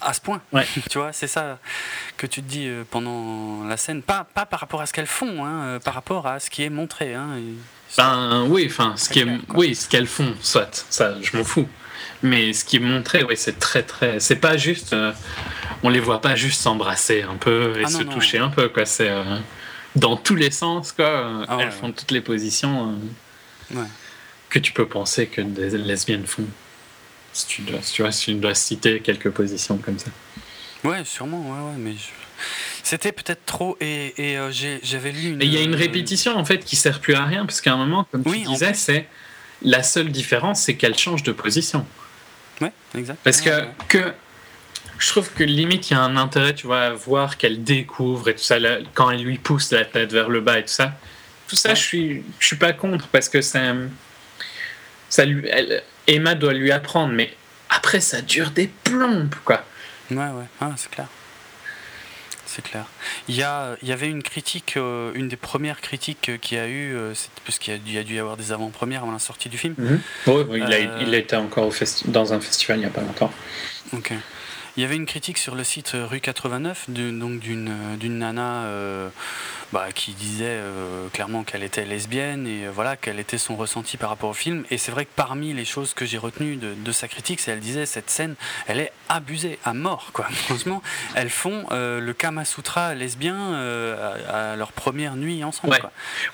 à, 0.00 0.12
ce 0.12 0.20
point, 0.20 0.42
ouais. 0.52 0.66
tu 0.90 0.98
vois, 0.98 1.12
c'est 1.12 1.28
ça 1.28 1.58
que 2.16 2.26
tu 2.26 2.42
te 2.42 2.48
dis 2.48 2.66
euh, 2.66 2.82
pendant 2.90 3.62
la 3.64 3.76
scène. 3.76 4.02
Pas, 4.02 4.24
pas 4.34 4.46
par 4.46 4.58
rapport 4.58 4.80
à 4.80 4.86
ce 4.86 4.92
qu'elles 4.92 5.06
font, 5.06 5.44
hein, 5.44 5.78
par 5.84 5.94
rapport 5.94 6.26
à 6.26 6.40
ce 6.40 6.50
qui 6.50 6.64
est 6.64 6.70
montré. 6.70 7.14
Hein, 7.14 7.38
ben 7.96 8.46
oui, 8.48 8.66
enfin, 8.68 8.94
ce 8.96 9.08
qui 9.08 9.20
est, 9.20 9.26
oui, 9.54 9.74
ce 9.74 9.88
qu'elles 9.88 10.06
font, 10.06 10.34
soit, 10.40 10.84
ça, 10.90 11.14
je 11.22 11.36
m'en 11.36 11.44
fous. 11.44 11.68
Mais 12.22 12.52
ce 12.52 12.64
qui 12.64 12.76
est 12.76 12.80
montré, 12.80 13.22
oui, 13.22 13.34
c'est 13.36 13.58
très 13.58 13.82
très. 13.82 14.20
C'est 14.20 14.36
pas 14.36 14.56
juste 14.56 14.94
on 15.82 15.88
les 15.88 16.00
voit 16.00 16.20
pas 16.20 16.36
juste 16.36 16.60
s'embrasser 16.60 17.22
un 17.22 17.36
peu 17.36 17.80
et 17.80 17.84
ah 17.84 17.88
se 17.88 18.02
toucher 18.02 18.38
un 18.38 18.48
peu 18.50 18.68
quoi 18.68 18.84
c'est 18.84 19.08
euh, 19.08 19.38
dans 19.96 20.16
tous 20.16 20.34
les 20.34 20.50
sens 20.50 20.92
quoi 20.92 21.44
ah 21.48 21.58
elles 21.60 21.72
font 21.72 21.92
toutes 21.92 22.10
les 22.10 22.20
positions 22.20 22.98
euh, 23.74 23.82
que 24.48 24.58
tu 24.58 24.72
peux 24.72 24.86
penser 24.86 25.26
que 25.26 25.40
des 25.40 25.70
lesbiennes 25.78 26.26
font 26.26 26.44
si 27.32 27.46
tu 27.46 27.62
dois 27.62 27.78
tu 27.78 28.02
vois 28.02 28.12
si 28.12 28.26
tu 28.26 28.34
dois 28.34 28.54
citer 28.54 29.00
quelques 29.00 29.30
positions 29.30 29.78
comme 29.78 29.98
ça 29.98 30.10
Ouais, 30.82 31.04
sûrement, 31.04 31.42
ouais, 31.42 31.72
ouais, 31.72 31.78
mais 31.78 31.94
c'était 32.82 33.12
peut-être 33.12 33.44
trop 33.44 33.76
et, 33.82 34.14
et 34.16 34.38
euh, 34.38 34.50
j'avais 34.82 35.12
lu 35.12 35.32
une. 35.32 35.42
il 35.42 35.52
y 35.52 35.58
a 35.58 35.60
une 35.60 35.74
répétition 35.74 36.34
en 36.36 36.44
fait 36.46 36.64
qui 36.64 36.74
sert 36.74 37.00
plus 37.00 37.12
à 37.12 37.24
rien 37.26 37.44
parce 37.44 37.60
qu'à 37.60 37.74
un 37.74 37.76
moment, 37.76 38.06
comme 38.10 38.24
tu 38.24 38.38
disais, 38.38 38.72
c'est 38.72 39.06
la 39.60 39.82
seule 39.82 40.10
différence, 40.10 40.62
c'est 40.62 40.76
qu'elle 40.76 40.96
change 40.96 41.22
de 41.22 41.32
position. 41.32 41.84
Ouais, 42.60 42.72
exact. 42.94 43.18
Parce 43.24 43.40
que, 43.40 43.50
que 43.88 44.12
je 44.98 45.08
trouve 45.08 45.30
que 45.32 45.44
limite 45.44 45.90
il 45.90 45.94
y 45.94 45.96
a 45.96 46.00
un 46.00 46.16
intérêt, 46.16 46.54
tu 46.54 46.66
vois, 46.66 46.82
à 46.82 46.90
voir 46.90 47.36
qu'elle 47.38 47.64
découvre 47.64 48.28
et 48.28 48.34
tout 48.34 48.42
ça, 48.42 48.56
quand 48.94 49.10
elle 49.10 49.22
lui 49.22 49.38
pousse 49.38 49.72
la 49.72 49.84
tête 49.84 50.12
vers 50.12 50.28
le 50.28 50.40
bas 50.40 50.58
et 50.58 50.62
tout 50.62 50.68
ça. 50.68 50.92
Tout 51.48 51.56
ça, 51.56 51.74
je 51.74 51.82
suis, 51.82 52.22
je 52.38 52.46
suis 52.46 52.56
pas 52.56 52.72
contre 52.72 53.08
parce 53.08 53.28
que 53.28 53.40
ça, 53.40 53.60
ça 55.08 55.24
lui, 55.24 55.48
Emma 56.06 56.34
doit 56.34 56.52
lui 56.52 56.70
apprendre, 56.70 57.12
mais 57.12 57.34
après 57.68 58.00
ça 58.00 58.20
dure 58.20 58.50
des 58.50 58.68
plombes, 58.68 59.34
quoi. 59.44 59.64
Ouais, 60.10 60.16
ouais, 60.16 60.44
ah, 60.60 60.72
c'est 60.76 60.90
clair. 60.90 61.06
C'est 62.52 62.62
clair. 62.62 62.86
Il 63.28 63.36
y, 63.36 63.44
a, 63.44 63.76
il 63.80 63.86
y 63.86 63.92
avait 63.92 64.08
une 64.08 64.24
critique, 64.24 64.74
euh, 64.76 65.12
une 65.14 65.28
des 65.28 65.36
premières 65.36 65.80
critiques 65.80 66.32
qu'il 66.40 66.58
y 66.58 66.60
a 66.60 66.66
eu, 66.66 66.96
euh, 66.96 67.14
parce 67.46 67.60
qu'il 67.60 67.72
y, 67.74 67.96
a 67.96 68.02
dû 68.02 68.16
y 68.16 68.18
avoir 68.18 68.36
des 68.36 68.50
avant-premières 68.50 69.02
avant 69.02 69.12
la 69.12 69.20
sortie 69.20 69.48
du 69.48 69.56
film. 69.56 69.76
Mhm. 69.78 70.00
oui, 70.26 70.44
il, 70.56 70.62
a, 70.72 71.00
il 71.00 71.14
a 71.14 71.18
été 71.18 71.36
encore 71.36 71.68
au 71.68 71.72
dans 72.06 72.32
un 72.32 72.40
festival 72.40 72.78
il 72.78 72.80
n'y 72.80 72.86
a 72.86 72.90
pas 72.90 73.02
longtemps. 73.02 73.30
Ok. 73.92 74.12
Il 74.76 74.82
y 74.82 74.86
avait 74.86 74.96
une 74.96 75.06
critique 75.06 75.38
sur 75.38 75.54
le 75.54 75.64
site 75.64 75.92
Rue 75.94 76.20
89 76.20 76.90
donc 76.90 77.40
d'une 77.40 77.74
d'une 77.98 78.18
nana 78.18 78.64
euh, 78.64 79.08
bah, 79.72 79.88
qui 79.94 80.12
disait 80.12 80.44
euh, 80.46 81.08
clairement 81.12 81.42
qu'elle 81.42 81.62
était 81.62 81.84
lesbienne 81.84 82.46
et 82.46 82.66
euh, 82.66 82.70
voilà 82.72 82.96
quel 82.96 83.18
était 83.18 83.38
son 83.38 83.56
ressenti 83.56 83.96
par 83.96 84.10
rapport 84.10 84.30
au 84.30 84.34
film. 84.34 84.64
Et 84.70 84.78
c'est 84.78 84.92
vrai 84.92 85.04
que 85.04 85.10
parmi 85.14 85.52
les 85.52 85.64
choses 85.64 85.92
que 85.92 86.06
j'ai 86.06 86.18
retenues 86.18 86.56
de, 86.56 86.92
sa 86.92 87.08
critique, 87.08 87.40
c'est 87.40 87.50
elle 87.50 87.60
disait 87.60 87.86
cette 87.86 88.10
scène, 88.10 88.36
elle 88.68 88.80
est 88.80 88.92
abusée 89.08 89.58
à 89.64 89.74
mort 89.74 90.10
quoi. 90.12 90.26
Franchement, 90.30 90.82
elles 91.14 91.30
font 91.30 91.66
le 91.70 92.12
Kama 92.12 92.44
Sutra 92.44 92.94
lesbien 92.94 93.54
à, 94.28 94.56
leur 94.56 94.72
première 94.72 95.16
nuit 95.16 95.42
ensemble. 95.42 95.78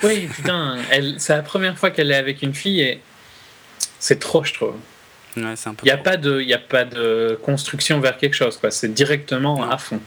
Oui, 0.02 0.28
putain, 0.34 0.78
c'est 1.18 1.36
la 1.36 1.42
première 1.42 1.78
fois 1.78 1.90
qu'elle 1.90 2.10
est 2.10 2.16
avec 2.16 2.42
une 2.42 2.54
fille 2.54 2.80
et 2.80 3.00
c'est 3.98 4.18
trop, 4.18 4.44
je 4.44 4.52
trouve. 4.54 4.74
Il 5.36 5.42
n'y 5.84 5.90
a, 5.90 5.98
pas 5.98 6.16
de, 6.16 6.52
a 6.52 6.58
pas 6.58 6.84
de 6.84 7.38
construction 7.42 8.00
vers 8.00 8.16
quelque 8.16 8.34
chose, 8.34 8.56
quoi. 8.56 8.70
c'est 8.70 8.92
directement 8.92 9.68
à 9.68 9.76
fond. 9.76 10.00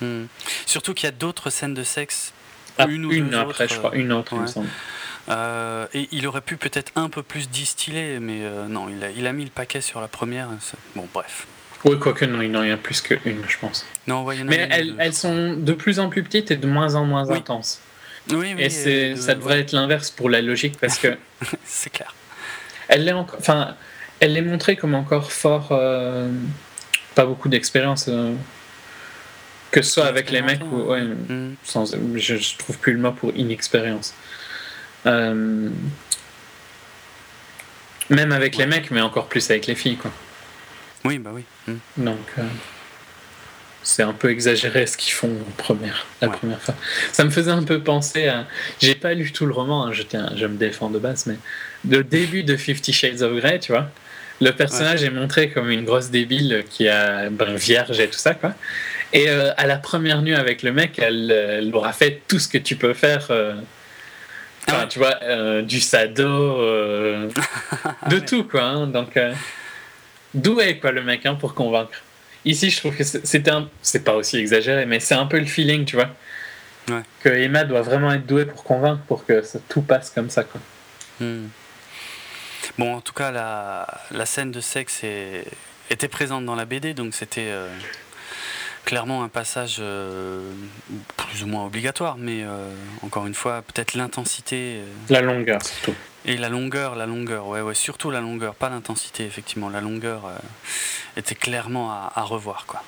Hmm. 0.00 0.24
Surtout 0.66 0.94
qu'il 0.94 1.06
y 1.06 1.08
a 1.08 1.12
d'autres 1.12 1.50
scènes 1.50 1.74
de 1.74 1.84
sexe. 1.84 2.32
Ah, 2.78 2.86
une 2.88 3.04
ou 3.04 3.12
une 3.12 3.34
après, 3.34 3.68
je 3.68 3.74
crois, 3.74 3.94
une 3.94 4.12
autre, 4.12 4.32
il 4.34 4.40
me 4.40 4.46
semble. 4.46 4.68
Euh, 5.28 5.86
et 5.94 6.08
il 6.12 6.26
aurait 6.26 6.40
pu 6.40 6.56
peut-être 6.56 6.90
un 6.96 7.08
peu 7.08 7.22
plus 7.22 7.48
distiller, 7.48 8.18
mais 8.18 8.40
euh, 8.42 8.66
non, 8.66 8.88
il 8.88 9.04
a, 9.04 9.10
il 9.10 9.26
a, 9.26 9.32
mis 9.32 9.44
le 9.44 9.50
paquet 9.50 9.80
sur 9.80 10.00
la 10.00 10.08
première. 10.08 10.48
Bon, 10.96 11.06
bref. 11.12 11.46
Oui, 11.84 11.98
quoique 11.98 12.24
non, 12.24 12.42
il 12.42 12.52
y 12.52 12.56
en 12.56 12.74
a 12.74 12.76
plus 12.76 13.00
qu'une, 13.00 13.42
je 13.48 13.58
pense. 13.58 13.86
Non, 14.06 14.24
mais 14.24 14.68
elles, 14.70 14.94
elles, 14.98 15.14
sont 15.14 15.54
de 15.54 15.72
plus 15.72 16.00
en 16.00 16.08
plus 16.08 16.22
petites 16.22 16.50
et 16.50 16.56
de 16.56 16.66
moins 16.66 16.94
en 16.94 17.04
moins 17.04 17.30
intenses. 17.30 17.80
Oui, 18.30 18.52
oui, 18.54 18.54
et 18.58 18.70
c'est, 18.70 19.16
ça 19.16 19.34
devrait 19.34 19.60
être 19.60 19.72
l'inverse 19.72 20.10
pour 20.10 20.28
la 20.28 20.42
logique 20.42 20.78
parce 20.78 20.98
que. 20.98 21.16
c'est 21.64 21.90
clair. 21.90 22.14
Elle 22.88 23.08
est 23.08 23.12
encore. 23.12 23.38
Enfin, 23.38 23.76
elle 24.20 24.36
est 24.36 24.42
montrée 24.42 24.76
comme 24.76 24.94
encore 24.94 25.32
fort. 25.32 25.68
Euh, 25.72 26.30
pas 27.14 27.26
beaucoup 27.26 27.48
d'expérience. 27.48 28.06
Euh, 28.08 28.34
que 29.70 29.82
ce 29.82 29.90
soit 29.90 30.06
avec 30.06 30.30
les 30.30 30.42
mecs 30.42 30.62
ou. 30.70 30.82
Ouais, 30.82 31.02
mm. 31.02 31.56
sans, 31.64 31.94
je, 32.16 32.36
je, 32.36 32.58
trouve 32.58 32.78
plus 32.78 32.92
le 32.92 32.98
mot 32.98 33.12
pour 33.12 33.34
inexpérience. 33.34 34.14
Euh, 35.06 35.68
même 38.10 38.32
avec 38.32 38.56
les 38.56 38.66
mecs, 38.66 38.90
mais 38.90 39.00
encore 39.00 39.28
plus 39.28 39.50
avec 39.50 39.66
les 39.66 39.74
filles, 39.74 39.96
quoi. 39.96 40.10
Oui, 41.04 41.18
bah 41.18 41.30
oui. 41.32 41.44
Mm. 41.66 42.04
Donc 42.04 42.18
c'est 43.82 44.02
un 44.02 44.12
peu 44.12 44.30
exagéré 44.30 44.86
ce 44.86 44.96
qu'ils 44.96 45.12
font 45.12 45.34
première, 45.56 46.06
la 46.20 46.28
première 46.28 46.60
fois. 46.60 46.74
Ça 47.12 47.24
me 47.24 47.30
faisait 47.30 47.50
un 47.50 47.62
peu 47.62 47.80
penser 47.80 48.28
à. 48.28 48.46
J'ai 48.80 48.94
pas 48.94 49.14
lu 49.14 49.32
tout 49.32 49.46
le 49.46 49.52
roman, 49.52 49.86
hein, 49.86 49.92
je, 49.92 50.02
tiens, 50.02 50.30
je 50.36 50.46
me 50.46 50.56
défends 50.56 50.90
de 50.90 50.98
base, 50.98 51.26
mais 51.26 51.36
le 51.88 52.04
début 52.04 52.42
de 52.42 52.56
Fifty 52.56 52.92
Shades 52.92 53.22
of 53.22 53.34
Grey, 53.36 53.58
tu 53.58 53.72
vois, 53.72 53.90
le 54.40 54.52
personnage 54.52 55.02
est 55.02 55.10
montré 55.10 55.50
comme 55.50 55.70
une 55.70 55.84
grosse 55.84 56.10
débile 56.10 56.64
qui 56.70 56.88
a 56.88 57.28
ben, 57.30 57.54
vierge 57.54 58.00
et 58.00 58.08
tout 58.08 58.18
ça, 58.18 58.34
quoi. 58.34 58.54
Et 59.12 59.28
euh, 59.28 59.52
à 59.56 59.66
la 59.66 59.76
première 59.76 60.22
nuit 60.22 60.34
avec 60.34 60.62
le 60.62 60.72
mec, 60.72 60.98
elle, 60.98 61.70
aura 61.74 61.92
fait 61.92 62.22
tout 62.28 62.38
ce 62.38 62.48
que 62.48 62.58
tu 62.58 62.76
peux 62.76 62.94
faire. 62.94 63.26
Euh, 63.30 63.54
enfin, 64.68 64.86
tu 64.86 64.98
vois, 64.98 65.18
euh, 65.22 65.62
du 65.62 65.80
sado, 65.80 66.24
de 66.24 68.18
tout, 68.26 68.44
quoi. 68.44 68.62
Hein. 68.62 68.86
donc, 68.86 69.18
doué, 70.32 70.78
quoi, 70.78 70.92
le 70.92 71.02
mec, 71.02 71.26
hein, 71.26 71.34
pour 71.34 71.54
convaincre? 71.54 72.02
Ici, 72.44 72.70
je 72.70 72.78
trouve 72.78 72.96
que 72.96 73.04
c'était 73.04 73.50
un... 73.50 73.68
C'est 73.82 74.04
pas 74.04 74.14
aussi 74.14 74.38
exagéré, 74.38 74.86
mais 74.86 75.00
c'est 75.00 75.14
un 75.14 75.26
peu 75.26 75.38
le 75.38 75.44
feeling, 75.44 75.84
tu 75.84 75.96
vois. 75.96 76.08
Que 77.22 77.28
Emma 77.28 77.64
doit 77.64 77.82
vraiment 77.82 78.12
être 78.12 78.26
douée 78.26 78.46
pour 78.46 78.64
convaincre, 78.64 79.02
pour 79.06 79.26
que 79.26 79.42
tout 79.68 79.82
passe 79.82 80.10
comme 80.10 80.30
ça, 80.30 80.44
quoi. 80.44 80.60
Hmm. 81.20 81.48
Bon, 82.78 82.96
en 82.96 83.00
tout 83.00 83.12
cas, 83.12 83.30
la, 83.30 83.86
la 84.10 84.26
scène 84.26 84.50
de 84.50 84.60
sexe 84.60 85.04
est, 85.04 85.44
était 85.90 86.08
présente 86.08 86.44
dans 86.44 86.54
la 86.54 86.64
BD, 86.64 86.94
donc 86.94 87.14
c'était 87.14 87.48
euh, 87.50 87.68
clairement 88.84 89.22
un 89.22 89.28
passage 89.28 89.76
euh, 89.80 90.52
plus 91.16 91.42
ou 91.42 91.46
moins 91.46 91.66
obligatoire, 91.66 92.16
mais 92.16 92.42
euh, 92.42 92.72
encore 93.02 93.26
une 93.26 93.34
fois, 93.34 93.62
peut-être 93.62 93.94
l'intensité. 93.94 94.80
la 95.08 95.20
longueur, 95.20 95.62
surtout. 95.62 95.94
Et 96.26 96.36
la 96.36 96.48
longueur, 96.48 96.96
la 96.96 97.06
longueur, 97.06 97.46
ouais, 97.48 97.62
ouais, 97.62 97.74
surtout 97.74 98.10
la 98.10 98.20
longueur, 98.20 98.54
pas 98.54 98.68
l'intensité, 98.68 99.24
effectivement. 99.24 99.70
La 99.70 99.80
longueur 99.80 100.30
était 101.16 101.34
clairement 101.34 101.90
à, 101.90 102.12
à 102.14 102.22
revoir, 102.22 102.66
quoi. 102.66 102.82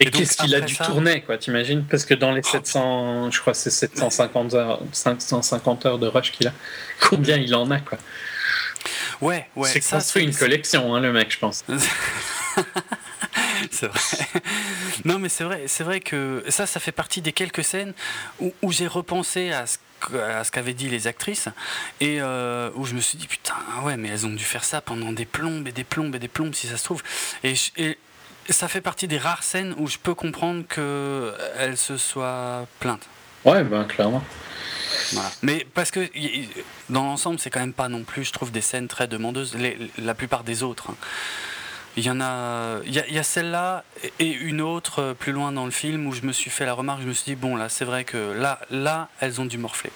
Et, 0.00 0.10
qu'est-ce 0.10 0.36
qu'il 0.36 0.54
a 0.54 0.60
dû 0.60 0.76
tourner, 0.76 1.22
quoi, 1.22 1.38
t'imagines? 1.38 1.84
Parce 1.84 2.04
que 2.04 2.14
dans 2.14 2.32
les 2.32 2.42
700, 2.42 3.30
je 3.30 3.40
crois 3.40 3.54
c'est 3.54 3.70
750 3.70 4.54
heures, 4.54 4.80
550 4.92 5.86
heures 5.86 5.98
de 5.98 6.06
rush 6.06 6.32
qu'il 6.32 6.48
a, 6.48 6.52
combien 7.00 7.36
il 7.36 7.54
en 7.54 7.70
a, 7.70 7.80
quoi? 7.80 7.98
Ouais, 9.20 9.48
ouais. 9.56 9.68
C'est 9.68 9.80
construit 9.80 10.24
une 10.24 10.34
collection, 10.34 10.94
hein, 10.94 11.00
le 11.00 11.12
mec, 11.12 11.32
je 11.32 11.38
pense. 11.38 11.64
c'est 13.70 13.86
vrai. 13.86 14.00
Non, 15.04 15.18
mais 15.18 15.28
c'est 15.28 15.44
vrai, 15.44 15.64
c'est 15.66 15.84
vrai 15.84 16.00
que 16.00 16.44
ça, 16.48 16.66
ça 16.66 16.80
fait 16.80 16.92
partie 16.92 17.22
des 17.22 17.32
quelques 17.32 17.64
scènes 17.64 17.94
où, 18.40 18.52
où 18.62 18.72
j'ai 18.72 18.86
repensé 18.86 19.52
à 19.52 19.66
ce 19.66 19.78
à 20.14 20.44
ce 20.44 20.52
qu'avaient 20.52 20.74
dit 20.74 20.88
les 20.88 21.06
actrices 21.06 21.48
et 22.00 22.18
euh, 22.20 22.70
où 22.74 22.84
je 22.84 22.94
me 22.94 23.00
suis 23.00 23.18
dit 23.18 23.26
putain 23.26 23.54
ouais 23.82 23.96
mais 23.96 24.08
elles 24.08 24.26
ont 24.26 24.30
dû 24.30 24.44
faire 24.44 24.62
ça 24.62 24.80
pendant 24.80 25.12
des 25.12 25.24
plombes 25.24 25.66
et 25.66 25.72
des 25.72 25.84
plombes 25.84 26.14
et 26.14 26.18
des 26.18 26.28
plombes 26.28 26.54
si 26.54 26.66
ça 26.66 26.76
se 26.76 26.84
trouve 26.84 27.02
et, 27.42 27.54
et 27.78 27.98
ça 28.48 28.68
fait 28.68 28.80
partie 28.80 29.08
des 29.08 29.18
rares 29.18 29.42
scènes 29.42 29.74
où 29.78 29.86
je 29.88 29.98
peux 29.98 30.14
comprendre 30.14 30.64
qu'elle 30.66 31.76
se 31.76 31.96
soit 31.96 32.66
plainte. 32.80 33.06
Ouais, 33.44 33.62
ben 33.64 33.84
clairement. 33.84 34.22
Mais 35.42 35.66
parce 35.74 35.90
que 35.90 36.08
dans 36.90 37.04
l'ensemble, 37.04 37.38
c'est 37.38 37.50
quand 37.50 37.60
même 37.60 37.72
pas 37.72 37.88
non 37.88 38.02
plus, 38.02 38.24
je 38.24 38.32
trouve, 38.32 38.50
des 38.50 38.60
scènes 38.60 38.88
très 38.88 39.06
demandeuses. 39.06 39.56
la 39.98 40.14
plupart 40.14 40.44
des 40.44 40.62
autres. 40.62 40.90
Hein. 40.90 40.96
Il 41.96 42.04
y 42.04 42.10
en 42.10 42.20
a, 42.20 42.80
il 42.84 42.92
y 42.92 43.18
a, 43.18 43.22
celle-là 43.22 43.82
et 44.18 44.30
une 44.30 44.60
autre 44.60 45.00
euh, 45.00 45.14
plus 45.14 45.32
loin 45.32 45.50
dans 45.50 45.64
le 45.64 45.70
film 45.70 46.06
où 46.06 46.12
je 46.12 46.26
me 46.26 46.32
suis 46.32 46.50
fait 46.50 46.66
la 46.66 46.74
remarque, 46.74 47.00
je 47.00 47.06
me 47.06 47.14
suis 47.14 47.24
dit 47.24 47.36
bon 47.36 47.56
là, 47.56 47.70
c'est 47.70 47.86
vrai 47.86 48.04
que 48.04 48.34
là, 48.38 48.60
là, 48.70 49.08
elles 49.20 49.40
ont 49.40 49.46
dû 49.46 49.56
morfler. 49.56 49.90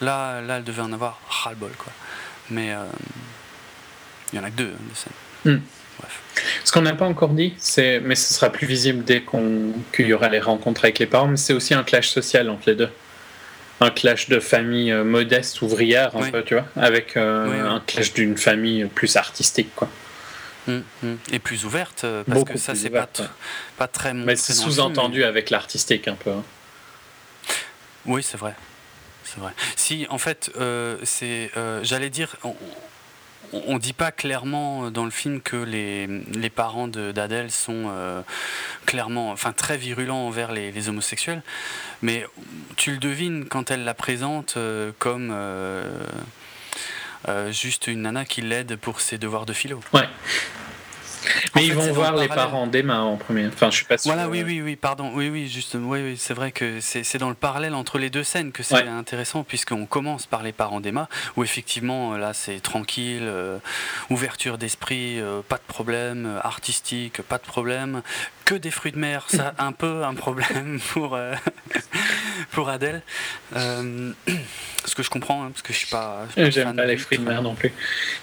Là, 0.00 0.40
là, 0.42 0.58
elles 0.58 0.64
devaient 0.64 0.82
en 0.82 0.92
avoir 0.92 1.18
ras 1.28 1.50
le 1.50 1.56
bol 1.56 1.72
quoi. 1.76 1.92
Mais 2.50 2.72
euh, 2.72 2.84
il 4.32 4.36
y 4.36 4.38
en 4.40 4.44
a 4.44 4.50
que 4.50 4.54
deux 4.54 4.74
hein, 4.76 4.84
de 4.88 4.94
scènes. 4.94 5.56
Hmm. 5.56 5.60
Ce 6.64 6.72
qu'on 6.72 6.82
n'a 6.82 6.94
pas 6.94 7.06
encore 7.06 7.30
dit, 7.30 7.54
c'est, 7.58 8.00
mais 8.00 8.14
ce 8.14 8.34
sera 8.34 8.50
plus 8.50 8.66
visible 8.66 9.04
dès 9.04 9.20
qu'on, 9.20 9.72
qu'il 9.94 10.06
y 10.06 10.12
aura 10.12 10.28
les 10.28 10.40
rencontres 10.40 10.84
avec 10.84 10.98
les 10.98 11.06
parents, 11.06 11.28
mais 11.28 11.36
c'est 11.36 11.52
aussi 11.52 11.74
un 11.74 11.82
clash 11.82 12.08
social 12.08 12.50
entre 12.50 12.64
les 12.66 12.74
deux. 12.74 12.90
Un 13.80 13.90
clash 13.90 14.28
de 14.28 14.40
famille 14.40 14.92
euh, 14.92 15.04
modeste, 15.04 15.60
ouvrière, 15.62 16.16
un 16.16 16.30
peu, 16.30 16.42
tu 16.42 16.54
vois, 16.54 16.66
avec 16.76 17.16
euh, 17.16 17.68
un 17.68 17.80
clash 17.80 18.12
d'une 18.12 18.36
famille 18.36 18.84
plus 18.86 19.16
artistique, 19.16 19.74
quoi. 19.74 19.88
Hum, 20.66 20.82
hum. 21.02 21.18
Et 21.30 21.38
plus 21.38 21.66
ouverte, 21.66 22.04
euh, 22.04 22.24
parce 22.26 22.44
que 22.44 22.56
ça, 22.56 22.74
c'est 22.74 22.88
pas, 22.88 23.08
pas 23.76 23.86
très 23.86 24.14
Mais 24.14 24.36
c'est 24.36 24.54
sous-entendu 24.54 25.24
avec 25.24 25.50
l'artistique, 25.50 26.08
un 26.08 26.14
peu. 26.14 26.30
Hein. 26.30 26.44
Oui, 28.06 28.22
c'est 28.22 28.38
vrai. 28.38 28.54
C'est 29.24 29.40
vrai. 29.40 29.52
Si, 29.76 30.06
en 30.08 30.18
fait, 30.18 30.50
c'est, 31.02 31.50
j'allais 31.82 32.10
dire, 32.10 32.36
on 32.44 32.54
ne 33.74 33.78
dit 33.78 33.92
pas 33.92 34.12
clairement 34.12 34.90
dans 34.90 35.04
le 35.04 35.10
film 35.10 35.40
que 35.40 35.56
les, 35.56 36.50
parents 36.50 36.88
d'Adèle 36.88 37.50
sont 37.50 37.86
euh, 37.88 38.22
clairement, 38.86 39.34
très 39.56 39.76
virulents 39.76 40.26
envers 40.26 40.52
les, 40.52 40.88
homosexuels, 40.88 41.42
mais 42.02 42.26
tu 42.76 42.92
le 42.92 42.98
devines 42.98 43.46
quand 43.46 43.70
elle 43.70 43.84
la 43.84 43.94
présente 43.94 44.54
euh, 44.56 44.92
comme 44.98 45.30
euh, 45.32 45.92
juste 47.50 47.86
une 47.86 48.02
nana 48.02 48.24
qui 48.24 48.42
l'aide 48.42 48.76
pour 48.76 49.00
ses 49.00 49.18
devoirs 49.18 49.46
de 49.46 49.52
philo. 49.52 49.80
Mais 51.54 51.66
ils 51.66 51.74
vont 51.74 51.92
voir 51.92 52.16
les 52.16 52.28
parents 52.28 52.66
d'Emma 52.66 53.00
en 53.00 53.16
premier. 53.16 53.46
Enfin, 53.46 53.70
je 53.70 53.76
suis 53.76 53.86
pas 53.86 53.98
sûr. 53.98 54.12
Voilà, 54.12 54.28
oui, 54.28 54.42
oui, 54.44 54.60
oui, 54.62 54.76
pardon. 54.76 55.12
Oui, 55.14 55.28
oui, 55.28 55.48
justement. 55.48 55.90
Oui, 55.90 56.00
oui, 56.02 56.16
c'est 56.18 56.34
vrai 56.34 56.52
que 56.52 56.80
c'est 56.80 57.18
dans 57.18 57.28
le 57.28 57.34
parallèle 57.34 57.74
entre 57.74 57.98
les 57.98 58.10
deux 58.10 58.24
scènes 58.24 58.52
que 58.52 58.62
c'est 58.62 58.88
intéressant, 58.88 59.44
puisqu'on 59.44 59.86
commence 59.86 60.26
par 60.26 60.42
les 60.42 60.52
parents 60.52 60.80
d'Emma, 60.80 61.08
où 61.36 61.44
effectivement, 61.44 62.16
là, 62.16 62.32
c'est 62.32 62.60
tranquille, 62.60 63.22
euh, 63.22 63.58
ouverture 64.10 64.58
d'esprit, 64.58 65.20
euh, 65.20 65.40
pas 65.46 65.56
de 65.56 65.62
problème, 65.66 66.26
euh, 66.26 66.40
artistique, 66.42 67.22
pas 67.22 67.38
de 67.38 67.42
problème, 67.42 68.02
que 68.44 68.54
des 68.54 68.70
fruits 68.70 68.92
de 68.92 68.98
mer, 68.98 69.24
ça 69.28 69.54
un 69.58 69.72
peu 69.72 70.04
un 70.04 70.14
problème 70.14 70.80
pour, 70.92 71.18
pour 72.52 72.68
Adèle. 72.68 73.02
ce 73.52 74.94
que 74.94 75.02
je 75.02 75.10
comprends, 75.10 75.44
hein, 75.44 75.50
parce 75.50 75.62
que 75.62 75.72
je 75.72 75.78
suis 75.78 75.88
pas. 75.88 76.26
J'aime 76.36 76.76
pas 76.76 76.84
les 76.84 76.96
fruits 76.96 77.18
de 77.18 77.24
mer 77.24 77.42
non 77.42 77.54
plus. 77.54 77.72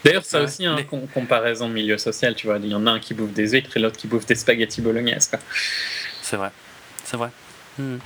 D'ailleurs, 0.04 0.24
ça 0.24 0.40
aussi, 0.40 0.66
hein, 0.66 0.76
comparaison 1.12 1.68
milieu 1.68 1.98
social, 1.98 2.34
tu 2.34 2.46
vois. 2.46 2.58
Il 2.58 2.68
y 2.68 2.74
en 2.74 2.86
a 2.86 2.90
un 2.92 3.00
qui 3.00 3.14
bouffe 3.14 3.32
des 3.32 3.50
huîtres 3.50 3.76
et 3.76 3.80
l'autre 3.80 3.96
qui 3.96 4.06
bouffe 4.06 4.26
des 4.26 4.34
spaghettis 4.34 4.80
bolognaise. 4.80 5.30
C'est 6.22 6.36
vrai. 6.36 6.50
C'est 7.04 7.16
vrai. 7.16 7.30
Hmm. 7.78 7.98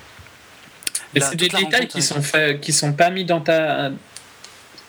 Et 1.14 1.20
c'est 1.20 1.36
des 1.36 1.48
détails 1.48 1.88
qui 1.88 2.02
sont, 2.02 2.22
faits, 2.22 2.60
qui 2.60 2.72
sont 2.72 2.92
pas 2.92 3.10
mis 3.10 3.24
dans 3.24 3.40
ta. 3.40 3.90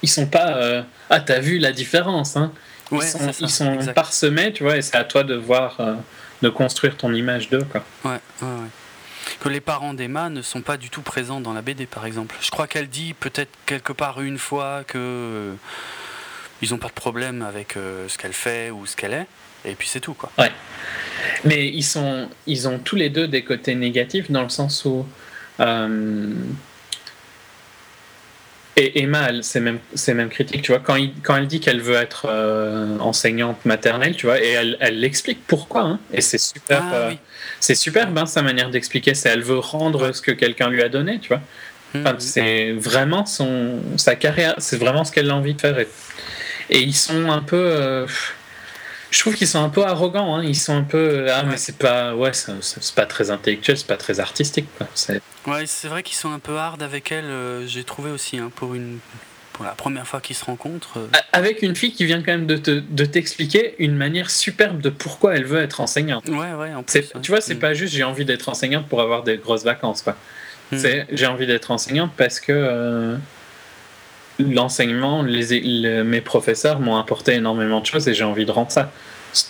Ils 0.01 0.09
sont 0.09 0.27
pas. 0.27 0.57
Euh... 0.57 0.81
Ah, 1.09 1.19
t'as 1.19 1.39
vu 1.39 1.57
la 1.57 1.71
différence, 1.71 2.35
hein 2.35 2.51
Ils 2.91 3.01
sont, 3.01 3.31
ils 3.39 3.49
sont 3.49 3.77
parsemés, 3.95 4.53
tu 4.53 4.63
vois, 4.63 4.77
et 4.77 4.81
c'est 4.81 4.97
à 4.97 5.03
toi 5.03 5.23
de 5.23 5.35
voir, 5.35 5.77
euh, 5.79 5.95
de 6.41 6.49
construire 6.49 6.97
ton 6.97 7.13
image 7.13 7.49
d'eux, 7.49 7.63
quoi. 7.63 7.83
Ouais, 8.05 8.19
ouais, 8.41 8.47
ouais 8.47 8.69
que 9.39 9.49
les 9.49 9.61
parents 9.61 9.93
d'Emma 9.93 10.29
ne 10.29 10.41
sont 10.41 10.61
pas 10.61 10.77
du 10.77 10.89
tout 10.89 11.01
présents 11.01 11.41
dans 11.41 11.53
la 11.53 11.61
BD, 11.61 11.85
par 11.85 12.05
exemple. 12.05 12.35
Je 12.41 12.49
crois 12.49 12.67
qu'elle 12.67 12.87
dit 12.87 13.13
peut-être 13.13 13.51
quelque 13.65 13.93
part 13.93 14.21
une 14.21 14.37
fois 14.37 14.83
que 14.85 14.97
euh, 14.97 15.53
ils 16.61 16.71
n'ont 16.71 16.77
pas 16.77 16.87
de 16.87 16.93
problème 16.93 17.41
avec 17.41 17.77
euh, 17.77 18.07
ce 18.07 18.17
qu'elle 18.17 18.33
fait 18.33 18.71
ou 18.71 18.85
ce 18.85 18.95
qu'elle 18.95 19.13
est, 19.13 19.27
et 19.65 19.75
puis 19.75 19.87
c'est 19.87 19.99
tout, 19.99 20.13
quoi. 20.13 20.31
Ouais. 20.37 20.51
Mais 21.43 21.67
ils 21.67 21.83
sont, 21.83 22.29
ils 22.45 22.67
ont 22.67 22.79
tous 22.79 22.95
les 22.95 23.09
deux 23.09 23.27
des 23.27 23.43
côtés 23.43 23.75
négatifs 23.75 24.31
dans 24.31 24.43
le 24.43 24.49
sens 24.49 24.85
où 24.85 25.05
euh, 25.59 26.33
et 28.77 29.01
Emma, 29.01 29.29
c'est 29.41 29.59
même, 29.59 29.79
même 30.07 30.29
critique, 30.29 30.61
tu 30.61 30.71
vois, 30.71 30.79
quand, 30.79 30.95
quand 31.23 31.35
elle 31.35 31.47
dit 31.47 31.59
qu'elle 31.59 31.81
veut 31.81 31.95
être 31.95 32.27
euh, 32.29 32.99
enseignante 32.99 33.65
maternelle, 33.65 34.15
tu 34.15 34.27
vois, 34.27 34.39
et 34.39 34.49
elle, 34.51 34.77
elle 34.79 35.03
explique 35.03 35.39
pourquoi, 35.47 35.81
hein, 35.81 35.99
et 36.13 36.21
c'est 36.21 36.37
super, 36.37 36.83
ah 36.91 36.95
euh, 36.95 37.11
c'est 37.59 37.73
superbe 37.73 38.15
hein, 38.15 38.27
sa 38.27 38.43
manière 38.43 38.69
d'expliquer, 38.69 39.15
c'est 39.15 39.29
elle 39.29 39.41
veut 39.41 39.57
rendre 39.57 40.11
ce 40.11 40.21
que 40.21 40.31
quelqu'un 40.31 40.69
lui 40.69 40.83
a 40.83 40.89
donné, 40.89 41.19
tu 41.19 41.29
vois. 41.29 41.41
Mmh. 41.93 42.19
c'est 42.19 42.71
vraiment 42.73 43.25
son, 43.25 43.79
sa 43.95 44.15
carrière, 44.15 44.55
c'est 44.59 44.77
vraiment 44.77 45.05
ce 45.05 45.11
qu'elle 45.11 45.31
a 45.31 45.35
envie 45.35 45.55
de 45.55 45.61
faire. 45.61 45.79
Et, 45.79 45.87
et 46.69 46.79
ils 46.79 46.93
sont 46.93 47.31
un 47.31 47.41
peu, 47.41 47.55
euh, 47.55 48.05
je 49.11 49.19
trouve 49.19 49.35
qu'ils 49.35 49.47
sont 49.47 49.63
un 49.63 49.69
peu 49.69 49.83
arrogants. 49.83 50.35
Hein. 50.35 50.43
Ils 50.43 50.55
sont 50.55 50.75
un 50.75 50.83
peu 50.83 51.27
ah 51.31 51.43
mais 51.43 51.57
c'est 51.57 51.77
pas 51.77 52.15
ouais 52.15 52.31
c'est 52.33 52.95
pas 52.95 53.05
très 53.05 53.31
intellectuel, 53.31 53.77
c'est 53.77 53.87
pas 53.87 53.97
très 53.97 54.19
artistique. 54.19 54.67
Quoi. 54.77 54.87
Ouais, 55.47 55.65
c'est 55.65 55.87
vrai 55.87 56.03
qu'ils 56.03 56.17
sont 56.17 56.31
un 56.31 56.39
peu 56.39 56.57
hard 56.57 56.83
avec 56.83 57.11
elle. 57.11 57.25
Euh, 57.25 57.65
j'ai 57.67 57.83
trouvé 57.83 58.11
aussi 58.11 58.37
hein, 58.37 58.51
pour 58.55 58.75
une 58.75 58.99
pour 59.57 59.65
la 59.65 59.71
première 59.71 60.05
fois 60.05 60.21
qu'ils 60.21 60.35
se 60.35 60.45
rencontrent. 60.45 60.99
Euh. 60.99 61.07
Avec 61.33 61.63
une 61.63 61.75
fille 61.75 61.91
qui 61.91 62.05
vient 62.05 62.19
quand 62.19 62.31
même 62.31 62.45
de, 62.45 62.57
te, 62.57 62.71
de 62.71 63.05
t'expliquer 63.05 63.75
une 63.79 63.95
manière 63.95 64.29
superbe 64.29 64.81
de 64.81 64.89
pourquoi 64.89 65.35
elle 65.35 65.45
veut 65.45 65.59
être 65.59 65.81
enseignante. 65.81 66.29
Ouais, 66.29 66.53
ouais, 66.53 66.73
en 66.75 66.83
plus, 66.83 67.11
Tu 67.23 67.31
vois, 67.31 67.41
c'est 67.41 67.55
mm. 67.55 67.59
pas 67.59 67.73
juste 67.73 67.93
j'ai 67.95 68.03
envie 68.03 68.23
d'être 68.23 68.49
enseignante 68.49 68.87
pour 68.87 69.01
avoir 69.01 69.23
des 69.23 69.37
grosses 69.37 69.63
vacances. 69.63 70.03
Quoi. 70.03 70.15
Mm. 70.71 70.77
C'est 70.77 71.07
j'ai 71.11 71.25
envie 71.25 71.47
d'être 71.47 71.71
enseignante 71.71 72.11
parce 72.15 72.39
que 72.39 72.51
euh, 72.51 73.17
l'enseignement, 74.39 75.23
les, 75.23 76.03
mes 76.03 76.21
professeurs 76.21 76.79
m'ont 76.79 76.97
apporté 76.97 77.33
énormément 77.33 77.81
de 77.81 77.85
choses 77.85 78.07
et 78.07 78.13
j'ai 78.13 78.23
envie 78.23 78.45
de 78.45 78.51
rendre 78.51 78.71
ça. 78.71 78.91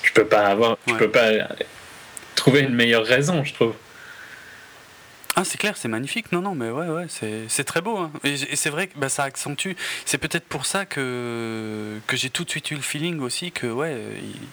Tu 0.01 0.11
peux 0.11 0.25
pas 0.25 0.47
avoir, 0.47 0.77
tu 0.85 0.93
peux 0.95 1.09
pas 1.09 1.31
trouver 2.35 2.61
une 2.61 2.73
meilleure 2.73 3.05
raison, 3.05 3.43
je 3.43 3.53
trouve. 3.53 3.73
Ah, 5.39 5.43
c'est 5.43 5.59
clair, 5.59 5.77
c'est 5.77 5.87
magnifique. 5.87 6.31
Non, 6.31 6.41
non, 6.41 6.55
mais 6.55 6.71
ouais, 6.71 6.87
ouais, 6.87 7.05
c'est 7.47 7.63
très 7.63 7.79
beau. 7.79 7.95
Hein. 7.97 8.11
Et, 8.23 8.55
c'est 8.55 8.71
vrai 8.71 8.87
que 8.87 8.97
bah, 8.97 9.07
ça 9.07 9.21
accentue. 9.21 9.73
C'est 10.03 10.17
peut-être 10.17 10.45
pour 10.45 10.65
ça 10.65 10.85
que, 10.85 11.99
que 12.07 12.17
j'ai 12.17 12.31
tout 12.31 12.43
de 12.43 12.49
suite 12.49 12.71
eu 12.71 12.75
le 12.75 12.81
feeling 12.81 13.19
aussi 13.19 13.51
que, 13.51 13.67
ouais, 13.67 13.97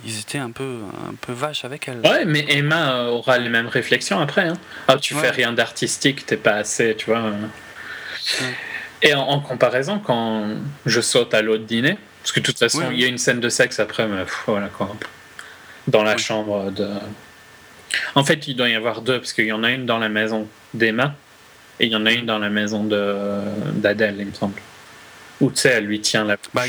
ils 0.04 0.20
étaient 0.20 0.36
un 0.36 0.50
peu, 0.50 0.80
un 1.08 1.14
peu 1.14 1.32
vaches 1.32 1.64
avec 1.64 1.88
elle. 1.88 2.00
Ouais, 2.00 2.26
mais 2.26 2.44
Emma 2.50 3.04
aura 3.04 3.38
les 3.38 3.48
mêmes 3.48 3.68
réflexions 3.68 4.20
après. 4.20 4.42
Hein. 4.42 4.58
Ah, 4.86 4.98
tu 4.98 5.14
fais 5.14 5.30
rien 5.30 5.54
d'artistique, 5.54 6.26
t'es 6.26 6.36
pas 6.36 6.56
assez, 6.56 6.94
tu 6.96 7.06
vois. 7.06 7.32
Et 9.02 9.14
en, 9.14 9.40
comparaison, 9.40 9.98
quand 9.98 10.46
je 10.86 11.00
saute 11.00 11.34
à 11.34 11.42
l'autre 11.42 11.64
dîner, 11.64 11.98
parce 12.22 12.32
que 12.32 12.40
de 12.40 12.44
toute 12.46 12.58
façon, 12.58 12.90
il 12.90 13.00
y 13.00 13.04
a 13.04 13.06
une 13.06 13.18
scène 13.18 13.40
de 13.40 13.48
sexe 13.48 13.80
après, 13.80 14.06
mais 14.06 14.24
voilà 14.46 14.68
quoi. 14.68 14.90
Dans 15.88 16.02
la 16.02 16.16
chambre 16.16 16.70
de. 16.70 16.88
En 18.14 18.24
fait, 18.24 18.48
il 18.48 18.56
doit 18.56 18.68
y 18.68 18.74
avoir 18.74 19.02
deux, 19.02 19.18
parce 19.18 19.32
qu'il 19.32 19.46
y 19.46 19.52
en 19.52 19.62
a 19.62 19.70
une 19.70 19.86
dans 19.86 19.98
la 19.98 20.08
maison 20.08 20.48
d'Emma, 20.72 21.14
et 21.80 21.86
il 21.86 21.92
y 21.92 21.96
en 21.96 22.06
a 22.06 22.12
une 22.12 22.26
dans 22.26 22.38
la 22.38 22.48
maison 22.48 22.84
d'Adèle, 22.84 24.16
il 24.18 24.26
me 24.26 24.32
semble. 24.32 24.60
Ou 25.40 25.50
tu 25.50 25.56
sais, 25.56 25.70
elle 25.70 25.84
lui 25.84 26.00
tient 26.00 26.24
la. 26.24 26.36
Bah, 26.54 26.62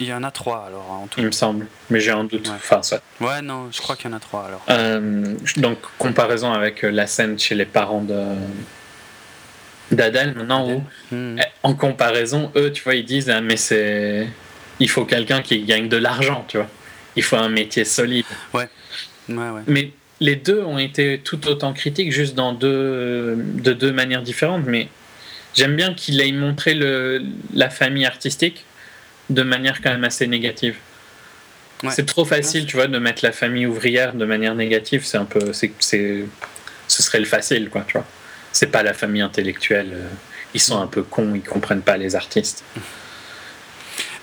il 0.00 0.06
y, 0.06 0.12
en 0.12 0.24
a 0.24 0.30
trois 0.30 0.64
alors 0.66 0.90
en 0.90 1.06
tout. 1.06 1.20
Il 1.20 1.26
me 1.26 1.30
semble, 1.30 1.66
mais 1.90 2.00
j'ai 2.00 2.10
un 2.10 2.24
doute. 2.24 2.50
Enfin, 2.54 2.82
ça. 2.82 3.00
Ouais, 3.20 3.42
non, 3.42 3.68
je 3.70 3.80
crois 3.80 3.96
qu'il 3.96 4.10
y 4.10 4.14
en 4.14 4.16
a 4.16 4.20
trois 4.20 4.46
alors. 4.46 4.64
Euh, 4.70 5.34
donc, 5.58 5.78
comparaison 5.98 6.52
avec 6.52 6.82
la 6.82 7.06
scène 7.06 7.38
chez 7.38 7.54
les 7.54 7.66
parents 7.66 8.00
de 8.00 8.24
d'Adèle 9.90 10.34
maintenant 10.34 10.84
hmm. 11.10 11.38
en 11.62 11.74
comparaison 11.74 12.50
eux 12.56 12.72
tu 12.72 12.82
vois 12.82 12.94
ils 12.94 13.04
disent 13.04 13.30
ah, 13.30 13.40
mais 13.40 13.56
c'est 13.56 14.26
il 14.80 14.88
faut 14.88 15.04
quelqu'un 15.04 15.42
qui 15.42 15.60
gagne 15.62 15.88
de 15.88 15.96
l'argent 15.96 16.44
tu 16.48 16.58
vois 16.58 16.68
il 17.16 17.22
faut 17.22 17.36
un 17.36 17.48
métier 17.48 17.84
solide 17.84 18.26
ouais. 18.54 18.68
ouais, 19.28 19.34
ouais. 19.36 19.62
mais 19.66 19.92
les 20.20 20.36
deux 20.36 20.62
ont 20.62 20.78
été 20.78 21.20
tout 21.22 21.46
autant 21.48 21.72
critiques 21.72 22.12
juste 22.12 22.34
dans 22.34 22.52
deux 22.52 23.36
de 23.36 23.72
deux 23.72 23.92
manières 23.92 24.22
différentes 24.22 24.64
mais 24.66 24.88
j'aime 25.54 25.74
bien 25.74 25.94
qu'il 25.94 26.20
ait 26.20 26.32
montré 26.32 26.74
le, 26.74 27.22
la 27.54 27.70
famille 27.70 28.04
artistique 28.04 28.64
de 29.30 29.42
manière 29.42 29.80
quand 29.80 29.90
même 29.90 30.04
assez 30.04 30.26
négative 30.26 30.76
c'est 31.90 32.06
trop 32.06 32.24
facile 32.24 32.66
tu 32.66 32.76
vois 32.76 32.88
de 32.88 32.98
mettre 32.98 33.24
la 33.24 33.32
famille 33.32 33.66
ouvrière 33.66 34.12
de 34.12 34.24
manière 34.24 34.54
négative 34.54 35.04
c'est 35.04 35.18
un 35.18 35.24
peu 35.24 35.52
c'est 35.52 35.72
ce 35.80 37.02
serait 37.02 37.20
le 37.20 37.26
facile 37.26 37.70
quoi 37.70 37.84
tu 37.86 37.92
vois 37.92 38.06
c'est 38.52 38.68
pas 38.68 38.82
la 38.82 38.94
famille 38.94 39.22
intellectuelle. 39.22 39.96
Ils 40.54 40.60
sont 40.60 40.80
un 40.80 40.86
peu 40.86 41.02
cons, 41.02 41.34
ils 41.34 41.42
comprennent 41.42 41.82
pas 41.82 41.96
les 41.96 42.16
artistes. 42.16 42.64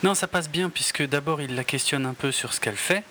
Non, 0.04 0.14
ça 0.14 0.28
passe 0.28 0.50
bien 0.50 0.70
puisque 0.70 1.08
d'abord 1.08 1.42
ils 1.42 1.56
la 1.56 1.64
questionnent 1.64 2.06
un 2.06 2.14
peu 2.14 2.32
sur 2.32 2.54
ce 2.54 2.60
qu'elle 2.60 2.76
fait. 2.76 3.04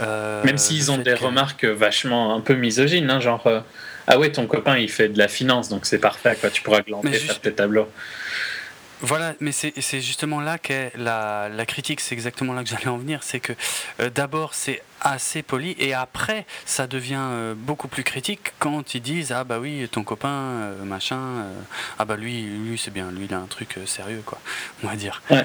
Euh, 0.00 0.42
Même 0.44 0.58
s'ils 0.58 0.90
ont 0.90 0.98
des 0.98 1.14
remarques 1.14 1.64
vachement 1.64 2.34
un 2.34 2.40
peu 2.40 2.54
misogynes, 2.54 3.10
hein, 3.10 3.20
genre 3.20 3.46
euh, 3.46 3.60
ah 4.06 4.18
ouais 4.18 4.32
ton 4.32 4.46
copain 4.46 4.78
il 4.78 4.90
fait 4.90 5.08
de 5.08 5.18
la 5.18 5.28
finance 5.28 5.68
donc 5.68 5.86
c'est 5.86 5.98
parfait 5.98 6.36
quoi, 6.40 6.50
tu 6.50 6.62
pourras 6.62 6.80
glanter 6.80 7.12
faire 7.12 7.40
tes 7.40 7.52
tableaux. 7.52 7.88
Voilà, 9.04 9.34
mais 9.38 9.52
c'est 9.52 10.00
justement 10.00 10.40
là 10.40 10.56
qu'est 10.56 10.90
la, 10.96 11.50
la, 11.50 11.66
critique, 11.66 12.00
c'est 12.00 12.14
exactement 12.14 12.54
là 12.54 12.64
que 12.64 12.70
j'allais 12.70 12.88
en 12.88 12.96
venir, 12.96 13.22
c'est 13.22 13.38
que 13.38 13.52
euh, 14.00 14.08
d'abord 14.08 14.54
c'est 14.54 14.82
assez 15.02 15.42
poli 15.42 15.76
et 15.78 15.92
après 15.92 16.46
ça 16.64 16.86
devient 16.86 17.18
euh, 17.20 17.54
beaucoup 17.54 17.86
plus 17.86 18.02
critique 18.02 18.54
quand 18.58 18.94
ils 18.94 19.02
disent 19.02 19.30
ah 19.30 19.44
bah 19.44 19.58
oui 19.58 19.86
ton 19.92 20.04
copain 20.04 20.30
euh, 20.30 20.84
machin 20.84 21.44
ah 21.98 22.06
bah 22.06 22.16
lui 22.16 22.44
lui 22.44 22.78
c'est 22.78 22.90
bien 22.90 23.10
lui 23.12 23.26
il 23.26 23.34
a 23.34 23.36
un 23.36 23.46
truc 23.46 23.76
sérieux 23.84 24.22
quoi 24.24 24.40
on 24.82 24.86
va 24.86 24.96
dire. 24.96 25.20
Ouais. 25.28 25.44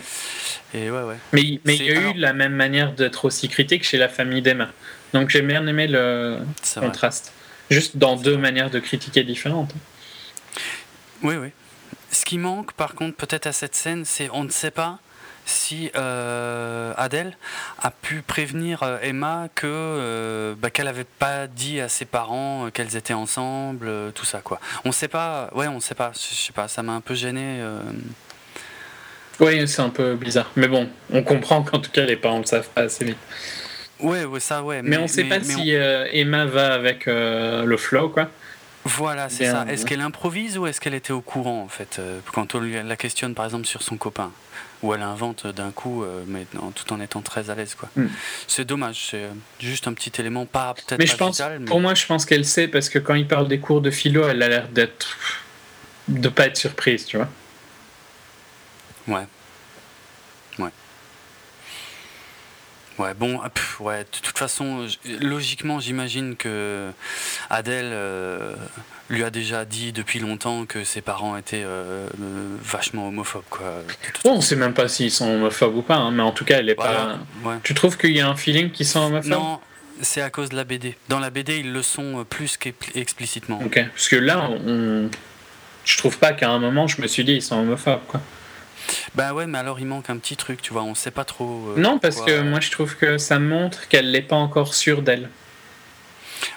Et 0.74 0.90
ouais 0.90 1.02
ouais. 1.02 1.18
Mais 1.34 1.60
mais 1.66 1.76
il 1.76 1.84
y 1.84 1.92
a 1.92 2.12
eu 2.12 2.14
la 2.14 2.32
même 2.32 2.54
manière 2.54 2.94
d'être 2.94 3.26
aussi 3.26 3.50
critique 3.50 3.84
chez 3.84 3.98
la 3.98 4.08
famille 4.08 4.42
d'Emma. 4.42 4.70
Donc 5.14 5.32
j'ai 5.32 5.42
bien 5.42 5.68
aimé 5.68 5.88
le 5.88 6.40
contraste. 6.80 7.34
Juste 7.70 7.98
dans 7.98 8.16
deux 8.16 8.38
manières 8.38 8.70
de 8.70 8.80
critiquer 8.80 9.24
différentes. 9.26 9.74
Oui 11.24 11.36
oui. 11.36 11.50
Ce 12.12 12.26
qui 12.26 12.38
manque, 12.38 12.74
par 12.74 12.96
contre, 12.96 13.16
peut-être 13.16 13.48
à 13.48 13.52
cette 13.52 13.76
scène, 13.76 14.06
c'est 14.06 14.30
on 14.34 14.44
ne 14.44 14.50
sait 14.50 14.72
pas 14.72 15.00
si 15.50 15.92
euh, 15.96 16.94
Adèle 16.96 17.36
a 17.82 17.92
pu 17.92 18.22
prévenir 18.22 18.84
euh, 18.84 18.98
Emma 19.02 19.48
que 19.56 19.66
euh, 19.68 20.54
bah, 20.58 20.70
qu'elle 20.70 20.86
n'avait 20.86 21.06
pas 21.06 21.48
dit 21.48 21.82
à 21.82 21.90
ses 21.90 22.06
parents 22.06 22.70
qu'elles 22.72 22.96
étaient 22.96 23.14
ensemble, 23.14 23.90
tout 24.14 24.26
ça 24.26 24.42
quoi. 24.42 24.60
On 24.86 24.92
sait 24.92 25.08
pas, 25.08 25.50
ouais, 25.56 25.68
on 25.68 25.80
sait 25.80 25.96
pas. 25.96 26.12
Je 26.14 26.36
sais 26.36 26.54
pas, 26.54 26.68
ça 26.68 26.84
m'a 26.84 26.94
un 26.94 27.02
peu 27.02 27.16
gêné. 27.16 27.62
Oui, 29.40 29.68
c'est 29.68 29.82
un 29.82 29.90
peu 29.90 30.16
bizarre, 30.16 30.52
mais 30.56 30.68
bon, 30.68 30.90
on 31.12 31.24
comprend 31.24 31.64
qu'en 31.64 31.80
tout 31.80 31.92
cas 31.92 32.06
les 32.06 32.18
parents 32.18 32.40
le 32.40 32.46
savent 32.46 32.70
pas 32.70 32.82
assez 32.82 33.06
vite. 33.06 33.18
Ouais, 34.00 34.24
ouais, 34.24 34.40
ça, 34.40 34.64
ouais. 34.64 34.82
Mais, 34.82 34.98
on 34.98 35.08
sait 35.08 35.26
pas 35.26 35.42
si 35.42 35.72
Emma 35.72 36.46
va 36.46 36.74
avec 36.74 37.06
le 37.08 37.78
flow, 37.78 38.10
quoi. 38.10 38.30
Voilà, 38.86 39.30
c'est 39.30 39.46
ça. 39.46 39.66
Est-ce 39.68 39.86
qu'elle 39.86 40.02
improvise 40.02 40.58
ou 40.58 40.68
est-ce 40.68 40.80
qu'elle 40.80 40.94
était 40.94 41.14
au 41.14 41.22
courant, 41.22 41.62
en 41.62 41.68
fait, 41.68 41.98
euh, 42.00 42.20
quand 42.34 42.56
on 42.56 42.62
la 42.62 42.96
questionne, 42.96 43.36
par 43.36 43.46
exemple, 43.46 43.68
sur 43.68 43.82
son 43.82 43.98
copain? 43.98 44.32
Ou 44.82 44.94
elle 44.94 45.02
invente 45.02 45.46
d'un 45.46 45.72
coup, 45.72 46.04
euh, 46.04 46.24
mais 46.26 46.46
tout 46.74 46.94
en 46.94 47.02
étant 47.02 47.22
très 47.22 47.50
à 47.50 47.56
l'aise, 47.56 47.76
quoi. 47.76 47.90
Hmm. 47.98 48.08
C'est 48.48 48.64
dommage, 48.64 49.10
c'est 49.12 49.24
euh, 49.24 49.32
juste 49.60 49.90
un 49.90 49.94
petit 49.94 50.14
élément, 50.22 50.46
pas 50.46 50.74
peut-être 50.74 51.00
mais 51.00 51.06
je 51.06 51.18
pense, 51.18 51.42
Pour 51.66 51.82
moi, 51.82 51.96
je 51.96 52.06
pense 52.06 52.26
qu'elle 52.26 52.46
sait, 52.46 52.70
parce 52.70 52.88
que 52.88 52.98
quand 52.98 53.16
il 53.16 53.28
parle 53.28 53.50
des 53.50 53.60
cours 53.60 53.82
de 53.82 53.92
philo, 53.92 54.26
elle 54.26 54.42
a 54.42 54.48
l'air 54.48 54.70
d'être... 54.70 55.18
de 56.08 56.30
pas 56.30 56.46
être 56.46 56.56
surprise, 56.56 57.06
tu 57.06 57.18
vois. 57.18 57.28
Ouais. 59.10 59.28
Ouais. 63.00 63.14
Bon, 63.16 63.40
ouais, 63.80 64.00
de 64.00 64.18
toute 64.22 64.38
façon, 64.38 64.86
logiquement, 65.22 65.80
j'imagine 65.80 66.36
que 66.36 66.92
Adèle 67.50 67.96
lui 69.10 69.24
a 69.24 69.32
déjà 69.32 69.66
dit 69.66 69.92
depuis 69.92 70.20
longtemps 70.20 70.66
que 70.66 70.84
ses 70.84 71.02
parents 71.02 71.36
étaient 71.38 71.66
vachement 72.62 73.08
homophobes, 73.08 73.44
quoi. 73.50 73.74
Bon, 74.24 74.34
on 74.34 74.42
sait 74.42 74.56
même 74.56 74.74
pas 74.74 74.88
s'ils 74.88 75.12
sont 75.12 75.30
homophobes 75.30 75.78
ou 75.78 75.82
pas, 75.82 75.96
hein, 75.96 76.12
mais 76.12 76.22
en 76.22 76.32
tout 76.32 76.46
cas, 76.46 76.60
elle 76.60 76.70
est 76.70 76.76
pas. 76.76 77.18
Tu 77.64 77.74
trouves 77.74 77.98
qu'il 77.98 78.12
y 78.12 78.20
a 78.20 78.28
un 78.28 78.36
feeling 78.36 78.70
qu'ils 78.70 78.86
sont 78.86 79.00
homophobes? 79.00 79.32
Non, 79.32 79.60
c'est 80.02 80.22
à 80.22 80.30
cause 80.30 80.50
de 80.50 80.58
la 80.58 80.66
BD. 80.66 80.96
Dans 81.08 81.20
la 81.20 81.30
BD, 81.30 81.60
ils 81.60 81.72
le 81.72 81.82
sont 81.82 82.26
plus 82.30 82.58
qu'explicitement. 82.58 83.62
Ok, 83.66 83.84
parce 83.96 84.10
que 84.10 84.18
là, 84.18 84.50
on... 84.50 85.10
je 85.86 85.98
trouve 85.98 86.18
pas 86.18 86.34
qu'à 86.34 86.50
un 86.50 86.60
moment, 86.60 86.88
je 86.88 87.02
me 87.02 87.08
suis 87.08 87.24
dit 87.24 87.36
ils 87.36 87.42
sont 87.42 87.58
homophobes, 87.60 88.06
quoi. 88.08 88.22
Bah 89.16 89.34
ouais, 89.34 89.48
mais 89.48 89.58
alors 89.58 89.80
il 89.80 89.86
manque 89.86 90.10
un 90.10 90.18
petit 90.18 90.38
truc, 90.38 90.62
tu 90.62 90.74
vois, 90.74 90.84
on 90.84 90.96
sait 90.96 91.12
pas 91.12 91.26
trop. 91.26 91.74
Euh, 91.76 91.80
non, 91.80 92.00
parce 92.00 92.22
que 92.22 92.42
moi 92.42 92.60
je 92.60 92.72
trouve 92.72 92.96
que 92.96 93.18
ça 93.18 93.40
montre 93.40 93.88
qu'elle 93.88 94.12
n'est 94.12 94.22
pas 94.22 94.36
encore 94.36 94.74
sûre 94.74 95.02
d'elle. 95.02 95.30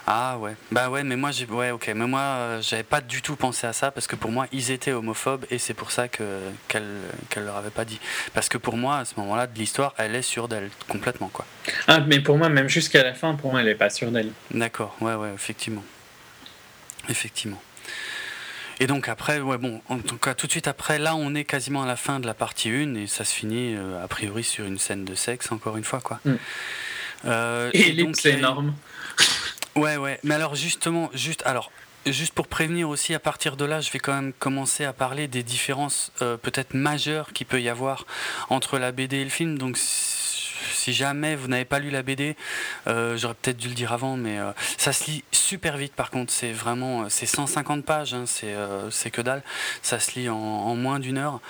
Ah 0.06 0.38
ouais, 0.38 0.54
bah 0.70 0.90
ouais, 0.90 1.02
mais 1.02 1.16
moi 1.16 1.30
j'ai, 1.32 1.44
ouais, 1.46 1.70
ok, 1.70 1.90
mais 1.94 2.06
moi 2.06 2.20
euh, 2.20 2.62
j'avais 2.62 2.82
pas 2.82 3.00
du 3.00 3.20
tout 3.22 3.36
pensé 3.36 3.66
à 3.66 3.72
ça 3.72 3.90
parce 3.90 4.06
que 4.06 4.16
pour 4.16 4.30
moi 4.30 4.46
ils 4.52 4.70
étaient 4.70 4.92
homophobes 4.92 5.44
et 5.50 5.59
c'est 5.59 5.74
pour 5.74 5.90
ça 5.90 6.09
que 6.09 6.38
qu'elle 6.68 6.84
qu'elle 7.30 7.44
leur 7.44 7.56
avait 7.56 7.70
pas 7.70 7.84
dit. 7.84 7.98
Parce 8.34 8.48
que 8.48 8.59
pour 8.59 8.76
moi 8.76 8.98
à 8.98 9.04
ce 9.04 9.14
moment-là 9.18 9.46
de 9.46 9.59
l'histoire, 9.59 9.94
elle 9.98 10.14
est 10.14 10.22
sûre 10.22 10.48
d'elle 10.48 10.70
complètement 10.88 11.28
quoi. 11.32 11.46
Ah, 11.88 12.00
mais 12.00 12.20
pour 12.20 12.38
moi 12.38 12.48
même 12.48 12.68
jusqu'à 12.68 13.02
la 13.02 13.14
fin, 13.14 13.34
pour 13.34 13.52
moi 13.52 13.60
elle 13.60 13.68
est 13.68 13.74
pas 13.74 13.90
sûre 13.90 14.10
d'elle. 14.10 14.30
D'accord, 14.52 14.94
ouais, 15.00 15.14
ouais, 15.14 15.30
effectivement, 15.34 15.84
effectivement. 17.09 17.60
Et 18.81 18.86
donc 18.86 19.09
après, 19.09 19.40
ouais, 19.40 19.59
bon, 19.59 19.81
en 19.89 19.99
tout 19.99 20.16
cas, 20.16 20.35
tout 20.35 20.47
de 20.47 20.53
suite 20.53 20.69
après, 20.69 20.99
là, 20.99 21.15
on 21.15 21.35
est 21.35 21.44
quasiment 21.44 21.82
à 21.82 21.86
la 21.86 21.97
fin 21.97 22.20
de 22.20 22.27
la 22.27 22.35
partie 22.35 22.70
1 22.70 22.94
et 22.94 23.07
ça 23.07 23.24
se 23.24 23.35
finit 23.35 23.74
euh, 23.74 24.03
a 24.03 24.09
priori 24.09 24.44
sur 24.44 24.65
une 24.65 24.78
scène 24.78 25.05
de 25.05 25.15
sexe, 25.15 25.53
encore 25.53 25.77
une 25.77 25.85
fois, 25.85 26.01
quoi. 26.01 26.20
Mm. 26.24 26.32
Euh, 27.24 27.70
et, 27.73 27.93
donc 27.93 28.16
c'est 28.16 28.32
énorme. 28.32 28.74
Ouais, 29.77 29.97
ouais. 29.97 30.19
Mais 30.24 30.35
alors 30.35 30.55
justement, 30.55 31.11
juste, 31.15 31.43
alors, 31.47 31.70
juste 32.07 32.35
pour 32.35 32.49
prévenir 32.49 32.89
aussi, 32.89 33.15
à 33.15 33.19
partir 33.19 33.57
de 33.57 33.65
là, 33.65 33.81
je 33.81 33.90
vais 33.90 33.99
quand 33.99 34.15
même 34.15 34.32
commencer 34.32 34.85
à 34.85 34.93
parler 34.93 35.28
des 35.28 35.43
différences 35.43 36.12
euh, 36.20 36.36
peut-être 36.36 36.74
majeures 36.74 37.32
qu'il 37.32 37.47
peut 37.47 37.61
y 37.61 37.69
avoir 37.69 38.07
entre 38.51 38.78
la 38.78 38.93
BD 38.93 39.19
et 39.19 39.24
le 39.24 39.31
film. 39.31 39.59
Donc 39.59 39.78
si 40.72 40.93
jamais 40.93 41.36
vous 41.36 41.48
n'avez 41.48 41.64
pas 41.64 41.78
lu 41.78 41.90
la 41.90 42.02
BD, 42.02 42.36
euh, 42.86 43.16
j'aurais 43.16 43.34
peut-être 43.34 43.56
dû 43.56 43.68
le 43.68 43.74
dire 43.74 43.93
avant, 43.93 44.16
mais 44.16 44.39
euh, 44.39 44.52
ça 44.76 44.93
se 44.93 45.10
lit 45.10 45.24
super 45.32 45.76
vite 45.76 45.94
par 45.94 46.10
contre. 46.10 46.32
C'est 46.32 46.52
vraiment, 46.52 47.02
euh, 47.02 47.06
c'est 47.09 47.26
150 47.26 47.84
pages, 47.84 48.14
hein, 48.14 48.24
c'est 48.26 49.10
que 49.10 49.22
dalle. 49.22 49.43
Ça 49.82 49.98
se 50.01 50.18
lit 50.18 50.28
en, 50.28 50.74
moins 50.74 50.98
d'une 50.98 51.18
heure. 51.18 51.40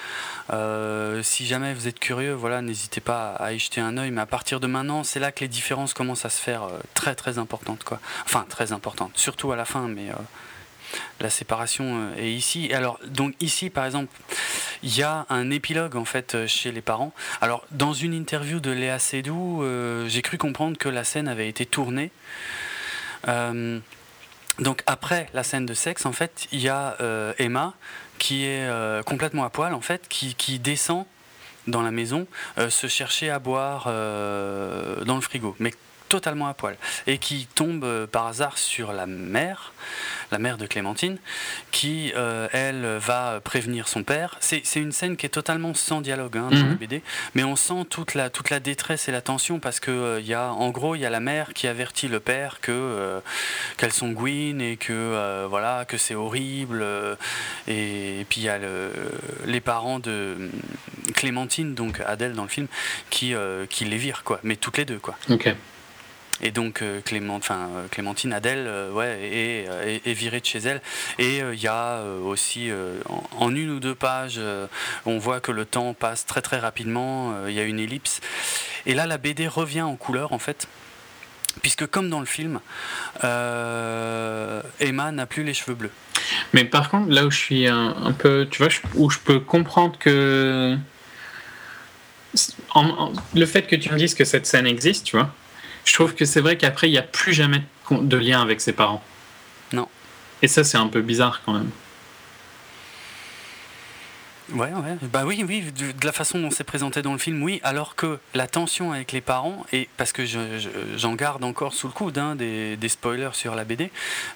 si 1.23 1.47
jamais 1.47 1.75
vous 1.75 1.89
êtes 1.89 1.99
curieux, 1.99 2.33
voilà, 2.33 2.63
n'hésitez 2.63 3.01
pas 3.01 3.35
à 3.35 3.53
y 3.53 3.59
jeter 3.59 3.81
un 3.81 3.97
œil. 3.97 4.11
Mais 4.11 4.21
à 4.21 4.27
partir 4.27 4.61
de 4.61 4.67
maintenant, 4.67 5.05
c'est 5.05 5.21
là 5.21 5.33
que 5.33 5.41
les 5.41 5.49
différences 5.49 5.95
commencent 5.95 6.25
à 6.25 6.31
se 6.31 6.41
faire 6.41 6.69
très 6.95 7.15
très 7.15 7.39
importantes, 7.39 7.85
quoi. 7.85 8.01
Enfin, 8.25 8.47
très 8.49 8.73
importantes, 8.73 9.13
surtout 9.15 9.53
à 9.53 9.57
la 9.57 9.65
fin, 9.65 9.89
mais 9.89 10.11
la 11.21 11.31
séparation 11.31 11.85
euh, 12.17 12.17
est 12.17 12.33
ici. 12.33 12.73
Alors, 12.73 12.99
donc 13.07 13.35
ici, 13.41 13.71
par 13.71 13.85
exemple, 13.87 14.13
il 14.83 14.97
y 14.97 15.03
a 15.03 15.27
un 15.29 15.51
épilogue 15.51 15.97
en 15.97 16.05
fait 16.05 16.35
euh, 16.35 16.47
chez 16.47 16.73
les 16.73 16.83
parents. 16.83 17.13
Alors, 17.41 17.65
dans 17.71 17.93
une 17.93 18.13
interview 18.13 18.61
de 18.61 18.71
Léa 18.71 18.99
Seydoux, 18.99 19.63
euh, 19.63 20.09
j'ai 20.09 20.23
cru 20.23 20.39
comprendre 20.39 20.77
que 20.77 20.89
la 20.89 21.05
scène 21.05 21.29
avait 21.29 21.49
été 21.49 21.67
tournée. 21.67 22.11
donc 24.59 24.83
après 24.87 25.29
la 25.33 25.43
scène 25.45 25.65
de 25.65 25.75
sexe, 25.75 26.07
en 26.07 26.13
fait, 26.13 26.49
il 26.53 26.61
y 26.61 26.69
a 26.69 26.97
Emma 27.39 27.75
qui 28.19 28.45
est 28.45 28.69
complètement 29.05 29.45
à 29.45 29.51
poil, 29.51 29.75
en 29.75 29.81
fait, 29.81 30.09
qui, 30.09 30.35
qui 30.35 30.59
descend 30.59 31.07
dans 31.69 31.83
la 31.83 31.93
maison 31.93 32.27
se 32.69 32.87
chercher 32.89 33.31
à 33.31 33.39
boire 33.39 33.85
dans 33.85 35.15
le 35.15 35.21
frigo, 35.21 35.55
mais 35.59 35.73
totalement 36.13 36.47
à 36.47 36.55
poil, 36.55 36.77
et 37.07 37.17
qui 37.17 37.49
tombe 37.55 38.07
par 38.07 38.27
hasard 38.27 38.59
sur 38.59 38.93
la 38.93 39.07
mère 39.07 39.73
la 40.33 40.39
mère 40.39 40.57
de 40.57 40.67
Clémentine, 40.67 41.19
qui, 41.71 42.13
euh, 42.17 42.49
elle, 42.53 42.97
va 42.97 43.41
prévenir 43.45 43.87
son 43.87 44.03
père. 44.03 44.39
C'est 44.41 44.63
une 44.77 44.91
scène 44.91 45.17
qui 45.17 45.27
est 45.27 45.29
totalement 45.29 45.75
sans 45.75 46.01
dialogue 46.01 46.39
hein, 46.39 46.49
dans 46.51 46.57
la 46.57 46.65
mhm. 46.65 46.77
BD, 46.77 47.03
mais 47.35 47.45
on 47.45 47.55
sent 47.55 47.85
toute 47.91 48.15
la, 48.15 48.31
toute 48.31 48.49
la 48.51 48.59
détresse 48.59 49.09
et 49.09 49.13
la 49.13 49.21
tension 49.21 49.61
parce 49.61 49.79
que 49.79 49.91
euh, 49.91 50.21
y 50.21 50.33
a, 50.33 50.51
en 50.53 50.71
gros, 50.71 50.95
il 50.95 51.01
y 51.01 51.07
a 51.07 51.11
la 51.11 51.21
mère 51.21 51.53
qui 51.53 51.69
avertit 51.69 52.09
le 52.09 52.19
père 52.19 52.61
que 52.61 52.73
euh, 52.73 53.21
qu'elles 53.77 53.93
sont 53.93 54.11
gouines 54.11 54.63
et 54.63 54.77
que 54.77 55.47
voilà 55.49 55.85
que 55.85 55.99
c'est 55.99 56.15
horrible. 56.15 56.85
Et, 57.69 58.25
puis 58.31 58.41
il 58.41 58.45
y 58.45 58.49
a 58.49 58.59
les 59.45 59.61
parents 59.61 59.99
de 59.99 60.51
Clémentine, 61.15 61.75
donc 61.75 62.01
Adèle 62.01 62.33
dans 62.33 62.45
le 62.45 62.49
film, 62.49 62.69
qui, 63.11 63.35
qui 63.69 63.85
les 63.85 63.99
virent 63.99 64.25
quoi, 64.25 64.41
mais 64.43 64.57
toutes 64.57 64.79
les 64.79 64.87
deux 64.87 64.99
quoi. 64.99 65.17
Ok. 65.29 65.55
Et 66.41 66.51
donc 66.51 66.83
euh, 66.83 67.01
euh, 67.13 67.87
Clémentine 67.91 68.33
Adèle 68.33 68.65
euh, 68.67 68.91
ouais, 68.91 70.01
est, 70.05 70.13
virée 70.13 70.41
de 70.41 70.47
chez 70.47 70.59
elle. 70.59 70.81
Et 71.19 71.39
il 71.39 71.61
y 71.61 71.69
a 71.69 72.03
aussi, 72.25 72.71
en, 73.39 73.55
une 73.55 73.71
ou 73.71 73.81
deux 73.81 73.95
pages, 73.95 74.41
on 75.07 75.19
voit 75.19 75.41
que 75.41 75.53
le 75.53 75.65
temps 75.65 75.95
passe 75.95 76.27
très 76.27 76.43
très 76.43 76.59
rapidement, 76.59 77.47
il 77.47 77.55
y 77.55 77.61
a 77.61 77.65
une 77.65 77.79
ellipse. 77.79 78.21
Et 78.87 78.95
là, 78.95 79.07
la 79.07 79.19
BD 79.19 79.47
revient 79.47 79.83
en 79.83 79.97
couleur, 79.97 80.33
en 80.33 80.39
fait. 80.39 80.67
Puisque 81.61 81.87
comme 81.87 82.09
dans 82.09 82.21
le 82.21 82.27
film, 82.27 82.61
Emma 83.23 85.13
n'a 85.13 85.27
plus 85.27 85.45
les 85.45 85.55
cheveux 85.55 85.75
bleus. 85.75 85.93
Mais 86.53 86.65
par 86.65 86.89
contre, 86.89 87.11
là 87.11 87.27
où 87.27 87.31
je 87.31 87.39
suis 87.39 87.67
un, 87.67 88.15
peu, 88.19 88.49
tu 88.51 88.63
vois, 88.63 88.73
où 88.95 89.11
je 89.11 89.19
peux 89.19 89.41
comprendre 89.41 89.99
que 89.99 90.77
le 93.35 93.47
fait 93.47 93.67
que 93.67 93.77
tu 93.77 93.91
me 93.93 93.99
dises 93.99 94.15
que 94.15 94.25
cette 94.25 94.47
scène 94.47 94.67
existe, 94.67 95.05
tu 95.05 95.17
vois, 95.17 95.35
je 95.85 95.95
trouve 95.95 96.15
que 96.15 96.25
c'est 96.25 96.41
vrai 96.41 96.57
qu'après, 96.57 96.89
il 96.89 96.93
n'y 96.93 96.99
a 96.99 97.03
plus 97.03 97.33
jamais 97.33 97.63
de 97.91 98.17
lien 98.17 98.41
avec 98.41 98.61
ses 98.61 98.73
parents. 98.73 99.03
Non. 99.73 99.89
Et 100.43 100.49
ça, 100.49 100.65
c'est 100.65 100.79
un 100.79 100.89
peu 100.89 101.03
bizarre 101.03 101.43
quand 101.45 101.53
même. 101.53 101.71
Ouais, 104.53 104.69
ouais. 104.69 104.97
Bah 105.03 105.23
oui, 105.25 105.45
oui, 105.47 105.63
de, 105.73 106.05
la 106.05 106.13
façon 106.13 106.39
dont 106.39 106.51
c'est 106.51 106.65
présenté 106.65 107.01
dans 107.01 107.13
le 107.13 107.19
film, 107.19 107.43
oui. 107.43 107.61
Alors 107.63 107.95
que 107.95 108.19
la 108.35 108.47
tension 108.47 108.93
avec 108.93 109.13
les 109.13 109.21
parents, 109.21 109.65
et 109.73 109.89
parce 109.97 110.13
que 110.13 110.25
j'en 110.97 111.15
garde 111.15 111.43
encore 111.45 111.73
sous 111.73 111.87
le 111.87 111.93
coude 111.93 112.19
hein, 112.19 112.35
des, 112.37 112.89
spoilers 112.89 113.31
sur 113.33 113.55
la 113.55 113.65
BD, 113.65 113.91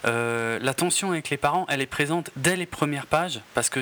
euh, 0.05 0.57
la 0.61 0.73
tension 0.73 1.11
avec 1.11 1.29
les 1.29 1.37
parents, 1.37 1.65
elle 1.69 1.81
est 1.81 1.85
présente 1.85 2.31
dès 2.35 2.55
les 2.55 2.65
premières 2.65 3.05
pages, 3.05 3.41
parce 3.53 3.69
que 3.69 3.81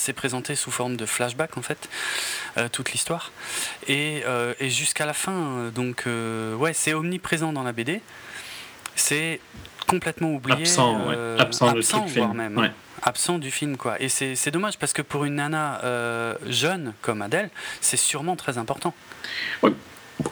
c'est 0.00 0.12
présenté 0.12 0.54
sous 0.54 0.70
forme 0.70 0.96
de 0.96 1.06
flashback 1.06 1.56
en 1.56 1.62
fait, 1.62 1.88
euh, 2.56 2.68
toute 2.70 2.92
l'histoire, 2.92 3.32
et, 3.88 4.22
euh, 4.26 4.54
et 4.60 4.70
jusqu'à 4.70 5.06
la 5.06 5.14
fin. 5.14 5.70
Donc, 5.74 6.04
ouais, 6.06 6.72
c'est 6.72 6.94
omniprésent 6.94 7.52
dans 7.52 7.62
la 7.62 7.72
BD. 7.72 8.00
C'est 8.96 9.40
complètement 9.86 10.32
oublié. 10.34 10.60
Absent, 10.60 11.08
absent, 11.38 11.68
absent 11.68 12.04
voire 12.06 12.34
même. 12.34 12.58
Ouais 12.58 12.70
absent 13.02 13.38
du 13.38 13.50
film. 13.50 13.76
quoi. 13.76 14.00
Et 14.00 14.08
c'est 14.08 14.50
dommage 14.50 14.78
parce 14.78 14.92
que 14.92 15.02
pour 15.02 15.24
une 15.24 15.36
nana 15.36 15.80
euh, 15.84 16.34
jeune 16.46 16.92
comme 17.02 17.22
Adèle, 17.22 17.50
c'est 17.80 17.96
sûrement 17.96 18.36
très 18.36 18.58
important. 18.58 18.94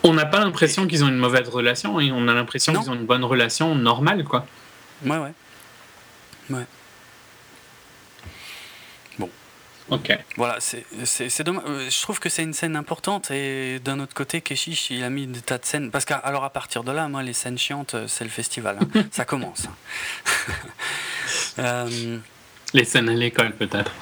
On 0.02 0.12
n'a 0.12 0.26
pas 0.26 0.40
l'impression 0.40 0.86
qu'ils 0.86 1.02
ont 1.04 1.08
une 1.08 1.16
mauvaise 1.16 1.48
relation, 1.48 1.98
et 1.98 2.12
on 2.12 2.28
a 2.28 2.34
l'impression 2.34 2.74
qu'ils 2.74 2.90
ont 2.90 2.94
une 2.94 3.06
bonne 3.06 3.24
relation 3.24 3.74
normale. 3.74 4.24
quoi. 4.24 4.46
Ouais, 5.04 5.16
ouais. 5.16 5.32
Ouais. 6.50 6.66
Bon. 9.18 9.30
Ok. 9.90 10.16
Voilà, 10.36 10.58
c'est 10.60 11.42
dommage. 11.42 11.64
Euh, 11.66 11.90
je 11.90 12.02
trouve 12.02 12.20
que 12.20 12.28
c'est 12.28 12.42
une 12.42 12.52
scène 12.52 12.76
importante 12.76 13.30
et 13.30 13.78
d'un 13.80 14.00
autre 14.00 14.14
côté, 14.14 14.40
Keshish, 14.40 14.90
il 14.90 15.02
a 15.02 15.10
mis 15.10 15.26
des 15.26 15.40
tas 15.40 15.58
de 15.58 15.64
scènes. 15.64 15.90
Parce 15.90 16.04
qu'à 16.04 16.16
alors 16.16 16.44
à 16.44 16.50
partir 16.50 16.84
de 16.84 16.92
là, 16.92 17.08
moi, 17.08 17.22
les 17.22 17.32
scènes 17.32 17.58
chiantes, 17.58 17.94
euh, 17.94 18.06
c'est 18.08 18.24
le 18.24 18.30
festival. 18.30 18.78
Hein. 18.80 19.04
Ça 19.10 19.24
commence. 19.24 19.66
euh, 21.58 22.18
les 22.74 22.84
scènes 22.84 23.08
à 23.08 23.14
l'école, 23.14 23.52
peut-être. 23.52 23.92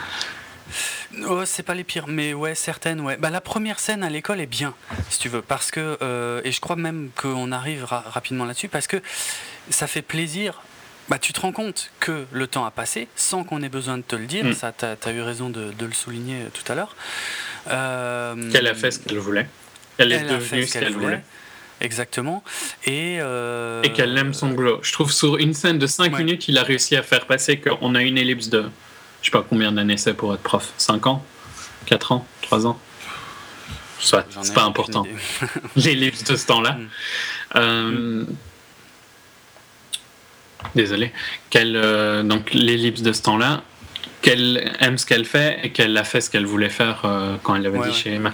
Oh, 1.24 1.44
c'est 1.44 1.62
pas 1.62 1.74
les 1.74 1.84
pires, 1.84 2.08
mais 2.08 2.34
ouais, 2.34 2.54
certaines, 2.54 3.00
ouais. 3.00 3.16
Bah, 3.16 3.30
la 3.30 3.40
première 3.40 3.78
scène 3.78 4.02
à 4.02 4.10
l'école 4.10 4.40
est 4.40 4.46
bien, 4.46 4.74
si 5.08 5.18
tu 5.18 5.28
veux, 5.28 5.40
parce 5.40 5.70
que, 5.70 5.96
euh, 6.02 6.40
et 6.44 6.52
je 6.52 6.60
crois 6.60 6.76
même 6.76 7.10
qu'on 7.16 7.52
arrive 7.52 7.84
rapidement 7.84 8.44
là-dessus, 8.44 8.68
parce 8.68 8.86
que 8.86 9.00
ça 9.70 9.86
fait 9.86 10.02
plaisir. 10.02 10.62
Bah, 11.08 11.18
tu 11.18 11.32
te 11.32 11.40
rends 11.40 11.52
compte 11.52 11.90
que 12.00 12.24
le 12.32 12.46
temps 12.46 12.64
a 12.64 12.70
passé 12.70 13.08
sans 13.14 13.44
qu'on 13.44 13.62
ait 13.62 13.68
besoin 13.68 13.96
de 13.96 14.02
te 14.02 14.16
le 14.16 14.26
dire. 14.26 14.44
Mm. 14.44 14.52
Ça, 14.54 14.72
tu 14.72 14.84
as, 14.84 15.12
eu 15.12 15.20
raison 15.20 15.50
de, 15.50 15.72
le 15.78 15.92
souligner 15.92 16.38
tout 16.52 16.70
à 16.70 16.74
l'heure. 16.74 16.96
Euh, 17.68 18.50
qu'elle 18.50 18.66
a 18.66 18.74
fait 18.74 18.90
ce 18.90 18.98
qu'elle 19.00 19.18
voulait. 19.18 19.48
Elle, 19.98 20.12
est 20.12 20.24
devenue 20.24 20.66
ce 20.66 20.78
qu'elle 20.78 20.92
voulait. 20.92 21.22
Exactement. 21.80 22.42
Et, 22.84 23.18
euh, 23.20 23.82
et 23.82 23.92
qu'elle 23.92 24.16
aime 24.16 24.32
son 24.32 24.48
boulot. 24.48 24.80
Je 24.82 24.92
trouve 24.92 25.12
sur 25.12 25.36
une 25.36 25.54
scène 25.54 25.78
de 25.78 25.86
5 25.86 26.16
minutes, 26.18 26.48
il 26.48 26.58
a 26.58 26.62
réussi 26.62 26.96
à 26.96 27.02
faire 27.02 27.26
passer 27.26 27.60
qu'on 27.60 27.94
a 27.94 28.02
une 28.02 28.18
ellipse 28.18 28.48
de. 28.48 28.64
Je 29.20 29.26
sais 29.26 29.30
pas 29.30 29.44
combien 29.48 29.72
d'années 29.72 29.96
c'est 29.96 30.14
pour 30.14 30.32
être 30.34 30.42
prof. 30.42 30.72
5 30.78 31.06
ans? 31.06 31.24
4 31.86 32.12
ans? 32.12 32.26
3 32.42 32.66
ans? 32.66 32.78
Soit, 33.98 34.26
c'est 34.42 34.54
pas 34.54 34.64
important. 34.64 35.06
L'ellipse 35.76 36.24
de 36.24 36.36
ce 36.36 36.46
temps-là. 36.46 36.72
Mm. 36.72 36.88
Euh, 37.56 38.24
désolé. 40.74 41.12
Qu'elle, 41.50 41.76
euh, 41.76 42.22
donc 42.22 42.52
l'ellipse 42.52 43.02
de 43.02 43.12
ce 43.12 43.22
temps-là, 43.22 43.62
qu'elle 44.22 44.72
aime 44.80 44.98
ce 44.98 45.06
qu'elle 45.06 45.24
fait 45.24 45.60
et 45.62 45.70
qu'elle 45.70 45.96
a 45.96 46.04
fait 46.04 46.20
ce 46.20 46.30
qu'elle 46.30 46.46
voulait 46.46 46.68
faire 46.68 47.02
quand 47.42 47.54
elle 47.54 47.62
l'avait 47.62 47.88
dit 47.88 47.94
chez 47.94 48.14
Emma. 48.14 48.32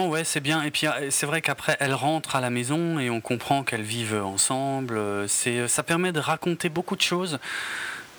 ouais, 0.00 0.24
c'est 0.24 0.40
bien. 0.40 0.62
Et 0.62 0.70
puis 0.70 0.86
euh, 0.86 1.10
c'est 1.10 1.26
vrai 1.26 1.42
qu'après, 1.42 1.76
elle 1.80 1.94
rentre 1.94 2.36
à 2.36 2.40
la 2.40 2.50
maison 2.50 2.98
et 2.98 3.10
on 3.10 3.20
comprend 3.20 3.62
qu'elles 3.62 3.82
vivent 3.82 4.22
ensemble. 4.22 4.98
C'est, 5.28 5.68
ça 5.68 5.82
permet 5.82 6.12
de 6.12 6.20
raconter 6.20 6.68
beaucoup 6.68 6.96
de 6.96 7.02
choses 7.02 7.38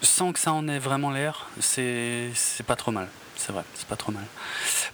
sans 0.02 0.34
que 0.34 0.40
ça 0.40 0.52
en 0.54 0.68
ait 0.68 0.80
vraiment 0.80 1.12
l'air. 1.12 1.48
C'est, 1.60 2.30
c'est 2.34 2.66
pas 2.66 2.76
trop 2.76 2.92
mal. 2.92 3.08
C'est 3.46 3.52
vrai, 3.52 3.64
c'est 3.76 3.88
pas 3.88 3.98
trop 3.98 4.14
mal. 4.14 4.24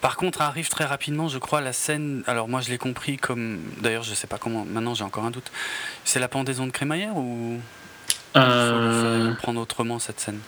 Par 0.02 0.18
contre, 0.18 0.42
arrive 0.42 0.70
très 0.70 0.86
rapidement, 0.86 1.28
je 1.28 1.38
crois, 1.38 1.62
la 1.62 1.72
scène. 1.72 2.24
Alors 2.26 2.48
moi, 2.48 2.62
je 2.62 2.70
l'ai 2.70 2.80
compris 2.80 3.18
comme. 3.18 3.60
D'ailleurs, 3.82 4.02
je 4.02 4.16
sais 4.16 4.26
pas 4.26 4.40
comment. 4.40 4.66
Maintenant, 4.66 4.96
j'ai 4.96 5.04
encore 5.04 5.24
un 5.26 5.30
doute. 5.30 5.52
C'est 6.04 6.20
la 6.20 6.28
pendaison 6.28 6.66
de 6.66 6.72
crémaillère 6.72 7.16
ou 7.16 7.60
Euh, 8.36 9.34
prendre 9.36 9.62
autrement 9.62 10.00
cette 10.00 10.20
scène? 10.20 10.40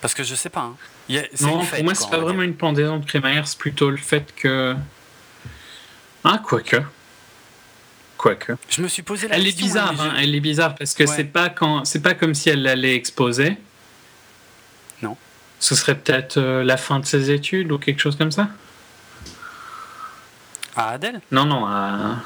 Parce 0.00 0.14
que 0.14 0.22
je 0.22 0.34
sais 0.36 0.48
pas. 0.50 0.60
hein. 0.60 0.76
A- 1.10 1.42
Non, 1.42 1.60
fête, 1.62 1.76
pour 1.76 1.84
moi, 1.84 1.94
c'est 1.96 2.08
pas 2.10 2.18
vraiment 2.18 2.42
une 2.42 2.54
pendaison 2.54 2.98
de 2.98 3.04
crémaillère, 3.04 3.48
c'est 3.48 3.58
plutôt 3.58 3.90
le 3.90 3.96
fait 3.96 4.32
que. 4.36 4.76
Ah, 6.22 6.40
quoique. 6.44 6.76
Quoique. 8.16 8.52
Je 8.68 8.80
me 8.82 8.88
suis 8.88 9.02
posé 9.02 9.26
la 9.28 9.36
Elle 9.36 9.42
est 9.42 9.46
question. 9.46 9.66
bizarre, 9.66 9.94
hein, 10.00 10.12
j'ai- 10.16 10.22
elle 10.22 10.34
est 10.36 10.40
bizarre 10.40 10.74
parce 10.76 10.94
que 10.94 11.02
Ouais. 11.04 11.12
c'est 11.16 11.24
pas 11.24 11.48
quand, 11.48 11.82
pas 12.02 12.14
comme 12.14 12.34
si 12.34 12.48
elle 12.48 12.66
allait 12.66 12.94
exposer. 12.94 13.56
Ce 15.58 15.74
serait 15.74 15.94
peut-être 15.96 16.36
euh, 16.36 16.62
la 16.62 16.76
fin 16.76 17.00
de 17.00 17.06
ses 17.06 17.30
études 17.30 17.72
ou 17.72 17.78
quelque 17.78 18.00
chose 18.00 18.16
comme 18.16 18.30
ça? 18.32 18.48
Ah, 20.76 20.90
Adèle? 20.90 21.20
Non, 21.30 21.44
non. 21.44 21.66
À... 21.66 22.16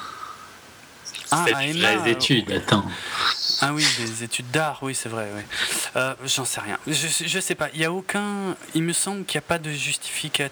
Ah, 1.32 1.46
à 1.54 1.64
Emma, 1.64 1.94
les 1.94 2.10
études, 2.10 2.50
euh, 2.50 2.56
attends. 2.56 2.84
Ah 3.60 3.72
oui, 3.72 3.86
des 3.98 4.24
études 4.24 4.50
d'art, 4.50 4.80
oui, 4.82 4.96
c'est 4.96 5.08
vrai. 5.08 5.28
oui. 5.36 5.42
Euh, 5.94 6.14
J'en 6.24 6.44
sais 6.44 6.60
rien. 6.60 6.76
Je, 6.88 7.06
je 7.24 7.40
sais 7.40 7.54
pas. 7.54 7.68
Il 7.72 7.80
y 7.80 7.84
a 7.84 7.92
aucun. 7.92 8.56
Il 8.74 8.82
me 8.82 8.92
semble 8.92 9.24
qu'il 9.24 9.38
n'y 9.38 9.44
a 9.44 9.48
pas 9.48 9.58
de 9.58 9.70
justification 9.70 10.50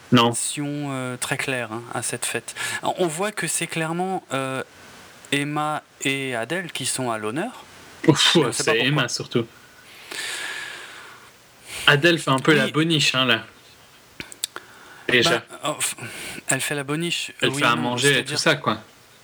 euh, 0.92 1.16
très 1.16 1.36
claire 1.36 1.72
hein, 1.72 1.82
à 1.94 2.02
cette 2.02 2.24
fête. 2.24 2.54
On 2.82 3.08
voit 3.08 3.32
que 3.32 3.48
c'est 3.48 3.66
clairement 3.66 4.22
Emma 5.32 5.82
et 6.02 6.36
Adèle 6.36 6.70
qui 6.70 6.86
sont 6.86 7.10
à 7.10 7.18
l'honneur. 7.18 7.64
C'est. 8.52 8.78
Emma 8.78 9.08
surtout. 9.08 9.46
Adèle 11.86 12.18
fait 12.18 12.30
un 12.30 12.38
peu 12.38 12.52
Oui. 12.52 12.58
la 12.58 12.68
boniche, 12.68 13.14
hein, 13.14 13.24
là. 13.24 13.44
Déjà. 15.08 15.30
Bah, 15.38 15.44
oh, 15.64 15.76
elle 16.48 16.60
fait 16.60 16.74
la 16.74 16.84
boniche. 16.84 17.32
elle 17.40 17.50
oui, 17.50 17.60
fait 17.60 17.64
à 17.66 17.74
non, 17.76 17.82
manger 17.82 18.18
et 18.18 18.24
tout 18.24 18.36
ça, 18.36 18.56
quoi. 18.56 18.78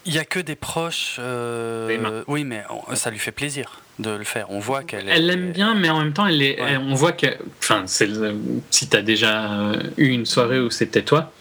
Il 0.06 0.14
y 0.14 0.18
a 0.18 0.24
que 0.24 0.38
des 0.40 0.54
proches. 0.56 1.16
euh, 1.18 2.22
oui, 2.26 2.44
mais 2.44 2.62
on- 2.88 2.94
ça 2.94 3.10
lui 3.10 3.18
fait 3.18 3.32
plaisir 3.32 3.80
de 3.98 4.10
le 4.10 4.24
faire. 4.24 4.46
On 4.50 4.58
voit 4.60 4.82
qu'elle. 4.82 5.08
Elle 5.08 5.24
est- 5.24 5.26
l'aime 5.36 5.52
bien, 5.52 5.74
mais 5.74 5.88
en 5.90 5.98
même 5.98 6.12
temps, 6.12 6.26
elle 6.26 6.42
est, 6.42 6.60
Ouais. 6.60 6.72
elle- 6.72 6.78
on 6.78 6.94
voit 6.94 7.12
que. 7.12 7.26
Enfin, 7.58 7.84
le- 8.00 8.36
si 8.70 8.88
t'as 8.88 9.02
déjà 9.02 9.72
eu 9.96 10.06
une 10.08 10.26
soirée 10.26 10.58
où 10.60 10.70
c'était 10.70 11.02
toi, 11.02 11.32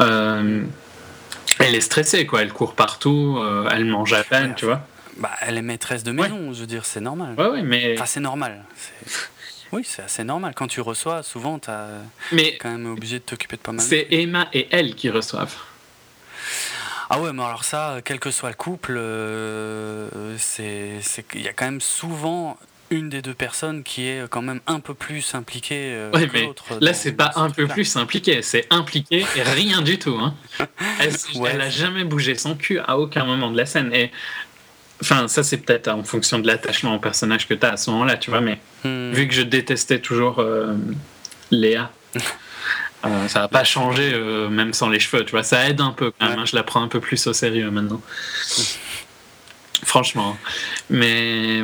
euh, 0.00 0.62
elle 1.60 1.74
est 1.74 1.80
stressée, 1.80 2.26
quoi. 2.26 2.42
Elle 2.42 2.52
court 2.52 2.74
partout, 2.74 3.36
euh, 3.40 3.68
elle 3.72 3.84
mange 3.84 4.12
à 4.12 4.22
peine, 4.24 4.50
Ouais. 4.50 4.54
tu 4.56 4.64
vois. 4.64 4.86
Bah, 5.18 5.30
elle 5.42 5.56
est 5.56 5.62
maîtresse 5.62 6.02
de 6.02 6.10
maison. 6.10 6.52
Je 6.52 6.60
veux 6.60 6.66
dire, 6.66 6.84
c'est 6.84 7.00
normal. 7.00 7.34
Ouais, 7.38 7.46
ouais, 7.46 7.62
mais. 7.62 7.94
Enfin, 7.96 8.06
c'est 8.06 8.20
normal. 8.20 8.64
Oui, 9.72 9.82
c'est 9.84 10.02
assez 10.02 10.24
normal. 10.24 10.52
Quand 10.54 10.66
tu 10.68 10.80
reçois, 10.80 11.22
souvent, 11.22 11.58
tu 11.58 11.70
mais 12.32 12.56
quand 12.58 12.70
même 12.70 12.86
obligé 12.86 13.18
de 13.18 13.24
t'occuper 13.24 13.56
de 13.56 13.62
pas 13.62 13.72
mal. 13.72 13.84
c'est 13.84 14.06
Emma 14.10 14.48
et 14.52 14.68
elle 14.70 14.94
qui 14.94 15.10
reçoivent. 15.10 15.54
Ah 17.10 17.20
ouais, 17.20 17.32
mais 17.32 17.42
alors 17.42 17.64
ça, 17.64 17.98
quel 18.04 18.18
que 18.18 18.30
soit 18.30 18.48
le 18.48 18.54
couple, 18.54 18.94
euh, 18.96 20.08
c'est 20.38 21.00
qu'il 21.30 21.42
y 21.42 21.48
a 21.48 21.52
quand 21.52 21.66
même 21.66 21.80
souvent 21.80 22.56
une 22.90 23.08
des 23.08 23.22
deux 23.22 23.34
personnes 23.34 23.82
qui 23.82 24.06
est 24.06 24.28
quand 24.28 24.42
même 24.42 24.60
un 24.66 24.78
peu 24.80 24.94
plus 24.94 25.34
impliquée 25.34 25.92
euh, 25.94 26.10
Ouais, 26.12 26.28
que 26.28 26.38
l'autre. 26.38 26.64
Là, 26.80 26.94
c'est 26.94 27.12
pas 27.12 27.32
ce 27.34 27.38
un 27.40 27.50
peu 27.50 27.66
plus 27.66 27.96
impliqué, 27.96 28.40
c'est 28.42 28.66
impliqué 28.70 29.24
et 29.36 29.42
rien 29.42 29.82
du 29.82 29.98
tout. 29.98 30.16
Hein. 30.20 30.34
Elle, 31.00 31.12
Ouais. 31.36 31.50
elle 31.52 31.60
a 31.60 31.70
jamais 31.70 32.04
bougé 32.04 32.34
son 32.36 32.54
cul 32.54 32.78
à 32.78 32.98
aucun 32.98 33.24
moment 33.24 33.50
de 33.50 33.56
la 33.56 33.66
scène. 33.66 33.92
Et 33.92 34.10
enfin, 35.02 35.28
ça, 35.28 35.42
c'est 35.42 35.58
peut-être 35.58 35.88
en 35.88 36.02
fonction 36.04 36.38
de 36.38 36.46
l'attachement 36.46 36.94
au 36.94 36.98
personnage 36.98 37.46
que 37.48 37.54
tu 37.54 37.64
as 37.66 37.72
à 37.72 37.76
ce 37.76 37.90
moment-là, 37.90 38.16
tu 38.16 38.30
vois. 38.30 38.40
Mais 38.40 38.58
Hmm. 38.84 39.12
vu 39.12 39.26
que 39.28 39.32
je 39.34 39.40
détestais 39.40 39.98
toujours 39.98 40.40
euh, 40.40 40.74
Léa, 41.50 41.90
euh, 43.06 43.28
ça 43.28 43.40
n'a 43.40 43.48
pas 43.48 43.64
changé, 43.64 44.10
euh, 44.12 44.50
même 44.50 44.74
sans 44.74 44.90
les 44.90 45.00
cheveux, 45.00 45.24
tu 45.24 45.30
vois. 45.30 45.42
Ça 45.42 45.66
aide 45.68 45.80
un 45.80 45.90
peu 45.92 46.10
quand 46.10 46.26
même. 46.26 46.34
Ouais. 46.36 46.42
hein, 46.42 46.44
je 46.46 46.54
la 46.54 46.62
prends 46.64 46.82
un 46.82 46.88
peu 46.88 47.00
plus 47.00 47.26
au 47.26 47.32
sérieux 47.32 47.70
maintenant. 47.70 48.02
Franchement. 49.84 50.36
Mais. 50.90 51.62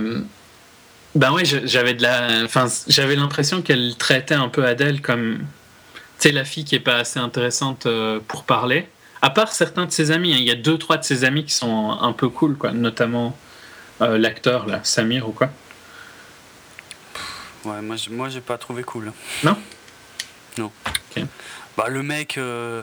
Ben 1.14 1.32
ouais, 1.32 1.42
j'avais 1.44 1.94
de 1.94 2.02
la. 2.02 2.42
Enfin, 2.44 2.68
j'avais 2.88 3.16
l'impression 3.16 3.62
qu'elle 3.62 3.94
traitait 3.96 4.34
un 4.34 4.48
peu 4.48 4.64
Adèle 4.64 5.00
comme. 5.00 5.38
Tu 6.18 6.28
sais, 6.28 6.32
la 6.32 6.44
fille 6.44 6.64
qui 6.64 6.74
est 6.76 6.80
pas 6.80 6.96
assez 6.96 7.18
intéressante 7.18 7.86
pour 8.28 8.44
parler. 8.44 8.86
À 9.22 9.30
part 9.30 9.52
certains 9.52 9.86
de 9.86 9.90
ses 9.90 10.10
amis, 10.10 10.32
hein, 10.32 10.38
il 10.38 10.44
y 10.46 10.50
a 10.50 10.54
deux, 10.54 10.78
trois 10.78 10.96
de 10.96 11.04
ses 11.04 11.24
amis 11.24 11.44
qui 11.44 11.52
sont 11.52 11.90
un 11.90 12.12
peu 12.12 12.28
cool, 12.28 12.56
quoi. 12.56 12.72
Notamment 12.72 13.36
euh, 14.00 14.16
l'acteur, 14.16 14.66
là, 14.66 14.80
Samir 14.82 15.28
ou 15.28 15.32
quoi. 15.32 15.50
Ouais, 17.64 17.82
moi, 17.82 17.96
je- 17.96 18.10
moi, 18.10 18.28
j'ai 18.30 18.40
pas 18.40 18.56
trouvé 18.56 18.82
cool. 18.82 19.12
Non? 19.44 19.56
Non. 20.56 20.72
Bah, 21.76 21.88
le 21.88 22.02
mec, 22.02 22.36
euh, 22.36 22.82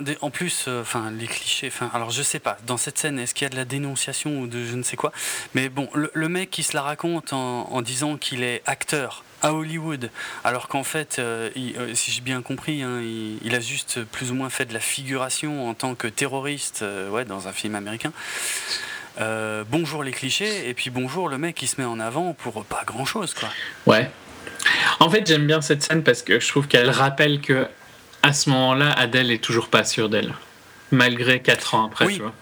des- 0.00 0.16
en 0.20 0.30
plus, 0.30 0.64
euh, 0.66 0.82
les 1.12 1.26
clichés, 1.26 1.68
enfin, 1.68 1.90
alors 1.92 2.10
je 2.10 2.22
sais 2.22 2.38
pas, 2.38 2.56
dans 2.66 2.76
cette 2.76 2.98
scène, 2.98 3.18
est-ce 3.18 3.34
qu'il 3.34 3.44
y 3.44 3.46
a 3.46 3.50
de 3.50 3.56
la 3.56 3.64
dénonciation 3.64 4.40
ou 4.40 4.46
de 4.46 4.64
je 4.64 4.74
ne 4.76 4.82
sais 4.82 4.96
quoi? 4.96 5.12
Mais 5.54 5.68
bon, 5.68 5.88
le, 5.94 6.10
le 6.14 6.28
mec 6.28 6.50
qui 6.50 6.62
se 6.62 6.74
la 6.74 6.82
raconte 6.82 7.32
en, 7.32 7.68
en 7.70 7.82
disant 7.82 8.16
qu'il 8.16 8.42
est 8.42 8.62
acteur 8.66 9.24
à 9.44 9.52
Hollywood, 9.52 10.10
alors 10.42 10.68
qu'en 10.68 10.84
fait, 10.84 11.16
euh, 11.18 11.50
il- 11.54 11.76
euh, 11.76 11.94
si 11.94 12.10
j'ai 12.10 12.20
bien 12.22 12.40
compris, 12.42 12.82
hein, 12.82 13.00
il, 13.02 13.38
il 13.44 13.54
a 13.54 13.60
juste 13.60 14.02
plus 14.04 14.30
ou 14.30 14.34
moins 14.34 14.48
fait 14.48 14.64
de 14.64 14.72
la 14.72 14.80
figuration 14.80 15.68
en 15.68 15.74
tant 15.74 15.94
que 15.94 16.06
terroriste, 16.08 16.80
euh, 16.82 17.10
ouais, 17.10 17.24
dans 17.24 17.46
un 17.46 17.52
film 17.52 17.74
américain. 17.74 18.12
Bonjour 19.70 20.02
les 20.02 20.10
clichés, 20.12 20.68
et 20.68 20.74
puis 20.74 20.90
bonjour 20.90 21.28
le 21.28 21.38
mec 21.38 21.54
qui 21.54 21.66
se 21.66 21.80
met 21.80 21.86
en 21.86 22.00
avant 22.00 22.32
pour 22.34 22.64
pas 22.64 22.82
grand 22.86 23.04
chose, 23.04 23.32
quoi. 23.34 23.48
Ouais. 23.86 24.10
En 24.98 25.08
fait, 25.10 25.26
j'aime 25.26 25.46
bien 25.46 25.60
cette 25.60 25.82
scène 25.82 26.02
parce 26.02 26.22
que 26.22 26.40
je 26.40 26.48
trouve 26.48 26.66
qu'elle 26.66 26.90
rappelle 26.90 27.40
que 27.40 27.66
à 28.22 28.32
ce 28.32 28.48
moment-là, 28.50 28.90
Adèle 28.92 29.30
est 29.30 29.42
toujours 29.42 29.68
pas 29.68 29.84
sûre 29.84 30.08
d'elle, 30.08 30.34
malgré 30.90 31.40
4 31.40 31.74
ans 31.74 31.86
après, 31.86 32.06
Oui. 32.06 32.14
tu 32.16 32.22
vois. 32.22 32.32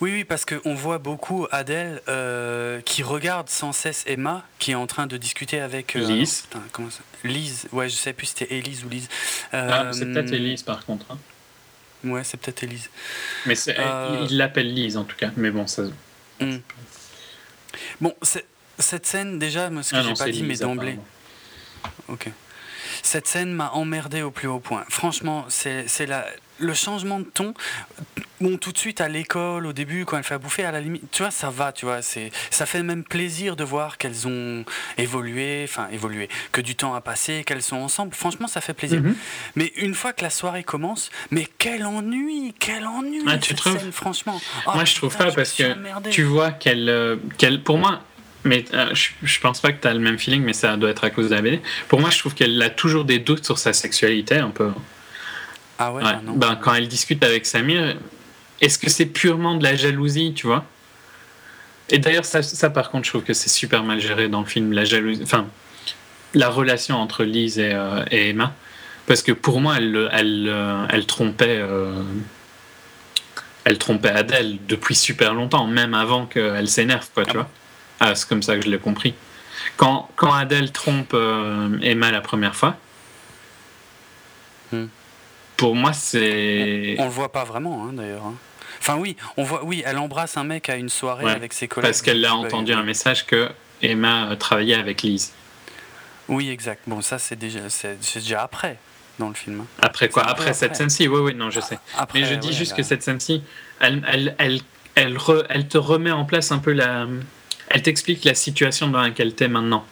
Oui, 0.00 0.10
oui, 0.12 0.24
parce 0.24 0.44
qu'on 0.44 0.74
voit 0.74 0.98
beaucoup 0.98 1.46
Adèle 1.50 2.00
euh, 2.08 2.80
qui 2.80 3.02
regarde 3.02 3.48
sans 3.48 3.72
cesse 3.72 4.04
Emma, 4.06 4.44
qui 4.58 4.70
est 4.72 4.74
en 4.74 4.86
train 4.86 5.06
de 5.06 5.16
discuter 5.16 5.60
avec. 5.60 5.96
euh, 5.96 6.00
Lise. 6.06 6.42
putain, 6.42 6.62
comment 6.72 6.90
ça 6.90 7.00
Lise, 7.24 7.68
ouais, 7.72 7.88
je 7.88 7.94
sais 7.94 8.12
plus 8.12 8.26
si 8.26 8.34
c'était 8.38 8.54
Élise 8.54 8.84
ou 8.84 8.88
Lise. 8.88 9.08
Ah, 9.52 9.90
c'est 9.92 10.04
Euh, 10.04 10.12
peut-être 10.14 10.32
Elise 10.32 10.62
par 10.62 10.84
contre. 10.86 11.06
hein. 11.10 11.18
Ouais, 12.04 12.24
c'est 12.24 12.36
peut-être 12.38 12.62
Élise. 12.62 12.88
Mais 13.46 13.54
c'est- 13.54 13.76
Euh, 13.78 14.26
il 14.30 14.36
l'appelle 14.36 14.72
Lise 14.72 14.96
en 14.96 15.04
tout 15.04 15.16
cas. 15.16 15.30
Mais 15.36 15.50
bon, 15.50 15.66
ça. 15.66 15.82
Hmm. 16.40 16.58
Bon, 18.00 18.14
c'est- 18.22 18.46
cette 18.78 19.06
scène, 19.06 19.38
déjà, 19.38 19.70
moi, 19.70 19.82
ce 19.82 19.92
que 19.92 19.96
Ah 19.96 20.02
j'ai 20.02 20.08
pas 20.14 20.24
c'est 20.24 20.30
dit, 20.32 20.42
mais 20.42 20.56
d'emblée. 20.56 20.98
Ok. 22.08 22.28
Cette 23.02 23.26
scène 23.26 23.52
m'a 23.52 23.70
emmerdé 23.70 24.22
au 24.22 24.30
plus 24.30 24.48
haut 24.48 24.58
point. 24.60 24.84
Franchement, 24.88 25.44
c'est 25.48 25.86
c'est 25.88 26.06
la 26.06 26.26
le 26.58 26.74
changement 26.74 27.20
de 27.20 27.24
ton. 27.24 27.54
Bon, 28.40 28.58
tout 28.58 28.70
de 28.70 28.76
suite 28.76 29.00
à 29.00 29.08
l'école, 29.08 29.66
au 29.66 29.72
début, 29.72 30.04
quand 30.04 30.18
elle 30.18 30.22
fait 30.22 30.34
à 30.34 30.38
bouffer, 30.38 30.64
à 30.64 30.70
la 30.70 30.80
limite, 30.80 31.04
tu 31.10 31.22
vois, 31.22 31.30
ça 31.30 31.48
va, 31.48 31.72
tu 31.72 31.86
vois, 31.86 32.02
c'est, 32.02 32.30
ça 32.50 32.66
fait 32.66 32.82
même 32.82 33.02
plaisir 33.02 33.56
de 33.56 33.64
voir 33.64 33.96
qu'elles 33.96 34.28
ont 34.28 34.64
évolué, 34.98 35.62
enfin 35.64 35.88
évolué, 35.90 36.28
que 36.52 36.60
du 36.60 36.76
temps 36.76 36.94
a 36.94 37.00
passé, 37.00 37.44
qu'elles 37.46 37.62
sont 37.62 37.76
ensemble. 37.76 38.14
Franchement, 38.14 38.46
ça 38.46 38.60
fait 38.60 38.74
plaisir. 38.74 39.00
Mhm. 39.00 39.16
Mais 39.54 39.72
une 39.76 39.94
fois 39.94 40.12
que 40.12 40.22
la 40.22 40.30
soirée 40.30 40.64
commence, 40.64 41.10
mais 41.30 41.48
quel 41.58 41.86
ennui, 41.86 42.54
quel 42.58 42.86
ennui 42.86 43.22
Ah, 43.26 43.38
tu 43.38 43.48
cette 43.48 43.58
trouves 43.58 43.78
scène, 43.78 43.92
franchement. 43.92 44.40
Oh, 44.66 44.72
Moi, 44.74 44.84
je 44.84 44.94
trouve 44.96 45.16
pas 45.16 45.32
parce 45.32 45.52
que 45.52 46.10
tu 46.10 46.22
vois 46.24 46.50
qu'elle, 46.50 46.90
euh, 46.90 47.16
qu'elle, 47.38 47.62
pour 47.62 47.78
moi, 47.78 48.02
mais 48.44 48.64
euh, 48.74 48.94
je, 48.94 49.08
je 49.22 49.40
pense 49.40 49.60
pas 49.60 49.72
que 49.72 49.80
tu 49.80 49.88
as 49.88 49.94
le 49.94 50.00
même 50.00 50.18
feeling, 50.18 50.42
mais 50.42 50.52
ça 50.52 50.76
doit 50.76 50.90
être 50.90 51.04
à 51.04 51.10
cause 51.10 51.30
de 51.30 51.34
la 51.34 51.42
BD. 51.42 51.60
Pour 51.88 52.00
moi, 52.00 52.10
je 52.10 52.18
trouve 52.18 52.34
qu'elle 52.34 52.60
a 52.60 52.70
toujours 52.70 53.06
des 53.06 53.18
doutes 53.18 53.44
sur 53.44 53.58
sa 53.58 53.72
sexualité, 53.72 54.36
un 54.36 54.50
peu. 54.50 54.72
Ah 55.78 55.92
ouais, 55.92 56.02
Ouais. 56.02 56.12
non. 56.24 56.32
Ben, 56.34 56.56
quand 56.56 56.74
elle 56.74 56.88
discute 56.88 57.22
avec 57.22 57.46
Samir, 57.46 57.96
est-ce 58.60 58.78
que 58.78 58.88
c'est 58.90 59.06
purement 59.06 59.54
de 59.56 59.62
la 59.62 59.76
jalousie, 59.76 60.32
tu 60.34 60.46
vois? 60.46 60.64
Et 61.90 61.98
d'ailleurs, 61.98 62.24
ça, 62.24 62.42
ça, 62.42 62.70
par 62.70 62.90
contre, 62.90 63.04
je 63.04 63.10
trouve 63.10 63.22
que 63.22 63.34
c'est 63.34 63.48
super 63.50 63.82
mal 63.84 64.00
géré 64.00 64.28
dans 64.28 64.40
le 64.40 64.46
film, 64.46 64.72
la 64.72 64.84
jalousie, 64.84 65.22
enfin, 65.22 65.46
la 66.34 66.48
relation 66.48 66.96
entre 66.96 67.24
Lise 67.24 67.58
et, 67.58 67.72
euh, 67.72 68.04
et 68.10 68.30
Emma. 68.30 68.52
Parce 69.06 69.22
que 69.22 69.30
pour 69.32 69.60
moi, 69.60 69.76
elle, 69.76 70.08
elle, 70.12 70.46
euh, 70.48 70.86
elle 70.90 71.06
trompait. 71.06 71.58
euh, 71.60 72.02
elle 73.64 73.78
trompait 73.78 74.10
Adèle 74.10 74.58
depuis 74.68 74.94
super 74.94 75.34
longtemps, 75.34 75.66
même 75.66 75.92
avant 75.94 76.26
qu'elle 76.26 76.68
s'énerve, 76.68 77.08
quoi, 77.14 77.24
tu 77.24 77.30
Ah 77.32 77.34
vois? 77.34 77.48
Ah, 78.00 78.14
c'est 78.14 78.28
comme 78.28 78.42
ça 78.42 78.56
que 78.56 78.62
je 78.64 78.70
l'ai 78.70 78.78
compris. 78.78 79.14
Quand, 79.76 80.08
quand 80.16 80.32
Adèle 80.32 80.70
trompe 80.72 81.12
euh, 81.14 81.76
Emma 81.82 82.10
la 82.10 82.20
première 82.20 82.54
fois, 82.56 82.76
Hmm. 84.72 84.86
Pour 85.56 85.74
moi, 85.74 85.92
c'est. 85.92 86.96
On 86.98 87.04
le 87.04 87.10
voit 87.10 87.32
pas 87.32 87.44
vraiment, 87.44 87.84
hein, 87.86 87.92
d'ailleurs. 87.92 88.24
hein. 88.24 88.34
Enfin 88.80 88.96
oui, 88.98 89.16
on 89.36 89.42
voit, 89.42 89.64
oui, 89.64 89.82
elle 89.86 89.98
embrasse 89.98 90.36
un 90.36 90.44
mec 90.44 90.68
à 90.68 90.76
une 90.76 90.88
soirée 90.90 91.24
Ouais, 91.24 91.32
avec 91.32 91.52
ses 91.52 91.66
collègues. 91.66 91.88
Parce 91.90 92.02
qu'elle 92.02 92.24
a 92.24 92.34
entendu 92.34 92.72
un 92.72 92.82
message 92.82 93.26
que 93.26 93.48
Emma 93.82 94.30
euh, 94.30 94.36
travaillait 94.36 94.74
avec 94.74 95.02
Lise. 95.02 95.32
Oui, 96.28 96.50
exact. 96.50 96.82
Bon, 96.86 97.00
ça 97.00 97.18
c'est 97.18 97.36
déjà, 97.36 97.68
c'est 97.68 97.96
c'est 98.00 98.20
déjà 98.20 98.42
après. 98.42 98.76
dans 99.18 99.28
le 99.28 99.34
film. 99.34 99.64
Après 99.80 100.08
quoi? 100.08 100.24
Après, 100.24 100.52
cette 100.52 100.76
scène-ci, 100.76 101.08
oui, 101.08 101.20
oui, 101.20 101.34
non, 101.34 101.50
je 101.50 101.60
sais. 101.60 101.78
Mais 102.14 102.24
je 102.24 102.34
dis 102.34 102.52
juste 102.52 102.76
que 102.76 102.82
cette 102.82 103.02
scène-ci, 103.02 103.42
elle, 103.80 104.02
elle, 104.12 104.34
elle, 104.38 104.60
elle, 104.94 105.18
elle 105.48 105.68
te 105.68 105.78
remet 105.78 106.10
en 106.10 106.24
place 106.24 106.52
un 106.52 106.58
peu 106.58 106.72
la. 106.72 107.06
Elle 107.68 107.82
t'explique 107.82 108.24
la 108.24 108.34
situation 108.34 108.88
dans 108.88 109.00
laquelle 109.00 109.34
tu 109.34 109.44
es 109.44 109.48
maintenant. 109.48 109.84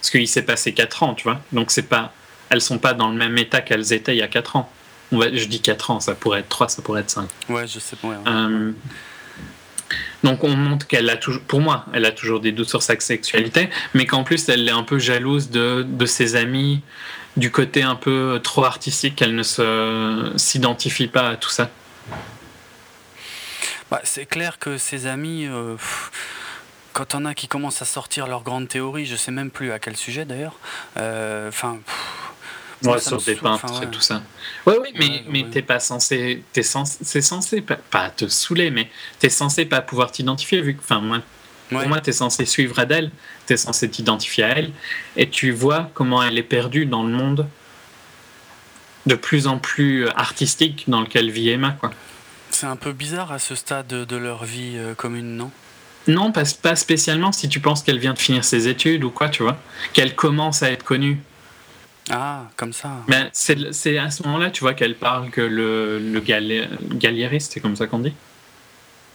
Parce 0.00 0.10
qu'il 0.10 0.26
s'est 0.28 0.42
passé 0.42 0.74
4 0.74 1.04
ans, 1.04 1.14
tu 1.14 1.22
vois. 1.24 1.40
Donc, 1.52 1.70
c'est 1.70 1.82
pas. 1.88 2.12
Elles 2.50 2.60
sont 2.60 2.78
pas 2.78 2.92
dans 2.92 3.08
le 3.08 3.16
même 3.16 3.38
état 3.38 3.60
qu'elles 3.60 3.92
étaient 3.92 4.14
il 4.14 4.18
y 4.18 4.22
a 4.22 4.28
4 4.28 4.56
ans. 4.56 4.70
On 5.12 5.18
va, 5.18 5.32
je 5.32 5.44
dis 5.44 5.60
4 5.60 5.90
ans, 5.90 6.00
ça 6.00 6.14
pourrait 6.14 6.40
être 6.40 6.48
3, 6.48 6.68
ça 6.68 6.82
pourrait 6.82 7.02
être 7.02 7.10
5. 7.10 7.28
Ouais, 7.48 7.66
je 7.66 7.78
sais 7.78 7.96
pas. 7.96 8.08
Euh, 8.26 8.72
donc 10.24 10.44
on 10.44 10.56
montre 10.56 10.86
qu'elle 10.86 11.10
a 11.10 11.16
toujours, 11.16 11.42
pour 11.42 11.60
moi, 11.60 11.84
elle 11.92 12.06
a 12.06 12.12
toujours 12.12 12.40
des 12.40 12.52
doutes 12.52 12.68
sur 12.68 12.82
sa 12.82 12.98
sexualité, 12.98 13.68
mais 13.94 14.06
qu'en 14.06 14.24
plus 14.24 14.48
elle 14.48 14.66
est 14.66 14.72
un 14.72 14.84
peu 14.84 14.98
jalouse 14.98 15.50
de, 15.50 15.84
de 15.86 16.06
ses 16.06 16.36
amis, 16.36 16.82
du 17.36 17.50
côté 17.50 17.82
un 17.82 17.94
peu 17.94 18.40
trop 18.42 18.64
artistique, 18.64 19.16
qu'elle 19.16 19.34
ne 19.34 19.42
se, 19.42 20.32
s'identifie 20.36 21.08
pas 21.08 21.30
à 21.30 21.36
tout 21.36 21.50
ça. 21.50 21.70
Bah, 23.90 24.00
c'est 24.04 24.26
clair 24.26 24.58
que 24.58 24.78
ses 24.78 25.06
amis, 25.06 25.46
euh, 25.46 25.76
quand 26.92 27.14
on 27.14 27.24
a 27.24 27.34
qui 27.34 27.48
commencent 27.48 27.82
à 27.82 27.84
sortir 27.84 28.26
leurs 28.26 28.42
grandes 28.42 28.68
théories, 28.68 29.06
je 29.06 29.16
sais 29.16 29.30
même 29.30 29.50
plus 29.50 29.72
à 29.72 29.78
quel 29.78 29.96
sujet 29.96 30.24
d'ailleurs, 30.24 30.58
euh, 30.96 31.48
enfin. 31.48 31.78
Ouais, 32.84 33.00
sur 33.00 33.20
des 33.22 33.34
peintres 33.34 33.82
et 33.82 33.90
tout 33.90 34.00
ça. 34.00 34.22
Ouais, 34.66 34.76
oui, 34.80 34.88
mais, 34.98 35.24
mais 35.28 35.50
t'es 35.50 35.62
pas 35.62 35.80
censé. 35.80 36.42
T'es 36.52 36.62
censé 36.62 36.98
c'est 37.02 37.20
censé 37.20 37.60
pas, 37.60 38.10
te 38.10 38.28
saouler, 38.28 38.70
mais 38.70 38.88
t'es 39.18 39.28
censé 39.28 39.64
pas 39.64 39.80
pouvoir 39.80 40.10
t'identifier, 40.10 40.60
vu 40.60 40.74
que. 40.74 40.80
Enfin, 40.80 41.00
moi, 41.00 41.20
pour 41.70 41.88
moi, 41.88 42.00
t'es 42.00 42.12
censé 42.12 42.44
suivre 42.44 42.78
Adèle, 42.78 43.10
t'es 43.46 43.56
censé 43.56 43.88
t'identifier 43.88 44.44
à 44.44 44.58
elle, 44.58 44.72
et 45.16 45.28
tu 45.28 45.50
vois 45.52 45.90
comment 45.94 46.22
elle 46.22 46.38
est 46.38 46.42
perdue 46.42 46.86
dans 46.86 47.02
le 47.02 47.10
monde 47.10 47.46
de 49.06 49.14
plus 49.14 49.46
en 49.46 49.58
plus 49.58 50.08
artistique 50.08 50.84
dans 50.88 51.00
lequel 51.00 51.30
vit 51.30 51.50
Emma, 51.50 51.72
quoi. 51.72 51.90
C'est 52.50 52.66
un 52.66 52.76
peu 52.76 52.92
bizarre 52.92 53.32
à 53.32 53.38
ce 53.38 53.54
stade 53.54 53.88
de 53.88 54.16
leur 54.16 54.44
vie 54.44 54.74
euh, 54.76 54.94
commune, 54.94 55.36
non? 55.36 55.50
Non, 56.06 56.32
pas, 56.32 56.42
pas 56.60 56.76
spécialement 56.76 57.32
si 57.32 57.48
tu 57.48 57.60
penses 57.60 57.82
qu'elle 57.82 57.98
vient 57.98 58.12
de 58.12 58.18
finir 58.18 58.44
ses 58.44 58.68
études 58.68 59.04
ou 59.04 59.10
quoi, 59.10 59.28
tu 59.28 59.42
vois. 59.42 59.56
Qu'elle 59.92 60.14
commence 60.14 60.62
à 60.62 60.70
être 60.70 60.84
connue. 60.84 61.20
Ah, 62.14 62.42
comme 62.56 62.74
ça. 62.74 62.90
Ben, 63.08 63.30
c'est 63.32 63.96
à 63.96 64.10
ce 64.10 64.22
moment-là, 64.24 64.50
tu 64.50 64.60
vois, 64.60 64.74
qu'elle 64.74 64.96
parle 64.96 65.30
que 65.30 65.40
le, 65.40 65.98
le 65.98 66.20
galériste, 66.20 67.52
c'est 67.54 67.60
comme 67.60 67.74
ça 67.74 67.86
qu'on 67.86 68.00
dit? 68.00 68.12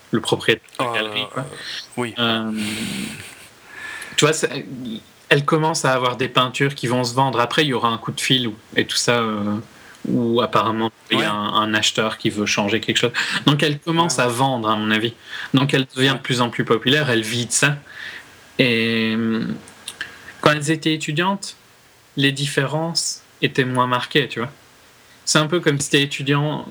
Le 0.10 0.20
propriétaire 0.20 0.68
de 0.80 0.84
la 0.84 0.90
euh, 0.90 0.94
galerie, 0.96 1.28
quoi. 1.32 1.46
oui. 1.98 2.16
Euh, 2.18 2.52
tu 4.16 4.26
vois, 4.26 4.34
elle 5.30 5.46
commence 5.46 5.86
à 5.86 5.94
avoir 5.94 6.18
des 6.18 6.28
peintures 6.28 6.74
qui 6.74 6.88
vont 6.88 7.04
se 7.04 7.14
vendre. 7.14 7.40
Après, 7.40 7.64
il 7.64 7.68
y 7.68 7.74
aura 7.74 7.90
un 7.90 8.00
coup 8.00 8.12
de 8.12 8.20
fil 8.20 8.50
et 8.76 8.86
tout 8.88 8.96
ça, 8.96 9.20
euh, 9.20 9.58
où 10.08 10.42
apparemment, 10.42 10.90
il 11.12 11.20
y 11.20 11.24
a 11.24 11.32
un, 11.32 11.76
acheteur 11.76 12.18
qui 12.18 12.32
veut 12.32 12.48
changer 12.48 12.80
quelque 12.80 12.98
chose. 12.98 13.14
Donc, 13.46 13.62
elle 13.62 13.78
commence 13.78 14.18
à 14.18 14.28
vendre, 14.28 14.70
à 14.70 14.76
mon 14.76 14.90
avis. 14.90 15.14
Donc, 15.54 15.76
elle 15.76 15.86
devient 15.96 16.16
de 16.18 16.22
plus 16.24 16.42
en 16.42 16.50
plus 16.50 16.66
populaire, 16.66 17.12
elle 17.12 17.22
vit 17.22 17.46
de 17.46 17.52
ça. 17.52 17.76
Et 18.58 19.16
quand 20.42 20.52
elles 20.52 20.72
étaient 20.72 20.96
étudiantes, 20.96 21.58
les 22.18 22.32
différences 22.32 23.22
étaient 23.42 23.64
moins 23.64 23.88
marquées, 23.88 24.28
tu 24.28 24.40
vois. 24.40 24.52
C'est 25.24 25.38
un 25.38 25.48
peu 25.48 25.60
comme 25.60 25.80
si 25.80 25.92
t'es 25.92 26.02
étudiant, 26.02 26.66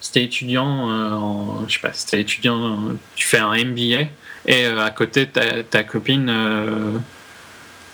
si 0.00 0.18
étudiant, 0.20 0.88
euh, 0.88 1.10
en, 1.10 1.68
je 1.68 1.74
sais 1.74 1.80
pas, 1.80 1.92
si 1.92 2.16
étudiant, 2.16 2.80
tu 3.16 3.26
fais 3.26 3.38
un 3.38 3.52
MBA 3.52 4.08
et 4.46 4.64
euh, 4.64 4.84
à 4.84 4.90
côté 4.90 5.26
ta, 5.26 5.62
ta 5.62 5.82
copine 5.82 6.28
euh, 6.30 6.98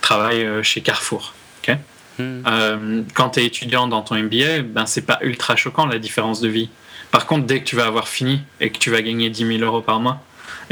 travaille 0.01 0.63
chez 0.63 0.81
Carrefour, 0.81 1.33
ok? 1.63 1.75
Hmm. 2.19 3.03
Quand 3.13 3.31
tu 3.31 3.41
es 3.41 3.45
étudiant 3.45 3.87
dans 3.87 4.01
ton 4.01 4.15
MBA, 4.15 4.63
ben 4.63 4.87
c'est 4.87 5.05
pas 5.05 5.19
ultra 5.21 5.55
choquant 5.55 5.85
la 5.85 5.99
différence 5.99 6.41
de 6.41 6.47
vie. 6.47 6.69
Par 7.11 7.27
contre, 7.27 7.45
dès 7.45 7.59
que 7.59 7.65
tu 7.65 7.75
vas 7.75 7.85
avoir 7.85 8.07
fini 8.07 8.41
et 8.59 8.71
que 8.71 8.79
tu 8.79 8.89
vas 8.89 9.03
gagner 9.03 9.29
10 9.29 9.59
000 9.59 9.59
euros 9.59 9.81
par 9.81 9.99
mois 9.99 10.19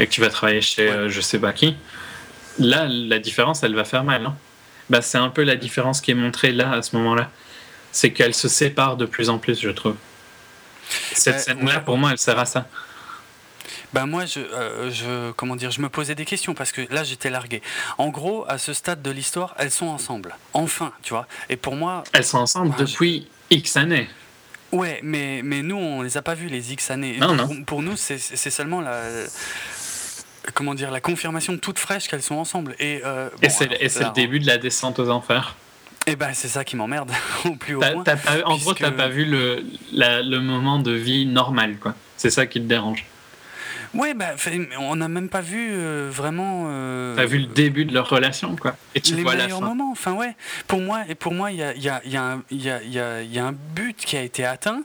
et 0.00 0.06
que 0.06 0.10
tu 0.10 0.20
vas 0.20 0.28
travailler 0.28 0.60
chez 0.60 1.08
je 1.08 1.20
sais 1.20 1.38
pas 1.38 1.52
qui, 1.52 1.76
là 2.58 2.88
la 2.88 3.20
différence 3.20 3.62
elle 3.62 3.76
va 3.76 3.84
faire 3.84 4.02
mal. 4.02 4.26
Hein 4.26 4.36
bah, 4.90 5.02
c'est 5.02 5.18
un 5.18 5.30
peu 5.30 5.42
la 5.42 5.56
différence 5.56 6.00
qui 6.00 6.10
est 6.10 6.14
montrée 6.14 6.52
là, 6.52 6.72
à 6.72 6.82
ce 6.82 6.96
moment-là. 6.96 7.30
C'est 7.92 8.12
qu'elle 8.12 8.34
se 8.34 8.48
sépare 8.48 8.96
de 8.96 9.06
plus 9.06 9.30
en 9.30 9.38
plus, 9.38 9.60
je 9.60 9.70
trouve. 9.70 9.96
Cette 11.12 11.40
scène-là, 11.40 11.80
pour 11.80 11.96
moi, 11.96 12.12
elle 12.12 12.18
sert 12.18 12.38
à 12.38 12.44
ça. 12.44 12.66
Ben 13.92 14.06
moi, 14.06 14.26
je, 14.26 14.40
euh, 14.40 14.90
je, 14.90 15.32
comment 15.32 15.56
dire, 15.56 15.70
je 15.70 15.80
me 15.80 15.88
posais 15.88 16.14
des 16.14 16.24
questions 16.24 16.54
parce 16.54 16.72
que 16.72 16.82
là, 16.92 17.04
j'étais 17.04 17.30
largué. 17.30 17.62
En 17.98 18.08
gros, 18.08 18.44
à 18.48 18.58
ce 18.58 18.72
stade 18.72 19.00
de 19.00 19.10
l'histoire, 19.10 19.54
elles 19.58 19.70
sont 19.70 19.86
ensemble. 19.86 20.36
Enfin, 20.52 20.92
tu 21.02 21.14
vois. 21.14 21.26
Et 21.48 21.56
pour 21.56 21.76
moi. 21.76 22.04
Elles 22.12 22.24
sont 22.24 22.38
ensemble 22.38 22.74
depuis 22.76 23.28
X 23.50 23.76
années. 23.76 24.08
Ouais, 24.72 25.00
mais, 25.02 25.40
mais 25.42 25.62
nous, 25.62 25.76
on 25.76 26.02
les 26.02 26.16
a 26.16 26.22
pas 26.22 26.34
vues, 26.34 26.48
les 26.48 26.72
X 26.72 26.90
années. 26.90 27.16
Non, 27.18 27.34
non. 27.34 27.46
Pour, 27.46 27.64
pour 27.64 27.82
nous, 27.82 27.96
c'est 27.96 28.18
seulement 28.18 28.80
la 28.80 29.02
comment 30.54 30.74
dire, 30.74 30.90
la 30.90 31.00
confirmation 31.00 31.56
toute 31.58 31.78
fraîche 31.78 32.08
qu'elles 32.08 32.22
sont 32.22 32.36
ensemble. 32.36 32.74
Et, 32.78 33.00
euh, 33.04 33.28
et 33.42 33.48
c'est 33.48 33.68
le 33.68 34.12
début 34.14 34.40
de 34.40 34.46
la 34.46 34.58
descente 34.58 34.98
aux 34.98 35.10
enfers. 35.10 35.56
Et 36.08 36.12
eh 36.12 36.16
ben 36.16 36.30
c'est 36.34 36.46
ça 36.46 36.64
qui 36.64 36.76
m'emmerde 36.76 37.10
au 37.44 37.56
plus 37.56 37.74
haut 37.74 37.80
point. 37.80 38.04
en 38.44 38.56
gros, 38.58 38.74
t'as 38.74 38.92
pas 38.92 39.08
vu 39.08 39.24
le, 39.24 39.64
le 39.92 40.38
moment 40.38 40.78
de 40.78 40.92
vie 40.92 41.26
normal, 41.26 41.78
quoi. 41.78 41.94
C'est 42.16 42.30
ça 42.30 42.46
qui 42.46 42.60
te 42.60 42.66
dérange. 42.66 43.04
Ouais, 43.92 44.14
bah, 44.14 44.34
on 44.78 44.96
n'a 44.96 45.08
même 45.08 45.28
pas 45.28 45.40
vu 45.40 45.70
euh, 45.72 46.08
vraiment. 46.12 46.66
Euh, 46.68 47.16
T'as 47.16 47.24
vu 47.24 47.38
le 47.38 47.46
début 47.46 47.86
de 47.86 47.94
leur 47.94 48.08
relation, 48.08 48.54
quoi. 48.54 48.76
Et 48.94 49.00
tu 49.00 49.14
les 49.14 49.22
vois 49.22 49.34
meilleurs 49.34 49.60
la 49.60 49.66
fin. 49.66 49.74
moments. 49.74 49.90
Enfin, 49.90 50.12
ouais. 50.12 50.36
Pour 50.66 50.80
moi, 50.80 51.02
et 51.08 51.14
pour 51.14 51.32
moi, 51.32 51.50
il 51.50 51.58
y 51.58 51.62
a, 51.62 51.74
y, 51.74 51.88
a, 51.88 52.00
y, 52.04 52.16
a 52.16 52.38
y, 52.50 52.68
a, 52.98 53.22
y 53.22 53.38
a 53.38 53.46
un 53.46 53.52
but 53.74 53.96
qui 53.96 54.16
a 54.16 54.22
été 54.22 54.44
atteint 54.44 54.82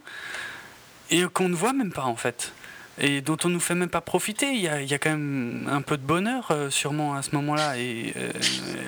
et 1.09 1.23
qu'on 1.31 1.49
ne 1.49 1.55
voit 1.55 1.73
même 1.73 1.91
pas, 1.91 2.05
en 2.05 2.15
fait 2.15 2.53
et 2.99 3.21
dont 3.21 3.37
on 3.43 3.49
nous 3.49 3.59
fait 3.59 3.75
même 3.75 3.89
pas 3.89 4.01
profiter. 4.01 4.51
Il 4.53 4.61
y 4.61 4.67
a, 4.67 4.81
il 4.81 4.89
y 4.89 4.93
a 4.93 4.99
quand 4.99 5.09
même 5.09 5.67
un 5.71 5.81
peu 5.81 5.97
de 5.97 6.03
bonheur 6.03 6.47
euh, 6.51 6.69
sûrement 6.69 7.15
à 7.15 7.21
ce 7.21 7.35
moment-là 7.35 7.77
et 7.77 8.13
euh, 8.17 8.31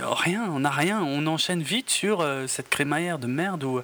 rien, 0.04 0.46
on 0.52 0.60
n'a 0.60 0.70
rien. 0.70 1.02
On 1.02 1.26
enchaîne 1.28 1.62
vite 1.62 1.90
sur 1.90 2.22
euh, 2.22 2.46
cette 2.48 2.70
crémaillère 2.70 3.20
de 3.20 3.28
merde 3.28 3.64
où, 3.64 3.82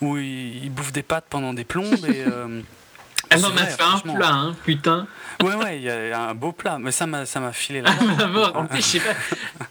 où 0.00 0.18
ils, 0.18 0.70
bouffent 0.70 0.92
des 0.92 1.02
pâtes 1.02 1.26
pendant 1.28 1.54
des 1.54 1.64
plombes 1.64 2.04
et 2.06 2.24
Elle 3.30 3.44
en 3.44 3.56
a 3.56 3.64
fait 3.64 3.82
un 3.82 3.98
plat, 4.14 4.32
hein, 4.32 4.56
putain. 4.64 5.06
Ouais, 5.42 5.54
ouais, 5.54 5.76
il 5.78 5.82
y 5.84 5.90
a 5.90 6.28
un 6.28 6.34
beau 6.34 6.50
plat, 6.50 6.78
mais 6.80 6.90
ça 6.90 7.06
m'a, 7.06 7.26
ça 7.26 7.38
m'a 7.38 7.52
filé 7.52 7.80
la 7.80 8.26
mort. 8.26 8.56
en 8.56 8.66
plus, 8.66 8.78
je 8.78 8.82
sais 8.82 9.00
pas, 9.00 9.14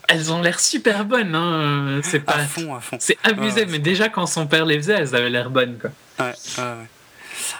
elles 0.08 0.32
ont 0.32 0.42
l'air 0.42 0.60
super 0.60 1.04
bonnes, 1.04 1.36
hein. 1.36 2.00
C'est 2.04 2.22
pas. 2.22 2.36
À 2.36 2.46
fond, 2.46 2.74
à 2.74 2.80
fond. 2.80 2.98
C'est 3.00 3.18
abusé, 3.24 3.66
mais 3.66 3.80
déjà 3.80 4.08
quand 4.08 4.26
son 4.28 4.48
père 4.48 4.66
les 4.66 4.78
faisait, 4.78 4.94
elles 4.94 5.14
avaient 5.14 5.30
l'air 5.30 5.50
bonnes, 5.50 5.78
quoi. 5.78 5.92
Ouais, 6.20 6.34
ouais, 6.58 6.64
ouais. 6.64 6.88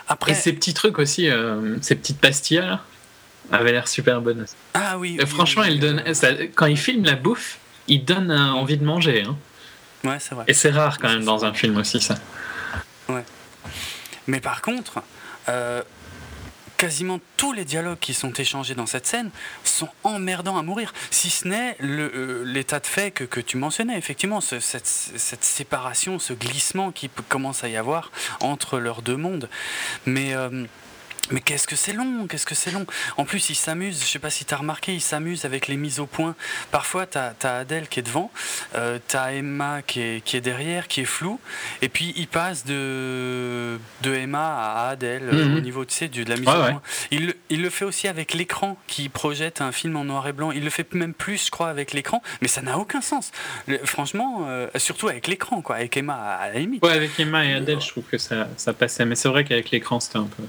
Après... 0.10 0.32
Et 0.32 0.36
ces 0.36 0.54
petits 0.54 0.74
trucs 0.74 1.00
aussi, 1.00 1.30
euh, 1.30 1.78
ces 1.82 1.96
petites 1.96 2.20
pastilles 2.20 2.58
là, 2.58 2.82
avaient 3.52 3.72
l'air 3.72 3.88
super 3.88 4.22
bonnes. 4.22 4.46
Ah 4.74 4.98
oui. 4.98 5.18
franchement, 5.26 5.64
il 5.64 5.80
donne, 5.80 6.04
quand 6.56 6.66
il 6.66 6.78
filme 6.78 7.06
la 7.06 7.16
bouffe, 7.16 7.60
il 7.88 8.04
donne 8.04 8.32
euh, 8.32 8.52
envie 8.52 8.78
de 8.78 8.84
manger. 8.84 9.24
Hein. 9.24 9.38
Ouais, 10.04 10.18
c'est 10.20 10.34
vrai. 10.34 10.46
Et 10.48 10.54
c'est 10.54 10.72
rare 10.72 10.98
quand 10.98 11.10
même 11.10 11.26
dans 11.26 11.46
un 11.46 11.54
film 11.54 11.78
aussi 11.78 12.02
ça. 12.02 12.16
Ouais. 13.08 13.24
Mais 14.28 14.40
par 14.40 14.62
contre, 14.62 15.02
euh, 15.48 15.82
quasiment 16.80 17.20
tous 17.36 17.52
les 17.52 17.66
dialogues 17.66 18.00
qui 18.00 18.14
sont 18.14 18.32
échangés 18.32 18.74
dans 18.74 18.86
cette 18.86 19.06
scène 19.06 19.32
sont 19.66 19.90
emmerdants 20.06 20.58
à 20.58 20.64
mourir, 20.64 20.94
si 21.12 21.30
ce 21.30 21.46
n'est 21.46 21.76
euh, 21.84 22.44
l'état 22.46 22.80
de 22.80 22.88
fait 22.88 23.12
que, 23.12 23.42
tu 23.42 23.58
mentionnais, 23.58 23.98
effectivement, 23.98 24.40
cette, 24.40 24.62
cette, 24.64 25.44
séparation, 25.44 26.20
ce 26.20 26.32
glissement 26.32 26.92
qui 26.92 27.10
commence 27.28 27.66
à 27.66 27.68
y 27.68 27.76
avoir 27.76 28.12
entre 28.40 28.80
leurs 28.80 29.02
deux 29.02 29.18
mondes. 29.18 29.50
Mais 30.06 30.34
euh, 30.34 30.66
mais 31.32 31.42
qu'est-ce 31.42 31.68
que 31.68 31.76
c'est 31.76 31.94
long, 31.94 32.28
qu'est-ce 32.28 32.46
que 32.46 32.56
c'est 32.56 32.72
long. 32.72 32.86
En 33.18 33.26
plus, 33.26 33.50
il 33.50 33.56
s'amuse, 33.56 34.02
je 34.02 34.06
sais 34.06 34.20
pas 34.20 34.30
si 34.30 34.46
tu 34.46 34.54
as 34.54 34.58
remarqué, 34.58 34.94
il 34.94 35.02
s'amuse 35.02 35.46
avec 35.46 35.68
les 35.68 35.78
mises 35.78 36.00
au 36.00 36.06
point. 36.06 36.36
Parfois, 36.72 37.06
tu 37.06 37.18
as, 37.18 37.36
Adèle 37.44 37.88
qui 37.88 38.00
est 38.00 38.04
devant, 38.04 38.32
euh, 38.76 39.00
tu 39.08 39.16
as 39.16 39.34
Emma 39.34 39.82
qui 39.82 40.02
est, 40.02 40.24
qui 40.24 40.38
est, 40.38 40.42
derrière, 40.42 40.88
qui 40.88 41.02
est 41.02 41.06
floue, 41.06 41.40
et 41.82 41.90
puis 41.90 42.14
il 42.16 42.28
passe 42.28 42.66
de, 42.66 43.80
de 44.02 44.14
Emma 44.14 44.56
à 44.58 44.90
Adèle 44.90 45.30
euh, 45.32 45.46
mhm. 45.46 45.58
au 45.58 45.60
niveau 45.62 45.86
tu 45.86 45.94
sais, 45.94 46.08
de 46.08 46.24
la 46.30 46.36
mise 46.38 46.48
au 46.48 46.52
point. 46.52 46.82
Il, 47.12 47.34
il, 47.50 47.62
le 47.62 47.70
fait 47.70 47.86
aussi 47.86 48.08
avec 48.08 48.34
l'écran 48.34 48.78
qui 48.88 49.10
projette 49.10 49.62
un 49.62 49.72
film 49.72 49.96
en 49.96 50.06
noir 50.06 50.28
et 50.28 50.34
blanc. 50.34 50.52
Il 50.52 50.64
le 50.64 50.70
fait 50.70 50.92
même 50.94 51.14
plus, 51.14 51.46
je 51.46 51.52
crois, 51.52 51.70
avec 51.70 51.94
l'écran, 51.94 52.22
mais 52.42 52.48
ça 52.48 52.62
n'a 52.62 52.78
aucun 52.78 53.02
sens. 53.02 53.32
franchement, 53.84 54.46
euh, 54.48 54.68
surtout 54.78 55.08
avec 55.08 55.28
l'écran, 55.28 55.62
quoi, 55.62 55.78
avec 55.78 55.96
Emma 55.98 56.16
à 56.16 56.52
la 56.52 56.60
limite. 56.60 56.84
Ouais, 56.84 56.94
avec 56.94 57.20
Emma 57.20 57.46
et 57.46 57.54
Adèle, 57.54 57.82
je 57.82 57.90
trouve 57.90 58.06
que 58.06 58.18
ça, 58.18 58.48
ça 58.58 58.74
passait, 58.74 59.06
mais 59.06 59.16
c'est 59.16 59.30
vrai 59.30 59.44
qu'avec 59.44 59.72
l'écran, 59.72 60.00
c'était 60.00 60.18
un 60.18 60.24
peu 60.24 60.44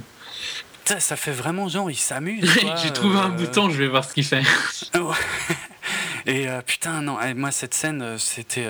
ça 0.84 1.16
fait 1.16 1.32
vraiment 1.32 1.68
genre, 1.68 1.90
il 1.90 1.96
s'amuse. 1.96 2.50
J'ai 2.82 2.92
trouvé 2.92 3.18
un 3.18 3.26
euh, 3.30 3.34
bouton, 3.34 3.70
je 3.70 3.76
vais 3.76 3.88
voir 3.88 4.04
ce 4.04 4.14
qu'il 4.14 4.24
fait. 4.24 4.42
Et 6.26 6.48
euh, 6.48 6.60
putain, 6.60 7.00
non, 7.00 7.18
eh, 7.20 7.32
moi 7.34 7.50
cette 7.50 7.74
scène, 7.74 8.02
euh, 8.02 8.18
c'était 8.18 8.66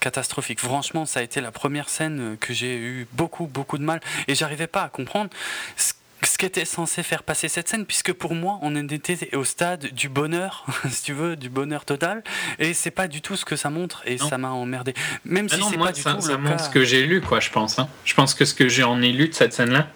catastrophique. 0.00 0.60
Franchement, 0.60 1.06
ça 1.06 1.20
a 1.20 1.22
été 1.22 1.40
la 1.40 1.52
première 1.52 1.88
scène 1.88 2.36
que 2.40 2.52
j'ai 2.52 2.76
eu 2.76 3.06
beaucoup, 3.12 3.46
beaucoup 3.46 3.78
de 3.78 3.84
mal. 3.84 4.00
Et 4.28 4.34
j'arrivais 4.34 4.66
pas 4.66 4.82
à 4.82 4.88
comprendre 4.88 5.30
ce, 5.76 5.92
qu'était 6.36 6.64
censé 6.64 7.02
faire 7.02 7.22
passer 7.22 7.48
cette 7.48 7.68
scène, 7.68 7.84
puisque 7.86 8.12
pour 8.14 8.34
moi, 8.34 8.58
on 8.62 8.74
était 8.74 9.36
au 9.36 9.44
stade 9.44 9.92
du 9.92 10.08
bonheur, 10.08 10.64
si 10.90 11.02
tu 11.04 11.12
veux, 11.12 11.36
du 11.36 11.48
bonheur 11.50 11.84
total, 11.84 12.22
et 12.58 12.72
c'est 12.74 12.90
pas 12.90 13.08
du 13.08 13.20
tout 13.20 13.36
ce 13.36 13.44
que 13.44 13.56
ça 13.56 13.68
montre, 13.70 14.02
et 14.06 14.16
ça 14.18 14.38
m'a 14.38 14.48
emmerdé. 14.48 14.94
Même 15.24 15.48
ah 15.50 15.56
si 15.56 15.62
c'est 15.70 15.78
pas 15.78 15.92
du 15.92 16.00
ça, 16.00 16.14
tout 16.14 16.22
ça 16.22 16.32
le 16.32 16.38
montre 16.38 16.56
cas- 16.56 16.62
ce 16.64 16.70
que 16.70 16.82
j'ai 16.84 17.04
lu, 17.06 17.20
quoi, 17.20 17.40
je 17.40 17.50
pense. 17.50 17.78
hein. 17.78 17.88
Je 18.04 18.14
pense 18.14 18.34
que 18.34 18.44
ce 18.46 18.54
que 18.54 18.68
j'en 18.68 19.00
ai 19.02 19.12
lu 19.12 19.28
de 19.28 19.34
cette 19.34 19.52
scène-là, 19.52 19.88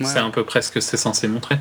Ouais. 0.00 0.06
c'est 0.06 0.18
un 0.18 0.30
peu 0.30 0.44
près 0.44 0.60
ce 0.62 0.70
que 0.72 0.80
c'est 0.80 0.96
censé 0.96 1.28
montrer. 1.28 1.56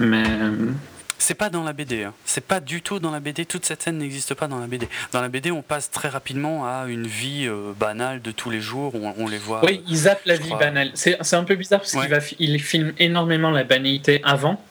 Mais 0.00 0.22
euh, 0.26 0.70
C'est 1.18 1.34
pas 1.34 1.48
dans 1.50 1.62
la 1.64 1.72
BD, 1.72 2.04
hein. 2.04 2.12
c'est 2.24 2.44
pas 2.44 2.60
du 2.60 2.82
tout 2.82 2.98
dans 2.98 3.10
la 3.10 3.20
BD, 3.20 3.46
toute 3.46 3.64
cette 3.64 3.82
scène 3.82 3.98
n'existe 3.98 4.34
pas 4.34 4.48
dans 4.48 4.58
la 4.58 4.66
BD. 4.66 4.88
Dans 5.12 5.20
la 5.22 5.28
BD, 5.28 5.50
on 5.50 5.62
passe 5.62 5.90
très 5.90 6.08
rapidement 6.08 6.66
à 6.66 6.86
une 6.88 7.06
vie 7.06 7.46
euh, 7.46 7.72
banale 7.78 8.20
de 8.22 8.30
tous 8.32 8.50
les 8.50 8.60
jours, 8.60 8.94
on, 8.94 9.14
on 9.16 9.26
les 9.28 9.38
voit. 9.38 9.64
oui, 9.64 9.82
il 9.88 9.96
zappe 9.96 10.22
la 10.26 10.34
je 10.36 10.42
vie 10.42 10.48
crois. 10.48 10.58
banale. 10.58 10.90
C'est 10.94 11.16
un 11.34 11.44
peu 11.44 11.54
bizarre 11.54 11.80
parce 11.80 11.94
Ouais. 11.94 12.02
qu'il 12.02 12.10
va 12.10 12.20
fi- 12.20 12.36
il 12.38 12.60
filme 12.60 12.92
énormément 12.98 13.50
la 13.50 13.64
banalité 13.64 14.20
avant. 14.24 14.62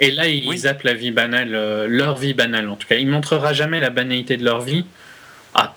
Et 0.00 0.10
là, 0.10 0.26
il 0.28 0.46
Oui. 0.48 0.60
la 0.84 0.92
vie 0.94 1.10
banale, 1.10 1.54
euh, 1.54 1.86
leur 1.88 2.16
vie 2.16 2.34
banale 2.34 2.68
en 2.68 2.76
tout 2.76 2.86
cas. 2.88 2.96
Il 2.96 3.08
montrera 3.08 3.52
jamais 3.52 3.80
la 3.80 3.88
banalité 3.90 4.36
de 4.36 4.44
leur 4.44 4.60
vie. 4.60 4.84
Ah, 5.54 5.74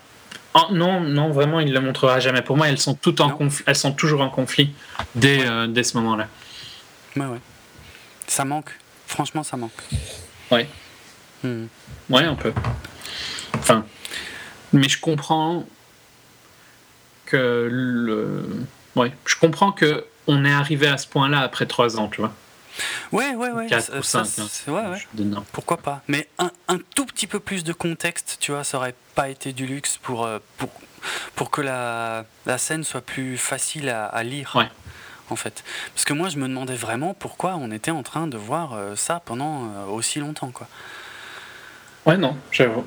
ah, 0.56 0.68
non, 0.72 1.00
non, 1.02 1.30
vraiment, 1.30 1.60
il 1.62 1.72
le 1.72 1.80
montrera 1.80 2.20
jamais. 2.20 2.42
Pour 2.42 2.58
moi, 2.58 2.68
elles 2.68 2.80
sont 2.80 2.96
toutes 2.96 3.22
en 3.22 3.30
conflit, 3.30 3.64
elles 3.68 3.76
sont 3.76 3.92
toujours 3.94 4.22
en 4.22 4.30
conflit 4.30 4.72
dès, 5.16 5.46
euh, 5.46 5.68
dès 5.68 5.84
ce 5.84 5.96
moment-là. 5.98 6.28
Ouais, 7.16 7.26
ouais. 7.26 7.40
Ça 8.28 8.46
manque, 8.46 8.72
franchement, 9.08 9.44
ça 9.44 9.58
manque. 9.58 9.72
Ouais. 10.52 10.68
Hmm. 11.44 11.66
Ouais, 12.10 12.24
un 12.24 12.36
peu. 12.36 12.54
Enfin, 13.56 13.86
mais 14.74 14.88
je 14.90 15.00
comprends 15.00 15.66
que 17.26 17.68
le. 17.72 18.46
Ouais, 18.96 19.12
je 19.26 19.36
comprends 19.38 19.72
que 19.72 20.06
on 20.28 20.46
est 20.46 20.52
arrivé 20.54 20.88
à 20.88 20.98
ce 20.98 21.08
point-là 21.08 21.40
après 21.42 21.66
trois 21.66 22.00
ans, 22.00 22.08
tu 22.10 22.22
vois. 22.22 22.34
Ouais, 23.12 23.36
ouais, 23.36 23.50
ouais. 23.52 23.68
Quatre 23.68 23.86
ça- 23.88 23.98
ou 24.00 24.04
ça, 24.04 24.24
cinq. 24.26 24.44
hein. 24.68 24.72
ouais, 24.72 24.88
ouais. 25.26 25.36
Pourquoi 25.52 25.78
pas 25.78 26.02
Mais 26.08 26.28
un, 26.38 26.52
un 26.68 26.78
tout 26.96 27.06
petit 27.06 27.28
peu 27.28 27.40
plus 27.40 27.64
de 27.64 27.74
contexte, 27.74 28.38
tu 28.40 28.52
vois, 28.52 28.64
ça 28.64 28.78
aurait 28.78 28.96
pas 29.16 29.30
été 29.30 29.52
du 29.54 29.66
luxe 29.66 29.98
pour, 29.98 30.26
euh, 30.26 30.40
pour, 30.58 30.70
pour 31.36 31.50
que 31.52 31.62
la, 31.62 32.26
la 32.46 32.58
scène 32.58 32.84
soit 32.84 33.02
plus 33.02 33.38
facile 33.38 33.90
à, 33.90 34.06
à 34.06 34.24
lire. 34.24 34.54
Ouais. 34.56 34.70
En 35.30 35.36
fait. 35.36 35.64
Parce 35.94 36.06
que 36.06 36.14
moi, 36.14 36.30
je 36.30 36.38
me 36.38 36.48
demandais 36.48 36.76
vraiment 36.76 37.14
pourquoi 37.14 37.56
on 37.56 37.72
était 37.72 37.92
en 37.92 38.04
train 38.04 38.28
de 38.28 38.38
voir 38.38 38.74
euh, 38.74 38.96
ça 38.96 39.22
pendant 39.24 39.66
euh, 39.66 39.86
aussi 39.86 40.20
longtemps, 40.20 40.52
quoi. 40.52 40.68
Ouais, 42.06 42.18
non, 42.18 42.36
j'avoue. 42.52 42.86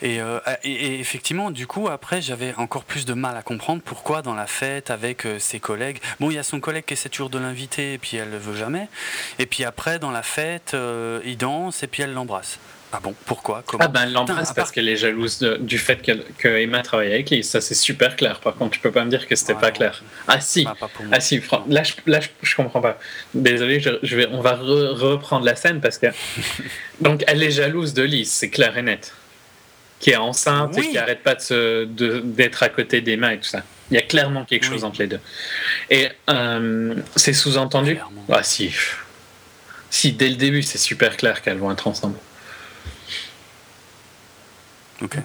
Et, 0.00 0.20
euh, 0.20 0.38
et- 0.62 0.70
et 0.72 1.00
effectivement, 1.00 1.50
du 1.50 1.66
coup, 1.66 1.88
après, 1.88 2.22
j'avais 2.22 2.54
encore 2.56 2.84
plus 2.84 3.04
de 3.04 3.14
mal 3.14 3.36
à 3.36 3.42
comprendre 3.42 3.82
pourquoi 3.84 4.22
dans 4.22 4.34
la 4.34 4.46
fête 4.46 4.90
avec 4.92 5.26
euh, 5.26 5.40
ses 5.40 5.58
collègues. 5.58 5.98
Bon, 6.20 6.30
il 6.30 6.34
y 6.34 6.38
a 6.38 6.44
son 6.44 6.60
collègue 6.60 6.84
qui 6.84 6.92
essaie 6.94 7.08
toujours 7.08 7.30
de 7.30 7.38
l'inviter 7.38 7.94
et 7.94 7.98
puis 7.98 8.16
elle 8.16 8.30
le 8.30 8.38
veut 8.38 8.54
jamais. 8.54 8.88
Et 9.40 9.46
puis 9.46 9.64
après, 9.64 9.98
dans 9.98 10.12
la 10.12 10.22
fête, 10.22 10.74
euh, 10.74 11.20
il 11.24 11.36
danse 11.36 11.82
et 11.82 11.88
puis 11.88 12.04
elle 12.04 12.12
l'embrasse. 12.12 12.60
Ah 12.90 13.00
bon 13.02 13.14
Pourquoi 13.26 13.62
Comment 13.66 13.84
Ah 13.84 13.88
ben, 13.88 14.02
elle 14.04 14.12
l'embrasse 14.12 14.46
parce 14.46 14.54
part- 14.54 14.72
qu'elle 14.72 14.88
est 14.88 14.96
jalouse 14.96 15.38
de- 15.40 15.58
du 15.58 15.76
fait 15.78 16.00
que 16.38 16.48
Emma 16.48 16.80
travaille 16.82 17.12
avec 17.12 17.30
lui. 17.30 17.44
Ça, 17.44 17.60
c'est 17.60 17.74
super 17.74 18.16
clair. 18.16 18.40
Par 18.40 18.54
contre, 18.54 18.70
tu 18.72 18.80
peux 18.80 18.90
pas 18.90 19.04
me 19.04 19.10
dire 19.10 19.26
que 19.28 19.36
c'était 19.36 19.52
Ouais, 19.52 19.60
pas 19.60 19.68
non. 19.68 19.74
clair. 19.74 20.02
Ah 20.26 20.40
si, 20.40 20.66
Ah. 20.66 20.74
Ah 21.12 21.20
si, 21.20 21.38
fran- 21.40 21.64
là 21.68 21.82
je, 21.82 21.92
là, 22.06 22.20
je, 22.20 22.28
je 22.42 22.56
comprends 22.56 22.80
pas. 22.80 22.98
Désolé, 23.34 23.78
je, 23.80 23.90
je 24.02 24.16
vais, 24.16 24.26
on 24.32 24.40
va 24.40 24.54
re- 24.54 24.92
reprendre 24.94 25.44
la 25.44 25.54
scène 25.54 25.80
parce 25.82 25.98
que. 25.98 26.06
Donc 27.02 27.24
elle 27.26 27.42
est 27.42 27.50
jalouse 27.50 27.92
de 27.92 28.02
Lise, 28.02 28.30
c'est 28.32 28.48
clair 28.50 28.76
et 28.78 28.82
net. 28.82 29.12
Qui 30.00 30.10
est 30.10 30.16
enceinte 30.16 30.72
Oui. 30.76 30.86
et 30.86 30.90
qui 30.92 30.98
arrête 30.98 31.22
pas 31.22 31.34
de- 31.34 32.20
d'être 32.24 32.62
à 32.62 32.68
côté 32.70 33.00
d'Emma 33.02 33.34
et 33.34 33.38
tout 33.38 33.48
ça. 33.48 33.64
Il 33.90 33.94
y 33.94 33.98
a 33.98 34.02
clairement 34.02 34.44
quelque 34.44 34.64
Oui. 34.64 34.70
chose 34.72 34.84
entre 34.84 35.00
les 35.00 35.08
deux. 35.08 35.20
Et 35.90 36.08
euh, 36.30 36.94
c'est 37.16 37.32
sous-entendu. 37.32 37.98
Ah 38.32 38.42
si. 38.42 38.72
Si, 39.90 40.12
dès 40.12 40.28
le 40.28 40.36
début, 40.36 40.62
c'est 40.62 40.78
super 40.78 41.16
clair 41.16 41.42
qu'elles 41.42 41.56
vont 41.58 41.72
être 41.72 41.86
ensemble. 41.86 42.16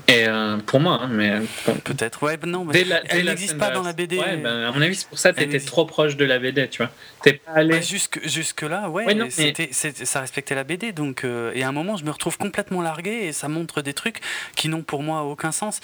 Et 0.07 0.27
euh, 0.27 0.57
pour 0.57 0.79
moi, 0.79 0.99
hein, 1.01 1.07
mais. 1.11 1.39
Peut-être. 1.83 2.21
Ouais, 2.23 2.37
ben 2.37 2.49
non, 2.49 2.63
mais 2.63 2.83
la- 2.83 3.01
elle 3.09 3.25
n'existe 3.25 3.57
pas 3.57 3.69
de 3.69 3.75
dans 3.75 3.81
la 3.83 3.93
BD. 3.93 4.17
Ouais, 4.19 4.37
ben, 4.37 4.65
à 4.67 4.71
mon 4.71 4.81
avis, 4.81 4.95
c'est 4.95 5.07
pour 5.07 5.17
ça 5.17 5.33
que 5.33 5.39
t'étais 5.39 5.59
trop 5.59 5.85
proche 5.85 6.15
de 6.15 6.25
la 6.25 6.37
BD, 6.39 6.69
tu 6.69 6.77
vois. 6.83 6.91
T'es 7.23 7.33
pas 7.33 7.51
allé. 7.53 7.73
Ouais, 7.75 7.81
jusque, 7.81 8.19
jusque 8.27 8.61
là, 8.61 8.89
ouais, 8.89 9.05
Ouais, 9.05 9.15
non, 9.15 9.27
mais- 9.37 9.69
ça 10.05 10.21
respectait 10.21 10.53
la 10.55 10.63
BD. 10.63 10.91
Donc, 10.91 11.23
euh, 11.23 11.51
et 11.55 11.63
à 11.63 11.69
un 11.69 11.71
moment, 11.71 11.97
je 11.97 12.05
me 12.05 12.11
retrouve 12.11 12.37
complètement 12.37 12.81
largué 12.81 13.25
et 13.25 13.33
ça 13.33 13.47
montre 13.47 13.81
des 13.81 13.93
trucs 13.93 14.19
qui 14.55 14.69
n'ont 14.69 14.83
pour 14.83 15.01
moi 15.01 15.23
aucun 15.23 15.51
sens. 15.51 15.79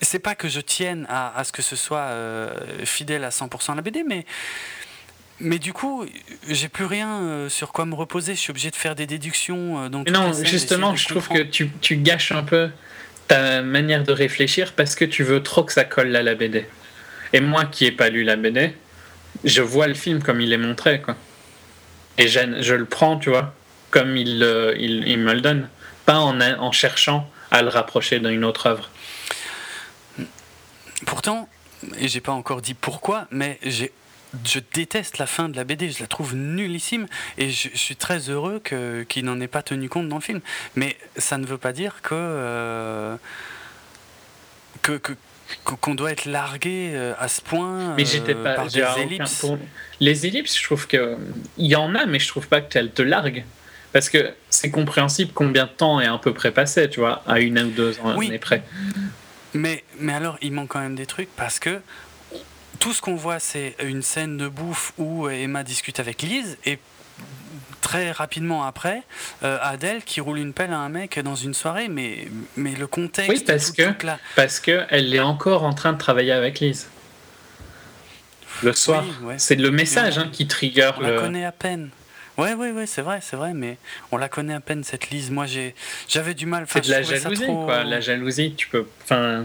C'est 0.00 0.18
pas 0.18 0.34
que 0.34 0.48
je 0.48 0.60
tienne 0.60 1.06
à, 1.08 1.38
à 1.38 1.44
ce 1.44 1.52
que 1.52 1.62
ce 1.62 1.76
soit 1.76 1.98
euh, 2.08 2.50
fidèle 2.84 3.22
à 3.24 3.30
100% 3.30 3.72
à 3.72 3.76
la 3.76 3.82
BD, 3.82 4.02
mais 4.02 4.24
mais 5.40 5.60
du 5.60 5.72
coup, 5.72 6.04
j'ai 6.48 6.68
plus 6.68 6.84
rien 6.86 7.46
sur 7.48 7.70
quoi 7.70 7.84
me 7.86 7.94
reposer. 7.94 8.34
Je 8.34 8.40
suis 8.40 8.50
obligé 8.50 8.70
de 8.72 8.76
faire 8.76 8.96
des 8.96 9.06
déductions. 9.06 9.88
toutes 9.88 10.10
non, 10.10 10.32
justement, 10.32 10.96
je 10.96 11.06
trouve 11.08 11.28
que 11.28 11.42
tu, 11.42 11.70
tu 11.80 11.96
gâches 11.98 12.32
un 12.32 12.42
peu 12.42 12.70
ta 13.28 13.62
manière 13.62 14.02
de 14.02 14.12
réfléchir 14.12 14.72
parce 14.72 14.94
que 14.94 15.04
tu 15.04 15.22
veux 15.22 15.42
trop 15.42 15.62
que 15.62 15.72
ça 15.72 15.84
colle 15.84 16.14
à 16.16 16.22
la 16.22 16.34
BD. 16.34 16.66
Et 17.32 17.40
moi 17.40 17.66
qui 17.66 17.84
n'ai 17.84 17.92
pas 17.92 18.08
lu 18.08 18.24
la 18.24 18.36
BD, 18.36 18.74
je 19.44 19.62
vois 19.62 19.86
le 19.86 19.94
film 19.94 20.22
comme 20.22 20.40
il 20.40 20.52
est 20.52 20.58
montré, 20.58 21.00
quoi. 21.00 21.16
Et 22.16 22.26
je, 22.26 22.40
je 22.60 22.74
le 22.74 22.84
prends, 22.84 23.18
tu 23.18 23.30
vois, 23.30 23.54
comme 23.90 24.16
il, 24.16 24.42
il, 24.78 25.06
il 25.06 25.18
me 25.18 25.34
le 25.34 25.40
donne. 25.40 25.68
Pas 26.06 26.18
en, 26.18 26.40
en 26.40 26.72
cherchant 26.72 27.30
à 27.50 27.62
le 27.62 27.68
rapprocher 27.68 28.18
d'une 28.18 28.44
autre 28.44 28.66
œuvre. 28.66 28.90
Pourtant, 31.06 31.48
et 31.98 32.08
j'ai 32.08 32.20
pas 32.20 32.32
encore 32.32 32.60
dit 32.62 32.74
pourquoi, 32.74 33.28
mais 33.30 33.58
j'ai 33.62 33.92
je 34.44 34.60
déteste 34.74 35.18
la 35.18 35.26
fin 35.26 35.48
de 35.48 35.56
la 35.56 35.64
BD, 35.64 35.90
je 35.90 36.00
la 36.00 36.06
trouve 36.06 36.34
nullissime 36.34 37.06
et 37.38 37.50
je, 37.50 37.68
je 37.72 37.78
suis 37.78 37.96
très 37.96 38.28
heureux 38.30 38.60
qu'il 39.08 39.24
n'en 39.24 39.40
ait 39.40 39.48
pas 39.48 39.62
tenu 39.62 39.88
compte 39.88 40.08
dans 40.08 40.16
le 40.16 40.22
film. 40.22 40.40
Mais 40.76 40.96
ça 41.16 41.38
ne 41.38 41.46
veut 41.46 41.58
pas 41.58 41.72
dire 41.72 42.02
que 42.02 42.14
euh, 42.14 43.16
que- 44.82 45.00
qu'on 45.64 45.94
doit 45.94 46.12
être 46.12 46.26
largué 46.26 46.90
euh, 46.92 47.14
à 47.18 47.26
ce 47.28 47.40
point 47.40 47.94
Mais 47.96 48.04
j'étais 48.04 48.34
euh, 48.34 48.44
pas. 48.44 48.54
par 48.54 48.68
j'ai 48.68 48.82
des 48.82 49.00
ellipses. 49.02 49.34
pour- 49.40 49.58
Les 50.00 50.26
ellipses, 50.26 50.58
je 50.58 50.62
trouve 50.64 50.86
que. 50.86 51.16
Il 51.56 51.66
y 51.66 51.76
en 51.76 51.94
a, 51.94 52.04
mais 52.06 52.18
je 52.18 52.28
trouve 52.28 52.48
pas 52.48 52.60
qu'elles 52.60 52.92
te 52.92 53.00
larguent. 53.02 53.44
Parce 53.94 54.10
que 54.10 54.32
c'est 54.50 54.70
compréhensible 54.70 55.32
combien 55.34 55.64
de 55.64 55.70
temps 55.70 55.98
est 56.00 56.06
à 56.06 56.18
peu 56.18 56.34
près 56.34 56.50
passé, 56.50 56.90
tu 56.90 57.00
vois, 57.00 57.22
à 57.26 57.40
une 57.40 57.58
ou 57.58 57.70
deux 57.70 57.98
ans 58.00 58.14
Oui. 58.18 58.36
près. 58.38 58.62
Mais, 59.54 59.82
mais 59.98 60.12
alors, 60.12 60.36
il 60.42 60.52
manque 60.52 60.68
quand 60.68 60.80
même 60.80 60.94
des 60.94 61.06
trucs 61.06 61.30
parce 61.34 61.58
que 61.58 61.80
tout 62.80 62.92
ce 62.92 63.00
qu'on 63.00 63.14
voit, 63.16 63.38
c'est 63.40 63.76
une 63.82 64.02
scène 64.02 64.36
de 64.36 64.48
bouffe 64.48 64.92
où 64.98 65.28
Emma 65.28 65.62
discute 65.64 66.00
avec 66.00 66.22
Lise 66.22 66.56
et 66.64 66.78
très 67.80 68.10
rapidement 68.12 68.64
après, 68.64 69.02
euh, 69.42 69.58
Adèle 69.62 70.02
qui 70.02 70.20
roule 70.20 70.38
une 70.38 70.52
pelle 70.52 70.72
à 70.72 70.78
un 70.78 70.88
mec 70.88 71.18
dans 71.20 71.34
une 71.36 71.54
soirée. 71.54 71.88
Mais, 71.88 72.28
mais 72.56 72.72
le 72.74 72.86
contexte, 72.86 73.30
Oui, 73.30 73.44
parce 73.46 73.72
tout- 73.72 73.94
que- 73.98 74.06
la- 74.06 74.18
Parce 74.36 74.60
qu'elle 74.60 75.14
est 75.14 75.20
encore 75.20 75.62
en 75.64 75.72
train 75.74 75.92
de 75.92 75.98
travailler 75.98 76.32
avec 76.32 76.60
Lise. 76.60 76.88
Le 78.62 78.72
soir. 78.72 79.04
Oui, 79.22 79.26
ouais. 79.28 79.34
C'est 79.38 79.54
le 79.54 79.70
message 79.70 80.18
hein, 80.18 80.28
qui 80.32 80.46
trigger 80.48 80.90
on 80.98 81.00
la 81.02 81.12
connaît 81.20 81.44
à 81.44 81.52
peine. 81.52 81.90
Ouais, 82.36 82.54
ouais, 82.54 82.70
ouais, 82.70 82.86
c'est 82.86 83.02
vrai, 83.02 83.20
c'est 83.22 83.36
vrai, 83.36 83.52
mais 83.54 83.78
on 84.12 84.16
la 84.16 84.28
connaît 84.28 84.54
à 84.54 84.60
peine 84.60 84.84
cette 84.84 85.10
Lise. 85.10 85.30
Moi, 85.30 85.46
j'ai, 85.46 85.74
j'avais 86.08 86.34
du 86.34 86.46
mal. 86.46 86.66
C'est 86.68 86.84
de 86.84 86.90
la 86.90 87.02
jalousie, 87.02 87.42
trop- 87.44 87.64
quoi. 87.64 87.84
La 87.84 88.00
jalousie, 88.00 88.54
tu 88.56 88.68
peux. 88.68 88.86
Enfin. 89.02 89.44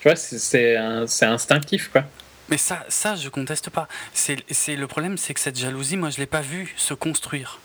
Tu 0.00 0.08
vois, 0.08 0.16
c'est- 0.16 0.38
c'est 0.38 0.76
un- 0.76 1.06
c'est 1.06 1.26
instinctif, 1.26 1.88
quoi. 1.92 2.04
Mais 2.50 2.56
ça, 2.58 2.84
ça, 2.88 3.14
je 3.14 3.28
conteste 3.28 3.70
pas. 3.70 3.86
C'est, 4.12 4.36
le 4.76 4.86
problème, 4.86 5.16
c'est 5.16 5.34
que 5.34 5.40
cette 5.40 5.58
jalousie, 5.58 5.96
moi, 5.96 6.10
je 6.10 6.18
l'ai 6.18 6.26
pas 6.26 6.40
vue 6.40 6.74
se 6.76 6.94
construire. 6.94 7.60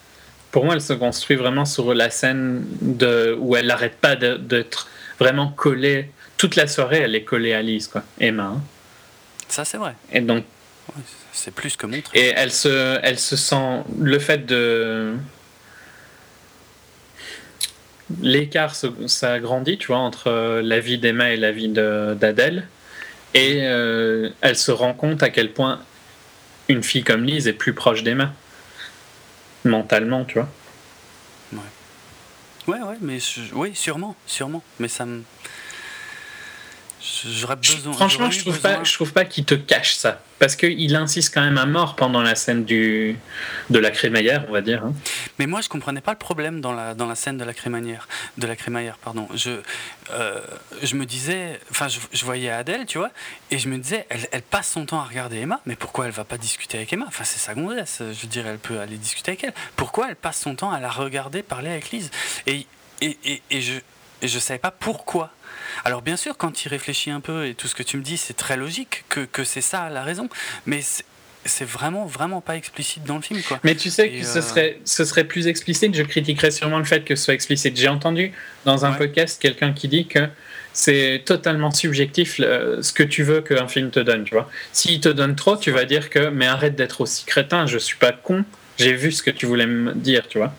Pour 0.52 0.64
moi, 0.66 0.76
elle 0.76 0.82
se 0.82 0.94
construit 0.94 1.36
vraiment 1.36 1.66
sur 1.66 1.94
la 1.94 2.10
scène 2.10 2.66
de, 2.82 3.36
où 3.40 3.56
elle 3.56 3.68
n'arrête 3.68 3.98
pas 3.98 4.16
d'être 4.16 4.88
vraiment 5.20 5.50
collée. 5.50 6.10
Toute 6.38 6.56
la 6.56 6.68
soirée, 6.68 7.00
elle 7.00 7.16
est 7.16 7.24
collée 7.24 7.54
à 7.54 7.62
Lise, 7.62 7.88
quoi. 7.88 8.04
Emma. 8.20 8.44
hein. 8.44 8.62
Ça, 9.48 9.66
c'est 9.66 9.78
vrai. 9.78 9.96
Et 10.12 10.22
donc, 10.22 10.46
Ouais, 10.96 11.02
c'est 11.34 11.54
plus 11.54 11.76
que 11.76 11.88
montré. 11.88 12.18
Et 12.18 12.34
elle 12.36 12.52
se, 12.52 13.00
elle 13.02 13.18
se 13.18 13.36
sent. 13.36 13.84
Le 14.00 14.20
fait 14.20 14.46
de. 14.46 15.16
L'écart 18.22 18.76
s'agrandit, 18.76 19.80
tu 19.80 19.88
vois, 19.88 19.98
entre 19.98 20.28
euh, 20.28 20.62
la 20.62 20.80
vie 20.80 21.00
d'Emma 21.00 21.32
et 21.32 21.38
la 21.38 21.52
vie 21.52 21.70
d'Adèle. 21.70 22.68
Et 23.36 23.60
euh, 23.64 24.30
elle 24.42 24.56
se 24.56 24.72
rend 24.72 24.94
compte 24.94 25.22
à 25.22 25.30
quel 25.30 25.52
point 25.54 25.82
une 26.70 26.82
fille 26.82 27.04
comme 27.04 27.24
Lise 27.26 27.48
est 27.48 27.54
plus 27.54 27.74
proche 27.74 28.02
d'Emma. 28.02 28.34
Mentalement, 29.66 30.26
tu 30.26 30.36
vois. 30.40 30.50
Ouais, 32.68 32.82
ouais, 32.82 32.96
mais 33.02 33.20
je- 33.20 33.54
oui, 33.54 33.76
sûrement, 33.76 34.16
sûrement. 34.26 34.64
Mais 34.80 34.88
ça 34.88 35.06
me. 35.06 35.22
Je 37.24 37.30
j'aurais 37.30 37.56
besoin. 37.56 37.94
Franchement, 37.94 38.32
je 38.32 38.40
trouve 38.40 38.60
pas, 38.60 38.84
je 38.84 38.94
trouve 38.94 39.14
pas 39.14 39.26
qu'il 39.26 39.46
te 39.46 39.54
cache 39.54 39.94
ça, 39.96 40.22
parce 40.40 40.56
qu'il 40.56 40.96
insiste 40.96 41.34
quand 41.34 41.44
même 41.44 41.58
à 41.60 41.66
mort 41.68 41.96
pendant 41.96 42.22
la 42.22 42.34
scène 42.36 42.66
du 42.66 43.16
de 43.70 43.80
la 43.80 43.92
crémaillère, 43.92 44.46
on 44.50 44.54
va 44.54 44.62
dire. 44.62 44.84
hein. 44.84 44.94
Mais 45.38 45.46
moi, 45.46 45.62
je 45.62 45.70
comprenais 45.70 46.02
pas 46.02 46.14
le 46.14 46.18
problème 46.18 46.62
dans 46.62 46.74
la, 46.74 46.96
dans 46.96 47.06
la 47.06 47.16
scène 47.16 47.38
de 47.38 47.44
la 47.44 47.54
crémaillère. 47.54 48.08
De 48.38 48.48
la 48.48 48.56
crémaillère 48.56 48.98
pardon. 48.98 49.28
Je, 49.36 49.62
euh, 50.12 50.42
je 50.82 50.96
me 50.96 51.06
disais, 51.06 51.60
enfin, 51.70 51.88
je, 51.88 52.00
je 52.12 52.26
voyais 52.26 52.50
Adèle, 52.50 52.86
tu 52.88 52.98
vois, 52.98 53.12
et 53.52 53.60
je 53.60 53.70
me 53.70 53.78
disais, 53.78 54.08
elle, 54.10 54.28
elle 54.32 54.42
passe 54.42 54.72
son 54.72 54.86
temps 54.86 55.00
à 55.00 55.04
regarder 55.04 55.38
Emma, 55.38 55.60
mais 55.66 55.76
pourquoi 55.76 56.06
elle 56.08 56.12
va 56.12 56.24
pas 56.24 56.38
discuter 56.38 56.78
avec 56.78 56.92
Emma? 56.92 57.06
Enfin, 57.08 57.24
c'est 57.24 57.40
sa 57.40 57.54
gonzesse, 57.54 58.00
je 58.00 58.22
veux 58.22 58.28
dire, 58.28 58.48
elle 58.48 58.58
peut 58.58 58.80
aller 58.80 58.98
discuter 58.98 59.32
avec 59.32 59.44
elle. 59.44 59.54
Pourquoi 59.76 60.10
elle 60.10 60.16
passe 60.16 60.40
son 60.42 60.56
temps 60.56 60.72
à 60.72 60.80
la 60.80 60.90
regarder 60.90 61.44
parler 61.44 61.70
avec 61.70 61.92
Lise? 61.92 62.10
Et, 62.48 62.66
et, 63.02 63.18
et, 63.26 63.42
et 63.52 63.62
je 63.62 63.74
et 64.22 64.28
je 64.30 64.40
savais 64.40 64.60
pas 64.60 64.72
pourquoi. 64.72 65.30
Alors 65.84 66.02
bien 66.02 66.16
sûr, 66.18 66.38
quand 66.38 66.52
tu 66.52 66.68
réfléchis 66.70 67.12
un 67.12 67.20
peu 67.20 67.46
et 67.48 67.54
tout 67.56 67.68
ce 67.68 67.76
que 67.76 67.84
tu 67.84 67.98
me 67.98 68.02
dis, 68.04 68.18
c'est 68.18 68.34
très 68.36 68.58
logique 68.58 69.04
que, 69.10 69.22
que 69.22 69.44
c'est 69.44 69.62
ça 69.62 69.90
la 69.90 70.04
raison, 70.04 70.30
mais 70.66 70.82
c'est- 70.82 71.04
vraiment 71.66 72.06
vraiment 72.08 72.42
pas 72.42 72.56
explicite 72.56 73.04
dans 73.04 73.18
le 73.18 73.22
film 73.22 73.40
quoi. 73.44 73.60
Mais 73.64 73.76
tu 73.76 73.92
sais 73.92 74.08
Et, 74.08 74.20
que 74.22 74.26
ce 74.26 74.40
euh, 74.40 74.42
serait, 74.42 74.80
ce 74.84 75.06
serait 75.06 75.26
plus 75.26 75.46
explicite. 75.46 75.94
Je 75.96 76.02
critiquerais 76.02 76.50
sûrement 76.50 76.80
le 76.80 76.86
fait 76.86 77.04
que 77.04 77.16
ce 77.16 77.26
soit 77.26 77.36
explicite. 77.36 77.78
J'ai 77.78 77.88
entendu 77.88 78.32
dans 78.66 78.84
un 78.86 78.92
Ouais. 78.94 78.98
podcast 78.98 79.40
quelqu'un 79.40 79.72
qui 79.72 79.88
dit 79.88 80.08
que 80.08 80.28
c'est 80.74 81.22
totalement 81.24 81.70
subjectif 81.70 82.38
ce 82.38 82.92
que 82.94 83.04
tu 83.04 83.22
veux 83.22 83.42
qu'un 83.42 83.68
film 83.68 83.92
te 83.92 84.00
donne. 84.00 84.24
Tu 84.24 84.34
vois, 84.34 84.50
s'il 84.74 85.00
te 85.02 85.10
donne 85.10 85.36
trop, 85.36 85.56
tu 85.56 85.70
vas 85.70 85.86
dire 85.86 86.10
que 86.10 86.30
mais 86.30 86.48
arrête 86.48 86.76
d'être 86.76 87.02
aussi 87.02 87.26
crétin. 87.26 87.68
Je 87.68 87.78
suis 87.78 87.98
pas 87.98 88.12
con. 88.12 88.44
J'ai 88.78 88.94
vu 88.94 89.12
ce 89.12 89.22
que 89.22 89.30
tu 89.32 89.46
voulais 89.46 89.68
me 89.68 89.94
dire. 89.94 90.28
Tu 90.28 90.40
vois. 90.40 90.52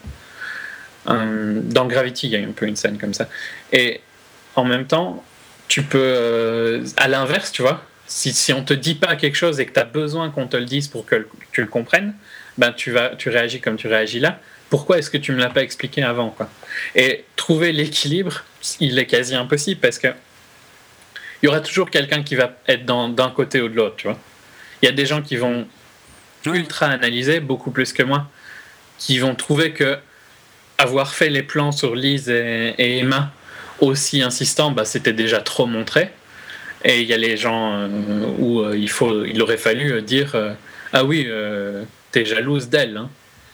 Euh, 1.09 1.61
dans 1.63 1.87
Gravity, 1.87 2.29
il 2.29 2.31
y 2.33 2.37
a 2.37 2.47
un 2.47 2.53
peu 2.53 2.67
une 2.67 2.77
scène 2.77 2.97
comme 2.99 3.13
ça. 3.15 3.29
Et 3.73 4.01
en 4.57 4.65
même 4.65 4.87
temps, 4.87 5.23
tu 5.69 5.83
peux, 5.83 5.99
euh, 6.01 6.85
à 6.97 7.09
l'inverse, 7.09 7.53
tu 7.53 7.63
vois, 7.63 7.83
si, 8.07 8.33
si 8.33 8.53
on 8.53 8.63
te 8.63 8.75
dit 8.75 8.95
pas 8.95 9.17
quelque 9.17 9.37
chose 9.37 9.61
et 9.61 9.67
que 9.67 9.73
tu 9.73 9.81
as 9.81 9.85
besoin 9.85 10.31
qu'on 10.31 10.47
te 10.47 10.57
le 10.57 10.65
dise 10.65 10.89
pour 10.89 11.07
que 11.07 11.27
tu 11.53 11.61
le 11.61 11.67
comprennes, 11.67 12.15
ben 12.59 12.73
tu, 12.73 12.91
vas, 12.91 13.11
tu 13.17 13.29
réagis 13.29 13.61
comme 13.61 13.77
tu 13.77 13.89
réagis 13.89 14.21
là. 14.21 14.41
Pourquoi 14.71 14.99
est-ce 14.99 15.11
que 15.11 15.19
tu 15.19 15.33
me 15.33 15.39
l'as 15.39 15.51
pas 15.51 15.63
expliqué 15.63 16.03
avant 16.03 16.31
quoi? 16.31 16.49
Et 16.95 17.25
trouver 17.37 17.73
l'équilibre, 17.73 18.45
il 18.81 18.99
est 18.99 19.07
quasi 19.07 19.35
impossible 19.35 19.81
parce 19.81 19.99
que 19.99 20.09
il 21.43 21.47
y 21.47 21.49
aura 21.49 21.61
toujours 21.61 21.91
quelqu'un 21.91 22.23
qui 22.23 22.35
va 22.35 22.57
être 22.67 22.87
d'un 22.87 23.31
côté 23.31 23.61
ou 23.61 23.69
de 23.69 23.77
l'autre, 23.77 23.97
tu 23.97 24.09
vois. 24.09 24.19
Il 24.83 24.87
y 24.87 24.89
a 24.89 24.93
des 24.93 25.05
gens 25.05 25.21
qui 25.21 25.37
vont 25.37 25.69
ultra 26.47 26.87
analyser, 26.87 27.41
beaucoup 27.41 27.71
plus 27.71 27.93
que 27.93 28.03
moi, 28.03 28.29
qui 28.99 29.19
vont 29.19 29.35
trouver 29.35 29.73
que 29.73 29.99
avoir 30.79 31.13
fait 31.13 31.29
les 31.29 31.43
plans 31.43 31.73
sur 31.73 31.95
Lise 31.95 32.31
et, 32.31 32.75
et 32.79 32.99
Emma 32.99 33.33
aussi 33.81 34.23
insistants, 34.23 34.71
bah, 34.71 34.85
c'était 34.85 35.13
déjà 35.13 35.41
trop 35.41 35.67
montré. 35.67 36.11
Et 36.85 37.01
il 37.03 37.09
y 37.09 37.15
a 37.15 37.17
les 37.17 37.37
gens 37.37 37.73
euh, 37.75 37.89
où 38.39 38.61
euh, 38.61 38.77
il, 38.77 38.89
faut, 38.91 39.25
il 39.25 39.41
aurait 39.43 39.57
fallu 39.57 39.93
euh, 39.93 40.01
dire 40.03 40.33
euh, 40.35 40.53
Ah 40.93 41.05
oui, 41.05 41.29
t'es 42.13 42.25
jalouse 42.25 42.69
d'elle. 42.69 42.97
hein. 42.97 43.11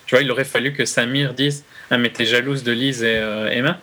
Tu 0.06 0.14
vois, 0.14 0.22
il 0.22 0.30
aurait 0.30 0.44
fallu 0.44 0.72
que 0.72 0.84
Samir 0.84 1.32
dise 1.34 1.64
Ah, 1.90 1.98
mais 1.98 2.10
t'es 2.10 2.26
jalouse 2.26 2.62
de 2.62 2.72
Lise 2.72 3.02
et 3.02 3.20
Emma. 3.52 3.78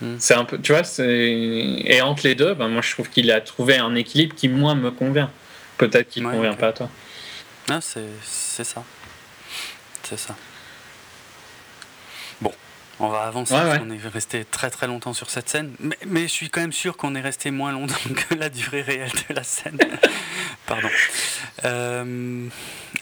Mm. 0.00 0.14
C'est 0.18 0.34
un 0.34 0.44
peu, 0.44 0.58
tu 0.58 0.72
vois, 0.72 0.82
et 0.98 2.00
entre 2.02 2.26
les 2.26 2.34
deux, 2.34 2.54
bah, 2.54 2.66
moi 2.66 2.82
je 2.82 2.90
trouve 2.92 3.08
qu'il 3.10 3.30
a 3.30 3.40
trouvé 3.40 3.76
un 3.76 3.94
équilibre 3.94 4.34
qui, 4.34 4.48
moi, 4.48 4.74
me 4.74 4.90
convient. 4.90 5.30
Peut-être 5.78 6.08
qu'il 6.08 6.22
ne 6.24 6.28
Ouais, 6.28 6.34
convient 6.34 6.54
pas 6.54 6.68
à 6.68 6.72
toi. 6.72 6.90
Ah, 7.70 7.78
c'est 7.80 8.00
c'est 8.24 8.64
ça. 8.64 8.82
C'est 10.02 10.18
ça. 10.18 10.34
On 13.00 13.08
va 13.08 13.22
avancer 13.22 13.54
Ouais, 13.54 13.60
parce 13.60 13.72
ouais. 13.72 13.78
qu'on 13.80 13.90
est 13.90 14.08
resté 14.08 14.44
très 14.44 14.70
très 14.70 14.86
longtemps 14.86 15.12
sur 15.14 15.28
cette 15.30 15.48
scène. 15.48 15.72
Mais, 15.80 15.98
mais 16.06 16.22
je 16.22 16.28
suis 16.32 16.48
quand 16.50 16.60
même 16.60 16.72
sûr 16.72 16.96
qu'on 16.96 17.14
est 17.14 17.20
resté 17.20 17.50
moins 17.50 17.72
longtemps 17.72 17.94
que 18.28 18.34
la 18.34 18.48
durée 18.48 18.82
réelle 18.82 19.10
de 19.28 19.34
la 19.34 19.42
scène. 19.42 19.78
Pardon. 20.66 20.88
Euh, 21.64 22.46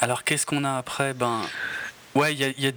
alors 0.01 0.25
qu'est-ce 0.25 0.47
qu'on 0.47 0.65
a 0.65 0.77
après? 0.79 1.15
Ben. 1.15 1.41
Ouais, 2.15 2.35
il 2.35 2.41
y, 2.41 2.45
a- 2.45 2.49
il 2.59 2.65
y 2.65 2.67
a 2.69 2.73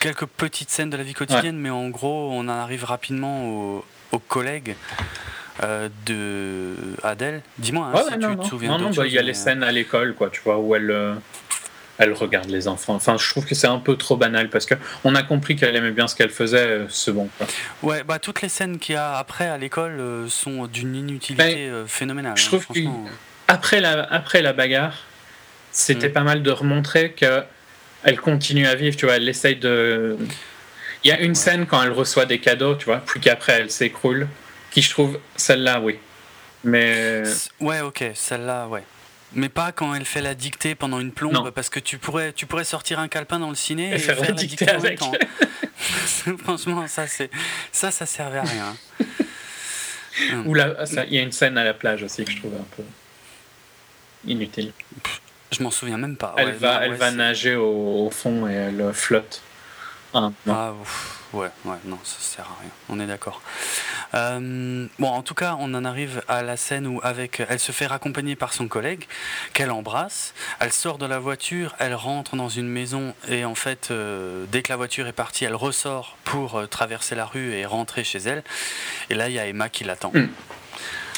quelques 0.00 0.24
petites 0.24 0.70
scènes 0.70 0.88
de 0.90 0.96
la 0.96 1.02
vie 1.02 1.12
quotidienne, 1.12 1.58
mais 1.58 1.68
en 1.70 1.88
gros, 1.90 2.30
on 2.32 2.40
en 2.40 2.48
arrive 2.48 2.84
rapidement 2.84 3.44
aux, 3.46 3.84
aux 4.12 4.18
collègues 4.18 4.76
euh, 5.62 5.88
de 6.06 6.74
Adèle. 7.02 7.42
Dis-moi 7.58 7.90
hein, 7.94 8.02
si 8.08 8.12
tu 8.14 8.18
non, 8.20 8.36
te 8.36 8.46
souviens. 8.46 8.70
Non, 8.70 8.78
non, 8.78 8.90
bah, 8.90 9.06
il 9.06 9.12
y 9.12 9.18
a 9.18 9.22
les 9.22 9.34
scènes 9.34 9.62
à 9.62 9.72
l'école, 9.72 10.14
quoi, 10.14 10.30
tu 10.30 10.40
vois, 10.42 10.58
où 10.58 10.74
elle, 10.74 10.90
euh, 10.90 11.14
elle 11.98 12.12
regarde 12.12 12.48
les 12.48 12.68
enfants. 12.68 12.94
Enfin, 12.94 13.16
je 13.18 13.28
trouve 13.28 13.44
que 13.44 13.54
c'est 13.54 13.66
un 13.66 13.78
peu 13.78 13.96
trop 13.96 14.16
banal 14.16 14.48
parce 14.50 14.66
que 14.66 14.74
on 15.04 15.14
a 15.14 15.22
compris 15.22 15.56
qu'elle 15.56 15.74
aimait 15.76 15.90
bien 15.90 16.06
ce 16.08 16.14
qu'elle 16.14 16.30
faisait, 16.30 16.56
euh, 16.66 16.88
c'est 16.88 17.12
bon. 17.12 17.28
Quoi. 17.38 17.46
Ouais, 17.82 18.04
bah 18.04 18.18
toutes 18.18 18.40
les 18.42 18.48
scènes 18.48 18.78
qu'il 18.78 18.94
y 18.94 18.98
a 18.98 19.16
après 19.18 19.46
à 19.48 19.58
l'école 19.58 19.98
euh, 20.00 20.28
sont 20.28 20.66
d'une 20.66 20.94
inutilité 20.94 21.68
euh, 21.68 21.86
phénoménale. 21.86 22.36
je 22.36 22.44
hein, 22.44 22.46
trouve 22.48 22.66
que- 22.66 22.72
franchement. 22.82 23.04
Après 23.48 23.80
la, 23.80 24.02
après 24.12 24.42
la 24.42 24.52
bagarre, 24.52 24.94
c'était 25.72 26.08
Mm. 26.08 26.12
pas 26.12 26.22
mal 26.22 26.42
de 26.42 26.50
remontrer 26.50 27.12
que 27.12 27.42
elle 28.04 28.20
continue 28.20 28.66
à 28.66 28.74
vivre, 28.74 28.96
tu 28.96 29.06
vois, 29.06 29.16
elle 29.16 29.28
essaye 29.28 29.56
de. 29.56 30.16
Il 31.04 31.08
y 31.08 31.12
a 31.12 31.20
une 31.20 31.34
scène 31.34 31.66
quand 31.66 31.82
elle 31.82 31.92
reçoit 31.92 32.26
des 32.26 32.38
cadeaux, 32.40 32.74
tu 32.76 32.84
vois, 32.86 32.98
puis 33.04 33.20
qu'après 33.20 33.52
elle 33.54 33.70
s'écroule, 33.70 34.28
qui 34.70 34.82
je 34.82 34.90
trouve, 34.90 35.18
celle-là, 35.36 35.80
oui. 35.80 35.98
Mais. 36.64 37.22
Ouais, 37.60 37.80
ok, 37.80 38.04
celle-là, 38.14 38.66
ouais. 38.68 38.82
Mais 39.34 39.48
pas 39.50 39.72
quand 39.72 39.94
elle 39.94 40.04
fait 40.06 40.22
la 40.22 40.34
dictée 40.34 40.74
pendant 40.74 41.00
une 41.00 41.12
plombe, 41.12 41.34
Non. 41.34 41.52
parce 41.52 41.68
que 41.68 41.80
tu 41.80 41.98
pourrais, 41.98 42.32
tu 42.32 42.46
pourrais 42.46 42.64
sortir 42.64 42.98
un 42.98 43.08
calepin 43.08 43.38
dans 43.38 43.50
le 43.50 43.54
ciné 43.54 43.90
Et 43.90 43.94
et, 43.94 43.98
faire 43.98 44.20
la 44.20 44.32
dictée 44.32 44.64
en 44.70 44.74
même 44.74 44.86
avec. 44.86 44.98
temps. 44.98 45.12
Franchement, 46.44 46.86
ça, 46.88 47.06
c'est, 47.06 47.30
ça, 47.70 47.90
ça 47.90 48.06
servait 48.06 48.38
à 48.38 48.42
rien. 48.42 48.76
Ou 50.46 50.54
là, 50.54 50.74
il 51.06 51.14
y 51.14 51.18
a 51.18 51.22
une 51.22 51.32
scène 51.32 51.58
à 51.58 51.64
la 51.64 51.74
plage 51.74 52.02
aussi 52.02 52.24
que 52.24 52.32
je 52.32 52.38
trouve 52.38 52.54
un 52.54 52.66
peu 52.76 52.82
inutile. 54.26 54.72
Je 55.52 55.62
m'en 55.62 55.70
souviens 55.70 55.96
même 55.98 56.16
pas. 56.16 56.34
Elle 56.38 56.46
Ouais, 56.46 56.52
va, 56.52 56.74
non, 56.74 56.80
elle 56.82 56.90
ouais, 56.92 56.96
va 56.96 57.10
nager 57.10 57.54
au, 57.54 58.06
au 58.06 58.10
fond 58.10 58.48
et 58.48 58.52
elle 58.52 58.92
flotte. 58.92 59.42
Ah, 60.14 60.20
non. 60.20 60.32
Ah, 60.48 60.72
ouf, 60.80 61.20
ouais, 61.34 61.50
ouais, 61.66 61.76
non, 61.84 61.98
ça 62.02 62.16
sert 62.20 62.44
à 62.44 62.60
rien. 62.60 62.70
On 62.88 62.98
est 62.98 63.06
d'accord. 63.06 63.42
Euh, 64.14 64.86
bon, 64.98 65.08
en 65.08 65.22
tout 65.22 65.34
cas, 65.34 65.56
on 65.60 65.74
en 65.74 65.84
arrive 65.84 66.22
à 66.28 66.42
la 66.42 66.56
scène 66.56 66.86
où, 66.86 67.00
avec, 67.02 67.42
elle 67.46 67.58
se 67.58 67.72
fait 67.72 67.86
raccompagner 67.86 68.34
par 68.34 68.54
son 68.54 68.68
collègue, 68.68 69.06
qu'elle 69.52 69.70
embrasse. 69.70 70.32
Elle 70.60 70.72
sort 70.72 70.96
de 70.96 71.04
la 71.04 71.18
voiture, 71.18 71.74
elle 71.78 71.94
rentre 71.94 72.36
dans 72.36 72.48
une 72.48 72.68
maison 72.68 73.14
et 73.28 73.44
en 73.44 73.54
fait, 73.54 73.88
euh, 73.90 74.46
dès 74.50 74.62
que 74.62 74.72
la 74.72 74.76
voiture 74.76 75.06
est 75.06 75.12
partie, 75.12 75.44
elle 75.44 75.54
ressort 75.54 76.16
pour 76.24 76.56
euh, 76.56 76.66
traverser 76.66 77.14
la 77.14 77.26
rue 77.26 77.52
et 77.52 77.66
rentrer 77.66 78.04
chez 78.04 78.18
elle. 78.18 78.42
Et 79.10 79.14
là, 79.14 79.28
il 79.28 79.34
y 79.34 79.38
a 79.38 79.46
Emma 79.46 79.68
qui 79.68 79.84
l'attend. 79.84 80.12
Mm. 80.14 80.28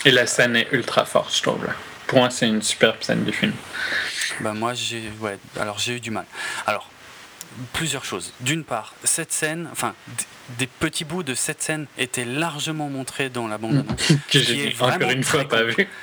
Et 0.06 0.10
la 0.10 0.26
scène 0.26 0.56
est 0.56 0.68
ultra 0.72 1.04
forte, 1.04 1.34
je 1.36 1.42
trouve. 1.42 1.64
Là. 1.64 1.74
Pour 2.08 2.18
moi, 2.18 2.30
c'est 2.30 2.48
une 2.48 2.62
superbe 2.62 2.96
scène 3.02 3.22
du 3.24 3.32
film. 3.32 3.52
Bah 4.40 4.54
moi 4.54 4.72
j'ai 4.72 5.02
ouais 5.20 5.38
alors 5.60 5.78
j'ai 5.78 5.96
eu 5.96 6.00
du 6.00 6.10
mal. 6.10 6.24
Alors 6.66 6.88
plusieurs 7.72 8.04
choses. 8.04 8.32
D'une 8.40 8.64
part, 8.64 8.94
cette 9.04 9.32
scène, 9.32 9.68
enfin 9.72 9.94
des 10.58 10.66
petits 10.66 11.04
bouts 11.04 11.22
de 11.22 11.34
cette 11.34 11.62
scène 11.62 11.86
étaient 11.98 12.24
largement 12.24 12.88
montrés 12.88 13.28
dans 13.28 13.46
la 13.48 13.58
bande 13.58 13.84
annonce. 13.86 14.12
Que 14.30 14.40
j'ai 14.40 14.74
encore 14.80 15.10
une 15.10 15.22
fois 15.24 15.44
pas 15.48 15.62
vu. 15.64 15.88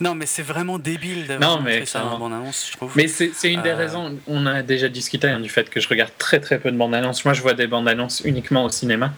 Non 0.00 0.14
mais 0.14 0.26
c'est 0.26 0.42
vraiment 0.42 0.78
débile 0.78 1.26
d'avoir 1.26 1.56
Non, 1.56 1.62
mais 1.62 1.72
montré 1.72 1.86
ça 1.86 1.98
dans 2.02 2.10
la 2.12 2.16
bande 2.18 2.32
annonce, 2.32 2.68
je 2.70 2.76
trouve. 2.76 2.92
Mais 2.94 3.08
c'est 3.08 3.32
une 3.44 3.62
des 3.62 3.70
Euh. 3.70 3.74
raisons, 3.76 4.16
on 4.28 4.46
a 4.46 4.62
déjà 4.62 4.88
discuté 4.88 5.26
hein, 5.26 5.40
du 5.40 5.48
fait 5.48 5.68
que 5.68 5.80
je 5.80 5.88
regarde 5.88 6.12
très 6.18 6.38
très 6.38 6.60
peu 6.60 6.70
de 6.70 6.76
bandes 6.76 6.94
annonces. 6.94 7.24
Moi, 7.24 7.34
je 7.34 7.42
vois 7.42 7.54
des 7.54 7.66
bandes 7.66 7.88
annonces 7.88 8.22
uniquement 8.24 8.64
au 8.64 8.68
cinéma. 8.70 9.12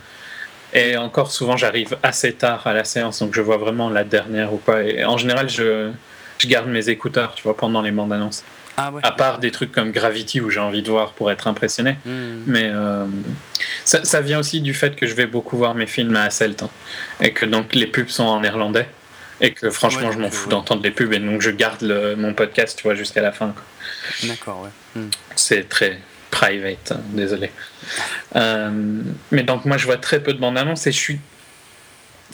Et 0.72 0.96
encore 0.96 1.32
souvent, 1.32 1.58
j'arrive 1.58 1.98
assez 2.02 2.32
tard 2.32 2.66
à 2.66 2.72
la 2.72 2.84
séance, 2.84 3.18
donc 3.18 3.34
je 3.34 3.42
vois 3.42 3.58
vraiment 3.58 3.90
la 3.90 4.04
dernière 4.04 4.54
ou 4.54 4.56
quoi. 4.56 4.82
Et 4.82 5.04
en 5.04 5.18
général, 5.18 5.50
je, 5.50 5.90
je 6.38 6.46
garde 6.46 6.68
mes 6.68 6.88
écouteurs, 6.88 7.34
tu 7.34 7.42
vois, 7.42 7.56
pendant 7.56 7.82
les 7.82 7.90
bandes 7.90 8.12
annonces. 8.14 8.42
Ah 8.76 8.90
ouais. 8.92 9.00
À 9.04 9.12
part 9.12 9.38
des 9.38 9.50
trucs 9.50 9.72
comme 9.72 9.90
Gravity 9.92 10.40
où 10.40 10.50
j'ai 10.50 10.60
envie 10.60 10.82
de 10.82 10.90
voir 10.90 11.12
pour 11.12 11.30
être 11.30 11.46
impressionné. 11.48 11.96
Hmm. 12.06 12.42
Mais 12.46 12.70
euh, 12.72 13.04
ça, 13.84 14.04
ça 14.04 14.20
vient 14.20 14.38
aussi 14.38 14.60
du 14.60 14.72
fait 14.74 14.96
que 14.96 15.06
je 15.06 15.14
vais 15.14 15.26
beaucoup 15.26 15.56
voir 15.56 15.74
mes 15.74 15.86
films 15.86 16.16
à 16.16 16.22
Asselt. 16.24 16.62
hein. 16.62 16.70
et 17.20 17.32
que 17.32 17.44
donc 17.46 17.74
les 17.74 17.86
pubs 17.86 18.08
sont 18.08 18.24
en 18.24 18.40
néerlandais. 18.40 18.88
Et 19.42 19.52
que 19.52 19.70
franchement, 19.70 20.08
Ouais, 20.08 20.14
je 20.14 20.18
m'en 20.18 20.30
fous 20.30 20.46
ouais. 20.46 20.50
d'entendre 20.50 20.82
les 20.82 20.90
pubs. 20.90 21.12
Et 21.12 21.18
donc 21.18 21.40
je 21.40 21.50
garde 21.50 21.80
le- 21.82 22.14
mon 22.16 22.34
podcast, 22.34 22.76
tu 22.76 22.84
vois, 22.84 22.94
jusqu'à 22.94 23.22
la 23.22 23.32
fin. 23.32 23.54
D'accord, 24.24 24.62
ouais. 24.62 25.00
Hmm. 25.00 25.08
C'est 25.36 25.68
très 25.68 25.98
private, 26.30 26.92
hein, 26.92 27.00
désolé. 27.12 27.50
Euh, 28.36 28.70
mais 29.30 29.42
donc 29.42 29.64
moi 29.64 29.76
je 29.78 29.84
vois 29.86 29.96
très 29.96 30.20
peu 30.22 30.32
de 30.32 30.38
bandes 30.38 30.58
annonces 30.58 30.86
et 30.86 30.92
je 30.92 30.98
suis. 30.98 31.16
Tu 31.16 31.20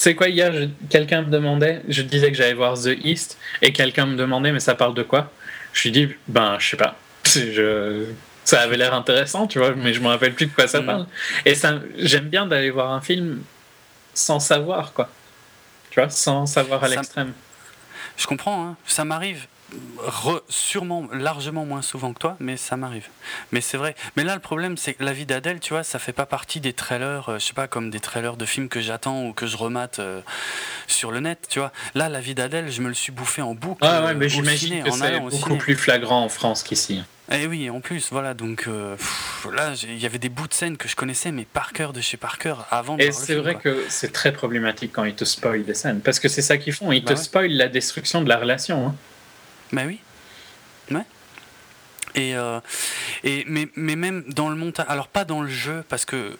sais 0.02 0.14
quoi, 0.14 0.28
hier, 0.28 0.52
quelqu'un 0.90 1.22
me 1.22 1.30
demandait, 1.30 1.80
je 1.88 2.02
disais 2.02 2.30
que 2.30 2.36
j'allais 2.36 2.52
voir 2.52 2.74
The 2.74 2.90
East, 3.02 3.38
et 3.62 3.72
quelqu'un 3.72 4.04
me 4.04 4.14
demandait, 4.16 4.52
mais 4.52 4.60
ça 4.60 4.74
parle 4.74 4.92
de 4.92 5.02
quoi? 5.02 5.32
Je 5.76 5.82
lui 5.82 5.92
dis, 5.92 6.08
ben, 6.26 6.56
je 6.58 6.70
sais 6.70 6.76
pas. 6.78 6.96
Je... 7.26 8.06
Ça 8.44 8.60
avait 8.60 8.76
l'air 8.76 8.94
intéressant, 8.94 9.46
tu 9.48 9.58
vois, 9.58 9.74
mais 9.74 9.92
je 9.92 10.00
me 10.00 10.06
rappelle 10.06 10.32
plus 10.32 10.46
de 10.46 10.52
quoi 10.52 10.68
ça 10.68 10.80
Mm. 10.80 10.86
parle. 10.86 11.06
Et 11.44 11.54
ça, 11.56 11.80
j'aime 11.98 12.28
bien 12.28 12.46
d'aller 12.46 12.70
voir 12.70 12.92
un 12.92 13.00
film 13.00 13.42
sans 14.14 14.38
savoir, 14.40 14.92
quoi. 14.92 15.10
Tu 15.90 16.00
vois, 16.00 16.08
sans 16.08 16.46
savoir 16.46 16.82
à 16.84 16.88
l'extrême. 16.88 17.32
Je 18.16 18.26
comprends, 18.26 18.68
hein. 18.68 18.76
ça 18.86 19.04
m'arrive 19.04 19.46
sûrement 20.48 21.08
largement 21.12 21.64
moins 21.64 21.82
souvent 21.82 22.12
que 22.12 22.18
toi, 22.18 22.36
mais 22.40 22.56
ça 22.56 22.76
m'arrive. 22.76 23.08
Mais 23.52 23.60
c'est 23.60 23.76
vrai. 23.76 23.94
Mais 24.16 24.24
là, 24.24 24.34
le 24.34 24.40
problème, 24.40 24.76
c'est 24.76 24.94
que 24.94 25.04
la 25.04 25.12
vie 25.12 25.26
d'Adèle, 25.26 25.60
tu 25.60 25.72
vois, 25.72 25.82
ça 25.82 25.98
fait 25.98 26.12
pas 26.12 26.26
partie 26.26 26.60
des 26.60 26.72
trailers, 26.72 27.28
euh, 27.28 27.38
je 27.38 27.46
sais 27.46 27.52
pas, 27.52 27.66
comme 27.66 27.90
des 27.90 28.00
trailers 28.00 28.36
de 28.36 28.44
films 28.44 28.68
que 28.68 28.80
j'attends 28.80 29.26
ou 29.26 29.32
que 29.32 29.46
je 29.46 29.56
remate 29.56 29.98
euh, 29.98 30.20
sur 30.86 31.10
le 31.10 31.20
net, 31.20 31.46
tu 31.48 31.58
vois. 31.58 31.72
Là, 31.94 32.08
la 32.08 32.20
vie 32.20 32.34
d'Adèle, 32.34 32.70
je 32.70 32.80
me 32.80 32.88
le 32.88 32.94
suis 32.94 33.12
bouffé 33.12 33.42
en 33.42 33.54
boucle. 33.54 33.84
Ah 33.84 34.04
ouais, 34.04 34.14
mais 34.14 34.28
j'imagine 34.28 34.84
que 34.84 34.90
c'est 34.90 35.20
beaucoup 35.20 35.56
plus 35.56 35.74
flagrant 35.74 36.22
en 36.22 36.28
France 36.28 36.62
qu'ici. 36.62 37.02
Eh 37.32 37.46
oui, 37.48 37.68
en 37.70 37.80
plus, 37.80 38.08
voilà, 38.12 38.34
donc 38.34 38.66
euh, 38.68 38.96
là, 39.52 39.72
il 39.82 39.98
y 39.98 40.06
avait 40.06 40.20
des 40.20 40.28
bouts 40.28 40.46
de 40.46 40.54
scène 40.54 40.76
que 40.76 40.86
je 40.86 40.94
connaissais, 40.94 41.32
mais 41.32 41.44
par 41.44 41.72
cœur 41.72 41.92
de 41.92 42.00
chez 42.00 42.16
par 42.16 42.38
cœur, 42.38 42.68
avant 42.70 42.96
de 42.96 43.02
Et 43.02 43.10
c'est 43.10 43.34
vrai 43.34 43.56
que 43.56 43.84
c'est 43.88 44.12
très 44.12 44.32
problématique 44.32 44.92
quand 44.92 45.02
ils 45.02 45.16
te 45.16 45.24
spoilent 45.24 45.64
des 45.64 45.74
scènes, 45.74 46.00
parce 46.00 46.20
que 46.20 46.28
c'est 46.28 46.42
ça 46.42 46.56
qu'ils 46.56 46.72
font, 46.72 46.92
ils 46.92 47.02
bah 47.02 47.14
te 47.14 47.18
spoilent 47.18 47.56
la 47.56 47.66
destruction 47.66 48.22
de 48.22 48.28
la 48.28 48.36
relation. 48.36 48.86
Hein. 48.86 48.94
Bah 49.76 49.82
oui. 49.86 50.00
Ouais. 50.90 51.02
Et, 52.14 52.34
euh, 52.34 52.60
et 53.24 53.44
mais, 53.46 53.68
mais 53.76 53.94
même 53.94 54.24
dans 54.28 54.48
le 54.48 54.56
montage, 54.56 54.86
alors 54.88 55.06
pas 55.06 55.26
dans 55.26 55.42
le 55.42 55.50
jeu, 55.50 55.84
parce 55.90 56.06
que 56.06 56.38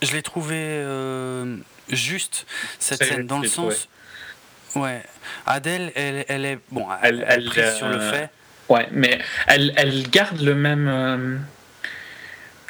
je 0.00 0.12
l'ai 0.12 0.22
trouvé 0.22 0.56
euh, 0.56 1.58
juste, 1.90 2.46
cette 2.78 3.04
scène, 3.04 3.26
dans 3.26 3.40
le 3.40 3.48
sens. 3.48 3.90
Ouais. 4.74 5.02
Adèle, 5.44 5.92
elle, 5.94 6.24
elle 6.28 6.46
est. 6.46 6.58
Bon, 6.70 6.86
elle, 7.02 7.26
elle, 7.28 7.44
prise 7.44 7.74
sur 7.74 7.88
le 7.88 8.00
fait 8.00 8.30
Ouais, 8.70 8.88
mais 8.90 9.18
elle, 9.48 9.74
elle 9.76 10.08
garde 10.08 10.40
le 10.40 10.54
même. 10.54 10.88
Euh, 10.88 11.36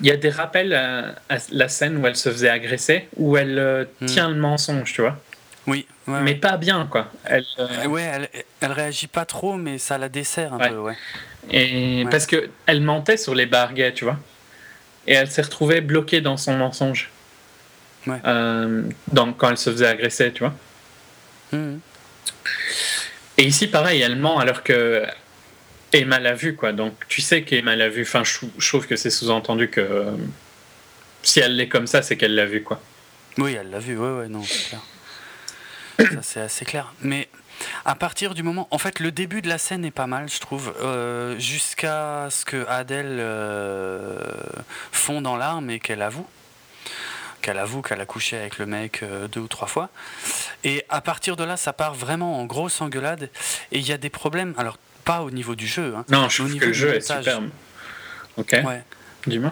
il 0.00 0.08
y 0.08 0.10
a 0.10 0.16
des 0.16 0.30
rappels 0.30 0.74
à, 0.74 1.14
la 1.52 1.68
scène 1.68 1.98
où 1.98 2.06
elle 2.08 2.16
se 2.16 2.28
faisait 2.28 2.48
agresser, 2.48 3.06
où 3.18 3.36
elle 3.36 3.56
euh, 3.56 3.84
hmm. 4.00 4.06
tient 4.06 4.28
le 4.28 4.34
mensonge, 4.34 4.92
tu 4.92 5.02
vois. 5.02 5.22
Oui. 5.66 5.86
mais 6.06 6.34
pas 6.34 6.56
bien, 6.56 6.86
quoi. 6.90 7.10
Elle, 7.24 7.44
euh, 7.58 7.86
Ouais, 7.86 8.02
elle, 8.02 8.28
elle 8.60 8.72
réagit 8.72 9.06
pas 9.06 9.24
trop, 9.24 9.56
mais 9.56 9.78
ça 9.78 9.96
la 9.98 10.08
dessert 10.08 10.54
un 10.54 10.58
peu, 10.58 10.78
ouais. 10.78 10.96
Et 11.50 12.04
parce 12.10 12.26
que 12.26 12.50
elle 12.66 12.80
mentait 12.80 13.16
sur 13.16 13.34
les 13.34 13.46
barguets, 13.46 13.92
tu 13.92 14.04
vois. 14.04 14.18
Et 15.06 15.14
elle 15.14 15.30
s'est 15.30 15.42
retrouvée 15.42 15.80
bloquée 15.80 16.20
dans 16.20 16.36
son 16.36 16.56
mensonge. 16.56 17.10
Ouais. 18.06 18.18
dans, 18.24 19.32
quand 19.32 19.50
elle 19.50 19.58
se 19.58 19.70
faisait 19.70 19.86
agresser, 19.86 20.32
tu 20.32 20.40
vois. 20.40 20.54
Hmm. 21.52 21.78
Et 23.38 23.44
ici, 23.44 23.68
pareil, 23.68 24.00
elle 24.00 24.16
ment 24.16 24.38
alors 24.38 24.62
que 24.62 25.06
Emma 25.92 26.18
l'a 26.18 26.34
vu, 26.34 26.56
quoi. 26.56 26.72
Donc 26.72 26.94
tu 27.08 27.20
sais 27.20 27.42
qu'Emma 27.42 27.76
l'a 27.76 27.88
vu. 27.88 28.02
Enfin, 28.02 28.22
je, 28.24 28.68
trouve 28.68 28.86
que 28.86 28.96
c'est 28.96 29.10
sous-entendu 29.10 29.68
que 29.68 29.80
euh, 29.80 30.12
si 31.22 31.40
elle 31.40 31.56
l'est 31.56 31.68
comme 31.68 31.86
ça, 31.86 32.02
c'est 32.02 32.16
qu'elle 32.16 32.34
l'a 32.34 32.46
vu, 32.46 32.62
quoi. 32.62 32.80
Oui, 33.38 33.56
elle 33.58 33.70
l'a 33.70 33.78
vu, 33.78 33.96
ouais, 33.96 34.18
ouais, 34.20 34.28
non, 34.28 34.42
c'est 34.42 34.68
clair. 34.68 34.80
Ça, 36.06 36.22
c'est 36.22 36.40
assez 36.40 36.64
clair. 36.64 36.92
Mais 37.00 37.28
à 37.84 37.94
partir 37.94 38.34
du 38.34 38.42
moment. 38.42 38.68
En 38.70 38.78
fait, 38.78 39.00
le 39.00 39.12
début 39.12 39.42
de 39.42 39.48
la 39.48 39.58
scène 39.58 39.84
est 39.84 39.90
pas 39.92 40.06
mal, 40.06 40.28
je 40.28 40.40
trouve. 40.40 40.74
Euh, 40.82 41.38
jusqu'à 41.38 42.28
ce 42.30 42.44
que 42.44 42.66
Adèle 42.68 43.18
euh, 43.20 44.18
fond 44.90 45.20
dans 45.20 45.36
l'arme 45.36 45.70
et 45.70 45.80
qu'elle 45.80 46.02
avoue. 46.02 46.26
Qu'elle 47.40 47.58
avoue 47.58 47.82
qu'elle 47.82 48.00
a 48.00 48.06
couché 48.06 48.36
avec 48.36 48.58
le 48.58 48.66
mec 48.66 49.04
deux 49.32 49.40
ou 49.40 49.48
trois 49.48 49.66
fois. 49.66 49.90
Et 50.62 50.84
à 50.88 51.00
partir 51.00 51.36
de 51.36 51.42
là, 51.42 51.56
ça 51.56 51.72
part 51.72 51.94
vraiment 51.94 52.40
en 52.40 52.44
grosse 52.46 52.80
engueulade. 52.80 53.30
Et 53.72 53.78
il 53.78 53.86
y 53.86 53.92
a 53.92 53.98
des 53.98 54.10
problèmes. 54.10 54.54
Alors, 54.56 54.78
pas 55.04 55.22
au 55.22 55.30
niveau 55.30 55.56
du 55.56 55.66
jeu. 55.66 55.94
Hein. 55.96 56.04
Non, 56.08 56.28
je 56.28 56.42
trouve 56.42 56.56
que 56.56 56.66
le 56.66 56.72
jeu 56.72 56.94
est 56.94 57.00
superbe. 57.00 57.50
Ok. 58.36 58.56
Ouais. 58.64 58.82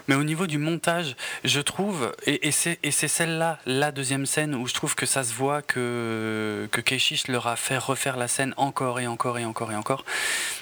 Mais 0.08 0.14
au 0.14 0.24
niveau 0.24 0.46
du 0.46 0.58
montage, 0.58 1.16
je 1.44 1.60
trouve, 1.60 2.12
et, 2.26 2.48
et 2.48 2.50
c'est 2.90 3.08
celle-là, 3.08 3.58
la 3.66 3.92
deuxième 3.92 4.26
scène, 4.26 4.54
où 4.54 4.66
je 4.66 4.74
trouve 4.74 4.94
que 4.94 5.06
ça 5.06 5.24
se 5.24 5.32
voit 5.32 5.62
que, 5.62 6.68
que 6.70 6.80
Keishish 6.80 7.28
leur 7.28 7.46
a 7.46 7.56
fait 7.56 7.78
refaire 7.78 8.16
la 8.16 8.28
scène 8.28 8.54
encore 8.56 9.00
et 9.00 9.06
encore 9.06 9.38
et 9.38 9.44
encore 9.44 9.72
et 9.72 9.76
encore. 9.76 10.04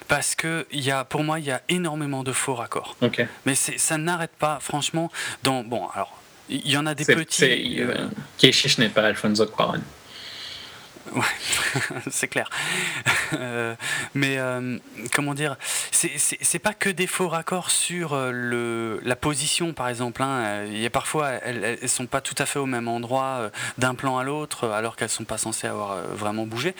Parce 0.08 0.34
que 0.34 0.66
y 0.72 0.90
a, 0.90 1.04
pour 1.04 1.22
moi, 1.22 1.38
il 1.38 1.46
y 1.46 1.50
a 1.50 1.62
énormément 1.68 2.22
de 2.22 2.32
faux 2.32 2.54
raccords. 2.54 2.96
Mais 3.44 3.54
ça 3.54 3.98
n'arrête 3.98 4.32
pas, 4.38 4.58
franchement. 4.60 5.10
Dans, 5.42 5.62
bon, 5.62 5.88
alors, 5.94 6.18
il 6.48 6.68
y 6.70 6.76
en 6.76 6.86
a 6.86 6.94
des 6.94 7.04
petits. 7.04 7.80
Euh... 7.80 8.08
Keishish 8.38 8.78
n'est 8.78 8.88
pas 8.88 9.02
Alfonso 9.02 9.46
Cuarón. 9.46 9.80
Ouais, 11.14 11.22
c'est 12.10 12.28
clair. 12.28 12.50
Euh, 13.34 13.74
mais 14.14 14.38
euh, 14.38 14.78
comment 15.14 15.34
dire, 15.34 15.56
c'est 15.90 16.58
pas 16.58 16.74
que 16.74 16.88
des 16.88 17.06
faux 17.06 17.28
raccords 17.28 17.70
sur 17.70 18.12
euh, 18.12 18.30
le, 18.32 19.00
la 19.04 19.16
position, 19.16 19.72
par 19.72 19.88
exemple. 19.88 20.22
Hein. 20.22 20.64
Il 20.66 20.78
y 20.78 20.86
a 20.86 20.90
parfois, 20.90 21.30
elles, 21.30 21.78
elles 21.80 21.88
sont 21.88 22.06
pas 22.06 22.20
tout 22.20 22.34
à 22.38 22.46
fait 22.46 22.58
au 22.58 22.66
même 22.66 22.88
endroit 22.88 23.50
d'un 23.78 23.94
plan 23.94 24.18
à 24.18 24.24
l'autre, 24.24 24.68
alors 24.68 24.96
qu'elles 24.96 25.08
sont 25.08 25.24
pas 25.24 25.38
censées 25.38 25.66
avoir 25.66 25.96
vraiment 26.08 26.46
bougé. 26.46 26.74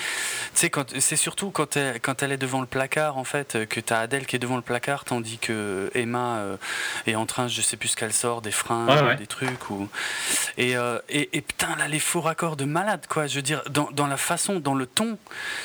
C'est 0.55 1.17
surtout 1.17 1.51
quand 1.51 1.77
elle, 1.77 2.01
quand 2.01 2.23
elle 2.23 2.33
est 2.33 2.39
devant 2.39 2.61
le 2.61 2.67
placard, 2.67 3.19
en 3.19 3.25
fait, 3.25 3.67
que 3.69 3.81
tu 3.81 3.93
as 3.93 4.01
Adèle 4.01 4.27
qui 4.27 4.37
est 4.37 4.39
devant 4.39 4.57
le 4.57 4.63
placard, 4.63 5.05
tandis 5.05 5.39
que 5.39 5.91
Emma 5.95 6.43
est 7.07 7.15
en 7.15 7.27
train, 7.27 7.49
je 7.49 7.63
sais 7.63 7.77
plus 7.77 7.89
ce 7.89 7.97
qu'elle 7.97 8.13
sort, 8.13 8.43
des 8.43 8.51
freins, 8.51 9.15
des 9.15 9.27
trucs. 9.27 9.71
Ou... 9.71 9.89
Et, 10.57 10.75
et, 11.09 11.37
et, 11.37 11.41
putain, 11.41 11.75
là, 11.77 11.89
les 11.89 12.01
faux 12.01 12.21
raccords 12.21 12.57
de 12.57 12.65
malade, 12.65 13.07
quoi. 13.09 13.27
Je 13.27 13.37
veux 13.37 13.43
dire, 13.43 13.63
dans, 13.71 13.89
dans 13.93 14.07
la 14.07 14.18
façon, 14.19 14.61
dans 14.61 14.75
le 14.75 14.87
ton, 14.87 15.19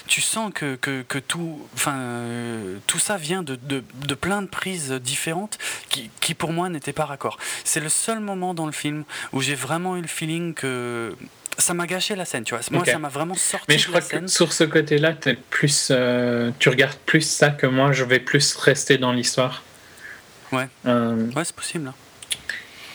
tu 0.08 0.22
sens 0.22 0.52
que, 0.54 0.76
que, 0.76 1.20
tout, 1.20 1.60
enfin, 1.74 1.96
euh, 1.96 2.78
tout 2.88 3.00
ça 3.00 3.18
vient 3.18 3.44
de, 3.44 3.56
de, 3.56 4.16
plein 4.16 4.42
de 4.42 4.48
prises 4.48 4.92
différentes 4.92 5.58
qui, 5.90 6.10
qui 6.20 6.34
pour 6.34 6.52
moi 6.52 6.70
n'étaient 6.70 6.94
pas 6.94 7.06
raccord. 7.06 7.38
C'est 7.64 7.80
le 7.80 7.90
seul 7.90 8.20
moment 8.20 8.54
dans 8.54 8.66
le 8.66 8.72
film 8.72 9.04
où 9.32 9.42
j'ai 9.42 9.56
vraiment 9.56 9.98
eu 9.98 10.02
le 10.02 10.08
feeling 10.08 10.54
que 10.54 11.16
ça 11.58 11.74
m'a 11.74 11.88
gâché 11.88 12.16
la 12.16 12.26
scène, 12.26 12.44
tu 12.44 12.56
vois. 12.56 12.64
Moi, 12.72 12.86
ça 12.86 13.00
m'a 13.00 13.10
vraiment 13.10 13.36
sorti. 13.36 13.66
Mais 13.70 13.78
je 13.78 13.88
crois 13.88 14.02
que 14.02 14.28
sur 14.28 14.54
ce 14.54 14.64
côté-là, 14.64 15.14
plus, 15.50 15.90
euh, 15.92 16.52
tu 16.60 16.70
regardes 16.70 16.98
plus 17.06 17.22
ça 17.22 17.50
que 17.50 17.68
moi. 17.68 17.92
Je 17.92 18.04
vais 18.04 18.20
plus 18.20 18.56
rester 18.56 18.98
dans 18.98 19.12
l'histoire. 19.12 19.64
Ouais. 20.52 20.68
Euh, 20.86 21.32
ouais, 21.32 21.46
c'est 21.46 21.56
possible. 21.56 21.88
Hein. 21.88 21.94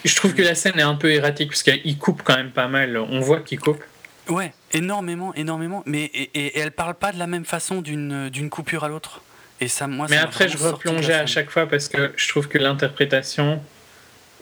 Je 0.04 0.14
trouve 0.14 0.34
que 0.34 0.42
la 0.42 0.54
scène 0.54 0.78
est 0.78 0.82
un 0.82 0.94
peu 0.94 1.10
erratique 1.10 1.50
parce 1.50 1.62
qu'il 1.62 1.98
coupe 1.98 2.22
quand 2.22 2.36
même 2.36 2.50
pas 2.50 2.68
mal. 2.68 2.96
On 2.96 3.20
voit 3.20 3.40
qu'il 3.40 3.58
coupe. 3.58 3.82
Ouais, 4.28 4.52
énormément, 4.72 5.34
énormément. 5.34 5.82
Mais 5.86 6.04
et, 6.04 6.30
et, 6.34 6.58
elle 6.58 6.70
parle 6.70 6.94
pas 6.94 7.12
de 7.12 7.18
la 7.18 7.26
même 7.26 7.44
façon 7.44 7.80
d'une 7.80 8.50
coupure 8.50 8.84
à 8.84 8.88
l'autre. 8.88 9.22
Et 9.60 9.68
ça, 9.68 9.86
moi, 9.86 10.06
mais 10.08 10.16
après, 10.16 10.48
je 10.48 10.56
replongeais 10.56 11.14
à 11.14 11.26
chaque 11.26 11.50
fois 11.50 11.66
parce 11.66 11.88
que 11.88 12.12
je 12.16 12.28
trouve 12.28 12.48
que 12.48 12.58
l'interprétation. 12.58 13.60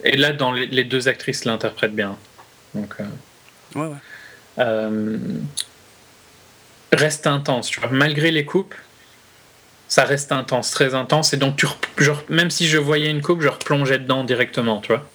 Et 0.03 0.15
là, 0.15 0.31
dans 0.31 0.51
les, 0.51 0.83
deux 0.83 1.07
actrices 1.07 1.45
l'interprètent 1.45 1.95
bien. 1.95 2.17
Donc. 2.75 2.93
Euh, 2.99 3.79
ouais, 3.79 3.87
ouais. 3.87 3.97
Euh, 4.59 5.17
reste 6.93 7.25
intense, 7.25 7.69
tu 7.69 7.79
vois. 7.79 7.89
Malgré 7.89 8.29
les 8.29 8.45
coupes, 8.45 8.75
ça 9.87 10.03
reste 10.03 10.31
intense, 10.31 10.71
très 10.71 10.93
intense. 10.93 11.33
Et 11.33 11.37
donc, 11.37 11.57
tu, 11.57 11.65
genre, 11.97 12.23
même 12.29 12.51
si 12.51 12.67
je 12.67 12.77
voyais 12.77 13.09
une 13.09 13.21
coupe, 13.21 13.41
je 13.41 13.47
replongeais 13.47 13.99
dedans 13.99 14.23
directement, 14.23 14.81
tu 14.81 14.93
vois. 14.93 15.07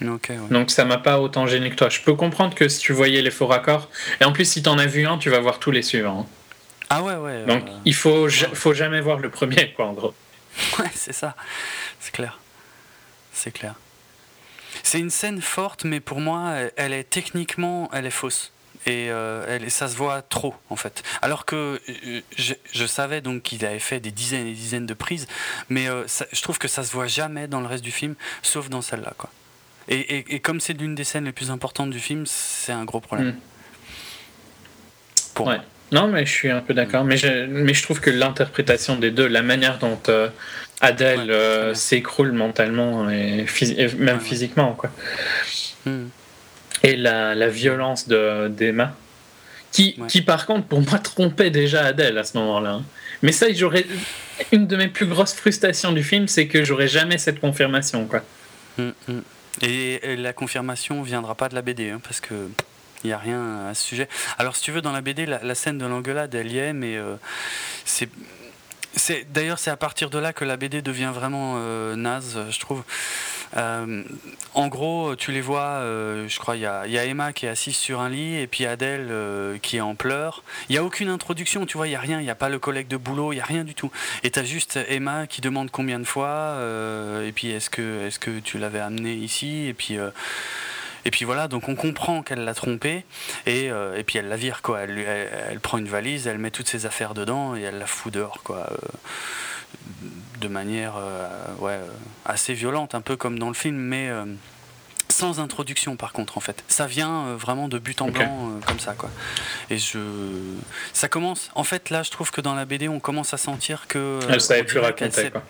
Donc 0.00 0.70
ça 0.70 0.84
m'a 0.84 0.98
pas 0.98 1.20
autant 1.20 1.46
gêné 1.46 1.70
que 1.70 1.76
toi. 1.76 1.88
Je 1.88 2.00
peux 2.00 2.14
comprendre 2.14 2.54
que 2.54 2.68
si 2.68 2.80
tu 2.80 2.92
voyais 2.92 3.22
les 3.22 3.30
faux 3.30 3.46
raccords, 3.46 3.88
et 4.20 4.24
en 4.24 4.32
plus 4.32 4.46
si 4.46 4.62
tu 4.62 4.68
en 4.68 4.78
as 4.78 4.86
vu 4.86 5.06
un, 5.06 5.18
tu 5.18 5.30
vas 5.30 5.40
voir 5.40 5.58
tous 5.58 5.70
les 5.70 5.82
suivants. 5.82 6.28
Ah 6.88 7.02
ouais, 7.02 7.16
ouais. 7.16 7.44
Donc 7.44 7.68
euh, 7.68 7.72
il 7.84 7.94
faut, 7.94 8.28
faut 8.28 8.74
jamais 8.74 9.00
voir 9.00 9.18
le 9.18 9.30
premier, 9.30 9.72
quoi, 9.72 9.86
en 9.86 9.92
gros. 9.92 10.14
Ouais, 10.78 10.90
c'est 10.94 11.12
ça. 11.12 11.36
C'est 12.00 12.12
clair. 12.12 12.38
C'est 13.32 13.52
clair. 13.52 13.74
C'est 14.82 14.98
une 14.98 15.10
scène 15.10 15.40
forte, 15.40 15.84
mais 15.84 16.00
pour 16.00 16.20
moi, 16.20 16.54
elle 16.76 16.92
est 16.92 17.08
techniquement, 17.08 17.88
elle 17.92 18.06
est 18.06 18.10
fausse. 18.10 18.52
Et 18.86 19.10
euh, 19.10 19.44
elle, 19.46 19.70
ça 19.70 19.88
se 19.88 19.96
voit 19.96 20.22
trop, 20.22 20.54
en 20.70 20.76
fait. 20.76 21.02
Alors 21.22 21.44
que 21.44 21.80
euh, 21.88 22.20
je, 22.36 22.86
savais 22.86 23.20
donc 23.20 23.42
qu'il 23.42 23.64
avait 23.64 23.78
fait 23.78 24.00
des 24.00 24.10
dizaines 24.10 24.46
et 24.46 24.50
des 24.50 24.56
dizaines 24.56 24.86
de 24.86 24.94
prises, 24.94 25.28
mais 25.68 25.86
je 25.86 26.42
trouve 26.42 26.58
que 26.58 26.68
ça 26.68 26.82
se 26.82 26.92
voit 26.92 27.06
jamais 27.06 27.46
dans 27.46 27.60
le 27.60 27.66
reste 27.66 27.84
du 27.84 27.92
film, 27.92 28.14
sauf 28.42 28.68
dans 28.68 28.82
celle-là, 28.82 29.12
quoi. 29.16 29.30
Et, 29.90 30.38
comme 30.38 30.60
c'est 30.60 30.72
l'une 30.72 30.94
des 30.94 31.02
scènes 31.02 31.24
les 31.24 31.32
plus 31.32 31.50
importantes 31.50 31.90
du 31.90 31.98
film, 31.98 32.24
c'est 32.24 32.72
un 32.72 32.84
gros 32.84 33.00
problème. 33.00 33.34
Hmm. 35.36 35.42
ouais. 35.42 35.58
Non, 35.90 36.06
mais 36.06 36.24
je 36.24 36.30
suis 36.30 36.50
un 36.50 36.60
peu 36.60 36.74
d'accord. 36.74 37.04
Mais, 37.04 37.16
je, 37.16 37.46
mais 37.46 37.74
je 37.74 37.82
trouve 37.82 38.00
que 38.00 38.10
l'interprétation 38.10 38.96
des 38.96 39.10
deux, 39.10 39.26
la 39.26 39.42
manière 39.42 39.78
dont 39.78 39.98
euh, 40.08 40.28
Adèle 40.80 41.30
euh, 41.30 41.74
s'écroule 41.74 42.30
mentalement 42.30 43.10
et, 43.10 43.46
même 43.98 44.20
physiquement, 44.20 44.74
quoi. 44.74 44.90
Hmm. 45.84 46.06
Et 46.84 46.94
la, 46.96 47.34
la 47.34 47.48
violence 47.48 48.06
d'Emma, 48.06 48.94
qui, 49.72 49.98
qui 50.08 50.22
par 50.22 50.46
contre, 50.46 50.66
pour 50.66 50.80
moi, 50.82 50.98
trompait 51.00 51.50
déjà 51.50 51.84
Adèle 51.84 52.16
à 52.16 52.24
ce 52.24 52.38
moment-là. 52.38 52.70
Hein. 52.74 52.84
Mais 53.22 53.32
ça, 53.32 53.52
j'aurais. 53.52 53.84
Une 54.52 54.66
de 54.66 54.76
mes 54.76 54.88
plus 54.88 55.06
grosses 55.06 55.34
frustrations 55.34 55.92
du 55.92 56.02
film, 56.02 56.26
c'est 56.26 56.46
que 56.46 56.64
j'aurais 56.64 56.88
jamais 56.88 57.18
cette 57.18 57.40
confirmation, 57.40 58.06
quoi. 58.06 58.22
Hmm, 58.78 58.92
et, 59.62 60.16
la 60.16 60.32
confirmation 60.32 61.02
viendra 61.02 61.34
pas 61.34 61.48
de 61.48 61.54
la 61.54 61.62
BD, 61.62 61.90
hein, 61.90 62.00
parce 62.02 62.20
que 62.20 62.48
il 63.02 63.06
n'y 63.06 63.12
a 63.14 63.18
rien 63.18 63.66
à 63.66 63.74
ce 63.74 63.82
sujet. 63.82 64.08
Alors, 64.38 64.56
si 64.56 64.62
tu 64.62 64.72
veux, 64.72 64.82
dans 64.82 64.92
la 64.92 65.00
BD, 65.00 65.24
la, 65.24 65.54
scène 65.54 65.78
de 65.78 65.86
l'engueulade, 65.86 66.34
elle 66.34 66.52
y 66.52 66.58
est, 66.58 66.72
mais 66.72 66.96
euh, 66.96 67.16
c'est. 67.84 68.10
D'ailleurs, 69.32 69.58
c'est 69.58 69.70
à 69.70 69.76
partir 69.76 70.10
de 70.10 70.18
là 70.18 70.32
que 70.32 70.44
la 70.44 70.56
BD 70.56 70.82
devient 70.82 71.12
vraiment 71.14 71.54
euh, 71.56 71.96
naze, 71.96 72.38
je 72.50 72.60
trouve. 72.60 72.82
Euh, 73.56 74.02
en 74.54 74.68
gros, 74.68 75.16
tu 75.16 75.32
les 75.32 75.40
vois, 75.40 75.80
euh, 75.80 76.28
je 76.28 76.38
crois, 76.38 76.56
il 76.56 76.62
y 76.62 76.66
a, 76.66 77.04
Emma 77.04 77.32
qui 77.32 77.46
est 77.46 77.48
assise 77.48 77.76
sur 77.76 78.00
un 78.00 78.08
lit 78.08 78.36
et 78.36 78.46
puis 78.46 78.66
Adèle 78.66 79.08
euh, 79.10 79.58
qui 79.58 79.78
est 79.78 79.80
en 79.80 79.94
pleurs. 79.94 80.42
Il 80.68 80.72
n'y 80.72 80.78
a 80.78 80.84
aucune 80.84 81.08
introduction, 81.08 81.66
tu 81.66 81.76
vois, 81.76 81.86
il 81.86 81.90
n'y 81.90 81.96
a 81.96 82.00
rien, 82.00 82.20
il 82.20 82.24
n'y 82.24 82.30
a 82.30 82.34
pas 82.34 82.48
le 82.48 82.58
collègue 82.58 82.88
de 82.88 82.96
boulot, 82.96 83.32
il 83.32 83.36
n'y 83.36 83.42
a 83.42 83.46
rien 83.46 83.64
du 83.64 83.74
tout. 83.74 83.90
Et 84.22 84.30
tu 84.30 84.38
as 84.38 84.44
juste 84.44 84.78
Emma 84.88 85.26
qui 85.26 85.40
demande 85.40 85.70
combien 85.70 85.98
de 85.98 86.04
fois, 86.04 86.56
et 87.24 87.32
puis 87.32 87.50
est-ce 87.50 87.70
que, 87.70 88.06
est 88.06 88.18
que 88.18 88.38
tu 88.40 88.58
l'avais 88.58 88.80
amené 88.80 89.14
ici, 89.14 89.66
et 89.66 89.74
puis. 89.74 89.96
Et 91.06 91.10
puis 91.10 91.24
voilà, 91.24 91.48
donc 91.48 91.70
on 91.70 91.76
comprend 91.76 92.22
qu'elle 92.22 92.44
l'a 92.44 92.52
trompé 92.52 93.06
et, 93.46 93.68
et, 93.68 94.04
puis 94.06 94.18
elle 94.18 94.28
la 94.28 94.36
vire 94.36 94.60
quoi. 94.60 94.80
Elle, 94.80 95.58
prend 95.60 95.78
une 95.78 95.88
valise, 95.88 96.26
elle 96.26 96.36
met 96.36 96.50
toutes 96.50 96.68
ses 96.68 96.84
affaires 96.84 97.14
dedans 97.14 97.56
et 97.56 97.62
elle 97.62 97.78
la 97.78 97.86
fout 97.86 98.12
dehors 98.12 98.42
quoi 98.42 98.68
de 100.40 100.48
manière 100.48 100.94
euh, 100.96 101.28
ouais, 101.58 101.72
euh, 101.72 101.86
assez 102.24 102.54
violente, 102.54 102.94
un 102.94 103.00
peu 103.00 103.16
comme 103.16 103.38
dans 103.38 103.48
le 103.48 103.54
film, 103.54 103.76
mais 103.76 104.08
euh, 104.08 104.24
sans 105.08 105.38
introduction 105.38 105.96
par 105.96 106.12
contre 106.12 106.38
en 106.38 106.40
fait. 106.40 106.64
Ça 106.68 106.86
vient 106.86 107.34
vraiment 107.34 107.68
de 107.68 107.78
but 107.78 108.00
en 108.00 108.08
blanc 108.08 108.52
comme 108.66 108.80
ça 108.80 108.94
quoi. 108.94 109.10
Et 109.68 109.78
je 109.78 109.98
ça 110.92 111.08
commence 111.08 111.50
en 111.54 111.64
fait 111.64 111.90
là 111.90 112.02
je 112.02 112.10
trouve 112.10 112.30
que 112.30 112.40
dans 112.40 112.54
la 112.54 112.64
BD 112.64 112.88
on 112.88 113.00
commence 113.00 113.34
à 113.34 113.36
sentir 113.36 113.86
que 113.88 114.20
elle 114.28 114.40
savait 114.40 114.64
plus 114.64 114.78
raconter 114.78 115.10
sait, 115.10 115.30
quoi. 115.30 115.42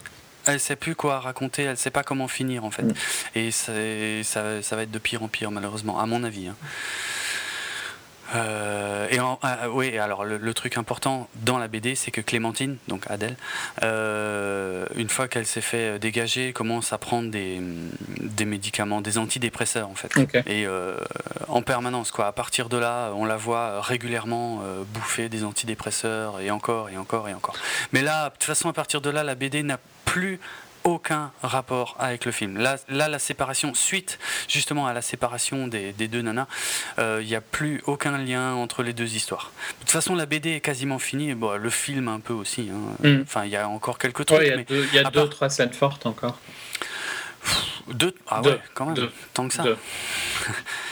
elle 0.46 0.60
sait 0.60 0.76
plus 0.76 0.94
quoi 0.94 1.20
raconter 1.20 1.64
elle 1.64 1.76
sait 1.76 1.90
pas 1.90 2.02
comment 2.02 2.26
finir 2.26 2.64
en 2.64 2.70
fait. 2.70 2.84
Mm. 2.84 2.94
et 3.34 3.50
ça, 3.50 3.72
ça, 4.22 4.62
ça, 4.62 4.76
va 4.76 4.82
être 4.82 4.90
de 4.90 4.98
pire 4.98 5.22
en 5.22 5.28
pire 5.28 5.50
malheureusement 5.50 6.00
à 6.00 6.06
mon 6.06 6.24
avis 6.24 6.48
hein. 6.48 6.56
Euh, 8.34 9.08
et 9.10 9.18
euh, 9.18 9.68
oui, 9.70 9.98
alors 9.98 10.24
le, 10.24 10.54
truc 10.54 10.76
important 10.76 11.28
dans 11.36 11.58
la 11.58 11.68
BD, 11.68 11.94
c'est 11.94 12.10
que 12.10 12.20
Clémentine, 12.20 12.76
donc 12.88 13.04
Adèle, 13.08 13.36
euh, 13.82 14.84
une 14.96 15.08
fois 15.08 15.28
qu'elle 15.28 15.46
s'est 15.46 15.60
fait 15.60 15.98
dégager, 15.98 16.52
commence 16.52 16.92
à 16.92 16.98
prendre 16.98 17.30
des, 17.30 17.60
des 18.20 18.44
médicaments, 18.44 19.00
des 19.00 19.18
antidépresseurs 19.18 19.88
en 19.88 19.94
fait, 19.94 20.12
et 20.46 20.66
en 21.48 21.62
permanence 21.62 22.10
quoi. 22.10 22.26
À 22.26 22.32
partir 22.32 22.68
de 22.68 22.76
là, 22.76 23.12
on 23.14 23.24
la 23.24 23.36
voit 23.36 23.80
régulièrement 23.80 24.62
bouffer 24.92 25.28
des 25.28 25.44
antidépresseurs 25.44 26.40
et 26.40 26.50
encore 26.50 26.90
et 26.90 26.96
encore 26.96 27.28
et 27.28 27.34
encore. 27.34 27.54
Mais 27.92 28.02
là, 28.02 28.26
de 28.26 28.34
toute 28.34 28.44
façon, 28.44 28.68
à 28.68 28.72
partir 28.72 29.00
de 29.00 29.10
là, 29.10 29.24
la 29.24 29.34
BD 29.34 29.62
n'a 29.62 29.78
plus 30.04 30.40
aucun 30.84 31.32
rapport 31.42 31.96
avec 31.98 32.24
le 32.24 32.32
film. 32.32 32.56
Là, 32.58 32.76
là 32.88 33.08
la 33.08 33.18
séparation, 33.18 33.74
suite 33.74 34.18
justement 34.48 34.86
à 34.86 34.92
la 34.92 35.02
séparation 35.02 35.66
des, 35.66 35.92
deux 35.92 36.22
nanas, 36.22 36.46
il 36.98 37.02
euh, 37.02 37.22
n'y 37.22 37.34
a 37.34 37.40
plus 37.40 37.82
aucun 37.86 38.18
lien 38.18 38.54
entre 38.54 38.82
les 38.82 38.92
deux 38.92 39.14
histoires. 39.14 39.52
De 39.74 39.80
toute 39.80 39.90
façon, 39.90 40.14
la 40.14 40.26
BD 40.26 40.50
est 40.52 40.60
quasiment 40.60 40.98
finie, 40.98 41.34
bon, 41.34 41.56
le 41.56 41.70
film 41.70 42.08
un 42.08 42.20
peu 42.20 42.32
aussi. 42.32 42.70
Hein. 42.72 43.06
Mm. 43.06 43.22
Enfin, 43.22 43.44
il 43.44 43.50
y 43.50 43.56
a 43.56 43.68
encore 43.68 43.98
quelques 43.98 44.26
trucs. 44.26 44.40
Il 44.70 44.94
y 44.94 44.98
a 44.98 45.10
deux, 45.10 45.28
trois 45.28 45.50
scènes 45.50 45.72
fortes 45.72 46.06
encore. 46.06 46.38
Deux, 47.88 48.14
ah 48.28 48.42
ouais, 48.42 48.60
quand 48.74 48.86
même, 48.86 49.08
tant 49.34 49.48
que 49.48 49.54
ça. 49.54 49.64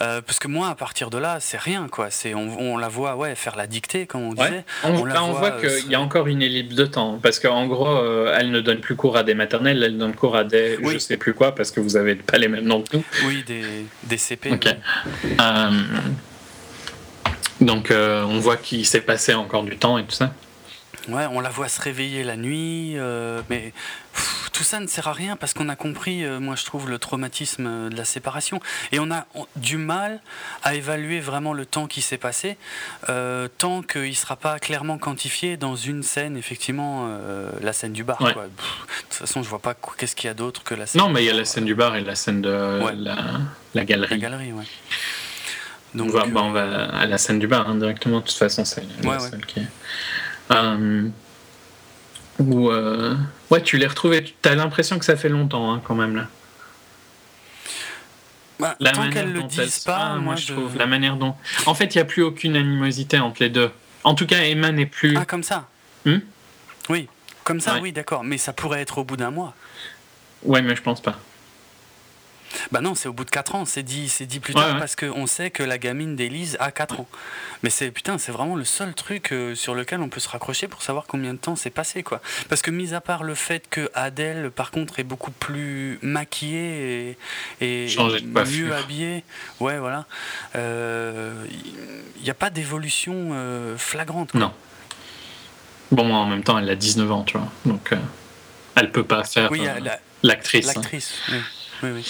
Euh, 0.00 0.20
parce 0.20 0.38
que 0.38 0.48
moi, 0.48 0.68
à 0.68 0.74
partir 0.74 1.10
de 1.10 1.18
là, 1.18 1.38
c'est 1.40 1.58
rien, 1.58 1.86
quoi. 1.90 2.10
C'est, 2.10 2.34
on, 2.34 2.76
la 2.76 2.88
voit 2.88 3.16
ouais, 3.16 3.34
faire 3.34 3.56
la 3.56 3.66
dictée, 3.66 4.06
comme 4.06 4.22
on 4.22 4.34
disait. 4.34 4.64
On, 4.82 4.92
voit, 4.92 5.52
euh, 5.52 5.80
qu'il 5.80 5.90
y 5.90 5.94
a 5.94 6.00
encore 6.00 6.26
une 6.26 6.42
ellipse 6.42 6.74
de 6.74 6.86
temps, 6.86 7.18
parce 7.22 7.38
qu'en 7.38 7.66
gros, 7.66 7.88
euh, 7.88 8.34
elle 8.38 8.50
ne 8.50 8.60
donne 8.60 8.80
plus 8.80 8.96
cours 8.96 9.16
à 9.16 9.22
des 9.22 9.34
maternelles, 9.34 9.82
elle 9.82 9.98
donne 9.98 10.14
cours 10.14 10.36
à 10.36 10.44
des 10.44 10.78
je 10.84 10.98
sais 10.98 11.16
plus 11.16 11.34
quoi, 11.34 11.54
parce 11.54 11.70
que 11.70 11.80
vous 11.80 11.96
avez 11.96 12.16
pas 12.16 12.38
les 12.38 12.48
mêmes 12.48 12.64
noms 12.64 12.82
que 12.82 12.96
nous. 12.96 13.04
Oui, 13.26 13.44
des, 13.46 13.64
des 14.02 14.18
CP. 14.18 14.50
donc, 17.60 17.92
on 17.92 18.38
voit 18.38 18.56
qu'il 18.56 18.84
s'est 18.84 19.00
passé 19.00 19.34
encore 19.34 19.62
du 19.62 19.76
temps 19.76 19.98
et 19.98 20.04
tout 20.04 20.10
ça. 20.10 20.32
Ouais, 21.08 21.26
on 21.30 21.40
la 21.40 21.50
voit 21.50 21.68
se 21.68 21.80
réveiller 21.80 22.24
la 22.24 22.36
nuit, 22.36 22.96
mais 23.50 23.72
tout 24.54 24.62
ça 24.62 24.78
ne 24.78 24.86
sert 24.86 25.08
à 25.08 25.12
rien 25.12 25.36
parce 25.36 25.52
qu'on 25.52 25.68
a 25.68 25.76
compris, 25.76 26.24
euh, 26.24 26.38
moi 26.38 26.54
je 26.54 26.64
trouve, 26.64 26.88
le 26.88 26.98
traumatisme 26.98 27.66
euh, 27.66 27.88
de 27.90 27.96
la 27.96 28.04
séparation. 28.04 28.60
Et 28.92 29.00
on 29.00 29.10
a 29.10 29.26
du 29.56 29.76
mal 29.76 30.20
à 30.62 30.76
évaluer 30.76 31.20
vraiment 31.20 31.52
le 31.52 31.66
temps 31.66 31.88
qui 31.88 32.00
s'est 32.00 32.18
passé 32.18 32.56
euh, 33.08 33.48
tant 33.58 33.82
qu'il 33.82 34.08
ne 34.08 34.12
sera 34.12 34.36
pas 34.36 34.58
clairement 34.60 34.96
quantifié 34.96 35.56
dans 35.56 35.74
une 35.74 36.04
scène, 36.04 36.36
effectivement, 36.36 37.10
la 37.60 37.72
scène 37.72 37.92
du 37.92 38.04
bar. 38.04 38.18
de 38.22 38.32
toute 38.32 39.14
façon, 39.14 39.42
je 39.42 39.48
vois 39.48 39.58
pas 39.58 39.74
qu'est-ce 39.98 40.14
qu'il 40.14 40.28
y 40.28 40.30
a 40.30 40.34
d'autre 40.34 40.62
que 40.62 40.74
la 40.74 40.86
scène. 40.86 41.00
Non, 41.00 41.08
mais 41.08 41.24
il 41.24 41.26
y 41.26 41.30
a 41.30 41.34
la 41.34 41.44
scène 41.44 41.64
du 41.64 41.74
bar 41.74 41.96
et 41.96 42.02
la 42.02 42.14
scène 42.14 42.40
de 42.40 42.50
la, 42.50 43.84
galerie. 43.84 44.10
La 44.10 44.16
galerie, 44.16 44.52
ouais. 44.52 44.64
Donc, 45.94 46.10
on, 46.10 46.12
va, 46.12 46.26
bah, 46.26 46.40
on 46.42 46.52
va 46.52 46.84
à 46.86 47.06
la 47.06 47.18
scène 47.18 47.40
du 47.40 47.48
bar 47.48 47.68
hein, 47.68 47.74
directement, 47.74 48.20
de 48.20 48.24
toute 48.24 48.36
façon, 48.36 48.64
c'est 48.64 48.84
la 49.02 49.18
seule 49.18 49.44
qui 49.44 49.60
est. 49.60 49.66
Ou 52.38 52.70
euh... 52.70 53.16
ouais, 53.50 53.62
tu 53.62 53.78
l'as 53.78 53.88
retrouvé. 53.88 54.24
Tu 54.24 54.48
as 54.48 54.54
l'impression 54.54 54.98
que 54.98 55.04
ça 55.04 55.16
fait 55.16 55.28
longtemps 55.28 55.72
hein, 55.72 55.80
quand 55.84 55.94
même 55.94 56.16
là. 56.16 56.26
Bah, 58.60 58.76
la 58.78 58.92
tant 58.92 59.10
qu'elle 59.10 59.32
le 59.32 59.42
dise 59.42 59.80
pas, 59.80 60.14
moi 60.16 60.36
je 60.36 60.52
trouve 60.52 60.76
la 60.76 60.86
manière 60.86 61.16
dont. 61.16 61.34
En 61.66 61.74
fait, 61.74 61.94
il 61.94 61.98
n'y 61.98 62.02
a 62.02 62.04
plus 62.04 62.22
aucune 62.22 62.56
animosité 62.56 63.18
entre 63.18 63.42
les 63.42 63.50
deux. 63.50 63.70
En 64.04 64.14
tout 64.14 64.26
cas, 64.26 64.42
Emma 64.44 64.70
n'est 64.70 64.86
plus. 64.86 65.16
Ah, 65.16 65.24
comme 65.24 65.42
ça. 65.42 65.68
Hmm 66.04 66.18
oui, 66.90 67.08
comme 67.44 67.60
ça, 67.60 67.78
oui, 67.80 67.92
d'accord. 67.92 68.24
Mais 68.24 68.38
ça 68.38 68.52
pourrait 68.52 68.82
être 68.82 68.98
au 68.98 69.04
bout 69.04 69.16
d'un 69.16 69.30
mois. 69.30 69.54
Ouais, 70.42 70.60
mais 70.60 70.76
je 70.76 70.82
pense 70.82 71.00
pas. 71.00 71.18
Bah 72.72 72.80
non, 72.80 72.94
c'est 72.94 73.08
au 73.08 73.12
bout 73.12 73.24
de 73.24 73.30
4 73.30 73.54
ans, 73.54 73.64
c'est 73.64 73.82
dit, 73.82 74.08
c'est 74.08 74.26
dit 74.26 74.40
plus 74.40 74.54
tard 74.54 74.78
parce 74.78 74.96
qu'on 74.96 75.26
sait 75.26 75.50
que 75.50 75.62
la 75.62 75.78
gamine 75.78 76.16
d'Élise 76.16 76.56
a 76.60 76.70
4 76.70 77.00
ans. 77.00 77.08
Mais 77.62 77.70
c'est 77.70 77.90
putain, 77.90 78.18
c'est 78.18 78.32
vraiment 78.32 78.56
le 78.56 78.64
seul 78.64 78.94
truc 78.94 79.32
euh, 79.32 79.54
sur 79.54 79.74
lequel 79.74 80.00
on 80.00 80.08
peut 80.08 80.20
se 80.20 80.28
raccrocher 80.28 80.68
pour 80.68 80.82
savoir 80.82 81.06
combien 81.06 81.32
de 81.32 81.38
temps 81.38 81.56
s'est 81.56 81.70
passé 81.70 82.02
quoi. 82.02 82.20
Parce 82.48 82.62
que 82.62 82.70
mis 82.70 82.94
à 82.94 83.00
part 83.00 83.22
le 83.22 83.34
fait 83.34 83.68
que 83.68 83.90
Adèle 83.94 84.50
par 84.50 84.70
contre 84.70 84.98
est 84.98 85.04
beaucoup 85.04 85.30
plus 85.30 85.98
maquillée 86.02 87.16
et, 87.60 87.86
mieux 87.96 88.74
habillée, 88.74 89.24
ouais 89.60 89.78
voilà, 89.78 90.06
il 90.54 90.60
euh, 90.60 91.46
n'y 92.22 92.30
a 92.30 92.34
pas 92.34 92.50
d'évolution 92.50 93.30
euh, 93.32 93.76
flagrante. 93.76 94.34
Non. 94.34 94.52
Bon, 95.90 96.12
en 96.12 96.26
même 96.26 96.42
temps, 96.42 96.58
elle 96.58 96.68
a 96.68 96.74
19 96.74 97.12
ans, 97.12 97.22
tu 97.22 97.38
vois, 97.38 97.48
donc 97.66 97.92
elle 98.74 98.90
peut 98.90 99.04
pas 99.04 99.24
faire 99.24 99.50
l'actrice. 100.22 100.66
L'actrice, 100.66 101.14
oui. 101.30 101.38
Oui, 101.84 101.90
oui. 101.94 102.04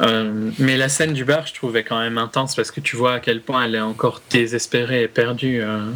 Euh, 0.00 0.50
mais 0.58 0.76
la 0.76 0.88
scène 0.88 1.12
du 1.12 1.24
bar, 1.24 1.46
je 1.46 1.54
trouvais 1.54 1.84
quand 1.84 1.98
même 1.98 2.18
intense 2.18 2.56
parce 2.56 2.70
que 2.70 2.80
tu 2.80 2.96
vois 2.96 3.14
à 3.14 3.20
quel 3.20 3.40
point 3.40 3.64
elle 3.64 3.74
est 3.74 3.80
encore 3.80 4.22
désespérée 4.30 5.02
et 5.02 5.08
perdue. 5.08 5.60
Euh, 5.62 5.90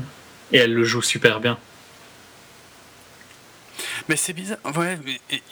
et 0.52 0.58
elle 0.58 0.74
le 0.74 0.84
joue 0.84 1.02
super 1.02 1.40
bien. 1.40 1.58
Mais 4.08 4.16
c'est 4.16 4.32
bizarre. 4.32 4.58
Ouais, 4.76 4.98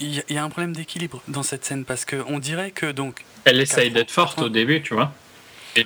il 0.01 0.23
y, 0.31 0.39
a 0.39 0.43
un 0.43 0.49
problème 0.49 0.75
d'équilibre 0.75 1.23
dans 1.29 1.43
cette 1.43 1.65
scène 1.65 1.85
parce 1.85 2.05
qu'on 2.07 2.39
dirait 2.39 2.71
que 2.71 2.91
donc. 2.91 3.25
Elle 3.45 3.61
essaye 3.61 3.91
d'être 3.91 4.11
forte 4.11 4.41
au 4.41 4.49
début, 4.49 4.81
tu 4.81 4.95
vois. 4.95 5.13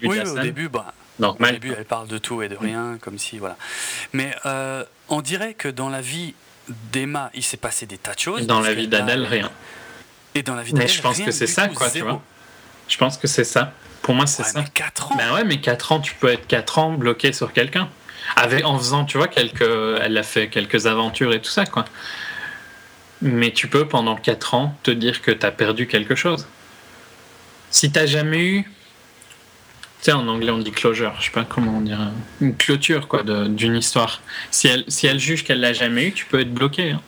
oui, 0.02 0.20
au 0.20 0.38
début, 0.38 0.68
bah, 0.68 0.94
Au 1.20 1.34
début, 1.34 1.74
elle 1.76 1.84
parle 1.84 2.06
de 2.06 2.18
tout 2.18 2.42
et 2.42 2.48
de 2.48 2.56
rien, 2.56 2.98
comme 3.00 3.18
si 3.18 3.38
voilà. 3.38 3.56
Mais 4.12 4.32
euh, 4.46 4.84
on 5.08 5.20
dirait 5.20 5.54
que 5.54 5.66
dans 5.66 5.88
la 5.88 6.00
vie 6.00 6.34
d'Emma, 6.92 7.30
il 7.34 7.42
s'est 7.42 7.56
passé 7.56 7.86
des 7.86 7.98
tas 7.98 8.14
de 8.14 8.20
choses. 8.20 8.46
Dans 8.46 8.60
la 8.60 8.72
vie 8.72 8.86
d'Adèle, 8.86 9.26
rien. 9.26 9.50
Et 10.34 10.42
dans 10.42 10.54
la 10.54 10.62
vie 10.62 10.72
Mais 10.74 10.88
je 10.88 11.00
pense 11.00 11.20
que 11.20 11.30
c'est 11.30 11.46
ça, 11.46 11.68
quoi, 11.68 11.90
tu 11.90 12.00
vois. 12.00 12.22
Je 12.88 12.96
pense 12.96 13.18
que 13.18 13.26
c'est 13.26 13.44
ça. 13.44 13.72
Pour 14.02 14.14
moi, 14.14 14.26
c'est 14.26 14.42
ça. 14.42 14.64
4 14.74 15.12
ans. 15.12 15.16
Ben 15.16 15.34
ouais, 15.34 15.44
mais 15.44 15.60
4 15.60 15.92
ans, 15.92 16.00
tu 16.00 16.14
peux 16.14 16.28
être 16.28 16.46
4 16.46 16.78
ans 16.78 16.92
bloqué 16.92 17.32
sur 17.32 17.52
quelqu'un. 17.52 17.88
Avec, 18.36 18.64
en 18.64 18.78
faisant, 18.78 19.04
tu 19.04 19.18
vois, 19.18 19.28
quelques, 19.28 19.62
elle 19.62 20.16
a 20.16 20.22
fait 20.22 20.48
quelques 20.48 20.86
aventures 20.86 21.32
et 21.32 21.40
tout 21.40 21.50
ça, 21.50 21.66
quoi. 21.66 21.84
Mais 23.22 23.50
tu 23.52 23.68
peux, 23.68 23.86
pendant 23.86 24.16
4 24.16 24.54
ans, 24.54 24.76
te 24.82 24.90
dire 24.90 25.20
que 25.22 25.30
tu 25.30 25.44
as 25.44 25.50
perdu 25.50 25.86
quelque 25.86 26.14
chose. 26.14 26.46
Si 27.70 27.92
t'as 27.92 28.06
jamais 28.06 28.44
eu. 28.44 28.62
Tu 28.62 30.06
sais, 30.06 30.12
en 30.12 30.26
anglais, 30.28 30.50
on 30.50 30.58
dit 30.58 30.72
closure, 30.72 31.14
je 31.18 31.26
sais 31.26 31.30
pas 31.30 31.44
comment 31.44 31.76
on 31.76 31.82
dirait. 31.82 32.04
Une 32.40 32.56
clôture, 32.56 33.06
quoi, 33.06 33.22
d'une 33.22 33.76
histoire. 33.76 34.22
Si 34.50 34.66
elle, 34.66 34.84
si 34.88 35.06
elle 35.06 35.20
juge 35.20 35.44
qu'elle 35.44 35.60
l'a 35.60 35.74
jamais 35.74 36.06
eu, 36.06 36.12
tu 36.12 36.24
peux 36.24 36.40
être 36.40 36.52
bloqué. 36.52 36.92
Hein. 36.92 37.02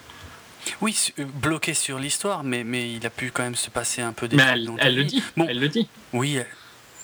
Oui, 0.81 0.97
euh, 1.19 1.25
bloqué 1.25 1.75
sur 1.75 1.99
l'histoire, 1.99 2.45
mais, 2.45 2.65
mais 2.65 2.93
il 2.93 3.05
a 3.07 3.11
pu 3.11 3.31
quand 3.31 3.43
même 3.43 3.55
se 3.55 3.71
passer 3.71 4.03
un 4.03 4.13
peu 4.13 4.29
des 4.29 4.37
Mais 4.37 4.45
elle, 4.79 4.97
le 4.97 5.05
dit. 5.05 5.23
Bon, 5.37 5.47
elle 5.49 5.61
le 5.61 5.69
dit. 5.69 5.89
Oui, 6.13 6.39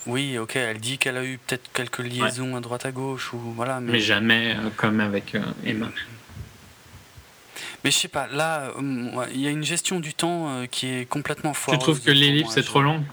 oui, 0.07 0.39
ok. 0.39 0.57
Elle 0.57 0.79
dit 0.79 0.99
qu'elle 0.99 1.17
a 1.17 1.25
eu 1.25 1.39
peut-être 1.39 1.71
quelques 1.73 1.99
liaisons 1.99 2.57
à 2.57 2.61
droite 2.61 2.87
à 2.87 2.93
gauche 2.93 3.33
ou 3.33 3.39
voilà. 3.39 3.81
Mais, 3.81 4.01
jamais 4.01 4.57
euh, 4.57 4.71
comme 4.77 5.01
avec 5.01 5.35
euh, 5.35 5.43
Emma. 5.65 5.89
Mais 7.85 7.91
je 7.91 7.99
sais 7.99 8.09
pas. 8.09 8.27
Là, 8.29 8.73
il 8.81 9.41
y 9.41 9.47
a 9.47 9.51
une 9.51 9.65
gestion 9.65 10.01
du 10.01 10.15
temps 10.15 10.65
qui 10.71 10.87
est 10.87 11.09
complètement 11.09 11.55
foireuse. 11.55 11.79
Tu 11.79 11.85
trouves 11.85 12.03
que 12.03 12.11
l'ellipse 12.11 12.57
est 12.57 12.63
trop 12.63 12.83
long 12.83 13.05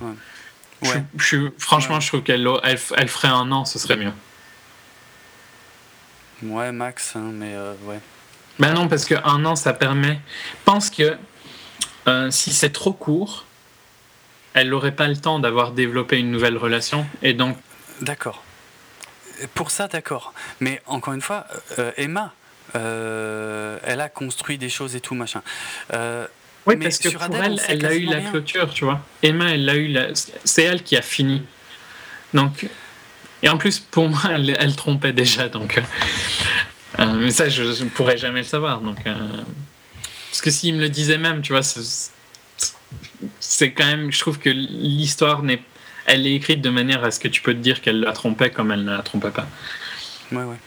ouais. 0.81 1.03
Je, 1.17 1.49
franchement, 1.57 1.99
je 1.99 2.07
trouve 2.07 2.23
qu'elle 2.23 2.47
elle, 2.63 2.79
elle, 2.97 3.07
ferait 3.07 3.27
un 3.27 3.51
an, 3.51 3.65
ce 3.65 3.79
serait 3.79 3.97
mieux. 3.97 4.11
Ouais, 6.43 6.71
max, 6.71 7.15
hein, 7.15 7.31
mais 7.31 7.55
ouais. 7.83 7.99
Ben 8.59 8.73
non, 8.73 8.87
parce 8.87 9.05
qu'un 9.05 9.45
an, 9.45 9.55
ça 9.55 9.73
permet. 9.73 10.19
Pense 10.63 10.89
que 10.89 11.17
euh, 12.07 12.31
si 12.31 12.53
c'est 12.53 12.69
trop 12.69 12.93
court, 12.93 13.45
elle 14.53 14.69
n'aurait 14.69 14.95
pas 14.95 15.07
le 15.07 15.17
temps 15.17 15.39
d'avoir 15.39 15.71
développé 15.71 16.17
une 16.17 16.31
nouvelle 16.31 16.57
relation. 16.57 17.05
Et 17.21 17.33
donc. 17.33 17.57
D'accord. 18.01 18.43
Pour 19.53 19.71
ça, 19.71 19.87
d'accord. 19.87 20.33
Mais 20.61 20.81
encore 20.85 21.13
une 21.13 21.21
fois, 21.21 21.45
euh, 21.79 21.91
Emma, 21.97 22.33
euh, 22.75 23.77
elle 23.83 23.99
a 23.99 24.07
construit 24.07 24.57
des 24.57 24.69
choses 24.69 24.95
et 24.95 25.01
tout, 25.01 25.15
machin. 25.15 25.41
Oui, 26.65 26.77
parce 26.77 26.97
que 26.97 27.09
pour 27.09 27.35
elle, 27.35 27.61
elle 27.67 27.85
a 27.85 27.93
eu 27.93 28.05
la 28.05 28.21
clôture, 28.21 28.73
tu 28.73 28.85
vois. 28.85 28.99
Emma, 29.21 29.51
elle 29.51 29.69
a 29.69 29.75
eu 29.75 29.87
la... 29.87 30.07
C'est 30.43 30.63
elle 30.63 30.81
qui 30.81 30.97
a 30.97 31.03
fini. 31.03 31.43
Donc, 32.33 32.67
et 33.43 33.49
en 33.49 33.57
plus, 33.57 33.79
pour 33.79 34.09
moi, 34.09 34.19
elle, 34.31 34.75
trompait 34.75 35.13
déjà, 35.13 35.49
donc. 35.49 35.79
Euh, 36.99 37.03
euh, 37.03 37.13
mais 37.15 37.31
ça, 37.31 37.49
je 37.49 37.63
ne 37.83 37.89
pourrais 37.89 38.17
jamais 38.17 38.39
le 38.39 38.45
savoir, 38.45 38.81
donc. 38.81 39.05
Euh, 39.05 39.13
parce 40.29 40.41
que 40.41 40.51
s'il 40.51 40.75
me 40.75 40.81
le 40.81 40.89
disait 40.89 41.17
même, 41.17 41.41
tu 41.41 41.53
vois, 41.53 41.61
c'est 43.39 43.71
quand 43.71 43.85
même. 43.85 44.11
Je 44.11 44.19
trouve 44.19 44.39
que 44.39 44.49
l'histoire 44.49 45.43
n'est. 45.43 45.61
Elle 46.05 46.27
est 46.27 46.35
écrite 46.35 46.61
de 46.61 46.69
manière 46.69 47.03
à 47.03 47.09
ce 47.09 47.19
que 47.19 47.27
tu 47.27 47.41
peux 47.41 47.53
te 47.53 47.59
dire 47.59 47.81
qu'elle 47.81 48.01
la 48.01 48.11
trompait 48.11 48.51
comme 48.51 48.71
elle 48.71 48.83
ne 48.83 48.91
la 48.91 49.01
trompait 49.01 49.31
pas. 49.31 49.47
Ouais, 50.31 50.43
ouais. 50.43 50.57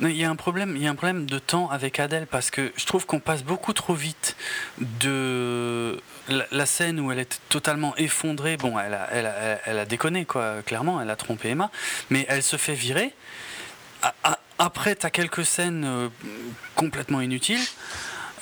Il 0.00 0.16
y, 0.16 0.24
a 0.24 0.30
un 0.30 0.36
problème, 0.36 0.74
il 0.76 0.82
y 0.82 0.86
a 0.86 0.90
un 0.90 0.94
problème 0.94 1.26
de 1.26 1.38
temps 1.38 1.70
avec 1.70 2.00
Adèle 2.00 2.26
parce 2.26 2.50
que 2.50 2.72
je 2.76 2.86
trouve 2.86 3.06
qu'on 3.06 3.20
passe 3.20 3.44
beaucoup 3.44 3.72
trop 3.72 3.94
vite 3.94 4.36
de 4.80 6.00
la, 6.28 6.66
scène 6.66 7.00
où 7.00 7.10
elle 7.12 7.18
est 7.18 7.40
totalement 7.48 7.94
effondrée. 7.96 8.56
Bon, 8.56 8.78
elle 8.78 8.94
a, 8.94 9.08
elle 9.12 9.26
a, 9.26 9.58
elle 9.66 9.86
déconné, 9.86 10.24
quoi, 10.24 10.62
clairement, 10.64 11.00
elle 11.00 11.10
a 11.10 11.16
trompé 11.16 11.50
Emma, 11.50 11.70
mais 12.10 12.24
elle 12.28 12.42
se 12.42 12.56
fait 12.56 12.74
virer. 12.74 13.14
Après, 14.58 14.94
tu 14.94 15.06
as 15.06 15.10
quelques 15.10 15.44
scènes 15.44 15.84
euh, 15.84 16.08
complètement 16.74 17.20
inutiles. 17.20 17.64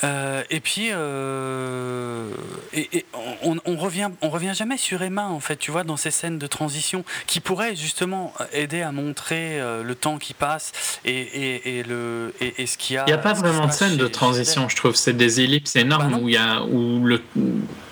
Euh, 0.03 0.43
et 0.51 0.61
puis, 0.61 0.89
euh, 0.93 2.31
et, 2.73 3.05
on, 3.43 3.59
on, 3.65 3.77
revient, 3.77 4.09
on 4.23 4.31
revient 4.31 4.53
jamais 4.55 4.79
sur 4.79 5.03
Emma 5.03 5.27
en 5.27 5.41
fait, 5.41 5.57
tu 5.57 5.71
vois, 5.71 5.85
dans 5.85 5.97
ces 5.97 6.11
scènes 6.11 6.39
de 6.39 6.47
transition 6.47 7.05
qui 7.27 7.41
pourraient 7.41 7.77
justement 7.77 8.33
aider 8.53 8.81
à 8.81 8.93
montrer 8.93 9.61
euh, 9.61 9.83
le 9.83 9.95
temps 9.95 10.19
qui 10.19 10.33
passe 10.33 10.73
et, 11.05 11.79
et 11.79 11.83
le 11.83 12.33
et, 12.41 12.67
ce 12.67 12.79
qu'il 12.79 12.97
y 12.97 12.99
a. 12.99 13.05
Il 13.07 13.11
n'y 13.11 13.15
a 13.15 13.19
pas 13.19 13.35
vraiment 13.35 13.67
de 13.67 13.73
scène 13.73 13.97
de 13.97 14.07
transition, 14.07 14.69
je 14.69 14.77
trouve. 14.77 14.95
C'est 14.95 15.17
des 15.17 15.41
ellipses 15.41 15.77
énormes 15.77 16.13
bah 16.13 16.19
où 16.21 16.29
il 16.29 16.35
y 16.35 16.39
a 16.39 16.63
où 16.63 17.05
le 17.05 17.23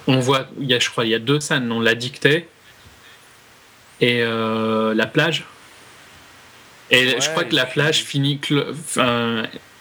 on 0.06 0.20
voit, 0.20 0.46
il 0.58 0.66
y 0.66 0.74
a, 0.74 0.78
je 0.78 0.88
crois, 0.88 1.04
il 1.04 1.10
y 1.10 1.14
a 1.14 1.18
deux 1.18 1.40
scènes, 1.40 1.70
on 1.70 1.80
la 1.80 1.94
dictée 1.94 2.48
et 4.00 4.22
la 4.22 5.06
plage. 5.06 5.44
Et 6.90 7.20
je 7.20 7.28
crois 7.28 7.44
que 7.44 7.54
la 7.54 7.66
plage 7.66 8.02
finit. 8.02 8.40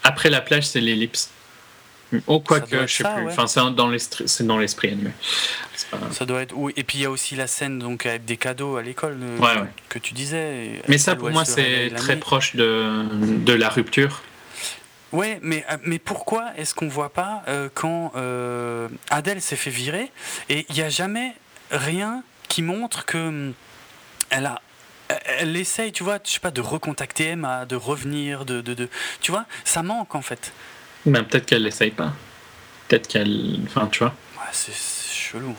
après 0.03 0.29
la 0.29 0.41
plage, 0.41 0.67
c'est 0.67 0.81
l'ellipse. 0.81 1.31
Oh, 2.27 2.39
quoi 2.39 2.61
que, 2.61 2.87
je 2.87 2.93
sais 2.93 3.03
plus. 3.03 3.27
Enfin, 3.27 3.47
c'est 3.47 3.61
dans 3.75 3.87
l'esprit, 4.59 4.91
annuel. 4.91 5.11
Ça 6.11 6.25
doit 6.25 6.41
être. 6.41 6.55
Et 6.75 6.83
puis 6.83 6.99
il 6.99 7.01
y 7.01 7.05
a 7.05 7.11
aussi 7.11 7.35
la 7.35 7.47
scène 7.47 7.79
donc 7.79 8.05
avec 8.05 8.25
des 8.25 8.37
cadeaux 8.37 8.77
à 8.77 8.81
l'école 8.81 9.17
euh, 9.21 9.65
que 9.89 9.99
tu 9.99 10.13
disais. 10.13 10.81
Mais 10.87 10.97
ça, 10.97 11.15
pour 11.15 11.29
moi, 11.29 11.45
c'est 11.45 11.91
très 11.95 12.17
proche 12.17 12.55
de, 12.55 13.03
de 13.37 13.53
la 13.53 13.69
rupture. 13.69 14.21
Ouais, 15.13 15.39
mais, 15.41 15.65
euh, 15.71 15.77
mais 15.83 15.99
pourquoi 15.99 16.51
est-ce 16.57 16.75
qu'on 16.75 16.89
voit 16.89 17.13
pas 17.13 17.43
euh, 17.47 17.69
quand 17.73 18.11
Adèle 19.09 19.41
s'est 19.41 19.55
fait 19.55 19.69
virer 19.69 20.11
et 20.49 20.65
il 20.69 20.75
n'y 20.75 20.81
a 20.81 20.89
jamais 20.89 21.33
rien 21.71 22.23
qui 22.49 22.61
montre 22.61 23.05
que 23.05 23.17
hum, 23.17 23.53
elle 24.29 24.45
a 24.45 24.61
elle 25.39 25.55
essaye, 25.55 25.93
tu 25.93 26.03
vois, 26.03 26.19
je 26.21 26.31
sais 26.31 26.39
pas, 26.41 26.51
de 26.51 26.59
recontacter 26.59 27.27
Emma, 27.27 27.65
de 27.65 27.77
revenir, 27.77 28.43
de, 28.43 28.59
de, 28.59 28.73
de, 28.73 28.89
tu 29.21 29.31
vois, 29.31 29.45
ça 29.63 29.81
manque 29.81 30.15
en 30.15 30.21
fait. 30.21 30.51
Ben, 31.07 31.23
peut-être 31.23 31.45
qu'elle 31.45 31.63
l'essaye 31.63 31.91
pas. 31.91 32.13
Peut-être 32.87 33.07
qu'elle. 33.07 33.59
Enfin, 33.65 33.87
tu 33.91 33.99
vois. 33.99 34.13
Ouais, 34.35 34.49
c'est 34.51 34.73
chelou. 34.73 35.55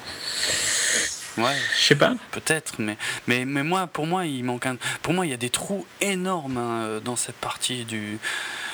Ouais. 1.38 1.56
Je 1.78 1.84
sais 1.84 1.94
pas. 1.94 2.14
Peut-être, 2.32 2.74
mais, 2.78 2.96
mais, 3.26 3.44
mais 3.44 3.62
moi, 3.62 3.86
pour 3.86 4.06
moi, 4.06 4.26
il 4.26 4.44
manque 4.44 4.66
un... 4.66 4.76
Pour 5.02 5.14
moi, 5.14 5.24
il 5.24 5.30
y 5.30 5.34
a 5.34 5.38
des 5.38 5.50
trous 5.50 5.86
énormes 6.00 6.56
hein, 6.56 7.00
dans 7.04 7.16
cette 7.16 7.36
partie 7.36 7.84
du. 7.84 8.18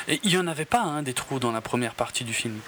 Et 0.08 0.20
il 0.24 0.30
y 0.30 0.38
en 0.38 0.46
avait 0.46 0.64
pas, 0.64 0.82
hein, 0.82 1.02
des 1.02 1.14
trous 1.14 1.38
dans 1.38 1.52
la 1.52 1.60
première 1.60 1.94
partie 1.94 2.24
du 2.24 2.32
film. 2.32 2.58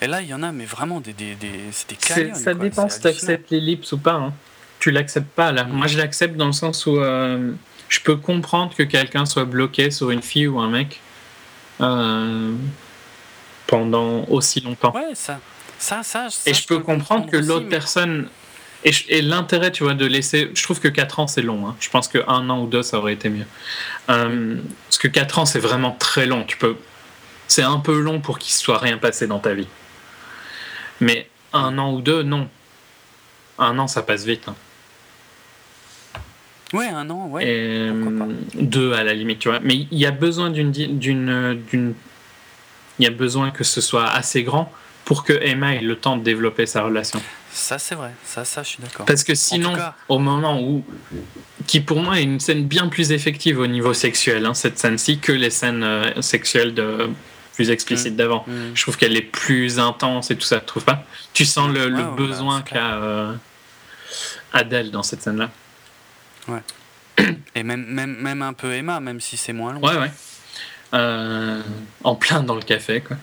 Et 0.00 0.06
là, 0.06 0.20
il 0.22 0.28
y 0.28 0.34
en 0.34 0.42
a, 0.42 0.50
mais 0.52 0.64
vraiment 0.64 1.00
des, 1.00 1.12
des, 1.12 1.34
des, 1.34 1.50
des 1.88 2.34
Ça 2.34 2.54
dépend 2.54 2.88
si 2.88 3.00
tu 3.00 3.06
acceptes 3.06 3.50
l'ellipse 3.50 3.92
ou 3.92 3.98
pas. 3.98 4.14
Hein. 4.14 4.32
Tu 4.80 4.90
l'acceptes 4.90 5.30
pas, 5.34 5.52
là. 5.52 5.64
Moi, 5.64 5.86
je 5.86 5.96
l'accepte 5.98 6.36
dans 6.36 6.46
le 6.46 6.52
sens 6.52 6.86
où 6.86 6.98
euh, 6.98 7.52
je 7.88 8.00
peux 8.00 8.16
comprendre 8.16 8.74
que 8.74 8.82
quelqu'un 8.82 9.24
soit 9.24 9.44
bloqué 9.44 9.90
sur 9.90 10.10
une 10.10 10.22
fille 10.22 10.46
ou 10.48 10.58
un 10.58 10.68
mec. 10.68 11.00
Euh, 11.80 12.54
pendant 13.66 14.24
aussi 14.28 14.60
longtemps. 14.60 14.92
Ouais, 14.94 15.14
ça. 15.14 15.40
Ça, 15.78 16.02
ça, 16.02 16.28
et 16.46 16.54
je 16.54 16.66
peux 16.66 16.78
comprendre 16.78 17.28
que 17.28 17.36
l'autre 17.36 17.68
personne. 17.68 18.28
Et, 18.84 19.22
l'intérêt, 19.22 19.72
tu 19.72 19.82
vois, 19.82 19.94
de 19.94 20.06
laisser. 20.06 20.50
Je 20.54 20.62
trouve 20.62 20.78
que 20.78 20.88
4 20.88 21.20
ans, 21.20 21.26
c'est 21.26 21.42
long. 21.42 21.66
Hein. 21.66 21.76
Je 21.80 21.88
pense 21.88 22.06
que 22.06 22.18
un 22.28 22.48
an 22.50 22.62
ou 22.62 22.66
deux, 22.66 22.82
ça 22.82 22.98
aurait 22.98 23.14
été 23.14 23.28
mieux. 23.28 23.46
Euh, 24.10 24.56
parce 24.86 24.98
que 24.98 25.08
4 25.08 25.38
ans, 25.38 25.46
c'est 25.46 25.58
vraiment 25.58 25.92
très 25.92 26.26
long. 26.26 26.44
Tu 26.44 26.56
peux. 26.56 26.76
C'est 27.48 27.62
un 27.62 27.78
peu 27.78 27.98
long 27.98 28.20
pour 28.20 28.38
qu'il 28.38 28.52
ne 28.52 28.58
soit 28.58 28.78
rien 28.78 28.98
passé 28.98 29.26
dans 29.26 29.38
ta 29.38 29.54
vie. 29.54 29.68
Mais 31.00 31.28
un 31.52 31.78
an 31.78 31.92
ou 31.92 32.00
deux, 32.00 32.22
non. 32.22 32.48
Un 33.58 33.78
an, 33.78 33.86
ça 33.86 34.02
passe 34.02 34.24
vite. 34.24 34.48
Hein. 34.48 34.54
Ouais, 36.72 36.88
un 36.88 37.08
an, 37.10 37.28
ouais. 37.28 37.46
Et, 37.46 37.90
deux 38.54 38.92
à 38.92 39.04
la 39.04 39.14
limite, 39.14 39.38
tu 39.38 39.48
vois. 39.48 39.60
Mais 39.60 39.86
il 39.90 39.98
y 39.98 40.06
a 40.06 40.10
besoin 40.10 40.50
d'une 40.50 40.72
d'une 40.72 41.94
il 42.98 43.04
y 43.04 43.08
a 43.08 43.10
besoin 43.10 43.50
que 43.50 43.64
ce 43.64 43.80
soit 43.80 44.08
assez 44.08 44.42
grand 44.42 44.72
pour 45.04 45.24
que 45.24 45.32
Emma 45.32 45.74
ait 45.74 45.80
le 45.80 45.96
temps 45.96 46.16
de 46.16 46.22
développer 46.22 46.66
sa 46.66 46.82
relation. 46.82 47.20
Ça, 47.52 47.78
c'est 47.78 47.94
vrai. 47.94 48.12
Ça, 48.24 48.44
ça, 48.44 48.62
je 48.62 48.68
suis 48.68 48.82
d'accord. 48.82 49.06
Parce 49.06 49.22
que 49.22 49.34
sinon, 49.34 49.74
au 50.08 50.18
moment 50.18 50.60
où. 50.60 50.84
qui 51.66 51.80
pour 51.80 52.00
moi 52.00 52.18
est 52.18 52.24
une 52.24 52.40
scène 52.40 52.64
bien 52.64 52.88
plus 52.88 53.12
effective 53.12 53.58
au 53.58 53.66
niveau 53.66 53.94
sexuel, 53.94 54.44
hein, 54.46 54.54
cette 54.54 54.78
scène-ci, 54.78 55.18
que 55.18 55.32
les 55.32 55.50
scènes 55.50 55.84
euh, 55.84 56.20
sexuelles 56.20 56.74
de, 56.74 57.10
plus 57.54 57.70
explicites 57.70 58.14
mm. 58.14 58.16
d'avant. 58.16 58.44
Mm. 58.46 58.74
Je 58.74 58.82
trouve 58.82 58.96
qu'elle 58.96 59.16
est 59.16 59.22
plus 59.22 59.78
intense 59.78 60.30
et 60.30 60.36
tout 60.36 60.46
ça, 60.46 60.60
tu 60.60 60.66
trouves 60.66 60.84
pas? 60.84 61.04
Tu 61.32 61.44
sens 61.44 61.72
le, 61.72 61.88
le 61.88 62.04
besoin 62.16 62.62
qu'a 62.62 62.94
euh, 62.96 63.34
Adèle 64.52 64.90
dans 64.90 65.02
cette 65.02 65.22
scène-là. 65.22 65.50
Ouais. 66.48 66.62
Et 67.54 67.62
même, 67.62 67.84
même, 67.86 68.16
même 68.16 68.42
un 68.42 68.52
peu 68.52 68.72
Emma, 68.72 69.00
même 69.00 69.20
si 69.20 69.36
c'est 69.36 69.52
moins 69.52 69.72
long. 69.72 69.80
Ouais, 69.80 69.96
ouais. 69.96 70.10
Euh, 70.94 71.60
en 72.04 72.14
plein 72.14 72.42
dans 72.42 72.54
le 72.54 72.62
café. 72.62 73.00
Quoi. 73.00 73.16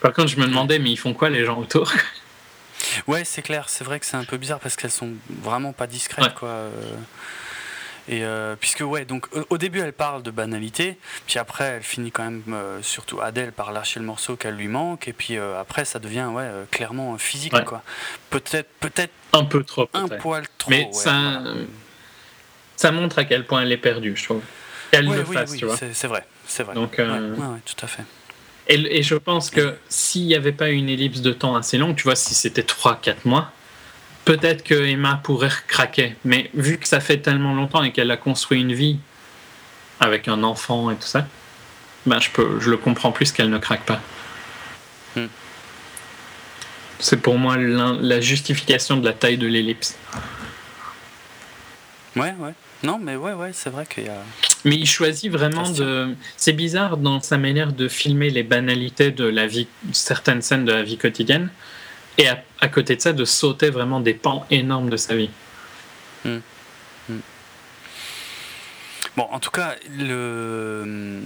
Par 0.00 0.12
contre, 0.12 0.28
je 0.28 0.36
me 0.36 0.46
demandais, 0.46 0.78
mais 0.78 0.90
ils 0.90 0.98
font 0.98 1.14
quoi 1.14 1.30
les 1.30 1.44
gens 1.44 1.58
autour 1.58 1.92
Ouais, 3.06 3.24
c'est 3.24 3.42
clair, 3.42 3.68
c'est 3.68 3.84
vrai 3.84 3.98
que 3.98 4.06
c'est 4.06 4.16
un 4.16 4.24
peu 4.24 4.36
bizarre 4.36 4.60
parce 4.60 4.76
qu'elles 4.76 4.90
sont 4.90 5.12
vraiment 5.42 5.72
pas 5.72 5.86
discrètes. 5.86 6.34
Quoi. 6.34 6.48
Euh. 6.48 6.70
Et 8.06 8.22
euh, 8.22 8.54
puisque, 8.60 8.82
ouais, 8.82 9.06
donc 9.06 9.26
au 9.48 9.56
début 9.56 9.80
elle 9.80 9.94
parle 9.94 10.22
de 10.22 10.30
banalité, 10.30 10.98
puis 11.26 11.38
après 11.38 11.64
elle 11.64 11.82
finit 11.82 12.10
quand 12.10 12.24
même, 12.24 12.42
surtout 12.82 13.22
Adèle, 13.22 13.52
par 13.52 13.72
lâcher 13.72 13.98
le 13.98 14.04
morceau 14.04 14.36
qu'elle 14.36 14.56
lui 14.56 14.68
manque, 14.68 15.08
et 15.08 15.14
puis 15.14 15.38
après 15.38 15.86
ça 15.86 15.98
devient 15.98 16.28
ouais, 16.30 16.50
clairement 16.70 17.16
physique. 17.16 17.58
quoi. 17.64 17.82
Peut-être 18.28 18.68
peut-être 18.80 19.14
un 19.32 19.44
peu 19.44 19.64
trop. 19.64 19.88
Un 19.94 20.08
poil 20.08 20.44
trop. 20.58 20.70
Mais 20.70 20.90
ça, 20.92 21.42
ça 22.76 22.92
montre 22.92 23.18
à 23.18 23.24
quel 23.24 23.46
point 23.46 23.62
elle 23.62 23.72
est 23.72 23.78
perdue, 23.78 24.14
je 24.14 24.24
trouve. 24.24 24.42
Qu'elle 24.90 25.06
le 25.06 25.24
fasse, 25.24 25.56
tu 25.56 25.64
vois. 25.64 25.78
C'est 25.78 26.06
vrai. 26.06 26.26
C'est 26.46 26.62
vrai. 26.62 26.74
Donc, 26.74 26.98
euh, 26.98 27.34
tout 27.64 27.84
à 27.84 27.86
fait. 27.86 28.04
Et, 28.68 28.98
et 28.98 29.02
je 29.02 29.14
pense 29.14 29.50
que 29.50 29.76
s'il 29.88 30.26
n'y 30.26 30.34
avait 30.34 30.52
pas 30.52 30.70
une 30.70 30.88
ellipse 30.88 31.20
de 31.20 31.32
temps 31.32 31.54
assez 31.56 31.78
longue, 31.78 31.96
tu 31.96 32.04
vois, 32.04 32.16
si 32.16 32.34
c'était 32.34 32.62
3-4 32.62 33.16
mois, 33.24 33.52
peut-être 34.24 34.64
que 34.64 34.74
Emma 34.74 35.20
pourrait 35.22 35.50
craquer. 35.66 36.16
Mais 36.24 36.50
vu 36.54 36.78
que 36.78 36.88
ça 36.88 37.00
fait 37.00 37.18
tellement 37.18 37.54
longtemps 37.54 37.82
et 37.82 37.92
qu'elle 37.92 38.10
a 38.10 38.16
construit 38.16 38.60
une 38.60 38.72
vie 38.72 38.98
avec 40.00 40.28
un 40.28 40.42
enfant 40.42 40.90
et 40.90 40.96
tout 40.96 41.06
ça, 41.06 41.26
ben 42.06 42.20
je, 42.20 42.30
peux, 42.30 42.60
je 42.60 42.70
le 42.70 42.76
comprends 42.76 43.12
plus 43.12 43.32
qu'elle 43.32 43.50
ne 43.50 43.58
craque 43.58 43.84
pas. 43.84 44.00
Hmm. 45.16 45.26
C'est 46.98 47.18
pour 47.18 47.38
moi 47.38 47.56
la 47.56 48.20
justification 48.20 48.96
de 48.96 49.04
la 49.04 49.12
taille 49.12 49.36
de 49.36 49.46
l'ellipse. 49.46 49.96
Ouais, 52.16 52.34
ouais. 52.38 52.54
Non, 52.84 52.98
mais 53.02 53.16
ouais, 53.16 53.32
ouais, 53.32 53.50
c'est 53.54 53.70
vrai 53.70 53.86
qu'il 53.86 54.04
y 54.04 54.08
a. 54.08 54.22
Mais 54.66 54.76
il 54.76 54.86
choisit 54.86 55.32
vraiment 55.32 55.70
de. 55.70 56.14
C'est 56.36 56.52
bizarre 56.52 56.98
dans 56.98 57.20
sa 57.20 57.38
manière 57.38 57.72
de 57.72 57.88
filmer 57.88 58.28
les 58.28 58.42
banalités 58.42 59.10
de 59.10 59.24
la 59.24 59.46
vie, 59.46 59.66
certaines 59.92 60.42
scènes 60.42 60.66
de 60.66 60.72
la 60.72 60.82
vie 60.82 60.98
quotidienne, 60.98 61.48
et 62.18 62.26
à, 62.28 62.68
côté 62.68 62.96
de 62.96 63.00
ça, 63.00 63.14
de 63.14 63.24
sauter 63.24 63.70
vraiment 63.70 64.00
des 64.00 64.12
pans 64.12 64.46
énormes 64.50 64.90
de 64.90 64.98
sa 64.98 65.16
vie. 65.16 65.30
Hmm. 66.24 66.38
Bon, 69.16 69.28
en 69.30 69.38
tout 69.38 69.50
cas, 69.50 69.74
le 69.96 71.22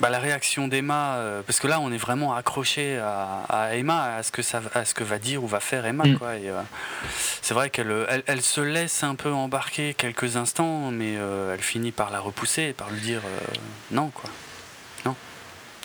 bah, 0.00 0.08
la 0.08 0.18
réaction 0.18 0.66
d'Emma, 0.66 1.16
euh, 1.16 1.42
parce 1.46 1.60
que 1.60 1.66
là 1.66 1.78
on 1.78 1.92
est 1.92 1.98
vraiment 1.98 2.34
accroché 2.34 2.98
à, 2.98 3.76
Emma, 3.76 4.16
à 4.16 4.22
ce, 4.22 4.32
que 4.32 4.40
ça, 4.40 4.62
à 4.72 4.86
ce 4.86 4.94
que 4.94 5.04
va 5.04 5.18
dire 5.18 5.44
ou 5.44 5.46
va 5.46 5.60
faire 5.60 5.84
Emma. 5.84 6.04
Mm. 6.04 6.18
Quoi, 6.18 6.28
euh, 6.28 6.62
c'est 7.42 7.52
vrai 7.52 7.68
qu'elle 7.68 8.06
elle, 8.26 8.40
se 8.40 8.62
laisse 8.62 9.04
un 9.04 9.14
peu 9.14 9.30
embarquer 9.30 9.92
quelques 9.92 10.36
instants, 10.36 10.90
mais 10.90 11.16
euh, 11.18 11.52
elle 11.52 11.60
finit 11.60 11.92
par 11.92 12.10
la 12.10 12.18
repousser 12.18 12.62
et 12.62 12.72
par 12.72 12.90
lui 12.90 13.00
dire 13.00 13.20
non, 13.90 14.08
quoi. 14.08 14.30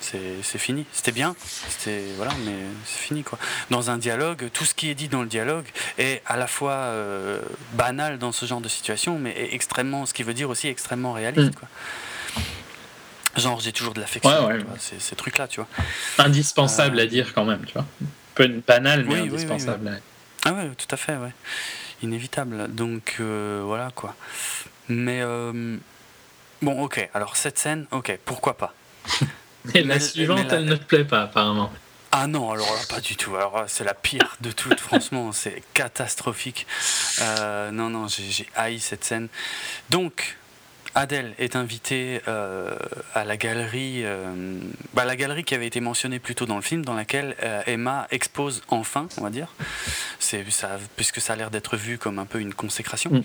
C'est 0.01 0.57
fini. 0.59 0.85
C'était 0.93 1.11
bien, 1.11 1.35
c'était 1.67 2.03
voilà, 2.15 2.31
mais 2.45 2.53
c'est 2.85 2.99
fini 2.99 3.23
quoi. 3.23 3.39
Dans 3.71 3.89
un 3.89 3.97
dialogue, 3.97 4.49
tout 4.53 4.63
ce 4.65 4.75
qui 4.75 4.89
est 4.89 4.95
dit 4.95 5.07
dans 5.07 5.21
le 5.21 5.27
dialogue 5.27 5.65
est 5.97 6.21
à 6.27 6.37
la 6.37 6.47
fois 6.47 6.91
banal 7.73 8.19
dans 8.19 8.31
ce 8.31 8.45
genre 8.45 8.61
de 8.61 8.69
situation, 8.69 9.17
mais 9.17 9.49
extrêmement, 9.51 10.05
ce 10.05 10.13
qui 10.13 10.23
veut 10.23 10.33
dire 10.35 10.49
aussi 10.49 10.67
extrêmement 10.67 11.13
réaliste. 11.13 11.53
Mm. 11.53 11.55
Quoi. 11.55 11.67
Genre, 13.37 13.59
j'ai 13.59 13.73
toujours 13.73 13.93
de 13.93 13.99
l'affection. 13.99 14.47
Ouais, 14.47 14.59
Ces, 14.79 15.15
trucs-là, 15.15 15.47
tu 15.47 15.59
vois. 15.59 15.67
Indispensable 16.17 16.99
Euh, 16.99 17.03
à 17.03 17.05
dire 17.05 17.33
quand 17.33 17.43
même, 17.43 17.65
tu 17.65 17.73
vois. 17.73 17.85
Peu 18.33 18.47
banal, 18.65 19.03
mais 19.05 19.13
Oui, 19.13 19.19
oui, 19.21 19.29
oui, 19.29 19.33
indispensable. 19.35 20.01
Ah 20.45 20.53
ouais, 20.53 20.69
tout 20.77 20.87
à 20.91 20.97
fait, 20.97 21.17
ouais. 21.17 21.33
Inévitable. 22.01 22.73
Donc 22.73 23.17
euh, 23.19 23.61
voilà 23.65 23.89
quoi. 23.95 24.15
Mais 24.87 25.21
euh, 25.21 25.77
bon, 26.61 26.83
ok. 26.83 27.09
Alors 27.13 27.35
cette 27.35 27.57
scène, 27.57 27.87
ok, 27.91 28.17
pourquoi 28.25 28.55
pas? 28.57 28.73
Et 29.73 29.83
la 29.83 29.95
Mais- 29.95 29.99
suivante, 29.99 30.39
mais 30.43 30.49
la- 30.49 30.55
elle 30.57 30.65
ne 30.65 30.75
te 30.75 30.83
plaît 30.83 31.05
pas, 31.05 31.23
apparemment. 31.23 31.71
Ah 32.11 32.27
non, 32.27 32.49
alors 32.49 32.67
là, 32.73 32.79
pas 32.89 33.01
du 33.01 33.17
tout. 33.17 33.35
Alors 33.35 33.65
c'est 33.67 33.83
la 33.83 33.93
pire 33.93 34.37
de 34.39 34.51
toutes, 34.51 34.79
franchement, 34.79 35.31
c'est 35.33 35.61
catastrophique. 35.73 36.65
Euh, 37.21 37.71
non, 37.71 37.89
non, 37.89 38.07
j'ai 38.07 38.47
haï 38.55 38.79
cette 38.79 39.03
scène. 39.03 39.27
Donc, 39.89 40.37
Adèle 40.97 41.33
est 41.39 41.57
invitée 41.57 42.21
euh, 42.29 42.73
à 43.13 43.25
la 43.25 43.35
galerie, 43.35 44.05
euh, 44.05 44.57
bah, 44.93 45.03
la 45.03 45.17
galerie 45.17 45.43
qui 45.43 45.53
avait 45.53 45.67
été 45.67 45.81
mentionnée 45.81 46.19
plus 46.19 46.35
tôt 46.35 46.45
dans 46.45 46.55
le 46.55 46.61
film, 46.61 46.85
dans 46.85 46.93
laquelle 46.93 47.35
euh, 47.43 47.61
Emma 47.65 48.07
expose 48.11 48.61
enfin, 48.69 49.09
on 49.17 49.21
va 49.21 49.29
dire, 49.29 49.49
c'est 50.19 50.49
ça, 50.51 50.79
puisque 50.95 51.19
ça 51.19 51.33
a 51.33 51.35
l'air 51.35 51.51
d'être 51.51 51.75
vu 51.75 51.97
comme 51.97 52.17
un 52.17 52.25
peu 52.25 52.39
une 52.39 52.53
consécration. 52.53 53.09
Mm. 53.11 53.23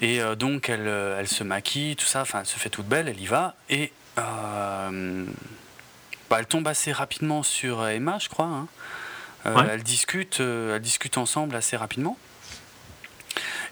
Et 0.00 0.20
donc, 0.38 0.70
elle, 0.70 0.88
elle 0.88 1.28
se 1.28 1.44
maquille, 1.44 1.94
tout 1.96 2.06
ça, 2.06 2.22
enfin, 2.22 2.40
elle 2.40 2.46
se 2.46 2.58
fait 2.58 2.70
toute 2.70 2.86
belle, 2.86 3.08
elle 3.08 3.20
y 3.20 3.26
va, 3.26 3.54
et 3.70 3.92
euh, 4.18 5.24
bah, 6.30 6.36
elle 6.38 6.46
tombe 6.46 6.66
assez 6.68 6.92
rapidement 6.92 7.42
sur 7.42 7.86
Emma, 7.86 8.18
je 8.20 8.28
crois. 8.28 8.46
hein. 8.46 8.66
Euh, 9.46 9.54
Ouais. 9.54 9.64
Elles 9.72 9.82
discutent, 9.82 10.40
euh, 10.40 10.76
elles 10.76 10.82
discutent 10.82 11.18
ensemble 11.18 11.54
assez 11.54 11.76
rapidement. 11.76 12.16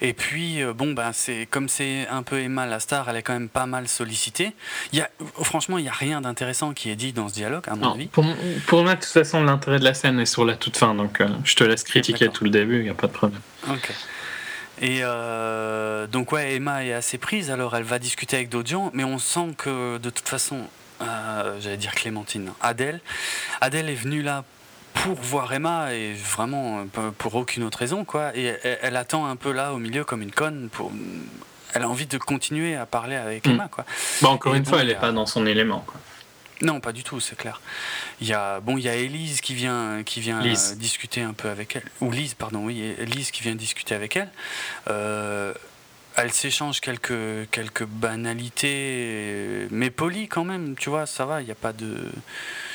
Et 0.02 0.12
puis, 0.14 0.60
euh, 0.62 0.72
bon, 0.74 0.92
ben, 0.92 1.12
c'est 1.12 1.46
comme 1.48 1.68
c'est 1.68 2.08
un 2.08 2.22
peu 2.24 2.40
Emma 2.40 2.66
la 2.66 2.80
star, 2.80 3.08
elle 3.08 3.16
est 3.16 3.22
quand 3.22 3.32
même 3.34 3.48
pas 3.48 3.66
mal 3.66 3.86
sollicitée. 3.86 4.52
Il 4.92 4.98
y 4.98 5.02
a, 5.02 5.08
franchement, 5.42 5.78
il 5.78 5.82
n'y 5.84 5.88
a 5.88 5.92
rien 5.92 6.20
d'intéressant 6.20 6.72
qui 6.74 6.90
est 6.90 6.96
dit 6.96 7.12
dans 7.12 7.28
ce 7.28 7.34
dialogue, 7.34 7.64
à 7.68 7.76
mon 7.76 7.82
Non, 7.86 7.94
avis. 7.94 8.06
pour, 8.08 8.24
pour 8.66 8.82
moi, 8.82 8.96
de 8.96 9.00
toute 9.00 9.08
façon, 9.12 9.44
l'intérêt 9.44 9.78
de 9.78 9.84
la 9.84 9.94
scène 9.94 10.18
est 10.18 10.26
sur 10.26 10.44
la 10.44 10.56
toute 10.56 10.76
fin, 10.76 10.94
donc 10.96 11.20
euh, 11.20 11.28
je 11.44 11.54
te 11.54 11.62
laisse 11.64 11.84
critiquer 11.84 12.28
tout 12.30 12.42
le 12.44 12.50
début, 12.50 12.78
il 12.78 12.82
n'y 12.84 12.90
a 12.90 12.94
pas 12.94 13.06
de 13.06 13.12
problème. 13.12 13.40
Ok. 13.70 13.92
Et 14.80 15.00
euh, 15.02 16.06
donc, 16.06 16.32
ouais, 16.32 16.54
Emma 16.54 16.84
est 16.84 16.92
assez 16.92 17.18
prise, 17.18 17.50
alors 17.50 17.76
elle 17.76 17.82
va 17.84 17.98
discuter 17.98 18.36
avec 18.36 18.48
d'autres 18.48 18.68
gens, 18.70 18.90
mais 18.94 19.04
on 19.04 19.18
sent 19.18 19.54
que 19.58 19.98
de 19.98 20.10
toute 20.10 20.28
façon, 20.28 20.60
euh, 21.02 21.56
j'allais 21.60 21.76
dire 21.76 21.92
Clémentine, 21.94 22.52
Adèle, 22.60 23.00
Adèle 23.60 23.88
est 23.90 23.94
venue 23.94 24.22
là 24.22 24.44
pour 24.94 25.14
voir 25.14 25.52
Emma 25.52 25.92
et 25.94 26.12
vraiment 26.14 26.84
euh, 26.98 27.10
pour 27.16 27.34
aucune 27.34 27.62
autre 27.64 27.78
raison, 27.78 28.04
quoi. 28.04 28.36
Et 28.36 28.44
elle, 28.62 28.78
elle 28.82 28.96
attend 28.96 29.26
un 29.26 29.36
peu 29.36 29.52
là 29.52 29.72
au 29.72 29.78
milieu 29.78 30.04
comme 30.04 30.22
une 30.22 30.32
conne 30.32 30.68
pour. 30.70 30.90
Elle 31.74 31.82
a 31.82 31.88
envie 31.88 32.06
de 32.06 32.18
continuer 32.18 32.76
à 32.76 32.84
parler 32.84 33.16
avec 33.16 33.46
Mm. 33.46 33.50
Emma, 33.52 33.68
quoi. 33.68 33.84
Bon, 34.20 34.28
encore 34.30 34.54
Et 34.54 34.58
une 34.58 34.66
fois, 34.66 34.80
elle 34.80 34.88
n'est 34.88 34.94
pas 34.94 35.12
dans 35.12 35.26
son 35.26 35.46
élément. 35.46 35.84
Quoi. 35.86 35.96
Non, 36.62 36.80
pas 36.80 36.92
du 36.92 37.02
tout, 37.04 37.20
c'est 37.20 37.36
clair. 37.36 37.60
Il 38.20 38.26
y 38.28 38.32
a 38.32 38.60
bon, 38.60 38.78
il 38.78 38.84
y 38.84 38.88
a 38.88 38.94
Elise 38.94 39.40
qui 39.40 39.54
vient 39.54 40.02
qui 40.04 40.20
vient 40.20 40.40
Lise. 40.40 40.72
euh, 40.72 40.76
discuter 40.76 41.20
un 41.20 41.32
peu 41.34 41.48
avec 41.50 41.76
elle, 41.76 41.84
ou 42.00 42.10
Lise, 42.10 42.34
pardon, 42.34 42.60
oui, 42.64 42.94
Lise 43.00 43.30
qui 43.32 43.42
vient 43.42 43.54
discuter 43.54 43.94
avec 43.94 44.16
elle. 44.16 44.30
Euh, 44.88 45.52
elle 46.16 46.32
s'échange 46.32 46.80
quelques 46.80 47.50
quelques 47.50 47.84
banalités, 47.84 49.66
mais 49.70 49.90
polies 49.90 50.28
quand 50.28 50.44
même. 50.44 50.76
Tu 50.76 50.88
vois, 50.88 51.06
ça 51.06 51.24
va. 51.26 51.40
Il 51.42 51.46
n'y 51.46 51.50
a 51.50 51.56
pas 51.56 51.72
de. 51.72 51.96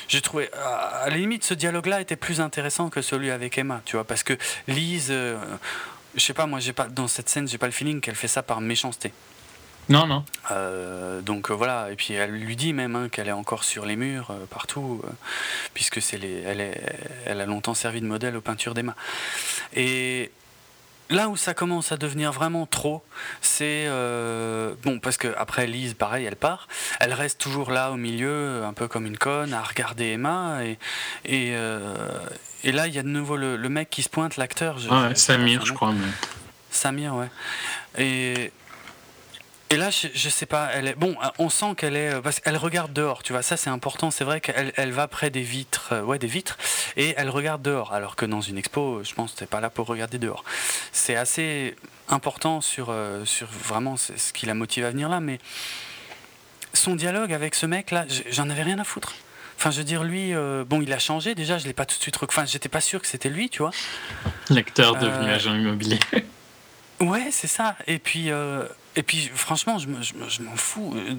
J'ai 0.08 0.20
trouvé 0.20 0.50
à 0.54 1.04
à 1.04 1.10
la 1.10 1.16
limite 1.16 1.44
ce 1.44 1.54
dialogue-là 1.54 2.00
était 2.00 2.16
plus 2.16 2.40
intéressant 2.40 2.90
que 2.90 3.00
celui 3.02 3.30
avec 3.30 3.56
Emma. 3.58 3.80
Tu 3.84 3.96
vois, 3.96 4.04
parce 4.04 4.22
que 4.22 4.34
Lise. 4.68 5.08
euh, 5.10 5.38
je 6.14 6.20
sais 6.24 6.34
pas, 6.34 6.46
moi, 6.46 6.58
j'ai 6.58 6.72
pas 6.72 6.88
dans 6.88 7.06
cette 7.06 7.28
scène, 7.28 7.46
j'ai 7.46 7.58
pas 7.58 7.66
le 7.66 7.72
feeling 7.72 8.00
qu'elle 8.00 8.16
fait 8.16 8.28
ça 8.28 8.42
par 8.42 8.60
méchanceté. 8.60 9.12
Non, 9.88 10.06
non. 10.06 10.24
Euh, 10.50 11.22
donc 11.22 11.50
euh, 11.50 11.54
voilà, 11.54 11.90
et 11.90 11.96
puis 11.96 12.14
elle 12.14 12.32
lui 12.32 12.56
dit 12.56 12.72
même 12.72 12.94
hein, 12.94 13.08
qu'elle 13.08 13.28
est 13.28 13.32
encore 13.32 13.64
sur 13.64 13.86
les 13.86 13.96
murs 13.96 14.30
euh, 14.30 14.44
partout, 14.50 15.02
puisque 15.72 16.02
c'est 16.02 16.18
les, 16.18 16.42
elle, 16.42 16.60
est, 16.60 16.80
elle 17.24 17.40
a 17.40 17.46
longtemps 17.46 17.74
servi 17.74 18.00
de 18.00 18.06
modèle 18.06 18.36
aux 18.36 18.42
peintures 18.42 18.74
d'Emma. 18.74 18.94
Et 19.74 20.30
là 21.08 21.30
où 21.30 21.38
ça 21.38 21.54
commence 21.54 21.90
à 21.90 21.96
devenir 21.96 22.32
vraiment 22.32 22.66
trop, 22.66 23.02
c'est 23.40 23.86
euh, 23.86 24.74
bon 24.82 24.98
parce 24.98 25.16
que 25.16 25.34
après 25.38 25.66
Lise, 25.66 25.94
pareil, 25.94 26.26
elle 26.26 26.36
part, 26.36 26.68
elle 27.00 27.14
reste 27.14 27.40
toujours 27.40 27.70
là 27.70 27.90
au 27.90 27.96
milieu, 27.96 28.64
un 28.64 28.74
peu 28.74 28.88
comme 28.88 29.06
une 29.06 29.16
conne, 29.16 29.54
à 29.54 29.62
regarder 29.62 30.12
Emma, 30.12 30.64
et 30.64 30.78
et, 31.24 31.54
euh, 31.56 31.96
et 32.62 32.72
là 32.72 32.88
il 32.88 32.94
y 32.94 32.98
a 32.98 33.02
de 33.02 33.08
nouveau 33.08 33.36
le, 33.36 33.56
le 33.56 33.68
mec 33.70 33.88
qui 33.88 34.02
se 34.02 34.10
pointe, 34.10 34.36
l'acteur. 34.36 34.76
Ah 34.90 35.08
ouais, 35.08 35.14
Samir, 35.14 35.64
je 35.64 35.72
crois. 35.72 35.92
Mais... 35.92 36.08
Samir, 36.70 37.14
ouais. 37.14 37.30
Et, 37.96 38.52
et 39.70 39.76
là, 39.76 39.90
je, 39.90 40.08
je 40.14 40.28
sais 40.28 40.46
pas, 40.46 40.70
elle 40.72 40.88
est. 40.88 40.94
Bon, 40.94 41.16
on 41.38 41.48
sent 41.50 41.74
qu'elle 41.76 41.96
est. 41.96 42.14
euh, 42.14 42.20
Parce 42.20 42.40
qu'elle 42.40 42.56
regarde 42.56 42.92
dehors, 42.92 43.22
tu 43.22 43.32
vois, 43.32 43.42
ça 43.42 43.56
c'est 43.56 43.70
important. 43.70 44.10
C'est 44.10 44.24
vrai 44.24 44.40
qu'elle 44.40 44.72
elle 44.76 44.92
va 44.92 45.08
près 45.08 45.30
des 45.30 45.42
vitres, 45.42 45.88
euh, 45.92 46.02
ouais, 46.02 46.18
des 46.18 46.26
vitres, 46.26 46.56
et 46.96 47.14
elle 47.16 47.30
regarde 47.30 47.62
dehors. 47.62 47.92
Alors 47.92 48.16
que 48.16 48.24
dans 48.26 48.40
une 48.40 48.58
expo, 48.58 49.02
je 49.04 49.14
pense 49.14 49.32
que 49.32 49.38
t'es 49.40 49.46
pas 49.46 49.60
là 49.60 49.70
pour 49.70 49.86
regarder 49.86 50.18
dehors. 50.18 50.44
C'est 50.92 51.16
assez 51.16 51.76
important 52.08 52.60
sur, 52.60 52.88
euh, 52.90 53.24
sur 53.24 53.46
vraiment 53.48 53.96
ce 53.96 54.32
qui 54.32 54.46
la 54.46 54.54
motive 54.54 54.84
à 54.84 54.90
venir 54.90 55.08
là, 55.08 55.20
mais 55.20 55.38
son 56.72 56.96
dialogue 56.96 57.32
avec 57.32 57.54
ce 57.54 57.66
mec 57.66 57.90
là, 57.90 58.04
j'en 58.30 58.48
avais 58.50 58.62
rien 58.62 58.78
à 58.78 58.84
foutre. 58.84 59.14
Enfin, 59.58 59.72
je 59.72 59.78
veux 59.78 59.84
dire, 59.84 60.04
lui, 60.04 60.34
euh, 60.34 60.64
bon, 60.64 60.80
il 60.82 60.92
a 60.92 61.00
changé 61.00 61.34
déjà, 61.34 61.58
je 61.58 61.66
l'ai 61.66 61.72
pas 61.72 61.84
tout 61.84 61.96
de 61.96 62.00
suite. 62.02 62.16
Enfin, 62.22 62.44
j'étais 62.44 62.68
pas 62.68 62.80
sûr 62.80 63.02
que 63.02 63.08
c'était 63.08 63.28
lui, 63.28 63.50
tu 63.50 63.58
vois. 63.58 63.72
L'acteur 64.50 64.94
devenu 64.94 65.30
agent 65.32 65.52
immobilier. 65.52 65.98
Ouais, 67.00 67.28
c'est 67.32 67.48
ça. 67.48 67.74
Et 67.88 67.98
puis, 67.98 68.30
et 68.96 69.02
puis 69.02 69.30
franchement, 69.34 69.78
je, 69.78 69.86
je 70.02 70.14
me- 70.14 70.28
je 70.28 70.42
m'en 70.42 70.56
fous. 70.56 70.94
Euh, 70.96 71.14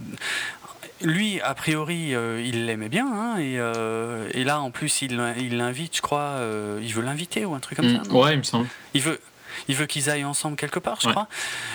Lui, 1.02 1.40
a 1.42 1.54
priori, 1.56 2.14
euh, 2.14 2.42
il 2.46 2.66
l'aimait 2.66 2.90
bien. 2.90 3.08
hein, 3.08 3.38
et, 3.38 3.56
euh, 3.58 4.28
et 4.34 4.44
là, 4.44 4.60
en 4.60 4.70
plus, 4.70 5.02
il 5.02 5.16
l'invite, 5.16 5.96
je 5.96 6.02
crois. 6.02 6.20
euh, 6.40 6.80
il 6.84 6.94
veut 6.94 7.02
l'inviter 7.02 7.46
ou 7.46 7.54
un 7.56 7.60
truc 7.62 7.78
comme 7.78 7.88
Mm, 7.90 8.04
ça. 8.04 8.12
ouais, 8.12 8.34
il 8.34 8.38
me 8.40 8.44
semble. 8.44 8.68
il 8.94 9.02
veut, 9.02 9.22
il 9.70 9.76
veut 9.76 9.86
qu'ils 9.86 10.10
aillent 10.10 10.26
ensemble 10.26 10.58
quelque 10.58 10.80
part, 10.80 11.00
je 11.00 11.08
Ouais. 11.08 11.14
crois. 11.14 11.30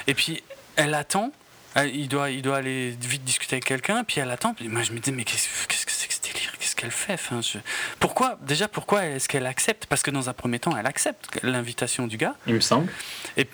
Et 0.07 0.13
puis, 0.15 0.43
elle 0.77 0.93
attend. 0.95 1.33
Il 1.77 2.07
doit, 2.09 2.31
il 2.31 2.41
doit 2.43 2.59
aller 2.59 2.91
vite 3.01 3.25
discuter 3.25 3.55
avec 3.57 3.65
quelqu'un, 3.65 4.05
puis 4.05 4.21
elle 4.21 4.31
attend. 4.31 4.55
Puis 4.55 4.69
moi, 4.69 4.83
je 4.83 4.93
me 4.93 5.01
dis, 5.01 5.11
mais 5.11 5.25
qu'est-ce 5.25 5.49
que 5.67 5.75
c'est 5.75 6.07
que 6.07 6.15
ce 6.15 6.21
délire 6.21 6.53
Qu'est-ce 6.61 6.77
qu'elle 6.77 6.93
fait? 6.93 7.15
Enfin, 7.15 7.41
je- 7.41 7.59
Pourquoi 7.99 8.39
Déjà, 8.43 8.69
pourquoi 8.69 9.07
est-ce 9.07 9.27
qu'elle 9.29 9.47
accepte? 9.47 9.87
Parce 9.87 10.03
que 10.03 10.11
dans 10.13 10.29
un 10.29 10.35
premier 10.35 10.59
temps, 10.61 10.77
elle 10.77 10.87
accepte 10.87 11.41
l'invitation 11.43 12.07
du 12.07 12.17
gars. 12.17 12.37
Il 12.47 12.55
me 12.55 12.61
semble. 12.61 12.93
Et 13.37 13.47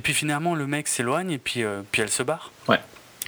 puis 0.00 0.14
finalement, 0.14 0.54
le 0.54 0.66
mec 0.66 0.86
s'éloigne 0.86 1.32
et 1.32 1.38
puis, 1.38 1.64
euh, 1.64 1.82
puis 1.90 2.02
elle 2.02 2.10
se 2.10 2.22
barre. 2.22 2.52
Ouais. 2.68 2.78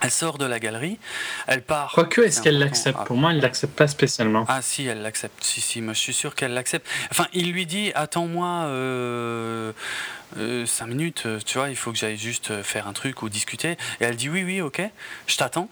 Elle 0.04 0.10
sort 0.10 0.36
de 0.36 0.44
la 0.44 0.58
galerie, 0.58 0.98
elle 1.46 1.62
part. 1.62 1.92
Quoique, 1.94 2.22
est-ce 2.22 2.42
qu'elle 2.42 2.58
l'accepte? 2.58 2.98
Ah. 3.00 3.04
Pour 3.04 3.16
moi, 3.16 3.30
elle 3.30 3.40
l'accepte 3.40 3.76
pas 3.76 3.86
spécialement. 3.86 4.44
Ah 4.48 4.60
si, 4.60 4.84
elle 4.86 5.00
l'accepte. 5.00 5.44
Si, 5.44 5.60
si, 5.60 5.80
moi 5.80 5.94
je 5.94 6.00
suis 6.00 6.12
sûr 6.12 6.34
qu'elle 6.34 6.54
l'accepte. 6.54 6.88
Enfin, 7.12 7.28
il 7.32 7.52
lui 7.52 7.66
dit, 7.66 7.92
attends-moi 7.94 8.64
euh, 8.64 9.72
euh, 10.38 10.66
cinq 10.66 10.86
minutes, 10.86 11.22
euh, 11.26 11.38
tu 11.44 11.56
vois, 11.58 11.68
il 11.68 11.76
faut 11.76 11.92
que 11.92 11.98
j'aille 11.98 12.16
juste 12.16 12.50
euh, 12.50 12.64
faire 12.64 12.88
un 12.88 12.92
truc 12.92 13.22
ou 13.22 13.28
discuter. 13.28 13.72
Et 14.00 14.04
elle 14.04 14.16
dit, 14.16 14.28
oui, 14.28 14.42
oui, 14.42 14.60
ok, 14.60 14.82
je 15.28 15.36
t'attends. 15.36 15.68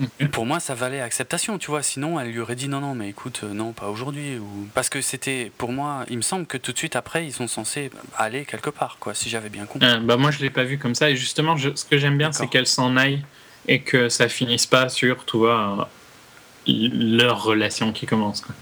Mhm. 0.00 0.28
Pour 0.30 0.44
moi, 0.44 0.58
ça 0.58 0.74
valait 0.74 1.00
acceptation, 1.00 1.56
tu 1.58 1.70
vois. 1.70 1.82
Sinon, 1.82 2.18
elle 2.18 2.30
lui 2.32 2.40
aurait 2.40 2.56
dit 2.56 2.68
non, 2.68 2.80
non, 2.80 2.94
mais 2.96 3.08
écoute, 3.10 3.40
euh, 3.44 3.52
non, 3.52 3.72
pas 3.72 3.88
aujourd'hui. 3.88 4.38
Ou... 4.38 4.68
Parce 4.74 4.88
que 4.88 5.00
c'était, 5.00 5.52
pour 5.56 5.70
moi, 5.72 6.04
il 6.10 6.16
me 6.16 6.22
semble 6.22 6.46
que 6.46 6.56
tout 6.56 6.72
de 6.72 6.78
suite 6.78 6.96
après, 6.96 7.24
ils 7.26 7.32
sont 7.32 7.46
censés 7.46 7.90
aller 8.16 8.44
quelque 8.44 8.70
part, 8.70 8.96
quoi, 8.98 9.14
si 9.14 9.28
j'avais 9.28 9.50
bien 9.50 9.66
compris. 9.66 9.86
Euh, 9.88 10.00
bah, 10.00 10.16
moi, 10.16 10.30
je 10.32 10.40
l'ai 10.40 10.50
pas 10.50 10.64
vu 10.64 10.78
comme 10.78 10.94
ça. 10.96 11.10
Et 11.10 11.16
justement, 11.16 11.56
je- 11.56 11.74
ce 11.76 11.84
que 11.84 11.96
j'aime 11.96 12.18
bien, 12.18 12.32
c'est 12.32 12.48
qu'elle 12.48 12.66
s'en 12.66 12.96
aille 12.96 13.24
et 13.68 13.80
que 13.82 14.08
ça 14.08 14.28
finisse 14.28 14.66
pas 14.66 14.88
sur, 14.88 15.24
tu 15.24 15.36
vois, 15.36 15.88
euh, 16.66 16.88
leur 16.92 17.42
relation 17.44 17.92
qui 17.92 18.06
commence. 18.06 18.40
Quoi. 18.40 18.54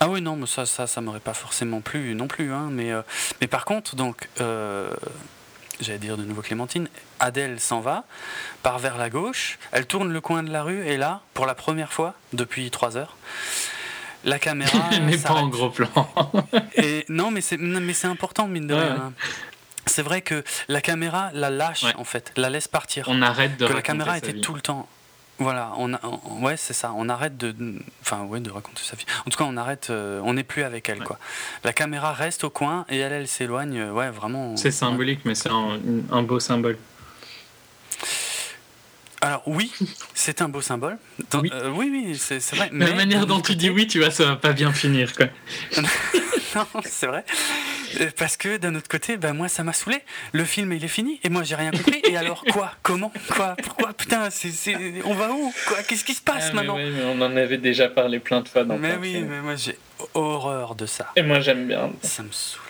Ah 0.00 0.08
oui, 0.08 0.20
non, 0.20 0.36
mais 0.36 0.46
ça, 0.46 0.66
ça, 0.66 0.86
ça 0.86 1.00
m'aurait 1.00 1.20
pas 1.20 1.34
forcément 1.34 1.80
plu 1.80 2.14
non 2.14 2.26
plus. 2.26 2.52
Hein, 2.52 2.68
mais, 2.72 2.90
euh, 2.92 3.02
mais 3.40 3.46
par 3.46 3.64
contre, 3.64 3.94
donc, 3.94 4.28
euh, 4.40 4.90
j'allais 5.80 5.98
dire 5.98 6.16
de 6.16 6.24
nouveau 6.24 6.42
Clémentine, 6.42 6.88
Adèle 7.24 7.58
s'en 7.58 7.80
va, 7.80 8.04
part 8.62 8.78
vers 8.78 8.98
la 8.98 9.08
gauche, 9.08 9.58
elle 9.72 9.86
tourne 9.86 10.12
le 10.12 10.20
coin 10.20 10.42
de 10.42 10.50
la 10.50 10.62
rue, 10.62 10.86
et 10.86 10.96
là, 10.98 11.22
pour 11.32 11.46
la 11.46 11.54
première 11.54 11.92
fois 11.92 12.14
depuis 12.34 12.70
trois 12.70 12.96
heures, 12.98 13.16
la 14.24 14.38
caméra. 14.38 14.90
N'est 15.00 15.16
pas 15.18 15.32
en 15.32 15.48
gros 15.48 15.70
plan. 15.70 15.88
Et 16.76 17.04
non, 17.08 17.30
mais 17.30 17.40
c'est 17.40 17.56
mais 17.58 18.04
important 18.06 18.46
mine 18.46 18.66
de 18.66 18.74
Ouais, 18.74 18.82
rien. 18.82 18.96
hein. 18.96 19.12
C'est 19.86 20.02
vrai 20.02 20.22
que 20.22 20.42
la 20.68 20.80
caméra 20.80 21.30
la 21.34 21.50
lâche 21.50 21.84
Ouais. 21.84 21.94
en 21.96 22.04
fait, 22.04 22.32
la 22.36 22.48
laisse 22.50 22.68
partir. 22.68 23.06
On 23.08 23.20
arrête 23.22 23.56
de 23.58 23.66
que 23.66 23.72
la 23.72 23.82
caméra 23.82 24.16
était 24.18 24.32
vie. 24.32 24.40
tout 24.40 24.54
le 24.54 24.60
temps. 24.60 24.88
Voilà, 25.38 25.72
on 25.78 25.92
a, 25.94 26.00
on- 26.04 26.42
ouais, 26.44 26.56
c'est 26.56 26.72
ça. 26.74 26.92
On 26.96 27.08
arrête 27.08 27.36
de, 27.36 27.54
enfin, 28.02 28.22
ouais, 28.22 28.38
de 28.40 28.50
raconter 28.50 28.82
sa 28.82 28.96
vie. 28.96 29.04
En 29.26 29.30
tout 29.30 29.36
cas, 29.36 29.44
on 29.46 29.56
arrête. 29.56 29.88
euh, 29.90 30.20
on 30.24 30.34
n'est 30.34 30.44
plus 30.44 30.62
avec 30.62 30.88
elle, 30.88 31.00
Ouais. 31.00 31.04
quoi. 31.04 31.18
La 31.64 31.72
caméra 31.72 32.12
reste 32.12 32.44
au 32.44 32.50
coin 32.50 32.84
et 32.88 32.98
elle, 32.98 33.12
elle 33.12 33.28
s'éloigne. 33.28 33.76
euh, 33.78 33.90
Ouais, 33.92 34.10
vraiment. 34.10 34.56
C'est 34.56 34.70
symbolique, 34.70 35.20
mais 35.24 35.34
c'est 35.34 35.50
un, 35.50 35.80
un 36.12 36.22
beau 36.22 36.38
symbole. 36.40 36.78
Alors 39.24 39.42
oui, 39.46 39.72
c'est 40.12 40.42
un 40.42 40.48
beau 40.50 40.60
symbole. 40.60 40.98
Dans- 41.30 41.40
Oui. 41.40 41.50
euh, 41.54 41.70
oui, 41.74 41.88
oui, 41.90 42.16
c'est 42.18 42.38
vrai. 42.54 42.68
la 42.72 42.86
mais 42.86 42.94
manière 42.94 43.20
d'un 43.26 43.36
dont 43.36 43.40
tu 43.40 43.56
dis 43.56 43.70
oui, 43.70 43.86
tu 43.86 43.98
vois, 44.00 44.10
ça 44.10 44.24
va 44.26 44.36
pas 44.36 44.52
bien 44.52 44.70
finir. 44.72 45.14
Quoi. 45.16 45.26
non, 46.56 46.66
c'est 46.84 47.06
vrai. 47.06 47.24
Euh, 48.00 48.10
Parce 48.18 48.36
que 48.36 48.58
d'un 48.58 48.74
autre 48.74 48.88
côté, 48.88 49.16
ben 49.16 49.32
moi 49.32 49.48
ça 49.48 49.62
m'a 49.64 49.72
saoulé. 49.72 50.02
Le 50.32 50.44
film 50.44 50.72
il 50.74 50.84
est 50.84 50.88
fini 50.88 51.20
et 51.24 51.30
moi 51.30 51.42
j'ai 51.42 51.54
rien 51.54 51.70
compris. 51.70 52.00
Et 52.04 52.16
alors 52.18 52.44
quoi? 52.52 52.72
Comment? 52.82 53.12
Quoi? 53.34 53.56
Pourquoi? 53.62 53.92
Putain, 53.94 54.28
c'est, 54.30 54.50
c'est- 54.50 54.76
on 55.04 55.14
va 55.14 55.30
où? 55.30 55.52
Quoi? 55.68 55.82
Qu'est-ce 55.84 56.04
qui 56.04 56.12
se 56.14 56.20
passe 56.22 56.46
Ah, 56.48 56.50
mais 56.50 56.54
maintenant 56.56 56.76
oui, 56.76 56.90
mais 56.94 57.04
on 57.04 57.20
en 57.22 57.34
avait 57.36 57.56
déjà 57.58 57.88
parlé 57.88 58.18
plein 58.18 58.40
de 58.42 58.48
fois 58.48 58.64
dans 58.64 58.76
Mais 58.76 58.96
oui, 59.00 59.22
mais 59.26 59.40
moi 59.40 59.54
j'ai 59.56 59.78
horreur 60.12 60.74
de 60.74 60.84
ça. 60.86 61.10
Et 61.16 61.22
moi 61.22 61.40
j'aime 61.40 61.66
bien. 61.66 61.92
Ça 62.02 62.22
me 62.22 62.28
saoule. 62.30 62.60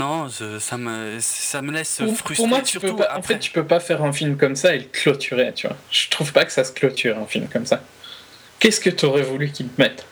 Non, 0.00 0.28
je- 0.28 0.58
ça 0.58 0.76
me, 0.78 1.18
ça 1.20 1.60
me 1.62 1.72
laisse 1.72 1.96
frustré. 2.02 2.34
pour 2.36 2.48
moi, 2.48 2.60
tu 2.62 2.72
surtout 2.72 2.96
peux 2.96 2.96
pas, 3.04 3.16
en 3.18 3.22
fait, 3.22 3.38
tu 3.38 3.50
peux 3.50 3.66
pas 3.66 3.80
faire 3.80 4.02
un 4.02 4.12
film 4.12 4.36
comme 4.36 4.56
ça 4.56 4.74
et 4.74 4.78
le 4.78 4.84
clôturer, 4.86 5.52
tu 5.54 5.66
vois. 5.66 5.76
Je 5.90 6.08
trouve 6.08 6.32
pas 6.32 6.44
que 6.44 6.52
ça 6.52 6.64
se 6.64 6.72
clôture 6.72 7.18
un 7.18 7.26
film 7.26 7.48
comme 7.48 7.66
ça. 7.66 7.82
Qu'est-ce 8.58 8.80
que 8.80 8.90
t'aurais 8.90 9.22
voulu 9.22 9.50
qu'ils 9.52 9.68
te 9.68 9.80
mettent 9.80 10.06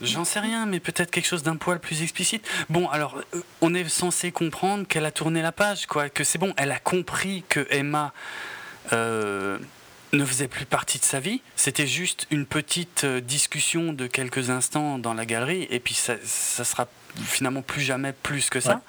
J'en 0.00 0.24
sais 0.24 0.38
rien, 0.38 0.64
mais 0.66 0.78
peut-être 0.78 1.10
quelque 1.10 1.26
chose 1.26 1.42
d'un 1.42 1.56
poil 1.56 1.80
plus 1.80 2.02
explicite. 2.02 2.46
Bon, 2.70 2.88
alors, 2.88 3.20
euh, 3.34 3.40
on 3.60 3.74
est 3.74 3.88
censé 3.88 4.30
comprendre 4.30 4.86
qu'elle 4.86 5.04
a 5.04 5.10
tourné 5.10 5.42
la 5.42 5.50
page, 5.50 5.86
quoi, 5.86 6.08
que 6.08 6.22
c'est 6.22 6.38
bon, 6.38 6.54
elle 6.56 6.70
a 6.70 6.78
compris 6.78 7.42
que 7.48 7.66
Emma 7.70 8.12
euh, 8.92 9.58
ne 10.12 10.24
faisait 10.24 10.46
plus 10.46 10.66
partie 10.66 11.00
de 11.00 11.04
sa 11.04 11.18
vie. 11.18 11.42
C'était 11.56 11.88
juste 11.88 12.28
une 12.30 12.46
petite 12.46 13.02
euh, 13.02 13.20
discussion 13.20 13.92
de 13.92 14.06
quelques 14.06 14.50
instants 14.50 14.98
dans 14.98 15.14
la 15.14 15.26
galerie, 15.26 15.66
et 15.68 15.80
puis 15.80 15.94
ça, 15.94 16.14
ça 16.24 16.62
sera 16.64 16.86
finalement 17.16 17.62
plus 17.62 17.82
jamais 17.82 18.12
plus 18.12 18.50
que 18.50 18.60
ça. 18.60 18.74
Ouais. 18.74 18.80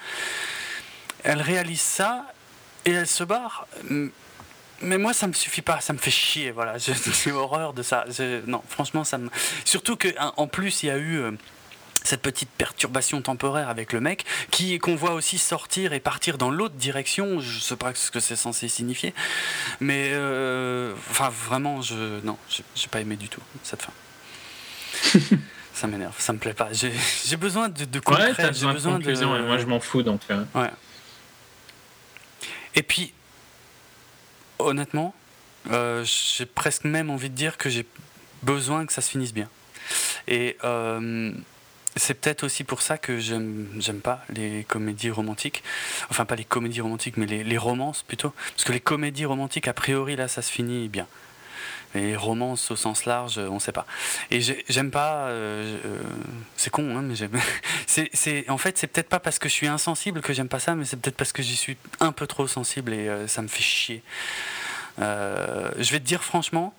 Elle 1.24 1.42
réalise 1.42 1.82
ça, 1.82 2.26
et 2.86 2.92
elle 2.92 3.08
se 3.08 3.24
barre. 3.24 3.68
Mais 4.82 4.98
moi, 4.98 5.12
ça 5.14 5.28
me 5.28 5.34
suffit 5.34 5.62
pas, 5.62 5.82
ça 5.82 5.92
me 5.94 5.98
fait 5.98 6.12
chier, 6.12 6.52
voilà. 6.52 6.76
J'ai 7.24 7.32
horreur 7.32 7.74
de 7.74 7.84
ça. 7.84 8.06
Je- 8.08 8.46
non, 8.46 8.62
franchement, 8.70 9.04
ça 9.04 9.18
me. 9.18 9.30
Surtout 9.66 9.98
que, 9.98 10.08
hein, 10.18 10.34
en 10.38 10.48
plus, 10.48 10.84
il 10.84 10.86
y 10.88 10.90
a 10.90 10.98
eu 10.98 11.18
euh, 11.18 11.32
cette 12.06 12.22
petite 12.22 12.50
perturbation 12.50 13.22
temporaire 13.22 13.68
avec 13.68 13.92
le 13.92 14.00
mec, 14.00 14.24
qui 14.52 14.80
qu'on 14.80 14.96
voit 14.96 15.12
aussi 15.12 15.38
sortir 15.38 15.92
et 15.92 16.00
partir 16.00 16.38
dans 16.38 16.50
l'autre 16.50 16.76
direction. 16.76 17.42
Je 17.42 17.60
sais 17.60 17.76
pas 17.76 17.94
ce 17.94 18.10
que 18.10 18.22
c'est 18.22 18.38
censé 18.38 18.70
signifier, 18.70 19.14
mais 19.82 20.12
euh, 20.14 20.94
enfin, 21.12 21.30
vraiment, 21.30 21.82
je 21.82 22.22
non, 22.24 22.38
j'ai 22.76 22.88
pas 22.88 23.02
aimé 23.02 23.18
du 23.18 23.28
tout 23.28 23.42
cette 23.64 23.82
fin. 23.84 23.92
ça 25.80 25.88
m'énerve, 25.88 26.14
ça 26.20 26.34
me 26.34 26.40
plaît 26.40 26.54
pas. 26.54 26.70
J'ai 26.74 27.38
besoin 27.38 27.70
de, 27.70 27.86
de 27.86 27.98
Ouais, 28.00 28.04
concret, 28.04 28.34
t'as 28.36 28.52
j'ai 28.52 28.68
besoin 28.68 29.00
de 29.00 29.10
et 29.10 29.26
moi 29.48 29.58
je 29.58 29.66
m'en 29.66 29.80
fous 29.80 30.04
donc. 30.04 30.22
euh, 30.30 30.44
Ouais. 30.54 30.70
Et 32.76 32.84
puis, 32.84 33.14
honnêtement, 34.60 35.16
euh, 35.72 36.04
j'ai 36.06 36.46
presque 36.46 36.84
même 36.84 37.10
envie 37.10 37.30
de 37.30 37.36
dire 37.36 37.58
que 37.58 37.70
j'ai 37.70 37.86
besoin 38.44 38.86
que 38.86 38.94
ça 38.94 39.02
se 39.02 39.10
finisse 39.10 39.34
bien. 39.34 39.50
Et 40.28 40.58
euh, 40.64 41.32
c'est 41.96 42.14
peut-être 42.14 42.44
aussi 42.44 42.64
pour 42.64 42.82
ça 42.82 42.98
que 42.98 43.18
j'aime 43.20 43.68
j'aime 43.80 44.02
pas 44.02 44.24
les 44.30 44.66
comédies 44.66 45.10
romantiques. 45.12 45.64
Enfin, 46.10 46.26
pas 46.26 46.36
les 46.36 46.46
comédies 46.46 46.82
romantiques, 46.82 47.18
mais 47.18 47.26
les, 47.26 47.44
les 47.44 47.58
romances 47.58 48.04
plutôt. 48.04 48.34
Parce 48.56 48.66
que 48.66 48.72
les 48.74 48.80
comédies 48.82 49.26
romantiques, 49.26 49.68
a 49.68 49.74
priori, 49.74 50.16
là, 50.16 50.28
ça 50.28 50.42
se 50.42 50.52
finit 50.52 50.88
bien. 50.90 51.08
Les 51.96 52.16
romances 52.16 52.70
au 52.72 52.76
sens 52.76 53.06
large, 53.06 53.40
on 53.40 53.58
sait 53.60 53.72
pas. 53.72 53.86
Et 54.30 54.42
j'ai- 54.42 54.64
j'aime 54.70 54.92
pas. 54.92 55.28
euh, 55.28 55.78
euh, 55.86 56.00
c'est 56.56 56.70
con, 56.70 56.96
hein, 56.96 57.02
mais 57.02 57.16
j'aime. 57.16 57.32
en 58.50 58.58
fait, 58.58 58.78
c'est 58.78 58.88
peut-être 58.88 59.10
pas 59.10 59.20
parce 59.20 59.40
que 59.40 59.50
je 59.50 59.54
suis 59.54 59.68
insensible 59.68 60.22
que 60.22 60.32
j'aime 60.34 60.50
pas 60.50 60.60
ça, 60.60 60.76
mais 60.76 60.86
c'est 60.86 60.98
peut-être 60.98 61.18
parce 61.18 61.32
que 61.32 61.42
j'y 61.42 61.56
suis 61.56 61.78
un 62.00 62.12
peu 62.12 62.28
trop 62.28 62.48
sensible 62.48 62.94
et 62.94 63.08
euh, 63.10 63.28
ça 63.28 63.42
me 63.42 63.48
fait 63.48 63.64
chier. 63.64 64.04
Euh, 65.00 65.72
je 65.80 65.92
vais 65.92 66.00
te 66.00 66.06
dire 66.06 66.24
franchement, 66.24 66.74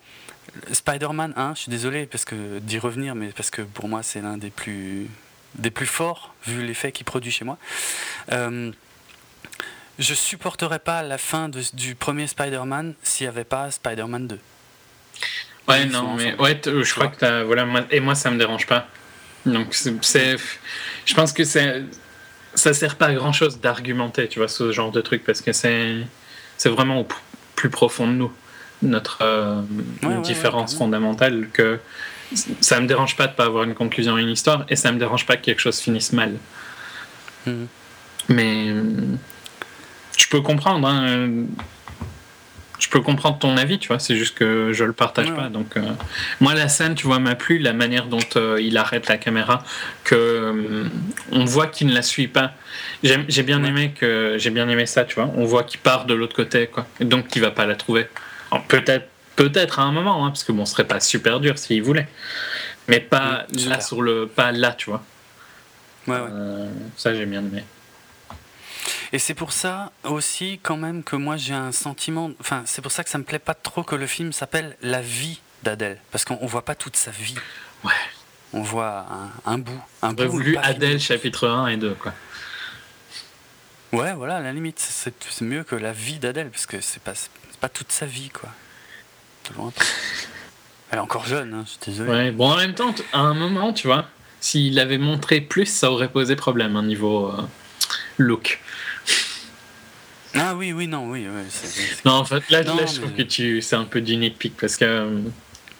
Spider-Man 0.71 1.33
1, 1.35 1.55
je 1.55 1.61
suis 1.61 1.69
désolé 1.71 2.05
parce 2.05 2.23
que 2.25 2.59
d'y 2.59 2.77
revenir, 2.79 3.15
mais 3.15 3.27
parce 3.29 3.49
que 3.49 3.61
pour 3.63 3.87
moi 3.87 4.03
c'est 4.03 4.21
l'un 4.21 4.37
des 4.37 4.49
plus 4.49 5.07
des 5.55 5.71
plus 5.71 5.85
forts 5.85 6.33
vu 6.45 6.65
l'effet 6.65 6.91
qu'il 6.91 7.05
produit 7.05 7.31
chez 7.31 7.43
moi. 7.45 7.57
Euh, 8.31 8.71
je 9.99 10.13
supporterais 10.13 10.79
pas 10.79 11.03
la 11.03 11.17
fin 11.17 11.49
du 11.49 11.95
premier 11.95 12.27
Spider-Man 12.27 12.93
s'il 13.03 13.25
n'y 13.25 13.29
avait 13.29 13.43
pas 13.43 13.69
Spider-Man 13.71 14.27
2. 14.27 14.39
Ouais, 15.67 15.83
Ils 15.83 15.91
non, 15.91 16.15
mais 16.15 16.35
ouais, 16.39 16.59
je 16.65 16.91
crois 16.91 17.05
vois. 17.05 17.13
que 17.13 17.19
t'as. 17.19 17.43
Voilà, 17.43 17.65
moi- 17.65 17.85
et 17.91 17.99
moi, 17.99 18.15
ça 18.15 18.31
me 18.31 18.37
dérange 18.37 18.65
pas. 18.65 18.87
Donc, 19.45 19.73
c'est. 20.01 20.35
Je 21.05 21.13
pense 21.13 21.33
que 21.33 21.43
c'est. 21.43 21.83
Ça 22.53 22.73
sert 22.73 22.95
pas 22.97 23.07
à 23.07 23.13
grand 23.13 23.31
chose 23.31 23.59
d'argumenter, 23.61 24.27
tu 24.27 24.39
vois, 24.39 24.47
ce 24.47 24.71
genre 24.71 24.91
de 24.91 25.01
truc, 25.01 25.23
parce 25.23 25.41
que 25.41 25.51
c'est. 25.53 25.97
C'est 26.57 26.69
vraiment 26.69 26.99
au 27.01 27.07
plus 27.55 27.69
profond 27.69 28.07
de 28.07 28.13
nous, 28.13 28.31
notre 28.81 29.19
euh, 29.21 29.61
Ouais, 30.03 30.09
ouais, 30.15 30.21
différence 30.21 30.73
ouais, 30.73 30.77
fondamentale, 30.79 31.47
que 31.53 31.79
ça 32.59 32.79
me 32.79 32.87
dérange 32.87 33.15
pas 33.15 33.27
de 33.27 33.33
pas 33.33 33.45
avoir 33.45 33.63
une 33.63 33.73
conclusion 33.75 34.15
à 34.15 34.21
une 34.21 34.29
histoire, 34.29 34.65
et 34.69 34.75
ça 34.75 34.91
me 34.91 34.99
dérange 34.99 35.25
pas 35.25 35.37
que 35.37 35.43
quelque 35.43 35.59
chose 35.61 35.79
finisse 35.79 36.11
mal. 36.13 36.33
Mhm. 37.47 37.67
Mais. 38.29 38.73
Je 40.17 40.27
peux 40.27 40.41
comprendre, 40.41 40.87
hein, 40.87 41.29
je 42.81 42.89
peux 42.89 42.99
comprendre 43.01 43.37
ton 43.37 43.55
avis, 43.57 43.77
tu 43.79 43.87
vois, 43.89 43.99
c'est 43.99 44.15
juste 44.17 44.35
que 44.37 44.73
je 44.73 44.83
le 44.83 44.91
partage 44.91 45.29
Ouais, 45.29 45.35
pas. 45.35 45.49
Donc, 45.49 45.77
euh, 45.77 45.81
moi, 46.39 46.55
la 46.55 46.67
scène, 46.67 46.95
tu 46.95 47.05
vois, 47.05 47.19
m'a 47.19 47.35
plu, 47.35 47.59
la 47.59 47.73
manière 47.73 48.07
dont 48.07 48.19
euh, 48.35 48.59
il 48.59 48.75
arrête 48.75 49.07
la 49.07 49.17
caméra, 49.17 49.63
que 50.03 50.15
euh, 50.15 50.83
on 51.31 51.45
voit 51.45 51.67
qu'il 51.67 51.87
ne 51.87 51.93
la 51.93 52.01
suit 52.01 52.27
pas. 52.27 52.53
J'ai 53.03 53.43
bien 53.43 53.61
Ouais. 53.61 53.69
aimé 53.69 53.93
que 53.97 54.35
j'ai 54.39 54.49
bien 54.49 54.67
aimé 54.67 54.85
ça, 54.87 55.05
tu 55.05 55.15
vois. 55.15 55.29
On 55.35 55.45
voit 55.45 55.63
qu'il 55.63 55.79
part 55.79 56.05
de 56.05 56.13
l'autre 56.15 56.35
côté, 56.35 56.67
quoi, 56.67 56.87
donc 56.99 57.27
qu'il 57.27 57.41
va 57.43 57.51
pas 57.51 57.65
la 57.67 57.75
trouver. 57.75 58.07
Peut-être, 58.67 59.07
peut-être 59.35 59.79
à 59.79 59.83
un 59.83 59.91
moment, 59.91 60.25
hein, 60.25 60.29
parce 60.29 60.43
que 60.43 60.51
bon, 60.51 60.65
ce 60.65 60.73
serait 60.73 60.83
pas 60.87 60.99
super 60.99 61.39
dur 61.39 61.57
s'il 61.59 61.83
voulait, 61.83 62.07
mais 62.87 62.99
pas 62.99 63.45
c'est 63.53 63.65
là 63.69 63.75
clair. 63.75 63.83
sur 63.87 64.01
le, 64.01 64.25
pas 64.27 64.51
là, 64.51 64.73
tu 64.73 64.89
vois. 64.89 65.03
Ouais, 66.07 66.15
ouais. 66.19 66.29
Ça, 66.97 67.13
j'ai 67.13 67.25
bien 67.27 67.41
aimé. 67.41 67.63
Et 69.13 69.19
c'est 69.19 69.33
pour 69.33 69.51
ça 69.51 69.91
aussi 70.03 70.59
quand 70.63 70.77
même 70.77 71.03
que 71.03 71.15
moi 71.15 71.35
j'ai 71.35 71.53
un 71.53 71.71
sentiment, 71.71 72.31
enfin 72.39 72.63
c'est 72.65 72.81
pour 72.81 72.91
ça 72.91 73.03
que 73.03 73.09
ça 73.09 73.17
me 73.17 73.23
plaît 73.23 73.39
pas 73.39 73.53
trop 73.53 73.83
que 73.83 73.95
le 73.95 74.07
film 74.07 74.31
s'appelle 74.31 74.77
La 74.81 75.01
vie 75.01 75.41
d'Adèle, 75.63 75.99
parce 76.11 76.23
qu'on 76.25 76.37
on 76.41 76.45
voit 76.45 76.63
pas 76.63 76.75
toute 76.75 76.95
sa 76.95 77.11
vie. 77.11 77.35
Ouais. 77.83 77.91
On 78.53 78.61
voit 78.61 79.05
un, 79.45 79.53
un 79.53 79.57
bout, 79.57 79.81
un 80.01 80.13
bout. 80.13 80.27
voulu. 80.27 80.57
Adèle 80.57 80.99
chapitre 80.99 81.47
1 81.47 81.67
et 81.67 81.77
2, 81.77 81.93
quoi. 81.93 82.13
Ouais, 83.93 84.13
voilà, 84.13 84.37
à 84.37 84.41
la 84.41 84.53
limite, 84.53 84.79
c'est 84.79 85.41
mieux 85.41 85.63
que 85.63 85.75
la 85.75 85.91
vie 85.91 86.19
d'Adèle, 86.19 86.49
parce 86.49 86.65
que 86.65 86.79
c'est 86.81 87.01
pas, 87.01 87.13
pas 87.59 87.69
toute 87.69 87.91
sa 87.91 88.05
vie, 88.05 88.29
quoi. 88.29 88.49
Elle 90.91 90.97
est 90.97 91.01
encore 91.01 91.25
jeune, 91.25 91.53
hein, 91.53 91.63
je 91.65 91.71
suis 91.71 91.79
désolé. 91.85 92.09
Ouais, 92.09 92.31
bon, 92.31 92.51
en 92.51 92.57
même 92.57 92.73
temps, 92.73 92.93
à 93.13 93.19
un 93.19 93.33
moment, 93.33 93.73
tu 93.73 93.87
vois, 93.87 94.05
s'il 94.39 94.79
avait 94.79 94.97
montré 94.97 95.41
plus, 95.41 95.65
ça 95.65 95.91
aurait 95.91 96.11
posé 96.11 96.35
problème, 96.35 96.75
un 96.75 96.83
niveau 96.83 97.29
euh, 97.29 97.41
look. 98.17 98.61
Ah 100.35 100.55
oui, 100.55 100.71
oui, 100.71 100.87
non, 100.87 101.09
oui. 101.09 101.27
ouais, 101.27 101.43
c'est- 101.49 102.05
Non, 102.05 102.13
en 102.13 102.25
fait, 102.25 102.49
là, 102.49 102.63
Non, 102.63 102.75
là, 102.77 102.85
je 102.85 102.95
trouve 102.99 103.11
mais- 103.11 103.23
que 103.23 103.29
tu, 103.29 103.61
c'est 103.61 103.75
un 103.75 103.83
peu 103.83 104.01
du 104.01 104.15
nitpick 104.17 104.55
parce 104.57 104.77
que, 104.77 104.85
euh, 104.85 105.19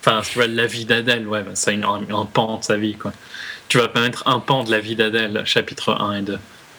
enfin, 0.00 0.20
tu 0.22 0.34
vois, 0.34 0.46
la 0.46 0.66
vie 0.66 0.84
d'Adèle, 0.84 1.26
ouais, 1.26 1.42
bah, 1.42 1.52
c'est 1.54 1.74
un, 1.82 2.24
pan 2.26 2.58
de 2.58 2.64
sa 2.64 2.76
vie, 2.76 2.94
quoi. 2.96 3.12
Tu 3.68 3.78
vas 3.78 3.88
pas 3.88 4.00
mettre 4.00 4.26
un 4.28 4.40
pan 4.40 4.64
de 4.64 4.70
la 4.70 4.80
vie 4.80 4.96
d'Adèle, 4.96 5.42
chapitre 5.46 5.94
1 5.98 6.18
et 6.18 6.22
2. 6.22 6.38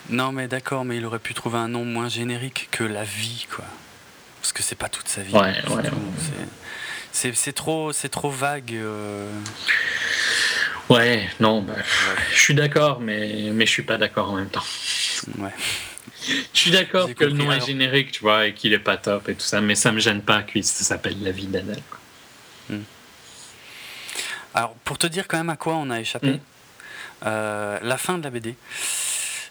Non, 0.09 0.31
mais 0.31 0.47
d'accord, 0.47 0.85
mais 0.85 0.97
il 0.97 1.05
aurait 1.05 1.19
pu 1.19 1.33
trouver 1.33 1.57
un 1.57 1.69
nom 1.69 1.85
moins 1.85 2.09
générique 2.09 2.67
que 2.71 2.83
la 2.83 3.03
vie, 3.03 3.47
quoi. 3.53 3.65
Parce 4.41 4.53
que 4.53 4.61
c'est 4.61 4.75
pas 4.75 4.89
toute 4.89 5.07
sa 5.07 5.21
vie. 5.21 5.33
Ouais, 5.33 5.55
ouais, 5.69 5.83
c'est 7.13 7.53
trop, 7.53 7.91
c'est 7.93 8.09
trop 8.09 8.29
vague. 8.29 8.73
euh, 8.73 9.31
Ouais, 10.89 11.27
non, 11.39 11.61
bah, 11.61 11.73
je 12.33 12.39
suis 12.39 12.53
d'accord, 12.53 12.99
mais, 12.99 13.49
mais 13.53 13.65
je 13.65 13.71
suis 13.71 13.83
pas 13.83 13.97
d'accord 13.97 14.29
en 14.31 14.35
même 14.35 14.49
temps. 14.49 14.63
ouais. 15.39 15.49
Je 16.53 16.59
suis 16.59 16.71
d'accord 16.71 17.13
que 17.13 17.23
le 17.25 17.31
nom 17.31 17.51
est 17.51 17.65
générique, 17.65 18.11
tu 18.11 18.21
vois, 18.21 18.47
et 18.47 18.53
qu'il 18.53 18.71
est 18.73 18.79
pas 18.79 18.97
top 18.97 19.27
et 19.29 19.35
tout 19.35 19.41
ça, 19.45 19.59
mais 19.61 19.75
ça 19.75 19.91
me 19.91 19.99
gêne 19.99 20.21
pas 20.21 20.41
que 20.43 20.61
ça 20.61 20.83
s'appelle 20.83 21.15
La 21.21 21.31
vie 21.31 21.47
d'Adèle. 21.47 21.81
quoi. 21.89 21.99
Alors, 24.55 24.73
pour 24.83 24.97
te 24.97 25.07
dire 25.07 25.27
quand 25.27 25.37
même 25.37 25.49
à 25.49 25.55
quoi 25.57 25.73
on 25.75 25.89
a 25.89 25.99
échappé, 25.99 26.27
Mm. 26.33 26.39
euh, 27.25 27.79
la 27.81 27.97
fin 27.97 28.17
de 28.19 28.23
la 28.23 28.29
BD, 28.29 28.55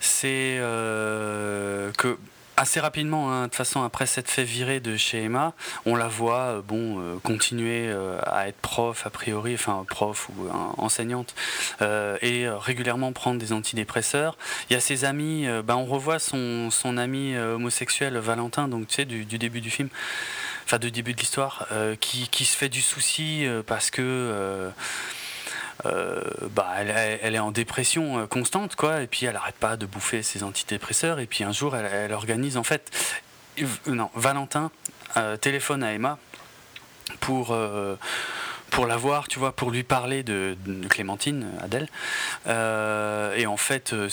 c'est 0.01 0.59
euh, 0.61 1.91
que 1.99 2.17
assez 2.63 2.79
rapidement, 2.79 3.33
hein, 3.33 3.43
de 3.43 3.47
toute 3.49 3.57
façon, 3.57 3.83
après 3.83 4.07
s'être 4.07 4.31
fait 4.31 4.45
virer 4.45 4.79
de 4.79 4.97
chez 4.97 5.25
Emma, 5.25 5.53
on 5.85 5.97
la 5.97 6.07
voit 6.07 6.45
euh, 6.45 6.63
bon, 6.63 7.01
euh, 7.01 7.19
continuer 7.23 7.89
euh, 7.89 8.21
à 8.25 8.47
être 8.47 8.57
prof, 8.57 9.05
a 9.05 9.11
priori, 9.11 9.55
enfin 9.55 9.85
prof 9.89 10.29
ou 10.31 10.49
enseignante, 10.79 11.35
et 11.81 12.49
régulièrement 12.49 13.13
prendre 13.13 13.41
des 13.41 13.53
antidépresseurs. 13.53 14.39
Il 14.71 14.75
y 14.75 14.77
a 14.77 14.81
ses 14.81 15.05
amis, 15.05 15.47
ben, 15.65 15.75
on 15.75 15.85
revoit 15.85 16.21
son, 16.21 16.71
son 16.71 16.97
ami 16.97 17.37
homosexuel 17.37 18.17
Valentin, 18.19 18.69
donc 18.69 18.87
tu 18.87 18.95
sais, 18.95 19.05
du, 19.05 19.25
du 19.25 19.39
début 19.39 19.61
du 19.61 19.71
film, 19.71 19.89
enfin 20.65 20.79
du 20.79 20.91
début 20.93 21.15
de 21.15 21.21
l'histoire, 21.21 21.67
euh, 21.73 21.97
qui, 21.97 22.29
qui 22.29 22.45
se 22.45 22.57
fait 22.57 22.69
du 22.69 22.81
souci 22.81 23.45
euh, 23.45 23.63
parce 23.67 23.91
que. 23.91 24.03
euh, 24.03 24.71
bah, 25.85 26.69
elle, 26.79 27.35
est 27.35 27.39
en 27.39 27.51
dépression 27.51 28.19
euh, 28.19 28.27
constante, 28.27 28.77
quoi, 28.77 29.03
et 29.03 29.07
puis 29.07 29.27
elle 29.27 29.37
arrête 29.37 29.57
pas 29.57 29.77
de 29.77 29.87
bouffer 29.87 30.23
ses 30.23 30.43
antidépresseurs, 30.43 31.19
et 31.19 31.27
puis 31.27 31.45
un 31.45 31.53
jour, 31.53 31.77
elle, 31.77 32.13
organise, 32.13 32.57
en 32.57 32.63
fait, 32.63 32.91
euh, 33.61 33.67
non, 33.87 34.11
Valentin 34.15 34.71
euh, 35.17 35.37
téléphone 35.37 35.83
à 35.83 35.93
Emma 35.93 36.19
pour, 37.21 37.53
euh, 37.53 37.97
pour 38.71 38.87
la 38.87 38.97
voir, 38.97 39.29
tu 39.29 39.39
vois, 39.39 39.53
pour 39.53 39.71
lui 39.71 39.83
parler 39.83 40.23
de, 40.23 40.57
Clémentine, 40.89 41.47
Adèle. 41.61 41.89
Euh, 42.47 43.35
et 43.37 43.47
en 43.47 43.59
fait, 43.59 43.93
euh, 43.93 44.09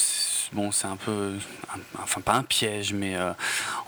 bon, 0.51 0.71
c'est 0.71 0.87
un 0.87 0.97
peu, 0.97 1.33
enfin 2.03 2.19
pas 2.19 2.33
un 2.33 2.43
piège, 2.43 2.93
mais 2.93 3.15
euh, 3.15 3.31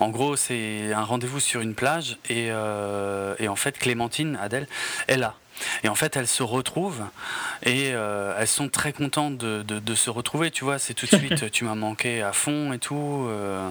en 0.00 0.08
gros, 0.08 0.34
c'est 0.36 0.92
un 0.94 1.04
rendez-vous 1.04 1.40
sur 1.40 1.60
une 1.60 1.74
plage. 1.74 2.16
Et, 2.30 2.48
euh, 2.50 3.34
et 3.38 3.48
en 3.48 3.56
fait, 3.56 3.78
Clémentine, 3.78 4.38
Adèle, 4.40 4.66
est 5.08 5.18
là. 5.18 5.34
Et 5.84 5.88
en 5.88 5.94
fait, 5.94 6.16
elles 6.16 6.26
se 6.28 6.42
retrouvent 6.42 7.02
et 7.62 7.90
euh, 7.92 8.34
elles 8.38 8.48
sont 8.48 8.68
très 8.68 8.92
contentes 8.92 9.36
de, 9.38 9.62
de- 9.62 9.78
de 9.78 9.94
se 9.94 10.10
retrouver. 10.10 10.50
Tu 10.50 10.64
vois, 10.64 10.78
c'est 10.78 10.94
tout 10.94 11.06
de 11.06 11.16
suite, 11.16 11.50
tu 11.52 11.64
m'as 11.64 11.74
manqué 11.74 12.22
à 12.22 12.32
fond 12.32 12.72
et 12.72 12.78
tout. 12.78 13.26
euh, 13.28 13.68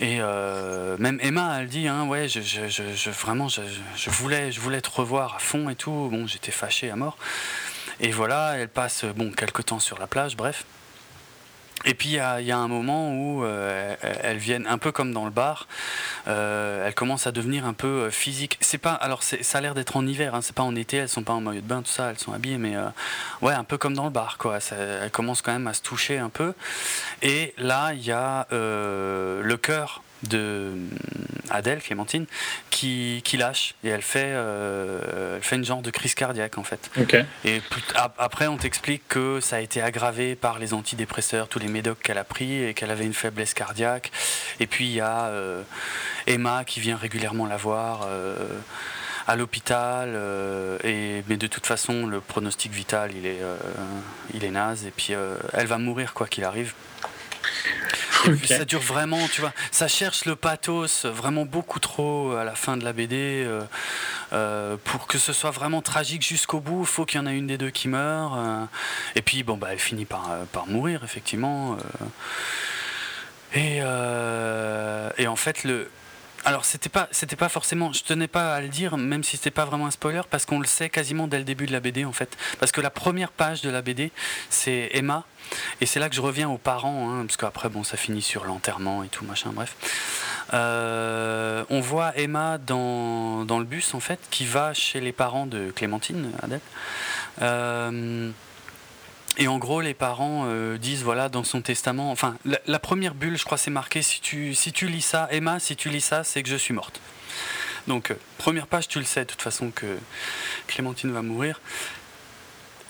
et 0.00 0.18
euh, 0.20 0.96
même 0.98 1.18
Emma, 1.22 1.58
elle 1.60 1.66
dit, 1.68 1.88
hein, 1.88 2.06
ouais, 2.06 2.28
je, 2.28 2.40
je- 2.40 2.68
je- 2.68 2.94
je- 2.94 3.10
vraiment, 3.10 3.48
je, 3.48 3.62
je- 3.62 4.02
je 4.04 4.10
voulais, 4.10 4.52
je 4.52 4.60
voulais 4.60 4.80
te 4.80 4.90
revoir 4.90 5.34
à 5.34 5.38
fond 5.40 5.68
et 5.68 5.74
tout. 5.74 6.08
Bon, 6.10 6.26
j'étais 6.26 6.52
fâché 6.52 6.90
à 6.90 6.96
mort. 6.96 7.16
Et 8.00 8.12
voilà, 8.12 8.54
elle 8.56 8.68
passe, 8.68 9.04
bon, 9.04 9.32
quelques 9.32 9.64
temps 9.66 9.80
sur 9.80 9.98
la 9.98 10.06
plage, 10.06 10.36
bref. 10.36 10.64
Et 11.84 11.94
puis 11.94 12.08
il 12.10 12.14
y, 12.14 12.18
a- 12.20 12.58
un 12.58 12.68
moment 12.68 13.12
où 13.12 13.44
euh, 13.44 13.94
elles- 14.22 14.36
viennent 14.38 14.66
un 14.66 14.78
peu 14.78 14.90
comme 14.92 15.12
dans 15.12 15.24
le 15.24 15.30
bar. 15.30 15.68
Euh, 16.26 16.86
elles 16.86 16.94
commencent 16.94 17.26
à 17.26 17.32
devenir 17.32 17.64
un 17.66 17.72
peu 17.72 17.86
euh, 17.86 18.10
physiques. 18.10 18.58
C'est 18.60 18.78
pas, 18.78 18.92
alors 18.92 19.22
ça 19.22 19.36
a 19.58 19.60
l'air 19.60 19.74
d'être 19.74 19.96
en 19.96 20.06
hiver. 20.06 20.34
Hein, 20.34 20.40
c'est 20.42 20.54
pas 20.54 20.62
en 20.64 20.74
été. 20.74 20.96
Elles 20.98 21.08
sont 21.08 21.22
pas 21.22 21.32
en 21.34 21.40
maillot 21.40 21.60
de 21.60 21.66
bain, 21.66 21.82
tout 21.82 21.90
ça. 21.90 22.10
Elles 22.10 22.18
sont 22.18 22.32
habillées, 22.32 22.58
mais 22.58 22.74
ouais, 23.42 23.54
un 23.54 23.64
peu 23.64 23.78
comme 23.78 23.94
dans 23.94 24.04
le 24.04 24.10
bar, 24.10 24.38
quoi. 24.38 24.58
Elles 24.72 25.10
commencent 25.10 25.42
quand 25.42 25.52
même 25.52 25.66
à 25.68 25.74
se 25.74 25.82
toucher 25.82 26.18
un 26.18 26.28
peu. 26.30 26.52
Et 27.22 27.54
là, 27.58 27.92
il 27.94 28.04
y 28.04 28.12
a 28.12 28.46
le 28.50 29.56
cœur 29.56 30.02
de 30.24 30.70
hum, 30.72 30.88
Adèle, 31.50 31.80
Clémentine, 31.80 32.26
qui, 32.70 33.22
qui 33.24 33.36
lâche 33.36 33.74
et 33.84 33.88
elle 33.88 34.02
fait, 34.02 34.30
euh, 34.32 35.36
elle 35.36 35.42
fait 35.42 35.56
une 35.56 35.64
genre 35.64 35.80
de 35.82 35.90
crise 35.90 36.14
cardiaque 36.14 36.58
en 36.58 36.64
fait. 36.64 36.90
Et 37.44 37.60
plus- 37.60 37.82
après, 38.18 38.46
on 38.48 38.56
t'explique 38.56 39.02
que 39.08 39.40
ça 39.40 39.56
a 39.56 39.60
été 39.60 39.80
aggravé 39.80 40.34
par 40.36 40.58
les 40.58 40.74
antidépresseurs, 40.74 41.48
tous 41.48 41.58
les 41.58 41.68
médocs 41.68 42.00
qu'elle 42.02 42.18
a 42.18 42.24
pris 42.24 42.62
et 42.64 42.74
qu'elle 42.74 42.90
avait 42.90 43.06
une 43.06 43.14
faiblesse 43.14 43.54
cardiaque. 43.54 44.10
Et 44.60 44.66
puis 44.66 44.86
il 44.86 44.92
y 44.94 45.00
a 45.00 45.26
euh, 45.26 45.62
Emma 46.26 46.64
qui 46.64 46.80
vient 46.80 46.96
régulièrement 46.96 47.46
la 47.46 47.56
voir. 47.56 48.06
euh, 48.08 48.34
à 49.30 49.36
l'hôpital, 49.36 50.12
euh, 50.14 50.78
et, 50.84 51.22
mais 51.28 51.36
de 51.36 51.46
toute 51.46 51.66
façon, 51.66 52.06
le 52.06 52.18
pronostic 52.18 52.72
vital, 52.72 53.10
il 53.14 53.26
est, 53.26 53.42
euh, 53.42 53.58
il 54.32 54.42
est 54.42 54.50
naze, 54.50 54.86
et 54.86 54.90
puis 54.90 55.08
euh, 55.12 55.34
elle 55.52 55.66
va 55.66 55.76
mourir 55.76 56.14
quoi 56.14 56.26
qu'il 56.26 56.44
arrive. 56.44 56.72
Ça 58.44 58.64
dure 58.64 58.80
vraiment, 58.80 59.26
tu 59.28 59.40
vois, 59.40 59.52
ça 59.70 59.88
cherche 59.88 60.24
le 60.24 60.34
pathos 60.36 61.06
vraiment 61.06 61.44
beaucoup 61.44 61.78
trop 61.78 62.32
à 62.32 62.44
la 62.44 62.54
fin 62.54 62.76
de 62.76 62.84
la 62.84 62.92
BD. 62.92 63.44
euh, 63.46 63.62
euh, 64.32 64.76
pour 64.84 65.06
que 65.06 65.16
ce 65.18 65.32
soit 65.32 65.50
vraiment 65.50 65.80
tragique 65.82 66.22
jusqu'au 66.26 66.60
bout, 66.60 66.80
il 66.82 66.86
faut 66.86 67.06
qu'il 67.06 67.20
y 67.20 67.22
en 67.22 67.26
ait 67.26 67.36
une 67.36 67.46
des 67.46 67.56
deux 67.58 67.70
qui 67.70 67.88
meurt. 67.88 68.34
euh, 68.36 68.64
et 69.14 69.22
puis, 69.22 69.42
bon, 69.42 69.56
bah, 69.56 69.68
elle 69.70 69.78
finit 69.78 70.04
par, 70.04 70.30
euh, 70.30 70.44
par 70.52 70.66
mourir, 70.66 71.02
effectivement. 71.04 71.78
et, 73.54 73.78
et 73.78 75.26
en 75.26 75.36
fait, 75.36 75.64
le. 75.64 75.90
Alors, 76.44 76.64
c'était 76.64 76.88
pas, 76.88 77.08
c'était 77.10 77.36
pas 77.36 77.48
forcément. 77.48 77.92
Je 77.92 78.02
tenais 78.04 78.28
pas 78.28 78.54
à 78.54 78.60
le 78.60 78.68
dire, 78.68 78.96
même 78.96 79.24
si 79.24 79.36
c'était 79.36 79.50
pas 79.50 79.64
vraiment 79.64 79.86
un 79.86 79.90
spoiler, 79.90 80.22
parce 80.30 80.44
qu'on 80.46 80.60
le 80.60 80.66
sait 80.66 80.88
quasiment 80.88 81.26
dès 81.26 81.38
le 81.38 81.44
début 81.44 81.66
de 81.66 81.72
la 81.72 81.80
BD, 81.80 82.04
en 82.04 82.12
fait. 82.12 82.36
Parce 82.60 82.70
que 82.72 82.80
la 82.80 82.90
première 82.90 83.32
page 83.32 83.62
de 83.62 83.70
la 83.70 83.82
BD, 83.82 84.12
c'est 84.50 84.90
Emma. 84.92 85.24
Et 85.80 85.86
c'est 85.86 86.00
là 86.00 86.08
que 86.08 86.14
je 86.14 86.20
reviens 86.20 86.48
aux 86.48 86.58
parents, 86.58 87.10
hein, 87.10 87.24
parce 87.26 87.36
qu'après, 87.36 87.68
bon, 87.68 87.84
ça 87.84 87.96
finit 87.96 88.22
sur 88.22 88.44
l'enterrement 88.44 89.02
et 89.02 89.08
tout, 89.08 89.24
machin, 89.24 89.50
bref. 89.52 89.76
Euh, 90.54 91.64
on 91.70 91.80
voit 91.80 92.16
Emma 92.16 92.58
dans, 92.58 93.44
dans 93.44 93.58
le 93.58 93.64
bus, 93.64 93.94
en 93.94 94.00
fait, 94.00 94.18
qui 94.30 94.44
va 94.44 94.74
chez 94.74 95.00
les 95.00 95.12
parents 95.12 95.46
de 95.46 95.70
Clémentine, 95.70 96.32
Adèle. 96.42 96.60
Euh, 97.42 98.30
et 99.36 99.46
en 99.46 99.58
gros, 99.58 99.80
les 99.80 99.94
parents 99.94 100.44
euh, 100.46 100.78
disent, 100.78 101.04
voilà, 101.04 101.28
dans 101.28 101.44
son 101.44 101.62
testament, 101.62 102.10
enfin, 102.10 102.36
la, 102.66 102.78
première 102.78 103.14
bulle, 103.14 103.38
je 103.38 103.44
crois, 103.44 103.58
c'est 103.58 103.70
marqué, 103.70 104.02
si 104.02 104.20
tu, 104.20 104.54
si 104.54 104.72
tu 104.72 104.88
lis 104.88 105.02
ça, 105.02 105.28
Emma, 105.30 105.60
si 105.60 105.76
tu 105.76 105.90
lis 105.90 106.00
ça, 106.00 106.24
c'est 106.24 106.42
que 106.42 106.48
je 106.48 106.56
suis 106.56 106.74
morte. 106.74 107.00
Donc, 107.86 108.14
première 108.36 108.66
page, 108.66 108.88
tu 108.88 108.98
le 108.98 109.04
sais, 109.04 109.20
de 109.20 109.30
toute 109.30 109.40
façon, 109.40 109.70
que 109.70 109.86
Clémentine 110.66 111.12
va 111.12 111.22
mourir. 111.22 111.60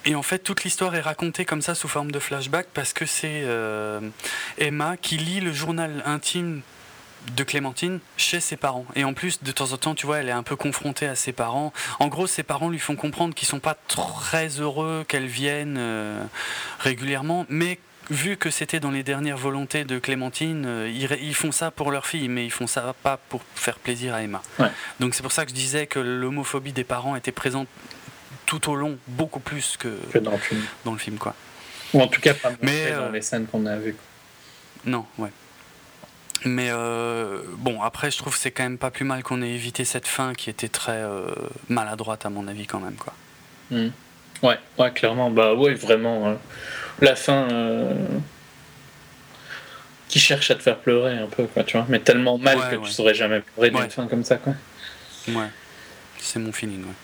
Et 0.04 0.14
en 0.14 0.22
fait, 0.22 0.38
toute 0.38 0.64
l'histoire 0.64 0.94
est 0.94 1.00
racontée 1.00 1.44
comme 1.44 1.62
ça, 1.62 1.74
sous 1.74 1.88
forme 1.88 2.10
de 2.10 2.18
flashback, 2.18 2.68
parce 2.72 2.92
que 2.92 3.06
c'est 3.06 3.42
euh, 3.44 4.00
Emma 4.58 4.96
qui 4.96 5.16
lit 5.18 5.40
le 5.40 5.52
journal 5.52 6.02
intime 6.06 6.62
de 7.36 7.44
Clémentine 7.44 8.00
chez 8.16 8.40
ses 8.40 8.56
parents. 8.56 8.86
Et 8.94 9.04
en 9.04 9.12
plus, 9.12 9.42
de 9.42 9.52
temps 9.52 9.72
en 9.72 9.76
temps, 9.76 9.94
tu 9.94 10.06
vois, 10.06 10.18
elle 10.18 10.28
est 10.28 10.32
un 10.32 10.42
peu 10.42 10.56
confrontée 10.56 11.06
à 11.06 11.14
ses 11.14 11.32
parents. 11.32 11.72
En 11.98 12.08
gros, 12.08 12.26
ses 12.26 12.42
parents 12.42 12.70
lui 12.70 12.78
font 12.78 12.96
comprendre 12.96 13.34
qu'ils 13.34 13.48
sont 13.48 13.60
pas 13.60 13.76
très 13.88 14.60
heureux 14.60 15.04
qu'elle 15.06 15.26
vienne 15.26 15.76
euh, 15.78 16.24
régulièrement, 16.78 17.44
mais 17.48 17.78
vu 18.10 18.36
que 18.36 18.50
c'était 18.50 18.80
dans 18.80 18.90
les 18.90 19.02
dernières 19.02 19.36
volontés 19.36 19.84
de 19.84 19.98
Clémentine, 19.98 20.64
euh, 20.66 20.90
ils, 21.20 21.34
font 21.34 21.52
ça 21.52 21.70
pour 21.70 21.90
leur 21.90 22.06
fille, 22.06 22.28
mais 22.28 22.44
ils 22.44 22.50
font 22.50 22.66
ça 22.66 22.94
pas 23.02 23.18
pour 23.28 23.42
faire 23.54 23.78
plaisir 23.78 24.14
à 24.14 24.22
Emma. 24.22 24.42
Ouais. 24.58 24.70
Donc 25.00 25.14
c'est 25.14 25.22
pour 25.22 25.32
ça 25.32 25.44
que 25.44 25.50
je 25.50 25.54
disais 25.54 25.86
que 25.86 25.98
l'homophobie 25.98 26.72
des 26.72 26.84
parents 26.84 27.16
était 27.16 27.32
présente 27.32 27.68
tout 28.48 28.70
au 28.70 28.74
long, 28.74 28.96
beaucoup 29.06 29.40
plus 29.40 29.76
que 29.78 29.88
Que 30.10 30.18
dans 30.18 30.32
le 30.32 30.38
film. 30.38 30.62
dans 30.86 30.92
le 30.92 30.98
film, 30.98 31.18
quoi. 31.18 31.34
Ou 31.92 32.00
en 32.00 32.06
tout 32.08 32.20
cas, 32.20 32.32
pas 32.34 32.50
Mais, 32.62 32.90
dans 32.92 33.02
euh, 33.02 33.12
les 33.12 33.20
scènes 33.22 33.46
qu'on 33.46 33.66
a 33.66 33.76
vues. 33.76 33.94
Non, 34.86 35.04
ouais. 35.18 35.30
Mais 36.44 36.68
euh, 36.70 37.42
bon, 37.58 37.82
après, 37.82 38.10
je 38.10 38.16
trouve 38.16 38.32
que 38.32 38.38
c'est 38.38 38.50
quand 38.50 38.62
même 38.62 38.78
pas 38.78 38.90
plus 38.90 39.04
mal 39.04 39.22
qu'on 39.22 39.42
ait 39.42 39.50
évité 39.50 39.84
cette 39.84 40.06
fin 40.06 40.32
qui 40.32 40.48
était 40.48 40.68
très 40.68 40.92
euh, 40.96 41.26
maladroite, 41.68 42.24
à 42.24 42.30
mon 42.30 42.48
avis, 42.48 42.66
quand 42.66 42.80
même, 42.80 42.94
quoi. 42.94 43.12
Hmm. 43.70 43.88
Ouais, 44.42 44.58
ouais, 44.78 44.92
clairement. 44.92 45.30
Bah 45.30 45.52
ouais, 45.54 45.74
vraiment. 45.74 46.28
euh, 46.28 46.34
la 47.00 47.16
fin. 47.16 47.48
qui 50.08 50.20
cherche 50.20 50.50
à 50.50 50.54
te 50.54 50.62
faire 50.62 50.78
pleurer 50.78 51.18
un 51.18 51.26
peu, 51.26 51.44
quoi, 51.44 51.64
tu 51.64 51.76
vois. 51.76 51.84
Mais 51.90 51.98
tellement 52.00 52.38
mal 52.38 52.56
Ouais, 52.56 52.70
que 52.70 52.76
ouais. 52.76 52.86
tu 52.86 52.92
saurais 52.92 53.14
jamais 53.14 53.40
pleurer 53.40 53.70
d'une 53.70 53.80
Ouais. 53.80 53.88
fin 53.90 54.06
comme 54.06 54.24
ça, 54.24 54.36
quoi. 54.36 54.54
Ouais, 55.28 55.48
c'est 56.18 56.38
mon 56.38 56.50
feeling, 56.52 56.82
ouais. 56.84 56.94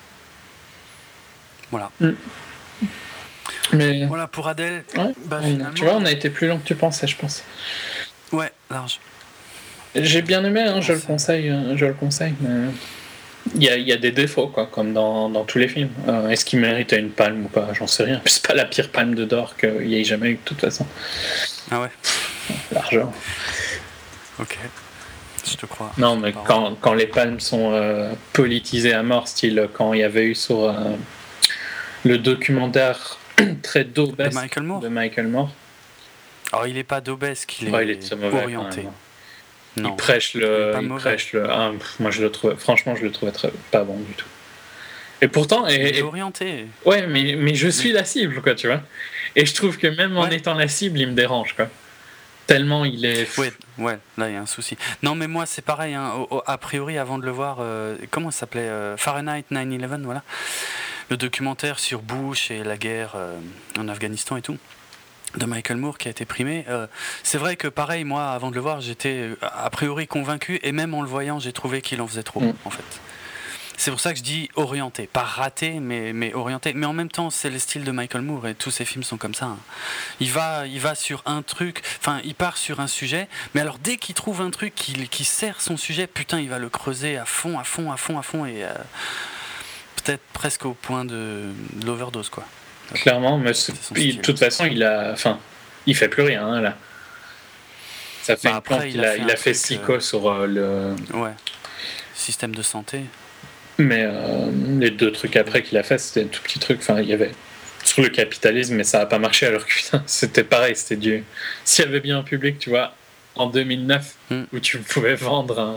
Voilà. 1.75 1.91
Mais. 3.73 4.07
Voilà 4.07 4.29
pour 4.29 4.47
Adèle. 4.47 4.85
Ouais, 4.97 5.13
Bah, 5.25 5.41
finalement- 5.43 5.75
tu 5.75 5.83
vois, 5.83 5.95
on 5.97 6.05
a 6.05 6.13
été 6.13 6.31
plus 6.31 6.47
long 6.47 6.59
que 6.59 6.65
tu 6.65 6.77
pensais, 6.77 7.09
je 7.09 7.17
pense. 7.17 7.43
Ouais, 8.31 8.53
large. 8.71 9.01
J'ai 9.97 10.23
bien 10.23 10.45
aimé, 10.45 10.61
hein, 10.61 10.81
je 10.81 10.93
le 10.93 11.01
conseille, 11.01 11.49
euh, 11.51 11.77
je 11.77 11.87
le 11.87 11.95
conseille, 11.95 12.35
mais 12.41 12.71
il 13.57 13.63
y 13.65 13.69
a, 13.69 13.77
il 13.77 13.89
y 13.89 13.93
a 13.93 13.97
des 13.97 14.13
défauts, 14.13 14.47
quoi, 14.47 14.67
comme 14.67 14.93
dans, 14.93 15.29
dans 15.29 15.43
tous 15.43 15.59
les 15.59 15.67
films. 15.67 15.91
Euh, 16.07 16.29
Est-ce 16.29 16.45
qu'il 16.45 16.61
mérite 16.61 16.93
une 16.93 17.11
palme 17.11 17.47
ou 17.47 17.49
pas? 17.49 17.69
J'en 17.75 17.89
sais 17.89 18.05
rien. 18.05 18.21
C'est 18.27 18.47
pas 18.47 18.55
la 18.55 18.67
pire 18.67 18.91
palme 18.91 19.17
de 19.17 19.25
d'or 19.25 19.57
qu'il 19.57 19.89
y 19.89 20.01
ait 20.01 20.05
jamais 20.05 20.29
eu, 20.31 20.35
de 20.35 20.41
toute 20.45 20.61
façon. 20.61 20.87
Ah 21.73 21.81
ouais, 21.81 21.91
L'argent. 22.71 23.13
ok. 24.39 24.59
Je 25.45 25.57
te 25.57 25.67
crois. 25.67 25.91
Non, 25.99 26.15
mais 26.17 26.33
quand, 26.47 26.77
quand 26.81 26.95
les 26.95 27.07
palmes 27.09 27.41
sont 27.41 27.73
euh, 27.73 28.13
politisées 28.33 28.95
à 28.95 29.03
mort, 29.03 29.27
style 29.27 29.69
quand 29.73 29.93
il 29.93 30.01
y 30.01 30.05
avait 30.05 30.27
eu 30.27 30.35
sur 30.37 30.63
euh, 30.69 30.73
le 32.05 32.19
documentaire 32.19 33.19
très 33.63 33.85
De 33.85 34.01
Moore 34.65 34.81
de 34.81 34.89
Michael 34.89 35.27
Moore, 35.29 35.51
Alors, 36.53 36.67
il 36.67 36.77
est 36.79 36.85
pas 36.85 37.01
il 37.63 37.69
est, 37.69 37.71
Ouais, 37.73 37.85
il 37.85 37.91
est 37.91 38.15
mauvais. 38.17 38.43
orienté. 38.43 38.87
Non. 39.77 39.91
Il 39.91 39.97
prêche 39.97 40.35
le. 40.35 40.73
Il 40.81 40.89
prêche 40.89 41.33
le 41.33 41.51
ah, 41.51 41.73
pff, 41.77 41.99
moi, 41.99 42.11
je 42.13 42.23
le 42.23 42.31
trouvais, 42.31 42.55
franchement, 42.57 42.95
je 42.95 43.03
le 43.05 43.11
trouvais 43.11 43.33
très, 43.33 43.51
pas 43.73 43.83
bon 43.83 43.97
du 43.99 44.13
tout. 44.13 44.27
Et 45.21 45.27
pourtant, 45.29 45.67
et, 45.67 45.75
Il 45.75 45.81
est 45.81 45.99
et- 45.99 46.03
orienté. 46.03 46.67
ouais, 46.85 47.07
mais, 47.09 47.35
mais 47.37 47.55
je 47.55 47.69
suis 47.69 47.91
la 47.93 48.05
cible, 48.05 48.41
quoi, 48.41 48.55
tu 48.55 48.69
vois. 48.69 48.83
Et 49.35 49.47
je 49.47 49.55
trouve 49.55 49.79
que 49.79 49.89
même 49.89 50.17
en 50.17 50.25
Ouais. 50.25 50.37
étant 50.37 50.55
la 50.55 50.69
cible, 50.69 51.01
il 51.01 51.09
me 51.09 51.15
dérange, 51.15 51.55
quoi. 51.57 51.67
Tellement 52.47 52.85
il 52.85 53.05
est. 53.07 53.37
Ouais, 53.39 53.51
ouais, 53.79 53.99
là 54.19 54.29
il 54.29 54.35
y 54.35 54.37
a 54.37 54.41
un 54.41 54.47
souci. 54.47 54.77
Non, 55.03 55.15
mais 55.15 55.27
moi 55.29 55.47
c'est 55.47 55.65
pareil. 55.65 55.95
hein, 55.95 56.13
au- 56.19 56.37
au- 56.37 56.43
a 56.47 56.59
priori, 56.59 56.99
avant 56.99 57.17
de 57.19 57.25
le 57.25 57.31
voir, 57.31 57.57
euh, 57.61 57.97
comment 58.11 58.31
ça 58.31 58.41
s'appelait 58.41 58.61
euh, 58.69 58.99
Fahrenheit 58.99 59.45
9/11, 59.51 60.03
voilà, 60.05 60.23
le 61.11 61.17
documentaire 61.17 61.79
sur 61.79 62.03
Bush 62.03 62.51
et 62.51 62.63
la 62.65 62.77
guerre 62.77 63.13
euh, 63.17 63.39
en 63.79 63.89
Afghanistan 63.89 64.37
et 64.37 64.43
tout 64.43 64.57
de 65.37 65.47
Michael 65.47 65.79
Moore 65.79 65.99
qui 65.99 66.07
a 66.07 66.13
été 66.13 66.25
primé. 66.25 66.65
euh, 66.69 66.87
c'est 67.25 67.39
vrai 67.39 67.57
que 67.57 67.67
pareil, 67.67 68.05
moi, 68.05 68.31
avant 68.31 68.51
de 68.51 68.55
le 68.55 68.61
voir, 68.61 68.81
j'étais 68.81 69.15
euh, 69.15 69.37
a 69.43 69.69
priori 69.69 70.07
convaincu 70.07 70.61
et 70.63 70.71
même 70.71 70.95
en 70.95 71.03
le 71.03 71.09
voyant, 71.09 71.41
j'ai 71.41 71.53
trouvé 71.53 71.83
qu'il 71.83 72.01
en 72.01 72.07
faisait 72.07 72.23
trop, 72.23 72.41
Mm. 72.41 72.53
en 72.65 72.71
fait. 72.71 72.85
C'est 73.77 73.91
pour 73.91 73.99
ça 73.99 74.13
que 74.13 74.19
je 74.19 74.23
dis 74.23 74.49
orienté, 74.55 75.09
pas 75.09 75.25
raté, 75.25 75.81
mais, 75.81 76.13
mais 76.13 76.33
orienté. 76.35 76.73
Mais 76.75 76.87
en 76.87 76.93
même 76.93 77.11
temps, 77.11 77.31
c'est 77.31 77.51
le 77.51 77.59
style 77.59 77.83
de 77.83 77.91
Michael 77.91 78.23
Moore 78.23 78.47
et 78.47 78.55
tous 78.55 78.71
ses 78.71 78.85
films 78.85 79.03
sont 79.03 79.17
comme 79.17 79.35
ça. 79.35 79.47
hein. 79.47 79.59
Il 80.21 80.31
va, 80.31 80.69
il 80.69 80.79
va 80.79 80.95
sur 80.95 81.25
un 81.27 81.43
truc, 81.43 81.83
enfin, 81.99 82.21
il 82.23 82.37
part 82.37 82.57
sur 82.57 82.79
un 82.79 82.87
sujet, 82.87 83.27
mais 83.53 83.61
alors 83.61 83.79
dès 83.79 83.97
qu'il 83.97 84.15
trouve 84.15 84.41
un 84.41 84.51
truc 84.51 84.77
qui, 84.77 84.93
qui 85.09 85.25
sert 85.25 85.61
son 85.61 85.77
sujet, 85.77 86.07
putain, 86.07 86.39
il 86.39 86.49
va 86.49 86.61
le 86.61 86.69
creuser 86.69 87.17
à 87.19 87.25
fond, 87.25 87.59
à 87.59 87.65
fond, 87.65 87.91
à 87.91 87.97
fond, 87.97 88.17
à 88.17 88.23
fond, 88.23 88.47
et 88.47 88.63
euh, 88.63 88.69
peut-être 90.05 90.23
presque 90.33 90.65
au 90.67 90.75
point 90.75 91.05
de, 91.05 91.43
de 91.75 91.87
l'overdose, 91.87 92.29
quoi. 92.29 92.45
Clairement, 92.95 93.39
mais 93.39 93.53
de 93.53 94.21
toute 94.21 94.39
façon, 94.39 94.67
il 94.67 94.83
a. 94.83 95.11
Enfin, 95.13 95.39
il 95.87 95.97
fait 95.97 96.09
plus 96.09 96.23
rien, 96.23 96.47
hein, 96.47 96.61
là. 96.61 96.77
Ça 98.23 98.37
fait 98.37 98.49
Bah, 98.49 98.57
après, 98.57 98.91
il 98.91 98.97
il 98.97 99.05
a 99.05 99.17
il 99.17 99.23
a 99.23 99.33
un 99.35 99.37
fait 99.37 99.53
truc, 99.53 99.63
Psycho 99.65 100.01
sur 100.01 100.31
euh, 100.31 100.47
le. 100.47 101.17
Ouais. 101.19 101.33
Système 102.15 102.55
de 102.55 102.63
santé. 102.63 103.01
Mais 103.79 104.05
euh, 104.07 104.51
les 104.79 104.91
deux 104.91 105.11
trucs 105.11 105.37
après 105.37 105.63
qu'il 105.63 105.77
a 105.79 105.83
fait, 105.83 105.99
c'était 105.99 106.27
tout 106.27 106.41
petits 106.43 106.59
trucs. 106.61 106.79
Enfin, 106.81 107.01
il 107.01 107.09
y 107.09 107.13
avait 107.13 107.33
sur 107.83 108.03
le 108.03 108.09
capitalisme, 108.09 108.77
mais 108.77 108.85
ça 108.85 108.99
n'a 108.99 109.07
pas 109.07 109.19
marché 109.19 109.47
alors 109.47 109.67
que 109.67 109.73
putain, 109.73 110.03
c'était 110.07 110.45
pareil, 110.45 110.77
c'était 110.77 110.97
du. 110.97 111.25
S'il 111.65 111.85
y 111.85 111.89
avait 111.89 112.01
bien 112.01 112.19
un 112.19 112.23
public, 112.23 112.59
tu 112.59 112.71
vois, 112.71 112.95
en 113.35 113.47
2009, 113.47 114.15
Mm. 114.31 114.43
où 114.55 114.59
tu 114.61 114.79
pouvais 114.79 115.15
vendre 115.17 115.59
un, 115.61 115.77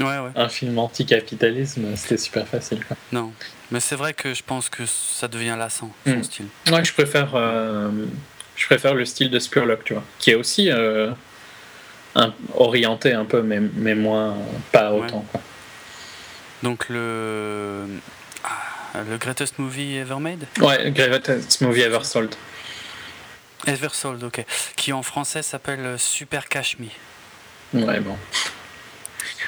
Ouais, 0.00 0.18
ouais. 0.18 0.30
un 0.34 0.48
film 0.48 0.76
anti-capitalisme, 0.78 1.94
c'était 1.96 2.16
super 2.16 2.46
facile. 2.48 2.84
Quoi. 2.84 2.96
Non. 3.12 3.32
Mais 3.70 3.78
c'est 3.80 3.94
vrai 3.96 4.12
que 4.12 4.34
je 4.34 4.42
pense 4.42 4.68
que 4.68 4.84
ça 4.86 5.28
devient 5.28 5.54
lassant, 5.58 5.90
son 6.04 6.16
Mm. 6.16 6.22
style. 6.24 6.46
Ouais, 6.72 6.84
je 6.84 6.92
préfère, 6.92 7.30
euh, 7.34 7.90
je 8.56 8.66
préfère 8.66 8.94
le 8.94 9.04
style 9.04 9.30
de 9.30 9.38
Spurlock, 9.38 9.84
tu 9.84 9.94
vois, 9.94 10.02
qui 10.18 10.30
est 10.32 10.34
aussi 10.34 10.68
euh, 10.70 11.12
un- 12.16 12.32
orienté 12.54 13.12
un 13.12 13.24
peu, 13.24 13.42
mais, 13.42 13.60
mais 13.60 13.94
moins, 13.94 14.36
pas 14.72 14.92
Ouais. 14.92 15.04
autant. 15.06 15.24
Quoi. 15.30 15.40
Donc 16.64 16.88
le. 16.88 17.84
Ah, 18.42 19.02
le 19.08 19.16
greatest 19.16 19.58
movie 19.58 19.96
ever 19.96 20.16
made? 20.18 20.44
Ouais, 20.60 20.90
Greatest 20.90 21.60
Movie 21.60 21.82
Ever 21.82 22.02
Sold. 22.04 22.34
Ever 23.66 23.88
sold, 23.92 24.22
ok. 24.24 24.44
Qui 24.76 24.92
en 24.92 25.02
français 25.02 25.42
s'appelle 25.42 25.98
Super 25.98 26.48
Cash 26.48 26.76
Me. 26.78 26.86
Ouais, 27.80 28.00
bon. 28.00 28.16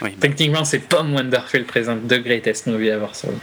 Oui, 0.02 0.10
bah, 0.10 0.16
Techniquement, 0.20 0.64
c'est 0.64 0.80
Tom 0.88 1.14
Wonderful 1.14 1.64
présente 1.64 2.06
The 2.08 2.14
Greatest 2.22 2.66
Movie 2.66 2.88
Ever 2.88 3.06
Sold. 3.12 3.38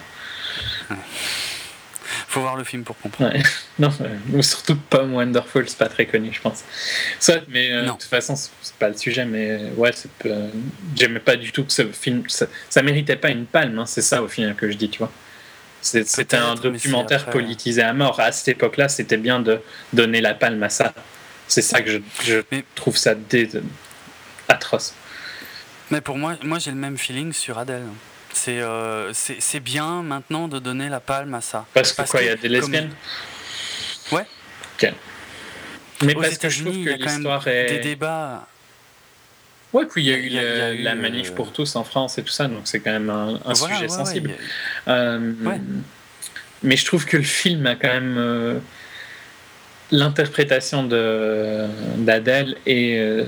faut 2.28 2.42
voir 2.42 2.56
le 2.56 2.64
film 2.64 2.84
pour 2.84 2.98
comprendre. 3.00 3.34
Ouais. 3.34 3.44
Non, 3.80 3.90
euh, 4.02 4.08
ou 4.34 4.44
surtout 4.44 4.76
Pom 4.76 5.14
Wonderful, 5.16 5.68
c'est 5.68 5.78
pas 5.80 5.90
très 5.90 6.06
connu, 6.06 6.32
je 6.32 6.40
pense. 6.40 6.64
Soit, 7.20 7.42
mais 7.48 7.72
euh, 7.72 7.86
de 7.86 7.90
toute 7.90 8.04
façon, 8.04 8.36
c'est 8.36 8.76
pas 8.76 8.90
le 8.90 8.96
sujet, 8.98 9.26
mais 9.26 9.50
euh, 9.50 9.70
ouais, 9.76 9.90
euh, 10.28 10.48
j'aimais 10.96 11.20
pas 11.20 11.36
du 11.36 11.52
tout 11.52 11.64
que 11.66 11.72
ce 11.74 11.88
film, 11.88 12.24
ça, 12.28 12.46
ça 12.70 12.84
méritait 12.84 13.16
pas 13.16 13.30
une 13.30 13.46
palme, 13.46 13.80
hein, 13.80 13.86
c'est 13.88 14.04
ça 14.04 14.22
au 14.22 14.28
final 14.28 14.54
que 14.56 14.70
je 14.70 14.78
dis, 14.78 14.90
tu 14.90 15.00
vois. 15.00 15.12
C'était 15.82 16.38
un 16.38 16.54
documentaire 16.56 17.22
après- 17.22 17.32
politisé 17.32 17.82
à 17.82 17.94
mort. 17.94 18.20
À 18.20 18.32
cette 18.32 18.48
époque-là, 18.50 18.88
c'était 18.90 19.18
bien 19.18 19.40
de 19.40 19.60
donner 19.92 20.22
la 20.22 20.34
palme 20.36 20.62
à 20.64 20.70
ça. 20.70 20.94
C'est 21.48 21.62
ça 21.64 21.82
que 21.82 21.90
je, 21.92 21.98
je 22.24 22.42
Mais- 22.52 22.64
trouve 22.76 22.96
ça 22.96 23.16
dé- 23.16 23.50
atroce. 24.48 24.94
Mais 25.94 26.02
pour 26.02 26.18
moi, 26.18 26.36
moi 26.44 26.58
j'ai 26.58 26.72
le 26.72 26.78
même 26.78 26.98
feeling 26.98 27.32
sur 27.34 27.60
Adèle. 27.60 27.84
C'est 28.34 28.60
euh, 28.60 29.14
c'est 29.14 29.38
c'est 29.40 29.60
bien 29.60 30.02
maintenant 30.02 30.48
de 30.48 30.58
donner 30.58 30.90
la 30.90 31.00
palme 31.00 31.36
à 31.36 31.42
ça. 31.42 31.68
Parce 31.76 31.92
que 31.92 31.98
Parce 31.98 32.10
quoi, 32.12 32.22
il 32.24 32.26
y 32.26 32.30
a 32.30 32.36
des 32.36 32.42
comme- 32.48 32.52
lesbiennes 32.72 32.90
Ouais. 34.12 34.26
Ok. 34.76 34.92
Mais 36.02 36.16
Aux 36.16 36.22
parce 36.22 36.38
que 36.40 36.50
je 36.50 36.64
trouve 36.64 36.84
que 36.84 36.90
l'histoire 36.90 37.48
est. 37.48 37.66
Des 37.68 37.80
débats. 37.80 38.48
Ouais, 39.72 39.86
puis 39.86 40.02
il 40.04 40.10
y 40.10 40.14
a 40.14 40.18
eu, 40.18 40.30
y 40.30 40.40
a- 40.40 40.42
il 40.42 40.58
y 40.58 40.62
a 40.62 40.70
le- 40.74 40.80
eu, 40.80 40.82
la 40.82 40.96
manif 40.96 41.30
euh, 41.30 41.36
pour 41.36 41.54
tous 41.54 41.76
en 41.76 41.84
France 41.84 42.18
et 42.18 42.24
tout 42.24 42.32
ça, 42.34 42.48
donc 42.48 42.62
c'est 42.66 42.80
quand 42.80 42.92
même 42.92 43.10
un, 43.12 43.40
un 43.46 43.54
Voilà, 43.54 43.76
sujet 43.76 43.88
ouais, 43.92 43.98
sensible. 43.98 44.32
Euh, 44.88 45.34
Ouais. 45.44 45.60
Mais 46.64 46.76
je 46.76 46.86
trouve 46.86 47.06
que 47.06 47.18
le 47.18 47.24
film 47.24 47.66
a 47.68 47.76
quand 47.76 47.88
même 48.00 48.16
euh, 48.18 48.60
l'interprétation 49.92 50.84
de 50.84 51.68
d'Adèle 51.98 52.56
et 52.66 52.98
euh, 53.00 53.26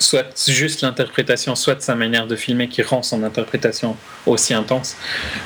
soit 0.00 0.48
juste 0.48 0.82
l'interprétation, 0.82 1.54
soit 1.54 1.80
sa 1.80 1.94
manière 1.94 2.26
de 2.26 2.36
filmer 2.36 2.68
qui 2.68 2.82
rend 2.82 3.02
son 3.02 3.22
interprétation 3.22 3.96
aussi 4.26 4.54
intense, 4.54 4.96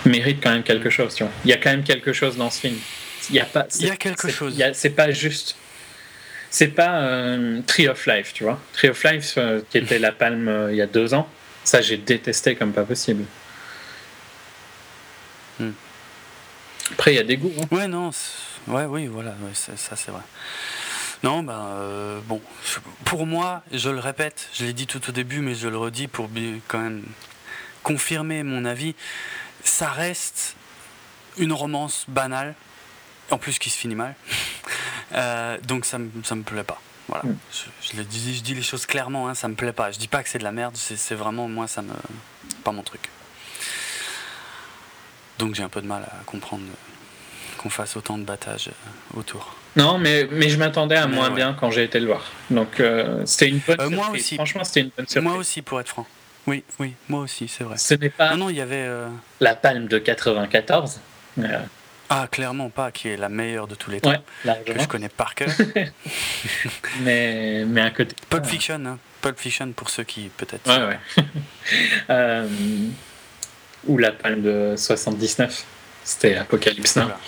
mérite 0.05 0.39
quand 0.43 0.51
même 0.51 0.63
quelque 0.63 0.91
chose. 0.91 1.15
Tu 1.15 1.25
vois. 1.25 1.33
Il 1.45 1.51
y 1.51 1.53
a 1.53 1.57
quand 1.57 1.71
même 1.71 1.85
quelque 1.85 2.13
chose 2.13 2.37
dans 2.37 2.51
ce 2.51 2.61
film. 2.61 2.77
Il 3.31 3.37
y 3.37 3.41
a 3.41 3.45
pas. 3.45 3.67
Il 3.79 3.87
y 3.87 3.91
a 3.91 3.97
quelque 3.97 4.29
chose. 4.31 4.61
C'est 4.73 4.91
pas 4.91 5.11
juste. 5.11 5.57
C'est 6.51 6.69
pas 6.69 7.01
euh, 7.01 7.61
Tree 7.67 7.89
of 7.89 8.07
Life, 8.07 8.33
tu 8.33 8.45
vois. 8.45 8.61
Tree 8.75 8.89
of 8.89 9.03
Life, 9.03 9.35
euh, 9.39 9.61
qui 9.71 9.79
était 9.79 9.99
la 9.99 10.13
palme 10.13 10.47
euh, 10.47 10.71
il 10.71 10.77
y 10.77 10.83
a 10.83 10.87
deux 10.87 11.13
ans, 11.13 11.29
ça 11.65 11.81
j'ai 11.81 11.97
détesté 11.97 12.55
comme 12.55 12.73
pas 12.73 12.85
possible. 12.85 13.25
Hmm. 15.59 15.73
Après, 16.93 17.13
il 17.13 17.17
y 17.17 17.19
a 17.19 17.25
des 17.25 17.39
goûts. 17.39 17.53
hein. 17.61 17.67
Ouais, 17.73 17.89
non, 17.89 18.11
ouais, 18.69 18.85
oui, 18.85 19.07
voilà, 19.09 19.31
ouais, 19.31 19.51
ça 19.55 19.97
c'est 19.97 20.13
vrai. 20.13 20.23
Non, 21.25 21.43
ben 21.43 21.55
euh, 21.55 22.21
bon, 22.27 22.41
pour 23.07 23.27
moi, 23.27 23.63
je 23.73 23.89
le 23.89 23.99
répète, 23.99 24.51
je 24.53 24.65
l'ai 24.67 24.75
dit 24.75 24.87
tout 24.87 25.01
au 25.09 25.13
début, 25.13 25.41
mais 25.41 25.55
je 25.55 25.69
le 25.69 25.79
redis 25.79 26.07
pour 26.07 26.29
quand 26.69 26.79
même 26.79 27.03
confirmer 27.83 28.43
mon 28.43 28.67
avis, 28.67 28.95
ça 29.65 29.89
reste 29.89 30.55
une 31.39 31.55
romance 31.55 32.05
banale, 32.09 32.55
en 33.31 33.39
plus 33.39 33.59
qui 33.59 33.71
se 33.71 33.79
finit 33.79 33.95
mal, 33.97 34.15
Euh, 35.13 35.59
donc 35.63 35.85
ça 35.85 35.99
ça 36.25 36.35
me 36.35 36.43
plaît 36.43 36.65
pas. 36.65 36.81
Voilà, 37.09 37.23
Mm. 37.25 37.37
je, 37.53 37.89
je 37.93 37.97
le 37.99 38.05
dis, 38.05 38.35
je 38.37 38.43
dis 38.43 38.55
les 38.55 38.63
choses 38.63 38.85
clairement, 38.85 39.29
hein, 39.29 39.35
ça 39.35 39.47
me 39.47 39.55
plaît 39.55 39.73
pas. 39.73 39.93
Je 39.93 39.99
dis 39.99 40.09
pas 40.09 40.23
que 40.25 40.29
c'est 40.29 40.39
de 40.39 40.45
la 40.45 40.51
merde, 40.51 40.75
c'est 40.77 41.15
vraiment 41.15 41.47
moi, 41.47 41.69
ça 41.69 41.83
me, 41.83 41.93
pas 42.65 42.73
mon 42.73 42.83
truc. 42.83 43.09
Donc 45.39 45.55
j'ai 45.55 45.63
un 45.63 45.69
peu 45.69 45.81
de 45.83 45.87
mal 45.87 46.03
à 46.03 46.25
comprendre 46.25 46.65
qu'on 47.59 47.71
fasse 47.71 47.97
autant 47.97 48.19
de 48.19 48.25
battage 48.25 48.69
euh, 48.69 49.21
autour. 49.21 49.55
Non, 49.77 49.99
mais, 49.99 50.29
mais 50.31 50.49
je 50.49 50.57
m'attendais 50.59 50.97
à 50.97 51.07
Mais 51.07 51.17
moins 51.17 51.29
ouais. 51.31 51.35
bien 51.35 51.57
quand 51.59 51.71
j'ai 51.71 51.85
été 51.85 51.99
le 52.01 52.07
voir. 52.07 52.25
Donc 52.51 52.79
euh, 52.81 53.23
c'était 53.27 53.49
une 53.49 53.59
bonne 53.59 53.81
Euh, 53.81 53.89
surprise. 53.89 53.97
moi 53.97 54.11
aussi. 54.11 54.35
Franchement, 54.37 54.65
c'était 54.65 54.81
une 54.83 54.91
bonne 54.97 55.07
surprise. 55.09 55.31
Moi 55.31 55.39
aussi, 55.39 55.63
pour 55.63 55.81
être 55.81 55.89
franc. 55.89 56.07
Oui, 56.47 56.63
oui, 56.79 56.93
moi 57.09 57.21
aussi, 57.23 57.49
c'est 57.49 57.65
vrai. 57.65 57.77
Ce 57.79 57.95
n'est 57.95 58.11
pas 58.11 58.31
Non, 58.33 58.45
non, 58.45 58.51
il 58.51 58.57
y 58.57 58.61
avait. 58.61 58.85
euh, 58.87 59.09
la 59.41 59.55
palme 59.57 59.87
de 59.89 59.99
94. 59.99 61.01
euh, 61.39 61.59
Ah, 62.11 62.29
clairement 62.31 62.69
pas, 62.69 62.93
qui 62.93 63.09
est 63.09 63.17
la 63.17 63.29
meilleure 63.31 63.67
de 63.67 63.75
tous 63.75 63.91
les 63.91 64.01
temps, 64.01 64.11
ouais, 64.11 64.63
que 64.67 64.79
je 64.79 64.87
connais 64.87 65.09
par 65.09 65.35
cœur. 65.35 65.49
Mais, 67.01 67.65
mais 67.67 67.81
à 67.81 67.91
côté. 67.91 68.15
Pulp 68.31 68.45
Fiction, 68.47 68.81
hein. 68.87 68.99
Pulp 69.23 69.39
Fiction 69.41 69.73
pour 69.73 69.89
ceux 69.91 70.05
qui, 70.05 70.31
peut-être. 70.37 70.69
Ouais, 70.69 70.99
ouais. 72.09 72.45
Ou 73.87 73.99
la 73.99 74.13
palme 74.13 74.43
de 74.43 74.75
79. 74.77 75.65
C'était 76.05 76.37
Apocalypse 76.37 76.97
Now. 76.97 77.03
Voilà. 77.05 77.21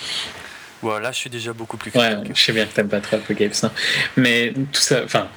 Voilà, 0.82 1.10
je 1.12 1.16
suis 1.16 1.30
déjà 1.30 1.52
beaucoup 1.52 1.76
plus 1.76 1.90
Ouais, 1.94 2.12
critique. 2.14 2.36
je 2.36 2.42
sais 2.42 2.52
bien 2.52 2.66
que 2.66 2.72
t'aimes 2.74 2.88
pas 2.88 3.00
trop 3.00 3.16
Apocalypse 3.16 3.62
Now. 3.62 3.70
Mais 4.16 4.52
tout 4.72 4.80
ça, 4.80 5.02
enfin, 5.04 5.28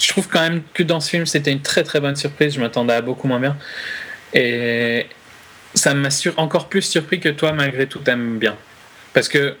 je 0.00 0.08
trouve 0.08 0.28
quand 0.28 0.40
même 0.40 0.62
que 0.74 0.82
dans 0.82 1.00
ce 1.00 1.10
film, 1.10 1.26
c'était 1.26 1.52
une 1.52 1.62
très 1.62 1.82
très 1.84 2.00
bonne 2.00 2.16
surprise. 2.16 2.54
Je 2.54 2.60
m'attendais 2.60 2.94
à 2.94 3.02
beaucoup 3.02 3.28
moins 3.28 3.40
bien. 3.40 3.56
Et 4.32 5.06
ça 5.74 5.94
m'a 5.94 6.08
encore 6.36 6.68
plus 6.68 6.82
surpris 6.82 7.20
que 7.20 7.28
toi, 7.28 7.52
malgré 7.52 7.86
tout, 7.86 7.98
t'aimes 8.00 8.38
bien. 8.38 8.56
Parce 9.12 9.28
que 9.28 9.56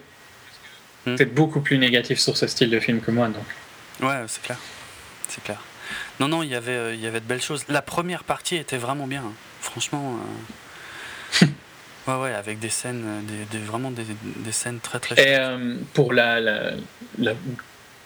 Hmm. 1.06 1.14
t'es 1.14 1.26
beaucoup 1.26 1.60
plus 1.60 1.78
négatif 1.78 2.18
sur 2.18 2.36
ce 2.36 2.46
style 2.48 2.70
de 2.70 2.80
film 2.80 3.00
que 3.00 3.10
moi. 3.12 3.28
Donc. 3.28 3.44
Ouais, 4.00 4.24
c'est 4.26 4.42
clair. 4.42 4.58
C'est 5.28 5.42
clair. 5.44 5.58
Non, 6.18 6.26
non, 6.26 6.42
il 6.42 6.48
y 6.50 6.54
avait, 6.56 6.72
euh, 6.72 6.92
il 6.94 7.00
y 7.00 7.06
avait 7.06 7.20
de 7.20 7.24
belles 7.24 7.40
choses. 7.40 7.64
La 7.68 7.82
première 7.82 8.24
partie 8.24 8.56
était 8.56 8.76
vraiment 8.78 9.06
bien. 9.06 9.22
hein. 9.24 9.32
Franchement. 9.60 10.18
euh, 11.42 11.46
ouais, 12.08 12.22
ouais, 12.22 12.34
avec 12.34 12.58
des 12.58 12.68
scènes, 12.70 13.04
euh, 13.06 13.20
des, 13.52 13.58
des- 13.58 13.64
vraiment 13.64 13.90
des, 13.90 14.02
des 14.22 14.52
scènes 14.52 14.80
très 14.80 14.98
très 15.00 15.14
Et 15.20 15.36
euh, 15.36 15.76
pour 15.94 16.12
la, 16.12 16.40
la- 16.40 16.72
la- 17.18 17.34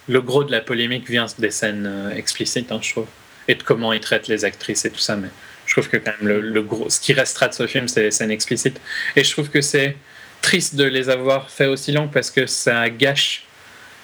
le 0.09 0.21
gros 0.21 0.45
de 0.45 0.51
la 0.53 0.61
polémique 0.61 1.09
vient 1.09 1.27
des 1.39 1.51
scènes 1.51 1.87
euh, 1.87 2.11
explicites, 2.17 2.71
hein, 2.73 2.81
je 2.83 2.91
trouve, 2.93 3.07
et 3.49 3.55
de 3.55 3.63
comment 3.63 3.93
ils 3.93 4.01
traitent 4.01 4.29
les 4.29 4.45
actrices 4.45 4.85
et 4.85 4.91
tout 4.91 4.99
ça. 4.99 5.17
Mais 5.17 5.29
je 5.67 5.73
trouve 5.75 5.89
que 5.89 5.97
quand 5.97 6.13
même 6.21 6.29
le, 6.29 6.41
le 6.41 6.63
gros, 6.63 6.91
ce 6.91 7.01
qui 7.01 7.13
restera 7.13 7.49
de 7.49 7.55
ce 7.55 7.67
film, 7.67 7.87
c'est 7.89 8.03
les 8.03 8.11
scènes 8.11 8.31
explicites. 8.33 8.81
Et 9.17 9.25
je 9.25 9.31
trouve 9.31 9.49
que 9.49 9.61
c'est 9.61 9.97
triste 10.43 10.75
de 10.75 10.85
les 10.85 11.09
avoir 11.09 11.51
fait 11.51 11.67
aussi 11.67 11.93
longues 11.93 12.11
parce 12.11 12.31
que 12.31 12.47
ça 12.47 12.91
gâche 12.91 13.45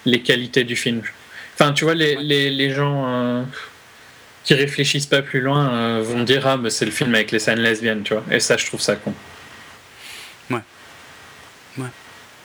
les 0.05 0.21
qualités 0.21 0.63
du 0.63 0.77
film. 0.77 1.01
Enfin, 1.55 1.73
tu 1.73 1.83
vois, 1.83 1.95
les, 1.95 2.15
les, 2.15 2.49
les 2.49 2.69
gens 2.73 3.03
euh, 3.07 3.43
qui 4.45 4.53
réfléchissent 4.53 5.05
pas 5.05 5.21
plus 5.21 5.41
loin 5.41 5.69
euh, 5.73 6.01
vont 6.01 6.23
dire 6.23 6.47
ah, 6.47 6.55
mais 6.57 6.69
c'est 6.69 6.85
le 6.85 6.91
film 6.91 7.13
avec 7.13 7.31
les 7.31 7.39
scènes 7.39 7.59
lesbiennes, 7.59 8.03
tu 8.03 8.13
vois. 8.13 8.23
Et 8.31 8.39
ça, 8.39 8.55
je 8.55 8.65
trouve 8.65 8.79
ça 8.79 8.95
con. 8.95 9.13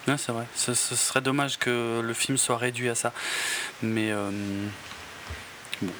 Ouais, 0.09 0.17
c'est 0.19 0.33
vrai. 0.33 0.45
Ce, 0.55 0.75
ce 0.75 0.95
serait 0.97 1.21
dommage 1.23 1.59
que 1.59 2.01
le 2.05 2.15
film 2.15 2.37
soit 2.37 2.59
réduit 2.59 2.89
à 2.91 2.95
ça. 2.95 3.13
Mais 3.83 4.11
euh, 4.13 4.31
bon. 5.83 5.93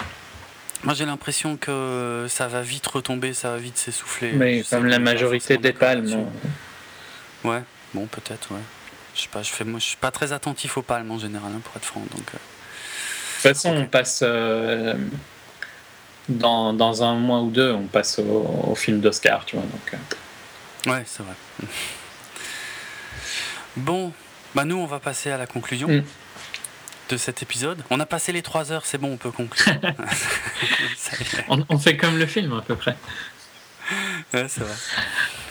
Moi, 0.83 0.93
j'ai 0.95 1.07
l'impression 1.07 1.57
que 1.57 2.27
ça 2.29 2.47
va 2.47 2.61
vite 2.61 2.87
retomber, 2.87 3.33
ça 3.33 3.51
va 3.53 3.57
vite 3.57 3.79
s'essouffler. 3.79 4.33
Mais 4.33 4.63
Je 4.63 4.69
comme 4.69 4.85
la 4.87 4.99
majorité 4.99 5.57
des 5.57 5.73
palmes. 5.73 6.13
on- 7.45 7.49
Ouais, 7.49 7.63
bon, 7.95 8.07
peut-être, 8.07 8.53
ouais. 8.53 8.61
Je 9.15 9.23
sais 9.23 9.29
pas, 9.29 9.43
je 9.43 9.51
fais, 9.51 9.65
moi, 9.65 9.79
je 9.81 9.85
suis 9.87 9.97
pas 9.97 10.11
très 10.11 10.33
attentif 10.33 10.77
aux 10.77 10.83
palmes 10.83 11.11
en 11.11 11.19
général, 11.19 11.51
hein, 11.55 11.61
pour 11.65 11.75
être 11.77 11.85
franc. 11.87 12.01
Donc, 12.01 12.27
euh, 12.35 12.37
De 12.37 13.49
toute 13.49 13.57
façon, 13.63 13.71
on 13.77 13.87
passe 13.87 14.21
euh, 14.23 14.95
dans, 16.29 16.73
dans 16.73 17.03
un 17.03 17.15
mois 17.15 17.41
ou 17.41 17.51
deux, 17.51 17.73
on 17.73 17.87
passe 17.87 18.19
au, 18.19 18.47
au 18.71 18.75
film 18.75 19.01
d'Oscar, 19.01 19.45
tu 19.47 19.57
vois. 19.57 19.65
Donc, 19.65 19.95
euh, 19.95 20.91
ouais, 20.93 21.05
c'est 21.07 21.23
vrai. 21.23 21.35
bon, 23.77 24.13
bah 24.55 24.65
nous, 24.65 24.77
on 24.77 24.87
va 24.87 25.01
passer 25.01 25.31
à 25.31 25.39
la 25.39 25.47
conclusion. 25.47 25.89
Mm. 25.89 26.03
De 27.11 27.19
cet 27.19 27.43
épisode. 27.43 27.85
On 27.91 28.01
a 28.01 28.07
passé 28.07 28.33
les 28.33 28.41
3 28.41 28.73
heures, 28.73 28.87
c'est 28.87 28.97
bon, 28.97 29.13
on 29.13 29.17
peut 29.19 29.31
conclure. 29.31 29.75
On, 31.49 31.63
on 31.69 31.79
fait 31.79 31.99
comme 31.99 32.19
le 32.19 32.25
film 32.25 32.55
à 32.55 32.63
peu 32.63 32.77
près. 32.77 32.97
Ouais, 34.33 34.47
c'est 34.49 34.63
vrai. 34.63 34.75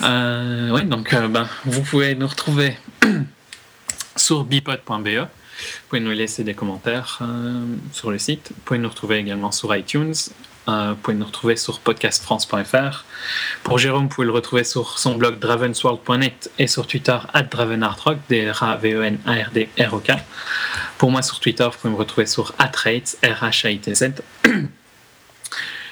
Euh, 0.01 0.71
ouais, 0.71 0.83
donc 0.83 1.13
euh, 1.13 1.27
ben, 1.27 1.47
vous 1.65 1.81
pouvez 1.81 2.15
nous 2.15 2.27
retrouver 2.27 2.75
sur 4.15 4.43
bipod.be. 4.43 5.07
Vous 5.07 5.27
pouvez 5.87 6.01
nous 6.01 6.11
laisser 6.11 6.43
des 6.43 6.53
commentaires 6.53 7.19
euh, 7.21 7.63
sur 7.91 8.11
le 8.11 8.17
site. 8.17 8.51
Vous 8.55 8.61
pouvez 8.65 8.79
nous 8.79 8.89
retrouver 8.89 9.17
également 9.17 9.51
sur 9.51 9.75
iTunes 9.75 10.13
vous 10.67 10.95
pouvez 10.95 11.17
nous 11.17 11.25
retrouver 11.25 11.56
sur 11.56 11.80
podcastfrance.fr. 11.80 13.06
Pour 13.64 13.77
Jérôme, 13.77 14.03
vous 14.03 14.09
pouvez 14.09 14.27
le 14.27 14.33
retrouver 14.33 14.64
sur 14.64 14.98
son 15.00 15.16
blog 15.16 15.40
dravensworld.net 15.40 16.51
et 16.59 16.67
sur 16.67 16.88
Twitter 16.88 17.17
at 17.33 17.43
dravenartrock, 17.43 18.17
D-R-A-V-E-N-A-R-D-R-O-K. 18.30 20.11
Pour 20.98 21.11
moi, 21.11 21.22
sur 21.22 21.40
Twitter, 21.40 21.66
vous 21.66 21.77
pouvez 21.80 21.93
me 21.93 21.98
retrouver 21.98 22.25
sur 22.25 22.53
atrates, 22.59 23.17
R-H-A-I-T-Z. 23.24 24.14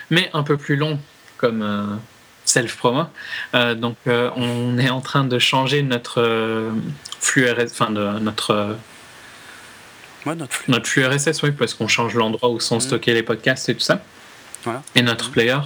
Mais 0.10 0.30
un 0.34 0.44
peu 0.44 0.58
plus 0.58 0.76
long 0.76 1.00
comme 1.38 1.62
euh, 1.62 1.96
self-promo. 2.46 3.06
Euh, 3.56 3.76
donc, 3.76 3.98
on 4.08 4.78
est 4.78 4.90
en 4.90 5.02
train 5.02 5.24
de 5.24 5.40
changer 5.40 5.84
notre 5.84 6.72
flux 7.20 7.50
RS, 7.50 7.72
enfin, 7.72 7.92
de 7.92 8.20
notre 8.20 8.76
notre 10.26 10.54
flux. 10.54 10.72
Notre 10.72 10.88
flux 10.88 11.06
RSS, 11.06 11.44
oui, 11.44 11.52
parce 11.52 11.74
qu'on 11.74 11.88
change 11.88 12.16
l'endroit 12.16 12.50
où 12.50 12.60
sont 12.60 12.78
mm. 12.78 12.82
stockés 12.82 13.14
les 13.14 13.24
podcasts 13.24 13.70
et 13.70 13.76
tout 13.76 13.82
ça. 13.82 14.02
Et 14.96 15.02
notre 15.02 15.30
mm. 15.30 15.32
player. 15.32 15.60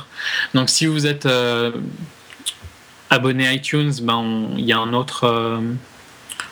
Donc 0.54 0.70
si 0.70 0.86
vous 0.86 1.06
êtes 1.06 1.26
euh, 1.26 1.72
abonné 3.10 3.48
à 3.48 3.54
iTunes, 3.54 3.94
ben, 4.02 4.50
il 4.58 4.66
y 4.66 4.74
a 4.74 4.80
un 4.80 4.94
autre, 4.94 5.26
euh, 5.26 5.60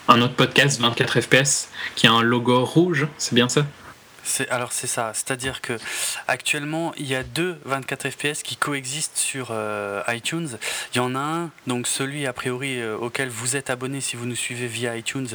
un 0.08 0.20
autre 0.20 0.34
podcast 0.34 0.80
24 0.80 1.20
FPS 1.20 1.68
qui 1.94 2.06
a 2.06 2.12
un 2.12 2.22
logo 2.22 2.64
rouge, 2.64 3.06
c'est 3.18 3.34
bien 3.34 3.48
ça? 3.48 3.66
Alors 4.50 4.72
c'est 4.72 4.86
ça, 4.86 5.12
c'est-à-dire 5.14 5.60
que 5.60 5.78
actuellement 6.28 6.92
il 6.96 7.06
y 7.06 7.14
a 7.14 7.22
deux 7.22 7.58
24 7.64 8.10
fps 8.10 8.42
qui 8.42 8.56
coexistent 8.56 9.16
sur 9.16 9.48
euh, 9.50 10.02
iTunes. 10.08 10.48
Il 10.94 10.98
y 10.98 11.00
en 11.00 11.14
a 11.14 11.18
un, 11.18 11.50
donc 11.66 11.86
celui 11.86 12.26
a 12.26 12.32
priori 12.32 12.80
euh, 12.80 12.96
auquel 12.96 13.28
vous 13.28 13.56
êtes 13.56 13.70
abonné 13.70 14.00
si 14.00 14.16
vous 14.16 14.26
nous 14.26 14.36
suivez 14.36 14.66
via 14.66 14.96
iTunes, 14.96 15.28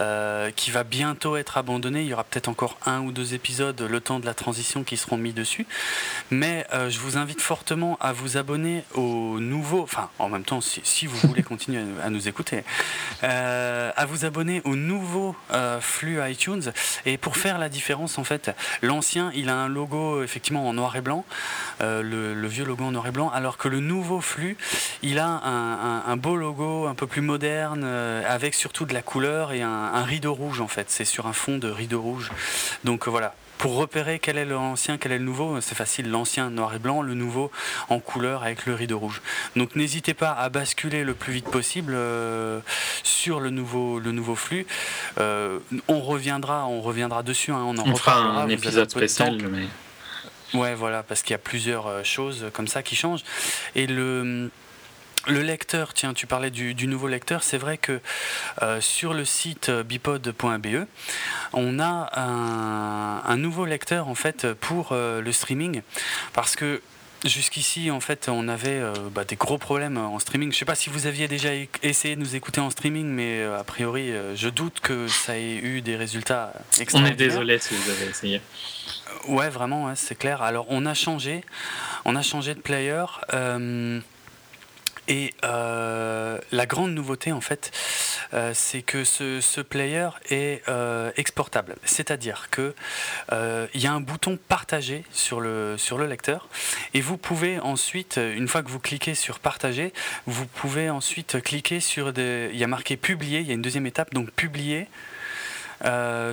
euh, 0.00 0.50
qui 0.50 0.70
va 0.70 0.84
bientôt 0.84 1.36
être 1.36 1.58
abandonné. 1.58 2.02
Il 2.02 2.08
y 2.08 2.12
aura 2.12 2.24
peut-être 2.24 2.48
encore 2.48 2.78
un 2.86 3.00
ou 3.00 3.12
deux 3.12 3.34
épisodes, 3.34 3.80
le 3.80 4.00
temps 4.00 4.20
de 4.20 4.26
la 4.26 4.34
transition, 4.34 4.84
qui 4.84 4.96
seront 4.96 5.16
mis 5.16 5.32
dessus. 5.32 5.66
Mais 6.30 6.66
je 6.72 6.98
vous 6.98 7.16
invite 7.16 7.40
fortement 7.40 7.96
à 8.00 8.12
vous 8.12 8.36
abonner 8.36 8.84
au 8.94 9.38
nouveau, 9.40 9.82
enfin 9.82 10.10
en 10.18 10.28
même 10.28 10.44
temps 10.44 10.60
si, 10.60 11.06
vous 11.06 11.16
voulez 11.28 11.42
continuer 11.42 11.82
à, 12.02 12.10
nous 12.10 12.28
écouter, 12.28 12.64
à 13.22 14.06
vous 14.06 14.24
abonner 14.24 14.62
au 14.64 14.76
nouveau 14.76 15.36
flux 15.80 16.18
iTunes. 16.28 16.72
Et 17.06 17.16
pour 17.18 17.36
faire 17.36 17.58
la 17.58 17.68
différence 17.68 18.18
en 18.18 18.23
fait. 18.24 18.54
L'ancien, 18.82 19.30
il 19.34 19.48
a 19.48 19.56
un 19.56 19.68
logo 19.68 20.22
effectivement 20.22 20.68
en 20.68 20.72
noir 20.72 20.96
et 20.96 21.00
blanc, 21.00 21.24
euh, 21.80 22.02
le, 22.02 22.46
vieux 22.48 22.64
logo 22.64 22.84
en 22.84 22.92
noir 22.92 23.06
et 23.06 23.10
blanc, 23.10 23.30
alors 23.30 23.56
que 23.56 23.68
le 23.68 23.80
nouveau 23.80 24.20
flux, 24.20 24.56
il 25.02 25.18
a 25.18 25.26
un, 25.26 26.16
beau 26.16 26.36
logo 26.36 26.86
un 26.86 26.94
peu 26.94 27.06
plus 27.06 27.20
moderne, 27.20 27.82
euh, 27.84 28.22
avec 28.28 28.54
surtout 28.54 28.84
de 28.84 28.94
la 28.94 29.02
couleur 29.02 29.52
et 29.52 29.62
un, 29.62 30.04
rideau 30.04 30.34
rouge 30.34 30.60
en 30.60 30.68
fait. 30.68 30.90
C'est 30.90 31.04
sur 31.04 31.26
un 31.26 31.32
fond 31.32 31.58
de 31.58 31.68
rideau 31.68 32.00
rouge. 32.00 32.30
Donc 32.84 33.08
voilà, 33.08 33.34
pour 33.58 33.76
repérer 33.76 34.18
quel 34.18 34.38
est 34.38 34.44
l'ancien, 34.44 34.98
quel 34.98 35.12
est 35.12 35.18
le 35.18 35.24
nouveau, 35.24 35.60
c'est 35.60 35.74
facile, 35.74 36.10
l'ancien 36.10 36.50
noir 36.50 36.74
et 36.74 36.78
blanc, 36.78 37.02
le 37.02 37.14
nouveau 37.14 37.50
en 37.88 38.00
couleur 38.00 38.42
avec 38.42 38.66
le 38.66 38.74
rideau 38.74 38.98
rouge. 38.98 39.22
Donc 39.56 39.76
n'hésitez 39.76 40.14
pas 40.14 40.32
à 40.32 40.48
basculer 40.48 41.04
le 41.04 41.14
plus 41.14 41.32
vite 41.32 41.48
possible 41.48 41.94
euh, 41.94 42.60
sur 43.02 43.40
le 43.40 43.50
nouveau, 43.50 43.98
le 43.98 44.12
nouveau 44.12 44.34
flux. 44.34 44.66
Euh, 45.18 45.58
on 45.88 46.00
reviendra, 46.00 46.66
on 46.66 46.80
reviendra 46.80 47.22
dessus, 47.22 47.52
hein, 47.52 47.62
on 47.64 47.78
en 47.78 47.94
fera 47.94 48.16
un 48.16 48.48
épisode 48.48 48.90
spécial, 48.90 49.38
mais... 49.50 49.66
Ouais, 50.52 50.74
voilà, 50.76 51.02
parce 51.02 51.22
qu'il 51.22 51.32
y 51.32 51.34
a 51.34 51.38
plusieurs 51.38 51.88
euh, 51.88 52.04
choses 52.04 52.46
comme 52.52 52.68
ça 52.68 52.84
qui 52.84 52.94
changent. 52.94 53.24
Et 53.74 53.88
le 53.88 54.50
le 55.26 55.42
lecteur, 55.42 55.94
tiens, 55.94 56.14
tu 56.14 56.26
parlais 56.26 56.50
du, 56.50 56.86
nouveau 56.86 57.08
lecteur, 57.08 57.42
c'est 57.42 57.58
vrai 57.58 57.78
que 57.78 58.00
euh, 58.62 58.80
sur 58.80 59.14
le 59.14 59.24
site 59.24 59.70
bipod.be, 59.70 60.86
on 61.52 61.78
a 61.80 62.10
un, 63.26 63.36
nouveau 63.36 63.64
lecteur 63.64 64.08
en 64.08 64.14
fait 64.14 64.52
pour 64.52 64.90
euh, 64.92 65.20
le 65.20 65.32
streaming, 65.32 65.82
parce 66.32 66.56
que 66.56 66.82
Jusqu'ici, 67.24 67.90
en 67.90 68.00
fait, 68.00 68.28
on 68.28 68.48
avait 68.48 68.80
euh, 68.80 68.92
bah, 69.10 69.24
des 69.24 69.36
gros 69.36 69.56
problèmes 69.56 69.96
en 69.96 70.18
streaming. 70.18 70.50
Je 70.50 70.56
ne 70.56 70.58
sais 70.58 70.66
pas 70.66 70.74
si 70.74 70.90
vous 70.90 71.06
aviez 71.06 71.26
déjà 71.26 71.52
essayé 71.82 72.16
de 72.16 72.20
nous 72.20 72.36
écouter 72.36 72.60
en 72.60 72.68
streaming, 72.68 73.06
mais 73.06 73.42
a 73.42 73.64
priori, 73.64 74.12
je 74.34 74.50
doute 74.50 74.80
que 74.80 75.08
ça 75.08 75.38
ait 75.38 75.54
eu 75.54 75.80
des 75.80 75.96
résultats. 75.96 76.52
On 76.92 77.06
est 77.06 77.12
désolé 77.12 77.58
si 77.60 77.74
vous 77.74 77.90
avez 77.90 78.10
essayé. 78.10 78.42
Ouais, 79.26 79.48
vraiment, 79.48 79.94
c'est 79.94 80.16
clair. 80.16 80.42
Alors, 80.42 80.66
on 80.68 80.84
a 80.84 80.92
changé, 80.92 81.42
on 82.04 82.14
a 82.14 82.20
changé 82.20 82.54
de 82.54 82.60
player. 82.60 83.06
Et 85.08 85.34
euh, 85.44 86.38
la 86.50 86.66
grande 86.66 86.94
nouveauté, 86.94 87.32
en 87.32 87.40
fait, 87.40 87.70
euh, 88.32 88.52
c'est 88.54 88.82
que 88.82 89.04
ce, 89.04 89.60
player 89.60 90.08
est 90.30 90.62
euh, 90.68 91.10
exportable. 91.16 91.76
C'est-à-dire 91.84 92.48
qu'il 92.50 92.72
il 93.74 93.80
y 93.80 93.86
a 93.86 93.92
un 93.92 94.00
bouton 94.00 94.38
partager 94.48 95.04
sur 95.10 95.40
le, 95.40 95.76
sur 95.78 95.98
le 95.98 96.06
lecteur. 96.06 96.48
Et 96.94 97.00
vous 97.00 97.16
pouvez 97.16 97.58
ensuite, 97.60 98.18
une 98.18 98.48
fois 98.48 98.62
que 98.62 98.70
vous 98.70 98.80
cliquez 98.80 99.14
sur 99.14 99.38
partager, 99.40 99.92
vous 100.26 100.46
pouvez 100.46 100.90
ensuite 100.90 101.42
cliquer 101.42 101.80
sur 101.80 102.12
des. 102.12 102.50
Il 102.52 102.58
y 102.58 102.64
a 102.64 102.68
marqué 102.68 102.96
publier, 102.96 103.40
il 103.40 103.46
y 103.46 103.50
a 103.50 103.54
une 103.54 103.62
deuxième 103.62 103.86
étape, 103.86 104.14
donc 104.14 104.30
publier. 104.30 104.86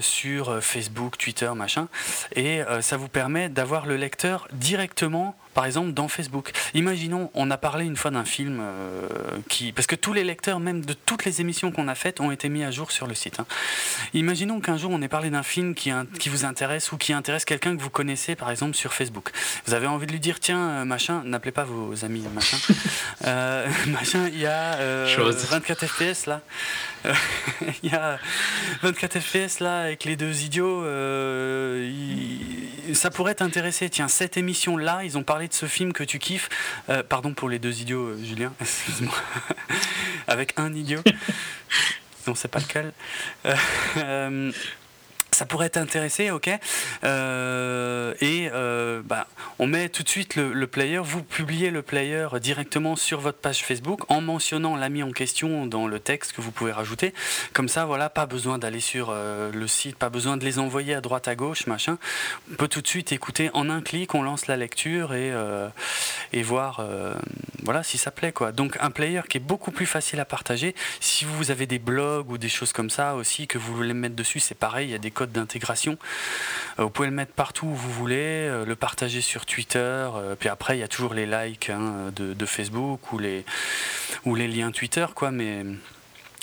sur 0.02 0.64
Facebook, 0.64 1.18
Twitter, 1.18 1.52
machin, 1.56 1.90
et 2.36 2.62
ça 2.80 2.96
vous 2.96 3.10
permet 3.10 3.50
d'avoir 3.50 3.86
le 3.86 3.98
lecteur 3.98 4.48
directement 4.54 5.36
par 5.54 5.66
exemple 5.66 5.92
dans 5.92 6.08
Facebook. 6.08 6.52
Imaginons, 6.74 7.30
on 7.34 7.52
a 7.52 7.58
parlé 7.58 7.86
une 7.86 7.96
fois 7.96 8.12
d'un 8.12 8.26
film 8.26 8.60
euh, 8.62 9.08
qui... 9.50 9.72
Parce 9.72 9.88
que 9.88 9.96
tous 9.96 10.14
les 10.14 10.24
lecteurs, 10.24 10.60
même 10.60 10.84
de 10.84 10.94
toutes 10.94 11.26
les 11.26 11.42
émissions 11.42 11.72
qu'on 11.72 11.88
a 11.88 11.96
faites, 11.96 12.22
ont 12.22 12.32
été 12.32 12.50
mis 12.50 12.64
à 12.64 12.72
jour 12.72 12.92
sur 12.92 13.08
le 13.08 13.14
site. 13.14 13.40
Hein. 13.40 13.46
Imaginons 14.14 14.60
qu'un 14.60 14.78
jour 14.78 14.92
on 14.92 15.02
ait 15.02 15.08
parlé 15.08 15.30
d'un 15.30 15.44
film 15.44 15.76
qui, 15.76 15.92
qui 16.20 16.30
vous 16.30 16.46
intéresse 16.46 16.92
ou 16.92 16.98
qui 16.98 17.14
intéresse 17.14 17.46
quelqu'un 17.46 17.76
que 17.76 17.82
vous 17.82 17.90
connaissez, 17.90 18.36
par 18.36 18.52
exemple 18.52 18.76
sur 18.76 18.94
Facebook. 18.94 19.32
Vous 19.66 19.74
avez 19.74 19.88
envie 19.88 20.08
de 20.08 20.12
lui 20.12 20.20
dire, 20.20 20.40
tiens, 20.40 20.70
euh, 20.70 20.86
machin, 20.86 21.24
n'appelez 21.26 21.52
pas 21.52 21.64
vos 21.64 22.06
amis, 22.06 22.24
machin. 22.34 22.58
Euh, 23.26 23.68
machin, 23.88 24.30
il 24.34 24.40
y 24.40 24.48
a 24.48 25.06
24 25.06 25.86
FPS 25.86 26.26
là. 26.26 26.42
Il 27.84 27.92
y 27.92 27.96
a 27.96 28.18
24 28.82 29.20
FPS 29.20 29.60
là 29.60 29.82
avec 29.82 30.06
les 30.06 30.16
deux 30.16 30.42
idiots. 30.42 30.84
Ça 32.94 33.10
pourrait 33.10 33.36
t'intéresser. 33.36 33.90
Tiens, 33.90 34.08
cette 34.08 34.38
émission 34.38 34.78
là, 34.78 35.02
ils 35.04 35.18
ont 35.18 35.24
parlé 35.24 35.41
de 35.48 35.54
ce 35.54 35.66
film 35.66 35.94
que 35.94 36.04
tu 36.04 36.20
kiffes. 36.20 36.50
Euh, 36.90 37.04
pardon 37.04 37.34
pour 37.34 37.50
les 37.50 37.60
deux 37.60 37.82
idiots, 37.82 38.10
euh, 38.10 38.24
Julien, 38.24 38.54
excuse-moi. 38.62 39.14
Avec 40.28 40.54
un 40.58 40.74
idiot. 40.74 41.02
non, 42.28 42.36
c'est 42.36 42.48
pas 42.48 42.60
lequel. 42.60 42.94
Euh, 43.98 44.52
ça 45.34 45.46
pourrait 45.46 45.70
t'intéresser, 45.70 46.30
ok 46.30 46.50
euh, 47.04 48.14
Et 48.20 48.50
euh, 48.54 49.02
bah, 49.04 49.28
on 49.60 49.68
met 49.68 49.88
tout 49.88 50.04
de 50.04 50.10
suite 50.10 50.36
le, 50.36 50.68
player, 50.68 51.00
vous 51.00 51.24
publiez 51.24 51.72
le 51.72 51.82
player 51.82 52.28
directement 52.42 52.98
sur 52.98 53.22
votre 53.22 53.38
page 53.38 53.64
Facebook 53.64 54.02
en 54.10 54.20
mentionnant 54.20 54.76
l'ami 54.76 55.04
en 55.04 55.12
question 55.12 55.66
dans 55.66 55.88
le 55.88 56.00
texte 56.00 56.34
que 56.34 56.42
vous 56.42 56.52
pouvez 56.52 56.74
rajouter. 56.74 57.14
Comme 57.54 57.70
ça, 57.70 57.86
voilà, 57.86 58.10
pas 58.10 58.26
besoin 58.26 58.58
d'aller 58.58 58.82
sur 58.82 59.08
euh, 59.10 59.52
le 59.54 59.68
site, 59.68 59.96
pas 59.96 60.10
besoin 60.10 60.36
de 60.36 60.44
les 60.44 60.60
envoyer 60.60 60.94
à 60.94 61.02
droite 61.02 61.30
à 61.30 61.36
gauche, 61.36 61.66
machin. 61.66 61.98
On 62.52 62.56
peut 62.56 62.68
tout 62.68 62.82
de 62.82 62.88
suite 62.88 63.14
écouter 63.14 63.50
en 63.54 63.70
un 63.70 63.82
clic, 63.82 64.14
on 64.14 64.24
lance 64.24 64.48
la 64.48 64.58
lecture 64.58 65.14
et, 65.14 65.32
et 66.34 66.44
voir 66.44 66.86
voilà, 67.64 67.84
si 67.84 67.98
ça 67.98 68.12
plaît. 68.12 68.32
Quoi. 68.32 68.52
Donc 68.52 68.78
un 68.82 68.92
player 68.92 69.22
qui 69.30 69.38
est 69.38 69.42
beaucoup 69.42 69.72
plus 69.72 69.86
facile 69.86 70.20
à 70.20 70.26
partager. 70.26 70.76
Si 71.00 71.26
vous 71.26 71.52
avez 71.52 71.68
des 71.68 71.80
blogs 71.80 72.30
ou 72.30 72.38
des 72.38 72.50
choses 72.50 72.74
comme 72.74 72.90
ça 72.90 73.16
aussi 73.16 73.48
que 73.48 73.58
vous 73.58 73.76
voulez 73.76 73.94
mettre 73.94 74.16
dessus, 74.16 74.40
c'est 74.40 74.56
pareil, 74.56 74.90
il 74.90 74.92
y 74.92 74.96
a 74.96 75.00
des 75.00 75.12
d'intégration. 75.28 75.98
Euh, 76.80 76.84
vous 76.84 76.90
pouvez 76.90 77.10
le 77.10 77.14
mettre 77.14 77.34
partout 77.34 77.68
où 77.68 77.76
vous 77.76 77.92
voulez, 77.92 78.48
euh, 78.48 78.66
le 78.66 78.76
partager 78.76 79.22
sur 79.22 79.46
Twitter, 79.46 79.80
euh, 79.80 80.36
puis 80.40 80.50
après 80.50 80.78
il 80.78 80.80
y 80.80 80.84
a 80.84 80.88
toujours 80.88 81.14
les 81.14 81.26
likes 81.26 81.70
hein, 81.70 82.12
de, 82.16 82.46
Facebook 82.46 83.14
ou 83.14 83.20
les, 83.20 83.46
ou 84.26 84.36
les 84.36 84.48
liens 84.48 84.72
Twitter, 84.72 85.06
quoi, 85.16 85.32
mais 85.32 85.64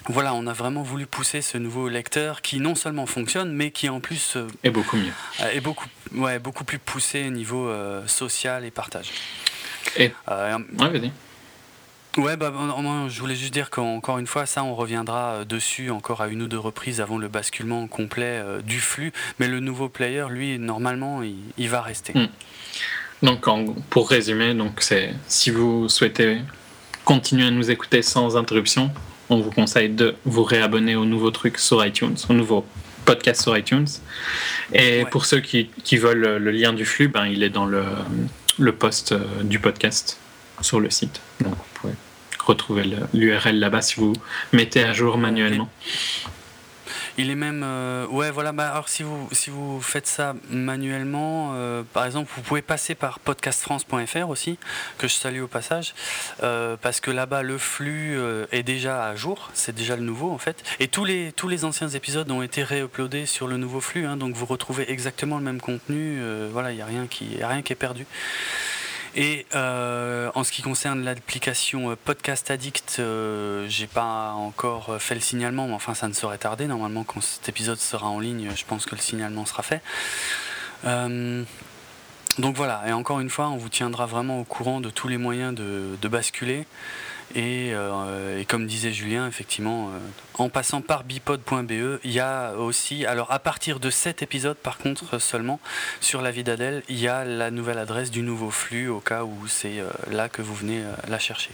voilà, 0.07 0.33
on 0.35 0.47
a 0.47 0.53
vraiment 0.53 0.83
voulu 0.83 1.07
pousser 1.07 1.43
ce 1.43 1.59
nouveau 1.59 1.89
lecteur 1.89 2.41
qui 2.41 2.61
non 2.61 2.75
seulement 2.75 3.07
fonctionne, 3.07 3.53
mais 3.53 3.71
qui 3.71 3.89
en 3.89 4.01
plus 4.01 4.39
est 4.63 4.71
beaucoup 4.71 4.97
mieux, 4.97 5.13
est 5.53 5.61
beaucoup, 5.61 5.87
ouais, 6.15 6.39
beaucoup 6.39 6.65
plus 6.65 6.79
poussé 6.79 7.27
au 7.27 7.31
niveau 7.31 7.71
social 8.07 8.65
et 8.65 8.71
partage. 8.71 9.11
Et... 9.97 10.13
ouais, 10.29 11.13
Ouais, 12.19 12.37
bah, 12.37 12.53
je 13.09 13.21
voulais 13.21 13.37
juste 13.37 13.53
dire 13.53 13.71
qu'encore 13.71 14.19
une 14.19 14.27
fois, 14.27 14.45
ça, 14.45 14.65
on 14.65 14.75
reviendra 14.75 15.35
euh, 15.35 15.45
dessus 15.45 15.91
encore 15.91 16.21
à 16.21 16.27
une 16.27 16.43
ou 16.43 16.49
deux 16.49 16.59
reprises 16.59 17.01
avant 17.01 17.17
le 17.17 17.29
basculement 17.29 17.87
complet 17.87 18.43
euh, 18.43 18.61
du 18.61 18.81
flux. 18.81 19.13
Mais 19.39 19.47
le 19.47 19.61
nouveau 19.61 19.89
player, 19.89 20.27
lui, 20.29 20.59
normalement, 20.59 21.23
il, 21.23 21.69
va 21.69 21.81
rester. 21.81 22.13
Hmm. 22.19 22.27
Donc, 23.23 23.47
pour 23.89 24.11
résumer, 24.11 24.53
donc 24.55 24.81
c'est 24.81 25.15
si 25.29 25.51
vous 25.51 25.89
souhaitez 25.89 26.39
continuer 27.05 27.47
à 27.47 27.51
nous 27.53 27.71
écouter 27.71 28.03
sans 28.03 28.37
interruption, 28.37 28.91
on 29.31 29.41
vous 29.41 29.53
conseille 29.53 29.89
de 29.89 30.17
vous 30.25 30.43
réabonner 30.43 30.97
au 30.97 31.05
nouveau 31.05 31.31
truc 31.31 31.57
sur 31.59 31.85
iTunes, 31.87 32.17
au 32.29 32.33
nouveau 32.33 32.67
podcast 33.05 33.43
sur 33.43 33.57
iTunes. 33.57 33.87
Et 34.73 35.05
pour 35.13 35.25
ceux 35.25 35.41
qui, 35.41 35.69
veulent 35.93 36.39
le 36.39 36.51
lien 36.51 36.73
du 36.73 36.85
flux, 36.85 37.07
ben, 37.07 37.27
il 37.27 37.45
est 37.45 37.51
dans 37.51 37.67
le, 37.67 37.85
le 38.59 38.73
post 38.73 39.13
euh, 39.13 39.21
du 39.45 39.61
podcast 39.61 40.19
sur 40.61 40.81
le 40.81 40.91
site. 40.91 41.21
Donc, 41.41 41.55
vous 41.55 41.81
pouvez 41.81 41.95
retrouver 42.49 42.85
l'URL 43.15 43.59
là-bas 43.59 43.83
si 43.83 43.97
vous 43.97 44.13
mettez 44.53 44.85
à 44.85 44.93
jour 44.93 45.19
manuellement. 45.19 45.69
Il 47.19 47.31
est 47.31 47.35
même. 47.35 47.63
Euh, 47.65 48.07
ouais, 48.07 48.31
voilà. 48.31 48.53
Bah, 48.53 48.71
alors, 48.71 48.89
si 48.89 49.03
vous, 49.03 49.29
si 49.33 49.51
vous 49.51 49.81
faites 49.81 50.07
ça 50.07 50.37
manuellement, 50.51 51.51
euh, 51.55 51.83
par 51.93 52.07
exemple, 52.07 52.31
vous 52.35 52.43
pouvez 52.43 52.63
passer 52.63 52.95
par 52.95 53.19
podcastfrance.fr 53.19 54.29
aussi, 54.29 54.57
que 54.99 55.09
je 55.09 55.15
salue 55.15 55.41
au 55.41 55.49
passage, 55.49 55.95
euh, 56.45 56.77
parce 56.81 57.01
que 57.01 57.11
là-bas, 57.11 57.43
le 57.43 57.59
flux 57.59 58.17
est 58.53 58.63
déjà 58.63 59.05
à 59.05 59.17
jour. 59.17 59.51
C'est 59.53 59.75
déjà 59.75 59.97
le 59.97 60.03
nouveau, 60.03 60.31
en 60.31 60.39
fait. 60.39 60.63
Et 60.79 60.87
tous 60.87 61.05
les, 61.05 61.33
tous 61.33 61.49
les 61.49 61.65
anciens 61.65 61.89
épisodes 61.89 62.31
ont 62.31 62.43
été 62.43 62.63
réuploadés 62.63 63.27
sur 63.27 63.49
le 63.49 63.57
nouveau 63.57 63.81
flux. 63.81 64.07
Hein, 64.07 64.17
donc, 64.17 64.37
vous 64.37 64.47
retrouvez 64.47 64.91
exactement 64.91 65.39
le 65.39 65.45
même 65.45 65.61
contenu. 65.61 66.21
voilà, 66.53 66.71
il 66.71 66.77
n'y 66.77 66.83
a, 66.83 66.85
a 66.85 67.49
rien 67.49 67.63
qui 67.63 67.73
est 67.73 67.77
perdu. 67.77 68.07
Et 69.21 69.47
euh, 69.57 70.31
en 70.37 70.45
ce 70.45 70.53
qui 70.53 70.63
concerne 70.63 71.03
l'application 71.03 71.91
euh, 71.91 71.97
Podcast 71.97 72.53
Addict, 72.53 72.99
euh, 73.01 73.67
j'ai 73.69 73.89
pas 73.89 74.31
encore 74.31 75.03
fait 75.03 75.17
le 75.17 75.21
signalement, 75.21 75.67
mais 75.67 75.75
enfin 75.75 75.95
ça 75.95 76.07
ne 76.07 76.13
saurait 76.13 76.39
tarder. 76.39 76.69
Normalement, 76.69 77.03
quand 77.03 77.21
cet 77.21 77.49
épisode 77.49 77.79
sera 77.79 78.07
en 78.07 78.21
ligne, 78.21 78.53
je 78.55 78.65
pense 78.65 78.87
que 78.87 78.95
le 78.95 79.01
signalement 79.01 79.45
sera 79.45 79.65
fait. 79.65 79.83
donc 80.85 82.55
voilà, 82.55 82.85
et 82.87 82.93
encore 82.93 83.19
une 83.19 83.29
fois, 83.29 83.49
on 83.49 83.57
vous 83.57 83.69
tiendra 83.69 84.07
vraiment 84.07 84.39
au 84.39 84.45
courant 84.45 84.81
de 84.81 84.89
tous 84.89 85.09
les 85.09 85.19
moyens 85.19 85.53
de 85.53 86.09
basculer. 86.09 86.65
Euh, 87.37 88.41
et, 88.41 88.45
comme 88.45 88.67
disait 88.67 88.93
Julien, 88.93 89.27
effectivement, 89.27 89.89
euh, 89.89 89.99
en 90.35 90.49
passant 90.49 90.81
par 90.81 91.05
bipod.be, 91.05 92.01
il 92.05 92.11
y 92.11 92.21
a 92.21 92.55
aussi, 92.55 93.05
alors 93.05 93.31
à 93.31 93.39
partir 93.39 93.81
de 93.81 93.91
cet 93.91 94.23
épisode 94.23 94.57
par 94.57 94.79
contre 94.79 95.19
seulement, 95.19 95.61
sur 96.01 96.23
la 96.23 96.31
vie 96.31 96.45
d'Adèle, 96.45 96.83
il 96.89 96.99
y 96.99 97.09
a 97.09 97.25
la 97.25 97.51
nouvelle 97.51 97.79
adresse 97.79 98.11
du 98.11 98.23
nouveau 98.23 98.51
flux 98.51 98.89
au 98.89 99.01
cas 99.01 99.25
où 99.25 99.47
c'est 99.47 99.79
euh, 99.79 99.89
là 100.11 100.29
que 100.29 100.43
vous 100.43 100.55
venez 100.55 100.83
la 101.09 101.19
chercher. 101.19 101.51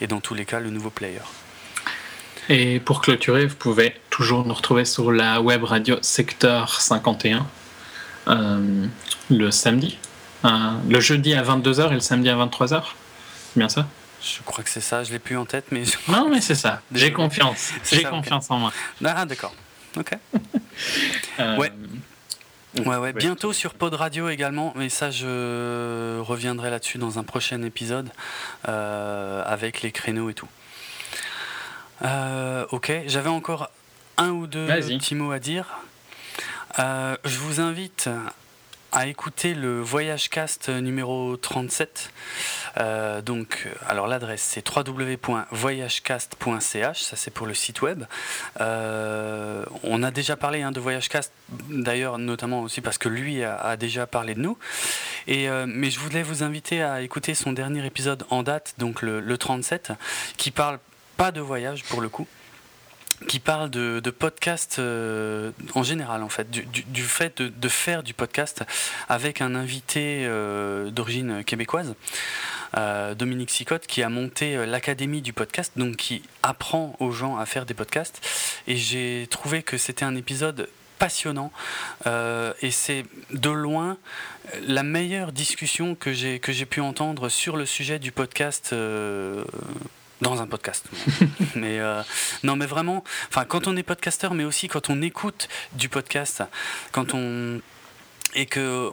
Et 0.00 0.06
dans 0.06 0.20
tous 0.20 0.34
les 0.34 0.44
cas, 0.44 0.60
le 0.60 0.70
nouveau 0.70 0.90
player. 0.90 1.20
Et 2.48 2.80
pour 2.80 3.00
clôturer, 3.00 3.46
vous 3.46 3.56
pouvez 3.56 3.94
toujours 4.10 4.44
nous 4.44 4.54
retrouver 4.54 4.84
sur 4.84 5.12
la 5.12 5.40
web 5.40 5.64
radio 5.64 5.96
Secteur 6.02 6.80
51 6.80 7.46
le 9.30 9.50
samedi. 9.50 9.98
le 10.44 11.00
jeudi 11.00 11.34
à 11.34 11.42
22h 11.42 11.90
et 11.90 11.94
le 11.94 12.00
samedi 12.00 12.28
à 12.28 12.36
23h. 12.36 12.82
C'est 13.52 13.58
bien 13.58 13.68
ça? 13.68 13.86
Je 14.22 14.42
crois 14.42 14.62
que 14.62 14.70
c'est 14.70 14.80
ça, 14.80 15.04
je 15.04 15.12
l'ai 15.12 15.18
plus 15.18 15.36
en 15.36 15.44
tête, 15.44 15.66
mais. 15.70 15.82
Non, 16.08 16.28
mais 16.28 16.40
c'est 16.40 16.54
ça. 16.54 16.82
J'ai 16.92 17.12
confiance. 17.12 17.70
J'ai 17.90 18.04
confiance 18.04 18.50
en 18.50 18.58
moi. 18.58 18.72
Ah, 19.04 19.24
d'accord. 19.24 19.54
Ok. 19.96 20.12
Euh, 21.38 21.56
ouais. 21.56 21.72
Ouais, 22.84 22.96
ouais. 22.96 23.12
Bientôt 23.12 23.52
sur 23.52 23.74
Pod 23.74 23.94
Radio 23.94 24.28
également, 24.28 24.72
mais 24.76 24.88
ça, 24.88 25.10
je 25.10 26.18
reviendrai 26.20 26.70
là-dessus 26.70 26.98
dans 26.98 27.18
un 27.18 27.24
prochain 27.24 27.62
épisode 27.62 28.10
euh, 28.68 29.42
avec 29.46 29.80
les 29.80 29.92
créneaux 29.92 30.28
et 30.28 30.34
tout. 30.34 30.48
Euh, 32.02 32.66
ok, 32.70 32.92
j'avais 33.06 33.30
encore 33.30 33.70
un 34.18 34.30
ou 34.30 34.46
deux 34.46 34.66
petits 34.66 35.14
mots 35.14 35.32
à 35.32 35.38
dire. 35.38 35.66
je 36.78 37.38
vous 37.38 37.60
invite 37.60 38.10
à 38.92 39.06
écouter 39.06 39.54
le 39.54 39.80
Voyage 39.80 40.28
Cast 40.28 40.68
numéro 40.68 41.38
37. 41.38 42.12
Euh, 42.76 43.22
donc, 43.22 43.66
alors 43.88 44.06
l'adresse 44.06 44.42
c'est 44.42 44.62
www.voyagecast.ch, 44.68 47.02
ça 47.02 47.16
c'est 47.16 47.30
pour 47.30 47.46
le 47.46 47.54
site 47.54 47.80
web. 47.80 48.04
Euh, 48.60 49.64
on 49.82 50.02
a 50.02 50.10
déjà 50.10 50.36
parlé 50.36 50.60
hein, 50.62 50.72
de 50.72 50.80
Voyagecast, 50.80 51.32
d'ailleurs 51.70 52.18
notamment 52.18 52.60
aussi 52.60 52.82
parce 52.82 52.98
que 52.98 53.08
lui 53.08 53.42
a, 53.42 53.78
déjà 53.78 54.06
parlé 54.06 54.34
de 54.34 54.40
nous. 54.40 54.58
Euh, 55.28 55.64
mais 55.66 55.88
je 55.90 55.98
voulais 55.98 56.22
vous 56.22 56.42
inviter 56.42 56.82
à 56.82 57.00
écouter 57.00 57.34
son 57.34 57.54
dernier 57.54 57.86
épisode 57.86 58.26
en 58.28 58.42
date, 58.42 58.74
donc 58.76 59.00
le, 59.00 59.20
le 59.20 59.38
37, 59.38 59.92
qui 60.36 60.50
parle 60.50 60.78
pas 61.16 61.32
de 61.32 61.40
voyage 61.40 61.82
pour 61.84 62.02
le 62.02 62.10
coup 62.10 62.26
qui 63.28 63.38
parle 63.38 63.70
de, 63.70 64.00
podcast 64.10 64.76
euh, 64.78 65.50
en 65.74 65.82
général, 65.82 66.22
en 66.22 66.28
fait, 66.28 66.50
du, 66.50 67.02
fait 67.02 67.42
de, 67.42 67.68
faire 67.68 68.02
du 68.02 68.14
podcast 68.14 68.62
avec 69.08 69.40
un 69.40 69.54
invité 69.54 70.24
euh, 70.24 70.90
d'origine 70.90 71.44
québécoise, 71.44 71.94
euh, 72.76 73.14
Dominique 73.14 73.50
Sicotte, 73.50 73.86
qui 73.86 74.02
a 74.02 74.08
monté 74.08 74.66
l'Académie 74.66 75.22
du 75.22 75.32
podcast, 75.32 75.72
donc 75.76 75.96
qui 75.96 76.22
apprend 76.42 76.96
aux 77.00 77.10
gens 77.10 77.36
à 77.38 77.46
faire 77.46 77.66
des 77.66 77.74
podcasts. 77.74 78.20
Et 78.66 78.76
j'ai 78.76 79.26
trouvé 79.30 79.62
que 79.62 79.76
c'était 79.76 80.04
un 80.04 80.16
épisode 80.16 80.68
passionnant 80.98 81.50
et 82.06 82.70
c'est 82.70 83.04
de 83.32 83.50
loin 83.50 83.98
la 84.68 84.84
meilleure 84.84 85.32
discussion 85.32 85.96
que 85.96 86.12
j'ai 86.12 86.38
que 86.38 86.52
j'ai 86.52 86.64
pu 86.64 86.80
entendre 86.80 87.28
sur 87.28 87.56
le 87.56 87.66
sujet 87.66 87.98
du 87.98 88.12
podcast 88.12 88.72
dans 90.22 90.40
un 90.40 90.46
podcast. 90.46 90.86
mais 91.56 91.80
euh, 91.80 92.02
non, 92.44 92.56
mais 92.56 92.66
vraiment, 92.66 93.04
quand 93.48 93.66
on 93.66 93.76
est 93.76 93.82
podcasteur, 93.82 94.32
mais 94.32 94.44
aussi 94.44 94.68
quand 94.68 94.88
on 94.88 95.02
écoute 95.02 95.48
du 95.72 95.88
podcast, 95.88 96.42
quand 96.92 97.12
on 97.14 97.60
et 98.34 98.46
que 98.46 98.90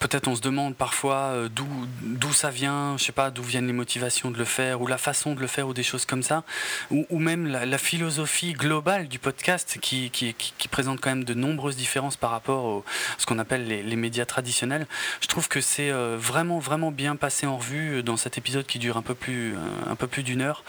peut-être 0.00 0.28
on 0.28 0.34
se 0.34 0.40
demande 0.40 0.74
parfois 0.74 1.16
euh, 1.16 1.48
d'où 1.48 1.66
d'où 2.00 2.32
ça 2.32 2.50
vient, 2.50 2.96
je 2.98 3.04
sais 3.04 3.12
pas 3.12 3.30
d'où 3.30 3.42
viennent 3.42 3.66
les 3.66 3.72
motivations 3.72 4.30
de 4.30 4.38
le 4.38 4.44
faire 4.44 4.80
ou 4.80 4.86
la 4.86 4.98
façon 4.98 5.34
de 5.34 5.40
le 5.40 5.46
faire 5.46 5.68
ou 5.68 5.74
des 5.74 5.82
choses 5.82 6.04
comme 6.04 6.22
ça, 6.22 6.44
ou, 6.90 7.18
même 7.18 7.46
la, 7.46 7.78
philosophie 7.78 8.54
globale 8.54 9.06
du 9.06 9.18
podcast 9.18 9.78
qui, 9.80 10.10
qui, 10.10 10.34
qui, 10.34 10.68
présente 10.68 11.00
quand 11.00 11.10
même 11.10 11.24
de 11.24 11.34
nombreuses 11.34 11.76
différences 11.76 12.16
par 12.16 12.30
rapport 12.30 12.78
à 12.78 12.82
ce 13.18 13.26
qu'on 13.26 13.38
appelle 13.38 13.66
les, 13.66 13.82
les, 13.82 13.96
médias 13.96 14.24
traditionnels. 14.24 14.86
Je 15.20 15.26
trouve 15.26 15.48
que 15.48 15.60
c'est 15.60 15.90
euh, 15.90 16.16
vraiment 16.18 16.58
vraiment 16.58 16.90
bien 16.90 17.16
passé 17.16 17.46
en 17.46 17.58
revue 17.58 18.02
dans 18.02 18.16
cet 18.16 18.38
épisode 18.38 18.66
qui 18.66 18.78
dure 18.78 18.96
un 18.96 19.02
peu 19.02 19.14
plus 19.14 19.54
euh, 19.54 19.58
un 19.88 19.94
peu 19.94 20.06
plus 20.06 20.22
d'une 20.22 20.40
heure. 20.40 20.64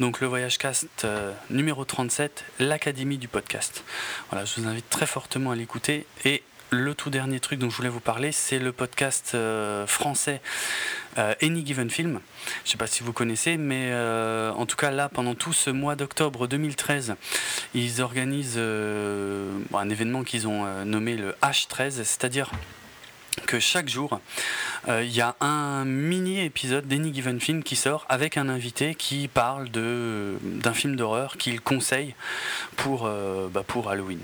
Donc 0.00 0.20
le 0.20 0.26
voyage 0.26 0.58
cast 0.58 1.06
numéro 1.48 1.84
37, 1.84 2.44
l'académie 2.58 3.18
du 3.18 3.28
podcast. 3.28 3.84
Voilà, 4.30 4.44
je 4.44 4.60
vous 4.60 4.68
invite 4.68 4.88
très 4.90 5.06
fortement 5.06 5.50
à 5.50 5.56
l'écouter 5.56 6.06
et 6.24 6.42
le 6.70 6.94
tout 6.94 7.10
dernier 7.10 7.40
truc 7.40 7.58
dont 7.58 7.68
je 7.68 7.76
voulais 7.76 7.88
vous 7.88 8.00
parler, 8.00 8.32
c'est 8.32 8.58
le 8.58 8.72
podcast 8.72 9.32
euh, 9.34 9.86
français 9.86 10.40
euh, 11.18 11.34
Any 11.42 11.66
Given 11.66 11.90
Film. 11.90 12.20
Je 12.64 12.68
ne 12.68 12.72
sais 12.72 12.78
pas 12.78 12.86
si 12.86 13.02
vous 13.02 13.12
connaissez, 13.12 13.56
mais 13.56 13.88
euh, 13.90 14.52
en 14.52 14.66
tout 14.66 14.76
cas 14.76 14.90
là, 14.90 15.08
pendant 15.08 15.34
tout 15.34 15.52
ce 15.52 15.70
mois 15.70 15.96
d'octobre 15.96 16.46
2013, 16.46 17.14
ils 17.74 18.00
organisent 18.00 18.58
un 18.58 19.90
événement 19.90 20.22
qu'ils 20.22 20.46
ont 20.46 20.84
nommé 20.84 21.16
le 21.16 21.34
H13, 21.42 21.90
c'est-à-dire 21.90 22.50
que 23.46 23.60
chaque 23.60 23.88
jour, 23.88 24.20
euh, 24.88 25.04
il 25.04 25.14
y 25.14 25.20
a 25.20 25.36
un 25.40 25.84
mini 25.84 26.40
épisode 26.40 26.86
d'Any 26.86 27.12
Given 27.14 27.40
Film 27.40 27.62
qui 27.62 27.76
sort 27.76 28.06
avec 28.08 28.36
un 28.36 28.48
invité 28.48 28.94
qui 28.94 29.28
parle 29.28 29.68
d'un 29.68 30.72
film 30.72 30.96
d'horreur 30.96 31.36
qu'il 31.36 31.60
conseille 31.60 32.14
pour, 32.76 33.06
euh, 33.06 33.48
bah, 33.52 33.62
pour 33.66 33.90
Halloween. 33.90 34.20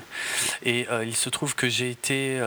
Et 0.65 0.87
euh, 0.91 1.05
il 1.05 1.15
se 1.15 1.29
trouve 1.29 1.55
que 1.55 1.69
j'ai 1.69 1.91
été 1.91 2.41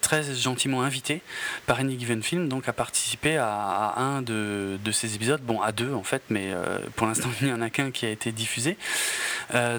très 0.00 0.34
gentiment 0.34 0.82
invité 0.82 1.22
par 1.66 1.80
Any 1.80 1.98
Given 1.98 2.22
Film 2.22 2.48
donc 2.48 2.68
à 2.68 2.72
participer 2.72 3.36
à, 3.36 3.94
un 3.96 4.22
de, 4.22 4.78
de, 4.82 4.92
ces 4.92 5.14
épisodes, 5.14 5.40
bon 5.42 5.60
à 5.60 5.72
deux 5.72 5.92
en 5.92 6.02
fait, 6.02 6.22
mais 6.30 6.52
pour 6.96 7.06
l'instant 7.06 7.28
il 7.40 7.48
n'y 7.48 7.52
en 7.52 7.60
a 7.60 7.70
qu'un 7.70 7.90
qui 7.90 8.06
a 8.06 8.10
été 8.10 8.32
diffusé. 8.32 8.76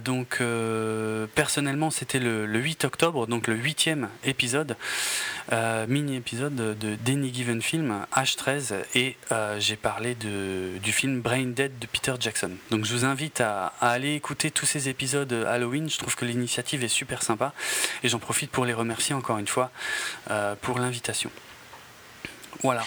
donc 0.04 0.42
personnellement 1.36 1.92
c'était 1.92 2.20
le, 2.20 2.46
le, 2.46 2.60
8 2.60 2.86
octobre, 2.86 3.28
donc 3.28 3.48
le 3.48 3.56
huitième 3.56 4.10
épisode, 4.24 4.76
mini 5.88 6.03
épisode 6.10 6.56
de 6.56 6.96
Danny 6.96 7.32
Given 7.34 7.62
Film 7.62 8.06
H13 8.16 8.74
et 8.96 9.16
euh, 9.32 9.60
j'ai 9.60 9.76
parlé 9.76 10.16
de, 10.16 10.78
du 10.82 10.92
film 10.92 11.22
Brain 11.22 11.48
Dead 11.48 11.78
de 11.80 11.88
Peter 11.88 12.14
Jackson. 12.20 12.52
Donc 12.72 12.86
je 12.86 12.94
vous 12.94 13.06
invite 13.06 13.42
à, 13.42 13.74
aller 13.82 14.16
écouter 14.16 14.52
tous 14.52 14.66
ces 14.66 14.90
épisodes 14.90 15.32
Halloween. 15.32 15.90
Je 15.90 15.98
trouve 15.98 16.16
que 16.16 16.26
l'initiative 16.26 16.84
est 16.84 16.90
super 16.90 17.24
sympa 17.24 17.54
et 18.04 18.10
j'en 18.10 18.20
profite 18.20 18.52
pour 18.52 18.66
les 18.66 18.74
remercier 18.74 19.16
encore 19.16 19.38
une 19.38 19.48
fois 19.48 19.72
euh, 20.32 20.56
pour 20.62 20.80
l'invitation. 20.80 21.32
Voilà. 22.62 22.84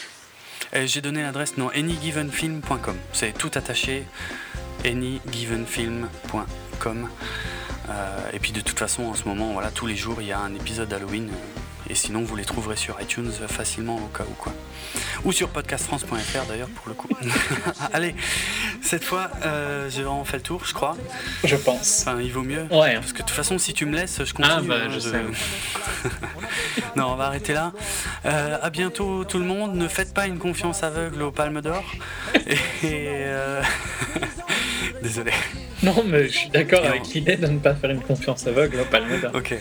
J'ai 0.73 1.01
donné 1.01 1.23
l'adresse 1.23 1.57
non 1.57 1.71
anygivenfilm.com. 1.71 2.97
C'est 3.13 3.37
tout 3.37 3.51
attaché 3.55 4.05
anygivenfilm.com. 4.85 7.09
Euh, 7.89 8.31
et 8.33 8.41
puis 8.41 8.53
de 8.53 8.61
toute 8.61 8.79
façon 8.79 9.05
en 9.05 9.15
ce 9.15 9.25
moment 9.25 9.53
voilà 9.53 9.71
tous 9.71 9.87
les 9.87 9.95
jours 9.95 10.21
il 10.21 10.27
y 10.27 10.33
a 10.33 10.41
un 10.41 10.55
épisode 10.55 10.93
Halloween 10.93 11.31
et 11.89 11.95
sinon, 11.95 12.23
vous 12.23 12.37
les 12.37 12.45
trouverez 12.45 12.77
sur 12.77 13.01
iTunes 13.01 13.31
facilement 13.49 13.97
au 13.97 14.09
cas 14.17 14.25
où 14.25 14.35
quoi. 14.35 14.53
Ou 15.25 15.33
sur 15.33 15.49
podcastfrance.fr 15.49 16.47
d'ailleurs 16.49 16.69
pour 16.69 16.89
le 16.89 16.95
coup. 16.95 17.09
Allez, 17.93 18.15
cette 18.83 19.05
fois, 19.05 19.31
euh, 19.45 19.89
j'ai 19.91 20.03
vraiment 20.03 20.25
fait 20.25 20.39
le 20.39 20.43
tour, 20.43 20.65
je 20.65 20.75
crois. 20.75 20.97
Je 21.45 21.57
pense. 21.57 22.05
Enfin, 22.07 22.21
il 22.21 22.33
vaut 22.33 22.43
mieux. 22.43 22.67
Ouais. 22.71 22.95
Parce 22.95 23.13
que 23.13 23.19
de 23.19 23.23
toute 23.27 23.31
façon, 23.31 23.59
si 23.59 23.73
tu 23.73 23.87
me 23.87 23.97
laisses, 23.97 24.25
je 24.25 24.33
continue. 24.33 24.55
Ah 24.57 24.63
bah, 24.63 24.77
hein, 24.85 24.91
je 24.93 24.99
sais. 24.99 25.21
non, 26.97 27.13
on 27.13 27.17
va 27.17 27.27
arrêter 27.27 27.53
là. 27.53 27.73
Euh, 28.25 28.59
à 28.61 28.71
bientôt 28.71 29.25
tout 29.25 29.39
le 29.39 29.45
monde. 29.45 29.75
Ne 29.75 29.89
faites 29.89 30.13
pas 30.13 30.27
une 30.27 30.39
confiance 30.39 30.83
aveugle 30.83 31.23
au 31.23 31.31
Palme 31.31 31.61
d'Or. 31.61 31.85
Et. 32.83 33.09
Euh, 33.27 33.63
désolé. 35.03 35.33
Non, 35.83 36.05
mais 36.07 36.29
je 36.29 36.39
suis 36.39 36.49
d'accord 36.49 36.85
avec 36.85 37.07
l'idée 37.09 37.37
de 37.37 37.47
ne 37.47 37.59
pas 37.59 37.75
faire 37.75 37.91
une 37.91 38.01
confiance 38.01 38.47
aveugle 38.47 38.81
au 38.81 38.85
Palme 38.85 39.21
d'Or. 39.21 39.33
Ok 39.35 39.55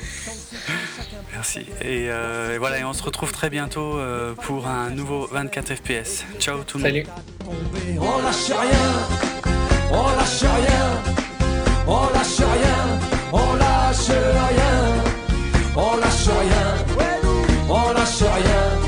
merci. 1.45 1.71
Et, 1.81 2.09
euh, 2.09 2.55
et, 2.55 2.57
voilà, 2.57 2.79
et 2.79 2.83
on 2.83 2.93
se 2.93 3.03
retrouve 3.03 3.31
très 3.31 3.49
bientôt 3.49 3.97
euh, 3.97 4.33
pour 4.33 4.67
un 4.67 4.89
nouveau 4.89 5.27
24 5.31 5.75
FPS. 5.75 6.25
Ciao 6.39 6.63
tout 6.63 6.77
le 6.77 6.83
monde. 6.83 6.91
Salut. 6.91 7.05
On 7.99 8.21
lâche 8.21 8.49
rien, 8.49 8.85
on 9.91 10.15
lâche 10.15 10.41
rien, 10.41 11.03
on 11.87 12.07
lâche 12.13 12.39
rien, 12.39 12.99
on 13.31 13.53
lâche 13.55 14.07
rien, 14.09 15.03
on 15.75 15.97
lâche 15.97 16.27
rien, 16.27 16.77
on 17.69 17.93
lâche 17.93 18.21
rien, 18.21 18.79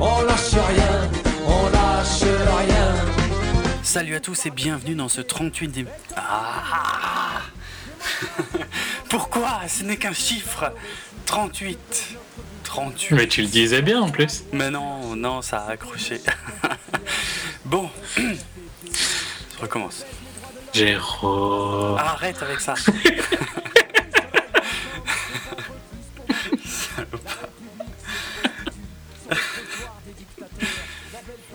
on 0.00 0.22
lâche 0.22 0.54
rien, 0.54 1.10
on 1.46 1.70
lâche 1.70 2.22
rien. 2.22 2.94
Salut 3.82 4.14
à 4.14 4.20
tous 4.20 4.46
et 4.46 4.50
bienvenue 4.50 4.94
dans 4.94 5.08
ce 5.08 5.20
38e. 5.20 5.86
Ah 6.16 7.42
Pourquoi? 9.10 9.60
Ce 9.68 9.84
n'est 9.84 9.96
qu'un 9.96 10.12
chiffre 10.12 10.72
38 11.26 12.16
38 12.64 13.14
Mais 13.16 13.28
tu 13.28 13.42
le 13.42 13.48
disais 13.48 13.82
bien 13.82 14.00
en 14.00 14.10
plus. 14.10 14.44
Mais 14.52 14.70
non, 14.70 15.14
non, 15.16 15.42
ça 15.42 15.58
a 15.64 15.70
accroché. 15.72 16.20
bon, 17.64 17.88
je 18.16 19.60
recommence. 19.60 20.04
Jérôme. 20.72 21.98
Arrête 21.98 22.42
avec 22.42 22.60
ça. 22.60 22.74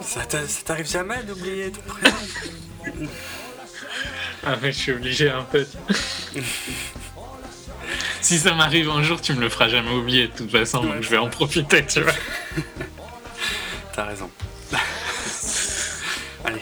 ça 0.02 0.26
t'a- 0.26 0.48
ça 0.48 0.62
t'arrive 0.66 0.90
jamais 0.90 1.22
d'oublier 1.24 1.72
ton 1.72 1.82
prénom? 1.82 2.16
Ah 4.46 4.56
mais 4.62 4.72
je 4.72 4.78
suis 4.78 4.92
obligé 4.94 5.30
un 5.30 5.44
peu. 5.44 5.66
si 8.22 8.38
ça 8.38 8.54
m'arrive 8.54 8.90
un 8.90 9.04
jour, 9.04 9.22
tu 9.22 9.34
me 9.34 9.42
le 9.42 9.50
feras 9.50 9.70
jamais 9.70 9.92
oublier 9.92 10.28
de 10.28 10.34
toute 10.34 10.52
façon, 10.52 10.84
donc 10.84 11.02
je 11.02 11.10
vais 11.10 11.18
en 11.18 11.30
profiter, 11.30 11.86
tu 11.86 12.02
vois. 12.02 12.14
T'as 13.94 14.06
raison. 14.06 14.30
Allez. 16.46 16.62